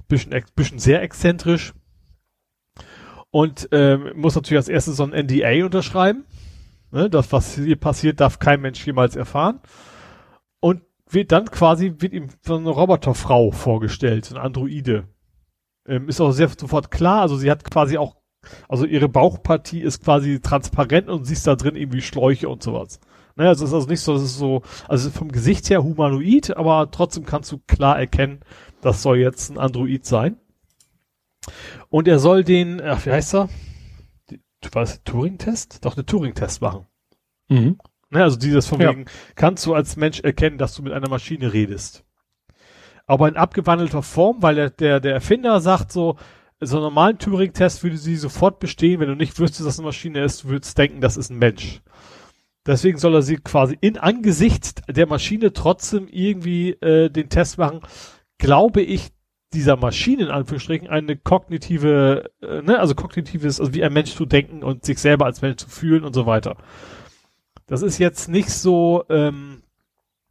bisschen, 0.07 0.33
bisschen 0.55 0.79
sehr 0.79 1.01
exzentrisch. 1.01 1.73
Und 3.31 3.67
ähm, 3.73 4.13
muss 4.15 4.35
natürlich 4.35 4.59
als 4.59 4.69
erstes 4.69 4.95
so 4.95 5.03
ein 5.03 5.25
NDA 5.25 5.65
unterschreiben. 5.65 6.23
Ne? 6.91 7.09
Das, 7.09 7.33
was 7.33 7.55
hier 7.55 7.75
passiert, 7.75 8.21
darf 8.21 8.39
kein 8.39 8.61
Mensch 8.61 8.85
jemals 8.85 9.17
erfahren. 9.17 9.59
Und 10.61 10.86
wird 11.09 11.31
dann 11.31 11.45
quasi, 11.45 11.93
wird 11.97 12.13
ihm 12.13 12.27
so 12.41 12.55
eine 12.55 12.69
Roboterfrau 12.69 13.51
vorgestellt, 13.51 14.25
so 14.25 14.35
eine 14.35 14.43
Androide. 14.43 15.07
Ähm, 15.87 16.09
ist 16.09 16.19
auch 16.19 16.31
sehr 16.31 16.49
sofort 16.49 16.91
klar, 16.91 17.21
also 17.21 17.37
sie 17.37 17.49
hat 17.49 17.63
quasi 17.63 17.97
auch, 17.97 18.17
also 18.67 18.85
ihre 18.85 19.09
Bauchpartie 19.09 19.81
ist 19.81 20.03
quasi 20.03 20.39
transparent 20.39 21.09
und 21.09 21.25
siehst 21.25 21.47
da 21.47 21.55
drin 21.55 21.75
irgendwie 21.75 22.01
Schläuche 22.01 22.49
und 22.49 22.61
sowas. 22.61 22.99
Ne, 23.35 23.47
also 23.47 23.65
es 23.65 23.69
ist 23.69 23.75
also 23.75 23.87
nicht 23.87 24.01
so, 24.01 24.15
es 24.15 24.23
ist 24.23 24.37
so, 24.37 24.63
also 24.87 25.11
vom 25.11 25.31
Gesicht 25.31 25.69
her 25.69 25.83
humanoid, 25.83 26.57
aber 26.57 26.89
trotzdem 26.91 27.25
kannst 27.25 27.51
du 27.51 27.59
klar 27.67 27.99
erkennen, 27.99 28.39
das 28.81 29.03
soll 29.03 29.17
jetzt 29.17 29.49
ein 29.49 29.59
Android 29.59 30.05
sein. 30.05 30.37
Und 31.89 32.07
er 32.07 32.19
soll 32.19 32.43
den, 32.43 32.81
ach, 32.81 33.05
wie 33.05 33.11
heißt 33.11 33.35
er? 33.35 33.49
Was, 34.71 35.03
Turing-Test? 35.03 35.85
Doch, 35.85 35.95
eine 35.95 36.05
Turing-Test 36.05 36.61
machen. 36.61 36.87
Mhm. 37.47 37.77
Ne, 38.09 38.23
also 38.23 38.37
dieses 38.37 38.67
von 38.67 38.79
ja. 38.79 38.89
wegen, 38.89 39.05
kannst 39.35 39.65
du 39.65 39.73
als 39.73 39.97
Mensch 39.97 40.21
erkennen, 40.21 40.57
dass 40.57 40.73
du 40.75 40.81
mit 40.81 40.93
einer 40.93 41.09
Maschine 41.09 41.51
redest. 41.51 42.05
Aber 43.05 43.27
in 43.27 43.35
abgewandelter 43.35 44.01
Form, 44.01 44.41
weil 44.41 44.55
der, 44.55 44.69
der, 44.69 44.99
der 44.99 45.13
Erfinder 45.13 45.59
sagt 45.59 45.91
so, 45.91 46.17
so 46.59 46.77
einen 46.77 46.85
normalen 46.85 47.19
Turing-Test 47.19 47.83
würde 47.83 47.97
sie 47.97 48.15
sofort 48.15 48.59
bestehen, 48.59 48.99
wenn 48.99 49.09
du 49.09 49.15
nicht 49.15 49.39
wüsstest, 49.39 49.61
dass 49.65 49.73
es 49.73 49.79
eine 49.79 49.87
Maschine 49.87 50.23
ist, 50.23 50.43
du 50.43 50.49
würdest 50.49 50.77
denken, 50.77 51.01
das 51.01 51.17
ist 51.17 51.29
ein 51.29 51.37
Mensch. 51.37 51.81
Deswegen 52.65 52.97
soll 52.97 53.15
er 53.15 53.21
sie 53.21 53.37
quasi 53.37 53.77
in 53.79 53.97
Angesicht 53.97 54.81
der 54.89 55.07
Maschine 55.07 55.53
trotzdem 55.53 56.07
irgendwie 56.09 56.71
äh, 56.71 57.09
den 57.09 57.29
Test 57.29 57.57
machen, 57.57 57.81
glaube 58.37 58.81
ich, 58.81 59.11
dieser 59.53 59.77
Maschine 59.77 60.23
in 60.23 60.31
Anführungsstrichen 60.31 60.89
eine 60.89 61.15
kognitive, 61.15 62.29
äh, 62.41 62.61
ne, 62.61 62.79
also 62.79 62.95
kognitives, 62.95 63.61
also 63.61 63.73
wie 63.73 63.83
ein 63.83 63.93
Mensch 63.93 64.13
zu 64.13 64.25
denken 64.25 64.63
und 64.63 64.83
sich 64.83 64.99
selber 64.99 65.25
als 65.25 65.41
Mensch 65.41 65.57
zu 65.57 65.69
fühlen 65.69 66.03
und 66.03 66.13
so 66.13 66.25
weiter. 66.25 66.57
Das 67.67 67.81
ist 67.81 67.97
jetzt 67.97 68.29
nicht 68.29 68.49
so, 68.49 69.03
ähm, 69.09 69.61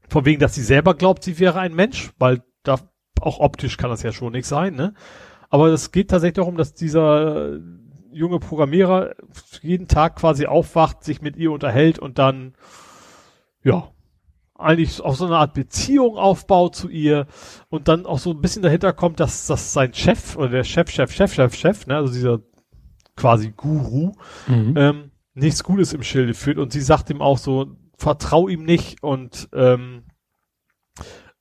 von 0.08 0.24
wegen, 0.24 0.40
dass 0.40 0.54
sie 0.54 0.62
selber 0.62 0.94
glaubt, 0.94 1.22
sie 1.22 1.38
wäre 1.38 1.60
ein 1.60 1.74
Mensch, 1.74 2.10
weil 2.18 2.42
da 2.62 2.78
auch 3.20 3.40
optisch 3.40 3.76
kann 3.76 3.90
das 3.90 4.02
ja 4.02 4.12
schon 4.12 4.32
nicht 4.32 4.46
sein, 4.46 4.74
ne? 4.74 4.94
Aber 5.48 5.68
es 5.68 5.92
geht 5.92 6.10
tatsächlich 6.10 6.36
darum, 6.36 6.56
dass 6.56 6.74
dieser 6.74 7.58
junge 8.10 8.40
Programmierer 8.40 9.14
jeden 9.62 9.88
Tag 9.88 10.16
quasi 10.16 10.46
aufwacht, 10.46 11.04
sich 11.04 11.20
mit 11.20 11.36
ihr 11.36 11.52
unterhält 11.52 11.98
und 11.98 12.18
dann, 12.18 12.54
ja, 13.62 13.90
eigentlich 14.54 15.02
auch 15.02 15.14
so 15.14 15.26
eine 15.26 15.36
Art 15.36 15.52
Beziehung 15.52 16.16
aufbaut 16.16 16.74
zu 16.74 16.88
ihr 16.88 17.26
und 17.68 17.88
dann 17.88 18.06
auch 18.06 18.18
so 18.18 18.30
ein 18.30 18.40
bisschen 18.40 18.62
dahinter 18.62 18.92
kommt, 18.92 19.20
dass, 19.20 19.46
dass 19.46 19.72
sein 19.74 19.92
Chef 19.92 20.36
oder 20.36 20.48
der 20.48 20.64
Chef, 20.64 20.90
Chef, 20.90 21.12
Chef, 21.12 21.34
Chef, 21.34 21.54
Chef, 21.54 21.86
ne, 21.86 21.96
also 21.96 22.12
dieser 22.12 22.40
quasi 23.16 23.52
Guru, 23.54 24.12
mhm. 24.46 24.74
ähm, 24.76 25.10
nichts 25.36 25.62
Gutes 25.62 25.92
im 25.92 26.02
Schilde 26.02 26.34
führt 26.34 26.58
und 26.58 26.72
sie 26.72 26.80
sagt 26.80 27.10
ihm 27.10 27.22
auch 27.22 27.38
so, 27.38 27.76
vertrau 27.96 28.48
ihm 28.48 28.64
nicht 28.64 29.02
und 29.02 29.48
ähm, 29.52 30.04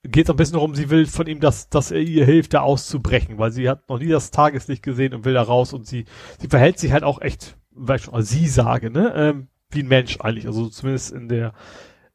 geht 0.02 0.26
so 0.26 0.32
ein 0.32 0.36
bisschen 0.36 0.54
darum, 0.54 0.74
sie 0.74 0.90
will 0.90 1.06
von 1.06 1.26
ihm, 1.26 1.40
dass, 1.40 1.68
dass 1.68 1.90
er 1.90 2.00
ihr 2.00 2.24
hilft, 2.24 2.54
da 2.54 2.60
auszubrechen, 2.60 3.38
weil 3.38 3.50
sie 3.50 3.68
hat 3.68 3.88
noch 3.88 3.98
nie 3.98 4.08
das 4.08 4.30
Tageslicht 4.30 4.82
gesehen 4.82 5.14
und 5.14 5.24
will 5.24 5.34
da 5.34 5.42
raus 5.42 5.72
und 5.72 5.86
sie, 5.86 6.04
sie 6.38 6.48
verhält 6.48 6.78
sich 6.78 6.92
halt 6.92 7.04
auch 7.04 7.20
echt, 7.20 7.56
weil 7.70 7.96
ich 7.96 8.04
schon 8.04 8.14
mal 8.14 8.22
sie 8.22 8.46
sage, 8.46 8.90
ne, 8.90 9.12
ähm, 9.16 9.48
wie 9.70 9.82
ein 9.82 9.88
Mensch 9.88 10.18
eigentlich, 10.20 10.46
also 10.46 10.68
zumindest 10.68 11.12
in 11.12 11.28
der 11.28 11.52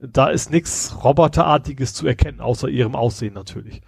da 0.02 0.30
ist 0.30 0.50
nichts 0.50 1.04
Roboterartiges 1.04 1.94
zu 1.94 2.08
erkennen, 2.08 2.42
außer 2.42 2.68
ihrem 2.68 2.96
Aussehen 2.96 3.34
natürlich. 3.34 3.82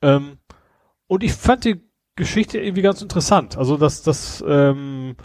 Ähm, 0.00 0.38
und 1.08 1.24
ich 1.24 1.32
fand 1.32 1.64
die 1.64 1.80
Geschichte 2.14 2.58
irgendwie 2.58 2.82
ganz 2.82 3.02
interessant. 3.02 3.56
Also 3.56 3.76
dass 3.76 4.02
das, 4.02 4.44
ähm, 4.46 5.16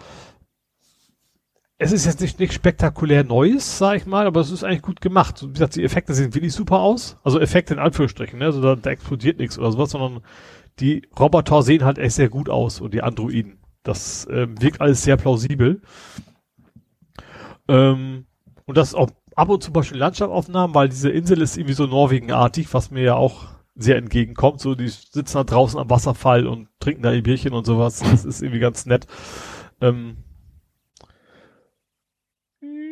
es 1.79 1.91
ist 1.91 2.05
jetzt 2.05 2.21
nicht, 2.21 2.39
nicht 2.39 2.53
spektakulär 2.53 3.23
Neues, 3.23 3.77
sag 3.77 3.97
ich 3.97 4.05
mal, 4.05 4.25
aber 4.25 4.41
es 4.41 4.51
ist 4.51 4.63
eigentlich 4.63 4.81
gut 4.81 4.99
gemacht. 4.99 5.43
Wie 5.43 5.53
gesagt, 5.53 5.75
die 5.75 5.83
Effekte 5.83 6.13
sehen 6.13 6.33
wirklich 6.33 6.53
super 6.53 6.79
aus. 6.79 7.17
Also 7.23 7.39
Effekte 7.39 7.75
in 7.75 7.79
Anführungsstrichen, 7.79 8.39
ne? 8.39 8.45
Also 8.45 8.61
da, 8.61 8.75
da 8.75 8.89
explodiert 8.89 9.37
nichts 9.37 9.59
oder 9.59 9.71
sowas, 9.71 9.91
sondern 9.91 10.21
die 10.79 11.07
Roboter 11.19 11.61
sehen 11.61 11.85
halt 11.85 11.99
echt 11.99 12.15
sehr 12.15 12.29
gut 12.29 12.49
aus 12.49 12.81
und 12.81 12.93
die 12.93 13.03
Androiden. 13.03 13.59
Das 13.83 14.27
ähm, 14.31 14.59
wirkt 14.61 14.81
alles 14.81 15.03
sehr 15.03 15.17
plausibel. 15.17 15.81
Ähm, 17.67 18.25
und 18.65 18.77
das 18.77 18.95
auch 18.95 19.09
ab 19.35 19.49
und 19.49 19.61
zu 19.61 19.71
mal 19.71 19.83
schön 19.83 19.99
Landschaftsaufnahmen, 19.99 20.73
weil 20.73 20.89
diese 20.89 21.09
Insel 21.09 21.41
ist 21.41 21.57
irgendwie 21.57 21.75
so 21.75 21.85
Norwegenartig, 21.85 22.73
was 22.73 22.89
mir 22.89 23.03
ja 23.03 23.15
auch 23.15 23.45
sehr 23.75 23.97
entgegenkommt. 23.97 24.61
So, 24.61 24.73
die 24.73 24.87
sitzen 24.87 25.37
da 25.37 25.43
draußen 25.43 25.79
am 25.79 25.91
Wasserfall 25.91 26.47
und 26.47 26.69
trinken 26.79 27.03
da 27.03 27.13
ihr 27.13 27.21
Bierchen 27.21 27.53
und 27.53 27.65
sowas. 27.67 27.99
Das 27.99 28.25
ist 28.25 28.41
irgendwie 28.41 28.59
ganz 28.59 28.87
nett. 28.87 29.05
Ähm, 29.79 30.17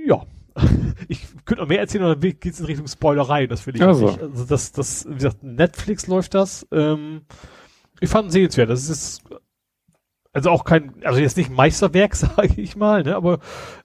ja. 0.05 0.25
Ich 1.07 1.27
könnte 1.45 1.61
noch 1.61 1.69
mehr 1.69 1.81
erzählen, 1.81 2.05
aber 2.05 2.15
dann 2.15 2.39
geht's 2.39 2.59
in 2.59 2.65
Richtung 2.65 2.87
Spoilerei. 2.87 3.45
Das 3.45 3.67
will 3.67 3.75
ich 3.75 3.83
also. 3.83 4.07
nicht. 4.07 4.21
Also 4.21 4.45
das, 4.45 4.71
das, 4.71 5.05
wie 5.07 5.15
gesagt, 5.15 5.43
Netflix 5.43 6.07
läuft 6.07 6.33
das. 6.33 6.65
Ähm, 6.71 7.23
ich 7.99 8.09
fand 8.09 8.27
es 8.27 8.33
sehenswert. 8.33 8.69
Das 8.69 8.89
ist 8.89 9.21
also 10.35 10.49
auch 10.49 10.65
kein, 10.65 11.01
also 11.05 11.21
jetzt 11.21 11.37
nicht 11.37 11.49
Meisterwerk, 11.49 12.13
sage 12.15 12.61
ich 12.61 12.75
mal, 12.75 13.03
ne, 13.03 13.15
aber 13.15 13.39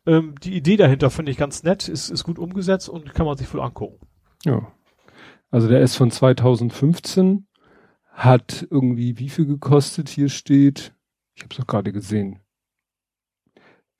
ähm, 0.04 0.34
die 0.42 0.56
Idee 0.56 0.76
dahinter 0.76 1.08
finde 1.08 1.30
ich 1.30 1.38
ganz 1.38 1.62
nett, 1.62 1.88
ist, 1.88 2.10
ist 2.10 2.24
gut 2.24 2.40
umgesetzt 2.40 2.88
und 2.88 3.14
kann 3.14 3.24
man 3.24 3.36
sich 3.36 3.46
voll 3.46 3.60
angucken. 3.60 4.04
Ja. 4.44 4.72
Also 5.52 5.68
der 5.68 5.80
ist 5.80 5.94
von 5.94 6.10
2015, 6.10 7.46
hat 8.12 8.66
irgendwie 8.68 9.16
wie 9.18 9.28
viel 9.28 9.46
gekostet? 9.46 10.08
Hier 10.08 10.28
steht, 10.28 10.92
ich 11.34 11.44
habe 11.44 11.52
es 11.52 11.58
doch 11.58 11.68
gerade 11.68 11.92
gesehen. 11.92 12.40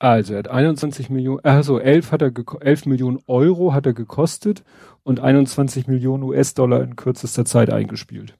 Also 0.01 0.33
er 0.33 0.39
hat 0.41 0.49
21 0.49 1.11
Millionen, 1.11 1.45
also 1.45 1.79
11 1.79 2.11
hat 2.11 2.23
er 2.23 2.33
11 2.61 2.87
Millionen 2.87 3.19
Euro 3.27 3.75
hat 3.75 3.85
er 3.85 3.93
gekostet 3.93 4.65
und 5.03 5.21
21 5.21 5.87
Millionen 5.89 6.23
US-Dollar 6.23 6.83
in 6.83 6.97
kürzester 6.97 7.45
Zeit 7.45 7.71
eingespielt. 7.71 8.35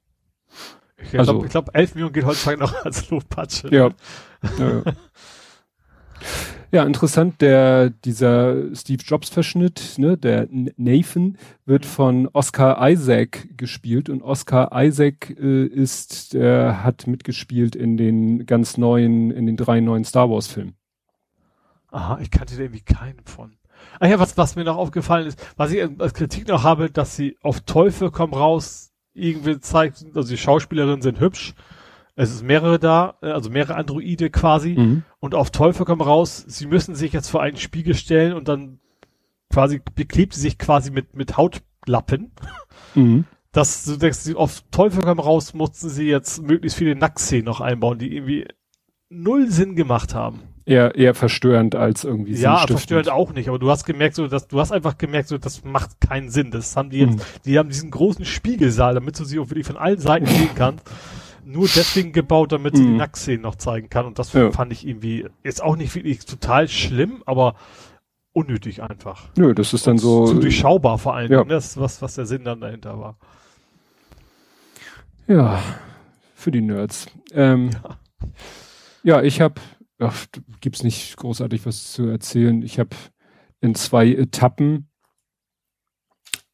Ich 1.03 1.17
also, 1.17 1.33
glaube, 1.33 1.49
glaub, 1.49 1.75
11 1.75 1.93
Millionen 1.93 2.13
geht 2.13 2.25
heutzutage 2.25 2.59
noch 2.59 2.73
als 2.83 3.09
Luftpatsche. 3.11 3.73
Ja. 3.73 3.91
ja. 4.59 4.83
Ja, 6.73 6.85
interessant, 6.85 7.41
der, 7.41 7.89
dieser 7.89 8.73
Steve 8.73 9.03
Jobs 9.05 9.27
Verschnitt, 9.27 9.95
ne, 9.97 10.17
der 10.17 10.47
Nathan 10.77 11.37
wird 11.65 11.83
mhm. 11.83 11.89
von 11.89 12.29
Oscar 12.31 12.89
Isaac 12.89 13.49
gespielt 13.57 14.07
und 14.07 14.21
Oscar 14.21 14.69
Isaac 14.73 15.35
äh, 15.37 15.65
ist, 15.65 16.33
der 16.33 16.81
hat 16.81 17.07
mitgespielt 17.07 17.75
in 17.75 17.97
den 17.97 18.45
ganz 18.45 18.77
neuen, 18.77 19.31
in 19.31 19.47
den 19.47 19.57
drei 19.57 19.81
neuen 19.81 20.05
Star 20.05 20.29
Wars 20.29 20.47
Filmen. 20.47 20.75
Aha, 21.91 22.19
ich 22.21 22.31
kannte 22.31 22.55
da 22.55 22.63
irgendwie 22.63 22.81
keinen 22.81 23.23
von. 23.25 23.57
Ah 23.99 24.07
ja, 24.07 24.19
was, 24.19 24.37
was 24.37 24.55
mir 24.55 24.63
noch 24.63 24.77
aufgefallen 24.77 25.27
ist, 25.27 25.43
was 25.57 25.71
ich 25.71 25.83
als 25.99 26.13
Kritik 26.13 26.47
noch 26.47 26.63
habe, 26.63 26.89
dass 26.89 27.15
sie 27.15 27.37
auf 27.41 27.61
Teufel 27.61 28.11
komm 28.11 28.33
raus 28.33 28.91
irgendwie 29.13 29.59
zeigt, 29.59 30.05
also 30.15 30.29
die 30.29 30.37
Schauspielerinnen 30.37 31.01
sind 31.01 31.19
hübsch, 31.19 31.53
es 32.15 32.31
ist 32.31 32.43
mehrere 32.43 32.79
da, 32.79 33.15
äh, 33.21 33.31
also 33.31 33.49
mehrere 33.49 33.75
Androide 33.75 34.29
quasi. 34.29 34.75
Mhm. 34.77 35.03
Und 35.19 35.35
auf 35.35 35.51
Teufel 35.51 35.85
kommen 35.85 36.01
raus, 36.01 36.43
sie 36.47 36.67
müssen 36.67 36.95
sich 36.95 37.13
jetzt 37.13 37.29
vor 37.29 37.41
einen 37.41 37.57
Spiegel 37.57 37.95
stellen 37.95 38.33
und 38.33 38.47
dann 38.47 38.79
quasi 39.51 39.81
beklebt 39.95 40.33
sie 40.33 40.41
sich 40.41 40.57
quasi 40.57 40.91
mit, 40.91 41.15
mit 41.15 41.37
Hautlappen. 41.37 42.31
Mhm. 42.95 43.25
Das, 43.51 43.83
du 43.83 43.97
denkst, 43.97 44.33
auf 44.35 44.63
Teufel 44.71 45.03
kommen 45.03 45.19
raus, 45.19 45.53
mussten 45.53 45.89
sie 45.89 46.07
jetzt 46.07 46.41
möglichst 46.41 46.77
viele 46.77 46.95
Nacktszenen 46.95 47.45
noch 47.45 47.59
einbauen, 47.59 47.99
die 47.99 48.15
irgendwie 48.15 48.47
null 49.09 49.49
Sinn 49.49 49.75
gemacht 49.75 50.13
haben. 50.13 50.41
Eher, 50.65 50.95
eher 50.95 51.15
verstörend 51.15 51.75
als 51.75 52.03
irgendwie 52.03 52.33
Ja, 52.33 52.67
verstörend 52.67 53.09
auch 53.09 53.33
nicht, 53.33 53.49
aber 53.49 53.57
du 53.57 53.69
hast 53.69 53.85
gemerkt, 53.85 54.15
so, 54.15 54.27
dass, 54.27 54.47
du 54.47 54.59
hast 54.59 54.71
einfach 54.71 54.97
gemerkt, 54.97 55.27
so, 55.27 55.37
das 55.37 55.63
macht 55.63 55.99
keinen 55.99 56.29
Sinn. 56.29 56.51
Das 56.51 56.75
haben 56.75 56.89
die 56.91 56.99
jetzt, 56.99 57.17
mhm. 57.17 57.21
die 57.45 57.57
haben 57.57 57.69
diesen 57.69 57.89
großen 57.89 58.25
Spiegelsaal, 58.25 58.93
damit 58.93 59.19
du 59.19 59.25
sie 59.25 59.39
auch 59.39 59.49
wirklich 59.49 59.65
von 59.65 59.77
allen 59.77 59.99
Seiten 59.99 60.27
sehen 60.27 60.49
kannst 60.55 60.85
nur 61.43 61.67
deswegen 61.67 62.11
gebaut, 62.11 62.51
damit 62.51 62.75
sie 62.75 62.83
mm. 62.83 62.85
die. 62.85 62.97
Nacktszenen 62.97 63.41
noch 63.41 63.55
zeigen 63.55 63.89
kann. 63.89 64.05
Und 64.05 64.19
das 64.19 64.33
ja. 64.33 64.51
fand 64.51 64.71
ich 64.71 64.87
irgendwie 64.87 65.27
jetzt 65.43 65.61
auch 65.61 65.75
nicht 65.75 65.93
wirklich 65.95 66.25
total 66.25 66.67
schlimm, 66.67 67.23
aber 67.25 67.55
unnötig 68.33 68.81
einfach. 68.81 69.29
Nö, 69.37 69.53
das 69.53 69.73
ist 69.73 69.87
dann 69.87 69.97
so. 69.97 70.25
Zu 70.25 70.39
durchschaubar 70.39 70.97
vor 70.97 71.15
allem. 71.15 71.31
Ja. 71.31 71.43
Das, 71.43 71.77
was, 71.77 72.01
was 72.01 72.15
der 72.15 72.25
Sinn 72.25 72.43
dann 72.43 72.61
dahinter 72.61 72.99
war. 72.99 73.17
Ja, 75.27 75.61
für 76.35 76.51
die 76.51 76.61
Nerds. 76.61 77.07
Ähm, 77.33 77.71
ja. 79.03 79.17
ja, 79.17 79.21
ich 79.21 79.41
habe, 79.41 79.55
gibt's 80.61 80.83
nicht 80.83 81.17
großartig 81.17 81.65
was 81.65 81.91
zu 81.91 82.07
erzählen. 82.07 82.61
Ich 82.61 82.79
habe 82.79 82.95
in 83.59 83.75
zwei 83.75 84.07
Etappen 84.07 84.89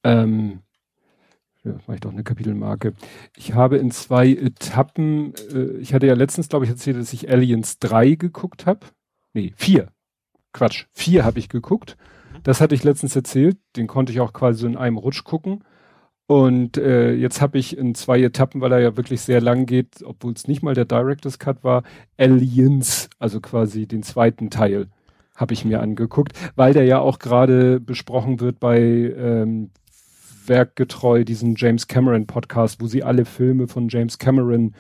ähm, 0.04 0.62
ja, 1.68 1.74
mache 1.86 1.96
ich 1.96 2.02
doch 2.02 2.12
eine 2.12 2.24
Kapitelmarke. 2.24 2.94
Ich 3.36 3.54
habe 3.54 3.78
in 3.78 3.92
zwei 3.92 4.30
Etappen, 4.30 5.34
äh, 5.52 5.78
ich 5.78 5.94
hatte 5.94 6.08
ja 6.08 6.14
letztens, 6.14 6.50
glaube 6.50 6.66
ich, 6.66 6.72
erzählt, 6.72 6.98
dass 6.98 7.14
ich 7.14 7.30
Aliens 7.30 7.80
3 7.80 8.16
geguckt 8.16 8.66
habe. 8.66 8.88
Nee, 9.34 9.54
4. 9.56 9.92
Quatsch, 10.54 10.86
4 10.94 11.26
habe 11.26 11.40
ich 11.40 11.50
geguckt. 11.50 11.98
Mhm. 12.34 12.44
Das 12.44 12.62
hatte 12.62 12.76
ich 12.76 12.84
letztens 12.84 13.16
erzählt. 13.16 13.58
Den 13.76 13.88
konnte 13.88 14.12
ich 14.14 14.20
auch 14.20 14.34
quasi 14.34 14.62
so 14.62 14.68
in 14.68 14.78
einem 14.78 14.98
Rutsch 14.98 15.24
gucken. 15.24 15.64
Und 16.28 16.78
äh, 16.78 17.14
jetzt 17.14 17.42
habe 17.42 17.58
ich 17.58 17.78
in 17.78 17.96
zwei 17.96 18.22
Etappen, 18.22 18.60
weil 18.60 18.74
er 18.74 18.80
ja 18.80 18.98
wirklich 18.98 19.22
sehr 19.22 19.40
lang 19.40 19.66
geht, 19.66 20.04
obwohl 20.04 20.34
es 20.34 20.48
nicht 20.48 20.62
mal 20.62 20.74
der 20.74 20.84
Director's 20.84 21.40
Cut 21.40 21.64
war, 21.64 21.84
Aliens, 22.18 23.10
also 23.18 23.40
quasi 23.40 23.88
den 23.88 24.04
zweiten 24.04 24.50
Teil, 24.50 24.88
habe 25.36 25.54
ich 25.54 25.64
mir 25.64 25.82
angeguckt, 25.82 26.34
weil 26.56 26.74
der 26.74 26.84
ja 26.84 27.00
auch 27.00 27.20
gerade 27.20 27.80
besprochen 27.80 28.42
wird 28.42 28.60
bei 28.60 28.80
ähm, 28.80 29.70
werkgetreu 30.46 31.24
diesen 31.24 31.56
James 31.56 31.88
Cameron 31.88 32.28
Podcast, 32.28 32.82
wo 32.82 32.88
sie 32.88 33.04
alle 33.04 33.24
Filme 33.24 33.68
von 33.70 33.88
James 33.88 34.18
Cameron 34.18 34.76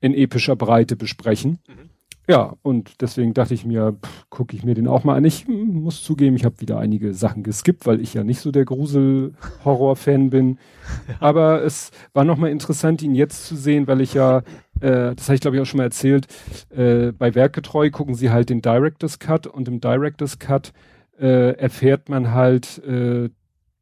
in 0.00 0.14
epischer 0.14 0.56
Breite 0.56 0.96
besprechen. 0.96 1.58
Mhm. 1.68 1.90
Ja, 2.30 2.56
und 2.60 3.00
deswegen 3.00 3.32
dachte 3.32 3.54
ich 3.54 3.64
mir, 3.64 3.96
gucke 4.28 4.54
ich 4.54 4.62
mir 4.62 4.74
den 4.74 4.86
auch 4.86 5.02
mal 5.02 5.16
an. 5.16 5.24
Ich 5.24 5.48
muss 5.48 6.02
zugeben, 6.02 6.36
ich 6.36 6.44
habe 6.44 6.60
wieder 6.60 6.78
einige 6.78 7.14
Sachen 7.14 7.42
geskippt, 7.42 7.86
weil 7.86 8.02
ich 8.02 8.12
ja 8.12 8.22
nicht 8.22 8.40
so 8.40 8.50
der 8.50 8.66
Grusel-Horror-Fan 8.66 10.30
bin. 10.30 10.58
Ja. 11.06 11.16
Aber 11.20 11.62
es 11.64 11.90
war 12.14 12.24
nochmal 12.24 12.50
interessant, 12.50 13.02
ihn 13.02 13.14
jetzt 13.14 13.46
zu 13.46 13.56
sehen, 13.56 13.86
weil 13.88 14.00
ich 14.00 14.14
ja, 14.14 14.38
äh, 14.80 15.14
das 15.14 15.26
habe 15.28 15.34
ich 15.34 15.40
glaube 15.42 15.56
ich 15.56 15.62
auch 15.62 15.66
schon 15.66 15.76
mal 15.76 15.84
erzählt, 15.84 16.26
äh, 16.70 17.12
bei 17.12 17.34
Werkgetreu 17.34 17.90
gucken 17.90 18.14
sie 18.14 18.30
halt 18.30 18.48
den 18.48 18.62
Director's 18.62 19.18
Cut 19.18 19.46
und 19.46 19.68
im 19.68 19.82
Director's 19.82 20.38
Cut 20.38 20.72
äh, 21.20 21.52
erfährt 21.58 22.08
man 22.08 22.32
halt, 22.32 22.78
äh, 22.84 23.28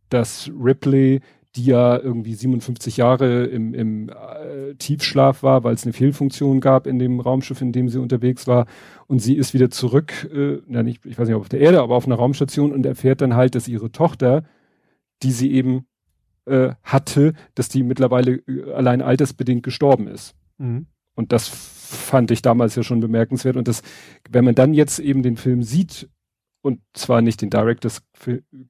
dass 0.08 0.50
Ripley, 0.58 1.20
die 1.56 1.64
ja 1.64 1.98
irgendwie 1.98 2.34
57 2.34 2.98
Jahre 2.98 3.44
im, 3.44 3.72
im 3.72 4.10
äh, 4.10 4.74
Tiefschlaf 4.74 5.42
war, 5.42 5.64
weil 5.64 5.74
es 5.74 5.84
eine 5.84 5.94
Fehlfunktion 5.94 6.60
gab 6.60 6.86
in 6.86 6.98
dem 6.98 7.18
Raumschiff, 7.18 7.62
in 7.62 7.72
dem 7.72 7.88
sie 7.88 8.00
unterwegs 8.00 8.46
war, 8.46 8.66
und 9.06 9.20
sie 9.20 9.34
ist 9.34 9.54
wieder 9.54 9.70
zurück, 9.70 10.30
äh, 10.32 10.58
na 10.66 10.82
nicht, 10.82 11.06
ich 11.06 11.18
weiß 11.18 11.28
nicht, 11.28 11.36
auf 11.36 11.48
der 11.48 11.60
Erde, 11.60 11.80
aber 11.80 11.96
auf 11.96 12.06
einer 12.06 12.16
Raumstation 12.16 12.72
und 12.72 12.84
erfährt 12.84 13.22
dann 13.22 13.34
halt, 13.34 13.54
dass 13.54 13.68
ihre 13.68 13.90
Tochter, 13.90 14.44
die 15.22 15.32
sie 15.32 15.52
eben 15.52 15.86
äh, 16.44 16.74
hatte, 16.82 17.32
dass 17.54 17.68
die 17.68 17.82
mittlerweile 17.82 18.42
äh, 18.46 18.72
allein 18.72 19.00
altersbedingt 19.00 19.62
gestorben 19.62 20.08
ist. 20.08 20.34
Mhm. 20.58 20.86
Und 21.14 21.32
das 21.32 21.48
fand 21.48 22.30
ich 22.30 22.42
damals 22.42 22.74
ja 22.74 22.82
schon 22.82 23.00
bemerkenswert. 23.00 23.56
Und 23.56 23.68
das, 23.68 23.82
wenn 24.30 24.44
man 24.44 24.54
dann 24.54 24.74
jetzt 24.74 24.98
eben 24.98 25.22
den 25.22 25.36
Film 25.36 25.62
sieht 25.62 26.08
und 26.66 26.80
zwar 26.94 27.22
nicht 27.22 27.42
den 27.42 27.50
Director's 27.50 28.02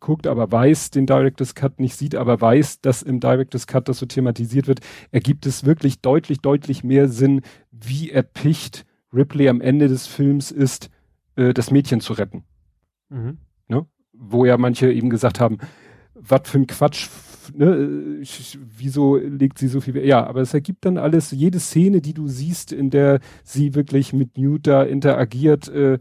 guckt, 0.00 0.26
aber 0.26 0.52
weiß, 0.52 0.90
den 0.90 1.06
Director's 1.06 1.54
Cut 1.54 1.80
nicht 1.80 1.96
sieht, 1.96 2.14
aber 2.14 2.38
weiß, 2.38 2.82
dass 2.82 3.00
im 3.02 3.20
Director's 3.20 3.66
Cut 3.66 3.88
das 3.88 3.98
so 3.98 4.04
thematisiert 4.04 4.68
wird, 4.68 4.80
ergibt 5.12 5.46
es 5.46 5.64
wirklich 5.64 6.02
deutlich, 6.02 6.40
deutlich 6.40 6.84
mehr 6.84 7.08
Sinn, 7.08 7.40
wie 7.70 8.10
erpicht 8.10 8.84
Ripley 9.14 9.48
am 9.48 9.62
Ende 9.62 9.88
des 9.88 10.06
Films 10.06 10.50
ist, 10.50 10.90
äh, 11.36 11.54
das 11.54 11.70
Mädchen 11.70 12.02
zu 12.02 12.12
retten. 12.12 12.44
Mhm. 13.08 13.38
Ne? 13.66 13.86
Wo 14.12 14.44
ja 14.44 14.58
manche 14.58 14.92
eben 14.92 15.08
gesagt 15.08 15.40
haben, 15.40 15.56
was 16.12 16.42
für 16.44 16.58
ein 16.58 16.66
Quatsch, 16.66 17.08
ne? 17.54 18.20
wieso 18.76 19.16
legt 19.16 19.56
sie 19.56 19.68
so 19.68 19.80
viel, 19.80 19.96
ja, 20.04 20.26
aber 20.26 20.42
es 20.42 20.52
ergibt 20.52 20.84
dann 20.84 20.98
alles, 20.98 21.30
jede 21.30 21.60
Szene, 21.60 22.02
die 22.02 22.12
du 22.12 22.28
siehst, 22.28 22.72
in 22.72 22.90
der 22.90 23.20
sie 23.42 23.74
wirklich 23.74 24.12
mit 24.12 24.36
Newt 24.36 24.66
da 24.66 24.82
interagiert, 24.82 25.68
äh, 25.68 25.98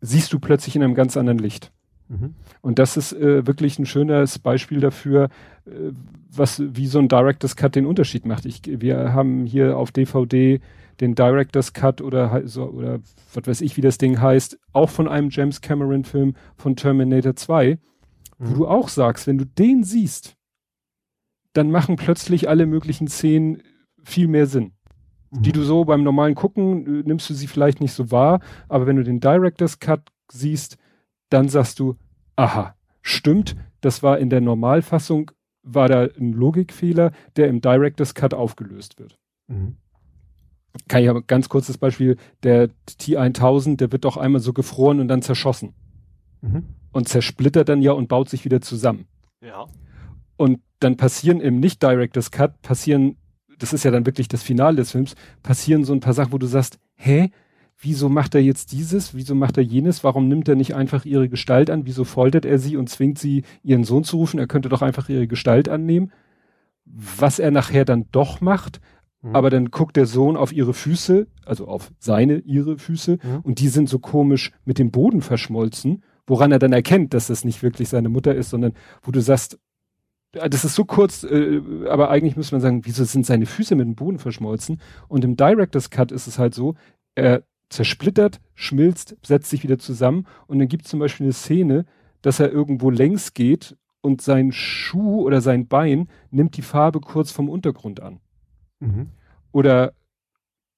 siehst 0.00 0.32
du 0.32 0.38
plötzlich 0.38 0.76
in 0.76 0.82
einem 0.82 0.94
ganz 0.94 1.16
anderen 1.16 1.38
Licht. 1.38 1.72
Mhm. 2.08 2.34
Und 2.60 2.78
das 2.78 2.96
ist 2.96 3.12
äh, 3.12 3.46
wirklich 3.46 3.78
ein 3.78 3.86
schönes 3.86 4.38
Beispiel 4.38 4.80
dafür, 4.80 5.24
äh, 5.66 5.92
was 6.30 6.62
wie 6.74 6.86
so 6.86 6.98
ein 6.98 7.08
Director's 7.08 7.56
Cut 7.56 7.74
den 7.74 7.86
Unterschied 7.86 8.26
macht. 8.26 8.46
Ich, 8.46 8.62
wir 8.64 9.12
haben 9.12 9.46
hier 9.46 9.76
auf 9.76 9.92
DVD 9.92 10.60
den 11.00 11.14
Director's 11.14 11.72
Cut 11.72 12.00
oder 12.00 12.46
so 12.46 12.64
oder 12.64 13.00
was 13.34 13.46
weiß 13.46 13.60
ich, 13.60 13.76
wie 13.76 13.82
das 13.82 13.98
Ding 13.98 14.20
heißt, 14.20 14.58
auch 14.72 14.90
von 14.90 15.08
einem 15.08 15.28
James 15.30 15.60
Cameron 15.60 16.04
Film 16.04 16.34
von 16.56 16.76
Terminator 16.76 17.36
2, 17.36 17.74
mhm. 17.74 17.78
wo 18.38 18.54
du 18.54 18.66
auch 18.66 18.88
sagst, 18.88 19.26
wenn 19.26 19.38
du 19.38 19.44
den 19.44 19.84
siehst, 19.84 20.34
dann 21.52 21.70
machen 21.70 21.96
plötzlich 21.96 22.48
alle 22.48 22.66
möglichen 22.66 23.08
Szenen 23.08 23.62
viel 24.02 24.28
mehr 24.28 24.46
Sinn 24.46 24.72
die 25.30 25.52
du 25.52 25.62
so 25.62 25.84
beim 25.84 26.02
normalen 26.02 26.34
Gucken 26.34 26.86
äh, 26.86 27.02
nimmst 27.06 27.28
du 27.28 27.34
sie 27.34 27.46
vielleicht 27.46 27.80
nicht 27.80 27.92
so 27.92 28.10
wahr, 28.10 28.40
aber 28.68 28.86
wenn 28.86 28.96
du 28.96 29.04
den 29.04 29.20
Director's 29.20 29.78
Cut 29.78 30.00
siehst, 30.30 30.78
dann 31.30 31.48
sagst 31.48 31.78
du, 31.78 31.96
aha, 32.36 32.74
stimmt, 33.02 33.56
das 33.80 34.02
war 34.02 34.18
in 34.18 34.30
der 34.30 34.40
Normalfassung, 34.40 35.30
war 35.62 35.88
da 35.88 36.04
ein 36.18 36.32
Logikfehler, 36.32 37.12
der 37.36 37.48
im 37.48 37.60
Director's 37.60 38.14
Cut 38.14 38.34
aufgelöst 38.34 38.98
wird. 38.98 39.18
Mhm. 39.48 39.76
Kann 40.86 41.02
ich 41.02 41.08
aber 41.08 41.22
ganz 41.22 41.48
kurzes 41.48 41.78
Beispiel, 41.78 42.16
der 42.42 42.70
T1000, 42.88 43.76
der 43.76 43.92
wird 43.92 44.04
doch 44.04 44.16
einmal 44.16 44.40
so 44.40 44.52
gefroren 44.52 45.00
und 45.00 45.08
dann 45.08 45.22
zerschossen. 45.22 45.74
Mhm. 46.40 46.64
Und 46.92 47.08
zersplittert 47.08 47.68
dann 47.68 47.82
ja 47.82 47.92
und 47.92 48.08
baut 48.08 48.28
sich 48.28 48.44
wieder 48.44 48.60
zusammen. 48.60 49.06
Ja. 49.42 49.66
Und 50.36 50.60
dann 50.80 50.96
passieren 50.96 51.40
im 51.40 51.58
Nicht-Director's 51.60 52.30
Cut, 52.30 52.62
passieren 52.62 53.16
das 53.58 53.72
ist 53.72 53.84
ja 53.84 53.90
dann 53.90 54.06
wirklich 54.06 54.28
das 54.28 54.42
Finale 54.42 54.76
des 54.76 54.92
Films, 54.92 55.14
passieren 55.42 55.84
so 55.84 55.92
ein 55.92 56.00
paar 56.00 56.14
Sachen, 56.14 56.32
wo 56.32 56.38
du 56.38 56.46
sagst, 56.46 56.78
hä, 56.94 57.30
wieso 57.80 58.08
macht 58.08 58.34
er 58.34 58.42
jetzt 58.42 58.72
dieses, 58.72 59.14
wieso 59.14 59.34
macht 59.34 59.56
er 59.56 59.62
jenes, 59.62 60.02
warum 60.02 60.28
nimmt 60.28 60.48
er 60.48 60.56
nicht 60.56 60.74
einfach 60.74 61.04
ihre 61.04 61.28
Gestalt 61.28 61.70
an, 61.70 61.86
wieso 61.86 62.04
foltert 62.04 62.44
er 62.44 62.58
sie 62.58 62.76
und 62.76 62.88
zwingt 62.88 63.18
sie, 63.18 63.44
ihren 63.62 63.84
Sohn 63.84 64.04
zu 64.04 64.16
rufen, 64.16 64.38
er 64.38 64.46
könnte 64.46 64.68
doch 64.68 64.82
einfach 64.82 65.08
ihre 65.08 65.26
Gestalt 65.26 65.68
annehmen. 65.68 66.12
Was 66.84 67.38
er 67.38 67.50
nachher 67.50 67.84
dann 67.84 68.06
doch 68.10 68.40
macht, 68.40 68.80
mhm. 69.22 69.36
aber 69.36 69.50
dann 69.50 69.70
guckt 69.70 69.96
der 69.96 70.06
Sohn 70.06 70.36
auf 70.36 70.52
ihre 70.52 70.74
Füße, 70.74 71.28
also 71.44 71.68
auf 71.68 71.92
seine, 71.98 72.38
ihre 72.38 72.78
Füße, 72.78 73.18
mhm. 73.22 73.40
und 73.42 73.60
die 73.60 73.68
sind 73.68 73.88
so 73.88 73.98
komisch 73.98 74.52
mit 74.64 74.78
dem 74.78 74.90
Boden 74.90 75.20
verschmolzen, 75.20 76.02
woran 76.26 76.52
er 76.52 76.58
dann 76.58 76.72
erkennt, 76.72 77.14
dass 77.14 77.28
das 77.28 77.44
nicht 77.44 77.62
wirklich 77.62 77.88
seine 77.88 78.08
Mutter 78.08 78.34
ist, 78.34 78.50
sondern 78.50 78.72
wo 79.02 79.12
du 79.12 79.20
sagst, 79.20 79.58
das 80.32 80.64
ist 80.64 80.74
so 80.74 80.84
kurz, 80.84 81.24
äh, 81.24 81.60
aber 81.88 82.10
eigentlich 82.10 82.36
müsste 82.36 82.54
man 82.54 82.60
sagen, 82.60 82.84
wieso 82.84 83.04
sind 83.04 83.24
seine 83.24 83.46
Füße 83.46 83.74
mit 83.74 83.86
dem 83.86 83.94
Boden 83.94 84.18
verschmolzen? 84.18 84.80
Und 85.08 85.24
im 85.24 85.36
Director's 85.36 85.90
Cut 85.90 86.12
ist 86.12 86.26
es 86.26 86.38
halt 86.38 86.54
so, 86.54 86.74
er 87.14 87.44
zersplittert, 87.70 88.40
schmilzt, 88.54 89.16
setzt 89.24 89.50
sich 89.50 89.62
wieder 89.62 89.78
zusammen 89.78 90.26
und 90.46 90.58
dann 90.58 90.68
gibt 90.68 90.84
es 90.84 90.90
zum 90.90 91.00
Beispiel 91.00 91.26
eine 91.26 91.32
Szene, 91.32 91.84
dass 92.22 92.40
er 92.40 92.50
irgendwo 92.50 92.90
längs 92.90 93.34
geht 93.34 93.76
und 94.00 94.22
sein 94.22 94.52
Schuh 94.52 95.22
oder 95.22 95.40
sein 95.40 95.66
Bein 95.66 96.08
nimmt 96.30 96.56
die 96.56 96.62
Farbe 96.62 97.00
kurz 97.00 97.30
vom 97.30 97.48
Untergrund 97.48 98.00
an. 98.00 98.20
Mhm. 98.80 99.08
Oder 99.52 99.92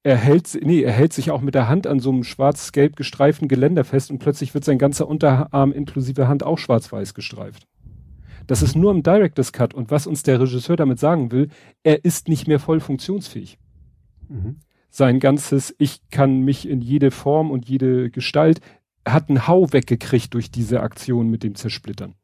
er 0.03 0.17
hält, 0.17 0.59
nee, 0.63 0.83
er 0.83 0.93
hält 0.93 1.13
sich 1.13 1.31
auch 1.31 1.43
mit 1.43 1.55
der 1.55 1.69
Hand 1.69 1.87
an 1.87 2.01
so 2.01 2.11
einem 2.11 2.25
schwarz-gelb 2.25 2.97
gestreiften 2.97 3.49
Geländer 3.49 3.85
fest 3.85 4.11
und 4.11 4.19
plötzlich 4.19 4.55
wird 4.55 4.65
sein 4.65 4.79
ganzer 4.79 5.07
Unterarm 5.07 5.73
inklusive 5.73 6.27
Hand 6.27 6.43
auch 6.43 6.59
schwarz-weiß 6.59 7.15
gestreift. 7.15 7.67
Das 8.51 8.63
ist 8.63 8.75
nur 8.75 8.91
im 8.91 9.05
Director's 9.05 9.53
Cut 9.53 9.75
und 9.75 9.93
was 9.93 10.09
uns 10.09 10.25
der 10.25 10.41
Regisseur 10.41 10.75
damit 10.75 10.99
sagen 10.99 11.31
will, 11.31 11.51
er 11.85 12.05
ist 12.05 12.27
nicht 12.27 12.49
mehr 12.49 12.59
voll 12.59 12.81
funktionsfähig. 12.81 13.61
Mhm. 14.29 14.57
Sein 14.89 15.21
ganzes, 15.21 15.73
ich 15.79 16.01
kann 16.11 16.41
mich 16.41 16.69
in 16.69 16.81
jede 16.81 17.13
Form 17.13 17.53
und 17.53 17.69
jede 17.69 18.11
Gestalt, 18.11 18.61
hat 19.07 19.29
einen 19.29 19.47
Hau 19.47 19.73
weggekriegt 19.73 20.35
durch 20.35 20.51
diese 20.51 20.81
Aktion 20.81 21.29
mit 21.29 21.45
dem 21.45 21.55
Zersplittern. 21.55 22.17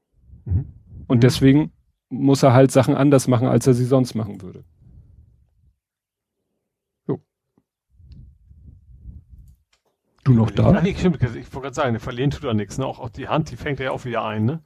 Mhm. 0.46 0.64
Und 1.06 1.18
mhm. 1.18 1.20
deswegen 1.20 1.72
muss 2.08 2.42
er 2.42 2.54
halt 2.54 2.72
Sachen 2.72 2.96
anders 2.96 3.28
machen, 3.28 3.46
als 3.46 3.68
er 3.68 3.74
sie 3.74 3.84
sonst 3.84 4.16
machen 4.16 4.42
würde. 4.42 4.64
Du 10.24 10.32
noch 10.32 10.50
da? 10.50 10.74
Ach, 10.76 10.82
nee, 10.82 10.96
stimmt, 10.98 11.22
ich 11.22 11.22
wollte 11.22 11.50
gerade 11.50 11.74
sagen, 11.74 12.00
verlieren 12.00 12.32
tut 12.32 12.42
er 12.42 12.52
nichts. 12.52 12.78
Ne? 12.78 12.84
Auch, 12.84 12.98
auch 12.98 13.10
die 13.10 13.28
Hand, 13.28 13.52
die 13.52 13.56
fängt 13.56 13.78
er 13.78 13.86
ja 13.86 13.90
auch 13.92 14.04
wieder 14.04 14.24
ein. 14.24 14.44
Ne? 14.44 14.60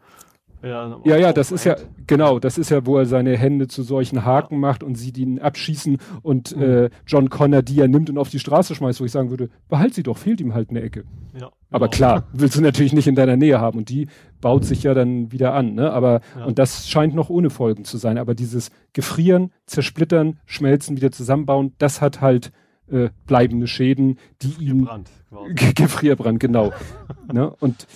Ja, 0.62 1.00
ja, 1.04 1.16
ja, 1.16 1.32
das 1.32 1.52
ist 1.52 1.64
ja, 1.64 1.76
genau, 2.06 2.38
das 2.38 2.58
ist 2.58 2.70
ja, 2.70 2.84
wo 2.84 2.98
er 2.98 3.06
seine 3.06 3.36
Hände 3.36 3.66
zu 3.66 3.82
solchen 3.82 4.24
Haken 4.24 4.54
ja. 4.54 4.60
macht 4.60 4.82
und 4.82 4.96
sie 4.96 5.10
ihn 5.10 5.38
abschießen 5.38 5.98
und 6.22 6.54
mhm. 6.54 6.62
äh, 6.62 6.90
John 7.06 7.30
Connor 7.30 7.62
die 7.62 7.80
er 7.80 7.88
nimmt 7.88 8.10
und 8.10 8.18
auf 8.18 8.28
die 8.28 8.38
Straße 8.38 8.74
schmeißt, 8.74 9.00
wo 9.00 9.04
ich 9.04 9.12
sagen 9.12 9.30
würde, 9.30 9.48
behalt 9.68 9.94
sie 9.94 10.02
doch, 10.02 10.18
fehlt 10.18 10.40
ihm 10.40 10.52
halt 10.52 10.70
eine 10.70 10.82
Ecke. 10.82 11.04
Ja, 11.32 11.38
genau. 11.38 11.52
Aber 11.70 11.88
klar, 11.88 12.24
willst 12.32 12.56
du 12.56 12.60
natürlich 12.60 12.92
nicht 12.92 13.06
in 13.06 13.14
deiner 13.14 13.36
Nähe 13.36 13.60
haben 13.60 13.78
und 13.78 13.88
die 13.88 14.08
baut 14.40 14.64
sich 14.64 14.82
ja 14.82 14.92
dann 14.92 15.32
wieder 15.32 15.54
an, 15.54 15.74
ne? 15.74 15.92
Aber, 15.92 16.20
ja. 16.36 16.44
und 16.44 16.58
das 16.58 16.88
scheint 16.88 17.14
noch 17.14 17.30
ohne 17.30 17.50
Folgen 17.50 17.84
zu 17.84 17.96
sein, 17.96 18.18
aber 18.18 18.34
dieses 18.34 18.70
Gefrieren, 18.92 19.52
Zersplittern, 19.66 20.38
Schmelzen, 20.46 20.96
wieder 20.96 21.10
zusammenbauen, 21.10 21.72
das 21.78 22.00
hat 22.00 22.20
halt 22.20 22.52
äh, 22.90 23.10
bleibende 23.26 23.66
Schäden, 23.66 24.18
die 24.42 24.52
ihm 24.60 24.88
Gefrierbrand, 25.74 26.40
genau. 26.40 26.72
ne? 27.32 27.54
Und 27.60 27.86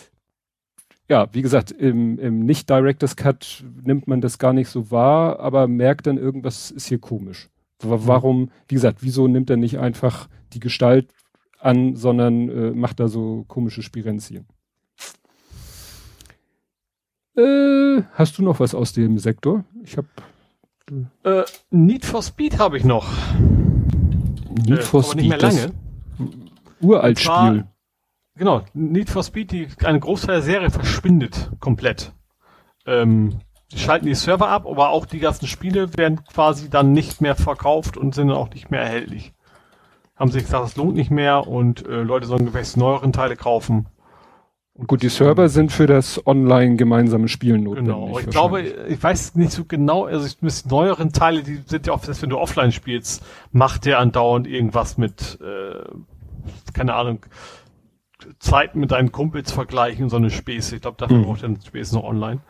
ja, 1.09 1.29
wie 1.33 1.43
gesagt, 1.43 1.71
im, 1.71 2.19
im 2.19 2.41
Nicht-Directors 2.47 3.17
Cut 3.17 3.65
nimmt 3.83 4.09
man 4.09 4.21
das 4.21 4.39
gar 4.39 4.53
nicht 4.53 4.69
so 4.69 4.91
wahr, 4.91 5.39
aber 5.41 5.69
merkt 5.69 6.07
dann 6.07 6.17
irgendwas 6.17 6.71
ist 6.71 6.89
hier 6.89 6.99
komisch. 6.99 7.51
Warum, 7.81 8.51
wie 8.69 8.77
gesagt, 8.77 8.99
wieso 9.03 9.29
nimmt 9.29 9.51
er 9.51 9.57
nicht 9.57 9.79
einfach 9.79 10.29
die 10.55 10.61
Gestalt 10.61 11.13
an, 11.59 11.97
sondern 11.97 12.49
äh, 12.49 12.71
macht 12.71 13.01
da 13.01 13.09
so 13.09 13.45
komische 13.49 13.83
Spirenzien? 13.83 14.47
Äh, 17.37 18.03
hast 18.13 18.39
du 18.39 18.43
noch 18.43 18.61
was 18.61 18.75
aus 18.75 18.93
dem 18.93 19.19
Sektor? 19.19 19.65
Ich 19.83 19.97
habe 19.97 20.09
äh, 21.25 21.43
Need 21.71 22.05
for 22.05 22.23
Speed 22.23 22.59
habe 22.59 22.79
ich 22.79 22.85
noch. 22.85 23.07
Need 24.67 24.79
äh, 24.79 24.83
for 24.83 25.03
Speed. 25.03 25.17
Nicht 25.17 25.29
mehr 25.29 25.39
lange. 25.39 25.73
Uralt 26.81 27.19
Spiel. 27.19 27.67
Genau, 28.37 28.63
Need 28.75 29.11
for 29.11 29.23
Speed, 29.23 29.53
die, 29.53 29.69
eine 29.85 30.01
Großteil 30.01 30.37
der 30.37 30.43
Serie 30.43 30.71
verschwindet 30.71 31.51
komplett. 31.61 32.13
Ähm, 32.87 33.39
die 33.71 33.79
schalten 33.79 34.07
die 34.07 34.15
Server 34.15 34.49
ab, 34.49 34.67
aber 34.67 34.91
auch 34.91 35.07
die 35.07 35.21
ganzen 35.21 35.47
Spiele 35.47 35.97
werden 35.97 36.25
quasi 36.25 36.69
dann 36.69 36.93
nicht 36.93 37.21
mehr 37.21 37.37
verkauft 37.37 37.97
und 37.97 38.15
sind 38.15 38.31
auch 38.31 38.51
nicht 38.51 38.71
mehr 38.71 38.81
erhältlich. 38.81 39.33
Haben 40.17 40.31
sich 40.31 40.45
gesagt, 40.45 40.65
das 40.65 40.77
lohnt 40.77 40.95
nicht 40.95 41.11
mehr 41.11 41.47
und 41.47 41.87
äh, 41.87 42.03
Leute 42.03 42.27
sollen 42.27 42.47
gewächs 42.47 42.77
neueren 42.77 43.13
Teile 43.13 43.37
kaufen. 43.37 43.87
Und 44.75 44.89
Gut, 44.89 45.03
die 45.03 45.09
Server 45.09 45.49
sind 45.49 45.71
für 45.71 45.87
das 45.87 46.25
online 46.27 46.75
gemeinsame 46.75 47.29
Spielen 47.29 47.63
notwendig. 47.63 47.95
Genau, 47.95 48.19
ich 48.19 48.27
glaube, 48.27 48.63
ich 48.63 49.01
weiß 49.01 49.37
nicht 49.37 49.53
so 49.53 49.65
genau, 49.65 50.07
also 50.07 50.27
ich 50.27 50.43
muss 50.43 50.67
neueren 50.67 51.13
Teile, 51.13 51.45
die 51.45 51.63
sind 51.67 51.87
ja 51.87 51.93
oft, 51.93 52.23
wenn 52.23 52.31
du 52.31 52.39
offline 52.39 52.73
spielst, 52.73 53.25
macht 53.53 53.85
der 53.85 54.01
andauernd 54.01 54.49
irgendwas 54.49 54.99
mit, 54.99 55.39
äh, 55.41 55.85
keine 56.73 56.95
Ahnung, 56.95 57.21
Zeit 58.39 58.77
mit 58.77 58.91
deinen 58.91 59.13
Kumpels 59.13 59.53
vergleichen, 59.53 60.09
so 60.09 60.17
eine 60.17 60.31
Späße. 60.31 60.77
Ich 60.77 60.83
glaube, 60.83 60.97
dafür 60.99 61.19
mhm. 61.19 61.25
braucht 61.25 61.43
er 61.43 61.55
Späße 61.65 61.95
noch 61.95 62.05
online. 62.05 62.41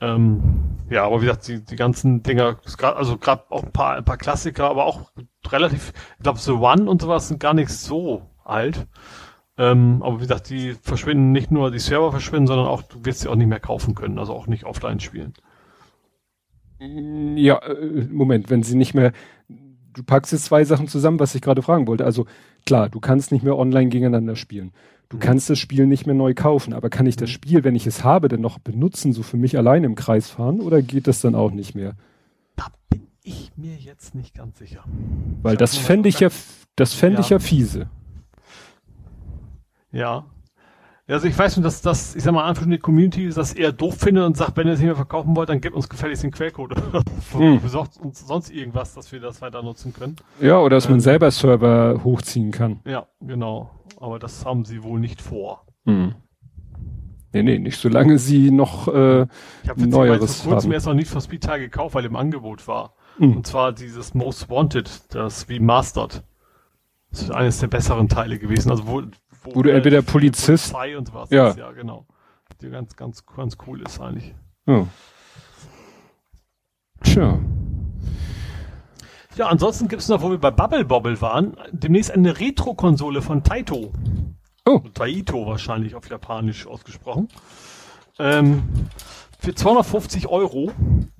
Ähm, 0.00 0.78
ja, 0.88 1.04
aber 1.04 1.20
wie 1.20 1.26
gesagt, 1.26 1.48
die, 1.48 1.62
die 1.62 1.76
ganzen 1.76 2.22
Dinger, 2.22 2.58
also 2.80 3.18
gerade 3.18 3.44
auch 3.50 3.64
ein 3.64 3.72
paar, 3.72 3.96
ein 3.96 4.04
paar 4.04 4.16
Klassiker, 4.16 4.70
aber 4.70 4.86
auch 4.86 5.12
relativ, 5.46 5.92
ich 6.16 6.22
glaube, 6.22 6.38
The 6.38 6.52
One 6.52 6.88
und 6.88 7.02
sowas 7.02 7.28
sind 7.28 7.40
gar 7.40 7.54
nicht 7.54 7.70
so 7.70 8.22
alt. 8.44 8.86
Ähm, 9.58 10.02
aber 10.02 10.16
wie 10.16 10.22
gesagt, 10.22 10.48
die 10.48 10.72
verschwinden 10.72 11.32
nicht 11.32 11.50
nur, 11.50 11.70
die 11.70 11.78
Server 11.78 12.10
verschwinden, 12.12 12.46
sondern 12.46 12.66
auch, 12.66 12.82
du 12.82 13.04
wirst 13.04 13.20
sie 13.20 13.28
auch 13.28 13.34
nicht 13.34 13.48
mehr 13.48 13.60
kaufen 13.60 13.94
können, 13.94 14.18
also 14.18 14.32
auch 14.32 14.46
nicht 14.46 14.64
offline 14.64 15.00
spielen. 15.00 15.34
Ja, 16.78 17.58
äh, 17.58 18.06
Moment, 18.10 18.48
wenn 18.48 18.62
sie 18.62 18.74
nicht 18.74 18.94
mehr, 18.94 19.12
du 19.48 20.02
packst 20.02 20.32
jetzt 20.32 20.46
zwei 20.46 20.64
Sachen 20.64 20.88
zusammen, 20.88 21.20
was 21.20 21.34
ich 21.34 21.42
gerade 21.42 21.60
fragen 21.60 21.86
wollte. 21.86 22.06
Also 22.06 22.24
klar, 22.64 22.88
du 22.88 23.00
kannst 23.00 23.32
nicht 23.32 23.42
mehr 23.42 23.58
online 23.58 23.90
gegeneinander 23.90 24.34
spielen. 24.34 24.72
Du 25.10 25.16
mhm. 25.16 25.20
kannst 25.20 25.50
das 25.50 25.58
Spiel 25.58 25.86
nicht 25.86 26.06
mehr 26.06 26.14
neu 26.14 26.34
kaufen, 26.34 26.72
aber 26.72 26.88
kann 26.88 27.04
ich 27.04 27.16
das 27.16 27.28
mhm. 27.28 27.34
Spiel, 27.34 27.64
wenn 27.64 27.74
ich 27.74 27.86
es 27.86 28.02
habe, 28.02 28.28
denn 28.28 28.40
noch 28.40 28.58
benutzen, 28.58 29.12
so 29.12 29.22
für 29.22 29.36
mich 29.36 29.58
allein 29.58 29.84
im 29.84 29.96
Kreis 29.96 30.30
fahren 30.30 30.60
oder 30.60 30.80
geht 30.80 31.06
das 31.06 31.20
dann 31.20 31.34
auch 31.34 31.50
nicht 31.50 31.74
mehr? 31.74 31.94
Da 32.56 32.68
bin 32.88 33.08
ich 33.22 33.52
mir 33.56 33.74
jetzt 33.74 34.14
nicht 34.14 34.34
ganz 34.34 34.58
sicher. 34.58 34.84
Weil 35.42 35.56
das 35.56 35.76
fände 35.76 36.08
ich 36.08 36.20
ja, 36.20 36.28
das 36.76 36.94
fände 36.94 37.16
ja. 37.16 37.20
ich 37.20 37.28
ja 37.30 37.38
fiese. 37.40 37.90
Ja. 39.92 40.24
Also 41.10 41.26
ich 41.26 41.36
weiß 41.36 41.56
nur, 41.56 41.64
dass 41.64 41.82
das, 41.82 42.14
ich 42.14 42.22
sag 42.22 42.32
mal, 42.32 42.48
einfach 42.48 42.66
die 42.66 42.78
Community 42.78 43.28
das 43.28 43.52
eher 43.52 43.72
doof 43.72 43.96
findet 43.98 44.24
und 44.24 44.36
sagt, 44.36 44.56
wenn 44.56 44.66
ihr 44.66 44.74
es 44.74 44.78
nicht 44.78 44.86
mehr 44.86 44.96
verkaufen 44.96 45.34
wollt, 45.34 45.48
dann 45.48 45.60
gebt 45.60 45.74
uns 45.74 45.88
gefälligst 45.88 46.22
den 46.22 46.30
Quellcode 46.30 46.74
hm. 47.32 47.60
besorgt 47.60 47.98
uns 47.98 48.26
sonst 48.26 48.50
irgendwas, 48.50 48.94
dass 48.94 49.10
wir 49.10 49.20
das 49.20 49.42
weiter 49.42 49.62
nutzen 49.62 49.92
können. 49.92 50.16
Ja, 50.40 50.58
oder 50.60 50.76
dass 50.76 50.86
ähm, 50.86 50.92
man 50.92 51.00
selber 51.00 51.30
Server 51.30 52.00
hochziehen 52.04 52.52
kann. 52.52 52.80
Ja, 52.84 53.06
genau 53.20 53.70
aber 54.00 54.18
das 54.18 54.44
haben 54.44 54.64
sie 54.64 54.82
wohl 54.82 54.98
nicht 54.98 55.22
vor. 55.22 55.66
Hm. 55.84 56.14
Nee, 57.32 57.42
nee, 57.44 57.58
nicht 57.58 57.78
solange 57.78 58.18
sie 58.18 58.50
noch 58.50 58.88
äh, 58.88 59.22
ich 59.62 59.68
hab 59.68 59.76
Neueres 59.76 60.40
vor 60.40 60.54
kurzem 60.54 60.72
erst 60.72 60.86
noch 60.86 60.94
nicht 60.94 61.08
for 61.08 61.20
Speed 61.20 61.44
Teil 61.44 61.60
gekauft, 61.60 61.94
weil 61.94 62.04
im 62.04 62.16
Angebot 62.16 62.66
war. 62.66 62.94
Hm. 63.18 63.36
Und 63.36 63.46
zwar 63.46 63.72
dieses 63.72 64.14
Most 64.14 64.50
Wanted, 64.50 65.14
das 65.14 65.48
wie 65.48 65.60
Mastered. 65.60 66.24
Das 67.10 67.22
ist 67.22 67.30
eines 67.30 67.58
der 67.58 67.68
besseren 67.68 68.08
Teile 68.08 68.38
gewesen. 68.38 68.70
Also 68.70 68.86
wo, 68.86 69.02
wo, 69.42 69.62
du 69.62 69.72
entweder 69.72 70.02
Polizist 70.02 70.72
Polizei 70.72 70.96
und 70.96 71.12
was 71.14 71.30
ja. 71.30 71.48
Ist, 71.48 71.58
ja, 71.58 71.70
genau. 71.72 72.06
Die 72.60 72.68
ganz, 72.68 72.96
ganz, 72.96 73.24
ganz 73.26 73.56
cool 73.66 73.82
ist 73.82 74.00
eigentlich. 74.00 74.34
Ja. 74.66 74.86
Tja. 77.02 77.38
Ja, 79.36 79.46
ansonsten 79.46 79.88
gibt 79.88 80.02
es 80.02 80.08
noch, 80.08 80.22
wo 80.22 80.30
wir 80.30 80.38
bei 80.38 80.50
Bubble 80.50 80.84
Bobble 80.84 81.20
waren, 81.20 81.56
demnächst 81.72 82.10
eine 82.10 82.38
Retro-Konsole 82.38 83.22
von 83.22 83.42
Taito. 83.42 83.92
Oh. 84.66 84.80
Taito 84.92 85.46
wahrscheinlich 85.46 85.94
auf 85.94 86.08
Japanisch 86.10 86.66
ausgesprochen. 86.66 87.28
Ähm, 88.18 88.64
für 89.38 89.54
250 89.54 90.28
Euro 90.28 90.72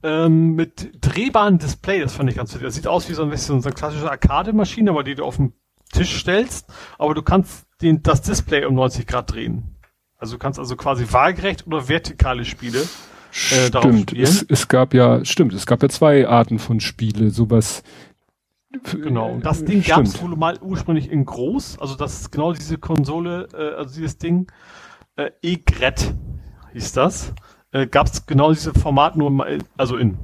ähm, 0.02 0.54
mit 0.54 0.98
drehbarem 1.00 1.58
Display, 1.58 2.00
das 2.00 2.14
fand 2.14 2.28
ich 2.28 2.36
ganz 2.36 2.52
witzig. 2.52 2.66
Das 2.66 2.74
sieht 2.74 2.86
aus 2.86 3.08
wie 3.08 3.14
so 3.14 3.22
ein 3.22 3.30
bisschen 3.30 3.62
so 3.62 3.68
eine 3.68 3.74
klassische 3.74 4.10
Arcade-Maschine, 4.10 4.90
aber 4.90 5.04
die 5.04 5.14
du 5.14 5.24
auf 5.24 5.36
den 5.36 5.54
Tisch 5.90 6.18
stellst, 6.18 6.70
aber 6.98 7.14
du 7.14 7.22
kannst 7.22 7.66
den, 7.82 8.02
das 8.02 8.22
Display 8.22 8.64
um 8.64 8.74
90 8.74 9.06
Grad 9.06 9.32
drehen. 9.32 9.76
Also 10.16 10.34
du 10.34 10.38
kannst 10.38 10.58
also 10.58 10.76
quasi 10.76 11.06
waagerecht 11.10 11.66
oder 11.66 11.88
vertikale 11.88 12.44
Spiele 12.44 12.82
äh, 13.32 13.66
stimmt, 13.66 14.12
es, 14.12 14.42
es, 14.42 14.68
gab 14.68 14.92
ja, 14.92 15.24
stimmt, 15.24 15.52
es 15.52 15.66
gab 15.66 15.82
ja 15.82 15.88
zwei 15.88 16.26
Arten 16.26 16.58
von 16.58 16.80
Spiele, 16.80 17.30
sowas. 17.30 17.82
Genau, 18.92 19.32
und 19.32 19.44
das 19.44 19.64
Ding 19.64 19.82
gab 19.82 20.02
es 20.02 20.20
wohl 20.22 20.36
mal 20.36 20.58
ursprünglich 20.60 21.10
in 21.10 21.24
groß, 21.24 21.78
also 21.80 21.96
das 21.96 22.20
ist 22.20 22.32
genau 22.32 22.52
diese 22.52 22.78
Konsole, 22.78 23.48
äh, 23.52 23.76
also 23.76 23.94
dieses 23.94 24.18
Ding, 24.18 24.50
äh, 25.16 25.30
E-Gret 25.42 26.14
hieß 26.72 26.92
das, 26.92 27.32
äh, 27.72 27.86
gab 27.86 28.06
es 28.06 28.26
genau 28.26 28.52
diese 28.52 28.72
Format 28.74 29.16
nur 29.16 29.30
mal, 29.30 29.58
also 29.76 29.96
in 29.96 30.18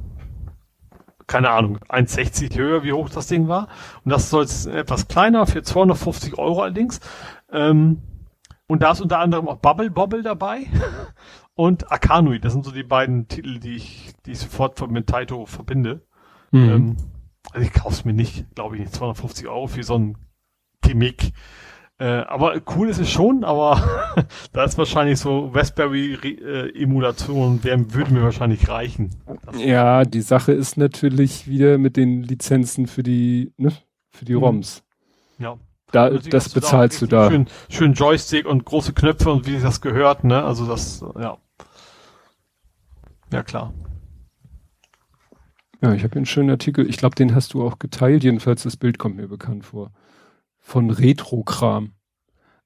keine 1.27 1.49
Ahnung, 1.49 1.79
1,60 1.89 2.57
höher, 2.57 2.83
wie 2.83 2.93
hoch 2.93 3.09
das 3.09 3.27
Ding 3.27 3.49
war. 3.49 3.67
Und 4.05 4.11
das 4.11 4.29
soll 4.29 4.43
jetzt 4.43 4.65
etwas 4.65 5.09
kleiner, 5.09 5.45
für 5.45 5.61
250 5.61 6.37
Euro 6.37 6.61
allerdings. 6.61 7.01
Ähm, 7.57 8.01
und 8.67 8.83
da 8.83 8.91
ist 8.91 9.01
unter 9.01 9.19
anderem 9.19 9.47
auch 9.47 9.57
Bubble 9.57 9.89
Bobble 9.89 10.21
dabei 10.21 10.65
und 11.55 11.91
Akanui. 11.91 12.39
Das 12.39 12.53
sind 12.53 12.65
so 12.65 12.71
die 12.71 12.83
beiden 12.83 13.27
Titel, 13.27 13.59
die 13.59 13.75
ich, 13.75 14.13
die 14.25 14.31
ich 14.31 14.39
sofort 14.39 14.79
mit 14.91 15.07
Taito 15.07 15.45
verbinde. 15.45 16.05
Mhm. 16.51 16.69
Ähm, 16.69 16.95
also 17.51 17.65
ich 17.65 17.73
kauf's 17.73 18.05
mir 18.05 18.13
nicht, 18.13 18.45
glaube 18.55 18.75
ich, 18.75 18.81
nicht. 18.81 18.93
250 18.93 19.47
Euro 19.47 19.67
für 19.67 19.83
so 19.83 19.97
ein 19.97 20.17
Gimmick. 20.81 21.33
Äh, 21.99 22.05
aber 22.05 22.61
cool 22.75 22.89
ist 22.89 22.99
es 22.99 23.09
schon, 23.09 23.43
aber 23.43 24.27
da 24.53 24.63
ist 24.63 24.77
wahrscheinlich 24.77 25.19
so 25.19 25.47
Raspberry-Emulation, 25.47 27.59
äh, 27.63 27.93
würde 27.93 28.13
mir 28.13 28.21
wahrscheinlich 28.21 28.69
reichen. 28.69 29.15
Ja, 29.57 30.05
die 30.05 30.21
Sache 30.21 30.51
ist 30.51 30.77
natürlich 30.77 31.47
wieder 31.47 31.79
mit 31.79 31.97
den 31.97 32.21
Lizenzen 32.21 32.85
für 32.85 33.01
die, 33.01 33.51
ne, 33.57 33.71
für 34.11 34.25
die 34.25 34.35
mhm. 34.35 34.43
ROMs. 34.43 34.83
Ja. 35.39 35.57
Da, 35.91 36.09
das 36.09 36.49
bezahlst 36.49 37.01
du 37.01 37.07
da. 37.07 37.29
Schön, 37.29 37.47
schön 37.69 37.93
Joystick 37.93 38.45
und 38.45 38.65
große 38.65 38.91
Knöpfe 38.93 39.31
und 39.31 39.47
wie 39.47 39.59
das 39.59 39.79
gehört, 39.79 40.25
ne? 40.25 40.43
Also 40.43 40.67
das, 40.67 41.03
ja. 41.17 41.37
Ja, 43.31 43.43
klar. 43.43 43.73
Ja, 45.81 45.93
ich 45.93 46.03
habe 46.03 46.15
einen 46.15 46.25
schönen 46.25 46.49
Artikel. 46.49 46.89
Ich 46.89 46.97
glaube, 46.97 47.15
den 47.15 47.35
hast 47.35 47.53
du 47.53 47.65
auch 47.65 47.79
geteilt. 47.79 48.23
Jedenfalls 48.23 48.63
das 48.63 48.77
Bild 48.77 48.97
kommt 48.97 49.15
mir 49.15 49.27
bekannt 49.27 49.65
vor. 49.65 49.91
Von 50.59 50.89
Retro-Kram. 50.89 51.93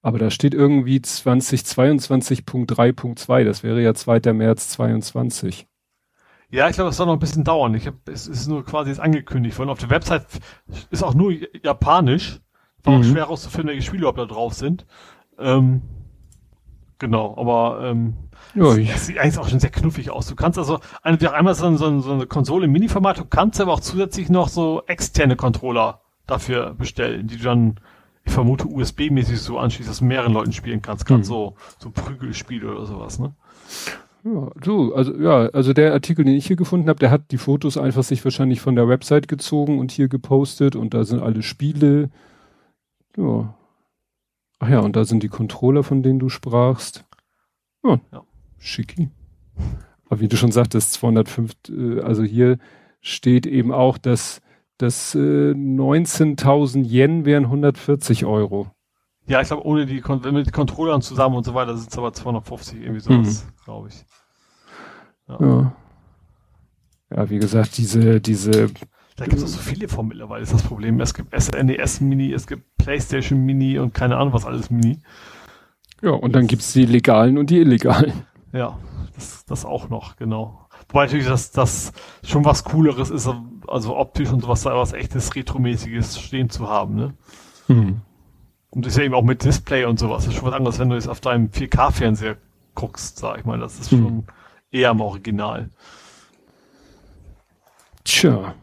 Aber 0.01 0.17
da 0.17 0.32
steht 0.32 0.56
irgendwie 0.56 0.98
2022.3.2. 0.98 3.43
Das 3.43 3.64
wäre 3.64 3.82
ja 3.82 3.93
2. 3.93 4.33
März 4.33 4.69
22. 4.69 5.67
Ja, 6.50 6.69
ich 6.69 6.75
glaube, 6.75 6.90
das 6.90 6.98
soll 6.98 7.06
noch 7.06 7.14
ein 7.14 7.19
bisschen 7.19 7.43
dauern. 7.43 7.75
Ich 7.75 7.85
hab, 7.85 8.09
es 8.09 8.27
ist 8.27 8.48
nur 8.48 8.66
quasi 8.66 8.90
jetzt 8.90 9.00
angekündigt 9.00 9.59
worden. 9.59 9.69
Auf 9.69 9.80
der 9.80 9.90
Website 9.90 10.25
ist 10.90 11.03
auch 11.03 11.14
nur 11.14 11.33
japanisch. 11.64 12.41
War 12.84 12.93
mhm. 12.93 13.00
auch 13.00 13.03
schwer 13.03 13.24
herauszufinden, 13.24 13.69
welche 13.69 13.85
Spiele 13.85 14.01
überhaupt 14.01 14.19
da 14.19 14.26
drauf 14.26 14.53
sind. 14.53 14.85
Ähm, 15.40 15.82
genau, 17.00 17.35
aber 17.38 17.82
ähm, 17.84 18.16
ja. 18.56 18.76
Das 18.76 19.08
sieht 19.08 19.18
eigentlich 19.18 19.38
auch 19.38 19.48
schon 19.48 19.60
sehr 19.60 19.69
knuffig 19.69 20.11
aus. 20.11 20.27
Du 20.27 20.35
kannst 20.35 20.58
also 20.58 20.80
einmal 21.03 21.56
so, 21.56 21.76
so, 21.77 22.00
so 22.00 22.11
eine 22.11 22.26
Konsole 22.26 22.66
im 22.66 22.72
Mini-Format, 22.72 23.19
du 23.19 23.26
kannst 23.26 23.61
aber 23.61 23.74
auch 23.74 23.80
zusätzlich 23.80 24.30
noch 24.30 24.50
so 24.50 24.84
externe 24.88 25.35
Controller 25.35 26.01
dafür 26.27 26.74
bestellen, 26.77 27.27
die 27.27 27.38
du 27.38 27.43
dann, 27.43 27.76
ich 28.26 28.34
vermute, 28.34 28.66
USB-mäßig 28.66 29.38
so 29.38 29.58
anschließt, 29.58 29.90
dass 29.90 30.00
du 30.00 30.06
mehreren 30.06 30.34
Leuten 30.34 30.51
spielen 30.51 30.82
kannst. 30.82 31.06
Gerade 31.06 31.19
mhm. 31.19 31.26
so, 31.26 31.56
so 31.80 31.92
Prügelspiele 31.92 32.69
oder 32.69 32.85
sowas, 32.85 33.19
ne? 33.19 33.34
Ja, 34.24 34.51
so, 34.64 34.93
also 34.93 35.16
ja, 35.16 35.48
also 35.48 35.74
der 35.74 35.93
Artikel, 35.93 36.24
den 36.26 36.35
ich 36.35 36.45
hier 36.45 36.56
gefunden 36.56 36.90
habe, 36.90 37.00
der 37.00 37.10
hat 37.10 37.32
die 37.32 37.38
Fotos 37.38 37.77
einfach 37.77 38.03
sich 38.03 38.24
wahrscheinlich 38.24 38.61
von 38.61 38.76
der 38.76 38.88
Website 38.88 39.27
gezogen 39.27 39.80
und 39.80 39.92
hier 39.92 40.10
gepostet 40.10 40.76
und 40.76 40.93
da 40.93 41.03
sind 41.06 41.24
alle 41.24 41.42
Spiele. 41.42 42.10
Ja. 43.18 43.54
Ach 44.60 44.70
ja, 44.70 44.80
und 44.80 44.96
da 44.96 45.06
sind 45.06 45.24
die 45.24 45.30
Controller, 45.30 45.84
von 45.84 46.04
denen 46.04 46.20
du 46.20 46.30
sprachst. 46.30 47.06
Ja. 47.84 48.00
ja. 48.12 48.24
Schicki. 48.60 49.10
Aber 50.06 50.20
wie 50.20 50.28
du 50.28 50.38
schon 50.38 50.52
sagtest, 50.52 50.94
205, 50.94 51.54
äh, 51.70 52.02
also 52.02 52.24
hier 52.24 52.58
steht 53.02 53.48
eben 53.48 53.72
auch, 53.72 53.98
dass 53.98 54.42
das 54.78 55.16
äh, 55.16 55.52
19.000 55.52 56.86
Yen 56.86 57.26
wären 57.26 57.46
140 57.46 58.26
Euro. 58.26 58.72
Ja, 59.28 59.42
ich 59.42 59.48
glaube, 59.48 59.66
ohne 59.66 59.86
die, 59.86 60.04
mit 60.32 60.52
Controllern 60.52 61.02
zusammen 61.02 61.36
und 61.36 61.44
so 61.46 61.54
weiter 61.54 61.78
sind 61.78 61.92
es 61.92 61.98
aber 61.98 62.12
250 62.12 62.82
irgendwie 62.82 63.00
sowas, 63.00 63.46
mhm. 63.46 63.64
glaube 63.64 63.90
ich. 63.90 64.06
Ja. 65.28 65.38
ja. 65.40 65.76
ja. 67.16 67.30
wie 67.30 67.40
gesagt, 67.40 67.78
diese, 67.78 68.20
diese. 68.20 68.70
Da 69.22 69.27
gibt 69.27 69.38
es 69.38 69.43
auch 69.43 69.59
so 69.59 69.59
viele 69.59 69.88
von 69.88 70.08
mittlerweile, 70.08 70.41
ist 70.41 70.51
das 70.51 70.64
Problem. 70.64 71.00
Es 71.00 71.14
gibt 71.14 71.40
SNES 71.40 72.01
Mini, 72.01 72.33
es 72.33 72.48
gibt 72.48 72.75
PlayStation 72.80 73.45
Mini 73.45 73.77
und 73.77 73.93
keine 73.93 74.17
Ahnung 74.17 74.33
was 74.33 74.45
alles 74.45 74.72
Mini. 74.72 74.98
Ja, 76.01 76.09
und 76.09 76.33
dann 76.33 76.48
gibt 76.48 76.64
es 76.64 76.74
die 76.74 76.88
legalen 76.88 77.38
und 77.38 77.51
die 77.51 77.59
illegalen. 77.59 78.25
Ja, 78.51 78.80
das, 79.14 79.45
das 79.45 79.64
auch 79.64 79.90
noch, 79.90 80.16
genau. 80.16 80.67
Wobei 80.90 81.06
natürlich 81.06 81.27
das, 81.27 81.51
das 81.51 81.93
schon 82.24 82.43
was 82.45 82.64
Cooleres 82.64 83.11
ist, 83.11 83.30
also 83.67 83.95
optisch 83.95 84.32
und 84.32 84.41
sowas, 84.41 84.64
da 84.64 84.75
was 84.75 84.91
echtes 84.93 85.35
Retromäßiges 85.35 86.19
stehen 86.19 86.50
zu 86.50 86.67
haben, 86.67 86.95
ne? 86.95 87.14
Mhm. 87.67 88.01
Und 88.72 88.85
das 88.88 88.93
ist 88.93 88.98
ja 88.98 89.03
eben 89.03 89.14
auch 89.14 89.24
mit 89.24 89.43
Display 89.43 89.85
und 89.85 90.00
sowas. 90.00 90.25
Das 90.25 90.33
ist 90.33 90.40
schon 90.40 90.50
was 90.50 90.56
anderes, 90.56 90.80
wenn 90.80 90.90
du 90.90 90.95
jetzt 90.95 91.08
auf 91.08 91.22
deinem 91.22 91.50
4K-Fernseher 91.50 92.38
guckst, 92.74 93.19
sag 93.19 93.38
ich 93.38 93.45
mal. 93.45 93.59
Das 93.59 93.80
ist 93.80 93.91
mhm. 93.91 93.98
schon 93.98 94.24
eher 94.72 94.90
am 94.90 95.00
Original. 95.00 95.69
Tja. 98.03 98.56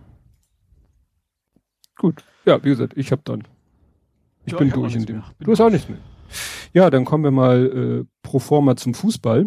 Gut. 1.99 2.25
Ja, 2.47 2.63
wie 2.65 2.71
gesagt, 2.71 2.95
ich 2.97 3.13
habe 3.13 3.23
dann. 3.25 3.45
Ich 4.47 4.53
ja, 4.53 4.59
bin 4.59 4.69
ich 4.69 4.75
durch 4.75 4.95
in 4.95 5.05
dem. 5.05 5.23
Du 5.41 5.51
hast 5.53 5.61
auch 5.61 5.69
nichts 5.69 5.89
mehr. 5.89 5.99
Ja, 6.73 6.91
dann 6.91 7.05
kommen 7.05 7.25
wir 7.25 7.31
mal 7.31 7.67
äh, 7.67 8.05
pro 8.23 8.39
forma 8.39 8.77
zum 8.77 8.95
Fußball. 8.95 9.47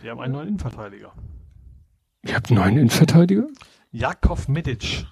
Wir 0.00 0.10
haben 0.10 0.20
einen 0.20 0.32
neuen 0.32 0.48
Innenverteidiger. 0.48 1.12
Ihr 2.22 2.34
habt 2.34 2.50
einen 2.50 2.60
neuen 2.60 2.76
Innenverteidiger? 2.76 3.46
Jakov 3.90 4.48
Medic. 4.48 5.06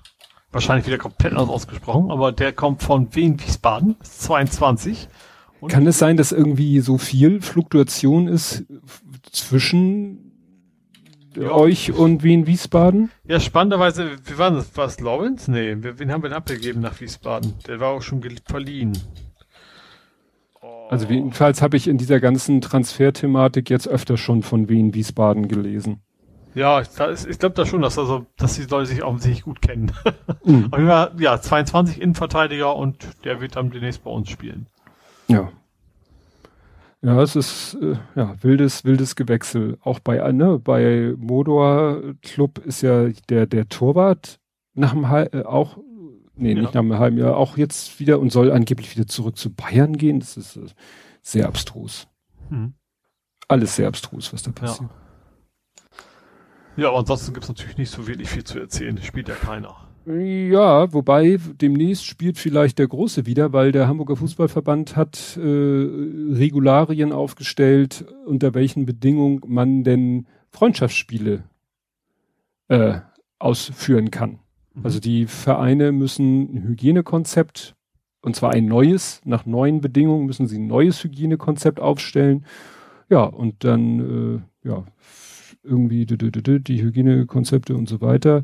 Wahrscheinlich 0.52 0.86
wieder 0.86 0.98
komplett 0.98 1.32
anders 1.32 1.48
ausgesprochen, 1.48 2.12
aber 2.12 2.30
der 2.30 2.52
kommt 2.52 2.82
von 2.82 3.12
Wien 3.14 3.40
Wiesbaden, 3.40 3.96
22. 4.02 5.08
Und 5.60 5.72
Kann 5.72 5.86
es 5.86 5.98
sein, 5.98 6.16
dass 6.16 6.30
irgendwie 6.30 6.80
so 6.80 6.96
viel 6.96 7.40
Fluktuation 7.40 8.28
ist 8.28 8.64
zwischen 9.32 10.23
ja. 11.36 11.50
euch 11.50 11.92
und 11.92 12.22
Wien 12.22 12.46
Wiesbaden? 12.46 13.10
Ja, 13.24 13.40
spannenderweise, 13.40 14.10
wie 14.24 14.38
war 14.38 14.50
das? 14.50 14.76
War 14.76 14.86
es 14.86 15.00
Lawrence? 15.00 15.50
Nee, 15.50 15.76
wen 15.78 16.12
haben 16.12 16.22
wir 16.22 16.30
denn 16.30 16.36
abgegeben 16.36 16.80
nach 16.80 17.00
Wiesbaden? 17.00 17.54
Der 17.66 17.80
war 17.80 17.90
auch 17.90 18.02
schon 18.02 18.22
verliehen. 18.46 18.96
Also 20.90 21.06
jedenfalls 21.06 21.62
habe 21.62 21.76
ich 21.76 21.88
in 21.88 21.98
dieser 21.98 22.20
ganzen 22.20 22.60
Transferthematik 22.60 23.70
jetzt 23.70 23.88
öfter 23.88 24.16
schon 24.16 24.42
von 24.42 24.68
Wien 24.68 24.94
Wiesbaden 24.94 25.48
gelesen. 25.48 26.00
Ja, 26.54 26.78
ist, 26.78 27.26
ich 27.26 27.38
glaube 27.38 27.56
da 27.56 27.66
schon, 27.66 27.82
dass 27.82 27.98
also, 27.98 28.26
dass 28.36 28.54
die 28.54 28.62
Leute 28.62 28.86
sich 28.86 29.02
offensichtlich 29.02 29.44
gut 29.44 29.60
kennen. 29.60 29.92
Mhm. 30.46 30.68
Aber 30.72 31.12
ja, 31.18 31.40
22 31.40 32.02
Innenverteidiger 32.02 32.76
und 32.76 32.98
der 33.24 33.40
wird 33.40 33.56
dann 33.56 33.70
demnächst 33.70 34.04
bei 34.04 34.10
uns 34.10 34.28
spielen. 34.28 34.66
Ja. 35.26 35.50
Ja, 37.04 37.20
es 37.20 37.36
ist 37.36 37.76
äh, 37.82 37.96
ja 38.14 38.34
wildes 38.42 38.84
wildes 38.84 39.14
Gewechsel. 39.14 39.76
Auch 39.82 40.00
bei 40.00 40.32
ne, 40.32 40.58
bei 40.58 41.14
Modor 41.18 42.14
Club 42.22 42.58
ist 42.58 42.80
ja 42.80 43.08
der 43.28 43.46
der 43.46 43.68
Torwart 43.68 44.40
nach 44.72 44.92
dem 44.92 45.04
äh, 45.04 45.44
auch 45.44 45.76
nee, 46.34 46.54
ja. 46.54 46.62
nicht 46.62 46.74
nach 46.74 46.80
einem 46.80 46.98
halben 46.98 47.18
Jahr, 47.18 47.36
auch 47.36 47.58
jetzt 47.58 48.00
wieder 48.00 48.18
und 48.20 48.30
soll 48.30 48.50
angeblich 48.50 48.96
wieder 48.96 49.06
zurück 49.06 49.36
zu 49.36 49.52
Bayern 49.52 49.98
gehen. 49.98 50.20
Das 50.20 50.38
ist 50.38 50.56
äh, 50.56 50.66
sehr 51.20 51.46
abstrus. 51.46 52.08
Hm. 52.48 52.72
Alles 53.48 53.76
sehr 53.76 53.88
abstrus, 53.88 54.32
was 54.32 54.42
da 54.42 54.52
passiert. 54.52 54.88
Ja, 56.76 56.84
ja 56.84 56.88
aber 56.88 57.00
ansonsten 57.00 57.34
gibt 57.34 57.44
es 57.44 57.50
natürlich 57.50 57.76
nicht 57.76 57.90
so 57.90 58.06
wirklich 58.06 58.30
viel 58.30 58.44
zu 58.44 58.58
erzählen. 58.58 58.96
Das 58.96 59.04
spielt 59.04 59.28
ja 59.28 59.34
keiner. 59.34 59.83
Ja, 60.06 60.92
wobei 60.92 61.38
demnächst 61.60 62.04
spielt 62.04 62.36
vielleicht 62.36 62.78
der 62.78 62.88
Große 62.88 63.24
wieder, 63.24 63.54
weil 63.54 63.72
der 63.72 63.88
Hamburger 63.88 64.16
Fußballverband 64.16 64.96
hat 64.96 65.38
äh, 65.38 65.40
Regularien 65.40 67.12
aufgestellt, 67.12 68.04
unter 68.26 68.52
welchen 68.52 68.84
Bedingungen 68.84 69.40
man 69.46 69.82
denn 69.82 70.26
Freundschaftsspiele 70.50 71.44
äh, 72.68 73.00
ausführen 73.38 74.10
kann. 74.10 74.40
Mhm. 74.74 74.84
Also 74.84 75.00
die 75.00 75.26
Vereine 75.26 75.90
müssen 75.90 76.54
ein 76.54 76.62
Hygienekonzept, 76.64 77.74
und 78.20 78.36
zwar 78.36 78.52
ein 78.52 78.66
neues, 78.66 79.22
nach 79.24 79.46
neuen 79.46 79.80
Bedingungen 79.80 80.26
müssen 80.26 80.46
sie 80.46 80.58
ein 80.58 80.66
neues 80.66 81.02
Hygienekonzept 81.02 81.80
aufstellen. 81.80 82.44
Ja, 83.08 83.24
und 83.24 83.64
dann, 83.64 84.44
äh, 84.64 84.68
ja, 84.68 84.84
irgendwie 85.62 86.04
die 86.04 86.82
Hygienekonzepte 86.82 87.74
und 87.74 87.88
so 87.88 88.02
weiter. 88.02 88.42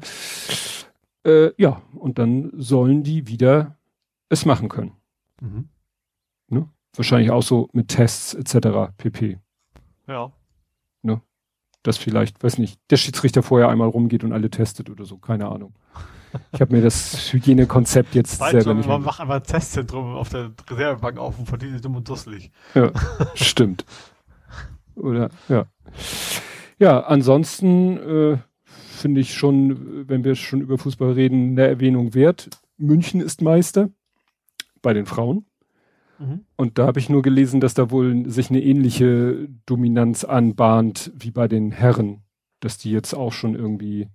Äh, 1.25 1.51
ja, 1.57 1.83
und 1.95 2.19
dann 2.19 2.51
sollen 2.57 3.03
die 3.03 3.27
wieder 3.27 3.77
es 4.29 4.47
machen 4.47 4.69
können. 4.69 4.93
Mhm. 5.41 5.69
Ne? 6.49 6.69
Wahrscheinlich 6.95 7.31
auch 7.31 7.43
so 7.43 7.69
mit 7.73 7.89
Tests 7.89 8.35
etc. 8.35 8.93
pp. 8.97 9.39
Ja. 10.07 10.33
Ne? 11.03 11.21
Dass 11.83 11.99
vielleicht, 11.99 12.43
weiß 12.43 12.59
nicht, 12.59 12.81
der 12.91 12.97
Schiedsrichter 12.97 13.43
vorher 13.43 13.69
einmal 13.69 13.89
rumgeht 13.89 14.25
und 14.25 14.33
alle 14.33 14.51
testet 14.51 14.91
oder 14.91 15.05
so, 15.05 15.19
keine 15.19 15.49
Ahnung. 15.49 15.75
Ich 16.53 16.61
habe 16.61 16.75
mir 16.75 16.83
das 16.83 17.33
Hygienekonzept 17.33 18.15
jetzt 18.15 18.41
Weit 18.41 18.53
selber 18.53 18.75
nicht. 18.75 18.89
Man 18.89 19.03
macht 19.03 19.21
einfach 19.21 19.37
ein 19.37 19.43
Testzentrum 19.43 20.15
auf 20.15 20.29
der 20.29 20.53
Reservebank 20.69 21.19
auf 21.19 21.39
und 21.39 21.47
verdient 21.47 21.73
sich 21.73 21.81
dumm 21.81 21.97
und 21.97 22.09
dusselig. 22.09 22.51
Ja, 22.75 22.93
stimmt. 23.35 23.85
Oder 24.95 25.31
ja. 25.49 25.67
Ja, 26.79 27.01
ansonsten 27.01 27.97
äh, 27.99 28.39
finde 29.01 29.21
ich 29.21 29.35
schon, 29.35 30.09
wenn 30.09 30.25
wir 30.25 30.35
schon 30.35 30.61
über 30.61 30.79
Fußball 30.79 31.13
reden, 31.13 31.53
eine 31.53 31.67
Erwähnung 31.67 32.15
wert. 32.15 32.51
München 32.77 33.21
ist 33.21 33.43
Meister 33.43 33.91
bei 34.83 34.93
den 34.93 35.07
Frauen. 35.07 35.47
Mhm. 36.19 36.45
Und 36.57 36.79
da 36.79 36.87
habe 36.87 36.99
ich 36.99 37.09
nur 37.09 37.23
gelesen, 37.23 37.61
dass 37.61 37.75
da 37.75 37.91
wohl 37.91 38.29
sich 38.29 38.51
eine 38.51 38.63
ähnliche 38.63 39.49
Dominanz 39.67 40.25
anbahnt 40.25 41.13
wie 41.15 41.31
bei 41.31 41.49
den 41.49 41.73
Herren, 41.73 42.23
dass 42.61 42.79
die 42.79 42.91
jetzt 42.91 43.15
auch 43.15 43.33
schon 43.33 43.55
irgendwie 43.55 44.09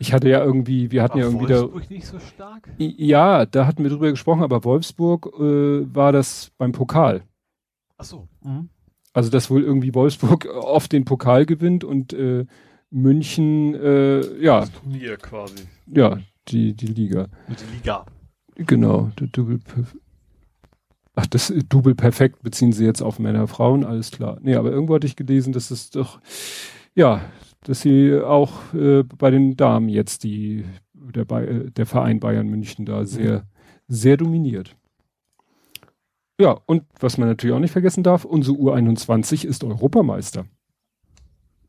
ich 0.00 0.12
hatte 0.12 0.28
ja 0.28 0.44
irgendwie, 0.44 0.92
wir 0.92 1.02
hatten 1.02 1.14
war 1.14 1.20
ja 1.22 1.26
irgendwie 1.26 1.48
Wolfsburg 1.48 1.88
da. 1.88 1.94
nicht 1.94 2.06
so 2.06 2.18
stark? 2.20 2.68
Ja, 2.78 3.46
da 3.46 3.66
hatten 3.66 3.82
wir 3.82 3.90
drüber 3.90 4.10
gesprochen, 4.10 4.44
aber 4.44 4.62
Wolfsburg 4.62 5.26
äh, 5.38 5.94
war 5.94 6.12
das 6.12 6.52
beim 6.56 6.70
Pokal. 6.70 7.24
Ach 7.96 8.04
so. 8.04 8.28
Mhm. 8.42 8.68
Also 9.12 9.28
dass 9.30 9.50
wohl 9.50 9.64
irgendwie 9.64 9.94
Wolfsburg 9.94 10.46
oft 10.54 10.92
den 10.92 11.04
Pokal 11.04 11.46
gewinnt 11.46 11.82
und 11.82 12.12
äh, 12.12 12.46
München, 12.90 13.74
äh, 13.74 14.42
ja. 14.42 14.60
Das 14.60 14.72
Turnier 14.72 15.16
quasi. 15.16 15.64
Ja, 15.86 16.18
die, 16.48 16.74
die 16.74 16.86
Liga. 16.86 17.28
Die 17.48 17.76
Liga. 17.76 18.06
Genau, 18.56 19.10
der 19.18 19.28
Double 19.28 19.60
Ach, 21.20 21.26
das 21.26 21.52
Double 21.68 21.96
perfekt 21.96 22.44
beziehen 22.44 22.72
sie 22.72 22.84
jetzt 22.84 23.02
auf 23.02 23.18
Männer, 23.18 23.48
Frauen, 23.48 23.84
alles 23.84 24.12
klar. 24.12 24.38
Nee, 24.40 24.54
aber 24.54 24.70
irgendwo 24.70 24.94
hatte 24.94 25.06
ich 25.08 25.16
gelesen, 25.16 25.52
dass 25.52 25.72
es 25.72 25.90
doch, 25.90 26.20
ja, 26.94 27.22
dass 27.64 27.80
sie 27.80 28.14
auch 28.14 28.72
äh, 28.72 29.02
bei 29.02 29.32
den 29.32 29.56
Damen 29.56 29.88
jetzt 29.88 30.22
die, 30.22 30.64
der, 30.94 31.24
der 31.24 31.86
Verein 31.86 32.20
Bayern 32.20 32.46
München 32.46 32.86
da 32.86 33.04
sehr, 33.04 33.48
sehr 33.88 34.16
dominiert. 34.16 34.76
Ja, 36.40 36.60
und 36.66 36.84
was 37.00 37.18
man 37.18 37.28
natürlich 37.28 37.56
auch 37.56 37.60
nicht 37.60 37.72
vergessen 37.72 38.04
darf, 38.04 38.24
unsere 38.24 38.56
U21 38.56 39.44
ist 39.44 39.64
Europameister. 39.64 40.46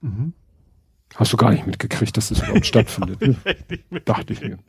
Mhm. 0.01 0.33
Hast 1.15 1.33
du 1.33 1.37
gar 1.37 1.51
nicht 1.51 1.65
mitgekriegt, 1.65 2.15
dass 2.15 2.29
das 2.29 2.39
überhaupt 2.39 2.65
stattfindet? 2.65 3.19
Ne? 3.91 4.01
Dachte 4.05 4.33
ich 4.33 4.41
mir. 4.41 4.59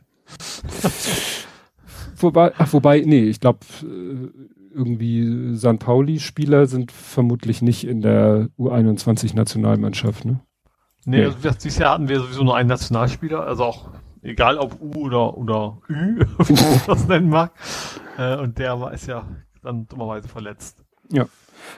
wobei, 2.17 2.51
ach, 2.57 2.73
wobei, 2.73 3.01
nee, 3.05 3.23
ich 3.23 3.39
glaube, 3.39 3.59
äh, 3.83 4.29
irgendwie 4.73 5.55
San 5.55 5.79
Pauli-Spieler 5.79 6.65
sind 6.65 6.91
vermutlich 6.91 7.61
nicht 7.61 7.85
in 7.85 8.01
der 8.01 8.49
U21-Nationalmannschaft, 8.57 10.25
ne? 10.25 10.39
Nee, 11.05 11.17
nee. 11.17 11.25
Also 11.25 11.49
dieses 11.51 11.77
Jahr 11.77 11.93
hatten 11.93 12.09
wir 12.09 12.19
sowieso 12.19 12.43
nur 12.43 12.55
einen 12.55 12.69
Nationalspieler, 12.69 13.45
also 13.45 13.63
auch 13.63 13.89
egal 14.21 14.57
ob 14.57 14.79
U 14.81 15.05
oder, 15.05 15.37
oder 15.37 15.77
Ü, 15.89 16.19
wie 16.45 16.53
man 16.53 16.81
das 16.87 17.07
nennen 17.07 17.29
mag. 17.29 17.51
Äh, 18.17 18.37
und 18.37 18.57
der 18.57 18.79
war, 18.79 18.93
ist 18.93 19.07
ja 19.07 19.25
dann 19.63 19.87
dummerweise 19.87 20.27
verletzt. 20.27 20.83
Ja. 21.11 21.25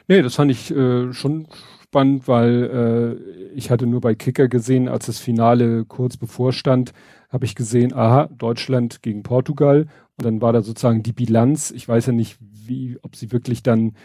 Nee, 0.07 0.21
das 0.21 0.35
fand 0.35 0.51
ich 0.51 0.71
äh, 0.71 1.11
schon 1.13 1.47
spannend, 1.83 2.27
weil 2.27 3.19
äh, 3.19 3.42
ich 3.55 3.71
hatte 3.71 3.87
nur 3.87 4.01
bei 4.01 4.15
Kicker 4.15 4.47
gesehen, 4.47 4.87
als 4.87 5.05
das 5.05 5.19
Finale 5.19 5.85
kurz 5.85 6.17
bevorstand, 6.17 6.93
habe 7.29 7.45
ich 7.45 7.55
gesehen, 7.55 7.93
aha, 7.93 8.29
Deutschland 8.37 9.01
gegen 9.01 9.23
Portugal 9.23 9.87
und 10.17 10.25
dann 10.25 10.41
war 10.41 10.53
da 10.53 10.61
sozusagen 10.61 11.03
die 11.03 11.13
Bilanz. 11.13 11.71
Ich 11.71 11.87
weiß 11.87 12.07
ja 12.07 12.13
nicht, 12.13 12.37
wie, 12.39 12.97
ob 13.01 13.15
sie 13.15 13.31
wirklich 13.31 13.63
dann, 13.63 13.95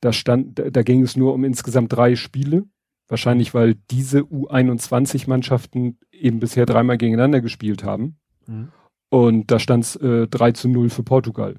da 0.00 0.12
stand, 0.12 0.58
da, 0.58 0.70
da 0.70 0.82
ging 0.82 1.02
es 1.02 1.16
nur 1.16 1.34
um 1.34 1.44
insgesamt 1.44 1.92
drei 1.92 2.16
Spiele. 2.16 2.64
Wahrscheinlich, 3.08 3.52
weil 3.52 3.74
diese 3.90 4.20
U21-Mannschaften 4.20 5.98
eben 6.12 6.40
bisher 6.40 6.64
dreimal 6.64 6.96
gegeneinander 6.96 7.42
gespielt 7.42 7.84
haben. 7.84 8.16
Mhm. 8.46 8.68
Und 9.10 9.50
da 9.50 9.58
stand 9.58 9.84
es 9.84 9.96
äh, 9.96 10.26
3 10.28 10.52
zu 10.52 10.70
0 10.70 10.88
für 10.88 11.02
Portugal. 11.02 11.56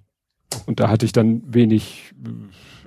Und 0.66 0.80
da 0.80 0.90
hatte 0.90 1.06
ich 1.06 1.12
dann 1.12 1.44
wenig, 1.45 2.14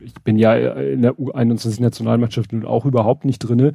ich 0.00 0.15
bin 0.25 0.36
ja 0.36 0.55
in 0.55 1.02
der 1.02 1.15
U21-Nationalmannschaft 1.15 2.52
nun 2.52 2.65
auch 2.65 2.84
überhaupt 2.84 3.25
nicht 3.25 3.39
drinne. 3.39 3.73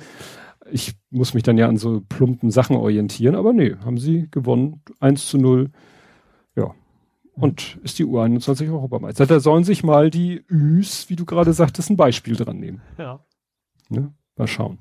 Ich 0.72 0.94
muss 1.10 1.34
mich 1.34 1.44
dann 1.44 1.58
ja 1.58 1.68
an 1.68 1.78
so 1.78 2.02
plumpen 2.08 2.52
Sachen 2.52 2.76
orientieren, 2.76 3.36
aber 3.36 3.54
nee, 3.54 3.76
haben 3.84 3.98
sie 3.98 4.28
gewonnen, 4.32 4.82
1 5.00 5.28
zu 5.28 5.38
0 5.38 5.72
und 7.34 7.80
ist 7.84 8.00
die 8.00 8.06
U21 8.06 8.72
Europameister. 8.72 9.26
Da 9.26 9.40
sollen 9.40 9.64
sich 9.64 9.84
mal 9.84 10.10
die 10.10 10.44
Üs, 10.50 11.10
wie 11.10 11.16
du 11.16 11.26
gerade 11.26 11.54
sagtest, 11.54 11.90
ein 11.90 11.98
Beispiel 11.98 12.36
dran 12.36 12.60
nehmen. 12.60 12.82
Ja. 12.98 13.20
Ne? 13.90 14.14
Mal 14.38 14.48
schauen. 14.48 14.80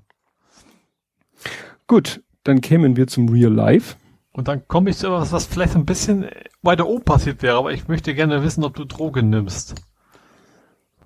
Gut, 1.87 2.23
dann 2.45 2.61
kämen 2.61 2.97
wir 2.97 3.07
zum 3.07 3.29
Real 3.29 3.53
Life. 3.53 3.97
Und 4.33 4.49
dann 4.49 4.67
komme 4.69 4.91
ich 4.91 4.97
zu 4.97 5.07
etwas, 5.07 5.33
was 5.33 5.47
vielleicht 5.47 5.75
ein 5.75 5.87
bisschen 5.87 6.27
weiter 6.63 6.87
oben 6.87 7.05
passiert 7.05 7.43
wäre, 7.43 7.57
aber 7.57 7.73
ich 7.73 7.89
möchte 7.89 8.15
gerne 8.15 8.45
wissen, 8.45 8.63
ob 8.63 8.75
du 8.75 8.85
Drogen 8.85 9.31
nimmst. 9.31 9.75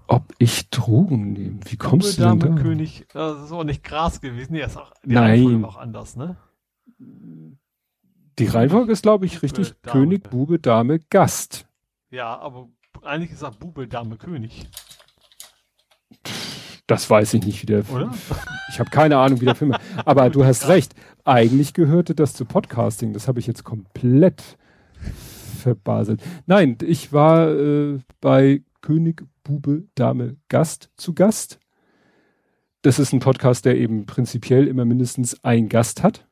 Ob 0.07 0.35
ich 0.39 0.69
Drogen 0.71 1.33
nehme? 1.33 1.61
Wie 1.65 1.77
kommst 1.77 2.21
Dame, 2.21 2.39
du 2.39 2.47
denn 2.47 2.57
da? 2.57 2.63
König, 2.63 3.07
das 3.13 3.45
ist 3.45 3.53
auch 3.53 3.65
nicht 3.65 3.83
Gras 3.83 4.21
gewesen. 4.21 4.53
Nee, 4.53 4.63
ist 4.63 4.77
auch, 4.77 4.93
die 5.03 5.15
Nein. 5.15 5.65
auch 5.65 5.77
anders, 5.77 6.17
ne? 6.17 6.37
Die 8.39 8.47
Reihenfolge 8.47 8.93
ist, 8.93 9.03
glaube 9.03 9.27
ich, 9.27 9.43
richtig. 9.43 9.75
Bube, 9.81 9.93
König, 9.93 10.31
Bube, 10.31 10.59
Dame, 10.59 10.99
Gast. 11.11 11.67
Ja, 12.11 12.39
aber 12.39 12.69
eigentlich 13.03 13.33
ist 13.33 13.45
auch 13.45 13.55
Bube, 13.55 13.89
Dame, 13.89 14.17
König. 14.17 14.69
Das 16.87 17.09
weiß 17.09 17.35
ich 17.35 17.45
nicht, 17.45 17.63
wie 17.63 17.67
der 17.67 17.91
Oder? 17.91 18.13
Ich 18.69 18.79
habe 18.79 18.91
keine 18.91 19.17
Ahnung, 19.17 19.41
wie 19.41 19.47
der 19.47 19.55
Film. 19.55 19.75
Aber 20.05 20.29
du 20.29 20.45
hast 20.45 20.69
recht. 20.69 20.95
Eigentlich 21.25 21.73
gehörte 21.73 22.15
das 22.15 22.35
zu 22.35 22.45
Podcasting. 22.45 23.15
Das 23.15 23.27
habe 23.27 23.41
ich 23.41 23.47
jetzt 23.47 23.65
komplett 23.65 24.59
verbaselt. 25.61 26.23
Nein, 26.47 26.77
ich 26.83 27.13
war 27.13 27.49
äh, 27.49 27.99
bei 28.21 28.63
König, 28.83 29.25
Bube, 29.45 29.85
Dame, 29.95 30.37
Gast 30.49 30.91
zu 30.97 31.15
Gast. 31.15 31.61
Das 32.83 32.99
ist 32.99 33.13
ein 33.13 33.21
Podcast, 33.21 33.65
der 33.65 33.79
eben 33.79 34.07
prinzipiell 34.07 34.67
immer 34.67 34.85
mindestens 34.85 35.43
ein 35.45 35.69
Gast 35.69 36.03
hat. 36.03 36.27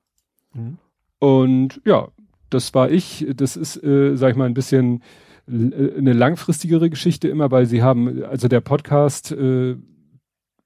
Mhm. 0.53 0.79
Und 1.19 1.81
ja, 1.85 2.09
das 2.51 2.75
war 2.75 2.91
ich. 2.91 3.27
Das 3.37 3.57
ist, 3.57 3.83
äh, 3.83 4.17
sag 4.17 4.33
ich 4.33 4.37
mal, 4.37 4.47
ein 4.47 4.55
bisschen 4.55 5.03
äh, 5.47 5.97
eine 5.97 6.13
langfristigere 6.13 6.91
Geschichte 6.91 7.29
immer, 7.29 7.51
weil 7.51 7.67
sie 7.67 7.83
haben, 7.83 8.25
also 8.25 8.49
der 8.49 8.61
Podcast 8.61 9.31
äh, 9.33 9.77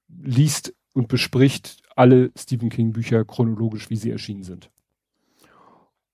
liest 0.09 0.73
und 0.93 1.07
bespricht 1.07 1.77
alle 1.95 2.31
Stephen 2.37 2.69
King 2.69 2.91
Bücher 2.93 3.23
chronologisch, 3.25 3.89
wie 3.89 3.95
sie 3.95 4.11
erschienen 4.11 4.43
sind. 4.43 4.69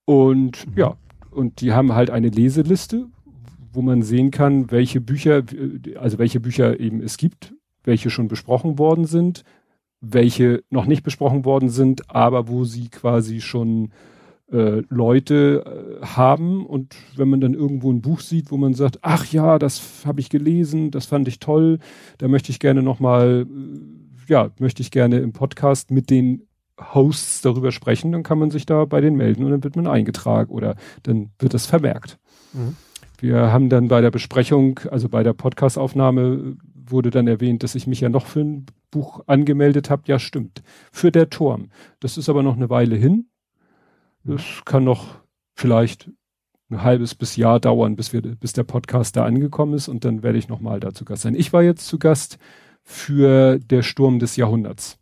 Und 0.06 0.68
mhm. 0.68 0.74
ja, 0.78 0.98
und 1.32 1.62
die 1.62 1.74
haben 1.74 1.94
halt 1.94 2.10
eine 2.10 2.30
Leseliste, 2.30 3.08
wo 3.74 3.82
man 3.82 4.04
sehen 4.04 4.32
kann, 4.32 4.72
welche 4.72 5.02
Bücher, 5.02 5.44
also 6.00 6.18
welche 6.20 6.40
Bücher 6.40 6.80
eben 6.80 7.02
es 7.02 7.18
gibt, 7.18 7.54
welche 7.84 8.10
schon 8.10 8.28
besprochen 8.28 8.78
worden 8.78 9.06
sind, 9.06 9.44
welche 10.02 10.64
noch 10.70 10.86
nicht 10.86 11.04
besprochen 11.04 11.46
worden 11.46 11.70
sind, 11.70 12.10
aber 12.10 12.48
wo 12.48 12.64
sie 12.64 12.90
quasi 12.90 13.42
schon 13.42 13.92
äh, 14.52 14.84
Leute 14.90 15.64
äh, 16.02 16.06
haben 16.06 16.66
und 16.66 16.96
wenn 17.16 17.30
man 17.30 17.42
dann 17.42 17.54
irgendwo 17.54 17.92
ein 17.92 18.02
Buch 18.02 18.20
sieht, 18.20 18.52
wo 18.52 18.58
man 18.58 18.74
sagt, 18.74 19.00
ach 19.02 19.26
ja, 19.32 19.58
das 19.58 20.06
habe 20.06 20.20
ich 20.20 20.30
gelesen, 20.30 20.92
das 20.92 21.06
fand 21.06 21.28
ich 21.28 21.40
toll, 21.40 21.80
da 22.18 22.28
möchte 22.28 22.52
ich 22.52 22.60
gerne 22.60 22.84
nochmal, 22.84 23.48
äh, 23.48 24.32
ja, 24.32 24.52
möchte 24.60 24.82
ich 24.82 24.92
gerne 24.92 25.20
im 25.20 25.34
Podcast 25.34 25.92
mit 25.92 26.10
den 26.10 26.48
Hosts 26.80 27.42
darüber 27.42 27.72
sprechen, 27.72 28.12
dann 28.12 28.24
kann 28.24 28.40
man 28.40 28.52
sich 28.52 28.66
da 28.66 28.86
bei 28.86 29.00
denen 29.02 29.16
melden 29.16 29.44
und 29.44 29.52
dann 29.52 29.64
wird 29.64 29.76
man 29.76 29.88
eingetragen 29.88 30.52
oder 30.52 30.76
dann 31.04 31.32
wird 31.40 31.54
das 31.54 31.66
vermerkt. 31.66 32.20
Mhm. 32.54 32.76
Wir 33.20 33.52
haben 33.54 33.70
dann 33.70 33.88
bei 33.88 34.02
der 34.02 34.12
Besprechung, 34.12 34.80
also 34.92 35.10
bei 35.10 35.24
der 35.24 35.34
Podcastaufnahme 35.34 36.58
wurde 36.76 37.10
dann 37.10 37.28
erwähnt, 37.28 37.64
dass 37.64 37.76
ich 37.76 37.88
mich 37.88 38.02
ja 38.02 38.10
noch 38.10 38.26
für 38.26 38.42
ein 38.42 38.66
Buch 38.92 39.22
angemeldet 39.28 39.90
habe. 39.90 40.04
Ja, 40.06 40.20
stimmt. 40.20 40.62
Für 40.92 41.12
der 41.12 41.30
Turm. 41.30 41.70
Das 42.00 42.18
ist 42.18 42.30
aber 42.30 42.44
noch 42.44 42.56
eine 42.56 42.70
Weile 42.70 42.96
hin. 42.96 43.28
Das 44.24 44.44
kann 44.66 44.84
noch 44.84 45.20
vielleicht 45.56 46.10
ein 46.70 46.84
halbes 46.84 47.16
bis 47.16 47.36
Jahr 47.36 47.60
dauern, 47.60 47.96
bis 47.96 48.14
wir, 48.14 48.22
bis 48.22 48.54
der 48.54 48.64
Podcast 48.64 49.16
da 49.16 49.26
angekommen 49.26 49.74
ist 49.74 49.88
und 49.88 50.06
dann 50.06 50.24
werde 50.24 50.38
ich 50.38 50.48
nochmal 50.48 50.80
da 50.80 50.94
zu 50.94 51.06
Gast 51.06 51.24
sein. 51.24 51.36
Ich 51.36 51.54
war 51.54 51.64
jetzt 51.64 51.88
zu 51.88 52.00
Gast 52.00 52.38
für 52.84 53.60
der 53.60 53.84
Sturm 53.84 54.20
des 54.20 54.36
Jahrhunderts. 54.36 54.98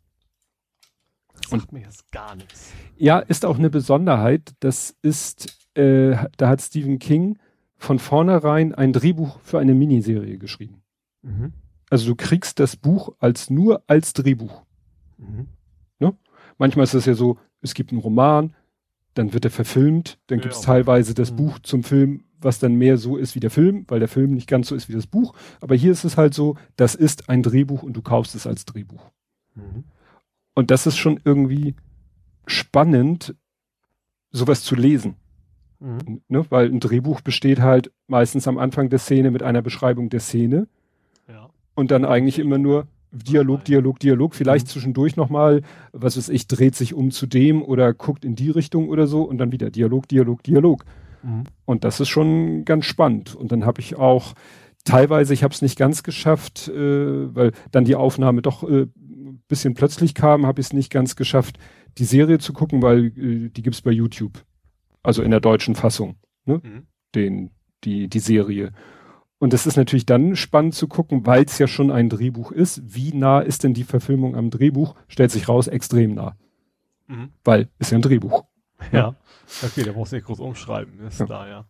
Und 1.50 1.72
mir 1.72 1.82
jetzt 1.82 2.10
gar 2.12 2.36
nichts. 2.36 2.72
Ja, 2.98 3.20
ist 3.20 3.46
auch 3.46 3.58
eine 3.58 3.70
Besonderheit. 3.70 4.54
Das 4.60 4.96
ist, 5.02 5.68
äh, 5.74 6.16
da 6.38 6.50
hat 6.50 6.62
Stephen 6.62 7.00
King 7.00 7.38
von 7.82 7.98
vornherein 7.98 8.76
ein 8.76 8.94
Drehbuch 8.94 9.40
für 9.42 9.58
eine 9.58 9.74
Miniserie 9.74 10.38
geschrieben. 10.38 10.84
Mhm. 11.24 11.54
Also 11.90 12.06
du 12.06 12.16
kriegst 12.16 12.60
das 12.60 12.76
Buch 12.76 13.16
als 13.18 13.50
nur 13.50 13.82
als 13.88 14.14
Drehbuch. 14.14 14.62
Mhm. 15.18 15.48
Ne? 15.98 16.16
Manchmal 16.60 16.84
ist 16.84 16.94
es 16.94 17.06
ja 17.06 17.16
so, 17.16 17.40
es 17.62 17.74
gibt 17.74 17.92
einen 17.92 18.00
Roman, 18.00 18.54
dann 19.16 19.34
wird 19.34 19.46
er 19.46 19.52
verfilmt, 19.52 20.20
dann 20.28 20.38
ja, 20.38 20.44
gibt 20.44 20.54
es 20.54 20.62
teilweise 20.62 21.16
das 21.16 21.32
mhm. 21.32 21.38
Buch 21.38 21.60
zum 21.60 21.84
Film, 21.84 22.24
was 22.40 22.60
dann 22.60 22.76
mehr 22.76 23.00
so 23.00 23.18
ist 23.18 23.34
wie 23.34 23.40
der 23.40 23.50
Film, 23.50 23.86
weil 23.88 24.00
der 24.00 24.08
Film 24.08 24.36
nicht 24.36 24.48
ganz 24.48 24.68
so 24.68 24.76
ist 24.76 24.88
wie 24.88 24.94
das 24.94 25.08
Buch. 25.08 25.34
Aber 25.60 25.74
hier 25.74 25.92
ist 25.92 26.04
es 26.04 26.18
halt 26.18 26.36
so, 26.36 26.58
das 26.76 26.94
ist 26.94 27.30
ein 27.30 27.42
Drehbuch 27.42 27.82
und 27.82 27.94
du 27.94 28.04
kaufst 28.04 28.36
es 28.36 28.46
als 28.46 28.66
Drehbuch. 28.66 29.10
Mhm. 29.56 29.86
Und 30.54 30.70
das 30.70 30.86
ist 30.86 30.98
schon 30.98 31.20
irgendwie 31.26 31.74
spannend, 32.46 33.34
sowas 34.30 34.62
zu 34.62 34.76
lesen. 34.76 35.16
Mhm. 35.82 36.22
Ne? 36.28 36.46
Weil 36.50 36.68
ein 36.68 36.80
Drehbuch 36.80 37.22
besteht 37.22 37.60
halt 37.60 37.92
meistens 38.08 38.48
am 38.48 38.58
Anfang 38.58 38.90
der 38.90 39.00
Szene 39.00 39.32
mit 39.32 39.44
einer 39.44 39.62
Beschreibung 39.62 40.10
der 40.10 40.20
Szene. 40.20 40.68
Ja. 41.28 41.50
Und 41.76 41.92
dann 41.92 42.06
eigentlich 42.06 42.40
immer 42.40 42.58
nur, 42.58 42.88
Dialog, 43.12 43.66
Dialog, 43.66 44.00
Dialog, 44.00 44.36
vielleicht 44.36 44.68
mhm. 44.68 44.70
zwischendurch 44.70 45.18
nochmal, 45.18 45.64
was 45.92 46.16
weiß 46.16 46.30
ich, 46.30 46.48
dreht 46.48 46.76
sich 46.76 46.94
um 46.94 47.12
zu 47.12 47.26
dem 47.26 47.62
oder 47.62 47.94
guckt 47.94 48.24
in 48.24 48.36
die 48.36 48.50
Richtung 48.52 48.88
oder 48.88 49.06
so 49.08 49.24
und 49.24 49.38
dann 49.38 49.52
wieder 49.52 49.70
Dialog, 49.70 50.08
Dialog, 50.08 50.44
Dialog. 50.44 50.86
Mhm. 51.24 51.44
Und 51.66 51.84
das 51.84 52.00
ist 52.00 52.10
schon 52.10 52.64
ganz 52.64 52.86
spannend. 52.86 53.36
Und 53.36 53.52
dann 53.52 53.66
habe 53.66 53.82
ich 53.82 53.98
auch 53.98 54.34
teilweise, 54.86 55.34
ich 55.34 55.44
habe 55.44 55.54
es 55.54 55.62
nicht 55.62 55.78
ganz 55.78 56.04
geschafft, 56.04 56.70
äh, 56.70 57.36
weil 57.36 57.52
dann 57.72 57.84
die 57.84 57.96
Aufnahme 57.96 58.42
doch 58.42 58.64
äh, 58.70 58.88
bisschen 59.48 59.74
plötzlich 59.74 60.14
kam, 60.14 60.46
habe 60.46 60.62
ich 60.62 60.68
es 60.68 60.74
nicht 60.74 60.92
ganz 60.92 61.16
geschafft, 61.16 61.58
die 61.98 62.06
Serie 62.06 62.40
zu 62.40 62.54
gucken, 62.54 62.82
weil 62.82 63.08
äh, 63.08 63.50
die 63.50 63.62
gibt's 63.62 63.82
bei 63.82 63.92
YouTube. 63.92 64.46
Also 65.04 65.24
in 65.24 65.32
der 65.32 65.40
deutschen 65.40 65.76
Fassung. 65.76 66.16
Ne? 66.46 66.62
Mhm. 66.64 66.88
Den, 67.16 67.52
die, 67.84 68.08
die 68.08 68.20
Serie. 68.20 68.72
Und 69.40 69.54
es 69.54 69.66
ist 69.66 69.76
natürlich 69.76 70.06
dann 70.06 70.36
spannend 70.36 70.76
zu 70.76 70.88
gucken, 70.88 71.26
weil 71.26 71.44
es 71.44 71.58
ja 71.58 71.68
schon 71.68 71.92
ein 71.92 72.10
Drehbuch 72.10 72.52
ist. 72.52 72.82
Wie 72.86 73.14
nah 73.14 73.40
ist 73.40 73.64
denn 73.64 73.74
die 73.74 73.84
Verfilmung 73.84 74.36
am 74.36 74.52
Drehbuch? 74.52 74.96
Stellt 75.08 75.32
sich 75.32 75.48
raus, 75.50 75.68
extrem 75.68 76.14
nah. 76.14 76.38
Mhm. 77.08 77.32
Weil 77.44 77.70
ist 77.80 77.92
ja 77.92 77.98
ein 77.98 78.04
Drehbuch. 78.04 78.46
Ja. 78.92 79.16
Okay, 79.64 79.84
da 79.84 79.92
brauchst 79.92 80.12
du 80.12 80.16
nicht 80.16 80.26
groß 80.26 80.40
umschreiben, 80.40 81.00
ist 81.08 81.20
ja. 81.20 81.26
da, 81.26 81.48
ja. 81.48 81.66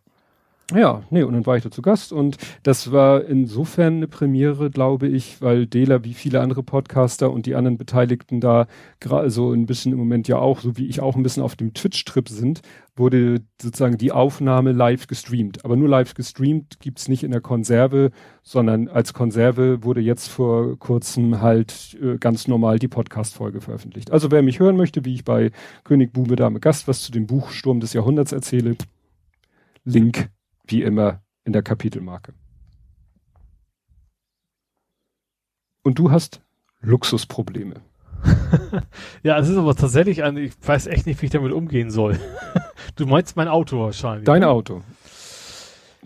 Ja, 0.70 1.02
nee, 1.10 1.22
und 1.22 1.34
dann 1.34 1.44
war 1.44 1.56
ich 1.56 1.62
da 1.62 1.70
zu 1.70 1.82
Gast 1.82 2.12
und 2.12 2.38
das 2.62 2.92
war 2.92 3.24
insofern 3.24 3.96
eine 3.96 4.08
Premiere, 4.08 4.70
glaube 4.70 5.06
ich, 5.06 5.42
weil 5.42 5.66
Dela 5.66 6.02
wie 6.02 6.14
viele 6.14 6.40
andere 6.40 6.62
Podcaster 6.62 7.30
und 7.30 7.44
die 7.44 7.56
anderen 7.56 7.76
Beteiligten 7.76 8.40
da 8.40 8.66
gerade 8.98 9.30
so 9.30 9.52
ein 9.52 9.66
bisschen 9.66 9.92
im 9.92 9.98
Moment 9.98 10.28
ja 10.28 10.38
auch, 10.38 10.60
so 10.60 10.78
wie 10.78 10.86
ich 10.86 11.00
auch 11.00 11.14
ein 11.14 11.22
bisschen 11.22 11.42
auf 11.42 11.56
dem 11.56 11.74
Twitch-Trip 11.74 12.26
sind, 12.26 12.62
wurde 12.96 13.42
sozusagen 13.60 13.98
die 13.98 14.12
Aufnahme 14.12 14.72
live 14.72 15.08
gestreamt. 15.08 15.62
Aber 15.64 15.76
nur 15.76 15.90
live 15.90 16.14
gestreamt 16.14 16.80
gibt's 16.80 17.06
nicht 17.06 17.22
in 17.22 17.32
der 17.32 17.42
Konserve, 17.42 18.10
sondern 18.42 18.88
als 18.88 19.12
Konserve 19.12 19.84
wurde 19.84 20.00
jetzt 20.00 20.28
vor 20.28 20.78
kurzem 20.78 21.42
halt 21.42 21.98
äh, 22.02 22.16
ganz 22.16 22.48
normal 22.48 22.78
die 22.78 22.88
Podcast-Folge 22.88 23.60
veröffentlicht. 23.60 24.10
Also 24.10 24.30
wer 24.30 24.42
mich 24.42 24.58
hören 24.58 24.76
möchte, 24.76 25.04
wie 25.04 25.14
ich 25.14 25.24
bei 25.24 25.50
König 25.84 26.14
Bume 26.14 26.36
Dame 26.36 26.60
Gast 26.60 26.88
was 26.88 27.02
zu 27.02 27.12
dem 27.12 27.26
Buch 27.26 27.50
Sturm 27.50 27.80
des 27.80 27.92
Jahrhunderts 27.92 28.32
erzähle, 28.32 28.76
Link 29.84 30.30
wie 30.72 30.82
immer 30.82 31.22
in 31.44 31.52
der 31.52 31.62
Kapitelmarke. 31.62 32.34
Und 35.82 35.98
du 35.98 36.10
hast 36.10 36.40
Luxusprobleme. 36.80 37.74
ja, 39.22 39.38
es 39.38 39.48
ist 39.48 39.56
aber 39.56 39.74
tatsächlich 39.74 40.22
ein, 40.22 40.36
ich 40.36 40.52
weiß 40.64 40.86
echt 40.86 41.06
nicht, 41.06 41.20
wie 41.20 41.26
ich 41.26 41.32
damit 41.32 41.52
umgehen 41.52 41.90
soll. 41.90 42.18
du 42.96 43.06
meinst 43.06 43.36
mein 43.36 43.48
Auto 43.48 43.80
wahrscheinlich. 43.80 44.24
Dein 44.24 44.40
ne? 44.40 44.48
Auto. 44.48 44.82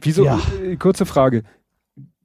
Wieso, 0.01 0.25
ja. 0.25 0.41
äh, 0.63 0.77
kurze 0.77 1.07
Frage. 1.07 1.43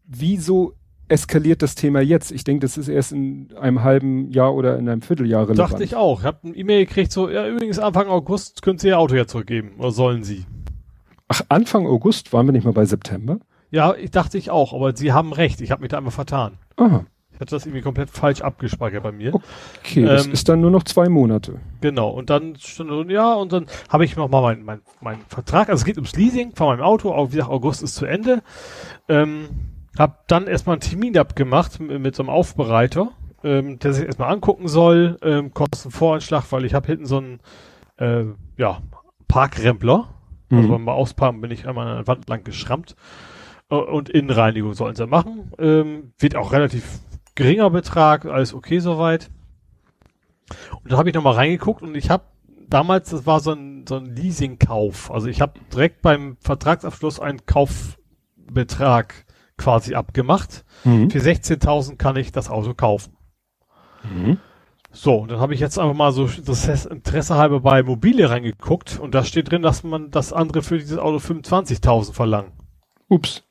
Wieso 0.05 0.73
eskaliert 1.07 1.61
das 1.61 1.75
Thema 1.75 2.01
jetzt? 2.01 2.31
Ich 2.31 2.43
denke, 2.43 2.61
das 2.61 2.77
ist 2.77 2.87
erst 2.87 3.11
in 3.11 3.53
einem 3.57 3.83
halben 3.83 4.29
Jahr 4.29 4.53
oder 4.53 4.77
in 4.77 4.87
einem 4.87 5.01
Vierteljahr 5.01 5.49
relevant. 5.49 5.71
Dachte 5.71 5.83
ich 5.83 5.95
auch. 5.95 6.21
Ich 6.21 6.25
habe 6.25 6.47
ein 6.47 6.57
E-Mail 6.57 6.85
gekriegt, 6.85 7.11
so, 7.11 7.29
ja, 7.29 7.47
übrigens 7.47 7.79
Anfang 7.79 8.07
August 8.07 8.61
können 8.61 8.79
Sie 8.79 8.87
Ihr 8.87 8.99
Auto 8.99 9.15
ja 9.15 9.27
zurückgeben. 9.27 9.73
Oder 9.77 9.91
sollen 9.91 10.23
Sie? 10.23 10.45
Ach, 11.33 11.41
Anfang 11.47 11.87
August 11.87 12.33
waren 12.33 12.45
wir 12.45 12.51
nicht 12.51 12.65
mal 12.65 12.73
bei 12.73 12.83
September? 12.83 13.39
Ja, 13.69 13.95
ich 13.95 14.11
dachte 14.11 14.37
ich 14.37 14.49
auch, 14.49 14.73
aber 14.73 14.93
Sie 14.93 15.13
haben 15.13 15.31
recht, 15.31 15.61
ich 15.61 15.71
habe 15.71 15.79
mich 15.79 15.89
da 15.89 15.95
einmal 15.95 16.11
vertan. 16.11 16.57
Aha. 16.75 17.05
Ich 17.31 17.39
hatte 17.39 17.55
das 17.55 17.65
irgendwie 17.65 17.81
komplett 17.81 18.09
falsch 18.09 18.41
abgespeichert 18.41 19.01
bei 19.01 19.13
mir. 19.13 19.35
Okay, 19.79 20.01
ähm, 20.01 20.07
das 20.07 20.27
ist 20.27 20.49
dann 20.49 20.59
nur 20.59 20.71
noch 20.71 20.83
zwei 20.83 21.07
Monate. 21.07 21.61
Genau, 21.79 22.09
und 22.09 22.29
dann, 22.29 22.57
ja, 23.07 23.33
und 23.35 23.53
dann 23.53 23.67
habe 23.87 24.03
ich 24.03 24.17
nochmal 24.17 24.41
meinen 24.41 24.65
mein, 24.65 24.81
mein 24.99 25.19
Vertrag, 25.29 25.69
also 25.69 25.79
es 25.79 25.85
geht 25.85 25.95
ums 25.95 26.17
Leasing 26.17 26.53
von 26.53 26.67
meinem 26.67 26.81
Auto, 26.81 27.13
auch 27.13 27.27
wie 27.27 27.37
gesagt, 27.37 27.49
August 27.49 27.81
ist 27.81 27.95
zu 27.95 28.05
Ende. 28.05 28.43
Ähm, 29.07 29.47
hab 29.97 30.27
dann 30.27 30.47
erstmal 30.47 30.73
einen 30.73 30.81
Termin 30.81 31.17
abgemacht 31.17 31.79
mit, 31.79 31.97
mit 32.01 32.13
so 32.13 32.23
einem 32.23 32.29
Aufbereiter, 32.29 33.13
ähm, 33.41 33.79
der 33.79 33.93
sich 33.93 34.03
erstmal 34.03 34.33
angucken 34.33 34.67
soll, 34.67 35.17
ähm, 35.21 35.53
Kostenvoranschlag, 35.53 36.43
weil 36.51 36.65
ich 36.65 36.73
habe 36.73 36.87
hinten 36.87 37.05
so 37.05 37.19
einen, 37.19 37.39
äh, 37.95 38.25
ja, 38.57 38.81
Parkrempler 39.29 40.09
mhm. 40.51 40.57
Also 40.57 40.69
beim 40.69 40.89
Ausparken 40.89 41.41
bin 41.41 41.51
ich 41.51 41.67
einmal 41.67 41.87
an 41.87 41.97
der 41.97 42.07
Wand 42.07 42.29
lang 42.29 42.43
geschrammt. 42.43 42.95
Äh, 43.69 43.75
und 43.75 44.09
Innenreinigung 44.09 44.73
sollen 44.73 44.95
sie 44.95 45.07
machen. 45.07 45.51
Ähm, 45.57 46.13
wird 46.19 46.35
auch 46.35 46.51
relativ 46.51 46.99
geringer 47.35 47.69
Betrag, 47.69 48.25
alles 48.25 48.53
okay 48.53 48.79
soweit. 48.79 49.31
Und 50.83 50.91
da 50.91 50.97
habe 50.97 51.09
ich 51.09 51.15
nochmal 51.15 51.35
reingeguckt 51.35 51.81
und 51.81 51.95
ich 51.95 52.09
habe 52.09 52.25
damals, 52.69 53.09
das 53.09 53.25
war 53.25 53.39
so 53.39 53.53
ein, 53.53 53.85
so 53.87 53.95
ein 53.95 54.05
Leasing-Kauf. 54.05 55.11
Also 55.11 55.27
ich 55.27 55.41
habe 55.41 55.53
direkt 55.73 56.01
beim 56.01 56.37
Vertragsabschluss 56.41 57.19
einen 57.19 57.45
Kaufbetrag 57.45 59.25
quasi 59.57 59.95
abgemacht. 59.95 60.65
Mhm. 60.83 61.09
Für 61.09 61.19
16.000 61.19 61.97
kann 61.97 62.15
ich 62.15 62.31
das 62.31 62.49
Auto 62.49 62.73
kaufen. 62.73 63.15
Mhm. 64.03 64.37
So, 64.93 65.25
dann 65.25 65.39
habe 65.39 65.53
ich 65.53 65.59
jetzt 65.59 65.79
einfach 65.79 65.95
mal 65.95 66.11
so 66.11 66.29
das 66.45 66.85
Interesse 66.85 67.35
halber 67.35 67.61
bei 67.61 67.81
Mobile 67.81 68.29
reingeguckt 68.29 68.99
und 68.99 69.15
da 69.15 69.23
steht 69.23 69.51
drin, 69.51 69.61
dass 69.61 69.83
man 69.83 70.11
das 70.11 70.33
andere 70.33 70.61
für 70.61 70.77
dieses 70.77 70.97
Auto 70.97 71.17
25.000 71.17 72.13
verlangt. 72.13 72.51
Ups. 73.07 73.43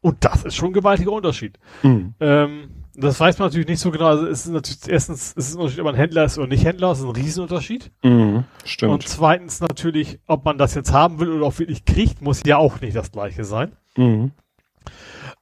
Und 0.00 0.24
das 0.24 0.44
ist 0.44 0.54
schon 0.54 0.70
ein 0.70 0.74
gewaltiger 0.74 1.10
Unterschied. 1.10 1.58
Mhm. 1.82 2.14
Ähm, 2.20 2.68
das 2.94 3.18
weiß 3.20 3.38
man 3.38 3.48
natürlich 3.48 3.66
nicht 3.66 3.80
so 3.80 3.90
genau. 3.90 4.06
Also 4.06 4.26
es 4.26 4.46
ist 4.46 4.52
natürlich 4.52 4.88
erstens, 4.88 5.34
es 5.36 5.48
ist 5.48 5.54
ein 5.54 5.60
Unterschied, 5.60 5.80
ob 5.80 5.86
man 5.86 5.94
Händler 5.96 6.24
ist 6.24 6.38
oder 6.38 6.46
nicht 6.46 6.64
Händler, 6.64 6.88
das 6.88 7.00
ist 7.00 7.04
ein 7.04 7.10
Riesenunterschied. 7.10 7.90
Mhm, 8.02 8.44
stimmt. 8.64 8.92
Und 8.92 9.08
zweitens 9.08 9.60
natürlich, 9.60 10.20
ob 10.26 10.44
man 10.44 10.58
das 10.58 10.74
jetzt 10.74 10.92
haben 10.92 11.18
will 11.18 11.30
oder 11.30 11.46
auch 11.46 11.58
wirklich 11.58 11.84
kriegt, 11.84 12.22
muss 12.22 12.42
ja 12.46 12.56
auch 12.56 12.80
nicht 12.80 12.96
das 12.96 13.12
gleiche 13.12 13.44
sein. 13.44 13.72
Mhm. 13.96 14.30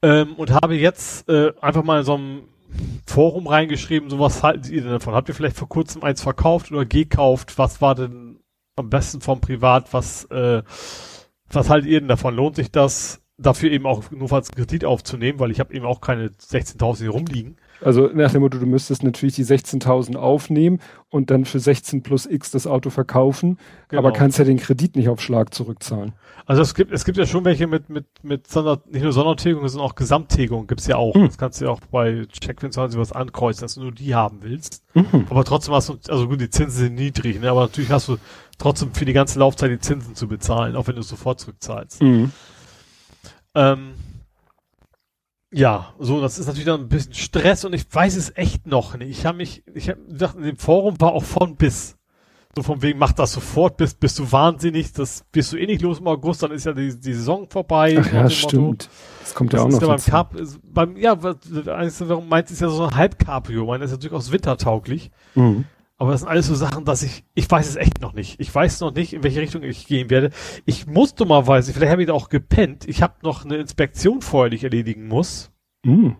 Ähm, 0.02 0.34
und 0.34 0.50
habe 0.50 0.74
jetzt 0.74 1.28
äh, 1.28 1.52
einfach 1.60 1.84
mal 1.84 2.00
in 2.00 2.04
so 2.04 2.14
einem 2.14 2.42
Forum 3.06 3.46
reingeschrieben, 3.46 4.10
so 4.10 4.18
was 4.18 4.42
halten 4.42 4.64
Sie 4.64 4.80
denn 4.80 4.90
davon? 4.90 5.14
Habt 5.14 5.28
ihr 5.28 5.34
vielleicht 5.34 5.56
vor 5.56 5.68
kurzem 5.68 6.02
eins 6.02 6.22
verkauft 6.22 6.72
oder 6.72 6.84
gekauft? 6.84 7.58
Was 7.58 7.80
war 7.80 7.94
denn 7.94 8.40
am 8.76 8.90
besten 8.90 9.20
vom 9.20 9.40
Privat? 9.40 9.92
Was, 9.92 10.24
äh, 10.26 10.62
was 11.50 11.70
haltet 11.70 11.90
ihr 11.90 12.00
denn 12.00 12.08
davon? 12.08 12.34
Lohnt 12.34 12.56
sich 12.56 12.70
das? 12.70 13.20
Dafür 13.36 13.70
eben 13.70 13.86
auch 13.86 14.10
nur 14.10 14.32
als 14.32 14.52
Kredit 14.52 14.84
aufzunehmen, 14.84 15.40
weil 15.40 15.50
ich 15.50 15.60
habe 15.60 15.74
eben 15.74 15.84
auch 15.84 16.00
keine 16.00 16.28
16.000 16.28 16.98
hier 16.98 17.10
rumliegen. 17.10 17.56
Also 17.84 18.08
nach 18.14 18.32
dem 18.32 18.42
Motto, 18.42 18.58
du 18.58 18.66
müsstest 18.66 19.02
natürlich 19.02 19.34
die 19.34 19.44
16.000 19.44 20.16
aufnehmen 20.16 20.80
und 21.10 21.30
dann 21.30 21.44
für 21.44 21.60
16 21.60 22.02
plus 22.02 22.26
X 22.26 22.50
das 22.50 22.66
Auto 22.66 22.90
verkaufen, 22.90 23.58
genau. 23.88 24.00
aber 24.00 24.12
kannst 24.12 24.38
ja 24.38 24.44
den 24.44 24.58
Kredit 24.58 24.96
nicht 24.96 25.08
auf 25.08 25.20
Schlag 25.20 25.52
zurückzahlen. 25.52 26.12
Also 26.46 26.62
es 26.62 26.74
gibt, 26.74 26.92
es 26.92 27.04
gibt 27.04 27.18
ja 27.18 27.26
schon 27.26 27.44
welche 27.44 27.66
mit, 27.66 27.88
mit, 27.88 28.06
mit 28.22 28.46
Sonder, 28.48 28.80
nicht 28.90 29.02
nur 29.02 29.12
Sondertilgung, 29.12 29.66
sondern 29.68 29.88
auch 29.88 29.94
Gesamttilgung 29.94 30.66
gibt's 30.66 30.86
ja 30.86 30.96
auch. 30.96 31.14
Mhm. 31.14 31.26
Das 31.26 31.38
kannst 31.38 31.60
du 31.60 31.66
ja 31.66 31.70
auch 31.70 31.80
bei 31.90 32.26
Check24 32.32 32.98
was 32.98 33.12
ankreuzen, 33.12 33.62
dass 33.62 33.74
du 33.74 33.82
nur 33.82 33.92
die 33.92 34.14
haben 34.14 34.38
willst. 34.42 34.82
Mhm. 34.94 35.26
Aber 35.30 35.44
trotzdem 35.44 35.74
hast 35.74 35.88
du, 35.88 35.98
also 36.08 36.28
gut, 36.28 36.40
die 36.40 36.50
Zinsen 36.50 36.78
sind 36.78 36.94
niedrig, 36.94 37.40
ne? 37.40 37.50
aber 37.50 37.62
natürlich 37.62 37.90
hast 37.90 38.08
du 38.08 38.16
trotzdem 38.58 38.92
für 38.94 39.04
die 39.04 39.12
ganze 39.12 39.38
Laufzeit 39.38 39.70
die 39.70 39.78
Zinsen 39.78 40.14
zu 40.14 40.28
bezahlen, 40.28 40.76
auch 40.76 40.86
wenn 40.86 40.96
du 40.96 41.02
sofort 41.02 41.40
zurückzahlst. 41.40 42.02
Mhm. 42.02 42.32
Ähm, 43.54 43.94
ja, 45.54 45.94
so, 45.98 46.20
das 46.20 46.38
ist 46.38 46.46
natürlich 46.46 46.66
dann 46.66 46.80
ein 46.80 46.88
bisschen 46.88 47.14
Stress 47.14 47.64
und 47.64 47.72
ich 47.74 47.86
weiß 47.90 48.16
es 48.16 48.36
echt 48.36 48.66
noch 48.66 48.96
nicht. 48.96 49.10
Ich 49.10 49.26
habe 49.26 49.38
mich, 49.38 49.62
ich 49.72 49.88
habe 49.88 50.00
gedacht, 50.02 50.36
in 50.36 50.42
dem 50.42 50.56
Forum 50.56 51.00
war 51.00 51.12
auch 51.12 51.24
von 51.24 51.56
bis. 51.56 51.96
So 52.56 52.62
von 52.62 52.82
wegen, 52.82 53.00
mach 53.00 53.12
das 53.12 53.32
sofort, 53.32 53.76
bist, 53.76 53.98
bist 53.98 54.18
du 54.18 54.30
wahnsinnig, 54.30 54.92
das 54.92 55.24
bist 55.32 55.52
du 55.52 55.56
eh 55.56 55.66
nicht 55.66 55.82
los 55.82 55.98
im 55.98 56.06
August, 56.06 56.44
dann 56.44 56.52
ist 56.52 56.66
ja 56.66 56.72
die, 56.72 56.88
die 56.98 57.12
Saison 57.12 57.48
vorbei. 57.48 57.96
Ach 57.98 58.12
ja, 58.12 58.30
stimmt. 58.30 58.88
Das 59.22 59.34
kommt 59.34 59.52
das 59.52 59.58
ja 59.58 59.66
auch 59.66 59.70
noch 59.70 59.80
ja 59.80 59.88
beim 59.88 60.00
Carp, 60.00 60.36
beim, 60.62 60.96
ja, 60.96 61.20
warum 61.20 62.28
meint 62.28 62.50
ist 62.52 62.60
ja 62.60 62.68
so 62.68 62.84
ein 62.84 62.94
Halb-Cabrio, 62.94 63.66
meint 63.66 63.82
ist 63.82 63.90
ja 63.90 63.96
durchaus 63.96 64.30
wintertauglich. 64.30 65.10
Mhm. 65.34 65.64
Aber 65.96 66.10
das 66.10 66.20
sind 66.20 66.28
alles 66.28 66.48
so 66.48 66.54
Sachen, 66.54 66.84
dass 66.84 67.02
ich, 67.02 67.24
ich 67.34 67.48
weiß 67.48 67.68
es 67.68 67.76
echt 67.76 68.00
noch 68.00 68.14
nicht. 68.14 68.40
Ich 68.40 68.52
weiß 68.52 68.80
noch 68.80 68.92
nicht, 68.92 69.12
in 69.12 69.22
welche 69.22 69.40
Richtung 69.40 69.62
ich 69.62 69.86
gehen 69.86 70.10
werde. 70.10 70.30
Ich 70.64 70.86
muss 70.86 71.14
dummerweise, 71.14 71.72
vielleicht 71.72 71.92
habe 71.92 72.02
ich 72.02 72.08
da 72.08 72.14
auch 72.14 72.28
gepennt, 72.28 72.88
ich 72.88 73.00
habe 73.00 73.14
noch 73.22 73.44
eine 73.44 73.56
Inspektion 73.56 74.20
vorher, 74.20 74.50
die 74.50 74.56
ich 74.56 74.64
erledigen 74.64 75.06
muss. 75.06 75.52
Mhm. 75.84 76.16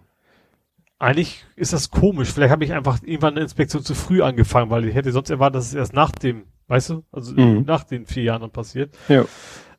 Eigentlich 1.00 1.44
ist 1.56 1.72
das 1.72 1.90
komisch. 1.90 2.30
Vielleicht 2.32 2.52
habe 2.52 2.64
ich 2.64 2.72
einfach 2.72 3.02
irgendwann 3.02 3.34
eine 3.34 3.42
Inspektion 3.42 3.82
zu 3.82 3.94
früh 3.94 4.22
angefangen, 4.22 4.70
weil 4.70 4.84
ich 4.84 4.94
hätte 4.94 5.10
sonst 5.10 5.28
erwartet, 5.28 5.56
dass 5.56 5.66
es 5.66 5.74
erst 5.74 5.92
nach 5.92 6.12
dem, 6.12 6.44
weißt 6.68 6.90
du, 6.90 7.04
also 7.10 7.32
mhm. 7.32 7.64
nach 7.66 7.82
den 7.82 8.06
vier 8.06 8.22
Jahren 8.22 8.42
dann 8.42 8.52
passiert. 8.52 8.96
Ja. 9.08 9.24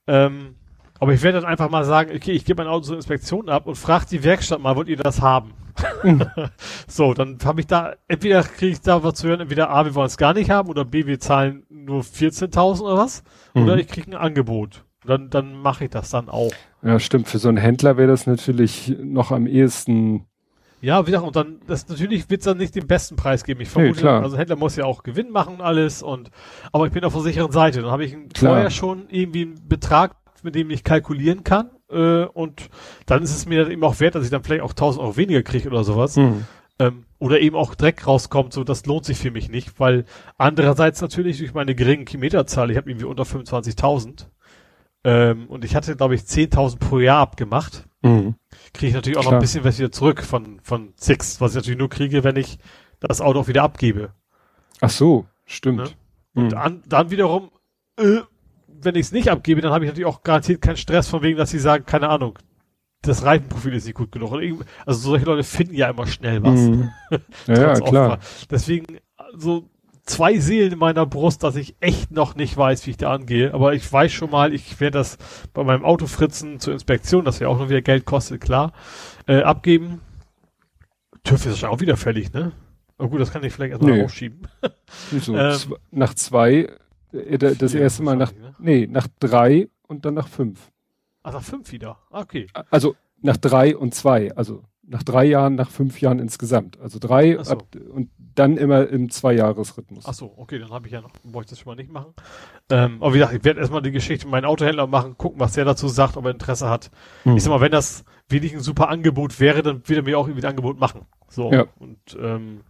Ähm, 0.08 0.56
aber 1.00 1.14
ich 1.14 1.22
werde 1.24 1.40
dann 1.40 1.50
einfach 1.50 1.70
mal 1.70 1.86
sagen, 1.86 2.12
okay, 2.14 2.32
ich 2.32 2.44
gebe 2.46 2.62
mein 2.62 2.72
Auto 2.72 2.88
zur 2.88 2.96
Inspektion 2.98 3.50
ab 3.50 3.66
und 3.66 3.76
frage 3.76 4.06
die 4.12 4.24
Werkstatt 4.24 4.60
mal, 4.60 4.76
wollt 4.76 4.90
ihr 4.90 4.98
das 4.98 5.22
haben? 5.22 5.54
Mhm. 6.04 6.26
so, 6.88 7.14
dann 7.14 7.38
habe 7.44 7.62
ich 7.62 7.68
da, 7.68 7.96
entweder 8.08 8.44
kriege 8.44 8.74
ich 8.74 8.82
da 8.82 9.04
was 9.04 9.16
zu 9.16 9.28
hören, 9.28 9.42
entweder 9.42 9.70
A, 9.70 9.86
wir 9.86 9.96
wollen 9.96 10.08
es 10.08 10.18
gar 10.18 10.34
nicht 10.34 10.50
haben 10.50 10.70
oder 10.70 10.86
B, 10.86 11.06
wir 11.06 11.20
zahlen 11.20 11.66
nur 11.70 12.02
14.000 12.02 12.82
oder 12.82 12.98
was. 12.98 13.24
Mhm. 13.54 13.64
Oder 13.64 13.78
ich 13.78 13.88
kriege 13.88 14.12
ein 14.12 14.16
Angebot. 14.16 14.84
Dann, 15.06 15.30
dann 15.30 15.56
mache 15.56 15.86
ich 15.86 15.90
das 15.92 16.10
dann 16.10 16.30
auch. 16.30 16.52
Ja, 16.82 17.00
stimmt. 17.00 17.28
Für 17.28 17.38
so 17.38 17.50
einen 17.50 17.58
Händler 17.58 17.98
wäre 17.98 18.08
das 18.08 18.26
natürlich 18.26 18.96
noch 19.02 19.32
am 19.32 19.46
ehesten. 19.48 20.26
Ja, 20.82 21.02
wie 21.06 21.12
gesagt, 21.12 21.26
und 21.26 21.36
dann, 21.36 21.60
das 21.68 21.88
natürlich 21.88 22.30
wird 22.30 22.42
es 22.42 22.46
dann 22.46 22.58
nicht 22.58 22.76
den 22.76 22.88
besten 22.88 23.16
Preis 23.16 23.44
geben. 23.44 23.62
Ich 23.62 23.70
vermute, 23.70 23.94
nee, 23.94 24.02
klar. 24.02 24.24
also 24.24 24.38
Händler 24.38 24.56
muss 24.56 24.76
ja 24.76 24.86
auch 24.86 25.04
Gewinn 25.04 25.32
machen 25.32 25.56
und 25.56 25.62
alles 25.62 26.04
und, 26.04 26.32
aber 26.72 26.86
ich 26.88 26.92
bin 26.92 27.04
auf 27.04 27.14
der 27.14 27.22
sicheren 27.22 27.52
Seite. 27.52 27.82
Dann 27.82 27.92
habe 27.92 28.06
ich 28.06 28.18
vorher 28.36 28.70
schon 28.70 29.06
irgendwie 29.10 29.44
einen 29.44 29.68
Betrag, 29.68 30.16
mit 30.44 30.56
dem 30.56 30.70
ich 30.70 30.84
kalkulieren 30.84 31.44
kann, 31.44 31.70
äh, 31.90 32.26
und 32.26 32.70
dann 33.06 33.24
ist 33.24 33.36
es 33.36 33.46
mir 33.46 33.70
eben 33.70 33.84
auch 33.84 34.00
wert, 34.00 34.16
dass 34.16 34.24
ich 34.24 34.32
dann 34.32 34.44
vielleicht 34.44 34.64
auch 34.64 34.72
1000 34.72 35.04
Euro 35.04 35.18
weniger 35.18 35.44
kriege 35.44 35.70
oder 35.70 35.84
sowas. 35.84 36.16
Mhm. 36.16 36.46
Ähm, 36.78 37.06
oder 37.20 37.40
eben 37.40 37.56
auch 37.56 37.74
Dreck 37.74 38.06
rauskommt, 38.06 38.52
so 38.52 38.66
das 38.66 38.86
lohnt 38.86 39.06
sich 39.06 39.18
für 39.18 39.32
mich 39.32 39.50
nicht, 39.50 39.80
weil 39.80 40.04
andererseits 40.38 41.00
natürlich 41.02 41.38
durch 41.38 41.54
meine 41.54 41.74
geringen 41.74 42.04
Kilometerzahl, 42.04 42.70
ich 42.70 42.76
habe 42.76 42.90
irgendwie 42.90 43.06
unter 43.06 43.24
25.000, 43.24 44.28
ähm, 45.06 45.46
und 45.48 45.64
ich 45.64 45.76
hatte, 45.76 45.96
glaube 45.96 46.16
ich, 46.16 46.22
10.000 46.22 46.80
pro 46.80 47.00
Jahr 47.00 47.20
abgemacht. 47.20 47.88
Mhm. 48.02 48.36
Kriege 48.74 48.88
ich 48.88 48.94
natürlich 48.96 49.18
auch 49.18 49.22
Klar. 49.22 49.34
noch 49.34 49.40
ein 49.40 49.42
bisschen 49.42 49.64
was 49.64 49.78
wieder 49.78 49.92
zurück 49.92 50.24
von, 50.24 50.60
von 50.64 50.94
Six, 50.98 51.40
was 51.40 51.52
ich 51.52 51.58
natürlich 51.58 51.78
nur 51.78 51.90
kriege, 51.90 52.24
wenn 52.24 52.36
ich 52.36 52.58
das 53.00 53.22
Auto 53.22 53.40
auch 53.40 53.48
wieder 53.48 53.62
abgebe. 53.62 54.14
Ach 54.82 54.90
so, 54.90 55.28
stimmt. 55.46 55.78
Ne? 55.78 55.90
Und 56.34 56.44
mhm. 56.46 56.50
dann, 56.50 56.84
dann 56.88 57.12
wiederum, 57.12 57.52
äh, 57.98 58.22
wenn 58.82 58.96
ich 58.96 59.08
es 59.08 59.12
nicht 59.12 59.30
abgebe, 59.30 59.62
dann 59.62 59.72
habe 59.72 59.86
ich 59.86 59.90
natürlich 59.90 60.08
auch 60.08 60.24
garantiert 60.24 60.62
keinen 60.62 60.78
Stress 60.78 61.08
von 61.08 61.22
wegen, 61.22 61.38
dass 61.38 61.50
sie 61.50 61.60
sagen, 61.60 61.86
keine 61.86 62.10
Ahnung, 62.10 62.38
das 63.02 63.24
Reifenprofil 63.24 63.74
ist 63.74 63.86
nicht 63.86 63.96
gut 63.96 64.12
genug. 64.12 64.34
Also 64.86 65.00
solche 65.00 65.26
Leute 65.26 65.44
finden 65.44 65.76
ja 65.76 65.90
immer 65.90 66.08
schnell 66.08 66.42
was. 66.44 66.60
Mhm. 66.60 66.92
ja, 67.48 67.56
ja 67.56 67.74
klar. 67.74 68.20
Deswegen, 68.50 68.98
so 69.36 69.70
zwei 70.06 70.40
Seelen 70.40 70.74
in 70.74 70.80
meiner 70.80 71.06
Brust, 71.06 71.44
dass 71.44 71.56
ich 71.56 71.76
echt 71.80 72.12
noch 72.12 72.36
nicht 72.36 72.56
weiß, 72.56 72.86
wie 72.86 72.92
ich 72.92 72.98
da 72.98 73.12
angehe. 73.12 73.54
Aber 73.54 73.74
ich 73.74 73.92
weiß 73.92 74.12
schon 74.12 74.32
mal, 74.32 74.54
ich 74.54 74.80
werde 74.80 75.00
das 75.00 75.18
bei 75.54 75.64
meinem 75.64 75.86
Autofritzen 75.86 76.60
zur 76.60 76.74
Inspektion, 76.74 77.26
das 77.26 77.40
ja 77.40 77.48
auch 77.48 77.60
noch 77.60 77.70
wieder 77.70 77.82
Geld 77.82 78.06
kostet, 78.06 78.42
klar, 78.42 78.74
äh, 79.28 79.42
abgeben. 79.42 80.02
TÜV 81.24 81.46
ist 81.48 81.62
ja 81.62 81.70
auch 81.70 81.80
wieder 81.80 81.98
fällig, 81.98 82.34
ne? 82.34 82.52
Aber 82.98 83.10
gut, 83.10 83.20
das 83.20 83.32
kann 83.32 83.44
ich 83.44 83.52
vielleicht 83.52 83.72
erstmal 83.72 83.98
nee. 83.98 84.04
aufschieben. 84.04 84.48
So, 85.20 85.36
ähm, 85.36 85.76
nach 85.92 86.14
zwei, 86.14 86.70
äh, 87.16 87.56
das 87.56 87.74
erste 87.74 88.04
Mal 88.04 88.16
nach, 88.16 88.34
ne? 88.34 88.56
nee, 88.60 88.88
nach 88.88 89.08
drei 89.20 89.70
und 89.88 90.06
dann 90.06 90.14
nach 90.14 90.28
fünf. 90.28 90.72
Ach, 91.24 91.34
nach 91.34 91.44
fünf 91.44 91.72
wieder. 91.72 91.98
Ah, 92.12 92.22
okay. 92.22 92.48
Also 92.70 92.96
nach 93.22 93.38
drei 93.38 93.76
und 93.76 93.96
zwei, 93.96 94.32
also 94.36 94.64
nach 94.88 95.04
drei 95.04 95.26
Jahren, 95.26 95.56
nach 95.56 95.70
fünf 95.70 96.00
Jahren 96.00 96.20
insgesamt. 96.20 96.80
Also 96.80 97.00
drei 97.00 97.42
so. 97.44 97.52
ab, 97.52 97.66
und 97.90 98.12
dann 98.36 98.58
immer 98.58 98.88
im 98.88 99.10
Zweijahresrhythmus. 99.10 100.06
Ach 100.06 100.14
so, 100.14 100.34
okay, 100.38 100.60
dann 100.60 100.70
habe 100.70 100.88
ich 100.88 100.94
ja 100.94 101.02
noch, 101.02 101.12
wollte 101.24 101.48
ich 101.48 101.50
das 101.52 101.60
schon 101.60 101.72
mal 101.72 101.76
nicht 101.76 101.92
machen. 101.92 102.14
Ähm, 102.70 102.98
aber 103.02 103.14
wie 103.14 103.18
gesagt, 103.18 103.36
ich 103.36 103.44
werde 103.44 103.62
erstmal 103.62 103.82
die 103.82 103.92
Geschichte 103.92 104.26
mit 104.26 104.32
meinem 104.32 104.46
Autohändler 104.46 104.88
machen, 104.88 105.18
gucken, 105.18 105.40
was 105.40 105.54
der 105.54 105.66
dazu 105.66 105.88
sagt, 105.88 106.18
ob 106.18 106.26
er 106.26 106.32
Interesse 106.32 106.70
hat. 106.70 106.92
Hm. 107.24 107.38
Ich 107.38 107.44
sag 107.44 107.52
mal, 107.52 107.62
wenn 107.62 107.72
das 107.72 108.04
wirklich 108.30 108.54
ein 108.54 108.60
super 108.60 108.90
Angebot 108.90 109.40
wäre, 109.40 109.64
dann 109.64 109.88
wird 109.88 110.00
er 110.00 110.04
mir 110.04 110.20
auch 110.20 110.28
irgendwie 110.28 110.46
ein 110.46 110.50
Angebot 110.50 110.80
machen. 110.80 111.02
So. 111.30 111.52
Ja. 111.52 111.66
Und 111.80 112.18
ähm, 112.20 112.62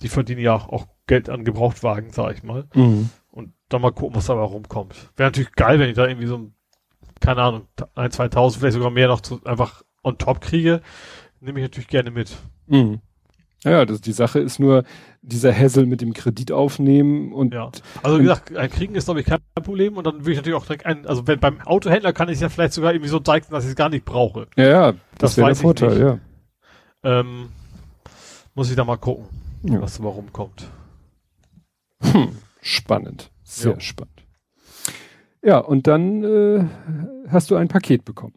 die 0.00 0.08
verdienen 0.08 0.40
ja 0.40 0.54
auch 0.54 0.86
Geld 1.06 1.28
an 1.28 1.44
Gebrauchtwagen, 1.44 2.10
sag 2.10 2.34
ich 2.34 2.42
mal. 2.42 2.64
Mhm. 2.74 3.10
Und 3.32 3.52
dann 3.68 3.82
mal 3.82 3.90
gucken, 3.90 4.14
was 4.14 4.26
dabei 4.26 4.42
rumkommt. 4.42 5.10
Wäre 5.16 5.28
natürlich 5.28 5.52
geil, 5.52 5.80
wenn 5.80 5.88
ich 5.88 5.96
da 5.96 6.06
irgendwie 6.06 6.28
so 6.28 6.36
ein, 6.36 6.54
keine 7.18 7.42
Ahnung, 7.42 7.66
ein, 7.94 8.10
2000, 8.10 8.60
vielleicht 8.60 8.74
sogar 8.74 8.90
mehr 8.90 9.08
noch 9.08 9.22
zu, 9.22 9.42
einfach 9.44 9.82
on 10.04 10.18
top 10.18 10.40
kriege. 10.40 10.82
Nehme 11.40 11.58
ich 11.58 11.64
natürlich 11.64 11.88
gerne 11.88 12.10
mit. 12.10 12.36
Mhm. 12.66 13.00
Ja, 13.64 13.84
das, 13.84 14.00
die 14.00 14.12
Sache 14.12 14.38
ist 14.38 14.58
nur, 14.58 14.84
dieser 15.22 15.56
Hassel 15.56 15.86
mit 15.86 16.00
dem 16.00 16.12
Kredit 16.12 16.50
aufnehmen 16.50 17.32
und. 17.32 17.54
Ja. 17.54 17.70
Also 18.02 18.18
wie 18.18 18.24
gesagt, 18.24 18.54
ein 18.56 18.70
Kriegen 18.70 18.94
ist 18.96 19.04
glaube 19.04 19.20
ich 19.20 19.26
kein 19.26 19.38
Problem 19.54 19.96
und 19.96 20.04
dann 20.04 20.24
will 20.24 20.32
ich 20.32 20.38
natürlich 20.38 20.58
auch 20.58 20.66
direkt 20.66 20.84
ein, 20.84 21.06
also 21.06 21.26
wenn 21.28 21.38
beim 21.38 21.60
Autohändler 21.60 22.12
kann 22.12 22.28
ich 22.28 22.40
ja 22.40 22.48
vielleicht 22.48 22.72
sogar 22.72 22.92
irgendwie 22.92 23.08
so 23.08 23.20
zeigen, 23.20 23.46
dass 23.50 23.64
ich 23.64 23.70
es 23.70 23.76
gar 23.76 23.88
nicht 23.88 24.04
brauche. 24.04 24.48
Ja, 24.56 24.64
ja, 24.64 24.92
das, 24.92 25.00
das 25.18 25.36
wäre 25.36 25.46
der 25.48 25.56
Vorteil, 25.56 26.00
ja. 26.00 26.18
Ähm, 27.04 27.50
muss 28.54 28.68
ich 28.68 28.76
da 28.76 28.84
mal 28.84 28.96
gucken, 28.96 29.26
ja. 29.62 29.80
was 29.80 29.98
da 29.98 30.04
rumkommt. 30.04 30.66
Hm, 32.00 32.36
spannend. 32.62 33.30
Sehr 33.42 33.72
ja. 33.72 33.80
spannend. 33.80 34.24
Ja, 35.44 35.58
und 35.58 35.86
dann 35.86 36.24
äh, 36.24 36.64
hast 37.28 37.50
du 37.50 37.56
ein 37.56 37.68
Paket 37.68 38.04
bekommen. 38.04 38.34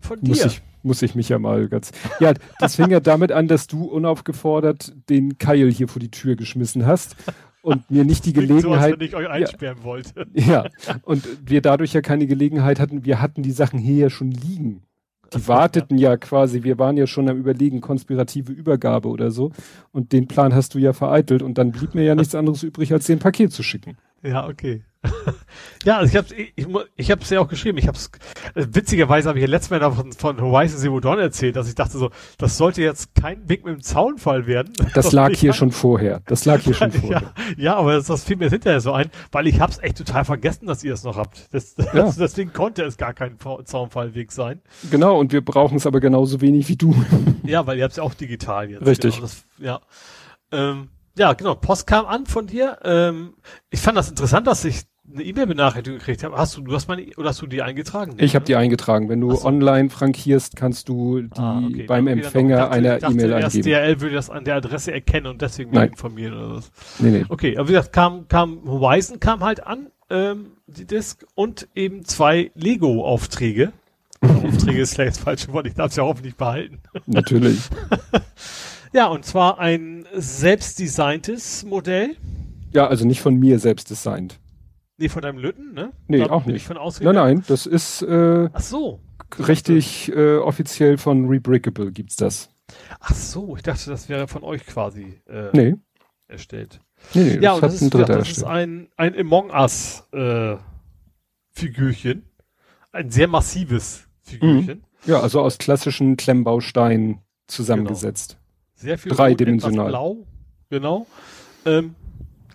Von 0.00 0.20
dir? 0.20 0.28
Muss 0.28 0.44
ich, 0.44 0.62
muss 0.82 1.02
ich 1.02 1.14
mich 1.14 1.28
ja 1.28 1.38
mal 1.38 1.68
ganz. 1.68 1.92
Ja, 2.18 2.34
das 2.58 2.76
fing 2.76 2.90
ja 2.90 3.00
damit 3.00 3.32
an, 3.32 3.48
dass 3.48 3.66
du 3.66 3.84
unaufgefordert 3.84 4.92
den 5.08 5.38
Keil 5.38 5.70
hier 5.70 5.88
vor 5.88 6.00
die 6.00 6.10
Tür 6.10 6.36
geschmissen 6.36 6.84
hast 6.84 7.16
und 7.62 7.90
mir 7.90 8.04
nicht 8.04 8.26
die 8.26 8.32
Gelegenheit. 8.32 8.62
So, 8.62 8.72
als 8.72 9.00
ich 9.00 9.14
euch 9.14 9.28
einsperren 9.28 9.78
ja, 9.78 9.84
wollte. 9.84 10.26
Ja, 10.34 10.66
und 11.02 11.26
wir 11.48 11.60
dadurch 11.60 11.92
ja 11.92 12.00
keine 12.00 12.26
Gelegenheit 12.26 12.80
hatten, 12.80 13.04
wir 13.04 13.20
hatten 13.20 13.42
die 13.42 13.52
Sachen 13.52 13.78
hier 13.78 13.96
ja 13.96 14.10
schon 14.10 14.30
liegen. 14.30 14.82
Die 15.34 15.48
warteten 15.48 15.98
ja. 15.98 16.10
ja 16.10 16.16
quasi, 16.16 16.62
wir 16.62 16.78
waren 16.78 16.96
ja 16.96 17.06
schon 17.06 17.28
am 17.28 17.38
überlegen, 17.38 17.80
konspirative 17.80 18.52
Übergabe 18.52 19.08
oder 19.08 19.30
so. 19.30 19.52
Und 19.92 20.12
den 20.12 20.26
Plan 20.26 20.54
hast 20.54 20.74
du 20.74 20.78
ja 20.78 20.92
vereitelt 20.92 21.42
und 21.42 21.58
dann 21.58 21.72
blieb 21.72 21.94
mir 21.94 22.04
ja 22.04 22.14
nichts 22.14 22.34
anderes 22.34 22.62
übrig, 22.62 22.92
als 22.92 23.06
den 23.06 23.18
Paket 23.18 23.52
zu 23.52 23.62
schicken. 23.62 23.96
Ja, 24.22 24.46
okay. 24.46 24.84
ja, 25.84 25.96
also 25.96 26.10
ich 26.10 26.16
habe 26.16 26.34
ich, 26.34 26.66
ich, 26.96 27.10
hab's 27.10 27.30
ja 27.30 27.40
auch 27.40 27.48
geschrieben. 27.48 27.78
Ich 27.78 27.88
hab's 27.88 28.10
äh, 28.54 28.66
witzigerweise 28.70 29.30
habe 29.30 29.38
ich 29.38 29.42
ja 29.42 29.48
letztes 29.48 29.70
Mal 29.70 29.92
von, 29.92 30.12
von 30.12 30.40
Horizon 30.40 30.78
Zero 30.78 31.00
Dawn 31.00 31.18
erzählt, 31.18 31.56
dass 31.56 31.68
ich 31.68 31.74
dachte 31.74 31.96
so, 31.96 32.10
das 32.36 32.58
sollte 32.58 32.82
jetzt 32.82 33.14
kein 33.14 33.48
Weg 33.48 33.64
mit 33.64 33.74
dem 33.74 33.82
Zaunfall 33.82 34.46
werden. 34.46 34.74
Das 34.94 35.12
lag 35.12 35.30
hier 35.30 35.52
schon 35.52 35.70
vorher. 35.70 36.20
Das 36.26 36.44
lag 36.44 36.60
hier 36.60 36.74
schon 36.74 36.92
vorher. 36.92 37.22
Ja, 37.22 37.54
ja 37.56 37.76
aber 37.76 37.94
das, 37.94 38.06
das 38.06 38.24
fiel 38.24 38.36
mir 38.36 38.50
hinterher 38.50 38.80
so 38.80 38.92
ein, 38.92 39.10
weil 39.32 39.46
ich 39.46 39.60
hab's 39.60 39.78
echt 39.78 39.96
total 39.96 40.24
vergessen, 40.24 40.66
dass 40.66 40.84
ihr 40.84 40.92
es 40.92 41.04
noch 41.04 41.16
habt. 41.16 41.48
Das, 41.54 41.76
ja. 41.78 41.84
das, 41.92 42.16
deswegen 42.16 42.52
konnte 42.52 42.82
es 42.82 42.98
gar 42.98 43.14
kein 43.14 43.38
Zaunfallweg 43.64 44.32
sein. 44.32 44.60
Genau, 44.90 45.18
und 45.18 45.32
wir 45.32 45.42
brauchen 45.42 45.76
es 45.76 45.86
aber 45.86 46.00
genauso 46.00 46.40
wenig 46.42 46.68
wie 46.68 46.76
du. 46.76 46.94
ja, 47.44 47.66
weil 47.66 47.78
ihr 47.78 47.84
habt's 47.84 47.96
ja 47.96 48.02
auch 48.02 48.14
digital 48.14 48.68
jetzt. 48.68 48.84
Richtig. 48.84 49.14
Genau, 49.14 49.26
das, 49.26 49.46
ja. 49.58 49.80
Ähm, 50.52 50.88
ja, 51.16 51.32
genau. 51.32 51.54
Post 51.54 51.86
kam 51.86 52.06
an 52.06 52.26
von 52.26 52.46
dir. 52.46 52.78
Ähm, 52.84 53.34
ich 53.70 53.80
fand 53.80 53.96
das 53.96 54.08
interessant, 54.08 54.46
dass 54.46 54.64
ich 54.64 54.82
eine 55.12 55.24
E-Mail-Benachrichtigung 55.24 55.98
gekriegt 55.98 56.22
habe. 56.22 56.36
Hast 56.36 56.56
du, 56.56 56.62
du 56.62 56.72
hast 56.72 56.88
meine, 56.88 57.06
oder 57.16 57.30
hast 57.30 57.42
du 57.42 57.46
die 57.46 57.62
eingetragen? 57.62 58.14
Ich 58.18 58.34
habe 58.34 58.44
die 58.44 58.56
eingetragen. 58.56 59.08
Wenn 59.08 59.20
du 59.20 59.34
so. 59.34 59.44
online 59.44 59.90
frankierst, 59.90 60.56
kannst 60.56 60.88
du 60.88 61.22
die 61.22 61.30
ah, 61.36 61.62
okay. 61.66 61.82
beim 61.84 62.06
okay, 62.06 62.12
Empfänger 62.12 62.56
dachte, 62.56 62.72
einer 62.72 63.02
E-Mail 63.02 63.34
eingeben. 63.34 63.62
DRL 63.62 64.00
würde 64.00 64.14
das 64.14 64.30
an 64.30 64.44
der 64.44 64.56
Adresse 64.56 64.92
erkennen 64.92 65.26
und 65.26 65.42
deswegen 65.42 65.72
Nein. 65.72 65.90
informieren 65.90 66.34
oder 66.34 66.56
was. 66.56 66.70
Nee, 66.98 67.10
nee. 67.10 67.24
Okay, 67.28 67.56
aber 67.56 67.68
wie 67.68 67.72
gesagt, 67.72 67.92
kam, 67.92 68.28
kam 68.28 68.62
Horizon 68.66 69.20
kam 69.20 69.40
halt 69.40 69.66
an, 69.66 69.88
ähm, 70.10 70.52
die 70.66 70.86
Disk 70.86 71.26
und 71.34 71.68
eben 71.74 72.04
zwei 72.04 72.50
Lego-Aufträge. 72.54 73.72
Aufträge 74.20 74.82
ist 74.82 74.94
vielleicht 74.94 75.16
das 75.16 75.18
falsche 75.18 75.52
Wort, 75.52 75.66
ich 75.66 75.74
darf 75.74 75.90
es 75.90 75.96
ja 75.96 76.04
hoffentlich 76.04 76.36
behalten. 76.36 76.80
Natürlich. 77.06 77.60
Ja, 78.92 79.06
und 79.06 79.24
zwar 79.24 79.58
ein 79.58 80.06
selbstdesigntes 80.14 81.64
Modell. 81.64 82.16
Ja, 82.72 82.86
also 82.88 83.06
nicht 83.06 83.20
von 83.20 83.36
mir 83.36 83.58
selbst 83.58 83.90
designt. 83.90 84.40
Nee, 84.98 85.08
von 85.08 85.22
deinem 85.22 85.38
Lütten, 85.38 85.72
ne? 85.72 85.92
Nee, 86.08 86.18
da 86.18 86.30
auch 86.30 86.44
nicht. 86.44 86.66
Von 86.66 86.76
nein, 87.00 87.14
nein, 87.14 87.44
das 87.46 87.66
ist 87.66 88.02
äh, 88.02 88.48
Ach 88.52 88.60
so. 88.60 89.00
richtig 89.38 90.10
äh, 90.12 90.36
offiziell 90.36 90.98
von 90.98 91.26
Rebrickable 91.26 91.90
gibt's 91.92 92.16
das. 92.16 92.50
Ach 93.00 93.14
so, 93.14 93.56
ich 93.56 93.62
dachte, 93.62 93.90
das 93.90 94.08
wäre 94.08 94.28
von 94.28 94.42
euch 94.42 94.66
quasi 94.66 95.20
äh, 95.28 95.48
nee. 95.52 95.74
erstellt. 96.28 96.80
Nee, 97.14 97.22
nee, 97.22 97.34
ja, 97.36 97.52
das, 97.52 97.60
das, 97.60 97.74
ist, 97.74 97.82
ein 97.82 97.90
Dritter 97.90 98.18
das 98.18 98.30
ist 98.30 98.44
ein, 98.44 98.88
ein 98.96 99.18
Among 99.18 99.50
Us 99.50 100.06
äh, 100.12 100.56
Figürchen. 101.52 102.24
Ein 102.92 103.10
sehr 103.10 103.28
massives 103.28 104.04
Figürchen. 104.22 104.80
Mhm. 104.80 105.10
Ja, 105.10 105.20
also 105.20 105.40
aus 105.40 105.58
klassischen 105.58 106.16
Klemmbausteinen 106.16 107.20
zusammengesetzt. 107.46 108.39
Sehr 108.80 108.96
viel 108.96 109.12
Dreidimensional. 109.12 109.88
Blau, 109.88 110.26
genau. 110.70 111.06
Ähm, 111.66 111.94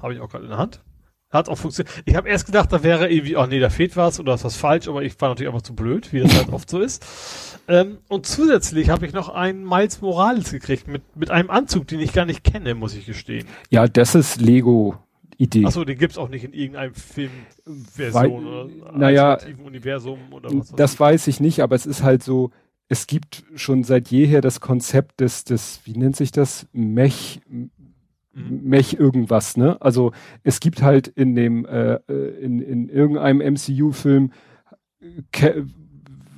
Habe 0.02 0.16
ich 0.16 0.20
auch 0.20 0.30
gerade 0.30 0.46
in 0.46 0.50
der 0.50 0.58
Hand. 0.58 0.82
Hat 1.30 1.50
auch 1.50 1.58
funktioniert. 1.58 2.04
Ich 2.06 2.16
habe 2.16 2.30
erst 2.30 2.48
gedacht, 2.48 2.72
da 2.72 2.82
wäre 2.82 3.12
irgendwie, 3.12 3.36
oh 3.36 3.46
nee, 3.46 3.60
da 3.60 3.70
fehlt 3.70 3.96
was 3.96 4.20
oder 4.20 4.34
ist 4.34 4.44
was 4.44 4.56
falsch, 4.56 4.88
aber 4.88 5.04
ich 5.04 5.20
war 5.22 5.30
natürlich 5.30 5.50
einfach 5.50 5.62
zu 5.62 5.76
blöd, 5.76 6.14
wie 6.14 6.22
das 6.22 6.36
halt 6.36 6.52
oft 6.52 6.70
so 6.70 6.80
ist. 6.80 7.06
Ähm, 7.68 8.00
und 8.08 8.26
zusätzlich 8.26 8.90
habe 8.90 9.06
ich 9.06 9.14
noch 9.14 9.30
einen 9.30 9.64
Miles 9.64 10.02
Morales 10.02 10.52
gekriegt 10.52 10.88
mit, 10.88 11.04
mit 11.16 11.30
einem 11.30 11.52
Anzug, 11.52 11.88
den 11.88 12.00
ich 12.00 12.14
gar 12.14 12.26
nicht 12.26 12.44
kenne, 12.44 12.74
muss 12.74 12.96
ich 12.96 13.06
gestehen. 13.06 13.48
Ja, 13.70 13.88
das 13.88 14.16
ist 14.16 14.42
Lego. 14.42 14.98
Idee. 15.38 15.66
Achso, 15.66 15.84
den 15.84 15.98
gibt's 15.98 16.18
auch 16.18 16.30
nicht 16.30 16.46
in 16.46 16.54
irgendeinem 16.54 16.94
Filmversion 16.96 18.48
oder 18.48 18.68
naja, 18.98 19.38
Universum 19.66 20.20
oder 20.32 20.50
was. 20.50 20.72
Das 20.72 20.98
weiß 20.98 21.28
ich 21.28 21.42
nicht, 21.42 21.60
aber 21.60 21.76
es 21.76 21.86
ist 21.86 22.04
halt 22.04 22.24
so, 22.24 22.52
es 22.88 23.08
gibt 23.08 23.44
schon 23.56 23.84
seit 23.84 24.10
jeher 24.10 24.42
das 24.42 24.60
Konzept 24.60 25.20
des, 25.20 25.44
des, 25.44 25.82
wie 25.86 25.98
nennt 25.98 26.16
sich 26.16 26.32
das? 26.32 26.68
Mech, 26.72 27.42
mhm. 27.50 27.72
Mech 28.34 28.94
irgendwas, 28.94 29.58
ne? 29.58 29.82
Also 29.82 30.12
es 30.44 30.60
gibt 30.60 30.82
halt 30.82 31.08
in 31.08 31.36
dem, 31.36 31.66
äh, 31.66 31.96
äh 32.08 32.44
in, 32.44 32.60
in 32.62 32.90
irgendeinem 32.90 33.54
MCU-Film 33.54 34.32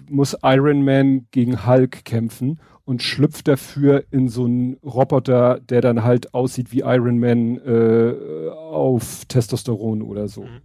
muss 0.10 0.38
Iron 0.44 0.84
Man 0.84 1.28
gegen 1.32 1.66
Hulk 1.66 2.06
kämpfen 2.06 2.60
und 2.86 3.04
schlüpft 3.04 3.48
dafür 3.48 4.06
in 4.12 4.30
so 4.30 4.46
einen 4.46 4.78
Roboter, 4.78 5.60
der 5.60 5.82
dann 5.82 6.04
halt 6.04 6.34
aussieht 6.34 6.72
wie 6.72 6.80
Iron 6.82 7.20
Man 7.20 7.58
äh, 7.58 8.50
auf 8.50 9.26
Testosteron 9.26 10.02
oder 10.02 10.30
so. 10.30 10.44
Mhm. 10.44 10.62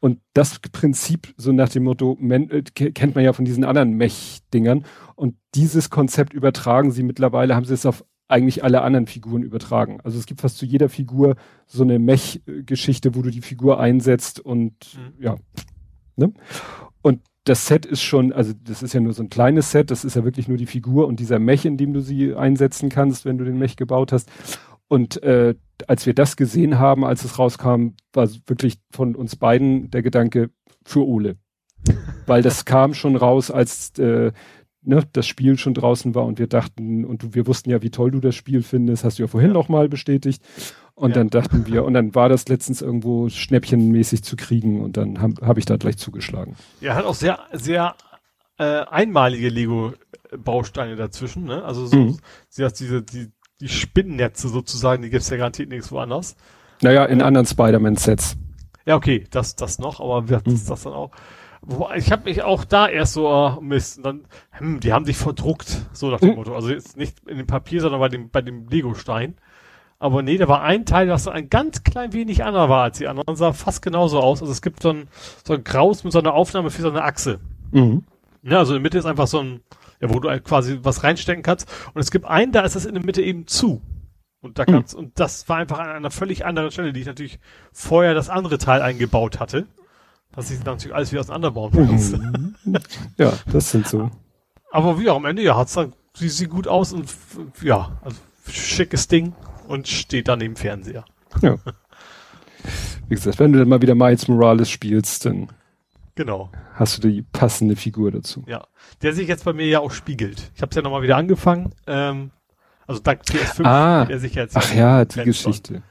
Und 0.00 0.18
das 0.32 0.58
Prinzip, 0.58 1.34
so 1.36 1.52
nach 1.52 1.68
dem 1.68 1.84
Motto, 1.84 2.18
äh, 2.20 2.62
kennt 2.62 3.14
man 3.14 3.24
ja 3.24 3.32
von 3.34 3.44
diesen 3.44 3.64
anderen 3.64 3.92
Mech-Dingern. 3.92 4.84
Und 5.14 5.36
dieses 5.54 5.90
Konzept 5.90 6.32
übertragen 6.32 6.90
sie 6.90 7.02
mittlerweile, 7.02 7.54
haben 7.54 7.66
sie 7.66 7.74
es 7.74 7.86
auf 7.86 8.04
eigentlich 8.30 8.64
alle 8.64 8.82
anderen 8.82 9.06
Figuren 9.06 9.42
übertragen. 9.42 10.00
Also 10.02 10.18
es 10.18 10.26
gibt 10.26 10.40
fast 10.40 10.56
zu 10.56 10.64
jeder 10.64 10.88
Figur 10.88 11.36
so 11.66 11.82
eine 11.82 11.98
Mech-Geschichte, 11.98 13.14
wo 13.14 13.22
du 13.22 13.30
die 13.30 13.42
Figur 13.42 13.80
einsetzt 13.80 14.40
und 14.40 14.72
mhm. 14.96 15.22
ja. 15.22 15.36
Ne? 16.16 16.32
Und 17.02 17.20
das 17.44 17.66
Set 17.66 17.86
ist 17.86 18.02
schon, 18.02 18.32
also 18.32 18.52
das 18.62 18.82
ist 18.82 18.92
ja 18.92 19.00
nur 19.00 19.12
so 19.12 19.22
ein 19.22 19.30
kleines 19.30 19.70
Set, 19.70 19.90
das 19.90 20.04
ist 20.04 20.14
ja 20.14 20.24
wirklich 20.24 20.46
nur 20.46 20.58
die 20.58 20.66
Figur 20.66 21.08
und 21.08 21.18
dieser 21.18 21.38
Mech, 21.38 21.64
in 21.64 21.76
dem 21.76 21.92
du 21.92 22.00
sie 22.00 22.34
einsetzen 22.34 22.88
kannst, 22.88 23.24
wenn 23.24 23.38
du 23.38 23.44
den 23.44 23.58
Mech 23.58 23.76
gebaut 23.76 24.12
hast. 24.12 24.30
Und 24.90 25.22
äh, 25.22 25.54
als 25.86 26.04
wir 26.04 26.14
das 26.14 26.36
gesehen 26.36 26.80
haben, 26.80 27.04
als 27.04 27.24
es 27.24 27.38
rauskam, 27.38 27.90
war 28.12 28.28
wirklich 28.46 28.80
von 28.90 29.14
uns 29.14 29.36
beiden 29.36 29.88
der 29.92 30.02
Gedanke 30.02 30.50
für 30.84 31.06
Ole. 31.06 31.36
Weil 32.26 32.42
das 32.42 32.64
kam 32.64 32.92
schon 32.92 33.14
raus, 33.14 33.52
als 33.52 33.96
äh, 34.00 34.32
ne, 34.82 35.04
das 35.12 35.28
Spiel 35.28 35.56
schon 35.58 35.74
draußen 35.74 36.16
war 36.16 36.24
und 36.26 36.40
wir 36.40 36.48
dachten, 36.48 37.04
und 37.04 37.36
wir 37.36 37.46
wussten 37.46 37.70
ja, 37.70 37.82
wie 37.82 37.90
toll 37.90 38.10
du 38.10 38.18
das 38.18 38.34
Spiel 38.34 38.64
findest, 38.64 39.04
hast 39.04 39.20
du 39.20 39.22
ja 39.22 39.26
vorhin 39.28 39.50
ja. 39.50 39.54
noch 39.54 39.68
mal 39.68 39.88
bestätigt. 39.88 40.42
Und 40.94 41.10
ja. 41.10 41.14
dann 41.14 41.30
dachten 41.30 41.68
wir, 41.68 41.84
und 41.84 41.94
dann 41.94 42.16
war 42.16 42.28
das 42.28 42.48
letztens 42.48 42.82
irgendwo 42.82 43.28
schnäppchenmäßig 43.28 44.24
zu 44.24 44.34
kriegen 44.34 44.80
und 44.80 44.96
dann 44.96 45.20
habe 45.20 45.46
hab 45.46 45.56
ich 45.56 45.66
da 45.66 45.76
gleich 45.76 45.98
zugeschlagen. 45.98 46.56
Ja, 46.80 46.96
hat 46.96 47.04
auch 47.04 47.14
sehr, 47.14 47.38
sehr 47.52 47.94
äh, 48.58 48.64
einmalige 48.64 49.50
Lego-Bausteine 49.50 50.96
dazwischen, 50.96 51.44
ne? 51.44 51.64
Also 51.64 51.86
so, 51.86 51.96
mhm. 51.96 52.18
sie 52.48 52.64
hat 52.64 52.78
diese, 52.80 53.02
die, 53.02 53.30
die 53.60 53.68
Spinnennetze 53.68 54.48
sozusagen, 54.48 55.02
die 55.02 55.10
gibt's 55.10 55.30
ja 55.30 55.36
garantiert 55.36 55.68
nichts 55.68 55.92
woanders. 55.92 56.36
Naja, 56.82 57.04
in 57.04 57.22
anderen 57.22 57.46
Spider-Man-Sets. 57.46 58.36
Ja, 58.86 58.96
okay, 58.96 59.26
das, 59.30 59.56
das 59.56 59.78
noch, 59.78 60.00
aber 60.00 60.28
wir 60.28 60.40
das, 60.40 60.64
das 60.64 60.82
dann 60.82 60.94
auch. 60.94 61.10
Wobei, 61.62 61.96
ich 61.98 62.10
habe 62.10 62.24
mich 62.24 62.42
auch 62.42 62.64
da 62.64 62.88
erst 62.88 63.12
so, 63.12 63.28
oh, 63.28 63.60
Mist, 63.60 63.98
und 63.98 64.04
dann, 64.04 64.20
hm, 64.52 64.80
die 64.80 64.92
haben 64.94 65.04
sich 65.04 65.18
verdruckt, 65.18 65.82
so 65.92 66.10
nach 66.10 66.20
dem 66.20 66.30
Mhm. 66.30 66.36
Motto. 66.36 66.54
Also 66.54 66.70
jetzt 66.70 66.96
nicht 66.96 67.28
in 67.28 67.36
dem 67.36 67.46
Papier, 67.46 67.82
sondern 67.82 68.00
bei 68.00 68.08
dem, 68.08 68.30
bei 68.30 68.40
dem 68.40 68.66
Lego-Stein. 68.68 69.34
Aber 69.98 70.22
nee, 70.22 70.38
da 70.38 70.48
war 70.48 70.62
ein 70.62 70.86
Teil, 70.86 71.10
was 71.10 71.24
so 71.24 71.30
ein 71.30 71.50
ganz 71.50 71.84
klein 71.84 72.14
wenig 72.14 72.42
anderer 72.42 72.70
war 72.70 72.84
als 72.84 72.96
die 72.96 73.06
anderen, 73.06 73.36
sah 73.36 73.52
fast 73.52 73.82
genauso 73.82 74.18
aus. 74.20 74.40
Also 74.40 74.50
es 74.50 74.62
gibt 74.62 74.82
so 74.82 74.88
ein, 74.88 75.08
so 75.44 75.52
ein 75.52 75.62
Graus 75.62 76.02
mit 76.04 76.14
so 76.14 76.18
einer 76.18 76.32
Aufnahme 76.32 76.70
für 76.70 76.80
so 76.80 76.88
eine 76.88 77.02
Achse. 77.02 77.38
Mhm. 77.72 78.04
Ja, 78.42 78.60
also 78.60 78.72
in 78.72 78.76
der 78.76 78.82
Mitte 78.82 78.96
ist 78.96 79.04
einfach 79.04 79.26
so 79.26 79.40
ein, 79.40 79.60
ja, 80.00 80.12
wo 80.12 80.20
du 80.20 80.30
halt 80.30 80.44
quasi 80.44 80.78
was 80.82 81.04
reinstecken 81.04 81.42
kannst. 81.42 81.68
Und 81.94 82.00
es 82.00 82.10
gibt 82.10 82.24
einen, 82.24 82.52
da 82.52 82.62
ist 82.62 82.76
das 82.76 82.86
in 82.86 82.94
der 82.94 83.04
Mitte 83.04 83.22
eben 83.22 83.46
zu. 83.46 83.82
Und 84.42 84.58
da 84.58 84.64
kannst, 84.64 84.94
und 84.94 85.20
das 85.20 85.48
war 85.50 85.58
einfach 85.58 85.78
an 85.78 85.90
einer 85.90 86.10
völlig 86.10 86.46
anderen 86.46 86.70
Stelle, 86.70 86.94
die 86.94 87.00
ich 87.00 87.06
natürlich 87.06 87.38
vorher 87.72 88.14
das 88.14 88.30
andere 88.30 88.56
Teil 88.56 88.80
eingebaut 88.80 89.38
hatte. 89.38 89.66
Dass 90.32 90.50
ich 90.50 90.62
dann 90.62 90.74
natürlich 90.74 90.94
alles 90.94 91.10
wieder 91.10 91.20
auseinanderbauen 91.20 91.86
muss. 91.86 92.12
Mhm. 92.12 92.54
Ja, 93.18 93.32
das 93.52 93.70
sind 93.70 93.86
so. 93.86 94.10
Aber 94.70 94.98
wie 95.00 95.10
auch 95.10 95.16
am 95.16 95.24
Ende, 95.24 95.42
ja, 95.42 95.56
hat's 95.56 95.74
dann, 95.74 95.92
sieht, 96.14 96.30
sieht 96.30 96.50
gut 96.50 96.68
aus 96.68 96.92
und 96.92 97.12
ja, 97.62 97.98
also 98.02 98.16
schickes 98.48 99.08
Ding 99.08 99.34
und 99.66 99.88
steht 99.88 100.28
dann 100.28 100.40
im 100.40 100.56
Fernseher. 100.56 101.04
Ja. 101.42 101.56
Wie 103.08 103.14
gesagt, 103.14 103.40
wenn 103.40 103.52
du 103.52 103.58
dann 103.58 103.68
mal 103.68 103.82
wieder 103.82 103.94
Miles 103.94 104.28
Morales 104.28 104.70
spielst, 104.70 105.26
dann 105.26 105.48
Genau. 106.16 106.50
hast 106.74 106.98
du 107.02 107.08
die 107.08 107.22
passende 107.22 107.76
Figur 107.76 108.10
dazu. 108.10 108.44
Ja. 108.46 108.66
Der 109.02 109.12
sich 109.14 109.28
jetzt 109.28 109.44
bei 109.44 109.52
mir 109.52 109.66
ja 109.66 109.80
auch 109.80 109.90
spiegelt. 109.92 110.50
Ich 110.54 110.60
habe 110.62 110.70
es 110.70 110.76
ja 110.76 110.82
nochmal 110.82 111.02
wieder 111.02 111.16
angefangen. 111.16 111.72
Ähm, 111.86 112.30
also 112.86 113.00
dank 113.00 113.22
PS5, 113.22 113.64
Ah. 113.64 114.04
der 114.04 114.18
sich 114.18 114.34
jetzt 114.34 114.56
Ach 114.56 114.74
ja, 114.74 115.04
die 115.04 115.22
Geschichte. 115.24 115.82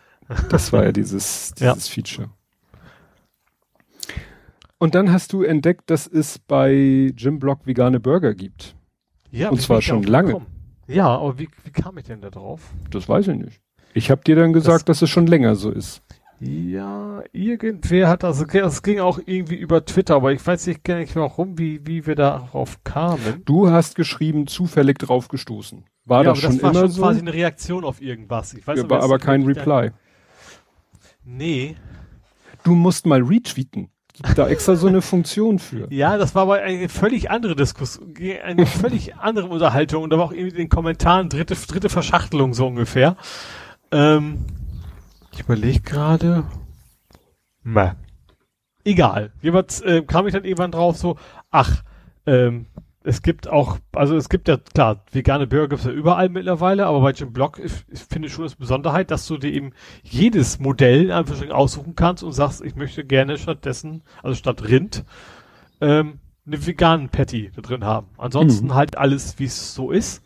Das 0.50 0.72
war 0.74 0.84
ja 0.84 0.92
dieses, 0.94 1.54
Ja. 1.60 1.74
dieses 1.74 1.88
Feature. 1.88 2.30
Und 4.78 4.96
dann 4.96 5.12
hast 5.12 5.34
du 5.34 5.44
entdeckt, 5.44 5.90
dass 5.90 6.08
es 6.08 6.40
bei 6.40 7.12
Jim 7.16 7.40
Block 7.40 7.66
vegane 7.66 8.00
Burger 8.00 8.34
gibt. 8.34 8.76
Ja, 9.32 9.50
Und 9.50 9.62
zwar 9.62 9.82
schon 9.82 10.04
lange. 10.04 10.28
gekommen? 10.30 10.46
Ja, 10.88 11.08
aber 11.08 11.38
wie, 11.38 11.50
wie 11.64 11.72
kam 11.72 11.98
ich 11.98 12.06
denn 12.06 12.22
da 12.22 12.30
drauf? 12.30 12.62
Das 12.90 13.08
weiß 13.08 13.28
ich 13.28 13.38
nicht. 13.38 13.62
Ich 13.94 14.10
habe 14.10 14.22
dir 14.24 14.36
dann 14.36 14.54
gesagt, 14.54 14.90
dass 14.90 15.02
es 15.02 15.10
schon 15.10 15.28
länger 15.28 15.56
so 15.56 15.70
ist. 15.72 16.02
Ja, 16.42 17.22
irgendwer 17.34 18.08
hat 18.08 18.24
das, 18.24 18.46
das 18.48 18.82
ging 18.82 19.00
auch 19.00 19.20
irgendwie 19.26 19.56
über 19.56 19.84
Twitter, 19.84 20.16
aber 20.16 20.32
ich 20.32 20.46
weiß 20.46 20.68
nicht 20.68 20.84
gar 20.84 21.00
nicht 21.00 21.16
warum, 21.16 21.58
wie, 21.58 21.86
wie 21.86 22.06
wir 22.06 22.16
darauf 22.16 22.84
kamen. 22.84 23.42
Du 23.46 23.70
hast 23.70 23.96
geschrieben, 23.96 24.48
zufällig 24.48 25.00
drauf 25.00 25.28
gestoßen. 25.28 25.84
War 26.06 26.24
ja, 26.24 26.32
das 26.32 26.44
aber 26.44 26.54
schon 26.54 26.62
war 26.62 26.72
immer 26.72 26.80
schon 26.80 26.92
so? 26.92 27.02
quasi 27.02 27.20
eine 27.20 27.34
Reaktion 27.34 27.84
auf 27.84 28.02
irgendwas. 28.02 28.54
Ich 28.54 28.66
weiß 28.66 28.78
Ja, 28.78 28.84
aber 28.86 28.98
war 28.98 29.04
aber 29.04 29.16
nicht, 29.16 29.26
kein 29.26 29.44
Reply. 29.44 29.92
Nee. 31.26 31.76
Du 32.64 32.74
musst 32.74 33.06
mal 33.06 33.22
retweeten. 33.22 33.90
Gibt 34.14 34.38
da 34.38 34.48
extra 34.48 34.76
so 34.76 34.88
eine 34.88 35.02
Funktion 35.02 35.60
für. 35.60 35.88
Ja, 35.92 36.18
das 36.18 36.36
war 36.36 36.44
aber 36.44 36.56
eine 36.56 36.90
völlig 36.90 37.30
andere 37.32 37.56
Diskussion, 37.56 38.14
eine 38.44 38.66
völlig 38.66 39.16
andere 39.16 39.48
Unterhaltung 39.48 40.04
und 40.04 40.10
da 40.10 40.18
war 40.18 40.26
auch 40.26 40.32
irgendwie 40.32 40.52
in 40.52 40.58
den 40.58 40.70
Kommentaren 40.70 41.30
dritte, 41.30 41.56
dritte 41.56 41.90
Verschachtelung 41.90 42.54
so 42.54 42.68
ungefähr. 42.68 43.16
Ähm, 43.92 44.46
ich 45.32 45.42
überlege 45.42 45.82
gerade. 45.82 46.44
Meh. 47.64 47.92
Egal. 48.84 49.32
Jemand 49.42 49.82
äh, 49.84 50.02
kam 50.02 50.26
ich 50.28 50.34
dann 50.34 50.46
irgendwann 50.46 50.72
drauf 50.72 50.98
so, 50.98 51.18
ach, 51.52 51.84
ähm, 52.26 52.66
es 53.04 53.22
gibt 53.22 53.48
auch, 53.48 53.78
also 53.94 54.16
es 54.16 54.30
gibt 54.30 54.48
ja, 54.48 54.58
klar, 54.58 55.04
vegane 55.12 55.48
Burger 55.48 55.70
gibt's 55.70 55.86
ja 55.86 55.92
überall 55.92 56.30
mittlerweile, 56.30 56.86
aber 56.86 57.02
bei 57.02 57.12
Jim 57.12 57.32
Block, 57.32 57.60
ich, 57.60 57.72
ich 57.88 58.00
finde 58.02 58.30
schon 58.30 58.44
das 58.44 58.56
Besonderheit, 58.56 59.10
dass 59.12 59.26
du 59.28 59.38
dir 59.38 59.52
eben 59.52 59.72
jedes 60.04 60.60
Modell 60.60 61.06
in 61.06 61.12
Anführungsstrichen 61.12 61.56
aussuchen 61.56 61.96
kannst 61.96 62.24
und 62.24 62.34
sagst, 62.34 62.62
ich 62.62 62.76
möchte 62.76 63.06
gerne 63.06 63.38
stattdessen, 63.38 64.02
also 64.22 64.36
statt 64.36 64.68
Rind, 64.68 65.06
ähm, 65.82 66.20
eine 66.46 66.66
veganen 66.66 67.10
Patty 67.10 67.52
da 67.56 67.62
drin 67.62 67.86
haben. 67.86 68.08
Ansonsten 68.18 68.68
Mhm. 68.68 68.76
halt 68.76 68.98
alles, 68.98 69.40
wie 69.40 69.46
es 69.46 69.74
so 69.74 69.92
ist. 69.92 70.24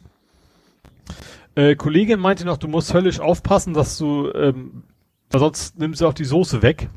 Äh, 1.56 1.76
Kollegin 1.76 2.20
meinte 2.20 2.46
noch, 2.46 2.58
du 2.58 2.68
musst 2.68 2.94
höllisch 2.94 3.20
aufpassen, 3.20 3.74
dass 3.74 3.98
du, 3.98 4.32
ähm, 4.34 4.84
weil 5.34 5.40
sonst 5.40 5.78
nimmst 5.80 6.00
du 6.00 6.08
auch 6.08 6.14
die 6.14 6.26
Soße 6.26 6.62
weg, 6.62 6.90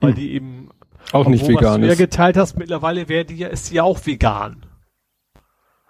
weil 0.00 0.12
Mhm. 0.12 0.14
die 0.16 0.32
eben 0.32 0.68
Auch 1.12 1.28
nicht 1.28 1.46
vegan 1.46 1.82
ist. 1.82 1.98
geteilt 1.98 2.36
hast, 2.36 2.56
mittlerweile 2.58 3.08
wäre 3.08 3.24
die 3.24 3.36
ja, 3.36 3.48
ist 3.48 3.66
sie 3.66 3.76
ja 3.76 3.82
auch 3.84 4.04
vegan. 4.04 4.64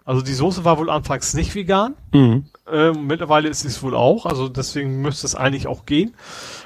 Also 0.05 0.23
die 0.23 0.33
Soße 0.35 0.65
war 0.65 0.79
wohl 0.79 0.91
anfangs 0.91 1.35
nicht 1.35 1.55
vegan. 1.55 1.95
Mhm. 2.13 2.47
Ähm, 2.73 3.07
mittlerweile 3.07 3.49
ist 3.49 3.65
es 3.65 3.83
wohl 3.83 3.95
auch, 3.95 4.27
also 4.27 4.49
deswegen 4.49 5.01
müsste 5.03 5.27
es 5.27 5.35
eigentlich 5.37 5.67
auch 5.69 5.87
gehen. 5.87 6.15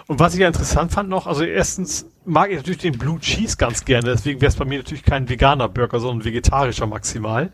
Und 0.07 0.19
was 0.21 0.35
ich 0.35 0.41
ja 0.41 0.47
interessant 0.47 0.93
fand 0.93 1.09
noch, 1.11 1.27
also 1.27 1.45
erstens 1.45 2.07
mag 2.25 2.51
ich 2.51 2.57
natürlich 2.57 2.79
den 2.81 2.97
Blue 2.99 3.19
Cheese 3.21 3.57
ganz 3.57 3.85
gerne, 3.85 4.11
deswegen 4.11 4.41
wäre 4.41 4.49
es 4.51 4.57
bei 4.57 4.65
mir 4.65 4.79
natürlich 4.79 5.03
kein 5.05 5.29
veganer 5.29 5.69
Burger, 5.69 6.01
sondern 6.01 6.25
vegetarischer 6.25 6.87
maximal. 6.87 7.53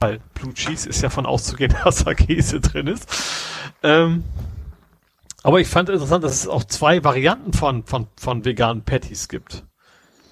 Weil 0.00 0.20
Blue 0.34 0.54
Cheese 0.54 0.88
ist 0.88 1.02
ja 1.02 1.10
von 1.10 1.26
auszugehen, 1.26 1.74
dass 1.84 2.04
da 2.04 2.14
Käse 2.14 2.60
drin 2.60 2.86
ist. 2.88 3.06
Ähm, 3.84 4.24
aber 5.42 5.60
ich 5.60 5.68
fand 5.68 5.88
interessant, 5.88 6.24
dass 6.24 6.32
es 6.32 6.48
auch 6.48 6.64
zwei 6.64 7.04
Varianten 7.04 7.52
von, 7.52 7.84
von, 7.84 8.06
von 8.16 8.44
veganen 8.44 8.84
Patties 8.84 9.28
gibt. 9.28 9.64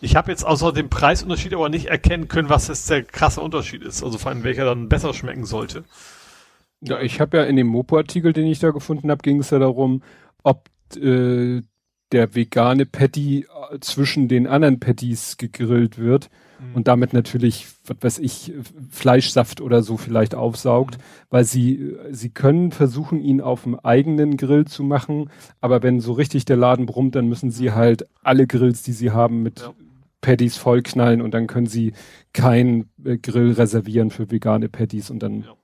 Ich 0.00 0.16
habe 0.16 0.30
jetzt 0.30 0.44
außer 0.44 0.72
dem 0.72 0.88
Preisunterschied 0.88 1.54
aber 1.54 1.68
nicht 1.68 1.86
erkennen 1.86 2.28
können, 2.28 2.50
was 2.50 2.68
jetzt 2.68 2.90
der 2.90 3.02
krasse 3.02 3.40
Unterschied 3.40 3.82
ist. 3.82 4.02
Also 4.02 4.18
vor 4.18 4.30
allem 4.30 4.44
welcher 4.44 4.64
dann 4.64 4.88
besser 4.88 5.14
schmecken 5.14 5.46
sollte. 5.46 5.84
Ja, 6.80 7.00
ich 7.00 7.20
habe 7.20 7.38
ja 7.38 7.44
in 7.44 7.56
dem 7.56 7.68
Mopo-Artikel, 7.68 8.32
den 8.32 8.46
ich 8.46 8.58
da 8.58 8.70
gefunden 8.70 9.10
habe, 9.10 9.22
ging 9.22 9.40
es 9.40 9.50
ja 9.50 9.58
darum, 9.58 10.02
ob 10.42 10.68
äh, 10.96 11.62
der 12.12 12.34
vegane 12.34 12.84
Patty 12.86 13.46
äh, 13.70 13.78
zwischen 13.80 14.28
den 14.28 14.46
anderen 14.46 14.78
Patties 14.78 15.38
gegrillt 15.38 15.98
wird 15.98 16.28
und 16.74 16.88
damit 16.88 17.12
natürlich, 17.12 17.66
was 17.86 17.96
weiß 18.00 18.18
ich, 18.20 18.52
Fleischsaft 18.90 19.60
oder 19.60 19.82
so 19.82 19.96
vielleicht 19.96 20.34
aufsaugt, 20.34 20.98
weil 21.30 21.44
sie, 21.44 21.96
sie 22.10 22.30
können 22.30 22.72
versuchen, 22.72 23.20
ihn 23.20 23.40
auf 23.40 23.64
dem 23.64 23.78
eigenen 23.78 24.36
Grill 24.36 24.64
zu 24.66 24.82
machen, 24.82 25.30
aber 25.60 25.82
wenn 25.82 26.00
so 26.00 26.12
richtig 26.12 26.44
der 26.44 26.56
Laden 26.56 26.86
brummt, 26.86 27.14
dann 27.14 27.28
müssen 27.28 27.50
sie 27.50 27.72
halt 27.72 28.06
alle 28.22 28.46
Grills, 28.46 28.82
die 28.82 28.92
sie 28.92 29.10
haben, 29.10 29.42
mit 29.42 29.60
Ja. 29.60 29.74
Patties 30.22 30.56
vollknallen 30.56 31.20
und 31.22 31.34
dann 31.34 31.46
können 31.46 31.66
sie 31.66 31.92
keinen 32.32 32.90
äh, 33.04 33.16
Grill 33.16 33.52
reservieren 33.52 34.10
für 34.10 34.30
vegane 34.30 34.68
Patties 34.68 35.10
und 35.10 35.20
dann 35.22 35.42
Ja. 35.42 35.54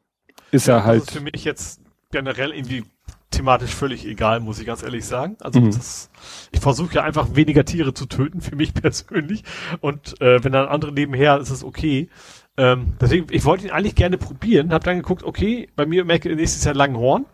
ist 0.53 0.69
er 0.69 0.77
Das 0.77 0.85
halt 0.85 1.03
ist 1.03 1.11
für 1.13 1.21
mich 1.21 1.45
jetzt 1.45 1.81
generell 2.13 2.53
irgendwie 2.53 2.85
thematisch 3.33 3.75
völlig 3.75 4.07
egal, 4.07 4.41
muss 4.41 4.59
ich 4.61 4.67
ganz 4.67 4.83
ehrlich 4.83 5.05
sagen. 5.05 5.37
Also 5.41 5.61
Mhm. 5.61 5.73
das, 5.73 6.11
ich 6.53 6.61
versuche 6.61 6.95
ja 6.95 7.03
einfach 7.03 7.35
weniger 7.35 7.65
Tiere 7.65 7.95
zu 7.95 8.07
töten, 8.07 8.41
für 8.41 8.57
mich 8.57 8.75
persönlich. 8.83 9.43
Und 9.81 10.21
äh, 10.21 10.43
wenn 10.45 10.53
dann 10.53 10.69
andere 10.69 10.93
nebenher, 10.93 11.39
ist 11.39 11.51
es 11.51 11.65
okay. 11.65 12.09
Ähm, 12.57 12.95
deswegen, 13.01 13.27
ich 13.31 13.45
wollte 13.45 13.67
ihn 13.67 13.73
eigentlich 13.73 13.95
gerne 13.95 14.19
probieren, 14.19 14.73
habe 14.73 14.85
dann 14.85 14.97
geguckt, 14.99 15.23
okay, 15.23 15.69
bei 15.75 15.87
mir 15.87 16.05
merke 16.05 16.35
nächstes 16.35 16.65
Jahr 16.65 16.75
Langhorn. 16.75 17.27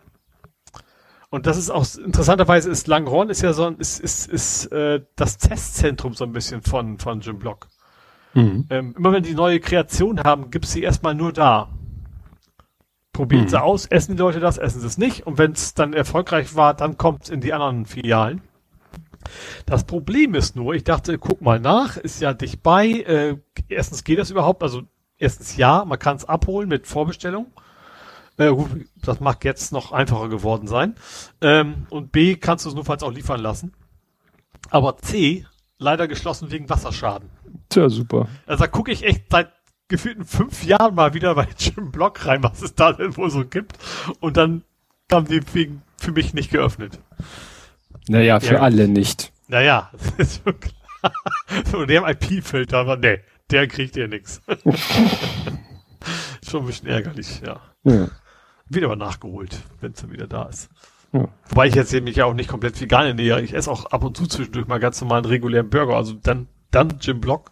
Und 1.29 1.45
das 1.45 1.57
ist 1.57 1.69
auch 1.69 1.85
interessanterweise 2.03 2.71
ist 2.71 2.87
Langhorn 2.87 3.29
ist 3.29 3.41
ja 3.41 3.53
so 3.53 3.65
ein, 3.65 3.75
ist, 3.77 3.99
ist, 3.99 4.27
ist 4.27 4.71
äh, 4.71 5.01
das 5.15 5.37
Testzentrum 5.37 6.13
so 6.15 6.23
ein 6.23 6.31
bisschen 6.31 6.61
von, 6.63 6.97
von 6.97 7.19
Jim 7.21 7.37
Block. 7.37 7.67
Mhm. 8.33 8.65
Ähm, 8.69 8.95
immer 8.97 9.11
wenn 9.11 9.23
die 9.23 9.35
neue 9.35 9.59
Kreation 9.59 10.23
haben, 10.23 10.49
gibt's 10.49 10.71
sie 10.71 10.81
erstmal 10.81 11.13
nur 11.15 11.31
da. 11.33 11.69
Probieren 13.13 13.45
Mhm. 13.45 13.49
sie 13.49 13.61
aus, 13.61 13.85
essen 13.87 14.15
die 14.15 14.21
Leute 14.21 14.39
das, 14.39 14.57
essen 14.57 14.79
sie 14.81 14.87
es 14.87 14.97
nicht. 14.97 15.25
Und 15.27 15.37
wenn 15.37 15.51
es 15.51 15.73
dann 15.73 15.93
erfolgreich 15.93 16.55
war, 16.55 16.73
dann 16.73 16.97
kommt's 16.97 17.29
in 17.29 17.41
die 17.41 17.53
anderen 17.53 17.85
Filialen. 17.85 18.41
Das 19.65 19.83
Problem 19.83 20.33
ist 20.35 20.55
nur, 20.55 20.73
ich 20.73 20.83
dachte, 20.83 21.17
guck 21.17 21.41
mal 21.41 21.59
nach, 21.59 21.97
ist 21.97 22.21
ja 22.21 22.33
dicht 22.33 22.63
bei. 22.63 22.87
Äh, 22.87 23.37
erstens 23.67 24.03
geht 24.03 24.17
das 24.19 24.31
überhaupt, 24.31 24.63
also 24.63 24.83
erstens 25.17 25.57
ja, 25.57 25.83
man 25.85 25.99
kann 25.99 26.15
es 26.15 26.25
abholen 26.25 26.69
mit 26.69 26.87
Vorbestellung. 26.87 27.47
Äh, 28.37 28.51
gut, 28.53 28.69
das 29.01 29.19
mag 29.19 29.43
jetzt 29.43 29.73
noch 29.73 29.91
einfacher 29.91 30.29
geworden 30.29 30.67
sein. 30.67 30.95
Ähm, 31.41 31.87
und 31.89 32.13
B, 32.13 32.37
kannst 32.37 32.63
du 32.65 32.69
es 32.69 32.75
notfalls 32.75 33.03
auch 33.03 33.11
liefern 33.11 33.41
lassen. 33.41 33.73
Aber 34.69 34.97
C, 34.97 35.45
leider 35.77 36.07
geschlossen 36.07 36.49
wegen 36.51 36.69
Wasserschaden. 36.69 37.29
Tja, 37.67 37.89
super. 37.89 38.27
Also 38.45 38.63
da 38.63 38.67
gucke 38.67 38.91
ich 38.91 39.03
echt 39.03 39.25
seit 39.29 39.51
gefühlten 39.89 40.23
fünf 40.23 40.63
Jahren 40.63 40.95
mal 40.95 41.13
wieder 41.13 41.35
bei 41.35 41.47
Jim 41.57 41.91
Block 41.91 42.25
rein, 42.25 42.41
was 42.43 42.61
es 42.61 42.75
da 42.75 42.93
denn 42.93 43.17
wohl 43.17 43.29
so 43.29 43.43
gibt. 43.45 43.77
Und 44.21 44.37
dann 44.37 44.63
haben 45.11 45.27
die 45.27 45.41
wegen 45.53 45.81
für 45.97 46.13
mich 46.13 46.33
nicht 46.33 46.51
geöffnet. 46.51 46.99
Naja, 48.07 48.39
für 48.39 48.55
Ja. 48.55 48.59
alle 48.61 48.87
nicht. 48.87 49.33
Naja, 49.47 49.91
das 50.17 50.29
ist 50.29 50.43
schon 50.43 50.59
klar. 50.59 51.13
Und 51.73 51.89
der 51.89 52.07
IP-Filter, 52.07 52.77
aber 52.77 52.97
nee, 52.97 53.19
der 53.49 53.67
kriegt 53.67 53.95
ja 53.95 54.07
nix. 54.07 54.41
schon 56.47 56.61
ein 56.61 56.65
bisschen 56.67 56.87
ärgerlich, 56.87 57.41
ja. 57.45 57.59
Ja. 57.83 58.07
Wieder 58.67 58.85
aber 58.87 58.95
nachgeholt, 58.95 59.59
wenn 59.81 59.93
es 59.93 60.01
dann 60.01 60.11
wieder 60.11 60.27
da 60.27 60.43
ist. 60.43 60.69
Ja. 61.11 61.27
Wobei 61.49 61.67
ich 61.67 61.75
jetzt 61.75 61.91
mich 61.93 62.17
ja 62.17 62.25
auch 62.25 62.35
nicht 62.35 62.49
komplett 62.49 62.79
vegan 62.79 63.07
ernähre. 63.07 63.41
Ich 63.41 63.53
esse 63.55 63.71
auch 63.71 63.85
ab 63.87 64.03
und 64.03 64.15
zu 64.15 64.27
zwischendurch 64.27 64.67
mal 64.67 64.79
ganz 64.79 65.01
normalen 65.01 65.25
regulären 65.25 65.69
Burger. 65.69 65.95
Also 65.95 66.13
dann, 66.13 66.47
dann 66.69 66.99
Jim 67.01 67.19
Block. 67.19 67.51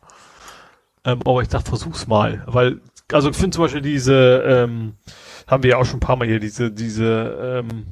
Ähm, 1.07 1.21
aber 1.23 1.41
ich 1.41 1.47
dachte, 1.47 1.69
versuch's 1.69 2.05
mal. 2.05 2.43
Weil, 2.47 2.81
also 3.13 3.29
ich 3.29 3.37
finde 3.37 3.55
zum 3.55 3.63
Beispiel 3.63 3.81
diese, 3.81 4.43
ähm, 4.45 4.95
haben 5.47 5.63
wir 5.63 5.71
ja 5.71 5.77
auch 5.77 5.85
schon 5.85 5.97
ein 5.97 6.01
paar 6.01 6.17
Mal 6.17 6.27
hier, 6.27 6.41
diese, 6.41 6.69
diese, 6.69 7.63
ähm, 7.63 7.87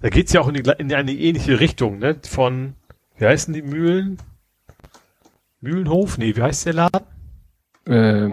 da 0.00 0.08
geht's 0.10 0.32
ja 0.32 0.40
auch 0.40 0.46
in, 0.46 0.54
die, 0.54 0.72
in 0.78 0.94
eine 0.94 1.12
ähnliche 1.12 1.58
Richtung, 1.58 1.98
ne? 1.98 2.20
Von 2.24 2.74
Wie 3.16 3.26
heißen 3.26 3.52
die 3.52 3.62
Mühlen? 3.62 4.18
Mühlenhof? 5.60 6.18
Nee, 6.18 6.36
wie 6.36 6.42
heißt 6.42 6.66
der 6.66 6.74
Laden? 6.74 7.06
Äh, 7.84 8.30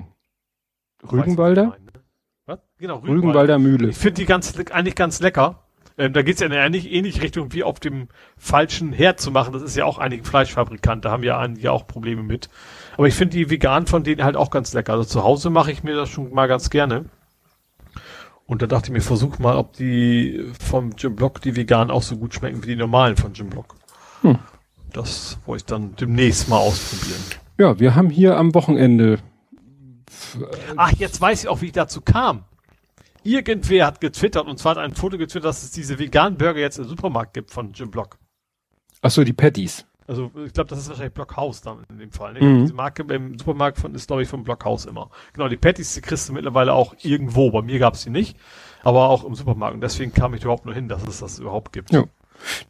Rügenwalder? 1.11 1.66
Ne? 1.66 1.77
Was? 2.45 2.59
Genau, 2.77 2.98
Rügenwalder, 2.98 3.22
Rügenwalder 3.22 3.59
Mühle. 3.59 3.90
Ich 3.90 3.98
finde 3.98 4.22
die 4.22 4.25
ganz, 4.25 4.56
eigentlich 4.72 4.95
ganz 4.95 5.22
lecker. 5.22 5.64
Ähm, 5.98 6.14
da 6.14 6.22
geht's 6.22 6.40
ja 6.40 6.45
in 6.45 6.53
eine 6.53 6.64
ähnlich, 6.64 6.91
ähnlich 6.91 7.24
Richtung 7.24 7.51
wie 7.53 7.64
auf 7.64 7.80
dem 7.80 8.09
falschen 8.38 8.93
Herd 8.93 9.19
zu 9.19 9.32
machen. 9.32 9.53
Das 9.53 9.64
ist 9.64 9.75
ja 9.75 9.85
auch 9.85 9.98
einigen 9.98 10.24
Fleischfabrikant, 10.24 11.03
da 11.03 11.11
haben 11.11 11.24
ja 11.24 11.40
einige 11.40 11.72
auch 11.72 11.88
Probleme 11.88 12.22
mit. 12.22 12.49
Aber 13.00 13.08
ich 13.08 13.14
finde 13.14 13.38
die 13.38 13.50
vegan 13.50 13.88
von 13.88 14.03
denen 14.03 14.26
halt 14.26 14.36
auch 14.36 14.50
ganz 14.50 14.74
lecker. 14.74 14.92
Also 14.92 15.06
zu 15.06 15.24
Hause 15.24 15.50
mache 15.50 15.72
ich 15.72 15.84
mir 15.84 15.95
das 15.95 16.10
schon 16.10 16.34
mal 16.34 16.50
ganz 16.50 16.69
gerne. 16.69 17.06
Und 18.45 18.61
da 18.61 18.68
dachte 18.68 18.88
ich 18.88 18.92
mir, 18.92 19.00
versuch 19.00 19.40
mal, 19.40 19.56
ob 19.56 19.72
die 19.72 20.52
vom 20.60 20.92
Jim 20.98 21.16
Block, 21.16 21.40
die 21.40 21.56
vegan 21.56 21.92
auch 21.92 22.03
so 22.03 22.18
gut 22.18 22.34
schmecken 22.34 22.61
wie 22.61 22.68
die 22.68 22.76
normalen 22.76 23.16
von 23.16 23.32
Jim 23.32 23.50
Block. 23.50 23.78
Hm. 24.24 24.38
Das 24.92 25.38
wollte 25.45 25.61
ich 25.61 25.66
dann 25.68 25.95
demnächst 25.95 26.50
mal 26.50 26.58
ausprobieren. 26.58 27.22
Ja, 27.58 27.80
wir 27.80 27.95
haben 27.95 28.10
hier 28.10 28.36
am 28.36 28.53
Wochenende. 28.53 29.19
Ach, 30.76 30.92
jetzt 30.92 31.22
weiß 31.22 31.44
ich 31.44 31.48
auch, 31.48 31.61
wie 31.61 31.68
ich 31.68 31.72
dazu 31.72 32.02
kam. 32.02 32.44
Irgendwer 33.24 33.86
hat 33.86 34.02
getwittert 34.02 34.45
und 34.45 34.60
zwar 34.60 34.72
hat 34.72 34.80
ein 34.80 34.94
Foto 34.94 35.18
getwittert, 35.18 35.45
dass 35.45 35.64
es 35.64 35.72
diese 35.72 36.00
veganen 36.00 36.38
Burger 36.38 36.60
jetzt 36.60 36.80
im 36.80 36.84
Supermarkt 36.84 37.34
gibt 37.34 37.52
von 37.52 37.72
Jim 37.72 37.92
Block. 37.92 38.18
Ach 39.02 39.10
so, 39.10 39.24
die 39.24 39.32
Patties. 39.32 39.86
Also 40.10 40.32
ich 40.44 40.54
glaube, 40.54 40.72
das 40.72 40.80
ist 40.80 40.90
wahrscheinlich 40.90 41.14
Blockhaus 41.14 41.62
dann 41.62 41.84
in 41.88 42.00
dem 42.00 42.12
Fall. 42.12 42.34
Ne? 42.34 42.42
Mhm. 42.42 42.62
Diese 42.62 42.74
Marke 42.74 43.04
im 43.14 43.38
Supermarkt 43.38 43.78
von, 43.78 43.94
ist, 43.94 44.08
glaube 44.08 44.24
ich, 44.24 44.28
vom 44.28 44.44
Blockhaus 44.44 44.86
immer. 44.86 45.12
Genau, 45.34 45.48
die 45.48 45.56
Patties, 45.56 45.94
die 45.94 46.02
kriegst 46.02 46.28
du 46.28 46.34
mittlerweile 46.34 46.74
auch 46.74 46.96
irgendwo. 47.04 47.52
Bei 47.52 47.62
mir 47.62 47.78
gab 47.78 47.94
es 47.94 48.06
die 48.06 48.10
nicht, 48.10 48.36
aber 48.82 49.08
auch 49.08 49.24
im 49.24 49.36
Supermarkt. 49.36 49.76
Und 49.76 49.82
deswegen 49.82 50.12
kam 50.12 50.34
ich 50.34 50.42
überhaupt 50.42 50.66
nur 50.66 50.74
hin, 50.74 50.88
dass 50.88 51.08
es 51.08 51.20
das 51.20 51.38
überhaupt 51.38 51.74
gibt. 51.74 51.92
Ja. 51.92 52.06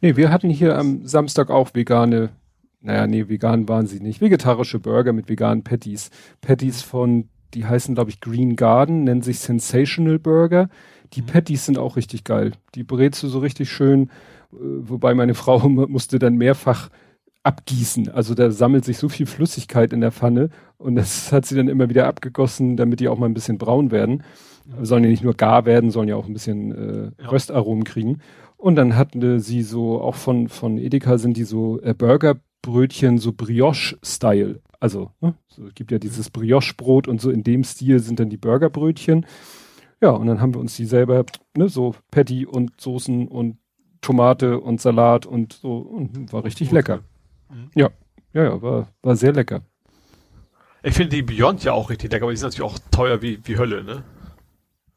Nee, 0.02 0.16
wir 0.16 0.30
hatten 0.30 0.50
hier 0.50 0.76
am 0.76 1.06
Samstag 1.06 1.48
auch 1.48 1.70
vegane, 1.72 2.28
naja, 2.82 3.06
nee, 3.06 3.26
vegan 3.26 3.66
waren 3.70 3.86
sie 3.86 4.00
nicht. 4.00 4.20
Vegetarische 4.20 4.78
Burger 4.78 5.14
mit 5.14 5.30
veganen 5.30 5.64
Patties. 5.64 6.10
Patties 6.42 6.82
von, 6.82 7.30
die 7.54 7.64
heißen, 7.64 7.94
glaube 7.94 8.10
ich, 8.10 8.20
Green 8.20 8.54
Garden, 8.54 9.04
nennen 9.04 9.22
sich 9.22 9.38
Sensational 9.38 10.18
Burger. 10.18 10.68
Die 11.14 11.22
mhm. 11.22 11.26
Patties 11.26 11.64
sind 11.64 11.78
auch 11.78 11.96
richtig 11.96 12.24
geil. 12.24 12.52
Die 12.74 12.84
brätst 12.84 13.22
du 13.22 13.28
so 13.28 13.38
richtig 13.38 13.72
schön, 13.72 14.10
äh, 14.52 14.56
wobei 14.58 15.14
meine 15.14 15.34
Frau 15.42 15.66
musste 15.70 16.18
dann 16.18 16.34
mehrfach 16.34 16.90
abgießen. 17.42 18.10
Also 18.10 18.34
da 18.34 18.50
sammelt 18.50 18.84
sich 18.84 18.98
so 18.98 19.08
viel 19.08 19.26
Flüssigkeit 19.26 19.92
in 19.92 20.00
der 20.00 20.12
Pfanne 20.12 20.50
und 20.78 20.94
das 20.94 21.32
hat 21.32 21.46
sie 21.46 21.56
dann 21.56 21.68
immer 21.68 21.88
wieder 21.88 22.06
abgegossen, 22.06 22.76
damit 22.76 23.00
die 23.00 23.08
auch 23.08 23.18
mal 23.18 23.26
ein 23.26 23.34
bisschen 23.34 23.58
braun 23.58 23.90
werden. 23.90 24.22
Mhm. 24.66 24.84
Sollen 24.84 25.04
ja 25.04 25.10
nicht 25.10 25.24
nur 25.24 25.34
gar 25.34 25.64
werden, 25.64 25.90
sollen 25.90 26.08
ja 26.08 26.16
auch 26.16 26.26
ein 26.26 26.32
bisschen 26.32 26.72
äh, 26.72 27.22
ja. 27.22 27.28
Röstaromen 27.28 27.84
kriegen. 27.84 28.18
Und 28.56 28.76
dann 28.76 28.94
hatten 28.94 29.40
sie 29.40 29.62
so, 29.62 30.02
auch 30.02 30.16
von, 30.16 30.48
von 30.48 30.76
Edeka 30.76 31.16
sind 31.16 31.38
die 31.38 31.44
so 31.44 31.80
äh, 31.80 31.94
Burgerbrötchen, 31.94 33.16
so 33.16 33.32
Brioche-Style. 33.32 34.60
Also, 34.78 35.12
ne, 35.20 35.34
so, 35.48 35.66
es 35.66 35.74
gibt 35.74 35.90
ja 35.92 35.98
dieses 35.98 36.28
Brioche-Brot 36.28 37.08
und 37.08 37.22
so 37.22 37.30
in 37.30 37.42
dem 37.42 37.64
Stil 37.64 38.00
sind 38.00 38.20
dann 38.20 38.28
die 38.28 38.36
Burgerbrötchen. 38.36 39.24
Ja, 40.02 40.10
und 40.10 40.26
dann 40.26 40.42
haben 40.42 40.54
wir 40.54 40.60
uns 40.60 40.76
die 40.76 40.84
selber, 40.84 41.24
ne, 41.56 41.70
so 41.70 41.94
Patty 42.10 42.44
und 42.44 42.78
Soßen 42.78 43.28
und 43.28 43.56
Tomate 44.02 44.60
und 44.60 44.80
Salat 44.80 45.24
und 45.24 45.54
so, 45.54 45.78
und 45.78 46.32
war 46.32 46.44
richtig 46.44 46.70
lecker. 46.70 47.00
Ja, 47.74 47.90
ja, 48.32 48.44
ja, 48.44 48.62
war, 48.62 48.88
war 49.02 49.16
sehr 49.16 49.32
lecker. 49.32 49.62
Ich 50.82 50.94
finde 50.94 51.16
die 51.16 51.22
Beyond 51.22 51.64
ja 51.64 51.72
auch 51.72 51.90
richtig 51.90 52.10
lecker, 52.10 52.24
aber 52.24 52.32
die 52.32 52.38
sind 52.38 52.48
natürlich 52.48 52.72
auch 52.72 52.78
teuer 52.90 53.20
wie, 53.22 53.40
wie 53.44 53.58
Hölle, 53.58 53.84
ne? 53.84 54.04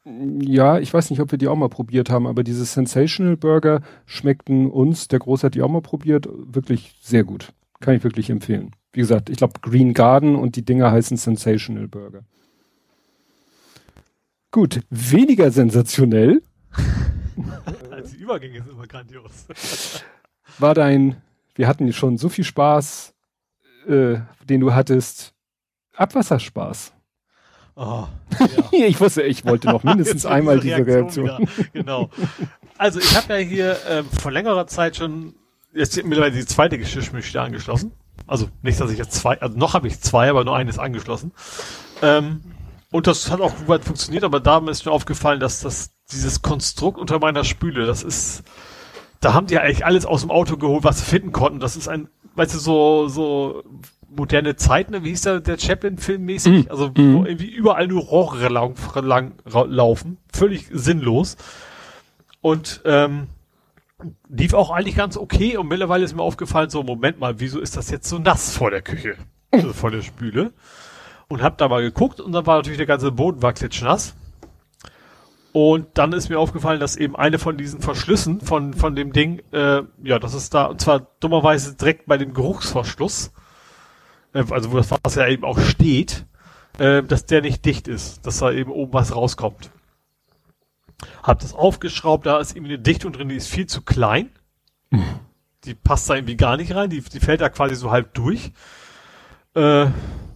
Ja, 0.05 0.79
ich 0.79 0.93
weiß 0.93 1.09
nicht, 1.09 1.21
ob 1.21 1.31
wir 1.31 1.37
die 1.37 1.47
auch 1.47 1.55
mal 1.55 1.69
probiert 1.69 2.09
haben, 2.09 2.27
aber 2.27 2.43
diese 2.43 2.65
Sensational 2.65 3.37
Burger 3.37 3.81
schmeckten 4.05 4.69
uns, 4.69 5.07
der 5.07 5.19
Groß 5.19 5.43
hat 5.43 5.55
die 5.55 5.61
auch 5.61 5.69
mal 5.69 5.81
probiert, 5.81 6.27
wirklich 6.29 6.95
sehr 7.01 7.23
gut. 7.23 7.53
Kann 7.79 7.95
ich 7.95 8.03
wirklich 8.03 8.29
empfehlen. 8.29 8.71
Wie 8.91 8.99
gesagt, 8.99 9.29
ich 9.29 9.37
glaube 9.37 9.59
Green 9.61 9.93
Garden 9.93 10.35
und 10.35 10.55
die 10.55 10.65
Dinger 10.65 10.91
heißen 10.91 11.17
Sensational 11.17 11.87
Burger. 11.87 12.23
Gut, 14.51 14.81
weniger 14.89 15.51
sensationell. 15.51 16.43
Als 17.89 18.11
die 18.11 18.17
Übergänge 18.17 18.61
sind 18.61 18.71
immer 18.71 18.87
grandios. 18.87 19.47
War 20.59 20.75
dein 20.75 21.15
wir 21.55 21.67
hatten 21.67 21.91
schon 21.93 22.17
so 22.17 22.29
viel 22.29 22.43
Spaß, 22.43 23.13
äh, 23.87 24.17
den 24.43 24.61
du 24.61 24.73
hattest. 24.73 25.33
Abwasserspaß. 25.95 26.93
Oh, 27.75 28.05
ja. 28.71 28.85
ich 28.85 28.99
wusste, 28.99 29.23
ich 29.23 29.45
wollte 29.45 29.67
noch 29.67 29.83
mindestens 29.83 30.25
einmal 30.25 30.59
diese 30.59 30.85
Reaktion. 30.85 31.27
Reaktion. 31.27 31.67
Genau. 31.73 32.09
Also 32.77 32.99
ich 32.99 33.15
habe 33.15 33.33
ja 33.33 33.39
hier 33.39 33.77
ähm, 33.89 34.05
vor 34.21 34.31
längerer 34.31 34.67
Zeit 34.67 34.95
schon 34.95 35.35
jetzt 35.73 35.95
mittlerweile 36.03 36.33
die 36.33 36.45
zweite 36.45 36.77
Geschirrspülmaschine 36.77 37.41
angeschlossen. 37.41 37.91
Also 38.27 38.47
nicht, 38.61 38.79
dass 38.79 38.91
ich 38.91 38.97
jetzt 38.97 39.13
zwei, 39.13 39.41
also 39.41 39.57
noch 39.57 39.73
habe 39.73 39.87
ich 39.87 39.99
zwei, 39.99 40.29
aber 40.29 40.43
nur 40.43 40.55
eines 40.55 40.79
angeschlossen. 40.79 41.31
Ähm, 42.01 42.41
und 42.91 43.07
das 43.07 43.31
hat 43.31 43.41
auch 43.41 43.55
gut 43.55 43.67
weit 43.67 43.83
funktioniert, 43.83 44.23
aber 44.23 44.39
da 44.39 44.59
ist 44.69 44.85
mir 44.85 44.91
aufgefallen, 44.91 45.39
dass 45.39 45.61
das 45.61 45.91
dieses 46.11 46.41
Konstrukt 46.41 46.99
unter 46.99 47.19
meiner 47.19 47.43
Spüle, 47.43 47.87
das 47.87 48.03
ist 48.03 48.43
da 49.23 49.33
haben 49.33 49.47
die 49.47 49.55
ja 49.55 49.61
eigentlich 49.61 49.85
alles 49.85 50.05
aus 50.05 50.21
dem 50.21 50.31
Auto 50.31 50.57
geholt, 50.57 50.83
was 50.83 50.99
sie 50.99 51.05
finden 51.05 51.31
konnten. 51.31 51.59
Das 51.59 51.75
ist 51.75 51.87
ein, 51.87 52.09
weißt 52.35 52.55
du, 52.55 52.59
so, 52.59 53.07
so 53.07 53.63
moderne 54.09 54.55
Zeiten, 54.55 54.91
ne? 54.91 55.03
wie 55.03 55.09
hieß 55.09 55.21
der, 55.21 55.39
der 55.39 55.57
Chaplin-Film 55.57 56.23
mäßig? 56.23 56.65
Mm. 56.65 56.71
Also, 56.71 56.91
wo 56.95 57.01
mm. 57.01 57.25
irgendwie 57.25 57.49
überall 57.49 57.87
nur 57.87 58.03
Rohre 58.03 58.49
lang, 58.49 58.75
lang, 58.95 59.33
laufen. 59.45 60.17
Völlig 60.31 60.67
sinnlos. 60.71 61.37
Und, 62.41 62.81
ähm, 62.85 63.27
lief 64.27 64.53
auch 64.53 64.71
eigentlich 64.71 64.95
ganz 64.95 65.17
okay 65.17 65.55
und 65.57 65.67
mittlerweile 65.67 66.03
ist 66.03 66.15
mir 66.15 66.21
aufgefallen, 66.21 66.69
so, 66.69 66.83
Moment 66.83 67.19
mal, 67.19 67.39
wieso 67.39 67.59
ist 67.59 67.77
das 67.77 67.89
jetzt 67.89 68.09
so 68.09 68.19
nass 68.19 68.55
vor 68.55 68.69
der 68.69 68.81
Küche? 68.81 69.15
Also 69.51 69.71
vor 69.71 69.91
der 69.91 70.01
Spüle. 70.01 70.51
Und 71.29 71.41
hab 71.41 71.57
da 71.57 71.69
mal 71.69 71.81
geguckt 71.81 72.19
und 72.19 72.33
dann 72.33 72.45
war 72.45 72.57
natürlich 72.57 72.77
der 72.77 72.85
ganze 72.85 73.11
Boden 73.11 73.41
war 73.41 73.53
klitschnass. 73.53 74.15
Und 75.53 75.99
dann 75.99 76.13
ist 76.13 76.29
mir 76.29 76.39
aufgefallen, 76.39 76.79
dass 76.79 76.95
eben 76.95 77.15
eine 77.15 77.37
von 77.37 77.57
diesen 77.57 77.79
Verschlüssen 77.79 78.41
von, 78.41 78.73
von 78.73 78.95
dem 78.95 79.13
Ding, 79.13 79.43
äh, 79.51 79.83
ja, 80.03 80.17
das 80.17 80.33
ist 80.33 80.55
da, 80.55 80.65
und 80.65 80.81
zwar 80.81 81.07
dummerweise 81.19 81.75
direkt 81.75 82.07
bei 82.07 82.17
dem 82.17 82.33
Geruchsverschluss, 82.33 83.31
äh, 84.33 84.43
also 84.49 84.71
wo 84.71 84.77
das 84.77 84.89
Wasser 84.89 85.27
ja 85.27 85.31
eben 85.31 85.43
auch 85.43 85.59
steht, 85.59 86.25
äh, 86.79 87.03
dass 87.03 87.27
der 87.27 87.41
nicht 87.41 87.63
dicht 87.65 87.87
ist, 87.87 88.25
dass 88.25 88.39
da 88.39 88.51
eben 88.51 88.71
oben 88.71 88.93
was 88.93 89.15
rauskommt. 89.15 89.69
Hab 91.21 91.39
das 91.39 91.53
aufgeschraubt, 91.53 92.25
da 92.25 92.39
ist 92.39 92.55
irgendwie 92.55 92.73
eine 92.73 92.81
Dichtung 92.81 93.13
drin, 93.13 93.29
die 93.29 93.35
ist 93.35 93.47
viel 93.47 93.67
zu 93.67 93.83
klein. 93.83 94.29
Mhm. 94.89 95.19
Die 95.65 95.75
passt 95.75 96.09
da 96.09 96.15
irgendwie 96.15 96.35
gar 96.35 96.57
nicht 96.57 96.73
rein, 96.73 96.89
die, 96.89 97.01
die 97.01 97.19
fällt 97.19 97.41
da 97.41 97.49
quasi 97.49 97.75
so 97.75 97.91
halb 97.91 98.15
durch. 98.15 98.51
Äh, 99.55 99.85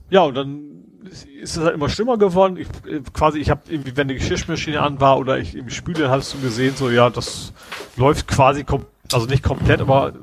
ja, 0.10 0.22
und 0.22 0.36
dann 0.36 0.67
ist 1.08 1.58
es 1.58 1.58
halt 1.58 1.74
immer 1.74 1.90
schlimmer 1.90 2.18
geworden. 2.18 2.58
Ich, 2.58 2.68
äh, 2.90 3.02
quasi, 3.14 3.40
ich 3.40 3.50
habe 3.50 3.62
irgendwie, 3.70 3.96
wenn 3.96 4.08
die 4.08 4.16
Geschirrspülmaschine 4.16 4.82
an 4.82 5.00
war 5.00 5.18
oder 5.18 5.38
ich 5.40 5.56
im 5.56 5.70
spüle, 5.70 6.10
hast 6.10 6.34
du 6.34 6.40
gesehen, 6.40 6.76
so 6.76 6.90
ja, 6.90 7.10
das 7.10 7.54
läuft 7.96 8.28
quasi, 8.28 8.66
also 9.12 9.26
nicht 9.28 9.44
komplett, 9.44 9.82
aber 9.82 10.14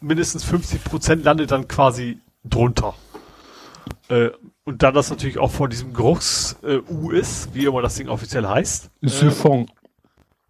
mindestens 0.00 0.44
50 0.44 0.84
Prozent 0.84 1.24
landet 1.24 1.50
dann 1.50 1.68
quasi 1.68 2.20
drunter. 2.44 2.94
Äh, 4.08 4.30
und 4.64 4.82
da 4.82 4.92
das 4.92 5.10
natürlich 5.10 5.38
auch 5.38 5.50
vor 5.50 5.68
diesem 5.68 5.92
Geruchs-U 5.92 7.10
äh, 7.10 7.18
ist, 7.18 7.54
wie 7.54 7.66
immer 7.66 7.82
das 7.82 7.96
Ding 7.96 8.08
offiziell 8.08 8.46
heißt. 8.46 8.90
Siphon. 9.02 9.68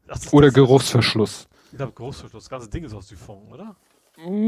Äh, 0.07 0.15
oder 0.31 0.51
Geruchsverschluss. 0.51 1.49
Ich 1.73 1.79
glaube, 1.79 1.93
Geruchsverschluss. 1.93 2.45
Das 2.45 2.51
ganze 2.51 2.69
Ding 2.69 2.85
ist 2.85 2.95
aus 2.95 3.09
Siphon, 3.09 3.49
oder? 3.51 3.75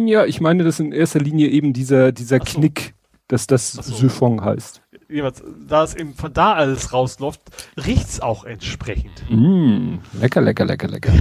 Ja, 0.06 0.24
ich 0.24 0.40
meine, 0.40 0.62
das 0.62 0.78
in 0.78 0.92
erster 0.92 1.18
Linie 1.18 1.48
eben 1.48 1.72
dieser, 1.72 2.12
dieser 2.12 2.38
so. 2.38 2.44
Knick, 2.44 2.94
dass 3.26 3.46
das 3.46 3.72
so. 3.72 3.94
Siphon 3.94 4.44
heißt 4.44 4.82
jeweils, 5.08 5.42
da 5.68 5.84
es 5.84 5.94
eben 5.94 6.14
von 6.14 6.32
da 6.32 6.54
alles 6.54 6.92
rausläuft, 6.92 7.40
riecht's 7.76 8.20
auch 8.20 8.44
entsprechend. 8.44 9.24
Mm, 9.28 9.98
lecker, 10.20 10.40
lecker, 10.40 10.64
lecker, 10.64 10.88
lecker. 10.88 11.12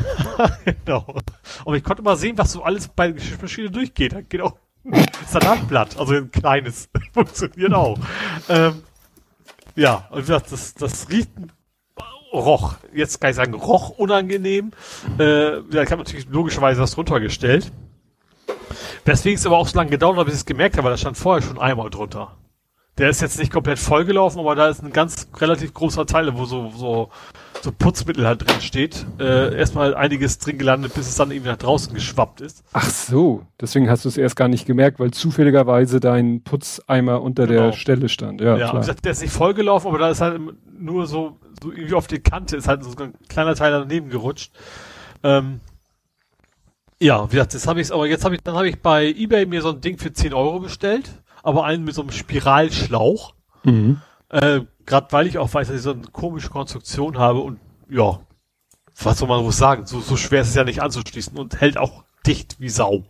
genau. 0.65 1.15
Und 1.63 1.75
ich 1.75 1.83
konnte 1.83 2.01
mal 2.01 2.17
sehen, 2.17 2.37
was 2.37 2.51
so 2.51 2.63
alles 2.63 2.87
bei 2.87 3.07
der 3.07 3.15
Geschirrmaschine 3.15 3.71
durchgeht. 3.71 4.13
Da 4.13 4.21
geht 4.21 4.41
auch 4.41 4.57
ein 4.85 5.05
Salatblatt, 5.27 5.97
also 5.97 6.13
ein 6.13 6.31
kleines, 6.31 6.89
funktioniert 7.13 7.73
auch. 7.73 7.97
Ähm, 8.49 8.83
ja, 9.75 10.07
und 10.11 10.29
das, 10.29 10.73
das 10.73 11.09
riecht 11.09 11.29
roch, 12.31 12.75
jetzt 12.93 13.19
kann 13.21 13.29
ich 13.29 13.35
sagen, 13.35 13.53
roch 13.53 13.89
unangenehm. 13.89 14.71
Äh, 15.19 15.59
ja, 15.59 15.83
ich 15.83 15.91
habe 15.91 16.03
natürlich 16.03 16.27
logischerweise 16.29 16.81
das 16.81 16.97
runtergestellt. 16.97 17.71
Weswegen 19.05 19.37
es 19.37 19.45
aber 19.45 19.57
auch 19.57 19.67
so 19.67 19.77
lange 19.77 19.91
gedauert 19.91 20.17
hat, 20.17 20.25
bis 20.25 20.35
ich 20.35 20.41
es 20.41 20.45
gemerkt 20.45 20.77
habe, 20.77 20.85
weil 20.85 20.93
da 20.93 20.97
stand 20.97 21.17
vorher 21.17 21.41
schon 21.41 21.59
einmal 21.59 21.89
drunter. 21.89 22.35
Der 22.97 23.09
ist 23.09 23.21
jetzt 23.21 23.37
nicht 23.37 23.51
komplett 23.51 23.77
vollgelaufen, 23.77 24.39
aber 24.39 24.55
da 24.55 24.69
ist 24.69 24.81
ein 24.81 24.93
ganz 24.93 25.27
relativ 25.37 25.73
großer 25.73 26.05
Teil, 26.05 26.37
wo 26.37 26.45
so, 26.45 26.69
so, 26.69 27.09
so 27.61 27.71
Putzmittel 27.73 28.25
halt 28.25 28.47
drin 28.47 28.61
steht. 28.61 29.05
Äh, 29.19 29.57
erstmal 29.57 29.93
einiges 29.95 30.39
drin 30.39 30.57
gelandet, 30.57 30.93
bis 30.93 31.09
es 31.09 31.15
dann 31.15 31.31
irgendwie 31.31 31.49
nach 31.49 31.57
draußen 31.57 31.93
geschwappt 31.93 32.39
ist. 32.39 32.63
Ach 32.71 32.89
so, 32.89 33.45
deswegen 33.59 33.89
hast 33.89 34.05
du 34.05 34.09
es 34.09 34.17
erst 34.17 34.37
gar 34.37 34.47
nicht 34.47 34.65
gemerkt, 34.65 34.99
weil 34.99 35.11
zufälligerweise 35.11 35.99
dein 35.99 36.41
Putzeimer 36.43 37.21
unter 37.21 37.47
genau. 37.47 37.63
der 37.63 37.71
Stelle 37.73 38.07
stand. 38.07 38.39
Ja, 38.39 38.55
ja 38.55 38.69
klar. 38.69 38.79
Gesagt, 38.79 39.03
der 39.03 39.11
ist 39.11 39.21
nicht 39.21 39.33
vollgelaufen, 39.33 39.89
aber 39.89 39.99
da 39.99 40.09
ist 40.09 40.21
halt 40.21 40.39
nur 40.79 41.05
so, 41.05 41.37
so 41.61 41.71
irgendwie 41.71 41.95
auf 41.95 42.07
die 42.07 42.19
Kante 42.19 42.55
ist 42.55 42.69
halt 42.69 42.85
so 42.85 42.91
ein 42.97 43.13
kleiner 43.27 43.55
Teil 43.55 43.71
daneben 43.71 44.09
gerutscht. 44.09 44.53
Ähm, 45.21 45.59
Ja, 47.01 47.25
wie 47.29 47.35
gesagt, 47.35 47.53
jetzt 47.53 47.67
habe 47.67 47.81
ich 47.81 47.91
aber 47.91 48.07
jetzt 48.07 48.23
habe 48.23 48.35
ich, 48.35 48.41
dann 48.41 48.55
habe 48.55 48.69
ich 48.69 48.81
bei 48.81 49.07
eBay 49.07 49.45
mir 49.45 49.61
so 49.61 49.71
ein 49.71 49.81
Ding 49.81 49.97
für 49.97 50.13
10 50.13 50.33
Euro 50.33 50.59
bestellt, 50.61 51.09
aber 51.45 51.63
einen 51.65 51.83
mit 51.83 51.95
so 51.95 52.01
einem 52.01 52.11
Spiralschlauch. 52.11 53.33
Mhm. 53.63 54.01
Äh, 54.29 54.61
Gerade 54.85 55.07
weil 55.11 55.27
ich 55.27 55.37
auch 55.37 55.53
weiß, 55.53 55.67
dass 55.67 55.77
ich 55.77 55.83
so 55.83 55.91
eine 55.91 56.03
komische 56.11 56.49
Konstruktion 56.49 57.17
habe 57.17 57.39
und 57.39 57.59
ja, 57.89 58.19
was 59.01 59.19
soll 59.19 59.27
man 59.27 59.43
wohl 59.43 59.51
sagen? 59.51 59.85
So, 59.85 59.99
so 59.99 60.15
schwer 60.15 60.41
ist 60.41 60.49
es 60.49 60.55
ja 60.55 60.63
nicht 60.63 60.81
anzuschließen 60.81 61.37
und 61.37 61.59
hält 61.59 61.77
auch 61.77 62.03
dicht 62.25 62.57
wie 62.59 62.69
Sau. 62.69 63.05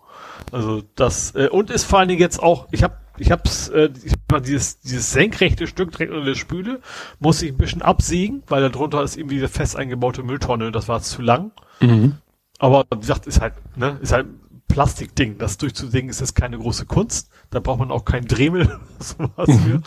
Also 0.51 0.83
das 0.95 1.33
äh, 1.35 1.47
und 1.47 1.69
ist 1.69 1.85
vor 1.85 1.99
allen 1.99 2.09
Dingen 2.09 2.21
jetzt 2.21 2.41
auch, 2.41 2.67
ich 2.71 2.83
habe 2.83 2.97
ich 3.17 3.31
hab's, 3.31 3.69
äh, 3.69 3.89
ich 4.03 4.13
hab 4.31 4.43
dieses, 4.43 4.79
dieses 4.79 5.11
senkrechte 5.11 5.67
Stück 5.67 5.91
direkt 5.91 6.11
unter 6.11 6.25
der 6.25 6.35
Spüle, 6.35 6.81
muss 7.19 7.41
ich 7.41 7.51
ein 7.51 7.57
bisschen 7.57 7.81
absägen, 7.81 8.43
weil 8.47 8.61
da 8.61 8.69
drunter 8.69 9.03
ist 9.03 9.17
irgendwie 9.17 9.37
eine 9.37 9.47
fest 9.47 9.75
eingebaute 9.75 10.23
Mülltonne, 10.23 10.71
das 10.71 10.87
war 10.87 11.01
zu 11.01 11.21
lang. 11.21 11.51
Mhm. 11.79 12.17
Aber 12.59 12.85
wie 12.93 12.99
gesagt, 12.99 13.27
ist 13.27 13.41
halt, 13.41 13.53
ne, 13.75 13.97
ist 14.01 14.13
halt 14.13 14.27
Plastikding. 14.67 15.37
Das 15.37 15.57
durchzusägen 15.57 16.09
ist 16.09 16.19
jetzt 16.19 16.35
keine 16.35 16.57
große 16.57 16.85
Kunst. 16.85 17.29
Da 17.49 17.59
braucht 17.59 17.79
man 17.79 17.91
auch 17.91 18.05
keinen 18.05 18.27
Dremel 18.27 18.79
sowas 18.99 19.49
für. 19.63 19.81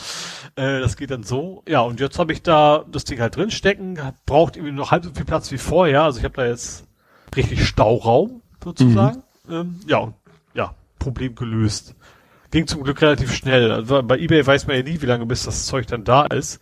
Äh, 0.61 0.81
das 0.81 0.97
geht 0.97 1.11
dann 1.11 1.23
so. 1.23 1.63
Ja, 1.69 1.81
und 1.81 2.01
jetzt 2.01 2.19
habe 2.19 2.33
ich 2.33 2.43
da 2.43 2.85
das 2.91 3.05
Ding 3.05 3.21
halt 3.21 3.37
drin 3.37 3.51
stecken. 3.51 3.99
Braucht 4.27 4.57
irgendwie 4.57 4.75
noch 4.75 4.91
halb 4.91 5.05
so 5.05 5.11
viel 5.13 5.25
Platz 5.25 5.51
wie 5.51 5.59
vorher. 5.59 6.05
Also 6.05 6.19
ich 6.19 6.25
habe 6.25 6.35
da 6.35 6.47
jetzt 6.47 6.87
richtig 7.37 7.67
Stauraum 7.67 8.43
sozusagen. 8.63 9.23
Mhm. 9.47 9.55
Ähm, 9.55 9.81
ja, 9.87 10.13
ja, 10.55 10.75
Problem 10.99 11.35
gelöst. 11.35 11.95
Ging 12.51 12.67
zum 12.67 12.83
Glück 12.83 13.03
relativ 13.03 13.33
schnell. 13.35 13.71
Also 13.71 14.03
bei 14.03 14.19
eBay 14.19 14.47
weiß 14.47 14.67
man 14.67 14.77
ja 14.77 14.83
nie, 14.83 15.03
wie 15.03 15.07
lange 15.07 15.27
bis 15.27 15.45
das 15.45 15.67
Zeug 15.67 15.87
dann 15.87 16.05
da 16.05 16.25
ist. 16.25 16.61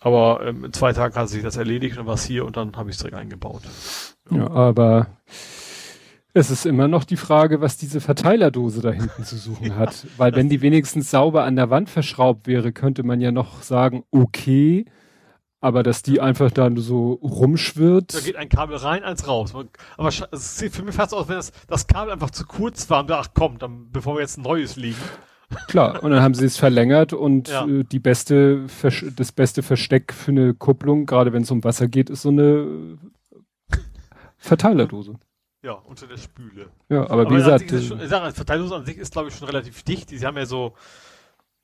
Aber 0.00 0.40
ähm, 0.46 0.64
in 0.64 0.72
zwei 0.72 0.92
Tagen 0.92 1.14
hat 1.16 1.28
sich 1.28 1.42
das 1.42 1.56
erledigt 1.56 1.98
und 1.98 2.06
war 2.06 2.16
hier 2.16 2.44
und 2.44 2.56
dann 2.56 2.76
habe 2.76 2.90
ich 2.90 2.96
es 2.96 3.02
direkt 3.02 3.16
eingebaut. 3.16 3.62
Ja, 4.30 4.48
aber 4.50 5.06
es 6.36 6.50
ist 6.50 6.66
immer 6.66 6.86
noch 6.86 7.04
die 7.04 7.16
Frage, 7.16 7.62
was 7.62 7.78
diese 7.78 7.98
Verteilerdose 7.98 8.82
da 8.82 8.90
hinten 8.90 9.24
zu 9.24 9.38
suchen 9.38 9.74
hat. 9.76 10.06
Weil 10.18 10.34
wenn 10.34 10.50
die 10.50 10.60
wenigstens 10.60 11.10
sauber 11.10 11.44
an 11.44 11.56
der 11.56 11.70
Wand 11.70 11.88
verschraubt 11.88 12.46
wäre, 12.46 12.72
könnte 12.72 13.04
man 13.04 13.22
ja 13.22 13.32
noch 13.32 13.62
sagen, 13.62 14.04
okay, 14.10 14.84
aber 15.62 15.82
dass 15.82 16.02
die 16.02 16.20
einfach 16.20 16.50
dann 16.50 16.76
so 16.76 17.12
rumschwirrt. 17.14 18.14
Da 18.14 18.20
geht 18.20 18.36
ein 18.36 18.50
Kabel 18.50 18.76
rein, 18.76 19.02
eins 19.02 19.26
raus. 19.26 19.54
Aber 19.96 20.10
es 20.30 20.58
sieht 20.58 20.74
für 20.74 20.82
mich 20.82 20.94
fast 20.94 21.14
aus, 21.14 21.26
wenn 21.28 21.36
das, 21.36 21.52
das 21.68 21.86
Kabel 21.86 22.12
einfach 22.12 22.30
zu 22.30 22.44
kurz 22.44 22.90
war 22.90 23.00
und 23.00 23.08
da, 23.08 23.20
ach 23.20 23.28
komm, 23.32 23.58
dann, 23.58 23.90
bevor 23.90 24.16
wir 24.16 24.20
jetzt 24.20 24.36
ein 24.36 24.42
neues 24.42 24.76
liegen. 24.76 25.00
Klar, 25.68 26.02
und 26.04 26.10
dann 26.10 26.22
haben 26.22 26.34
sie 26.34 26.44
es 26.44 26.58
verlängert 26.58 27.14
und 27.14 27.48
ja. 27.48 27.66
äh, 27.66 27.82
die 27.84 27.98
beste, 27.98 28.66
das 29.16 29.32
beste 29.32 29.62
Versteck 29.62 30.12
für 30.12 30.32
eine 30.32 30.52
Kupplung, 30.52 31.06
gerade 31.06 31.32
wenn 31.32 31.44
es 31.44 31.50
um 31.50 31.64
Wasser 31.64 31.88
geht, 31.88 32.10
ist 32.10 32.22
so 32.22 32.28
eine 32.28 32.98
Verteilerdose. 34.36 35.14
Ja, 35.66 35.72
unter 35.72 36.06
der 36.06 36.16
Spüle. 36.16 36.68
Ja, 36.88 37.00
aber, 37.10 37.22
aber 37.22 37.30
wie 37.30 37.34
gesagt. 37.34 37.68
Schon, 37.68 38.00
ich 38.00 38.08
sage, 38.08 38.32
Verteilerdose 38.32 38.76
an 38.76 38.86
sich 38.86 38.98
ist, 38.98 39.12
glaube 39.12 39.30
ich, 39.30 39.34
schon 39.34 39.48
relativ 39.48 39.82
dicht. 39.82 40.10
Sie 40.10 40.24
haben 40.24 40.36
ja 40.36 40.46
so 40.46 40.74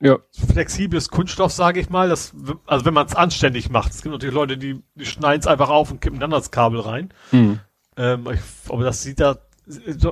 ja. 0.00 0.18
flexibles 0.32 1.08
Kunststoff, 1.08 1.52
sage 1.52 1.78
ich 1.78 1.88
mal. 1.88 2.08
Das, 2.08 2.34
also 2.66 2.84
wenn 2.84 2.94
man 2.94 3.06
es 3.06 3.14
anständig 3.14 3.70
macht. 3.70 3.92
Es 3.92 4.02
gibt 4.02 4.12
natürlich 4.12 4.34
Leute, 4.34 4.58
die, 4.58 4.82
die 4.96 5.06
schneiden 5.06 5.42
es 5.42 5.46
einfach 5.46 5.68
auf 5.68 5.92
und 5.92 6.00
kippen 6.00 6.18
dann 6.18 6.32
das 6.32 6.50
Kabel 6.50 6.80
rein. 6.80 7.14
Mhm. 7.30 7.60
Ähm, 7.96 8.26
ich, 8.32 8.40
aber 8.72 8.82
das 8.82 9.04
sieht 9.04 9.20
da 9.20 9.38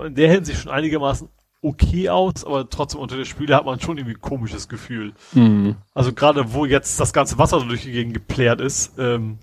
in 0.05 0.15
der 0.15 0.31
Hinsicht 0.31 0.61
schon 0.61 0.71
einigermaßen 0.71 1.29
okay 1.61 2.11
aus, 2.11 2.45
aber 2.45 2.71
trotzdem 2.71 3.01
unter 3.01 3.17
der 3.17 3.25
Spüle 3.25 3.57
hat 3.57 3.65
man 3.65 3.81
schon 3.81 3.99
irgendwie 3.99 4.15
ein 4.15 4.21
komisches 4.21 4.69
Gefühl. 4.69 5.15
Mhm. 5.33 5.75
Also 5.95 6.13
gerade 6.13 6.53
wo 6.53 6.65
jetzt 6.65 7.01
das 7.01 7.13
ganze 7.13 7.39
Wasser 7.39 7.59
so 7.59 7.67
durch 7.67 7.83
die 7.83 7.91
Gegend 7.91 8.15
geplärt 8.15 8.61
ist, 8.61 8.97
ähm, 9.01 9.39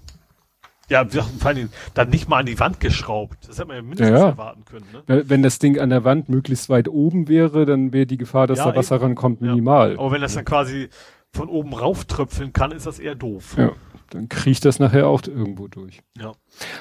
ja, 0.90 1.06
vor 1.06 1.50
allem 1.50 1.70
dann 1.94 2.10
nicht 2.10 2.30
mal 2.30 2.40
an 2.40 2.46
die 2.46 2.60
Wand 2.60 2.80
geschraubt. 2.80 3.38
Das 3.48 3.58
hätte 3.58 3.68
man 3.68 3.76
ja 3.78 3.82
mindestens 3.82 4.20
ja, 4.20 4.28
erwarten 4.30 4.66
können. 4.66 4.86
Ne? 5.08 5.24
Wenn 5.28 5.44
das 5.44 5.60
Ding 5.60 5.80
an 5.80 5.90
der 5.90 6.04
Wand 6.04 6.30
möglichst 6.30 6.70
weit 6.70 6.88
oben 6.88 7.28
wäre, 7.28 7.66
dann 7.66 7.92
wäre 7.92 8.06
die 8.06 8.18
Gefahr, 8.18 8.48
dass 8.48 8.60
ja, 8.60 8.72
da 8.72 8.76
Wasser 8.76 8.96
eben. 8.96 9.06
rankommt, 9.06 9.42
minimal. 9.42 9.94
Ja. 9.94 10.00
Aber 10.00 10.12
wenn 10.12 10.22
das 10.22 10.36
dann 10.36 10.46
quasi 10.46 10.90
von 11.32 11.50
oben 11.50 11.74
rauftröpfeln 11.74 12.54
kann, 12.54 12.72
ist 12.72 12.86
das 12.86 13.00
eher 13.00 13.16
doof. 13.16 13.56
Ja, 13.58 13.74
dann 14.10 14.30
kriecht 14.30 14.64
das 14.66 14.80
nachher 14.80 15.08
auch 15.08 15.22
irgendwo 15.28 15.68
durch. 15.68 16.02
Ja. 16.18 16.32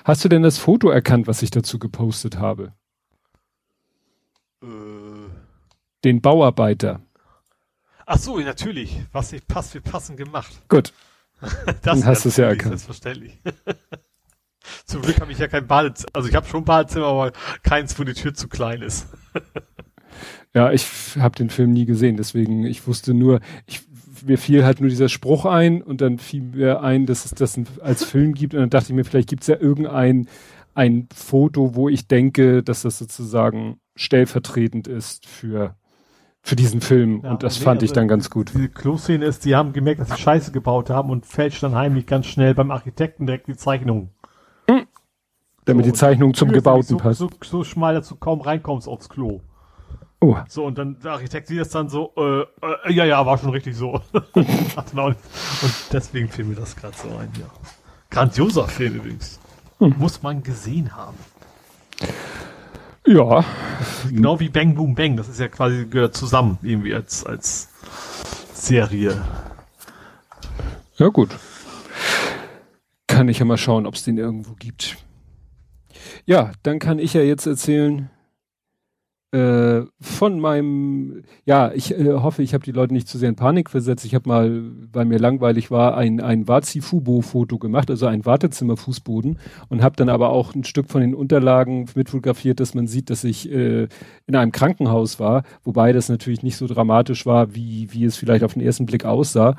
Hast 0.05 0.25
du 0.25 0.29
denn 0.29 0.43
das 0.43 0.59
Foto 0.59 0.89
erkannt, 0.89 1.27
was 1.27 1.43
ich 1.43 1.51
dazu 1.51 1.79
gepostet 1.79 2.39
habe? 2.39 2.73
Äh. 4.63 4.67
Den 6.05 6.21
Bauarbeiter. 6.21 7.01
Ach 8.07 8.19
so, 8.19 8.39
natürlich. 8.39 9.01
Was 9.11 9.33
nicht 9.33 9.49
passt, 9.49 9.75
wird 9.75 9.85
passend 9.85 10.17
gemacht. 10.17 10.63
Gut. 10.69 10.93
das 11.83 12.05
hast 12.05 12.25
du 12.25 12.29
es 12.29 12.37
ja 12.37 12.47
erkannt. 12.47 12.79
Selbstverständlich. 12.79 13.39
Zum 14.85 15.03
Glück 15.03 15.21
habe 15.21 15.31
ich 15.33 15.39
ja 15.39 15.49
kein 15.49 15.67
Badezimmer. 15.67 16.11
Also 16.13 16.29
ich 16.29 16.35
habe 16.35 16.47
schon 16.47 16.63
ein 16.63 16.65
Badezimmer, 16.65 17.07
aber 17.07 17.33
keins, 17.63 17.99
wo 17.99 18.05
die 18.05 18.15
Tür 18.15 18.35
zu 18.35 18.49
klein 18.49 18.83
ist. 18.83 19.09
ja, 20.55 20.73
ich 20.73 20.87
habe 21.19 21.37
den 21.37 21.51
Film 21.51 21.73
nie 21.73 21.87
gesehen, 21.87 22.17
deswegen 22.17 22.65
ich 22.65 22.87
wusste 22.87 23.15
nur, 23.15 23.41
ich, 23.67 23.83
mir 24.25 24.39
fiel 24.39 24.65
halt 24.65 24.81
nur 24.81 24.89
dieser 24.89 25.09
Spruch 25.09 25.45
ein 25.45 25.83
und 25.83 26.01
dann 26.01 26.19
fiel 26.19 26.43
mir 26.43 26.81
ein, 26.81 27.07
dass 27.07 27.25
es 27.25 27.33
das 27.33 27.61
als 27.81 28.05
Film 28.05 28.35
gibt 28.35 28.55
und 28.55 28.61
dann 28.61 28.71
dachte 28.71 28.91
ich 28.91 28.97
mir, 28.97 29.05
vielleicht 29.05 29.29
gibt 29.29 29.43
es 29.43 29.49
ja 29.49 29.57
irgendein 29.57 30.29
ein 30.75 31.09
Foto, 31.15 31.75
wo 31.75 31.89
ich 31.89 32.07
denke, 32.07 32.63
dass 32.63 32.83
das 32.83 32.99
sozusagen 32.99 33.81
stellvertretend 33.95 34.89
ist 34.89 35.27
für 35.27 35.75
für 36.47 36.55
diesen 36.55 36.81
Film 36.81 37.23
ja, 37.25 37.33
und 37.33 37.43
das 37.43 37.59
nee, 37.59 37.65
fand 37.65 37.83
ich 37.83 37.91
also 37.91 38.01
dann 38.01 38.09
ganz 38.09 38.31
gut. 38.31 38.53
Die 38.55 38.69
Klo-Szene 38.69 39.25
ist, 39.25 39.45
die 39.45 39.57
haben 39.57 39.73
gemerkt, 39.73 40.01
dass 40.01 40.11
sie 40.11 40.17
Scheiße 40.17 40.53
gebaut 40.53 40.91
haben 40.91 41.11
und 41.11 41.27
fälscht 41.27 41.65
dann 41.65 41.75
heimlich 41.75 42.07
ganz 42.07 42.27
schnell 42.27 42.55
beim 42.55 42.71
Architekten 42.71 43.27
direkt 43.27 43.49
die 43.49 43.57
Zeichnung. 43.57 44.11
Hm. 44.71 44.87
Damit 45.65 45.87
so, 45.87 45.91
die 45.91 45.99
Zeichnung 45.99 46.35
zum 46.35 46.53
Gebauten 46.53 46.85
so, 46.85 46.97
passt. 46.99 47.19
So, 47.19 47.31
so 47.43 47.65
schmal, 47.65 47.95
dass 47.95 48.09
du 48.09 48.15
kaum 48.15 48.41
reinkommst 48.41 48.87
aufs 48.87 49.09
Klo. 49.09 49.41
Oh. 50.21 50.37
So, 50.47 50.65
und 50.65 50.79
dann 50.79 51.01
der 51.01 51.13
Architekt 51.15 51.49
sieht 51.49 51.59
das 51.59 51.71
dann 51.71 51.89
so, 51.89 52.13
äh, 52.17 52.43
äh, 52.43 52.93
ja, 52.93 53.05
ja, 53.05 53.27
war 53.27 53.39
schon 53.39 53.51
richtig 53.51 53.75
so. 53.75 54.01
und 54.35 55.17
deswegen 55.93 56.29
fiel 56.29 56.45
mir 56.45 56.55
das 56.55 56.77
gerade 56.77 56.97
so 56.97 57.09
ein, 57.09 57.29
ja. 57.41 57.47
Grandioser 58.11 58.69
Film 58.69 58.95
übrigens. 58.95 59.41
Hm. 59.81 59.97
Muss 59.99 60.23
man 60.23 60.45
gesehen 60.45 60.95
haben. 60.95 61.17
Ja. 63.07 63.45
Genau 64.11 64.41
wie 64.41 64.49
Bang 64.49 64.75
Boom 64.75 64.95
Bang. 64.95 65.17
Das 65.17 65.29
ist 65.29 65.39
ja 65.39 65.49
quasi 65.49 65.87
gehört 65.87 66.17
zusammen 66.17 66.59
irgendwie 66.63 66.95
als, 66.95 67.25
als 67.25 67.69
Serie. 68.53 69.23
Ja, 70.97 71.09
gut. 71.09 71.31
Kann 73.07 73.29
ich 73.29 73.39
ja 73.39 73.45
mal 73.45 73.57
schauen, 73.57 73.87
ob 73.87 73.95
es 73.95 74.05
den 74.05 74.19
irgendwo 74.19 74.55
gibt. 74.55 74.97
Ja, 76.25 76.53
dann 76.63 76.79
kann 76.79 76.99
ich 76.99 77.15
ja 77.15 77.23
jetzt 77.23 77.47
erzählen, 77.47 78.11
äh, 79.37 79.87
von 80.01 80.41
meinem, 80.41 81.23
ja, 81.45 81.71
ich 81.73 81.93
äh, 81.93 82.13
hoffe, 82.15 82.43
ich 82.43 82.55
habe 82.55 82.65
die 82.65 82.73
Leute 82.73 82.95
nicht 82.95 83.07
zu 83.07 83.19
sehr 83.19 83.29
in 83.29 83.37
Panik 83.37 83.69
versetzt. 83.69 84.07
Ich 84.07 84.15
habe 84.15 84.29
mal, 84.29 84.63
weil 84.93 85.05
mir 85.05 85.19
langweilig 85.19 85.71
war, 85.71 85.95
ein, 85.97 86.21
ein 86.21 86.49
Wazi-Fubo-Foto 86.49 87.59
gemacht, 87.59 87.91
also 87.91 88.07
ein 88.07 88.25
Wartezimmer-Fußboden 88.25 89.39
und 89.69 89.83
habe 89.83 89.97
dann 89.97 90.09
aber 90.09 90.31
auch 90.31 90.55
ein 90.55 90.65
Stück 90.65 90.89
von 90.89 91.03
den 91.03 91.15
Unterlagen 91.15 91.87
mitfotografiert, 91.95 92.61
dass 92.61 92.75
man 92.75 92.87
sieht, 92.87 93.11
dass 93.11 93.25
ich 93.25 93.53
äh, 93.53 93.89
in 94.27 94.37
einem 94.37 94.53
Krankenhaus 94.53 95.21
war, 95.21 95.43
wobei 95.65 95.93
das 95.93 96.09
natürlich 96.09 96.43
nicht 96.43 96.57
so 96.57 96.67
dramatisch 96.67 97.27
war, 97.27 97.55
wie, 97.55 97.93
wie 97.93 98.05
es 98.05 98.17
vielleicht 98.17 98.43
auf 98.43 98.55
den 98.55 98.63
ersten 98.63 98.87
Blick 98.87 99.05
aussah. 99.05 99.57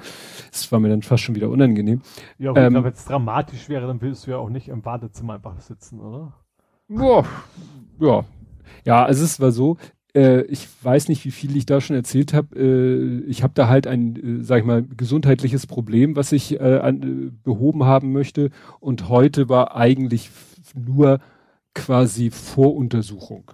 Es 0.52 0.72
war 0.72 0.80
mir 0.80 0.90
dann 0.90 1.04
fast 1.04 1.22
schon 1.22 1.36
wieder 1.36 1.50
unangenehm. 1.50 2.02
Ja, 2.40 2.50
aber 2.50 2.64
ähm, 2.64 2.74
wenn 2.74 2.86
es 2.86 3.06
dramatisch 3.06 3.70
wäre, 3.70 3.86
dann 3.86 4.02
willst 4.02 4.26
du 4.26 4.32
ja 4.32 4.38
auch 4.38 4.50
nicht 4.50 4.70
im 4.70 4.84
Wartezimmer 4.84 5.36
einfach 5.36 5.60
sitzen, 5.62 6.00
oder? 6.00 6.34
Boah, 6.90 7.26
ja, 8.00 8.24
ja, 8.86 9.06
also 9.06 9.24
es 9.24 9.40
war 9.40 9.52
so, 9.52 9.78
äh, 10.18 10.42
ich 10.44 10.68
weiß 10.82 11.10
nicht, 11.10 11.26
wie 11.26 11.32
viel 11.32 11.56
ich 11.56 11.66
da 11.66 11.80
schon 11.80 11.96
erzählt 11.96 12.34
habe. 12.34 12.56
Äh, 12.58 13.30
ich 13.30 13.44
habe 13.44 13.54
da 13.54 13.68
halt 13.68 13.88
ein, 13.88 14.40
äh, 14.40 14.44
sag 14.44 14.60
ich 14.60 14.66
mal, 14.66 14.84
gesundheitliches 14.84 15.68
Problem, 15.68 16.16
was 16.16 16.32
ich 16.32 16.60
äh, 16.60 16.80
an, 16.80 17.04
äh, 17.04 17.32
behoben 17.44 17.84
haben 17.84 18.12
möchte. 18.12 18.50
Und 18.80 19.10
heute 19.10 19.50
war 19.50 19.76
eigentlich 19.76 20.32
nur 20.76 21.20
quasi 21.76 22.32
Voruntersuchung 22.32 23.52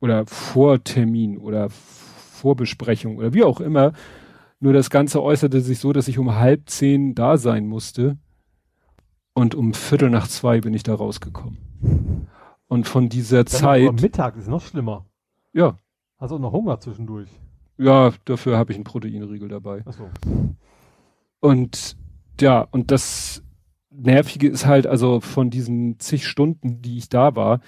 oder 0.00 0.26
Vortermin 0.26 1.38
oder 1.38 1.70
Vorbesprechung 1.70 3.16
oder 3.16 3.32
wie 3.32 3.44
auch 3.44 3.60
immer. 3.60 3.92
Nur 4.60 4.74
das 4.74 4.90
Ganze 4.90 5.22
äußerte 5.22 5.60
sich 5.60 5.78
so, 5.78 5.92
dass 5.92 6.08
ich 6.08 6.18
um 6.18 6.36
halb 6.36 6.68
zehn 6.68 7.14
da 7.14 7.38
sein 7.38 7.66
musste. 7.66 8.18
Und 9.34 9.54
um 9.54 9.74
Viertel 9.74 10.10
nach 10.10 10.28
zwei 10.28 10.60
bin 10.60 10.74
ich 10.74 10.84
da 10.84 10.94
rausgekommen. 10.94 11.58
Und 12.68 12.88
von 12.88 13.08
dieser 13.08 13.44
Dann 13.44 13.46
Zeit. 13.46 13.88
Am 13.88 13.96
Mittag 13.96 14.36
ist 14.36 14.48
noch 14.48 14.62
schlimmer. 14.62 15.06
Ja. 15.52 15.78
Hast 16.18 16.30
du 16.30 16.36
auch 16.36 16.40
noch 16.40 16.52
Hunger 16.52 16.80
zwischendurch? 16.80 17.28
Ja, 17.76 18.12
dafür 18.24 18.56
habe 18.56 18.72
ich 18.72 18.76
einen 18.76 18.84
Proteinriegel 18.84 19.48
dabei. 19.48 19.82
Ach 19.84 19.92
so. 19.92 20.10
Und 21.40 21.96
ja, 22.40 22.66
und 22.70 22.90
das 22.90 23.42
Nervige 23.90 24.48
ist 24.48 24.66
halt, 24.66 24.86
also 24.86 25.20
von 25.20 25.50
diesen 25.50 25.98
zig 26.00 26.26
Stunden, 26.26 26.82
die 26.82 26.98
ich 26.98 27.08
da 27.08 27.36
war, 27.36 27.60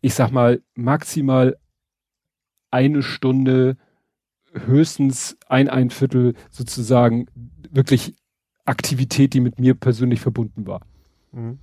ich 0.00 0.14
sag 0.14 0.30
mal, 0.30 0.62
maximal 0.74 1.56
eine 2.70 3.02
Stunde, 3.02 3.76
höchstens 4.52 5.36
ein, 5.48 5.68
ein 5.68 5.90
Viertel 5.90 6.34
sozusagen 6.50 7.26
wirklich 7.70 8.14
Aktivität, 8.64 9.34
die 9.34 9.40
mit 9.40 9.58
mir 9.58 9.74
persönlich 9.74 10.20
verbunden 10.20 10.66
war. 10.66 10.82
Mhm. 11.32 11.58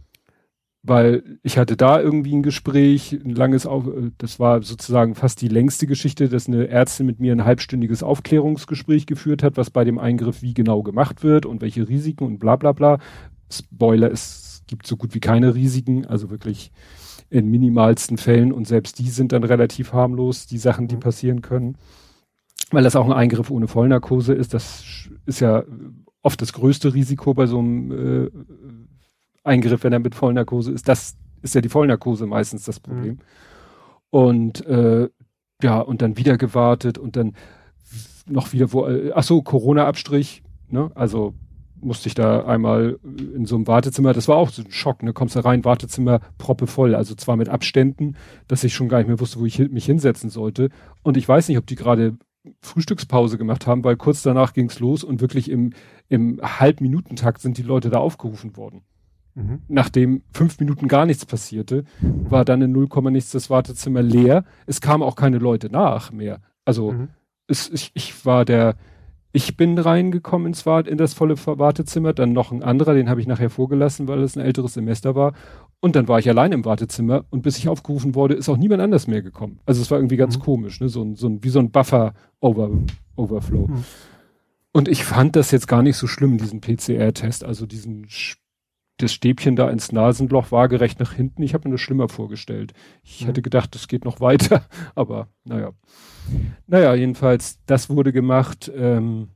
Weil 0.83 1.39
ich 1.43 1.57
hatte 1.57 1.77
da 1.77 2.01
irgendwie 2.01 2.35
ein 2.35 2.43
Gespräch, 2.43 3.13
ein 3.13 3.35
langes, 3.35 3.65
Auf 3.67 3.85
das 4.17 4.39
war 4.39 4.63
sozusagen 4.63 5.13
fast 5.13 5.41
die 5.41 5.47
längste 5.47 5.85
Geschichte, 5.85 6.27
dass 6.27 6.47
eine 6.47 6.67
Ärztin 6.67 7.05
mit 7.05 7.19
mir 7.19 7.33
ein 7.33 7.45
halbstündiges 7.45 8.01
Aufklärungsgespräch 8.01 9.05
geführt 9.05 9.43
hat, 9.43 9.57
was 9.57 9.69
bei 9.69 9.83
dem 9.83 9.99
Eingriff 9.99 10.41
wie 10.41 10.53
genau 10.53 10.81
gemacht 10.81 11.23
wird 11.23 11.45
und 11.45 11.61
welche 11.61 11.87
Risiken 11.87 12.25
und 12.25 12.39
bla 12.39 12.55
bla 12.55 12.71
bla. 12.71 12.97
Spoiler, 13.51 14.11
es 14.11 14.63
gibt 14.67 14.87
so 14.87 14.97
gut 14.97 15.13
wie 15.13 15.19
keine 15.19 15.53
Risiken, 15.53 16.05
also 16.05 16.31
wirklich 16.31 16.71
in 17.29 17.49
minimalsten 17.49 18.17
Fällen 18.17 18.51
und 18.51 18.67
selbst 18.67 18.99
die 18.99 19.09
sind 19.09 19.31
dann 19.31 19.43
relativ 19.43 19.93
harmlos, 19.93 20.47
die 20.47 20.57
Sachen, 20.57 20.87
die 20.87 20.95
mhm. 20.95 21.01
passieren 21.01 21.41
können. 21.41 21.77
Weil 22.71 22.83
das 22.83 22.95
auch 22.95 23.05
ein 23.05 23.13
Eingriff 23.13 23.51
ohne 23.51 23.67
Vollnarkose 23.67 24.33
ist, 24.33 24.53
das 24.53 25.09
ist 25.25 25.41
ja 25.41 25.63
oft 26.21 26.41
das 26.41 26.53
größte 26.53 26.93
Risiko 26.93 27.33
bei 27.33 27.45
so 27.45 27.59
einem 27.59 27.91
äh, 27.91 28.29
Eingriff, 29.43 29.83
wenn 29.83 29.93
er 29.93 29.99
mit 29.99 30.15
Vollnarkose 30.15 30.71
ist. 30.71 30.87
Das 30.87 31.17
ist 31.41 31.55
ja 31.55 31.61
die 31.61 31.69
Vollnarkose 31.69 32.25
meistens 32.25 32.65
das 32.65 32.79
Problem. 32.79 33.13
Mhm. 33.13 33.19
Und 34.09 34.65
äh, 34.65 35.09
ja, 35.63 35.79
und 35.79 36.01
dann 36.01 36.17
wieder 36.17 36.37
gewartet 36.37 36.97
und 36.97 37.15
dann 37.15 37.33
noch 38.27 38.53
wieder 38.53 38.71
wo, 38.73 38.87
äh, 38.87 39.11
ach 39.15 39.23
so, 39.23 39.41
Corona-Abstrich, 39.41 40.43
ne? 40.69 40.91
Also 40.95 41.33
musste 41.83 42.07
ich 42.07 42.13
da 42.13 42.45
einmal 42.45 42.99
in 43.03 43.45
so 43.45 43.55
einem 43.55 43.65
Wartezimmer, 43.65 44.13
das 44.13 44.27
war 44.27 44.37
auch 44.37 44.49
so 44.49 44.61
ein 44.61 44.71
Schock, 44.71 45.01
ne? 45.01 45.13
Kommst 45.13 45.35
da 45.35 45.41
rein, 45.41 45.65
Wartezimmer 45.65 46.19
proppe 46.37 46.67
voll, 46.67 46.93
also 46.93 47.15
zwar 47.15 47.37
mit 47.37 47.49
Abständen, 47.49 48.15
dass 48.47 48.63
ich 48.63 48.73
schon 48.73 48.89
gar 48.89 48.99
nicht 48.99 49.07
mehr 49.07 49.19
wusste, 49.19 49.39
wo 49.39 49.45
ich 49.45 49.57
mich 49.69 49.85
hinsetzen 49.85 50.29
sollte. 50.29 50.69
Und 51.01 51.17
ich 51.17 51.27
weiß 51.27 51.47
nicht, 51.47 51.57
ob 51.57 51.65
die 51.65 51.75
gerade 51.75 52.17
Frühstückspause 52.61 53.37
gemacht 53.37 53.67
haben, 53.67 53.83
weil 53.83 53.97
kurz 53.97 54.23
danach 54.23 54.53
ging's 54.53 54.79
los 54.79 55.03
und 55.03 55.21
wirklich 55.21 55.49
im, 55.49 55.73
im 56.09 56.39
Halbminutentakt 56.41 57.41
sind 57.41 57.57
die 57.57 57.63
Leute 57.63 57.89
da 57.89 57.99
aufgerufen 57.99 58.57
worden. 58.57 58.83
Mhm. 59.35 59.61
Nachdem 59.67 60.23
fünf 60.31 60.59
Minuten 60.59 60.87
gar 60.87 61.05
nichts 61.05 61.25
passierte, 61.25 61.85
war 62.01 62.45
dann 62.45 62.61
in 62.61 62.71
0, 62.71 62.87
nichts 63.11 63.31
das 63.31 63.49
Wartezimmer 63.49 64.01
leer. 64.01 64.43
Es 64.65 64.81
kamen 64.81 65.03
auch 65.03 65.15
keine 65.15 65.37
Leute 65.37 65.69
nach 65.69 66.11
mehr. 66.11 66.39
Also 66.65 66.91
mhm. 66.91 67.09
es, 67.47 67.69
ich, 67.69 67.91
ich 67.93 68.25
war 68.25 68.45
der, 68.45 68.75
ich 69.31 69.55
bin 69.55 69.77
reingekommen 69.77 70.47
ins 70.47 70.65
Wart, 70.65 70.87
in 70.87 70.97
das 70.97 71.13
volle 71.13 71.35
Wartezimmer, 71.37 72.13
dann 72.13 72.33
noch 72.33 72.51
ein 72.51 72.63
anderer, 72.63 72.93
den 72.93 73.09
habe 73.09 73.21
ich 73.21 73.27
nachher 73.27 73.49
vorgelassen, 73.49 74.07
weil 74.07 74.21
es 74.21 74.35
ein 74.35 74.43
älteres 74.43 74.73
Semester 74.73 75.15
war. 75.15 75.33
Und 75.79 75.95
dann 75.95 76.07
war 76.07 76.19
ich 76.19 76.29
allein 76.29 76.51
im 76.51 76.65
Wartezimmer 76.65 77.25
und 77.29 77.41
bis 77.41 77.57
ich 77.57 77.69
aufgerufen 77.69 78.13
wurde, 78.13 78.35
ist 78.35 78.49
auch 78.49 78.57
niemand 78.57 78.81
anders 78.81 79.07
mehr 79.07 79.21
gekommen. 79.21 79.59
Also 79.65 79.81
es 79.81 79.89
war 79.89 79.97
irgendwie 79.97 80.17
ganz 80.17 80.37
mhm. 80.37 80.41
komisch, 80.41 80.79
ne? 80.81 80.89
so, 80.89 81.01
ein, 81.01 81.15
so 81.15 81.27
ein, 81.27 81.43
wie 81.43 81.49
so 81.49 81.59
ein 81.59 81.71
Buffer-Overflow. 81.71 83.67
Mhm. 83.67 83.83
Und 84.73 84.87
ich 84.87 85.03
fand 85.03 85.35
das 85.35 85.51
jetzt 85.51 85.67
gar 85.67 85.83
nicht 85.83 85.97
so 85.97 86.07
schlimm, 86.07 86.37
diesen 86.37 86.61
PCR-Test, 86.61 87.43
also 87.43 87.65
diesen 87.65 88.07
das 89.01 89.13
Stäbchen 89.13 89.55
da 89.55 89.69
ins 89.69 89.91
Nasenloch 89.91 90.51
waagerecht 90.51 90.99
nach 90.99 91.13
hinten. 91.13 91.43
Ich 91.43 91.53
habe 91.53 91.67
mir 91.67 91.75
das 91.75 91.81
schlimmer 91.81 92.09
vorgestellt. 92.09 92.73
Ich 93.03 93.21
mhm. 93.21 93.27
hätte 93.27 93.41
gedacht, 93.41 93.73
das 93.75 93.87
geht 93.87 94.05
noch 94.05 94.19
weiter, 94.19 94.65
aber 94.95 95.27
naja. 95.43 95.71
Naja, 96.67 96.93
jedenfalls, 96.93 97.59
das 97.65 97.89
wurde 97.89 98.11
gemacht. 98.11 98.71
Ähm, 98.75 99.29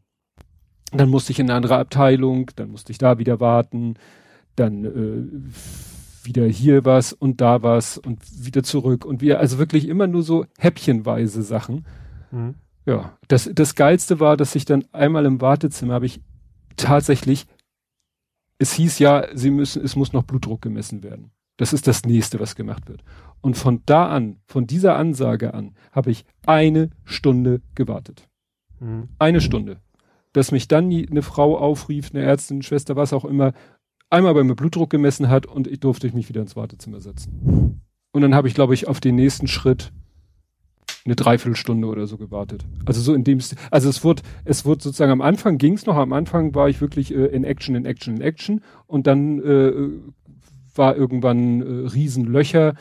dann 0.91 1.09
musste 1.09 1.31
ich 1.31 1.39
in 1.39 1.49
eine 1.49 1.57
andere 1.57 1.77
Abteilung, 1.77 2.51
dann 2.55 2.69
musste 2.71 2.91
ich 2.91 2.97
da 2.97 3.17
wieder 3.17 3.39
warten, 3.39 3.95
dann 4.55 4.85
äh, 4.85 6.25
wieder 6.25 6.45
hier 6.45 6.85
was 6.85 7.13
und 7.13 7.41
da 7.41 7.63
was 7.63 7.97
und 7.97 8.19
wieder 8.45 8.63
zurück 8.63 9.05
und 9.05 9.21
wieder, 9.21 9.39
also 9.39 9.57
wirklich 9.57 9.87
immer 9.87 10.07
nur 10.07 10.23
so 10.23 10.45
häppchenweise 10.57 11.43
Sachen. 11.43 11.85
Mhm. 12.31 12.55
Ja, 12.85 13.17
das, 13.27 13.49
das 13.53 13.75
Geilste 13.75 14.19
war, 14.19 14.37
dass 14.37 14.55
ich 14.55 14.65
dann 14.65 14.85
einmal 14.91 15.25
im 15.25 15.41
Wartezimmer 15.41 15.95
habe 15.95 16.05
ich 16.05 16.21
tatsächlich 16.77 17.47
es 18.57 18.73
hieß 18.73 18.99
ja, 18.99 19.27
sie 19.33 19.51
müssen, 19.51 19.83
es 19.83 19.95
muss 19.95 20.13
noch 20.13 20.23
Blutdruck 20.23 20.61
gemessen 20.61 21.03
werden. 21.03 21.31
Das 21.57 21.73
ist 21.73 21.87
das 21.87 22.03
nächste, 22.03 22.39
was 22.39 22.55
gemacht 22.55 22.89
wird. 22.89 23.03
Und 23.41 23.55
von 23.57 23.81
da 23.85 24.07
an, 24.09 24.37
von 24.45 24.67
dieser 24.67 24.97
Ansage 24.97 25.53
an, 25.53 25.75
habe 25.91 26.11
ich 26.11 26.25
eine 26.45 26.89
Stunde 27.03 27.61
gewartet. 27.75 28.27
Mhm. 28.79 29.09
Eine 29.19 29.41
Stunde. 29.41 29.77
Dass 30.33 30.51
mich 30.51 30.67
dann 30.67 30.91
eine 30.91 31.21
Frau 31.21 31.57
aufrief, 31.57 32.11
eine 32.13 32.23
Ärztin, 32.23 32.61
Schwester, 32.61 32.95
was 32.95 33.13
auch 33.13 33.23
immer, 33.23 33.53
einmal 34.09 34.33
bei 34.33 34.43
mir 34.43 34.55
Blutdruck 34.55 34.89
gemessen 34.89 35.29
hat 35.29 35.45
und 35.45 35.67
ich 35.67 35.79
durfte 35.79 36.13
mich 36.13 36.27
wieder 36.27 36.41
ins 36.41 36.55
Wartezimmer 36.55 36.99
setzen. 36.99 37.81
Und 38.11 38.21
dann 38.21 38.35
habe 38.35 38.47
ich, 38.47 38.53
glaube 38.53 38.73
ich, 38.73 38.87
auf 38.87 38.99
den 38.99 39.15
nächsten 39.15 39.47
Schritt 39.47 39.91
eine 41.05 41.15
Dreiviertelstunde 41.15 41.87
oder 41.87 42.07
so 42.07 42.17
gewartet. 42.17 42.65
Also 42.85 42.99
so 42.99 43.13
in 43.13 43.23
dem, 43.23 43.39
also 43.69 43.89
es 43.89 44.03
wurde, 44.03 44.23
es 44.43 44.65
wurde 44.65 44.83
sozusagen 44.83 45.11
am 45.11 45.21
Anfang 45.21 45.57
ging's 45.57 45.85
noch, 45.85 45.95
am 45.95 46.13
Anfang 46.13 46.55
war 46.55 46.67
ich 46.67 46.81
wirklich 46.81 47.13
äh, 47.13 47.25
in 47.27 47.43
Action, 47.43 47.75
in 47.75 47.85
Action, 47.85 48.15
in 48.15 48.21
Action 48.21 48.61
und 48.87 49.05
dann 49.05 49.39
äh, 49.39 49.71
war 50.73 50.95
irgendwann 50.95 51.61
äh, 51.61 51.87
Riesenlöcher. 51.87 52.73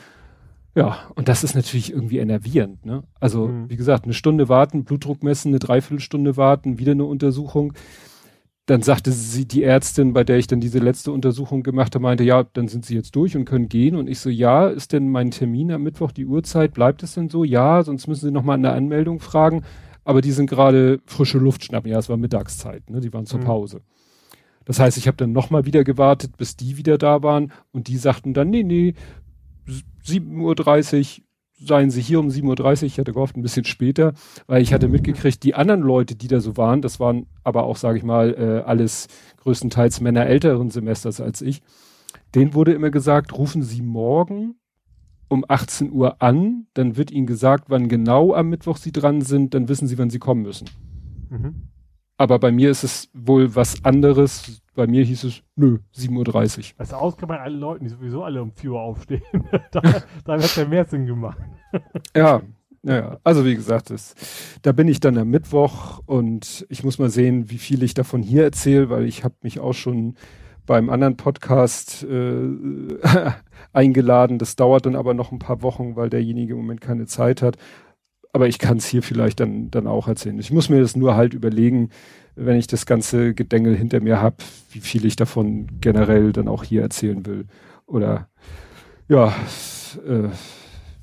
Ja, 0.75 0.99
und 1.15 1.29
das 1.29 1.45
ist 1.45 1.55
natürlich 1.55 1.93
irgendwie 1.93 2.19
enervierend, 2.19 2.85
ne? 2.85 3.05
Also, 3.21 3.47
mhm. 3.47 3.71
wie 3.71 3.77
gesagt, 3.77 4.07
eine 4.07 4.15
Stunde 4.15 4.49
warten, 4.49 4.83
Blutdruck 4.83 5.23
messen, 5.23 5.51
eine 5.51 5.61
Dreiviertelstunde 5.61 6.37
warten, 6.37 6.79
wieder 6.79 6.93
eine 6.93 7.05
Untersuchung 7.05 7.75
dann 8.67 8.81
sagte 8.81 9.13
sie, 9.13 9.47
die 9.47 9.63
Ärztin, 9.63 10.15
bei 10.15 10.25
der 10.25 10.39
ich 10.39 10.47
dann 10.47 10.61
diese 10.61 10.79
letzte 10.79 11.13
Untersuchung 11.13 11.63
gemacht 11.63 11.95
habe, 11.95 12.03
meinte, 12.03 12.25
ja, 12.25 12.45
dann 12.45 12.67
sind 12.69 12.87
sie 12.87 12.95
jetzt 12.95 13.15
durch 13.15 13.37
und 13.37 13.45
können 13.45 13.69
gehen. 13.69 13.95
Und 13.95 14.09
ich 14.09 14.21
so, 14.21 14.31
ja, 14.31 14.69
ist 14.69 14.93
denn 14.93 15.11
mein 15.11 15.31
Termin 15.31 15.71
am 15.71 15.83
Mittwoch 15.83 16.13
die 16.13 16.25
Uhrzeit? 16.25 16.73
Bleibt 16.73 17.03
es 17.03 17.15
denn 17.15 17.29
so? 17.29 17.45
Ja, 17.45 17.83
sonst 17.83 18.07
müssen 18.07 18.27
sie 18.27 18.33
nochmal 18.33 18.57
in 18.57 18.63
der 18.63 18.73
Anmeldung 18.73 19.21
fragen. 19.21 19.65
Aber 20.05 20.23
die 20.23 20.33
sind 20.33 20.49
gerade 20.49 21.01
frische 21.05 21.39
Luft 21.39 21.65
schnappen. 21.65 21.91
Ja, 21.91 21.99
es 21.99 22.09
war 22.09 22.17
Mittagszeit, 22.17 22.89
ne? 22.89 23.01
Die 23.01 23.13
waren 23.13 23.27
zur 23.27 23.41
mhm. 23.41 23.45
Pause. 23.45 23.81
Das 24.65 24.79
heißt, 24.79 24.97
ich 24.97 25.07
habe 25.09 25.19
dann 25.19 25.33
nochmal 25.33 25.67
wieder 25.67 25.85
gewartet, 25.85 26.39
bis 26.39 26.57
die 26.57 26.79
wieder 26.79 26.97
da 26.97 27.23
waren 27.23 27.53
und 27.73 27.89
die 27.89 27.99
sagten 27.99 28.33
dann, 28.33 28.49
nee, 28.49 28.63
nee, 28.63 28.95
7.30 30.07 31.19
Uhr, 31.19 31.24
seien 31.67 31.91
sie 31.91 32.01
hier 32.01 32.21
um 32.21 32.29
7.30 32.29 32.61
Uhr, 32.61 32.83
ich 32.85 32.99
hatte 32.99 33.13
gehofft 33.13 33.37
ein 33.37 33.43
bisschen 33.43 33.65
später, 33.65 34.13
weil 34.47 34.63
ich 34.63 34.73
hatte 34.73 34.89
mitgekriegt, 34.89 35.43
die 35.43 35.55
anderen 35.55 35.81
Leute, 35.81 36.17
die 36.17 36.29
da 36.29 36.41
so 36.41 36.57
waren, 36.57 36.83
das 36.83 37.01
waren 37.01 37.27
aber 37.43 37.65
auch, 37.65 37.77
sage 37.77 37.99
ich 37.99 38.05
mal, 38.05 38.35
äh, 38.35 38.69
alles 38.69 39.09
größtenteils 39.39 40.01
Männer 40.01 40.27
älteren 40.27 40.71
Semesters 40.71 41.21
als 41.21 41.43
ich, 41.43 41.63
denen 42.35 42.55
wurde 42.55 42.73
immer 42.73 42.91
gesagt, 42.91 43.37
rufen 43.37 43.63
Sie 43.63 43.83
morgen 43.83 44.57
um 45.29 45.45
18 45.47 45.93
Uhr 45.93 46.23
an, 46.23 46.67
dann 46.75 46.97
wird 46.97 47.11
Ihnen 47.11 47.27
gesagt, 47.27 47.65
wann 47.69 47.89
genau 47.89 48.35
am 48.35 48.49
Mittwoch 48.51 48.77
Sie 48.77 48.93
dran 48.93 49.21
sind, 49.21 49.55
dann 49.55 49.69
wissen 49.69 49.89
Sie, 49.89 49.99
wann 49.99 50.11
Sie 50.11 50.19
kommen 50.19 50.43
müssen. 50.43 50.69
Mhm. 51.31 51.69
Aber 52.17 52.39
bei 52.39 52.53
mir 52.53 52.71
ist 52.71 52.85
es 52.85 53.11
wohl 53.13 53.55
was 53.57 53.85
anderes. 53.85 54.63
Bei 54.75 54.87
mir 54.87 55.05
hieß 55.05 55.25
es, 55.25 55.43
nö, 55.57 55.79
7.30 55.97 56.59
Uhr. 56.59 56.65
Also 56.79 56.97
ausgemacht 56.97 57.41
alle 57.41 57.57
Leute, 57.57 57.85
die 57.85 57.91
sowieso 57.91 58.25
alle 58.25 58.43
um 58.43 58.53
4 58.53 58.71
Uhr 58.71 58.81
aufstehen. 58.81 59.23
da, 59.73 59.81
da 60.25 60.41
wird 60.41 60.57
ja 60.57 60.65
mehr 60.65 60.85
Sinn 60.85 61.07
gemacht. 61.07 61.39
ja, 62.17 62.43
ja, 62.83 63.19
also 63.25 63.45
wie 63.45 63.55
gesagt, 63.55 63.91
das, 63.91 64.15
da 64.63 64.73
bin 64.73 64.89
ich 64.89 65.01
dann 65.01 65.17
am 65.17 65.31
Mittwoch 65.31 66.03
und 66.07 66.67
ich 66.69 66.85
muss 66.85 66.99
mal 66.99 67.11
sehen, 67.11 67.51
wie 67.51 67.59
viel 67.59 67.83
ich 67.83 67.95
davon 67.95 68.23
hier 68.23 68.45
erzähle, 68.45 68.91
weil 68.91 69.07
ich 69.07 69.25
habe 69.25 69.35
mich 69.43 69.59
auch 69.59 69.73
schon 69.73 70.17
beim 70.67 70.91
anderen 70.91 71.17
Podcast 71.17 72.05
äh, 72.05 72.49
eingeladen. 73.73 74.39
Das 74.39 74.57
dauert 74.57 74.87
dann 74.87 74.97
aber 74.97 75.15
noch 75.15 75.33
ein 75.33 75.39
paar 75.39 75.63
Wochen, 75.63 75.97
weil 75.97 76.11
derjenige 76.11 76.53
im 76.53 76.61
Moment 76.61 76.81
keine 76.81 77.07
Zeit 77.07 77.43
hat 77.43 77.57
aber 78.35 78.49
ich 78.49 78.59
kann 78.59 78.79
es 78.79 78.87
hier 78.87 79.05
vielleicht 79.05 79.39
dann, 79.39 79.71
dann 79.71 79.87
auch 79.87 80.09
erzählen. 80.09 80.41
Ich 80.41 80.51
muss 80.51 80.69
mir 80.69 80.81
das 80.81 80.97
nur 80.97 81.15
halt 81.15 81.35
überlegen, 81.35 81.91
wenn 82.35 82.59
ich 82.59 82.67
das 82.67 82.85
ganze 82.85 83.33
Gedängel 83.33 83.77
hinter 83.77 84.01
mir 84.01 84.21
habe, 84.21 84.39
wie 84.73 84.81
viel 84.81 85.05
ich 85.05 85.15
davon 85.15 85.69
generell 85.81 86.33
dann 86.33 86.49
auch 86.49 86.65
hier 86.65 86.83
erzählen 86.83 87.25
will. 87.27 87.47
Oder 87.87 88.29
ja, 89.09 89.29
äh, 89.29 90.31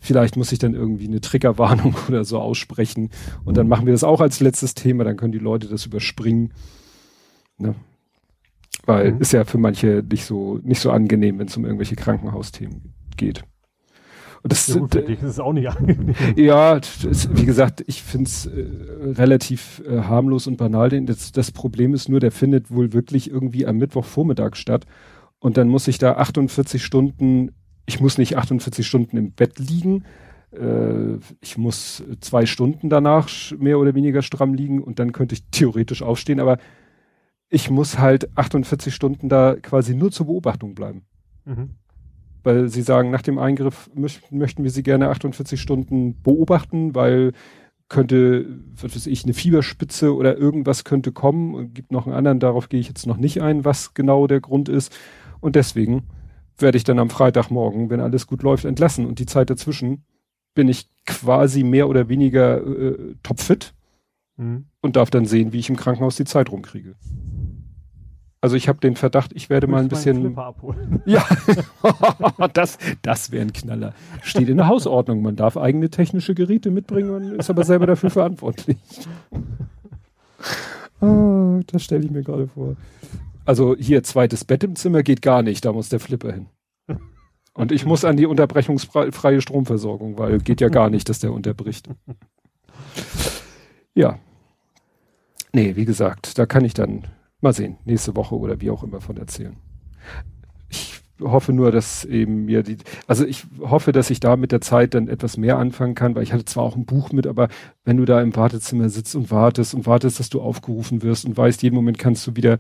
vielleicht 0.02 0.36
muss 0.36 0.52
ich 0.52 0.60
dann 0.60 0.74
irgendwie 0.74 1.08
eine 1.08 1.22
Triggerwarnung 1.22 1.96
oder 2.10 2.26
so 2.26 2.38
aussprechen. 2.38 3.12
Und 3.46 3.56
dann 3.56 3.70
machen 3.70 3.86
wir 3.86 3.94
das 3.94 4.04
auch 4.04 4.20
als 4.20 4.42
letztes 4.42 4.74
Thema, 4.74 5.06
dann 5.06 5.16
können 5.16 5.32
die 5.32 5.40
Leute 5.40 5.70
das 5.70 5.86
überspringen. 5.86 6.54
Ne? 7.58 7.76
Weil 8.86 9.14
mhm. 9.14 9.22
ist 9.22 9.32
ja 9.32 9.46
für 9.46 9.58
manche 9.58 10.04
nicht 10.12 10.26
so, 10.26 10.60
nicht 10.64 10.82
so 10.82 10.92
angenehm, 10.92 11.40
wenn 11.40 11.48
es 11.48 11.56
um 11.56 11.64
irgendwelche 11.64 11.96
Krankenhausthemen 11.96 12.94
geht. 13.16 13.46
Und 14.44 14.52
das, 14.52 14.68
ja 14.68 14.80
gut, 14.80 14.92
für 14.92 15.02
dich 15.02 15.20
ist 15.22 15.30
es 15.30 15.40
auch 15.40 15.54
nicht 15.54 15.70
angenehm. 15.78 16.16
Ja, 16.36 16.80
das, 16.80 17.30
wie 17.34 17.46
gesagt, 17.46 17.84
ich 17.88 18.02
finde 18.02 18.26
es 18.26 18.48
äh, 18.48 18.66
relativ 19.04 19.84
äh, 19.88 20.00
harmlos 20.02 20.48
und 20.48 20.58
banal. 20.58 20.90
Denn 20.90 21.06
das, 21.06 21.32
das 21.32 21.52
Problem 21.52 21.94
ist 21.94 22.10
nur, 22.10 22.20
der 22.20 22.32
findet 22.32 22.72
wohl 22.72 22.94
wirklich 22.94 23.30
irgendwie 23.30 23.68
am 23.68 23.78
Mittwochvormittag 23.78 24.56
statt. 24.56 24.86
Und 25.40 25.58
dann 25.58 25.70
muss 25.70 25.88
ich 25.88 25.98
da 25.98 26.14
48 26.14 26.84
Stunden, 26.84 27.52
ich 27.86 28.00
muss 28.00 28.18
nicht 28.18 28.38
48 28.38 28.86
Stunden 28.86 29.18
im 29.18 29.32
Bett 29.32 29.60
liegen, 29.60 30.06
äh, 30.52 31.18
ich 31.40 31.58
muss 31.58 32.04
zwei 32.20 32.46
Stunden 32.46 32.90
danach 32.90 33.30
mehr 33.58 33.80
oder 33.80 33.96
weniger 33.96 34.22
stramm 34.22 34.54
liegen 34.54 34.82
und 34.82 35.00
dann 35.00 35.12
könnte 35.12 35.34
ich 35.34 35.44
theoretisch 35.50 36.04
aufstehen, 36.04 36.40
aber 36.40 36.58
ich 37.50 37.70
muss 37.70 37.98
halt 37.98 38.38
48 38.38 38.94
Stunden 38.94 39.30
da 39.30 39.56
quasi 39.56 39.96
nur 39.96 40.12
zur 40.12 40.28
Beobachtung 40.28 40.76
bleiben. 40.76 41.04
Mhm 41.46 41.72
weil 42.44 42.70
sie 42.70 42.82
sagen, 42.82 43.12
nach 43.12 43.22
dem 43.22 43.38
Eingriff 43.38 43.90
möchten 43.96 44.64
wir 44.64 44.72
sie 44.72 44.84
gerne 44.84 45.10
48 45.10 45.60
Stunden 45.60 46.22
beobachten, 46.22 46.96
weil 46.96 47.34
könnte, 47.92 48.46
was 48.82 48.96
weiß 48.96 49.08
ich, 49.08 49.26
eine 49.26 49.34
Fieberspitze 49.34 50.16
oder 50.16 50.38
irgendwas 50.38 50.86
könnte 50.86 51.12
kommen 51.12 51.54
und 51.54 51.76
gibt 51.76 51.92
noch 51.92 52.08
einen 52.08 52.16
anderen, 52.16 52.40
darauf 52.40 52.70
gehe 52.70 52.80
ich 52.80 52.88
jetzt 52.88 53.06
noch 53.06 53.18
nicht 53.18 53.42
ein, 53.42 53.66
was 53.66 53.94
genau 53.94 54.28
der 54.28 54.40
Grund 54.40 54.70
ist. 54.70 54.98
Und 55.42 55.58
deswegen 55.58 56.04
werde 56.58 56.78
ich 56.78 56.86
dann 56.86 57.00
am 57.00 57.10
Freitagmorgen, 57.10 57.90
wenn 57.90 58.00
alles 58.00 58.28
gut 58.28 58.44
läuft, 58.44 58.64
entlassen. 58.64 59.06
Und 59.06 59.20
die 59.20 59.26
Zeit 59.26 59.50
dazwischen 59.50 60.06
bin 60.54 60.70
ich 60.70 60.90
quasi 61.06 61.64
mehr 61.64 61.90
oder 61.90 62.08
weniger 62.08 62.66
äh, 62.66 63.16
topfit 63.24 63.74
mhm. 64.38 64.66
und 64.82 64.96
darf 64.96 65.10
dann 65.10 65.26
sehen, 65.26 65.52
wie 65.52 65.60
ich 65.60 65.70
im 65.70 65.76
Krankenhaus 65.76 66.16
die 66.16 66.26
Zeit 66.26 66.50
rumkriege. 66.50 66.96
Also 68.44 68.56
ich 68.56 68.68
habe 68.68 68.80
den 68.80 68.96
Verdacht, 68.96 69.32
ich 69.36 69.52
werde 69.52 69.68
mal 69.68 69.82
ein 69.82 69.88
bisschen. 69.88 70.36
Ja, 71.06 71.24
das, 72.54 72.80
das 73.04 73.32
wäre 73.32 73.44
ein 73.44 73.54
Knaller. 73.54 73.94
Steht 74.24 74.50
in 74.50 74.58
der 74.58 74.68
Hausordnung. 74.68 75.22
Man 75.22 75.36
darf 75.36 75.58
eigene 75.58 75.90
technische 75.90 76.34
Geräte 76.34 76.72
mitbringen 76.72 77.12
und 77.12 77.40
ist 77.40 77.50
aber 77.52 77.64
selber 77.64 77.86
dafür 77.86 78.10
verantwortlich. 78.10 78.78
oh, 81.02 81.60
das 81.68 81.84
stelle 81.84 82.04
ich 82.04 82.12
mir 82.12 82.24
gerade 82.24 82.48
vor. 82.48 82.76
Also 83.46 83.76
hier 83.78 84.04
zweites 84.04 84.44
Bett 84.44 84.64
im 84.64 84.76
Zimmer 84.76 85.04
geht 85.04 85.22
gar 85.22 85.44
nicht. 85.44 85.64
Da 85.64 85.72
muss 85.72 85.90
der 85.90 86.00
Flipper 86.00 86.34
hin. 86.34 86.48
Und 87.54 87.72
ich 87.72 87.86
muss 87.86 88.06
an 88.06 88.18
die 88.18 88.26
unterbrechungsfreie 88.26 89.42
Stromversorgung, 89.42 90.18
weil 90.18 90.40
geht 90.40 90.62
ja 90.62 90.70
gar 90.70 90.90
nicht, 90.90 91.10
dass 91.10 91.20
der 91.20 91.34
unterbricht. 91.34 91.90
Ja. 93.94 94.20
Nee, 95.54 95.76
wie 95.76 95.86
gesagt, 95.86 96.40
da 96.40 96.46
kann 96.46 96.64
ich 96.64 96.74
dann 96.74 97.04
mal 97.42 97.54
sehen, 97.54 97.78
nächste 97.86 98.16
Woche 98.16 98.36
oder 98.36 98.62
wie 98.62 98.70
auch 98.70 98.84
immer 98.84 99.02
von 99.02 99.18
erzählen. 99.18 99.56
Ich 100.70 101.02
hoffe 101.20 101.54
nur, 101.54 101.72
dass 101.72 102.04
eben 102.06 102.46
mir 102.46 102.64
die, 102.64 102.78
also 103.08 103.26
ich 103.26 103.46
hoffe, 103.60 103.92
dass 103.92 104.10
ich 104.10 104.20
da 104.20 104.36
mit 104.36 104.52
der 104.52 104.62
Zeit 104.62 104.94
dann 104.94 105.08
etwas 105.08 105.38
mehr 105.38 105.58
anfangen 105.58 105.96
kann, 105.96 106.16
weil 106.16 106.24
ich 106.24 106.34
hatte 106.34 106.46
zwar 106.46 106.64
auch 106.64 106.76
ein 106.76 106.86
Buch 106.86 107.12
mit, 107.12 107.28
aber 107.28 107.50
wenn 107.84 107.98
du 107.98 108.06
da 108.06 108.22
im 108.22 108.36
Wartezimmer 108.36 108.90
sitzt 108.90 109.16
und 109.16 109.30
wartest 109.30 109.76
und 109.76 109.86
wartest, 109.86 110.20
dass 110.20 110.30
du 110.30 110.42
aufgerufen 110.42 111.04
wirst 111.04 111.26
und 111.26 111.38
weißt, 111.38 111.62
jeden 111.62 111.76
Moment 111.76 112.00
kannst 112.00 112.26
du 112.26 112.36
wieder, 112.36 112.58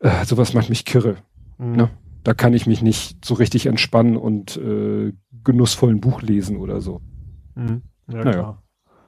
äh, 0.00 0.24
sowas 0.24 0.54
macht 0.54 0.68
mich 0.68 0.84
kirre. 0.84 1.16
Mhm. 1.58 1.76
Ne? 1.76 1.90
da 2.24 2.32
kann 2.32 2.54
ich 2.54 2.66
mich 2.66 2.82
nicht 2.82 3.24
so 3.24 3.34
richtig 3.34 3.66
entspannen 3.66 4.16
und 4.16 4.56
äh, 4.56 5.12
genussvoll 5.44 5.90
ein 5.90 6.00
Buch 6.00 6.22
lesen 6.22 6.56
oder 6.56 6.80
so. 6.80 7.02
Mhm. 7.54 7.82
Ja, 8.08 8.24
naja. 8.24 8.32
klar. 8.32 8.63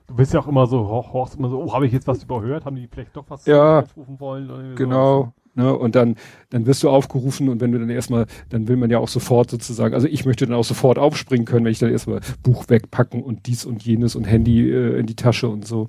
Du 0.06 0.14
bist 0.14 0.32
ja 0.32 0.40
auch 0.40 0.46
immer 0.46 0.66
so, 0.66 0.86
horchst 0.88 1.36
immer 1.36 1.48
so, 1.48 1.60
oh, 1.60 1.72
habe 1.72 1.86
ich 1.86 1.92
jetzt 1.92 2.06
was 2.06 2.22
überhört? 2.22 2.64
Haben 2.64 2.76
die 2.76 2.86
vielleicht 2.86 3.16
doch 3.16 3.24
was 3.28 3.44
ja, 3.46 3.80
aufrufen 3.80 4.20
wollen? 4.20 4.76
genau. 4.76 5.32
Ne, 5.54 5.74
und 5.74 5.94
dann, 5.94 6.16
dann 6.50 6.66
wirst 6.66 6.82
du 6.82 6.90
aufgerufen 6.90 7.48
und 7.48 7.62
wenn 7.62 7.72
du 7.72 7.78
dann 7.78 7.88
erstmal, 7.88 8.26
dann 8.50 8.68
will 8.68 8.76
man 8.76 8.90
ja 8.90 8.98
auch 8.98 9.08
sofort 9.08 9.50
sozusagen, 9.50 9.94
also 9.94 10.06
ich 10.06 10.26
möchte 10.26 10.44
dann 10.44 10.54
auch 10.54 10.64
sofort 10.64 10.98
aufspringen 10.98 11.46
können, 11.46 11.64
wenn 11.64 11.72
ich 11.72 11.78
dann 11.78 11.90
erstmal 11.90 12.20
Buch 12.42 12.68
wegpacken 12.68 13.22
und 13.22 13.46
dies 13.46 13.64
und 13.64 13.82
jenes 13.82 14.16
und 14.16 14.24
Handy 14.24 14.70
äh, 14.70 14.98
in 14.98 15.06
die 15.06 15.16
Tasche 15.16 15.48
und 15.48 15.66
so. 15.66 15.88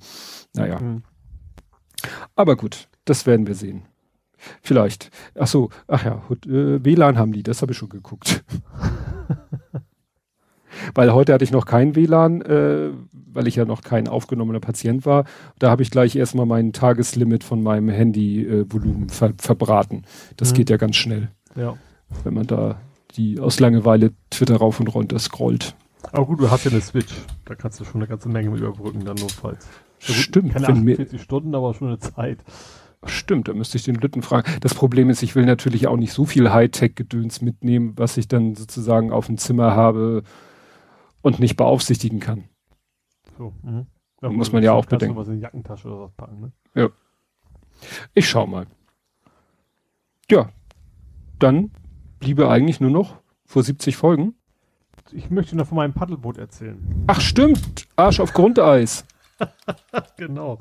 Naja. 0.56 0.80
Mhm. 0.80 1.04
Aber 2.34 2.56
gut, 2.56 2.88
das 3.04 3.26
werden 3.26 3.46
wir 3.46 3.56
sehen. 3.56 3.84
Vielleicht. 4.62 5.12
Ach 5.38 5.48
so, 5.48 5.70
ach 5.90 6.06
ja, 6.06 6.22
äh, 6.46 6.86
WLAN 6.86 7.18
haben 7.18 7.34
die, 7.34 7.44
das 7.44 7.62
habe 7.62 7.74
ich 7.74 7.78
schon 7.78 7.90
geguckt. 7.90 8.46
weil 10.94 11.14
heute 11.14 11.34
hatte 11.34 11.44
ich 11.44 11.52
noch 11.52 11.66
kein 11.66 11.96
WLAN, 11.96 12.42
äh, 12.42 12.90
weil 13.38 13.48
ich 13.48 13.56
ja 13.56 13.66
noch 13.66 13.84
kein 13.84 14.08
aufgenommener 14.08 14.60
Patient 14.60 15.06
war. 15.06 15.26
Da 15.60 15.70
habe 15.70 15.84
ich 15.84 15.92
gleich 15.92 16.16
erstmal 16.16 16.48
mein 16.48 16.74
Tageslimit 16.74 17.44
von 17.44 17.62
meinem 17.62 17.88
Handyvolumen 17.88 19.10
äh, 19.10 19.12
ver 19.12 19.34
verbraten. 19.38 20.06
Das 20.38 20.52
mhm. 20.52 20.56
geht 20.56 20.70
ja 20.72 20.78
ganz 20.78 20.96
schnell. 20.96 21.30
Ja. 21.56 21.78
Wenn 22.24 22.34
man 22.34 22.48
da 22.48 22.82
die 23.16 23.40
aus 23.40 23.60
Langeweile 23.60 24.12
Twitter 24.32 24.58
rauf 24.58 24.80
und 24.80 24.88
runter 24.88 25.20
scrollt. 25.20 25.76
Aber 26.12 26.26
gut, 26.26 26.40
du 26.42 26.50
hast 26.50 26.66
ja 26.66 26.72
eine 26.72 26.82
Switch. 26.82 27.14
Da 27.46 27.54
kannst 27.54 27.80
du 27.80 27.86
schon 27.86 28.02
eine 28.02 28.08
ganze 28.08 28.28
Menge 28.28 28.50
mit 28.50 28.60
überbrücken, 28.60 29.06
dann 29.06 29.18
notfalls. 29.18 29.68
Ja, 30.02 30.16
Stimmt. 30.16 30.54
Keine 30.54 30.68
48 30.68 31.22
Stunden, 31.22 31.54
aber 31.54 31.76
schon 31.76 31.90
eine 31.90 32.00
Zeit. 32.00 32.40
Stimmt, 33.06 33.48
da 33.48 33.54
müsste 33.54 33.78
ich 33.78 33.84
den 33.84 33.96
Lütten 33.96 34.24
fragen. 34.24 34.52
Das 34.62 34.74
Problem 34.74 35.12
ist, 35.12 35.22
ich 35.22 35.36
will 35.36 35.46
natürlich 35.46 35.86
auch 35.86 35.98
nicht 35.98 36.12
so 36.12 36.26
viel 36.26 36.52
Hightech-Gedöns 36.52 37.42
mitnehmen, 37.42 37.94
was 37.98 38.18
ich 38.18 38.28
dann 38.28 38.56
sozusagen 38.56 39.12
auf 39.12 39.28
dem 39.28 39.38
Zimmer 39.38 39.76
habe 39.76 40.24
und 41.22 41.40
nicht 41.40 41.56
beaufsichtigen 41.56 42.20
kann. 42.20 42.46
So, 43.38 43.54
mh. 43.64 43.86
ja, 44.22 44.30
muss 44.30 44.52
man 44.52 44.64
ja 44.64 44.74
auch 44.74 44.86
bedenken. 44.86 45.16
Was 45.16 45.28
in 45.28 45.40
Jackentasche 45.40 45.88
oder 45.88 46.02
was 46.02 46.12
packen, 46.14 46.40
ne? 46.42 46.52
Ja. 46.74 46.90
Ich 48.14 48.28
schau 48.28 48.48
mal. 48.48 48.66
Ja, 50.30 50.50
dann 51.40 51.72
bliebe 52.20 52.50
eigentlich 52.50 52.80
nur 52.80 52.90
noch 52.90 53.18
vor 53.46 53.64
70 53.64 53.96
Folgen. 53.96 54.34
Ich 55.12 55.30
möchte 55.30 55.56
noch 55.56 55.68
von 55.68 55.78
meinem 55.78 55.94
Paddelboot 55.94 56.38
erzählen. 56.38 57.06
Ach 57.08 57.22
stimmt, 57.22 57.88
Arsch 57.96 58.20
auf 58.20 58.34
Grundeis. 58.34 59.06
genau. 60.18 60.60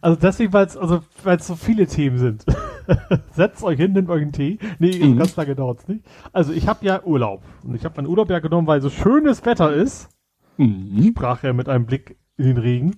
Also 0.00 0.20
deswegen, 0.20 0.52
weil 0.52 0.66
es 0.66 0.76
also, 0.76 1.02
weil's 1.22 1.46
so 1.46 1.54
viele 1.54 1.86
Themen 1.86 2.18
sind. 2.18 2.44
Setzt 3.32 3.62
euch 3.62 3.78
hin, 3.78 3.92
nehmt 3.92 4.10
euch 4.10 4.20
einen 4.20 4.32
Tee. 4.32 4.58
Nee, 4.78 4.98
mhm. 4.98 5.16
ganz 5.16 5.34
lange 5.36 5.54
dauert's 5.54 5.88
nicht. 5.88 6.04
Also 6.32 6.52
ich 6.52 6.68
habe 6.68 6.84
ja 6.84 7.02
Urlaub. 7.02 7.42
Und 7.62 7.74
ich 7.74 7.84
habe 7.84 7.96
meinen 7.96 8.08
Urlaub 8.08 8.28
ja 8.28 8.40
genommen, 8.40 8.66
weil 8.66 8.82
so 8.82 8.90
schönes 8.90 9.46
Wetter 9.46 9.72
ist. 9.72 10.10
Mhm. 10.56 11.08
Sprach 11.10 11.44
er 11.44 11.52
mit 11.52 11.68
einem 11.68 11.86
Blick 11.86 12.16
in 12.36 12.46
den 12.46 12.58
Regen. 12.58 12.96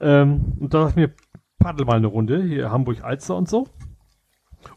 Ähm, 0.00 0.54
und 0.58 0.74
da 0.74 0.84
dachte 0.84 0.90
ich 0.90 1.08
mir, 1.08 1.14
paddel 1.58 1.86
mal 1.86 1.96
eine 1.96 2.06
Runde, 2.06 2.42
hier 2.42 2.70
Hamburg-Alster 2.70 3.36
und 3.36 3.48
so. 3.48 3.66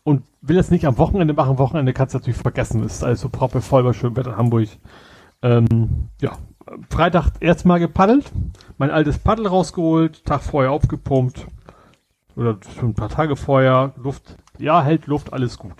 Und 0.03 0.23
will 0.41 0.57
das 0.57 0.71
nicht 0.71 0.85
am 0.85 0.97
Wochenende 0.97 1.33
machen. 1.33 1.57
Wochenende 1.57 1.93
kannst 1.93 2.13
du 2.13 2.19
natürlich 2.19 2.37
vergessen. 2.37 2.83
Ist 2.83 3.03
alles 3.03 3.21
so 3.21 3.29
proppe 3.29 3.61
voll 3.61 3.83
bei 3.83 3.93
schönem 3.93 4.15
Wetter 4.17 4.31
in 4.31 4.37
Hamburg. 4.37 4.69
Ähm, 5.41 6.09
ja, 6.21 6.37
Freitag 6.89 7.31
erstmal 7.39 7.79
gepaddelt. 7.79 8.31
Mein 8.77 8.91
altes 8.91 9.17
Paddel 9.17 9.47
rausgeholt, 9.47 10.25
Tag 10.25 10.43
vorher 10.43 10.71
aufgepumpt 10.71 11.47
oder 12.37 12.57
schon 12.79 12.89
ein 12.89 12.93
paar 12.93 13.09
Tage 13.09 13.35
vorher, 13.35 13.93
Luft, 13.97 14.37
ja, 14.59 14.83
hält 14.83 15.07
Luft, 15.07 15.33
alles 15.33 15.57
gut. 15.57 15.73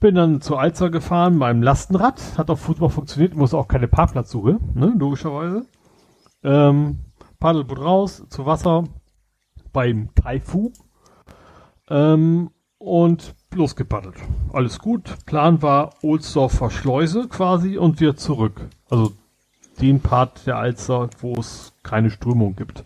Bin 0.00 0.14
dann 0.14 0.40
zur 0.40 0.58
Alzer 0.58 0.90
gefahren, 0.90 1.36
meinem 1.36 1.62
Lastenrad, 1.62 2.38
hat 2.38 2.50
auch 2.50 2.58
Fußball 2.58 2.88
funktioniert, 2.88 3.36
muss 3.36 3.54
auch 3.54 3.68
keine 3.68 3.86
Parkplatzsuche, 3.86 4.58
ne, 4.74 4.94
logischerweise. 4.98 5.66
Ähm, 6.42 7.00
Paddelboot 7.38 7.80
raus, 7.80 8.24
zu 8.30 8.46
Wasser, 8.46 8.84
beim 9.72 10.08
Taifu, 10.14 10.72
ähm, 11.88 12.50
und 12.78 13.34
losgepaddelt. 13.54 14.16
Alles 14.52 14.78
gut. 14.78 15.14
Plan 15.26 15.60
war 15.60 15.90
Ohlsdorfer 16.02 16.70
Schleuse 16.70 17.28
quasi 17.28 17.76
und 17.76 18.00
wir 18.00 18.16
zurück. 18.16 18.68
Also 18.88 19.12
den 19.80 20.00
Part 20.00 20.46
der 20.46 20.56
Alzer, 20.56 21.10
wo 21.20 21.34
es 21.34 21.72
keine 21.82 22.10
Strömung 22.10 22.56
gibt. 22.56 22.84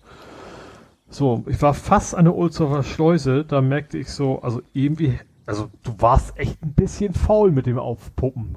So, 1.09 1.44
ich 1.47 1.60
war 1.62 1.75
fast 1.75 2.15
an 2.17 2.25
der 2.25 2.34
Ulzhofer 2.34 2.83
Schleuse, 2.83 3.44
da 3.44 3.60
merkte 3.60 3.99
ich 3.99 4.10
so, 4.10 4.43
also 4.43 4.62
irgendwie, 4.73 5.18
also 5.47 5.68
du 5.82 5.94
warst 5.98 6.39
echt 6.39 6.62
ein 6.62 6.74
bisschen 6.74 7.14
faul 7.14 7.50
mit 7.50 7.66
dem 7.66 7.78
Aufpuppen. 7.78 8.56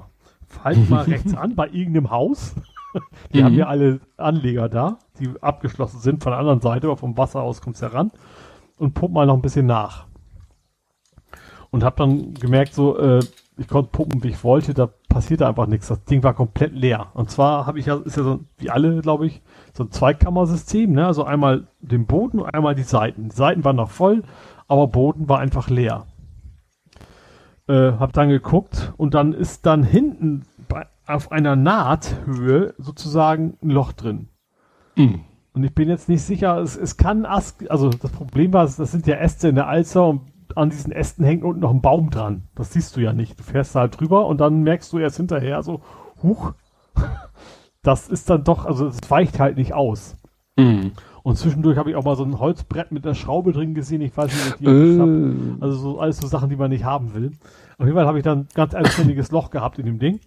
Halt 0.64 0.88
mal 0.88 1.04
rechts 1.06 1.34
an 1.34 1.54
bei 1.54 1.68
irgendeinem 1.68 2.10
Haus. 2.10 2.54
Die 3.32 3.40
mhm. 3.40 3.44
haben 3.44 3.54
ja 3.54 3.66
alle 3.66 4.00
Anleger 4.16 4.68
da, 4.68 4.98
die 5.18 5.30
abgeschlossen 5.42 6.00
sind 6.00 6.22
von 6.22 6.32
der 6.32 6.38
anderen 6.38 6.62
Seite, 6.62 6.86
aber 6.86 6.96
vom 6.96 7.18
Wasser 7.18 7.42
aus 7.42 7.60
kommst 7.60 7.82
du 7.82 7.86
heran 7.86 8.10
und 8.78 8.94
pump 8.94 9.12
mal 9.12 9.26
noch 9.26 9.34
ein 9.34 9.42
bisschen 9.42 9.66
nach. 9.66 10.06
Und 11.70 11.84
hab 11.84 11.96
dann 11.96 12.32
gemerkt, 12.32 12.72
so, 12.72 12.98
äh, 12.98 13.20
ich 13.58 13.68
konnte 13.68 13.90
pumpen, 13.90 14.22
wie 14.22 14.28
ich 14.28 14.42
wollte, 14.42 14.72
da 14.72 14.88
passierte 15.08 15.46
einfach 15.46 15.66
nichts. 15.66 15.88
Das 15.88 16.02
Ding 16.04 16.22
war 16.22 16.32
komplett 16.32 16.72
leer. 16.72 17.08
Und 17.12 17.30
zwar 17.30 17.66
habe 17.66 17.78
ich 17.78 17.86
ja, 17.86 17.96
ist 17.96 18.16
ja 18.16 18.22
so, 18.22 18.40
wie 18.56 18.70
alle, 18.70 19.02
glaube 19.02 19.26
ich, 19.26 19.42
so 19.74 19.84
ein 19.84 19.90
Zweikammersystem, 19.90 20.92
ne? 20.92 21.06
Also 21.06 21.24
einmal 21.24 21.66
den 21.80 22.06
Boden 22.06 22.38
und 22.38 22.46
einmal 22.46 22.74
die 22.74 22.84
Seiten. 22.84 23.28
Die 23.28 23.36
Seiten 23.36 23.64
waren 23.64 23.76
noch 23.76 23.90
voll, 23.90 24.22
aber 24.66 24.86
Boden 24.86 25.28
war 25.28 25.40
einfach 25.40 25.68
leer. 25.68 26.06
Äh, 27.68 27.92
hab 27.98 28.14
dann 28.14 28.30
geguckt 28.30 28.94
und 28.96 29.12
dann 29.12 29.34
ist 29.34 29.66
dann 29.66 29.82
hinten 29.82 30.46
bei, 30.68 30.86
auf 31.06 31.30
einer 31.32 31.54
Nahthöhe 31.54 32.74
sozusagen 32.78 33.58
ein 33.62 33.68
Loch 33.68 33.92
drin. 33.92 34.28
Mhm. 34.96 35.20
Und 35.52 35.64
ich 35.64 35.74
bin 35.74 35.88
jetzt 35.88 36.08
nicht 36.08 36.22
sicher, 36.22 36.58
es, 36.58 36.76
es 36.76 36.96
kann 36.96 37.26
Ast, 37.26 37.70
also 37.70 37.90
das 37.90 38.10
Problem 38.10 38.54
war, 38.54 38.64
das 38.64 38.76
sind 38.76 39.06
ja 39.06 39.16
Äste 39.16 39.48
in 39.48 39.54
der 39.54 39.68
Alster 39.68 40.06
und 40.06 40.22
an 40.54 40.70
diesen 40.70 40.92
Ästen 40.92 41.24
hängt 41.24 41.44
unten 41.44 41.60
noch 41.60 41.70
ein 41.70 41.82
Baum 41.82 42.08
dran. 42.08 42.44
Das 42.54 42.72
siehst 42.72 42.96
du 42.96 43.00
ja 43.00 43.12
nicht. 43.12 43.38
Du 43.38 43.42
fährst 43.42 43.74
halt 43.74 44.00
drüber 44.00 44.26
und 44.26 44.40
dann 44.40 44.62
merkst 44.62 44.90
du 44.92 44.98
erst 44.98 45.18
hinterher 45.18 45.62
so, 45.62 45.82
huch, 46.22 46.54
das 47.82 48.08
ist 48.08 48.30
dann 48.30 48.44
doch, 48.44 48.64
also 48.64 48.86
es 48.86 48.98
weicht 49.10 49.38
halt 49.38 49.58
nicht 49.58 49.74
aus. 49.74 50.16
Mhm. 50.56 50.92
Und 51.28 51.36
zwischendurch 51.36 51.76
habe 51.76 51.90
ich 51.90 51.96
auch 51.96 52.04
mal 52.04 52.16
so 52.16 52.24
ein 52.24 52.38
Holzbrett 52.38 52.90
mit 52.90 53.04
einer 53.04 53.14
Schraube 53.14 53.52
drin 53.52 53.74
gesehen. 53.74 54.00
Ich 54.00 54.16
weiß 54.16 54.32
nicht, 54.32 54.46
ob 54.46 54.52
ich 54.52 54.56
die 54.60 54.64
äh. 54.64 54.98
habe. 54.98 55.58
Also 55.60 55.76
so 55.76 56.00
alles 56.00 56.16
so 56.16 56.26
Sachen, 56.26 56.48
die 56.48 56.56
man 56.56 56.70
nicht 56.70 56.84
haben 56.84 57.12
will. 57.12 57.32
Auf 57.76 57.84
jeden 57.84 57.98
Fall 57.98 58.06
habe 58.06 58.16
ich 58.16 58.24
dann 58.24 58.38
ein 58.38 58.48
ganz 58.54 58.74
eigenständiges 58.74 59.30
Loch 59.30 59.50
gehabt 59.50 59.78
in 59.78 59.84
dem 59.84 59.98
Ding. 59.98 60.20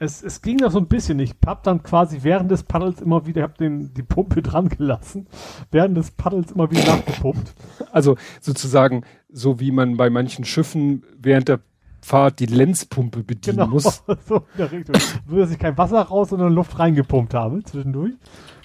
Es, 0.00 0.20
es 0.20 0.42
ging 0.42 0.58
da 0.58 0.68
so 0.68 0.80
ein 0.80 0.88
bisschen. 0.88 1.20
Ich 1.20 1.36
habe 1.46 1.60
dann 1.62 1.84
quasi 1.84 2.24
während 2.24 2.50
des 2.50 2.64
Paddels 2.64 3.00
immer 3.00 3.24
wieder, 3.24 3.42
habe 3.42 3.54
den 3.56 3.94
die 3.94 4.02
Pumpe 4.02 4.42
dran 4.42 4.68
gelassen, 4.68 5.28
während 5.70 5.96
des 5.96 6.10
Paddels 6.10 6.50
immer 6.50 6.68
wieder 6.72 6.84
nachgepumpt. 6.86 7.54
Also 7.92 8.16
sozusagen 8.40 9.04
so 9.28 9.60
wie 9.60 9.70
man 9.70 9.96
bei 9.96 10.10
manchen 10.10 10.44
Schiffen 10.44 11.04
während 11.16 11.46
der 11.46 11.60
Fahrt 12.02 12.40
die 12.40 12.46
Lenzpumpe 12.46 13.22
bedienen 13.22 13.58
genau, 13.58 13.68
muss. 13.68 14.02
so 14.26 14.38
in 14.38 14.42
der 14.58 14.72
Richtung. 14.72 14.96
so, 15.28 15.36
dass 15.36 15.52
ich 15.52 15.58
kein 15.60 15.78
Wasser 15.78 16.00
raus, 16.00 16.30
sondern 16.30 16.52
Luft 16.52 16.76
reingepumpt 16.80 17.34
habe 17.34 17.62
zwischendurch. 17.62 18.14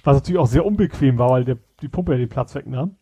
Was 0.03 0.17
natürlich 0.17 0.39
auch 0.39 0.47
sehr 0.47 0.65
unbequem 0.65 1.17
war, 1.17 1.29
weil 1.29 1.45
der, 1.45 1.57
die 1.83 1.89
Pumpe 1.89 2.13
ja 2.13 2.17
den 2.17 2.29
Platz 2.29 2.55
wegnahm. 2.55 2.95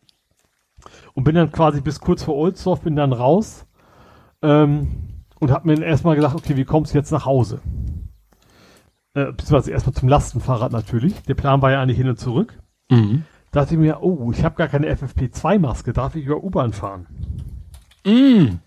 Und 1.14 1.24
bin 1.24 1.34
dann 1.34 1.52
quasi 1.52 1.80
bis 1.80 2.00
kurz 2.00 2.22
vor 2.22 2.34
Ohlsdorf, 2.34 2.80
bin 2.80 2.96
dann 2.96 3.12
raus. 3.12 3.66
Ähm, 4.42 4.88
und 5.38 5.50
habe 5.50 5.68
mir 5.68 5.82
erstmal 5.82 6.16
gedacht, 6.16 6.34
okay, 6.34 6.56
wie 6.56 6.64
kommst 6.64 6.92
du 6.94 6.98
jetzt 6.98 7.12
nach 7.12 7.24
Hause? 7.24 7.60
Äh, 9.14 9.26
beziehungsweise 9.32 9.70
erstmal 9.70 9.94
zum 9.94 10.08
Lastenfahrrad 10.08 10.72
natürlich. 10.72 11.22
Der 11.22 11.34
Plan 11.34 11.62
war 11.62 11.70
ja 11.70 11.82
eigentlich 11.82 11.98
hin 11.98 12.08
und 12.08 12.18
zurück. 12.18 12.58
Mhm. 12.90 13.24
Dachte 13.52 13.74
ich 13.74 13.80
mir, 13.80 14.02
oh, 14.02 14.30
ich 14.32 14.44
habe 14.44 14.54
gar 14.56 14.68
keine 14.68 14.90
FFP2-Maske, 14.94 15.92
darf 15.92 16.14
ich 16.16 16.24
über 16.24 16.42
U-Bahn 16.42 16.72
fahren? 16.72 17.06
Mm. 18.06 18.58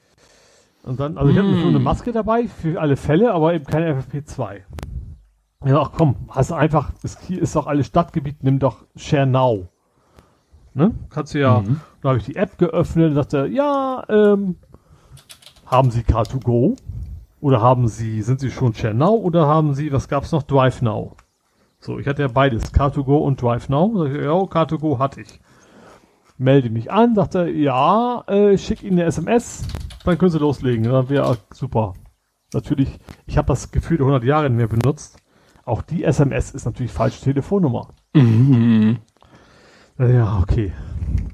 Und 0.83 0.99
dann, 0.99 1.17
also 1.17 1.31
ich 1.31 1.37
Mm. 1.37 1.59
schon 1.59 1.69
eine 1.69 1.79
Maske 1.79 2.11
dabei 2.11 2.47
für 2.47 2.79
alle 2.79 2.95
Fälle, 2.95 3.33
aber 3.33 3.55
eben 3.55 3.65
keine 3.65 3.99
FFP2. 3.99 4.61
Ja, 5.65 5.81
ach 5.81 5.91
komm, 5.97 6.15
hast 6.29 6.51
du 6.51 6.53
einfach, 6.53 6.91
ist, 7.01 7.19
hier 7.21 7.41
ist 7.41 7.55
doch 7.55 7.65
alles 7.65 7.87
Stadtgebiet, 7.87 8.43
nimm 8.43 8.59
doch 8.59 8.85
Share 8.95 9.25
Now. 9.25 9.69
Ne? 10.75 10.93
Kannst 11.09 11.33
du 11.33 11.39
ja, 11.39 11.61
Mhm. 11.61 11.79
da 12.01 12.09
habe 12.09 12.19
ich 12.19 12.25
die 12.25 12.35
App 12.35 12.57
geöffnet 12.57 13.09
und 13.09 13.15
dachte, 13.15 13.47
ja, 13.47 14.03
ähm, 14.09 14.57
haben 15.65 15.89
Sie 15.89 16.01
Car2Go? 16.01 16.75
Oder 17.39 17.61
haben 17.61 17.87
Sie, 17.87 18.21
sind 18.21 18.39
Sie 18.41 18.51
schon 18.51 18.73
Share 18.73 18.93
Now 18.93 19.13
oder 19.15 19.47
haben 19.47 19.73
Sie, 19.73 19.91
was 19.91 20.07
gab's 20.09 20.31
noch, 20.31 20.43
Drive 20.43 20.81
Now? 20.81 21.15
So, 21.79 21.97
ich 21.99 22.07
hatte 22.07 22.23
ja 22.23 22.27
beides, 22.27 22.73
Car2Go 22.73 23.19
und 23.19 23.41
Drive 23.41 23.69
Now. 23.69 23.93
Sag 23.97 24.11
ich, 24.11 24.21
ja, 24.21 24.31
Car2Go 24.31 24.99
hatte 24.99 25.21
ich. 25.21 25.39
Melde 26.37 26.69
mich 26.69 26.91
an, 26.91 27.13
dachte, 27.15 27.47
ja, 27.49 28.23
äh, 28.27 28.57
schick 28.57 28.83
Ihnen 28.83 28.99
eine 28.99 29.05
SMS, 29.05 29.63
dann 30.03 30.17
können 30.17 30.31
Sie 30.31 30.39
loslegen. 30.39 30.83
Dann 30.83 31.07
wäre 31.07 31.37
super. 31.53 31.93
Natürlich, 32.53 32.89
ich 33.25 33.37
habe 33.37 33.47
das 33.47 33.71
Gefühl 33.71 33.99
100 33.99 34.23
Jahre 34.25 34.49
nicht 34.49 34.57
mehr 34.57 34.67
benutzt. 34.67 35.17
Auch 35.63 35.81
die 35.81 36.03
SMS 36.03 36.51
ist 36.51 36.65
natürlich 36.65 36.91
falsche 36.91 37.21
Telefonnummer. 37.23 37.87
Mhm. 38.13 38.97
Ja, 39.97 40.39
okay. 40.41 40.73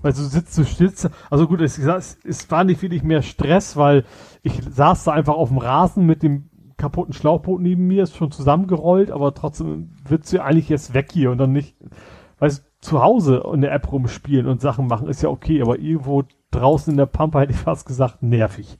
Weil 0.02 0.14
du 0.14 0.22
sitzt, 0.22 0.58
du 0.58 0.66
stillst. 0.66 1.10
Also 1.30 1.48
gut, 1.48 1.62
es, 1.62 1.78
es, 1.78 2.52
war 2.52 2.64
nicht 2.64 2.82
wirklich 2.82 3.04
mehr 3.04 3.22
Stress, 3.22 3.76
weil 3.76 4.06
ich 4.44 4.62
saß 4.64 5.06
da 5.06 5.12
einfach 5.12 5.34
auf 5.34 5.50
dem 5.50 5.58
Rasen 5.58 6.06
mit 6.06 6.24
dem 6.24 6.50
kaputten 6.78 7.14
Schlauchboot 7.14 7.62
neben 7.62 7.88
mir, 7.88 8.04
ist 8.04 8.16
schon 8.16 8.32
zusammengerollt, 8.32 9.12
aber 9.12 9.34
trotzdem 9.34 9.92
willst 10.08 10.34
du 10.34 10.44
eigentlich 10.44 10.70
jetzt 10.70 10.94
weg 10.94 11.10
hier 11.12 11.32
und 11.32 11.38
dann 11.38 11.52
nicht, 11.52 11.76
weißt 12.40 12.60
du, 12.60 12.64
zu 12.82 13.04
Hause 13.04 13.44
in 13.54 13.62
der 13.62 13.72
App 13.72 13.92
rumspielen 13.92 14.48
und 14.48 14.62
Sachen 14.62 14.88
machen 14.88 15.08
ist 15.08 15.22
ja 15.22 15.30
okay, 15.30 15.62
aber 15.62 15.78
irgendwo 15.78 16.24
draußen 16.50 16.92
in 16.92 16.98
der 16.98 17.06
Pampa 17.06 17.42
hätte 17.42 17.54
ich 17.54 17.60
fast 17.60 17.86
gesagt, 17.86 18.24
nervig. 18.24 18.80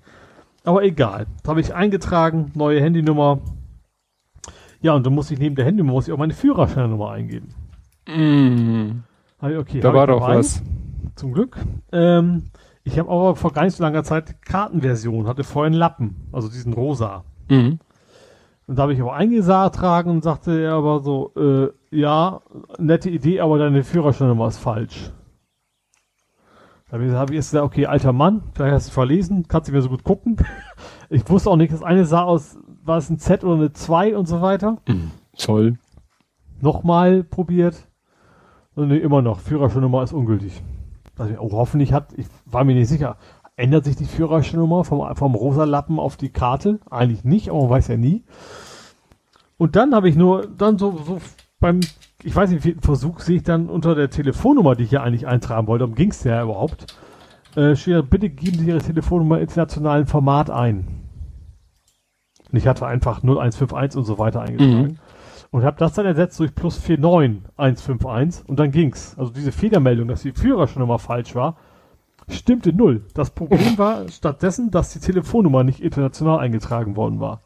Aber 0.64 0.84
egal. 0.84 1.28
Da 1.44 1.52
habe 1.52 1.62
ich 1.62 1.74
eingetragen, 1.74 2.52
neue 2.56 2.82
Handynummer. 2.82 3.40
Ja, 4.82 4.94
und 4.94 5.06
dann 5.06 5.14
muss 5.14 5.30
ich 5.30 5.38
neben 5.38 5.56
der 5.56 5.66
Handynummer 5.66 5.94
muss 5.94 6.08
ich 6.08 6.14
auch 6.14 6.18
meine 6.18 6.34
Führerscheinnummer 6.34 7.12
eingeben. 7.12 7.50
Mhm. 8.08 9.04
Hab 9.42 9.50
ich, 9.52 9.58
Okay, 9.58 9.80
Da 9.80 9.94
war 9.94 10.08
doch 10.08 10.22
was. 10.22 10.62
Zum 11.16 11.34
Glück. 11.34 11.58
Ähm, 11.92 12.52
ich 12.84 12.98
habe 12.98 13.10
aber 13.10 13.36
vor 13.36 13.52
gar 13.52 13.64
nicht 13.64 13.76
so 13.76 13.84
langer 13.84 14.04
Zeit 14.04 14.42
Kartenversion, 14.44 15.28
hatte 15.28 15.44
vorher 15.44 15.68
einen 15.68 15.76
Lappen, 15.76 16.28
also 16.32 16.48
diesen 16.48 16.74
rosa. 16.74 17.24
Mhm. 17.50 17.80
Und 18.68 18.76
da 18.78 18.84
habe 18.84 18.94
ich 18.94 19.02
aber 19.02 19.14
eingetragen 19.14 20.10
und 20.10 20.24
sagte 20.24 20.62
er 20.62 20.74
aber 20.74 21.02
so, 21.02 21.34
äh, 21.36 21.70
ja, 21.92 22.42
nette 22.78 23.10
Idee, 23.10 23.42
aber 23.42 23.58
deine 23.58 23.84
Führerscheinnummer 23.84 24.48
ist 24.48 24.60
falsch. 24.60 25.12
Da 26.88 26.94
habe 26.94 27.06
ich, 27.06 27.12
hab 27.12 27.30
ich 27.30 27.38
gesagt, 27.38 27.66
okay, 27.66 27.86
alter 27.86 28.14
Mann, 28.14 28.44
vielleicht 28.54 28.74
hast 28.74 28.88
du 28.90 28.94
verlesen, 28.94 29.48
kannst 29.48 29.70
du 29.70 29.74
mir 29.74 29.82
so 29.82 29.90
gut 29.90 30.04
gucken. 30.04 30.38
Ich 31.14 31.30
wusste 31.30 31.50
auch 31.50 31.58
nicht, 31.58 31.74
das 31.74 31.84
eine 31.84 32.06
sah 32.06 32.24
aus, 32.24 32.58
war 32.86 32.98
es 32.98 33.10
ein 33.10 33.20
Z 33.20 33.44
oder 33.44 33.56
eine 33.56 33.74
2 33.74 34.16
und 34.16 34.28
so 34.28 34.42
weiter. 34.42 34.78
Zoll. 35.36 35.78
Nochmal 36.62 37.26
probiert. 37.26 37.90
Nee, 38.76 38.98
immer 38.98 39.22
noch, 39.22 39.40
Führerscheinnummer 39.40 40.04
ist 40.04 40.14
ungültig. 40.14 40.62
Also, 41.18 41.36
oh, 41.40 41.52
hoffentlich 41.52 41.94
hat, 41.94 42.14
ich 42.18 42.28
war 42.46 42.64
mir 42.64 42.74
nicht 42.74 42.88
sicher, 42.88 43.18
ändert 43.58 43.86
sich 43.86 43.96
die 43.96 44.06
Führerscheinnummer 44.06 44.84
vom, 44.84 45.16
vom 45.16 45.36
rosa 45.36 45.66
Lappen 45.66 46.00
auf 46.00 46.18
die 46.18 46.30
Karte? 46.30 46.80
Eigentlich 46.90 47.24
nicht, 47.24 47.50
aber 47.50 47.62
man 47.62 47.70
weiß 47.70 47.90
ja 47.90 47.98
nie. 47.98 48.24
Und 49.58 49.76
dann 49.76 49.94
habe 49.94 50.10
ich 50.10 50.16
nur, 50.16 50.48
dann 50.48 50.78
so, 50.78 50.98
so 51.06 51.20
beim, 51.60 51.82
ich 52.24 52.36
weiß 52.36 52.50
nicht, 52.50 52.64
vierten 52.64 52.82
Versuch 52.82 53.20
sehe 53.20 53.38
ich 53.38 53.44
dann 53.44 53.70
unter 53.70 53.94
der 53.94 54.10
Telefonnummer, 54.10 54.76
die 54.76 54.84
ich 54.84 54.92
ja 54.92 55.04
eigentlich 55.04 55.28
eintragen 55.28 55.68
wollte, 55.68 55.86
um 55.86 55.94
ging 55.94 56.10
es 56.10 56.24
ja 56.24 56.42
überhaupt, 56.42 56.96
äh, 57.56 57.76
steht 57.76 57.96
da, 57.96 58.02
bitte 58.02 58.30
geben 58.30 58.58
Sie 58.58 58.68
Ihre 58.68 58.80
Telefonnummer 58.80 59.36
im 59.36 59.44
internationalen 59.44 60.08
Format 60.08 60.50
ein. 60.50 60.88
Und 62.52 62.58
ich 62.58 62.68
hatte 62.68 62.88
einfach 62.88 63.22
0151 63.22 63.98
und 63.98 64.06
so 64.06 64.18
weiter 64.18 64.42
eingetragen. 64.42 64.98
Und 65.52 65.66
habe 65.66 65.78
das 65.78 65.94
dann 65.94 66.06
ersetzt 66.06 66.40
durch 66.40 66.56
plus 66.56 66.78
49151 66.78 68.48
und 68.48 68.58
dann 68.58 68.72
ging's. 68.72 69.16
Also 69.18 69.34
diese 69.34 69.52
Fehlermeldung, 69.52 70.08
dass 70.08 70.22
die 70.22 70.32
Führerscheinnummer 70.32 70.98
falsch 70.98 71.36
war, 71.36 71.58
stimmte 72.30 72.74
null. 72.74 73.06
Das 73.14 73.32
Problem 73.32 73.78
war 73.78 74.08
stattdessen, 74.08 74.72
dass 74.72 74.94
die 74.94 75.00
Telefonnummer 75.00 75.64
nicht 75.66 75.82
international 75.82 76.40
eingetragen 76.40 76.96
worden 76.96 77.20
war. 77.20 77.42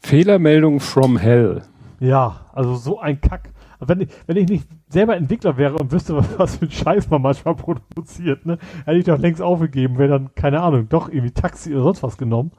Fehlermeldung 0.00 0.80
from 0.80 1.18
hell. 1.18 1.62
Ja, 2.00 2.46
also 2.52 2.76
so 2.76 2.98
ein 2.98 3.20
Kack. 3.20 3.50
Wenn 3.80 4.00
ich, 4.00 4.08
wenn 4.26 4.36
ich 4.36 4.48
nicht 4.48 4.68
selber 4.88 5.16
Entwickler 5.16 5.56
wäre 5.56 5.74
und 5.74 5.92
wüsste, 5.92 6.16
was, 6.16 6.26
was 6.38 6.56
für 6.56 6.64
ein 6.64 6.70
Scheiß 6.70 7.10
man 7.10 7.22
manchmal 7.22 7.54
produziert, 7.56 8.46
ne, 8.46 8.58
hätte 8.84 8.98
ich 8.98 9.04
doch 9.04 9.18
längst 9.18 9.42
aufgegeben, 9.42 9.98
wäre 9.98 10.10
dann, 10.10 10.34
keine 10.34 10.62
Ahnung, 10.62 10.88
doch 10.88 11.08
irgendwie 11.08 11.32
Taxi 11.32 11.74
oder 11.74 11.84
sonst 11.84 12.02
was 12.02 12.16
genommen. 12.16 12.52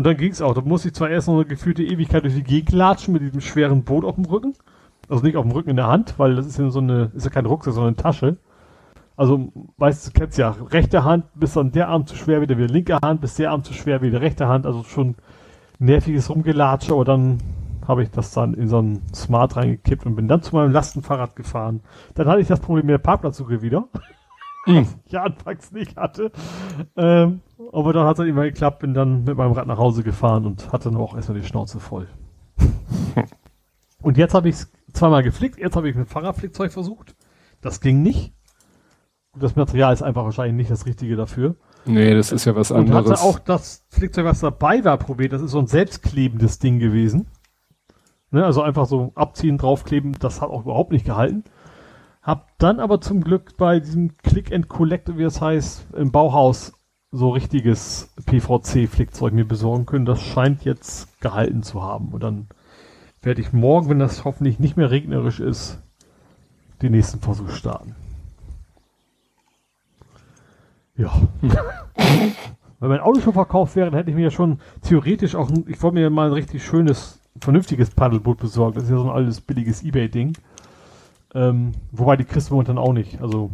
Und 0.00 0.06
dann 0.06 0.16
ging's 0.16 0.40
auch. 0.40 0.54
Da 0.54 0.62
musste 0.62 0.88
ich 0.88 0.94
zwar 0.94 1.10
erst 1.10 1.28
noch 1.28 1.34
eine 1.34 1.44
gefühlte 1.44 1.82
Ewigkeit 1.82 2.24
durch 2.24 2.32
die 2.32 2.42
Gegend 2.42 2.72
latschen 2.72 3.12
mit 3.12 3.20
diesem 3.20 3.42
schweren 3.42 3.84
Boot 3.84 4.02
auf 4.02 4.14
dem 4.14 4.24
Rücken. 4.24 4.54
Also 5.10 5.22
nicht 5.22 5.36
auf 5.36 5.44
dem 5.44 5.52
Rücken 5.52 5.68
in 5.68 5.76
der 5.76 5.88
Hand, 5.88 6.14
weil 6.16 6.36
das 6.36 6.46
ist 6.46 6.58
ja 6.58 6.70
so 6.70 6.78
eine, 6.78 7.10
ist 7.14 7.24
ja 7.24 7.30
kein 7.30 7.44
Rucksack, 7.44 7.74
sondern 7.74 7.92
eine 7.92 8.02
Tasche. 8.02 8.38
Also, 9.14 9.52
weißt 9.76 10.06
du, 10.06 10.12
kennst 10.18 10.38
ja, 10.38 10.56
rechte 10.70 11.04
Hand 11.04 11.26
bis 11.34 11.52
dann 11.52 11.72
der 11.72 11.88
Arm 11.88 12.06
zu 12.06 12.16
schwer 12.16 12.40
wieder, 12.40 12.56
wieder 12.56 12.68
linke 12.68 12.96
Hand 13.02 13.20
bis 13.20 13.34
der 13.34 13.50
Arm 13.50 13.62
zu 13.62 13.74
schwer 13.74 14.00
wieder 14.00 14.22
rechte 14.22 14.48
Hand. 14.48 14.64
Also 14.64 14.84
schon 14.84 15.16
nerviges 15.78 16.30
Rumgelatsche, 16.30 16.94
aber 16.94 17.04
dann 17.04 17.36
habe 17.86 18.02
ich 18.02 18.10
das 18.10 18.32
dann 18.32 18.54
in 18.54 18.68
so 18.68 18.80
ein 18.80 19.02
Smart 19.14 19.54
reingekippt 19.56 20.06
und 20.06 20.16
bin 20.16 20.28
dann 20.28 20.40
zu 20.40 20.56
meinem 20.56 20.72
Lastenfahrrad 20.72 21.36
gefahren. 21.36 21.82
Dann 22.14 22.26
hatte 22.26 22.40
ich 22.40 22.48
das 22.48 22.60
Problem 22.60 22.86
mit 22.86 22.94
der 22.94 22.98
Parkplatzsuche 22.98 23.60
wieder. 23.60 23.84
Mhm. 24.66 24.86
ja 25.08 25.22
anfangs 25.22 25.72
nicht 25.72 25.96
hatte. 25.96 26.32
Ähm, 26.96 27.40
aber 27.72 27.92
dann 27.94 28.04
hat 28.04 28.12
es 28.12 28.18
dann 28.18 28.28
immer 28.28 28.42
geklappt, 28.44 28.80
bin 28.80 28.92
dann 28.92 29.24
mit 29.24 29.36
meinem 29.36 29.52
Rad 29.52 29.66
nach 29.66 29.78
Hause 29.78 30.02
gefahren 30.02 30.44
und 30.44 30.70
hatte 30.70 30.90
dann 30.90 31.00
auch 31.00 31.16
erstmal 31.16 31.40
die 31.40 31.46
Schnauze 31.46 31.80
voll. 31.80 32.08
und 34.02 34.18
jetzt 34.18 34.34
habe 34.34 34.48
ich 34.50 34.56
es 34.56 34.72
zweimal 34.92 35.22
geflickt, 35.22 35.58
jetzt 35.58 35.76
habe 35.76 35.88
ich 35.88 35.96
mit 35.96 36.08
Fahrradflickzeug 36.08 36.72
versucht. 36.72 37.16
Das 37.62 37.80
ging 37.80 38.02
nicht. 38.02 38.34
Das 39.38 39.56
Material 39.56 39.94
ist 39.94 40.02
einfach 40.02 40.24
wahrscheinlich 40.24 40.56
nicht 40.56 40.70
das 40.70 40.86
Richtige 40.86 41.16
dafür. 41.16 41.56
Nee, 41.86 42.14
das 42.14 42.32
ist 42.32 42.44
ja 42.44 42.54
was 42.56 42.70
Und 42.70 42.90
anderes. 42.90 43.10
hatte 43.10 43.22
auch 43.22 43.38
das 43.38 43.86
Flickzeug, 43.88 44.24
was 44.24 44.40
dabei 44.40 44.84
war, 44.84 44.98
probiert. 44.98 45.32
Das 45.32 45.40
ist 45.40 45.52
so 45.52 45.58
ein 45.58 45.66
selbstklebendes 45.68 46.58
Ding 46.58 46.78
gewesen. 46.78 47.28
Ne, 48.32 48.44
also 48.44 48.62
einfach 48.62 48.86
so 48.86 49.12
abziehen, 49.14 49.58
draufkleben, 49.58 50.16
das 50.18 50.40
hat 50.40 50.50
auch 50.50 50.62
überhaupt 50.62 50.92
nicht 50.92 51.04
gehalten. 51.04 51.44
Hab 52.22 52.58
dann 52.58 52.80
aber 52.80 53.00
zum 53.00 53.22
Glück 53.22 53.56
bei 53.56 53.80
diesem 53.80 54.16
Click 54.18 54.52
and 54.52 54.68
Collect, 54.68 55.16
wie 55.16 55.22
es 55.22 55.40
heißt, 55.40 55.94
im 55.94 56.12
Bauhaus 56.12 56.72
so 57.12 57.30
richtiges 57.30 58.12
PVC-Flickzeug 58.26 59.32
mir 59.32 59.46
besorgen 59.46 59.86
können. 59.86 60.04
Das 60.04 60.20
scheint 60.20 60.64
jetzt 60.64 61.20
gehalten 61.20 61.62
zu 61.62 61.82
haben. 61.82 62.08
Und 62.08 62.22
dann 62.22 62.48
werde 63.22 63.40
ich 63.40 63.52
morgen, 63.52 63.88
wenn 63.88 63.98
das 63.98 64.24
hoffentlich 64.24 64.58
nicht 64.58 64.76
mehr 64.76 64.90
regnerisch 64.90 65.40
ist, 65.40 65.82
den 66.82 66.92
nächsten 66.92 67.20
Versuch 67.20 67.50
starten. 67.50 67.96
Ja. 70.96 71.12
Wenn 72.80 72.88
mein 72.88 73.00
Auto 73.00 73.20
schon 73.20 73.34
verkauft 73.34 73.76
wäre, 73.76 73.90
dann 73.90 73.98
hätte 73.98 74.10
ich 74.10 74.16
mir 74.16 74.24
ja 74.24 74.30
schon 74.30 74.58
theoretisch 74.82 75.34
auch, 75.34 75.50
ein, 75.50 75.66
ich 75.68 75.82
wollte 75.82 75.96
mir 75.96 76.08
mal 76.08 76.28
ein 76.28 76.32
richtig 76.32 76.64
schönes, 76.64 77.20
vernünftiges 77.38 77.90
Paddelboot 77.90 78.38
besorgen. 78.38 78.74
Das 78.74 78.84
ist 78.84 78.90
ja 78.90 78.96
so 78.96 79.04
ein 79.04 79.14
altes 79.14 79.42
billiges 79.42 79.82
Ebay-Ding. 79.82 80.34
Ähm, 81.34 81.72
wobei 81.92 82.16
die 82.16 82.24
kriegst 82.24 82.50
du 82.50 82.54
momentan 82.54 82.78
auch 82.78 82.92
nicht. 82.92 83.20
Also 83.22 83.50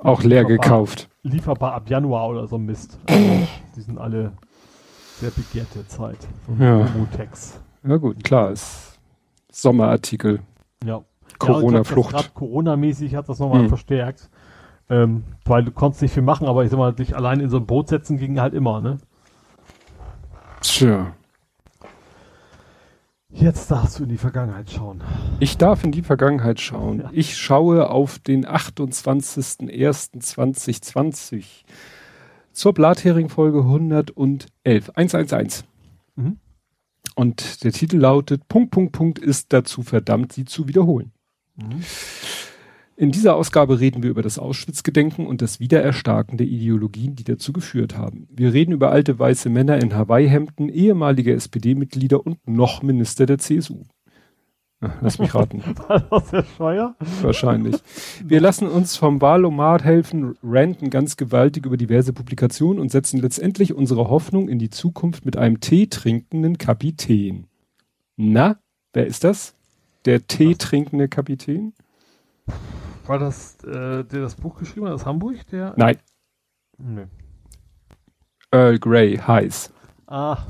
auch 0.00 0.22
leer 0.22 0.42
lieferbar- 0.44 0.46
gekauft. 0.62 1.08
Lieferbar 1.22 1.74
ab 1.74 1.90
Januar 1.90 2.28
oder 2.28 2.46
so 2.46 2.56
Mist. 2.58 2.98
Also, 3.06 3.46
die 3.76 3.80
sind 3.80 3.98
alle 3.98 4.32
sehr 5.16 5.30
begehrte 5.30 5.86
Zeit. 5.88 6.18
Ja. 6.58 6.86
Ja 7.86 7.96
gut, 7.96 8.22
klar, 8.22 8.52
ist 8.52 8.98
Sommerartikel. 9.50 10.40
Ja. 10.84 11.02
Corona-Flucht. 11.38 12.12
Ja, 12.12 12.22
Corona-mäßig 12.34 13.14
hat 13.14 13.28
das 13.28 13.38
nochmal 13.38 13.62
Hm. 13.62 13.68
verstärkt. 13.68 14.30
Ähm, 14.90 15.24
weil 15.44 15.64
du 15.64 15.70
konntest 15.70 16.00
nicht 16.02 16.14
viel 16.14 16.22
machen, 16.22 16.46
aber 16.46 16.64
ich 16.64 16.70
sag 16.70 16.78
mal, 16.78 16.92
dich 16.94 17.14
allein 17.14 17.40
in 17.40 17.50
so 17.50 17.58
ein 17.58 17.66
Boot 17.66 17.88
setzen 17.88 18.16
ging 18.16 18.40
halt 18.40 18.54
immer, 18.54 18.80
ne? 18.80 18.98
Tja. 20.60 21.08
Jetzt 23.30 23.70
darfst 23.70 23.98
du 23.98 24.04
in 24.04 24.08
die 24.08 24.16
Vergangenheit 24.16 24.70
schauen. 24.70 25.04
Ich 25.38 25.58
darf 25.58 25.84
in 25.84 25.92
die 25.92 26.00
Vergangenheit 26.02 26.60
schauen. 26.60 27.00
Ja. 27.00 27.10
Ich 27.12 27.36
schaue 27.36 27.90
auf 27.90 28.18
den 28.18 28.46
28.01.2020 28.46 31.44
zur 32.52 32.72
Blathering-Folge 32.72 33.58
111. 33.60 34.92
111. 34.94 35.64
Mhm. 36.16 36.38
Und 37.14 37.62
der 37.64 37.72
Titel 37.72 37.98
lautet 37.98 38.48
Punkt, 38.48 38.70
Punkt, 38.70 38.92
Punkt 38.92 39.18
ist 39.18 39.52
dazu 39.52 39.82
verdammt, 39.82 40.32
sie 40.32 40.46
zu 40.46 40.66
wiederholen. 40.66 41.12
In 43.00 43.12
dieser 43.12 43.36
Ausgabe 43.36 43.78
reden 43.78 44.02
wir 44.02 44.10
über 44.10 44.22
das 44.22 44.40
Auschwitz-Gedenken 44.40 45.28
und 45.28 45.40
das 45.40 45.60
Wiedererstarken 45.60 46.36
der 46.36 46.48
Ideologien, 46.48 47.14
die 47.14 47.22
dazu 47.22 47.52
geführt 47.52 47.96
haben. 47.96 48.26
Wir 48.28 48.52
reden 48.52 48.72
über 48.72 48.90
alte 48.90 49.16
weiße 49.16 49.48
Männer 49.50 49.80
in 49.80 49.94
Hawaii-Hemden, 49.94 50.68
ehemalige 50.68 51.32
SPD-Mitglieder 51.32 52.26
und 52.26 52.48
noch 52.48 52.82
Minister 52.82 53.24
der 53.24 53.38
CSU. 53.38 53.84
Lass 55.00 55.20
mich 55.20 55.32
raten. 55.32 55.62
War 55.88 56.00
das 56.10 56.30
der 56.30 56.42
Scheuer? 56.42 56.96
Wahrscheinlich. 57.22 57.76
Wir 58.24 58.40
lassen 58.40 58.66
uns 58.66 58.96
vom 58.96 59.20
Wahlomat 59.20 59.84
helfen, 59.84 60.34
ranten 60.42 60.90
ganz 60.90 61.16
gewaltig 61.16 61.66
über 61.66 61.76
diverse 61.76 62.12
Publikationen 62.12 62.80
und 62.80 62.90
setzen 62.90 63.20
letztendlich 63.20 63.74
unsere 63.74 64.10
Hoffnung 64.10 64.48
in 64.48 64.58
die 64.58 64.70
Zukunft 64.70 65.24
mit 65.24 65.36
einem 65.36 65.60
Tee 65.60 65.86
trinkenden 65.86 66.58
Kapitän. 66.58 67.46
Na, 68.16 68.58
wer 68.92 69.06
ist 69.06 69.22
das? 69.22 69.54
Der 70.04 70.26
Tee 70.26 70.56
trinkende 70.56 71.06
Kapitän? 71.06 71.74
War 73.08 73.18
das, 73.18 73.56
äh, 73.64 74.04
der 74.04 74.20
das 74.20 74.34
Buch 74.34 74.58
geschrieben 74.58 74.86
hat 74.86 74.92
aus 74.92 75.06
Hamburg? 75.06 75.46
Der? 75.50 75.72
Nein. 75.76 75.96
Nee. 76.76 77.06
Earl 78.50 78.78
Grey, 78.78 79.16
heiß. 79.16 79.72
Ah. 80.06 80.44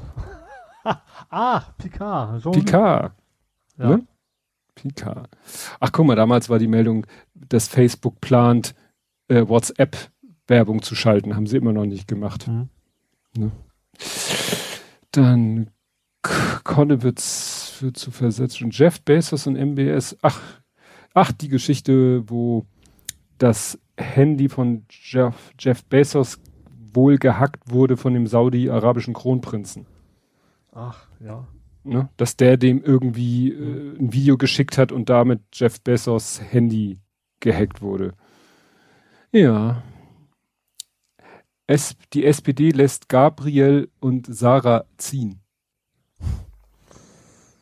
ah, 1.30 1.60
Picard. 1.78 2.42
Jean 2.42 2.52
Picard. 2.52 3.12
Ja. 3.78 3.88
Ne? 3.88 4.06
Picard. 4.74 5.28
Ach, 5.78 5.92
guck 5.92 6.06
mal, 6.06 6.16
damals 6.16 6.48
war 6.48 6.58
die 6.58 6.66
Meldung, 6.66 7.06
dass 7.34 7.68
Facebook 7.68 8.20
plant, 8.20 8.74
äh, 9.28 9.46
WhatsApp-Werbung 9.46 10.82
zu 10.82 10.96
schalten. 10.96 11.36
Haben 11.36 11.46
sie 11.46 11.56
immer 11.56 11.72
noch 11.72 11.86
nicht 11.86 12.08
gemacht. 12.08 12.48
Mhm. 12.48 12.68
Ne? 13.36 13.52
Dann 15.12 15.70
Konnewitz 16.64 17.76
wird 17.80 17.96
zu 17.96 18.10
versetzt 18.10 18.60
und 18.62 18.76
Jeff 18.76 19.00
Bezos 19.00 19.46
und 19.46 19.56
MBS. 19.56 20.16
Ach, 20.22 20.40
ach, 21.14 21.32
die 21.32 21.48
Geschichte, 21.48 22.22
wo 22.28 22.66
das 23.38 23.78
Handy 23.96 24.48
von 24.48 24.84
Jeff, 24.90 25.52
Jeff 25.58 25.84
Bezos 25.84 26.40
wohl 26.92 27.18
gehackt 27.18 27.70
wurde 27.70 27.96
von 27.96 28.14
dem 28.14 28.26
saudi-arabischen 28.26 29.14
Kronprinzen. 29.14 29.86
Ach, 30.72 31.08
ja. 31.20 31.46
Ne? 31.84 32.08
Dass 32.16 32.36
der 32.36 32.56
dem 32.56 32.82
irgendwie 32.82 33.50
äh, 33.50 33.98
ein 33.98 34.12
Video 34.12 34.36
geschickt 34.36 34.78
hat 34.78 34.92
und 34.92 35.08
damit 35.08 35.40
Jeff 35.52 35.80
Bezos 35.80 36.40
Handy 36.40 36.98
gehackt 37.40 37.80
wurde. 37.80 38.14
Ja. 39.32 39.82
Es, 41.66 41.96
die 42.12 42.24
SPD 42.24 42.70
lässt 42.70 43.08
Gabriel 43.08 43.90
und 44.00 44.26
Sarah 44.26 44.84
ziehen. 44.96 45.40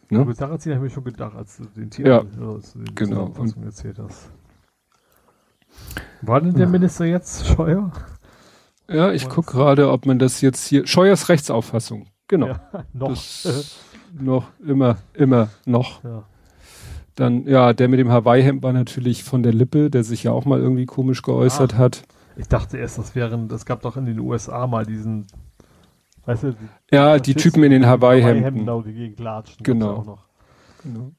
Ne? 0.08 0.20
Über 0.20 0.34
Sarrazin 0.34 0.74
habe 0.74 0.86
ich 0.86 0.92
schon 0.92 1.04
gedacht, 1.04 1.34
als 1.36 1.56
du 1.56 1.64
den 1.64 1.90
Tier 1.90 2.06
Ja, 2.06 2.18
als 2.20 2.72
du 2.72 2.78
den 2.80 2.94
genau. 2.94 3.32
Erzählt 3.64 3.98
hast. 3.98 4.30
War 6.22 6.40
denn 6.40 6.54
der 6.54 6.68
Minister 6.68 7.04
jetzt 7.04 7.46
Scheuer? 7.54 7.92
Ja, 8.88 9.10
ich 9.12 9.26
Was? 9.26 9.34
guck 9.34 9.46
gerade, 9.48 9.90
ob 9.90 10.06
man 10.06 10.18
das 10.18 10.40
jetzt 10.40 10.66
hier. 10.66 10.86
Scheuers 10.86 11.28
Rechtsauffassung. 11.28 12.06
Genau. 12.28 12.48
Ja, 12.48 12.60
noch. 12.92 13.16
Noch, 14.18 14.48
immer, 14.64 14.98
immer 15.14 15.50
noch. 15.66 16.02
ja. 16.04 16.24
Dann, 17.16 17.46
ja, 17.46 17.72
der 17.72 17.88
mit 17.88 17.98
dem 17.98 18.10
Hawaii-Hemd 18.10 18.62
war 18.62 18.74
natürlich 18.74 19.24
von 19.24 19.42
der 19.42 19.52
Lippe, 19.54 19.88
der 19.90 20.04
sich 20.04 20.22
ja 20.24 20.32
auch 20.32 20.44
mal 20.44 20.60
irgendwie 20.60 20.84
komisch 20.84 21.22
geäußert 21.22 21.72
Ach. 21.74 21.78
hat. 21.78 22.02
Ich 22.36 22.46
dachte 22.48 22.76
erst, 22.76 22.98
das 22.98 23.14
wären, 23.14 23.48
das 23.48 23.64
gab 23.64 23.80
doch 23.80 23.96
in 23.96 24.04
den 24.04 24.20
USA 24.20 24.66
mal 24.66 24.84
diesen, 24.84 25.26
weißt 26.26 26.42
du, 26.44 26.56
Ja, 26.90 27.18
die 27.18 27.34
Typen 27.34 27.62
in 27.62 27.70
den 27.70 27.86
Hawaii-Hemden. 27.86 28.60
Genau, 28.60 28.82
die 28.82 28.92
gegen 28.92 29.16
Klatschen. 29.16 29.62
Genau. 29.62 30.18
Genau. 30.82 31.12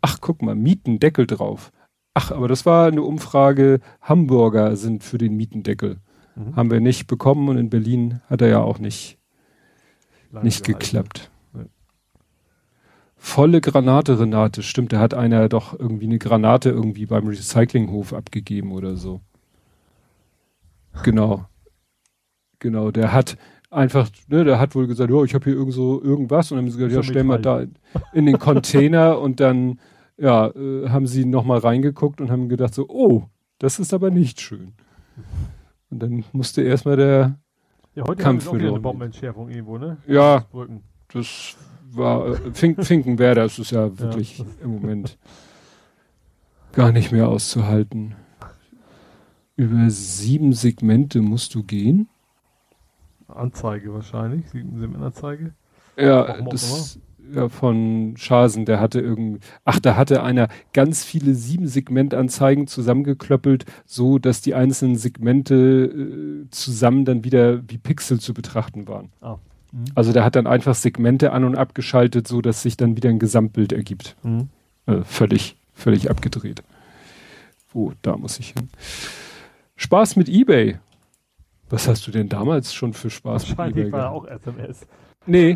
Ach, 0.00 0.18
guck 0.20 0.42
mal, 0.42 0.54
Mietendeckel 0.54 1.26
drauf. 1.26 1.72
Ach, 2.14 2.30
aber 2.32 2.48
das 2.48 2.64
war 2.64 2.88
eine 2.88 3.02
Umfrage, 3.02 3.80
Hamburger 4.00 4.76
sind 4.76 5.04
für 5.04 5.18
den 5.18 5.36
Mietendeckel. 5.36 5.98
Mhm. 6.34 6.56
Haben 6.56 6.70
wir 6.70 6.80
nicht 6.80 7.06
bekommen 7.06 7.48
und 7.48 7.58
in 7.58 7.70
Berlin 7.70 8.20
hat 8.28 8.40
er 8.40 8.48
ja 8.48 8.60
auch 8.60 8.78
nicht, 8.78 9.18
Lange 10.32 10.44
nicht 10.44 10.64
geklappt. 10.64 11.30
Volle 13.18 13.60
Granate, 13.60 14.20
Renate. 14.20 14.62
Stimmt, 14.62 14.92
da 14.92 15.00
hat 15.00 15.14
einer 15.14 15.48
doch 15.48 15.78
irgendwie 15.78 16.04
eine 16.04 16.18
Granate 16.18 16.70
irgendwie 16.70 17.06
beim 17.06 17.26
Recyclinghof 17.26 18.12
abgegeben 18.12 18.72
oder 18.72 18.96
so. 18.96 19.20
Genau. 21.02 21.46
Genau, 22.58 22.90
der 22.90 23.12
hat 23.12 23.36
einfach, 23.76 24.10
ne, 24.28 24.44
der 24.44 24.58
hat 24.58 24.74
wohl 24.74 24.86
gesagt, 24.86 25.10
ja, 25.10 25.22
ich 25.22 25.34
habe 25.34 25.44
hier 25.44 25.54
irgend 25.54 25.74
so 25.74 26.02
irgendwas 26.02 26.50
und 26.50 26.56
dann 26.56 26.64
haben 26.64 26.70
sie 26.70 26.78
gesagt, 26.78 26.94
ja, 26.94 27.02
stell 27.02 27.24
mal 27.24 27.40
da 27.40 27.64
in, 28.12 28.26
den 28.26 28.38
Container 28.38 29.20
und 29.20 29.38
dann, 29.38 29.78
ja, 30.16 30.48
äh, 30.48 30.88
haben 30.88 31.06
sie 31.06 31.24
nochmal 31.24 31.58
reingeguckt 31.58 32.20
und 32.20 32.30
haben 32.30 32.48
gedacht 32.48 32.74
so, 32.74 32.88
oh, 32.88 33.24
das 33.58 33.78
ist 33.78 33.92
aber 33.92 34.10
nicht 34.10 34.40
schön. 34.40 34.72
Und 35.90 36.02
dann 36.02 36.24
musste 36.32 36.62
erstmal 36.62 36.96
der, 36.96 37.38
Ja, 37.94 38.04
heute 38.06 38.22
Kampf 38.22 38.46
haben 38.46 38.60
wir 38.60 38.70
eine. 38.70 38.80
Bombenentschärfung 38.80 39.50
irgendwo, 39.50 39.78
ne? 39.78 39.98
Ja. 40.06 40.46
Das 41.12 41.56
war, 41.90 42.28
äh, 42.28 42.52
Fink, 42.52 42.82
Finkenwerder, 42.84 43.42
das 43.42 43.58
ist 43.58 43.70
ja 43.70 43.98
wirklich 43.98 44.42
im 44.62 44.70
Moment 44.70 45.18
gar 46.72 46.92
nicht 46.92 47.12
mehr 47.12 47.28
auszuhalten. 47.28 48.14
Über 49.54 49.88
sieben 49.88 50.52
Segmente 50.52 51.22
musst 51.22 51.54
du 51.54 51.62
gehen. 51.62 52.08
Anzeige 53.28 53.92
wahrscheinlich. 53.92 54.48
Sieben 54.50 54.78
sind 54.78 54.96
Anzeige. 54.96 55.52
Ja, 55.96 56.42
das 56.42 56.98
ja, 57.34 57.48
von 57.48 58.14
Schasen, 58.16 58.64
der 58.64 58.80
hatte 58.80 59.00
irgendwie, 59.00 59.40
ach, 59.64 59.80
da 59.80 59.96
hatte 59.96 60.22
einer 60.22 60.48
ganz 60.72 61.04
viele 61.04 61.34
sieben 61.34 61.66
Segmentanzeigen 61.66 62.66
zusammengeklöppelt, 62.66 63.64
so 63.84 64.18
dass 64.18 64.42
die 64.42 64.54
einzelnen 64.54 64.96
Segmente 64.96 65.54
äh, 65.54 66.50
zusammen 66.50 67.04
dann 67.04 67.24
wieder 67.24 67.68
wie 67.68 67.78
Pixel 67.78 68.20
zu 68.20 68.34
betrachten 68.34 68.86
waren. 68.86 69.10
Ah. 69.20 69.38
Mhm. 69.72 69.84
Also 69.94 70.12
der 70.12 70.24
hat 70.24 70.36
dann 70.36 70.46
einfach 70.46 70.74
Segmente 70.74 71.32
an 71.32 71.44
und 71.44 71.56
abgeschaltet, 71.56 72.28
so 72.28 72.40
dass 72.40 72.62
sich 72.62 72.76
dann 72.76 72.96
wieder 72.96 73.08
ein 73.08 73.18
Gesamtbild 73.18 73.72
ergibt. 73.72 74.16
Mhm. 74.22 74.48
Äh, 74.86 75.02
völlig, 75.02 75.56
völlig 75.74 76.10
abgedreht. 76.10 76.62
Wo, 77.72 77.92
da 78.02 78.16
muss 78.16 78.38
ich 78.38 78.50
hin. 78.50 78.68
Spaß 79.76 80.16
mit 80.16 80.28
eBay. 80.28 80.78
Was 81.68 81.88
hast 81.88 82.06
du 82.06 82.10
denn 82.10 82.28
damals 82.28 82.72
schon 82.72 82.92
für 82.92 83.10
Spaß 83.10 83.48
Wahrscheinlich 83.48 83.86
eBay 83.86 83.92
war 83.92 84.12
auch 84.12 84.26
SMS. 84.26 84.86
Nee, 85.26 85.54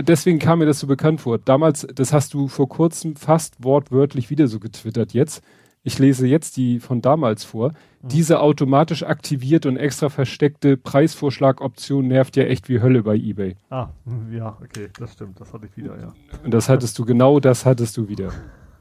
deswegen 0.00 0.40
kam 0.40 0.58
mir 0.58 0.66
das 0.66 0.80
so 0.80 0.88
bekannt 0.88 1.20
vor. 1.20 1.38
Damals, 1.38 1.86
das 1.94 2.12
hast 2.12 2.34
du 2.34 2.48
vor 2.48 2.68
kurzem 2.68 3.14
fast 3.14 3.62
wortwörtlich 3.62 4.30
wieder 4.30 4.48
so 4.48 4.58
getwittert 4.58 5.12
jetzt. 5.12 5.42
Ich 5.84 5.98
lese 6.00 6.26
jetzt 6.26 6.56
die 6.56 6.80
von 6.80 7.00
damals 7.00 7.44
vor. 7.44 7.72
Diese 8.02 8.40
automatisch 8.40 9.04
aktivierte 9.04 9.68
und 9.68 9.76
extra 9.76 10.08
versteckte 10.08 10.76
Preisvorschlagoption 10.76 12.08
nervt 12.08 12.36
ja 12.36 12.44
echt 12.44 12.68
wie 12.68 12.80
Hölle 12.80 13.04
bei 13.04 13.14
eBay. 13.14 13.54
Ah, 13.70 13.90
mhm, 14.04 14.32
ja, 14.36 14.58
okay, 14.62 14.88
das 14.98 15.12
stimmt. 15.12 15.40
Das 15.40 15.52
hatte 15.52 15.66
ich 15.66 15.76
wieder, 15.76 15.98
ja. 15.98 16.12
Und 16.44 16.52
das 16.52 16.68
hattest 16.68 16.98
du, 16.98 17.04
genau 17.04 17.38
das 17.38 17.64
hattest 17.64 17.96
du 17.96 18.08
wieder. 18.08 18.32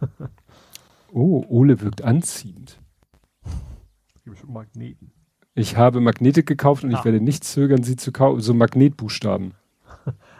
Oh, 1.13 1.43
Ole 1.47 1.79
wirkt 1.79 2.03
anziehend. 2.03 2.79
Gebe 4.25 4.35
schon 4.35 4.51
Magneten. 4.51 5.13
Ich 5.57 5.75
habe 5.75 6.01
Magnete 6.01 6.43
gekauft 6.43 6.83
und 6.83 6.91
ich 6.91 6.97
Ah. 6.99 7.05
werde 7.05 7.19
nicht 7.19 7.43
zögern, 7.43 7.81
sie 7.81 7.95
zu 7.95 8.11
kaufen. 8.11 8.41
So 8.41 8.53
Magnetbuchstaben. 8.53 9.55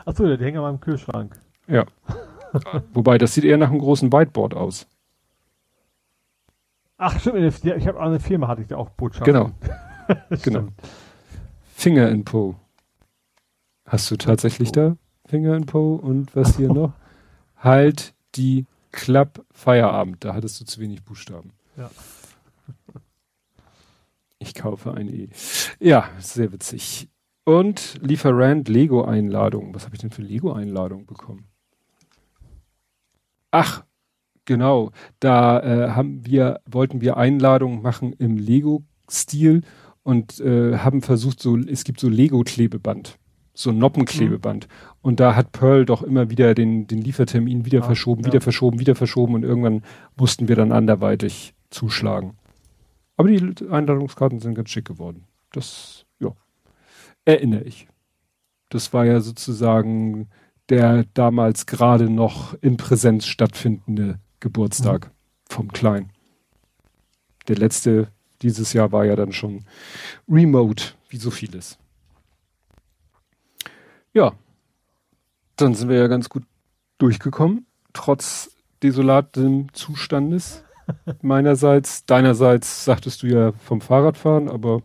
Achso, 0.05 0.23
die 0.37 0.43
hängen 0.43 0.57
an 0.57 0.63
meinem 0.63 0.79
Kühlschrank. 0.79 1.41
Ja. 1.67 1.85
Wobei, 2.93 3.17
das 3.17 3.33
sieht 3.33 3.43
eher 3.43 3.57
nach 3.57 3.71
einem 3.71 3.79
großen 3.79 4.13
Whiteboard 4.13 4.53
aus. 4.53 4.85
Ach, 6.97 7.19
stimmt. 7.19 7.37
Ich 7.65 7.87
habe 7.87 8.09
der 8.11 8.19
Firma 8.19 8.47
hatte 8.47 8.61
ich 8.61 8.67
da 8.67 8.77
auch 8.77 8.89
Botschaften. 8.91 9.33
Genau. 9.33 9.51
Genau. 10.43 10.67
Finger 11.73 12.07
in 12.09 12.23
Po. 12.23 12.55
Hast 13.85 14.09
du 14.09 14.15
tatsächlich 14.17 14.71
da 14.71 14.95
Finger 15.25 15.55
in 15.57 15.65
Po 15.65 15.95
und 15.95 16.33
was 16.35 16.55
hier 16.57 16.71
noch? 16.71 16.93
Halt 17.57 18.13
die 18.35 18.67
Klapp 18.93 19.43
Feierabend. 19.51 20.23
Da 20.23 20.33
hattest 20.33 20.61
du 20.61 20.65
zu 20.65 20.79
wenig 20.79 21.03
Buchstaben. 21.03 21.51
Ja. 21.75 21.89
Ich 24.47 24.53
kaufe 24.53 24.93
ein 24.93 25.09
E. 25.09 25.27
Ja, 25.79 26.09
sehr 26.19 26.53
witzig. 26.53 27.09
Und 27.43 27.95
Lieferant 28.01 28.69
Lego 28.69 29.03
Einladung. 29.03 29.75
Was 29.75 29.85
habe 29.85 29.95
ich 29.95 30.01
denn 30.01 30.09
für 30.09 30.21
Lego 30.21 30.53
Einladung 30.53 31.05
bekommen? 31.05 31.45
Ach, 33.51 33.83
genau. 34.45 34.91
Da 35.19 35.59
äh, 35.59 35.89
haben 35.91 36.25
wir, 36.25 36.61
wollten 36.65 37.01
wir 37.01 37.17
Einladungen 37.17 37.81
machen 37.81 38.13
im 38.13 38.37
Lego-Stil 38.37 39.61
und 40.03 40.39
äh, 40.39 40.77
haben 40.77 41.01
versucht, 41.01 41.41
so, 41.41 41.57
es 41.57 41.83
gibt 41.83 41.99
so 41.99 42.07
Lego-Klebeband, 42.07 43.17
so 43.53 43.71
Noppenklebeband. 43.73 44.67
Und 45.01 45.19
da 45.19 45.35
hat 45.35 45.51
Pearl 45.51 45.85
doch 45.85 46.03
immer 46.03 46.29
wieder 46.29 46.53
den, 46.53 46.87
den 46.87 47.01
Liefertermin 47.01 47.65
wieder 47.65 47.79
Ah, 47.81 47.85
verschoben, 47.85 48.21
ja. 48.21 48.27
wieder 48.27 48.41
verschoben, 48.41 48.79
wieder 48.79 48.95
verschoben 48.95 49.35
und 49.35 49.43
irgendwann 49.43 49.83
mussten 50.15 50.47
wir 50.47 50.55
dann 50.55 50.71
anderweitig 50.71 51.53
zuschlagen. 51.69 52.36
Aber 53.17 53.29
die 53.29 53.67
Einladungskarten 53.69 54.39
sind 54.39 54.55
ganz 54.55 54.69
schick 54.69 54.85
geworden. 54.85 55.25
Das, 55.51 56.05
ja, 56.19 56.31
erinnere 57.25 57.63
ich. 57.63 57.87
Das 58.69 58.93
war 58.93 59.05
ja 59.05 59.19
sozusagen 59.19 60.29
der 60.69 61.05
damals 61.13 61.65
gerade 61.65 62.09
noch 62.09 62.53
in 62.61 62.77
Präsenz 62.77 63.25
stattfindende 63.25 64.19
Geburtstag 64.39 65.11
vom 65.49 65.71
Kleinen. 65.71 66.11
der 67.47 67.55
letzte 67.55 68.11
dieses 68.41 68.73
Jahr 68.73 68.91
war 68.91 69.05
ja 69.05 69.15
dann 69.15 69.31
schon 69.31 69.65
remote, 70.29 70.93
wie 71.09 71.17
so 71.17 71.31
vieles. 71.31 71.79
Ja, 74.13 74.33
dann 75.55 75.73
sind 75.73 75.89
wir 75.89 75.97
ja 75.97 76.07
ganz 76.07 76.29
gut 76.29 76.43
durchgekommen, 76.97 77.65
trotz 77.93 78.51
desolatem 78.83 79.73
Zustandes 79.73 80.63
meinerseits. 81.21 82.05
Deinerseits 82.05 82.85
sagtest 82.85 83.23
du 83.23 83.27
ja 83.27 83.51
vom 83.51 83.81
Fahrradfahren, 83.81 84.49
aber 84.49 84.81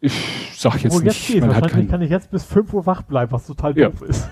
ich 0.00 0.12
sag 0.56 0.82
jetzt 0.82 0.92
Obwohl, 0.94 1.04
nicht. 1.04 1.28
Jetzt 1.28 1.40
man 1.40 1.54
geht. 1.54 1.62
hat 1.62 1.70
kein, 1.70 1.88
kann 1.88 2.02
ich 2.02 2.10
jetzt 2.10 2.30
bis 2.30 2.44
5 2.44 2.72
Uhr 2.74 2.86
wach 2.86 3.02
bleiben, 3.02 3.32
was 3.32 3.46
total 3.46 3.76
Ja. 3.76 3.88
doof 3.88 4.02
ist. 4.02 4.28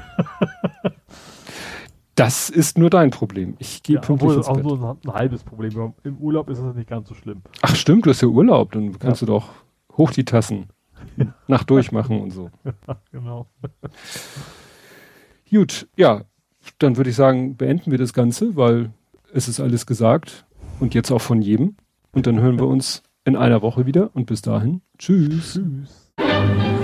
das 2.14 2.48
ist 2.50 2.78
nur 2.78 2.90
dein 2.90 3.10
Problem. 3.10 3.56
Ich 3.58 3.82
gehe 3.82 3.96
Ja, 3.96 4.00
pünktlich 4.00 4.30
obwohl 4.30 4.36
ins 4.38 4.46
auch 4.48 4.54
Bett. 4.56 4.64
nur 4.64 4.90
ein, 5.02 5.08
ein 5.10 5.14
halbes 5.14 5.42
Problem. 5.42 5.94
Im 6.04 6.18
Urlaub 6.18 6.48
ist 6.48 6.62
das 6.62 6.74
nicht 6.74 6.88
ganz 6.88 7.08
so 7.08 7.14
schlimm. 7.14 7.42
Ach 7.62 7.74
stimmt, 7.74 8.06
du 8.06 8.10
hast 8.10 8.20
ja 8.20 8.28
Urlaub, 8.28 8.72
dann 8.72 8.98
kannst 8.98 9.22
du 9.22 9.26
doch 9.26 9.48
hoch 9.96 10.10
die 10.10 10.24
Tassen 10.24 10.68
nach 11.48 11.64
durchmachen 11.64 12.20
und 12.20 12.30
so. 12.30 12.50
Genau. 13.10 13.46
Gut, 15.50 15.86
ja, 15.96 16.22
dann 16.78 16.96
würde 16.96 17.10
ich 17.10 17.16
sagen, 17.16 17.56
beenden 17.56 17.90
wir 17.90 17.98
das 17.98 18.12
Ganze, 18.12 18.56
weil 18.56 18.90
es 19.34 19.48
ist 19.48 19.60
alles 19.60 19.84
gesagt 19.84 20.46
und 20.80 20.94
jetzt 20.94 21.10
auch 21.10 21.20
von 21.20 21.42
jedem. 21.42 21.76
Und 22.12 22.26
dann 22.26 22.40
hören 22.40 22.58
wir 22.58 22.68
uns 22.68 23.02
in 23.24 23.36
einer 23.36 23.62
Woche 23.62 23.84
wieder 23.84 24.10
und 24.14 24.26
bis 24.26 24.42
dahin, 24.42 24.82
tschüss. 24.98 25.54
Tschüss. 25.54 26.83